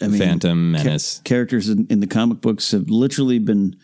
mean, 0.00 0.18
Phantom 0.18 0.74
Ca- 0.74 0.84
Menace. 0.84 1.20
characters 1.24 1.68
in, 1.68 1.86
in 1.90 2.00
the 2.00 2.06
comic 2.06 2.40
books 2.40 2.70
have 2.70 2.88
literally 2.88 3.38
been 3.38 3.76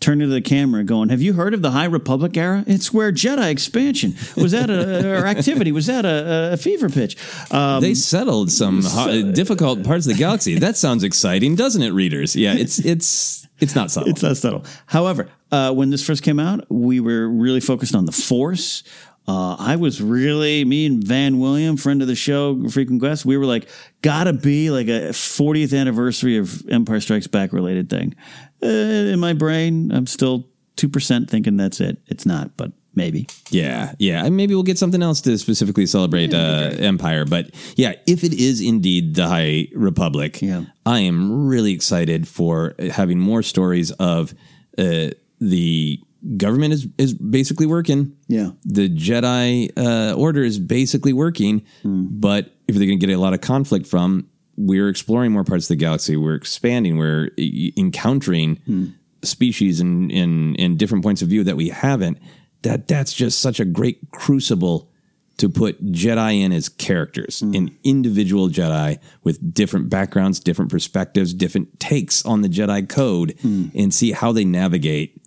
turning 0.00 0.28
to 0.28 0.34
the 0.34 0.40
camera 0.40 0.84
going, 0.84 1.08
"Have 1.08 1.22
you 1.22 1.34
heard 1.34 1.54
of 1.54 1.62
the 1.62 1.70
High 1.70 1.86
Republic 1.86 2.36
era? 2.36 2.64
It's 2.66 2.92
where 2.92 3.12
Jedi 3.12 3.50
expansion 3.50 4.14
was 4.36 4.52
that 4.52 4.70
a 4.70 5.08
or 5.20 5.26
activity 5.26 5.72
was 5.72 5.86
that 5.86 6.04
a, 6.04 6.52
a 6.52 6.56
fever 6.56 6.88
pitch." 6.88 7.16
Um, 7.52 7.80
they 7.80 7.94
settled 7.94 8.50
some 8.50 8.82
ho- 8.82 9.32
difficult 9.32 9.84
parts 9.84 10.06
of 10.06 10.12
the 10.12 10.18
galaxy. 10.18 10.58
That 10.58 10.76
sounds 10.76 11.04
exciting, 11.04 11.54
doesn't 11.54 11.82
it, 11.82 11.90
readers? 11.90 12.36
Yeah, 12.36 12.54
it's 12.54 12.78
it's 12.78 13.46
it's 13.60 13.74
not 13.74 13.90
subtle. 13.90 14.10
It's 14.10 14.22
not 14.22 14.36
subtle. 14.36 14.64
However, 14.86 15.28
uh, 15.50 15.72
when 15.72 15.90
this 15.90 16.04
first 16.04 16.22
came 16.22 16.38
out, 16.38 16.64
we 16.70 17.00
were 17.00 17.28
really 17.28 17.60
focused 17.60 17.94
on 17.94 18.06
the 18.06 18.12
Force. 18.12 18.82
Uh, 19.28 19.56
I 19.58 19.76
was 19.76 20.00
really 20.00 20.64
me 20.64 20.86
and 20.86 21.02
Van 21.02 21.38
William, 21.40 21.76
friend 21.76 22.00
of 22.00 22.08
the 22.08 22.14
show, 22.14 22.68
Frequent 22.68 23.00
guest. 23.02 23.24
We 23.24 23.36
were 23.36 23.44
like, 23.44 23.68
gotta 24.02 24.32
be 24.32 24.70
like 24.70 24.86
a 24.86 25.10
40th 25.10 25.76
anniversary 25.76 26.36
of 26.36 26.68
Empire 26.68 27.00
Strikes 27.00 27.26
Back 27.26 27.52
related 27.52 27.90
thing. 27.90 28.14
Uh, 28.62 28.66
in 28.66 29.18
my 29.18 29.32
brain, 29.32 29.90
I'm 29.90 30.06
still 30.06 30.48
two 30.76 30.88
percent 30.88 31.28
thinking 31.28 31.56
that's 31.56 31.80
it. 31.80 31.98
It's 32.06 32.24
not, 32.24 32.56
but 32.56 32.72
maybe. 32.94 33.26
Yeah, 33.50 33.94
yeah. 33.98 34.24
And 34.24 34.36
maybe 34.36 34.54
we'll 34.54 34.62
get 34.62 34.78
something 34.78 35.02
else 35.02 35.20
to 35.22 35.36
specifically 35.38 35.86
celebrate 35.86 36.32
uh, 36.32 36.70
Empire. 36.78 37.24
But 37.24 37.50
yeah, 37.76 37.94
if 38.06 38.24
it 38.24 38.32
is 38.32 38.60
indeed 38.60 39.14
the 39.16 39.26
High 39.26 39.68
Republic, 39.74 40.40
Yeah. 40.40 40.64
I 40.86 41.00
am 41.00 41.46
really 41.46 41.72
excited 41.72 42.26
for 42.28 42.74
having 42.92 43.18
more 43.18 43.42
stories 43.42 43.90
of 43.92 44.34
uh, 44.78 45.08
the 45.40 46.00
government 46.36 46.72
is 46.72 46.88
is 46.98 47.14
basically 47.14 47.66
working. 47.66 48.16
Yeah. 48.28 48.50
The 48.64 48.88
Jedi 48.88 49.70
uh, 49.76 50.14
Order 50.14 50.42
is 50.42 50.58
basically 50.58 51.12
working, 51.12 51.62
hmm. 51.82 52.06
but 52.10 52.52
if 52.68 52.74
they're 52.74 52.86
going 52.86 52.98
to 52.98 53.06
get 53.06 53.14
a 53.14 53.20
lot 53.20 53.34
of 53.34 53.40
conflict 53.40 53.86
from, 53.86 54.28
we're 54.56 54.88
exploring 54.88 55.32
more 55.32 55.44
parts 55.44 55.66
of 55.66 55.68
the 55.68 55.76
galaxy. 55.76 56.16
We're 56.16 56.34
expanding. 56.34 56.96
We're 56.96 57.30
e- 57.36 57.72
encountering 57.76 58.56
hmm. 58.64 58.86
species 59.22 59.80
and 59.80 60.10
in, 60.10 60.54
in 60.56 60.76
different 60.76 61.04
points 61.04 61.22
of 61.22 61.28
view 61.28 61.44
that 61.44 61.56
we 61.56 61.68
haven't. 61.68 62.18
That 62.62 62.88
that's 62.88 63.12
just 63.12 63.40
such 63.40 63.60
a 63.60 63.64
great 63.64 64.10
crucible 64.10 64.90
to 65.36 65.50
put 65.50 65.92
Jedi 65.92 66.40
in 66.40 66.50
as 66.50 66.70
characters, 66.70 67.40
hmm. 67.40 67.54
an 67.54 67.78
individual 67.84 68.48
Jedi 68.48 68.98
with 69.22 69.54
different 69.54 69.90
backgrounds, 69.90 70.40
different 70.40 70.70
perspectives, 70.70 71.34
different 71.34 71.78
takes 71.78 72.24
on 72.24 72.40
the 72.40 72.48
Jedi 72.48 72.88
code, 72.88 73.38
and 73.74 73.92
see 73.92 74.12
how 74.12 74.32
they 74.32 74.44
navigate 74.44 75.20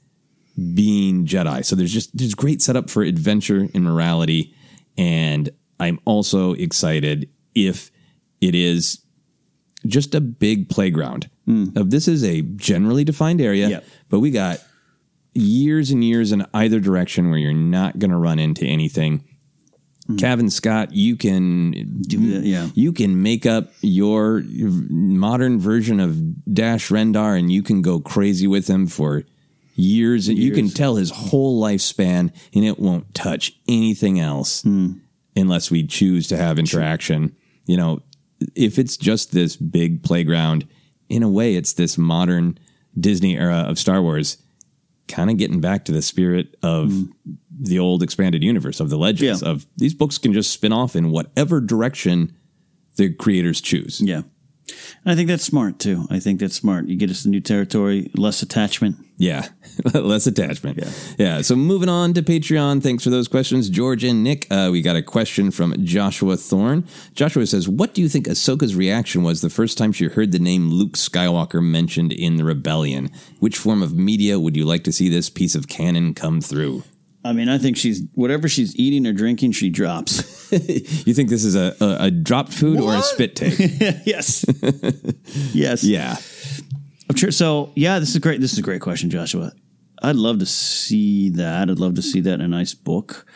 being 0.74 1.26
Jedi. 1.26 1.64
So 1.66 1.76
there's 1.76 1.94
just 1.94 2.16
there's 2.18 2.36
great 2.36 2.62
setup 2.62 2.90
for 2.90 3.04
adventure 3.04 3.68
and 3.74 3.84
morality, 3.84 4.54
and 4.98 5.50
I'm 5.80 6.00
also 6.06 6.54
excited 6.54 7.30
if 7.56 7.92
it 8.42 8.56
is 8.56 9.00
just 9.86 10.14
a 10.16 10.22
big 10.22 10.70
playground. 10.70 11.30
Hmm. 11.46 11.68
Of 11.76 11.90
this 11.90 12.08
is 12.08 12.24
a 12.24 12.42
generally 12.42 13.04
defined 13.04 13.42
area, 13.42 13.70
Yep. 13.70 13.86
but 14.10 14.20
we 14.20 14.32
got 14.32 14.60
years 15.34 15.92
and 15.92 16.04
years 16.04 16.32
in 16.32 16.46
either 16.54 16.80
direction 16.80 17.30
where 17.30 17.40
you're 17.40 17.54
not 17.54 17.98
going 18.00 18.12
to 18.12 18.18
run 18.18 18.40
into 18.40 18.66
anything. 18.66 19.24
Hmm. 20.08 20.18
Kevin 20.18 20.50
Scott, 20.50 20.92
you 20.94 21.16
can 21.16 21.72
Do 22.02 22.34
that, 22.34 22.44
yeah. 22.46 22.70
you 22.74 22.92
can 22.92 23.22
make 23.22 23.46
up 23.46 23.72
your 23.82 24.44
modern 24.50 25.60
version 25.60 26.00
of 26.00 26.54
Dash 26.54 26.90
Rendar 26.90 27.38
and 27.40 27.52
you 27.52 27.64
can 27.64 27.82
go 27.82 28.00
crazy 28.00 28.48
with 28.48 28.68
him 28.68 28.86
for 28.88 29.24
years 29.80 30.28
and 30.28 30.38
you 30.38 30.52
can 30.52 30.70
tell 30.70 30.96
his 30.96 31.10
whole 31.10 31.62
lifespan 31.62 32.34
and 32.54 32.66
it 32.66 32.80
won't 32.80 33.14
touch 33.14 33.54
anything 33.68 34.20
else 34.20 34.62
hmm. 34.64 34.94
unless 35.36 35.72
we 35.72 35.86
choose 35.86 36.28
to 36.28 36.38
have 36.38 36.60
interaction. 36.60 37.36
You 37.66 37.78
know, 37.78 38.02
if 38.56 38.78
it's 38.78 38.98
just 38.98 39.32
this 39.32 39.56
big 39.56 40.04
playground, 40.04 40.68
in 41.08 41.24
a 41.24 41.30
way 41.30 41.56
it's 41.56 41.74
this 41.74 41.98
modern 41.98 42.60
Disney 43.00 43.38
era 43.38 43.66
of 43.68 43.80
Star 43.80 44.02
Wars 44.02 44.38
kind 45.08 45.30
of 45.30 45.38
getting 45.38 45.60
back 45.60 45.86
to 45.86 45.92
the 45.92 46.02
spirit 46.02 46.56
of 46.62 46.92
hmm. 46.92 47.06
the 47.60 47.80
old 47.80 48.04
expanded 48.04 48.44
universe 48.44 48.80
of 48.80 48.90
the 48.90 48.98
legends 48.98 49.42
Yeah. 49.42 49.50
of 49.50 49.66
these 49.78 49.94
books 49.94 50.18
can 50.18 50.34
just 50.34 50.52
spin 50.52 50.72
off 50.74 50.96
in 50.96 51.10
whatever 51.10 51.62
direction 51.62 52.36
the 52.96 53.14
creators 53.14 53.62
choose. 53.62 54.02
Yeah. 54.02 54.24
I 55.06 55.16
think 55.16 55.28
that's 55.28 55.44
smart 55.44 55.80
too. 55.80 56.06
I 56.10 56.20
think 56.20 56.40
that's 56.40 56.56
smart. 56.56 56.88
You 56.88 56.96
get 56.96 57.10
us 57.10 57.24
the 57.24 57.30
new 57.30 57.42
territory, 57.42 58.12
less 58.16 58.42
attachment. 58.42 58.98
Yeah, 59.18 59.50
less 59.94 60.28
attachment. 60.28 60.82
Yeah. 61.18 61.42
So 61.42 61.56
moving 61.56 61.90
on 61.90 62.14
to 62.14 62.22
Patreon. 62.22 62.82
Thanks 62.82 63.04
for 63.04 63.10
those 63.10 63.28
questions, 63.28 63.70
George 63.70 64.04
and 64.04 64.24
Nick. 64.24 64.48
Uh, 64.50 64.70
we 64.72 64.82
got 64.82 64.96
a 64.96 65.02
question 65.02 65.52
from 65.52 65.76
Joshua 65.86 66.38
Thorne. 66.38 66.86
Joshua 67.14 67.46
says, 67.46 67.68
"What 67.68 67.94
do 67.94 68.02
you 68.02 68.08
think 68.08 68.28
Ahsoka's 68.28 68.76
reaction 68.76 69.24
was 69.24 69.42
the 69.42 69.50
first 69.50 69.78
time 69.78 69.92
she 69.92 70.06
heard 70.06 70.32
the 70.32 70.40
name 70.40 70.70
Luke 70.70 70.94
Skywalker 70.94 71.62
mentioned 71.62 72.14
in 72.14 72.38
the 72.38 72.46
Rebellion? 72.46 73.12
Which 73.40 73.58
form 73.58 73.84
of 73.84 73.94
media 73.94 74.40
would 74.40 74.56
you 74.56 74.66
like 74.66 74.84
to 74.86 74.94
see 74.94 75.10
this 75.10 75.30
piece 75.30 75.56
of 75.56 75.68
canon 75.68 76.14
come 76.14 76.40
through?" 76.42 76.84
I 77.30 77.34
mean, 77.34 77.48
I 77.48 77.58
think 77.58 77.78
she's 77.78 78.02
whatever 78.14 78.50
she's 78.50 78.76
eating 78.76 79.06
or 79.06 79.14
drinking, 79.14 79.54
she 79.54 79.70
drops. 79.70 80.38
You 80.52 81.14
think 81.14 81.30
this 81.30 81.46
is 81.46 81.56
a 81.56 81.76
a, 81.80 82.06
a 82.06 82.12
dropped 82.12 82.54
food 82.54 82.80
or 82.80 82.96
a 82.96 83.04
spit 83.04 83.36
take? 83.36 83.60
yes. 84.04 84.44
yes. 85.54 85.84
yeah. 85.84 86.18
I'm 87.08 87.16
sure. 87.16 87.30
So 87.30 87.72
yeah, 87.76 88.00
this 88.00 88.10
is 88.10 88.18
great. 88.18 88.42
This 88.42 88.54
is 88.54 88.58
a 88.58 88.64
great 88.64 88.82
question, 88.82 89.12
Joshua. 89.12 89.52
I'd 90.02 90.16
love 90.16 90.40
to 90.40 90.48
see 90.48 91.30
that. 91.30 91.70
I'd 91.70 91.78
love 91.78 91.94
to 91.96 92.02
see 92.02 92.22
that 92.22 92.34
in 92.34 92.42
a 92.42 92.48
nice 92.48 92.74
book 92.74 93.28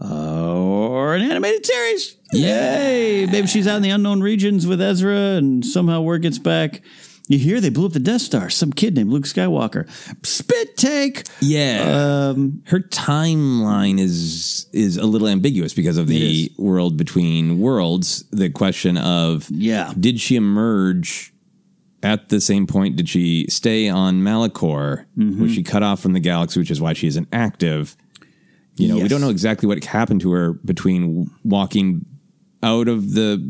uh, 0.00 0.54
or 0.54 1.14
an 1.14 1.22
animated 1.22 1.64
series. 1.64 2.16
Yay! 2.32 3.26
Maybe 3.26 3.46
she's 3.46 3.66
out 3.66 3.76
in 3.76 3.82
the 3.82 3.90
unknown 3.90 4.20
regions 4.20 4.66
with 4.66 4.80
Ezra, 4.80 5.36
and 5.36 5.64
somehow 5.64 6.00
word 6.00 6.22
gets 6.22 6.38
back. 6.38 6.82
You 7.28 7.38
hear 7.38 7.60
they 7.60 7.70
blew 7.70 7.86
up 7.86 7.92
the 7.92 7.98
Death 7.98 8.20
Star. 8.20 8.48
Some 8.50 8.72
kid 8.72 8.94
named 8.94 9.10
Luke 9.10 9.24
Skywalker. 9.24 9.88
Spit 10.24 10.76
take. 10.76 11.24
Yeah. 11.40 12.28
Um, 12.30 12.62
her 12.66 12.78
timeline 12.80 13.98
is 13.98 14.66
is 14.72 14.96
a 14.96 15.06
little 15.06 15.26
ambiguous 15.28 15.74
because 15.74 15.96
of 15.98 16.06
the 16.06 16.52
world 16.56 16.96
between 16.96 17.58
worlds. 17.58 18.24
The 18.30 18.50
question 18.50 18.96
of 18.96 19.48
Yeah. 19.50 19.92
did 19.98 20.20
she 20.20 20.36
emerge 20.36 21.32
at 22.02 22.28
the 22.28 22.40
same 22.40 22.66
point? 22.66 22.94
Did 22.94 23.08
she 23.08 23.46
stay 23.48 23.88
on 23.88 24.22
Malachor? 24.22 25.06
Mm-hmm. 25.18 25.42
Was 25.42 25.52
she 25.52 25.64
cut 25.64 25.82
off 25.82 26.00
from 26.00 26.12
the 26.12 26.20
galaxy, 26.20 26.60
which 26.60 26.70
is 26.70 26.80
why 26.80 26.92
she 26.92 27.08
isn't 27.08 27.26
active? 27.32 27.96
You 28.76 28.88
know, 28.88 28.98
we 28.98 29.08
don't 29.08 29.22
know 29.22 29.30
exactly 29.30 29.66
what 29.66 29.82
happened 29.84 30.20
to 30.20 30.30
her 30.32 30.52
between 30.52 31.30
walking 31.42 32.04
out 32.62 32.86
of 32.88 33.14
the 33.14 33.42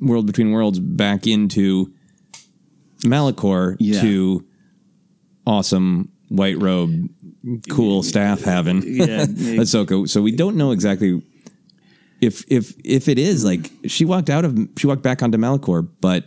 world 0.00 0.26
between 0.26 0.50
worlds 0.50 0.80
back 0.80 1.26
into 1.26 1.94
Malachor 3.04 3.76
Yeah. 3.80 4.00
to 4.00 4.44
awesome 5.46 6.10
white 6.28 6.58
robe, 6.60 7.08
cool 7.68 8.02
staff 8.02 8.42
having 8.42 8.82
Yeah. 8.86 9.24
Ahsoka. 9.26 10.08
So 10.08 10.22
we 10.22 10.32
don't 10.32 10.56
know 10.56 10.70
exactly 10.70 11.22
if 12.20 12.44
if 12.48 12.74
if 12.84 13.08
it 13.08 13.18
is 13.18 13.44
like 13.44 13.70
she 13.86 14.04
walked 14.04 14.30
out 14.30 14.44
of 14.44 14.56
she 14.78 14.86
walked 14.86 15.02
back 15.02 15.22
onto 15.22 15.38
Malachor, 15.38 15.86
but 16.00 16.24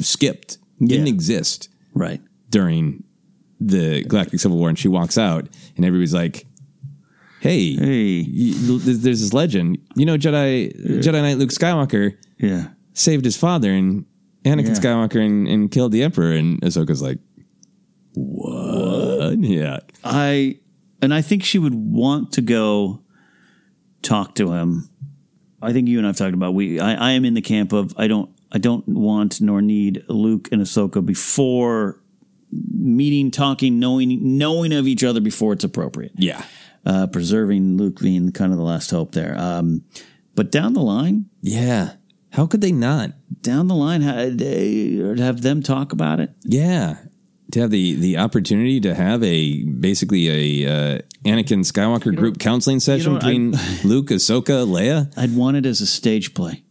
skipped, 0.00 0.58
didn't 0.80 1.06
Yeah. 1.06 1.12
exist 1.12 1.68
Right. 1.94 2.20
during 2.50 3.04
the 3.60 4.02
Galactic 4.04 4.40
Civil 4.40 4.58
War, 4.58 4.68
and 4.68 4.78
she 4.78 4.88
walks 4.88 5.16
out, 5.16 5.48
and 5.76 5.84
everybody's 5.84 6.12
like, 6.14 6.46
"Hey, 7.40 7.74
Hey. 7.76 8.20
you- 8.28 8.78
there's 8.80 9.00
there's 9.00 9.20
this 9.20 9.32
legend, 9.32 9.78
you 9.96 10.04
know, 10.04 10.18
Jedi 10.18 10.74
Jedi 11.00 11.22
Knight 11.22 11.38
Luke 11.38 11.50
Skywalker 11.50 12.14
Yeah. 12.40 12.68
saved 12.94 13.24
his 13.24 13.36
father 13.36 13.70
and 13.72 14.04
Anakin 14.44 14.66
Yeah. 14.68 14.74
Skywalker 14.74 15.24
and, 15.24 15.48
and 15.48 15.70
killed 15.70 15.92
the 15.92 16.02
Emperor," 16.02 16.32
and 16.32 16.60
Ahsoka's 16.62 17.02
like, 17.02 17.18
"What? 18.14 19.38
Yeah, 19.38 19.78
I 20.04 20.58
and 21.02 21.12
I 21.12 21.22
think 21.22 21.42
she 21.42 21.58
would 21.58 21.74
want 21.74 22.32
to 22.32 22.40
go 22.42 23.00
talk 24.02 24.34
to 24.36 24.52
him. 24.52 24.88
I 25.60 25.72
think 25.72 25.88
you 25.88 25.98
and 25.98 26.06
I've 26.06 26.16
talked 26.16 26.34
about 26.34 26.54
we. 26.54 26.78
I, 26.78 26.94
I 26.94 27.10
am 27.12 27.24
in 27.24 27.34
the 27.34 27.40
camp 27.42 27.72
of 27.72 27.94
I 27.96 28.06
don't 28.06 28.30
I 28.52 28.58
don't 28.58 28.86
want 28.88 29.40
nor 29.40 29.60
need 29.62 30.04
Luke 30.08 30.48
and 30.52 30.60
Ahsoka 30.62 31.04
before 31.04 32.00
meeting, 32.52 33.30
talking, 33.30 33.78
knowing 33.80 34.36
knowing 34.38 34.72
of 34.72 34.86
each 34.86 35.02
other 35.02 35.20
before 35.20 35.52
it's 35.54 35.64
appropriate. 35.64 36.12
yeah, 36.16 36.44
Uh, 36.86 37.06
preserving 37.08 37.76
Luke 37.76 37.98
being 38.00 38.30
kind 38.30 38.52
of 38.52 38.58
the 38.58 38.64
last 38.64 38.90
hope 38.90 39.12
there. 39.12 39.36
Um, 39.38 39.84
but 40.34 40.52
down 40.52 40.74
the 40.74 40.82
line, 40.82 41.26
yeah." 41.42 41.94
How 42.34 42.46
could 42.46 42.60
they 42.60 42.72
not? 42.72 43.12
down 43.42 43.68
the 43.68 43.74
line, 43.74 44.00
ha- 44.02 44.30
they- 44.30 44.96
or 44.98 45.14
have 45.16 45.42
them 45.42 45.62
talk 45.62 45.92
about 45.92 46.18
it. 46.18 46.30
Yeah, 46.44 46.96
to 47.52 47.60
have 47.60 47.70
the 47.70 47.94
the 47.94 48.16
opportunity 48.16 48.80
to 48.80 48.94
have 48.94 49.22
a 49.22 49.64
basically 49.64 50.28
a 50.64 50.66
uh, 50.96 50.98
Anakin 51.26 51.60
Skywalker 51.60 52.14
group 52.16 52.38
counseling 52.38 52.80
session 52.80 53.12
what, 53.14 53.22
I- 53.24 53.26
between 53.26 53.50
Luke, 53.84 54.06
Ahsoka, 54.08 54.66
Leia. 54.66 55.12
I'd 55.16 55.36
want 55.36 55.58
it 55.58 55.66
as 55.66 55.80
a 55.82 55.86
stage 55.86 56.32
play. 56.34 56.62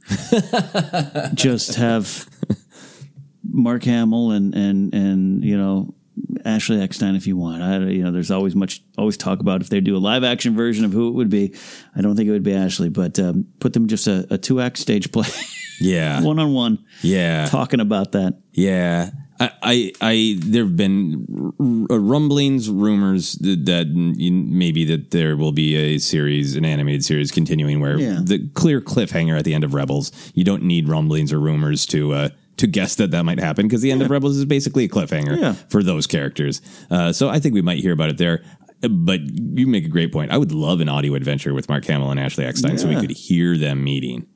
Just 1.35 1.75
have 1.75 2.27
Mark 3.43 3.83
Hamill 3.83 4.31
and 4.31 4.53
and 4.55 4.93
and 4.93 5.43
you 5.43 5.57
know 5.57 5.93
Ashley 6.45 6.81
Eckstein 6.81 7.15
if 7.15 7.25
you 7.27 7.37
want. 7.37 7.61
I 7.63 7.77
you 7.89 8.03
know 8.03 8.11
there's 8.11 8.31
always 8.31 8.55
much 8.55 8.81
always 8.97 9.17
talk 9.17 9.39
about 9.39 9.61
if 9.61 9.69
they 9.69 9.79
do 9.81 9.95
a 9.95 9.99
live 9.99 10.23
action 10.23 10.55
version 10.55 10.85
of 10.85 10.91
who 10.91 11.07
it 11.07 11.11
would 11.13 11.29
be. 11.29 11.55
I 11.95 12.01
don't 12.01 12.15
think 12.15 12.27
it 12.27 12.31
would 12.31 12.43
be 12.43 12.53
Ashley, 12.53 12.89
but 12.89 13.17
um, 13.19 13.47
put 13.59 13.73
them 13.73 13.87
just 13.87 14.07
a, 14.07 14.27
a 14.29 14.37
two 14.37 14.59
act 14.61 14.77
stage 14.77 15.11
play, 15.11 15.27
Yeah, 15.79 16.21
one 16.21 16.39
on 16.39 16.53
one, 16.53 16.85
yeah, 17.01 17.45
talking 17.47 17.79
about 17.79 18.11
that. 18.13 18.39
yeah. 18.51 19.09
I, 19.39 19.49
I, 19.63 19.91
I 19.99 20.35
there 20.39 20.63
have 20.63 20.77
been 20.77 21.25
r- 21.89 21.97
rumblings, 21.99 22.69
rumors 22.69 23.33
that, 23.41 23.65
that 23.65 23.87
maybe 23.89 24.85
that 24.85 25.09
there 25.09 25.35
will 25.35 25.51
be 25.51 25.75
a 25.75 25.97
series, 25.97 26.55
an 26.55 26.65
animated 26.65 27.03
series 27.03 27.31
continuing 27.31 27.79
where 27.79 27.99
Yeah. 27.99 28.19
the 28.21 28.47
clear 28.53 28.79
cliffhanger 28.79 29.37
at 29.37 29.43
the 29.43 29.55
end 29.55 29.63
of 29.63 29.73
Rebels. 29.73 30.11
You 30.35 30.43
don't 30.43 30.61
need 30.63 30.87
rumblings 30.87 31.33
or 31.33 31.39
rumors 31.39 31.87
to 31.87 32.13
uh, 32.13 32.29
to 32.57 32.67
guess 32.67 32.95
that 32.95 33.11
that 33.11 33.23
might 33.23 33.39
happen 33.39 33.67
because 33.67 33.81
the 33.81 33.91
end 33.91 34.01
of 34.01 34.09
Rebels 34.09 34.37
is 34.37 34.45
basically 34.45 34.83
a 34.85 34.89
cliffhanger 34.89 35.39
Yeah. 35.39 35.53
for 35.69 35.81
those 35.83 36.05
characters. 36.07 36.61
Uh, 36.91 37.11
so 37.11 37.29
I 37.29 37.39
think 37.39 37.53
we 37.55 37.61
might 37.61 37.79
hear 37.79 37.93
about 37.93 38.09
it 38.09 38.17
there. 38.17 38.43
But 38.89 39.21
you 39.57 39.65
make 39.65 39.85
a 39.85 39.89
great 39.89 40.11
point. 40.11 40.31
I 40.31 40.37
would 40.37 40.51
love 40.51 40.81
an 40.81 40.89
audio 40.89 41.15
adventure 41.15 41.53
with 41.53 41.69
Mark 41.69 41.85
Hamill 41.85 42.11
and 42.11 42.19
Ashley 42.19 42.43
Eckstein 42.45 42.77
so 42.77 42.87
we 42.89 42.95
could 42.99 43.11
hear 43.11 43.57
them 43.57 43.83
meeting. 43.83 44.27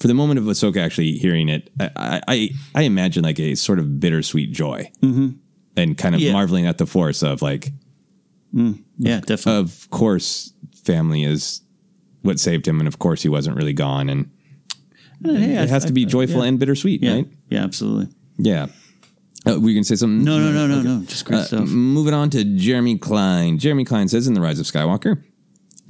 For 0.00 0.08
the 0.08 0.14
moment 0.14 0.40
of 0.40 0.46
Ahsoka 0.46 0.78
actually 0.84 1.12
hearing 1.12 1.48
it, 1.48 1.70
I 1.78 2.20
I, 2.26 2.50
I 2.74 2.82
imagine 2.82 3.22
like 3.22 3.38
a 3.38 3.54
sort 3.54 3.78
of 3.78 4.00
bittersweet 4.00 4.50
joy, 4.50 4.90
mm-hmm. 5.00 5.28
and 5.76 5.96
kind 5.96 6.16
of 6.16 6.20
Yeah. 6.20 6.32
marveling 6.32 6.66
at 6.66 6.78
the 6.78 6.86
force 6.86 7.22
of 7.22 7.40
like, 7.40 7.70
Yeah, 8.52 9.20
definitely. 9.20 9.60
of 9.60 9.88
course, 9.90 10.52
family 10.84 11.22
is 11.22 11.62
what 12.22 12.40
saved 12.40 12.66
him, 12.66 12.80
and 12.80 12.88
of 12.88 12.98
course 12.98 13.22
he 13.22 13.28
wasn't 13.28 13.56
really 13.56 13.72
gone, 13.72 14.08
and 14.08 14.28
Hey, 15.24 15.58
I- 15.58 15.62
it 15.62 15.68
has 15.70 15.84
to 15.86 15.92
be 15.92 16.02
I- 16.04 16.08
joyful 16.08 16.42
yeah. 16.42 16.48
and 16.48 16.58
bittersweet, 16.58 17.02
yeah, 17.02 17.14
right? 17.14 17.28
yeah, 17.50 17.64
absolutely. 17.64 18.08
Yeah. 18.38 18.66
Uh, 19.44 19.56
going 19.58 19.74
to 19.78 19.84
say 19.84 19.96
something? 19.96 20.22
No, 20.24 20.38
no, 20.38 20.52
no, 20.52 20.66
no, 20.68 20.82
no. 20.82 21.04
Just 21.04 21.24
great 21.24 21.38
Uh, 21.40 21.44
stuff. 21.44 21.68
moving 21.68 22.14
on 22.14 22.30
to 22.30 22.44
Jeremy 22.44 22.96
Klein. 22.98 23.58
Jeremy 23.58 23.84
Klein 23.84 24.06
says 24.08 24.28
in 24.28 24.34
The 24.34 24.40
Rise 24.40 24.60
of 24.60 24.66
Skywalker, 24.66 25.20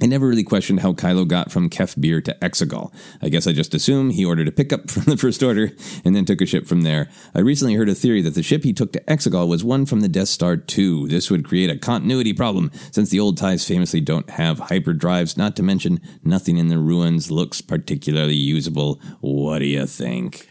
I 0.03 0.05
never 0.05 0.27
really 0.27 0.43
questioned 0.43 0.81
how 0.81 0.91
Kylo 0.91 1.25
got 1.25 1.49
from 1.49 1.69
Kef 1.69 1.95
Bir 1.95 2.19
to 2.19 2.35
Exegol. 2.41 2.93
I 3.21 3.29
guess 3.29 3.47
I 3.47 3.53
just 3.53 3.73
assume 3.73 4.09
he 4.09 4.25
ordered 4.25 4.49
a 4.49 4.51
pickup 4.51 4.91
from 4.91 5.03
the 5.03 5.15
First 5.15 5.41
Order 5.41 5.71
and 6.03 6.13
then 6.13 6.25
took 6.25 6.41
a 6.41 6.45
ship 6.45 6.67
from 6.67 6.81
there. 6.81 7.09
I 7.33 7.39
recently 7.39 7.75
heard 7.75 7.87
a 7.87 7.95
theory 7.95 8.21
that 8.23 8.35
the 8.35 8.43
ship 8.43 8.65
he 8.65 8.73
took 8.73 8.91
to 8.91 8.99
Exegol 9.05 9.47
was 9.47 9.63
one 9.63 9.85
from 9.85 10.01
the 10.01 10.09
Death 10.09 10.27
Star 10.27 10.57
2. 10.57 11.07
This 11.07 11.31
would 11.31 11.45
create 11.45 11.69
a 11.69 11.77
continuity 11.77 12.33
problem 12.33 12.69
since 12.91 13.11
the 13.11 13.21
old 13.21 13.37
ties 13.37 13.65
famously 13.65 14.01
don't 14.01 14.29
have 14.31 14.59
hyperdrives, 14.59 15.37
not 15.37 15.55
to 15.55 15.63
mention 15.63 16.01
nothing 16.21 16.57
in 16.57 16.67
the 16.67 16.79
ruins 16.79 17.31
looks 17.31 17.61
particularly 17.61 18.35
usable. 18.35 18.99
What 19.21 19.59
do 19.59 19.65
you 19.65 19.85
think? 19.85 20.49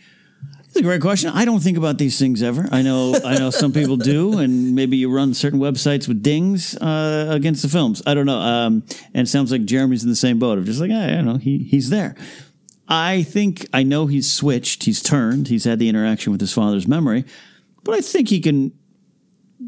It's 0.73 0.81
a 0.81 0.83
great 0.83 1.03
question. 1.03 1.29
I 1.29 1.45
don't 1.45 1.61
think 1.61 1.77
about 1.77 1.99
these 1.99 2.19
things 2.19 2.43
ever. 2.43 2.67
I 2.73 2.81
know, 2.81 3.15
I 3.23 3.37
know 3.39 3.51
some 3.51 3.75
people 3.75 3.99
do, 3.99 4.39
and 4.39 4.75
maybe 4.75 4.97
you 4.97 5.15
run 5.15 5.35
certain 5.35 5.61
websites 5.61 6.09
with 6.09 6.23
dings 6.23 6.75
uh, 6.79 7.27
against 7.29 7.61
the 7.61 7.69
films. 7.69 8.03
I 8.07 8.15
don't 8.15 8.25
know. 8.25 8.39
Um, 8.39 8.83
and 9.13 9.27
it 9.27 9.29
sounds 9.29 9.53
like 9.53 9.67
Jeremy's 9.67 10.03
in 10.03 10.09
the 10.09 10.17
same 10.17 10.39
boat 10.39 10.57
of 10.57 10.65
just 10.65 10.81
like, 10.81 10.91
I 10.91 11.09
don't 11.09 11.27
know, 11.27 11.37
he 11.37 11.59
he's 11.59 11.91
there. 11.91 12.15
I 12.89 13.23
think 13.23 13.67
I 13.75 13.83
know 13.83 14.07
he's 14.07 14.33
switched, 14.33 14.85
he's 14.85 15.03
turned, 15.03 15.49
he's 15.49 15.65
had 15.65 15.79
the 15.79 15.91
interaction 15.91 16.33
with 16.33 16.41
his 16.41 16.55
father's 16.55 16.89
memory, 16.89 17.27
but 17.85 17.95
I 17.95 18.01
think 18.01 18.31
he 18.31 18.41
can 18.41 18.73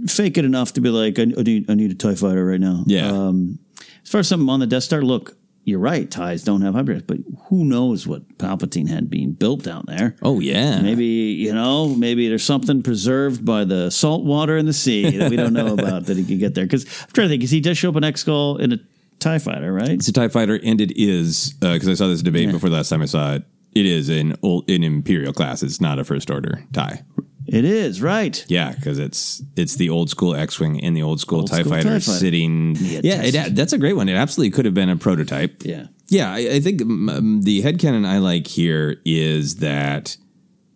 fake 0.07 0.39
it 0.39 0.47
enough 0.47 0.73
to 0.73 0.81
be 0.81 0.89
like, 0.89 1.19
I, 1.19 1.25
I 1.25 1.43
need, 1.43 1.71
I 1.71 1.75
need 1.75 1.91
a 1.91 1.95
Tie 1.95 2.15
Fighter 2.15 2.47
right 2.47 2.61
now. 2.61 2.83
Yeah. 2.87 3.09
Um, 3.09 3.59
as 4.03 4.09
far 4.11 4.21
as 4.21 4.29
something 4.29 4.49
on 4.49 4.61
the 4.61 4.67
Death 4.67 4.85
Star, 4.85 5.03
look, 5.03 5.37
you're 5.65 5.79
right. 5.79 6.11
Ties 6.11 6.43
don't 6.45 6.61
have 6.63 6.75
hybrids, 6.75 7.03
but 7.03 7.19
who 7.47 7.65
knows 7.65 8.07
what 8.07 8.39
Palpatine 8.39 8.89
had 8.89 9.09
being 9.09 9.33
built 9.33 9.63
down 9.63 9.85
there? 9.87 10.17
Oh, 10.23 10.41
yeah. 10.41 10.81
Maybe 10.81 11.05
you 11.05 11.53
know, 11.53 11.89
maybe 11.89 12.29
there's 12.29 12.45
something 12.45 12.83
preserved 12.83 13.45
by 13.45 13.65
the 13.65 13.91
salt 13.91 14.25
water 14.25 14.57
in 14.57 14.67
the 14.67 14.73
sea 14.73 15.17
that 15.17 15.31
we 15.31 15.37
don't 15.37 15.55
know 15.55 15.73
about 15.75 16.07
that 16.07 16.17
he 16.17 16.25
could 16.25 16.39
get 16.39 16.55
there. 16.55 16.65
Because 16.65 16.85
I'm 16.85 17.11
trying 17.13 17.27
to 17.27 17.33
think, 17.33 17.41
because 17.41 17.51
he 17.51 17.61
does 17.61 17.79
show 17.79 17.89
up 17.89 17.97
in 17.97 18.03
Exegol 18.03 18.61
in 18.61 18.73
a 18.73 18.79
Tie 19.21 19.39
Fighter, 19.39 19.73
right? 19.73 19.91
It's 19.91 20.09
a 20.09 20.13
Tie 20.13 20.29
Fighter, 20.29 20.61
and 20.63 20.81
it 20.81 20.93
is 20.97 21.55
uh, 21.63 21.73
because 21.73 21.89
I 21.89 21.95
saw 21.95 22.09
this 22.09 22.23
debate 22.23 22.51
before 22.51 22.69
the 22.69 22.77
last 22.77 22.91
time 22.91 23.01
I 23.01 23.07
saw 23.07 23.35
it. 23.35 23.45
It 23.75 23.87
is 23.87 24.09
an 24.09 24.37
old, 24.43 24.71
an 24.71 24.85
Imperial 24.85 25.33
class. 25.33 25.63
It's 25.63 25.81
not 25.81 25.99
a 25.99 26.05
First 26.05 26.31
Order 26.31 26.63
tie. 26.73 27.03
It 27.47 27.65
is 27.65 28.01
right. 28.01 28.45
Yeah, 28.49 28.73
because 28.73 28.99
it's 28.99 29.43
it's 29.57 29.77
the 29.77 29.91
old 29.91 30.11
school 30.11 30.35
X 30.35 30.59
wing 30.59 30.83
and 30.83 30.97
the 30.97 31.03
old 31.03 31.21
school 31.21 31.41
Old 31.41 31.51
Tie 31.51 31.61
school 31.61 31.73
Fighter 31.73 32.01
sitting. 32.01 32.77
Yeah, 32.79 33.23
it, 33.23 33.55
that's 33.55 33.73
a 33.73 33.79
great 33.79 33.95
one. 33.95 34.09
It 34.09 34.15
absolutely 34.15 34.51
could 34.53 34.65
have 34.65 34.75
been 34.75 34.89
a 34.89 34.97
prototype. 34.97 35.63
Yeah. 35.65 35.87
Yeah, 36.09 36.33
I, 36.33 36.39
I 36.39 36.61
think 36.61 36.83
um, 36.83 37.41
the 37.43 37.63
headcanon 37.63 38.07
I 38.07 38.19
like 38.19 38.47
here 38.47 39.01
is 39.05 39.57
that 39.57 40.17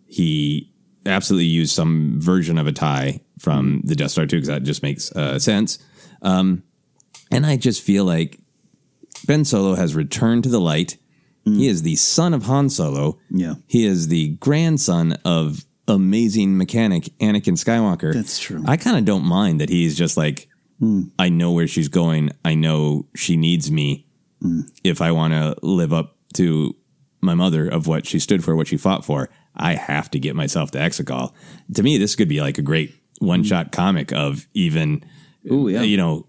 he 0.07 0.73
absolutely 1.05 1.45
used 1.45 1.73
some 1.73 2.19
version 2.19 2.57
of 2.57 2.67
a 2.67 2.71
tie 2.71 3.21
from 3.37 3.81
the 3.83 3.95
Death 3.95 4.11
Star 4.11 4.25
2 4.25 4.37
because 4.37 4.47
that 4.47 4.63
just 4.63 4.83
makes 4.83 5.11
uh, 5.11 5.37
sense. 5.37 5.79
Um, 6.21 6.63
and 7.31 7.45
I 7.45 7.57
just 7.57 7.81
feel 7.81 8.05
like 8.05 8.39
Ben 9.27 9.45
Solo 9.45 9.75
has 9.75 9.95
returned 9.95 10.43
to 10.43 10.49
the 10.49 10.59
light. 10.59 10.97
He 11.45 11.67
is 11.67 11.81
the 11.81 11.95
son 11.95 12.35
of 12.35 12.43
Han 12.43 12.69
Solo. 12.69 13.17
Yeah. 13.31 13.55
He 13.65 13.83
is 13.83 14.07
the 14.07 14.35
grandson 14.35 15.13
of 15.25 15.65
amazing 15.89 16.57
mechanic 16.57 17.05
Anakin 17.19 17.57
Skywalker. 17.57 18.13
That's 18.13 18.39
true. 18.39 18.63
I 18.67 18.77
kind 18.77 18.97
of 18.97 19.05
don't 19.05 19.25
mind 19.25 19.61
that 19.61 19.69
he's 19.69 19.97
just 19.97 20.17
like, 20.17 20.47
hmm. 20.79 21.03
I 21.17 21.29
know 21.29 21.51
where 21.51 21.67
she's 21.67 21.87
going. 21.87 22.31
I 22.45 22.55
know 22.55 23.07
she 23.15 23.37
needs 23.37 23.71
me 23.71 24.07
hmm. 24.41 24.61
if 24.83 25.01
I 25.01 25.11
want 25.11 25.33
to 25.33 25.55
live 25.61 25.93
up 25.93 26.15
to 26.35 26.75
my 27.21 27.33
mother 27.33 27.67
of 27.67 27.87
what 27.87 28.05
she 28.05 28.19
stood 28.19 28.43
for, 28.43 28.55
what 28.55 28.67
she 28.67 28.77
fought 28.77 29.03
for, 29.03 29.29
I 29.55 29.75
have 29.75 30.09
to 30.11 30.19
get 30.19 30.35
myself 30.35 30.71
to 30.71 30.77
Exegol. 30.77 31.33
To 31.75 31.83
me, 31.83 31.97
this 31.97 32.15
could 32.15 32.29
be 32.29 32.39
like 32.39 32.57
a 32.57 32.61
great 32.61 32.95
one 33.19 33.41
hmm. 33.41 33.45
shot 33.45 33.71
comic 33.71 34.13
of 34.13 34.47
even, 34.53 35.03
Ooh, 35.51 35.67
yeah. 35.67 35.81
you 35.81 35.97
know, 35.97 36.27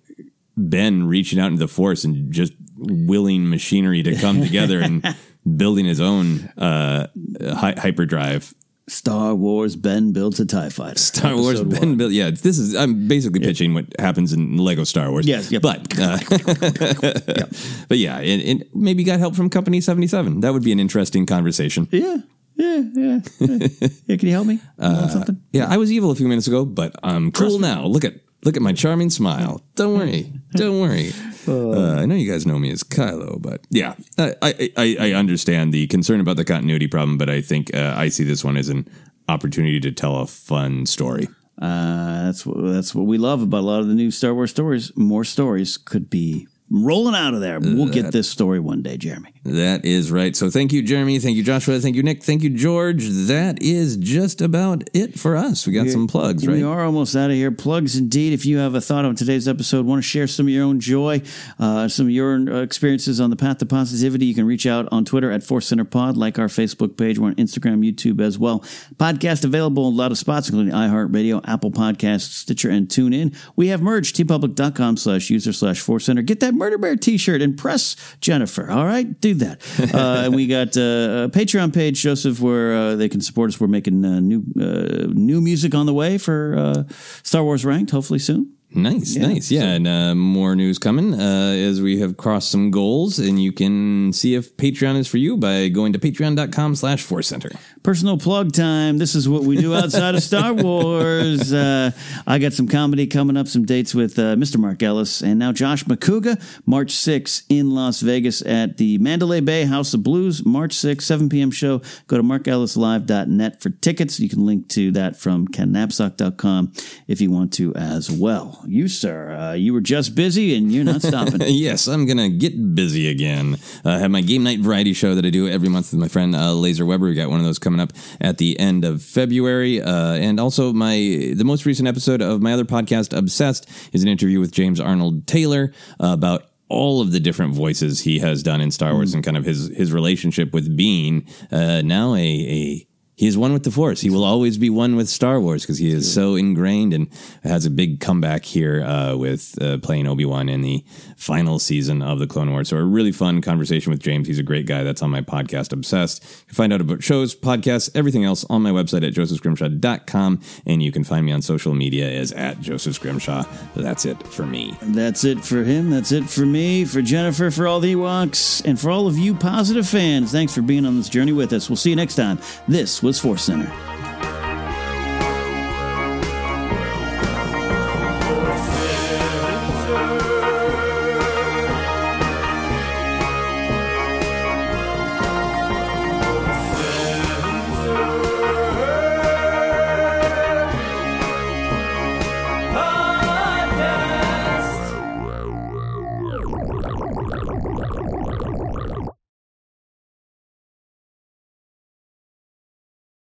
Ben 0.57 1.07
reaching 1.07 1.39
out 1.39 1.47
into 1.47 1.59
the 1.59 1.69
force 1.69 2.05
and 2.05 2.33
just 2.33 2.53
willing 2.77 3.49
machinery 3.49 4.03
to 4.03 4.17
come 4.17 4.41
together 4.43 4.81
and 4.81 5.17
building 5.57 5.87
his 5.87 6.01
own 6.01 6.41
uh, 6.59 7.07
hy- 7.41 7.75
hyperdrive. 7.79 8.55
Star 8.91 9.35
Wars 9.35 9.77
Ben 9.77 10.13
builds 10.13 10.41
a 10.41 10.47
TIE 10.47 10.69
Fighter. 10.69 10.99
Star 10.99 11.37
Wars 11.37 11.63
Ben 11.63 11.81
one. 11.81 11.97
built. 11.97 12.13
Yeah, 12.13 12.31
this 12.31 12.59
is. 12.59 12.75
I'm 12.75 13.07
basically 13.07 13.41
pitching 13.41 13.73
what 13.73 13.87
happens 13.99 14.33
in 14.33 14.57
Lego 14.57 14.85
Star 14.85 15.11
Wars. 15.11 15.27
Yes, 15.27 15.51
yep. 15.53 15.63
but 15.63 15.99
uh, 15.99 16.19
but 17.89 17.99
yeah, 17.99 18.19
and, 18.19 18.43
and 18.43 18.65
maybe 18.75 19.05
got 19.05 19.21
help 19.21 19.37
from 19.37 19.49
Company 19.49 19.81
Seventy 19.81 20.09
Seven. 20.09 20.41
That 20.41 20.53
would 20.53 20.65
be 20.65 20.73
an 20.73 20.81
interesting 20.81 21.25
conversation. 21.25 21.89
Yeah. 21.91 22.19
Yeah, 22.57 22.83
yeah. 22.95 23.21
yeah. 23.39 23.69
Yeah, 24.07 24.17
Can 24.17 24.29
you 24.29 24.35
help 24.35 24.47
me? 24.47 24.61
You 24.79 24.89
want 24.89 25.11
something? 25.13 25.43
Yeah, 25.53 25.67
I 25.69 25.79
was 25.79 25.91
evil 25.91 26.11
a 26.11 26.15
few 26.15 26.29
minutes 26.29 26.47
ago, 26.47 26.67
but 26.67 26.95
I'm 27.03 27.33
cool 27.33 27.59
now. 27.59 27.87
Look 27.87 28.05
at 28.05 28.15
look 28.45 28.57
at 28.57 28.63
my 28.63 28.73
charming 28.73 29.09
smile. 29.09 29.63
Don't 29.77 29.99
worry, 29.99 30.33
don't 30.53 30.81
worry. 30.81 31.13
Uh, 31.49 31.95
I 31.95 32.07
know 32.07 32.15
you 32.15 32.31
guys 32.31 32.47
know 32.47 32.59
me 32.59 32.71
as 32.71 32.83
Kylo, 32.83 33.41
but 33.41 33.67
yeah, 33.71 33.95
I, 34.19 34.35
I 34.43 34.71
I 34.77 34.97
I 35.01 35.13
understand 35.13 35.73
the 35.73 35.87
concern 35.87 36.21
about 36.21 36.37
the 36.37 36.45
continuity 36.45 36.87
problem, 36.87 37.19
but 37.19 37.31
I 37.31 37.41
think 37.41 37.75
uh, 37.75 37.95
I 37.97 38.09
see 38.09 38.25
this 38.25 38.45
one 38.45 38.57
as 38.57 38.69
an 38.69 38.89
opportunity 39.29 39.81
to 39.81 39.93
tell 39.93 40.17
a 40.17 40.27
fun 40.27 40.87
story. 40.87 41.29
Uh, 41.61 42.25
that's 42.25 42.47
what 42.47 42.73
that's 42.73 42.95
what 42.95 43.07
we 43.07 43.19
love 43.19 43.43
about 43.43 43.61
a 43.61 43.67
lot 43.67 43.81
of 43.81 43.89
the 43.89 43.95
new 43.95 44.11
Star 44.11 44.35
Wars 44.35 44.51
stories. 44.51 44.97
More 44.97 45.25
stories 45.25 45.77
could 45.77 46.09
be 46.09 46.49
rolling 46.71 47.15
out 47.15 47.35
of 47.35 47.41
there. 47.41 47.59
We'll 47.61 47.89
get 47.89 48.13
this 48.13 48.31
story 48.31 48.61
one 48.61 48.83
day, 48.83 48.97
Jeremy. 48.97 49.33
That 49.45 49.85
is 49.85 50.13
right. 50.13 50.37
So 50.37 50.51
thank 50.51 50.73
you, 50.73 50.83
Jeremy. 50.83 51.19
Thank 51.19 51.37
you, 51.37 51.43
Joshua. 51.43 51.81
Thank 51.81 51.97
you, 51.97 52.03
Nick. 52.03 52.23
Thank 52.23 52.43
you, 52.43 52.51
George. 52.51 53.07
That 53.09 53.61
is 53.63 53.97
just 53.97 54.41
about 54.41 54.89
it 54.93 55.19
for 55.19 55.37
us. 55.37 55.67
We 55.67 55.73
got 55.73 55.89
some 55.89 56.07
plugs, 56.07 56.47
right? 56.47 56.57
We 56.57 56.63
are 56.63 56.85
almost 56.85 57.17
out 57.17 57.31
of 57.31 57.37
here. 57.37 57.51
Plugs 57.51 57.97
indeed. 57.97 58.33
If 58.33 58.45
you 58.47 58.59
have 58.59 58.75
a 58.75 58.81
thought 58.81 59.05
on 59.05 59.17
today's 59.17 59.49
episode, 59.49 59.87
want 59.87 60.03
to 60.03 60.09
share 60.09 60.27
some 60.27 60.47
of 60.47 60.51
your 60.51 60.65
own 60.65 60.79
joy, 60.79 61.23
uh, 61.59 61.89
some 61.89 62.07
of 62.07 62.11
your 62.11 62.35
uh, 62.35 62.63
experiences 62.63 63.21
on 63.21 63.31
the 63.31 63.37
path 63.37 63.59
to 63.59 63.67
positivity, 63.67 64.27
you 64.27 64.35
can 64.35 64.47
reach 64.47 64.67
out 64.67 64.87
on 64.93 65.05
Twitter 65.05 65.31
at 65.31 65.43
Force 65.43 65.67
Center 65.67 65.85
Pod, 65.85 66.17
like 66.17 66.39
our 66.39 66.47
Facebook 66.47 66.97
page. 66.97 67.19
We're 67.19 67.29
on 67.29 67.35
Instagram, 67.37 67.85
YouTube 67.85 68.21
as 68.21 68.39
well. 68.39 68.61
Podcast 68.97 69.45
available 69.45 69.89
in 69.89 69.95
a 69.95 69.97
lot 69.97 70.13
of 70.13 70.19
spots, 70.19 70.49
including 70.49 70.73
iHeartRadio, 70.75 71.41
Apple 71.49 71.71
Podcasts, 71.71 72.33
Stitcher, 72.33 72.71
and 72.71 72.89
TuneIn. 72.89 73.35
We 73.57 73.69
have 73.69 73.81
merged, 73.83 74.17
teepublic.com 74.17 74.99
slash 74.99 75.31
user 75.31 75.53
slash 75.53 75.81
Force 75.81 76.05
Center. 76.05 76.23
Get 76.23 76.41
that 76.41 76.55
Murder 76.61 76.79
Bear 76.79 76.95
t-shirt 76.95 77.41
and 77.41 77.57
press 77.57 77.97
Jennifer. 78.21 78.71
All 78.71 78.85
right, 78.85 79.19
do 79.21 79.35
that. 79.35 79.61
Uh, 80.01 80.23
and 80.27 80.35
we 80.37 80.47
got 80.47 80.77
uh, 80.77 81.27
a 81.27 81.31
Patreon 81.31 81.75
page, 81.75 82.01
Joseph, 82.01 82.41
where 82.41 82.75
uh, 82.75 82.97
they 82.97 83.09
can 83.09 83.21
support 83.21 83.49
us. 83.51 83.59
We're 83.61 83.67
making 83.67 84.05
uh, 84.05 84.21
new 84.21 84.45
uh, 84.59 85.09
new 85.13 85.41
music 85.41 85.75
on 85.75 85.87
the 85.87 85.95
way 85.95 86.17
for 86.17 86.55
uh, 86.57 86.85
Star 87.23 87.43
Wars 87.43 87.65
Ranked, 87.65 87.91
hopefully 87.91 88.21
soon. 88.21 88.53
Nice, 88.73 89.17
nice. 89.17 89.51
Yeah, 89.51 89.65
and 89.65 89.89
uh, 89.89 90.15
more 90.15 90.55
news 90.55 90.79
coming 90.79 91.13
uh, 91.15 91.55
as 91.57 91.83
we 91.83 91.99
have 92.01 92.17
crossed 92.17 92.51
some 92.51 92.71
goals. 92.71 93.19
And 93.19 93.43
you 93.43 93.53
can 93.53 94.13
see 94.13 94.37
if 94.37 94.57
Patreon 94.57 94.97
is 94.97 95.09
for 95.09 95.19
you 95.19 95.37
by 95.37 95.69
going 95.69 95.93
to 95.93 95.99
patreon.com 95.99 96.77
slash 96.77 97.03
force 97.03 97.27
center. 97.27 97.51
Personal 97.83 98.19
plug 98.19 98.53
time. 98.53 98.99
This 98.99 99.15
is 99.15 99.27
what 99.27 99.45
we 99.45 99.57
do 99.57 99.75
outside 99.75 100.15
of 100.15 100.23
Star 100.23 100.53
Wars. 100.63 101.51
Uh, 101.51 101.93
I 102.27 102.39
got 102.39 102.53
some 102.53 102.69
comedy 102.69 103.07
coming 103.07 103.39
up, 103.39 103.49
some 103.49 103.65
dates 103.65 103.95
with 103.95 104.19
uh, 104.19 104.37
Mr. 104.37 104.59
Mark 104.59 104.83
Ellis 104.83 105.23
and 105.23 105.39
now 105.39 105.51
Josh 105.51 105.85
McCouga, 105.85 106.39
March 106.67 106.93
6th 106.93 107.45
in 107.49 107.71
Las 107.71 108.03
Vegas 108.03 108.43
at 108.43 108.77
the 108.77 108.99
Mandalay 108.99 109.41
Bay 109.41 109.65
House 109.65 109.95
of 109.95 110.03
Blues, 110.03 110.45
March 110.45 110.77
6th, 110.77 111.01
7 111.01 111.31
p.m. 111.31 111.51
show. 111.51 111.81
Go 112.07 112.19
to 112.19 112.23
markellislive.net 112.23 113.63
for 113.63 113.71
tickets. 113.71 114.21
You 114.21 114.29
can 114.29 114.45
link 114.45 114.69
to 114.69 114.91
that 114.93 115.17
from 115.17 115.49
kennapsock.com 115.49 116.73
if 117.09 117.23
you 117.23 117.31
want 117.31 117.55
to 117.55 117.75
as 117.77 118.11
well. 118.11 118.63
You, 118.67 118.89
sir, 118.89 119.33
uh, 119.33 119.53
you 119.55 119.73
were 119.73 119.81
just 119.81 120.15
busy 120.15 120.55
and 120.55 120.71
you're 120.71 120.85
not 120.85 121.01
stopping. 121.01 121.41
yes, 121.47 121.87
I'm 121.87 122.05
going 122.05 122.19
to 122.19 122.29
get 122.29 122.75
busy 122.75 123.09
again. 123.09 123.55
Uh, 123.87 123.93
I 123.93 123.99
have 124.01 124.11
my 124.11 124.21
game 124.21 124.43
night 124.43 124.61
variety 124.61 124.93
show 124.93 125.15
that 125.15 125.25
I 125.25 125.31
do 125.31 125.49
every 125.49 125.71
month 125.71 125.93
with 125.93 126.01
my 126.01 126.09
friend 126.09 126.37
uh, 126.37 126.53
Laser 126.53 126.85
Weber. 126.85 127.07
We 127.07 127.15
got 127.15 127.31
one 127.31 127.41
of 127.41 127.47
those 127.47 127.59
coming 127.71 127.81
up 127.81 127.93
at 128.21 128.39
the 128.39 128.59
end 128.59 128.85
of 128.85 129.03
February. 129.03 129.81
Uh, 129.81 130.15
and 130.15 130.41
also 130.41 130.73
my 130.73 130.97
the 131.35 131.45
most 131.45 131.65
recent 131.67 131.87
episode 131.87 132.21
of 132.21 132.43
my 132.43 132.53
other 132.53 132.65
podcast, 132.65 133.17
Obsessed, 133.17 133.69
is 133.93 134.03
an 134.03 134.09
interview 134.09 134.41
with 134.41 134.53
James 134.53 134.81
Arnold 134.81 135.27
Taylor 135.27 135.73
about 136.01 136.47
all 136.69 137.01
of 137.01 137.13
the 137.13 137.21
different 137.21 137.55
voices 137.55 138.01
he 138.01 138.19
has 138.19 138.43
done 138.43 138.61
in 138.61 138.71
Star 138.71 138.95
Wars 138.95 139.15
and 139.15 139.25
kind 139.25 139.37
of 139.37 139.45
his 139.45 139.69
his 139.69 139.93
relationship 139.93 140.53
with 140.53 140.77
being 140.77 141.27
uh, 141.53 141.83
now 141.83 142.15
a, 142.15 142.19
a 142.19 142.87
he 143.21 143.27
is 143.27 143.37
one 143.37 143.53
with 143.53 143.65
the 143.65 143.71
Force. 143.71 144.01
He 144.01 144.09
will 144.09 144.25
always 144.25 144.57
be 144.57 144.71
one 144.71 144.97
with 144.97 145.07
Star 145.07 145.39
Wars 145.39 145.63
because 145.63 145.77
he 145.77 145.93
is 145.93 146.11
so 146.11 146.37
ingrained 146.37 146.95
and 146.95 147.07
has 147.45 147.67
a 147.67 147.71
big 147.71 148.01
comeback 148.01 148.47
here 148.47 148.83
uh, 148.83 149.15
with 149.15 149.61
uh, 149.61 149.77
playing 149.77 150.09
Obi 150.09 150.25
Wan 150.25 150.49
in 150.49 150.63
the 150.63 150.83
final 151.21 151.59
season 151.59 152.01
of 152.01 152.19
the 152.19 152.27
Clone 152.27 152.51
Wars. 152.51 152.71
So 152.71 152.79
a 152.79 152.83
really 152.83 153.13
fun 153.13 153.43
conversation 153.43 153.91
with 153.91 154.01
James. 154.01 154.27
He's 154.27 154.39
a 154.39 154.43
great 154.43 154.67
guy. 154.67 154.83
That's 154.83 155.03
on 155.03 155.11
my 155.11 155.21
podcast, 155.21 155.71
Obsessed. 155.71 156.25
You 156.49 156.55
find 156.55 156.73
out 156.73 156.81
about 156.81 157.03
shows, 157.03 157.37
podcasts, 157.37 157.91
everything 157.95 158.25
else 158.25 158.47
on 158.49 158.63
my 158.63 158.71
website 158.71 159.07
at 159.07 159.13
josephscrimshaw.com. 159.13 160.41
And 160.65 160.83
you 160.83 160.91
can 160.91 161.05
find 161.05 161.27
me 161.27 161.33
on 161.33 161.43
social 161.43 161.75
media 161.75 162.11
as 162.11 162.33
at 162.33 162.61
Joseph 162.61 162.95
Scrimshaw. 162.95 163.45
That's 163.77 164.07
it 164.07 164.27
for 164.29 164.47
me. 164.47 164.75
That's 164.81 165.25
it 165.25 165.45
for 165.45 165.63
him. 165.63 165.91
That's 165.91 166.11
it 166.11 166.25
for 166.25 166.47
me, 166.47 166.87
for 166.87 167.03
Jennifer, 167.03 167.51
for 167.51 167.67
all 167.67 167.81
the 167.81 167.95
Ewoks, 167.95 168.65
and 168.65 168.81
for 168.81 168.91
all 168.91 169.07
of 169.07 169.19
you 169.19 169.35
positive 169.35 169.87
fans. 169.87 170.33
Thanks 170.33 170.55
for 170.55 170.63
being 170.63 170.87
on 170.87 170.97
this 170.97 171.11
journey 171.11 171.33
with 171.33 171.53
us. 171.53 171.69
We'll 171.69 171.77
see 171.77 171.91
you 171.91 171.97
next 171.97 172.15
time. 172.15 172.39
This 172.67 173.03
was 173.03 173.21
Force 173.21 173.43
Center. 173.43 174.00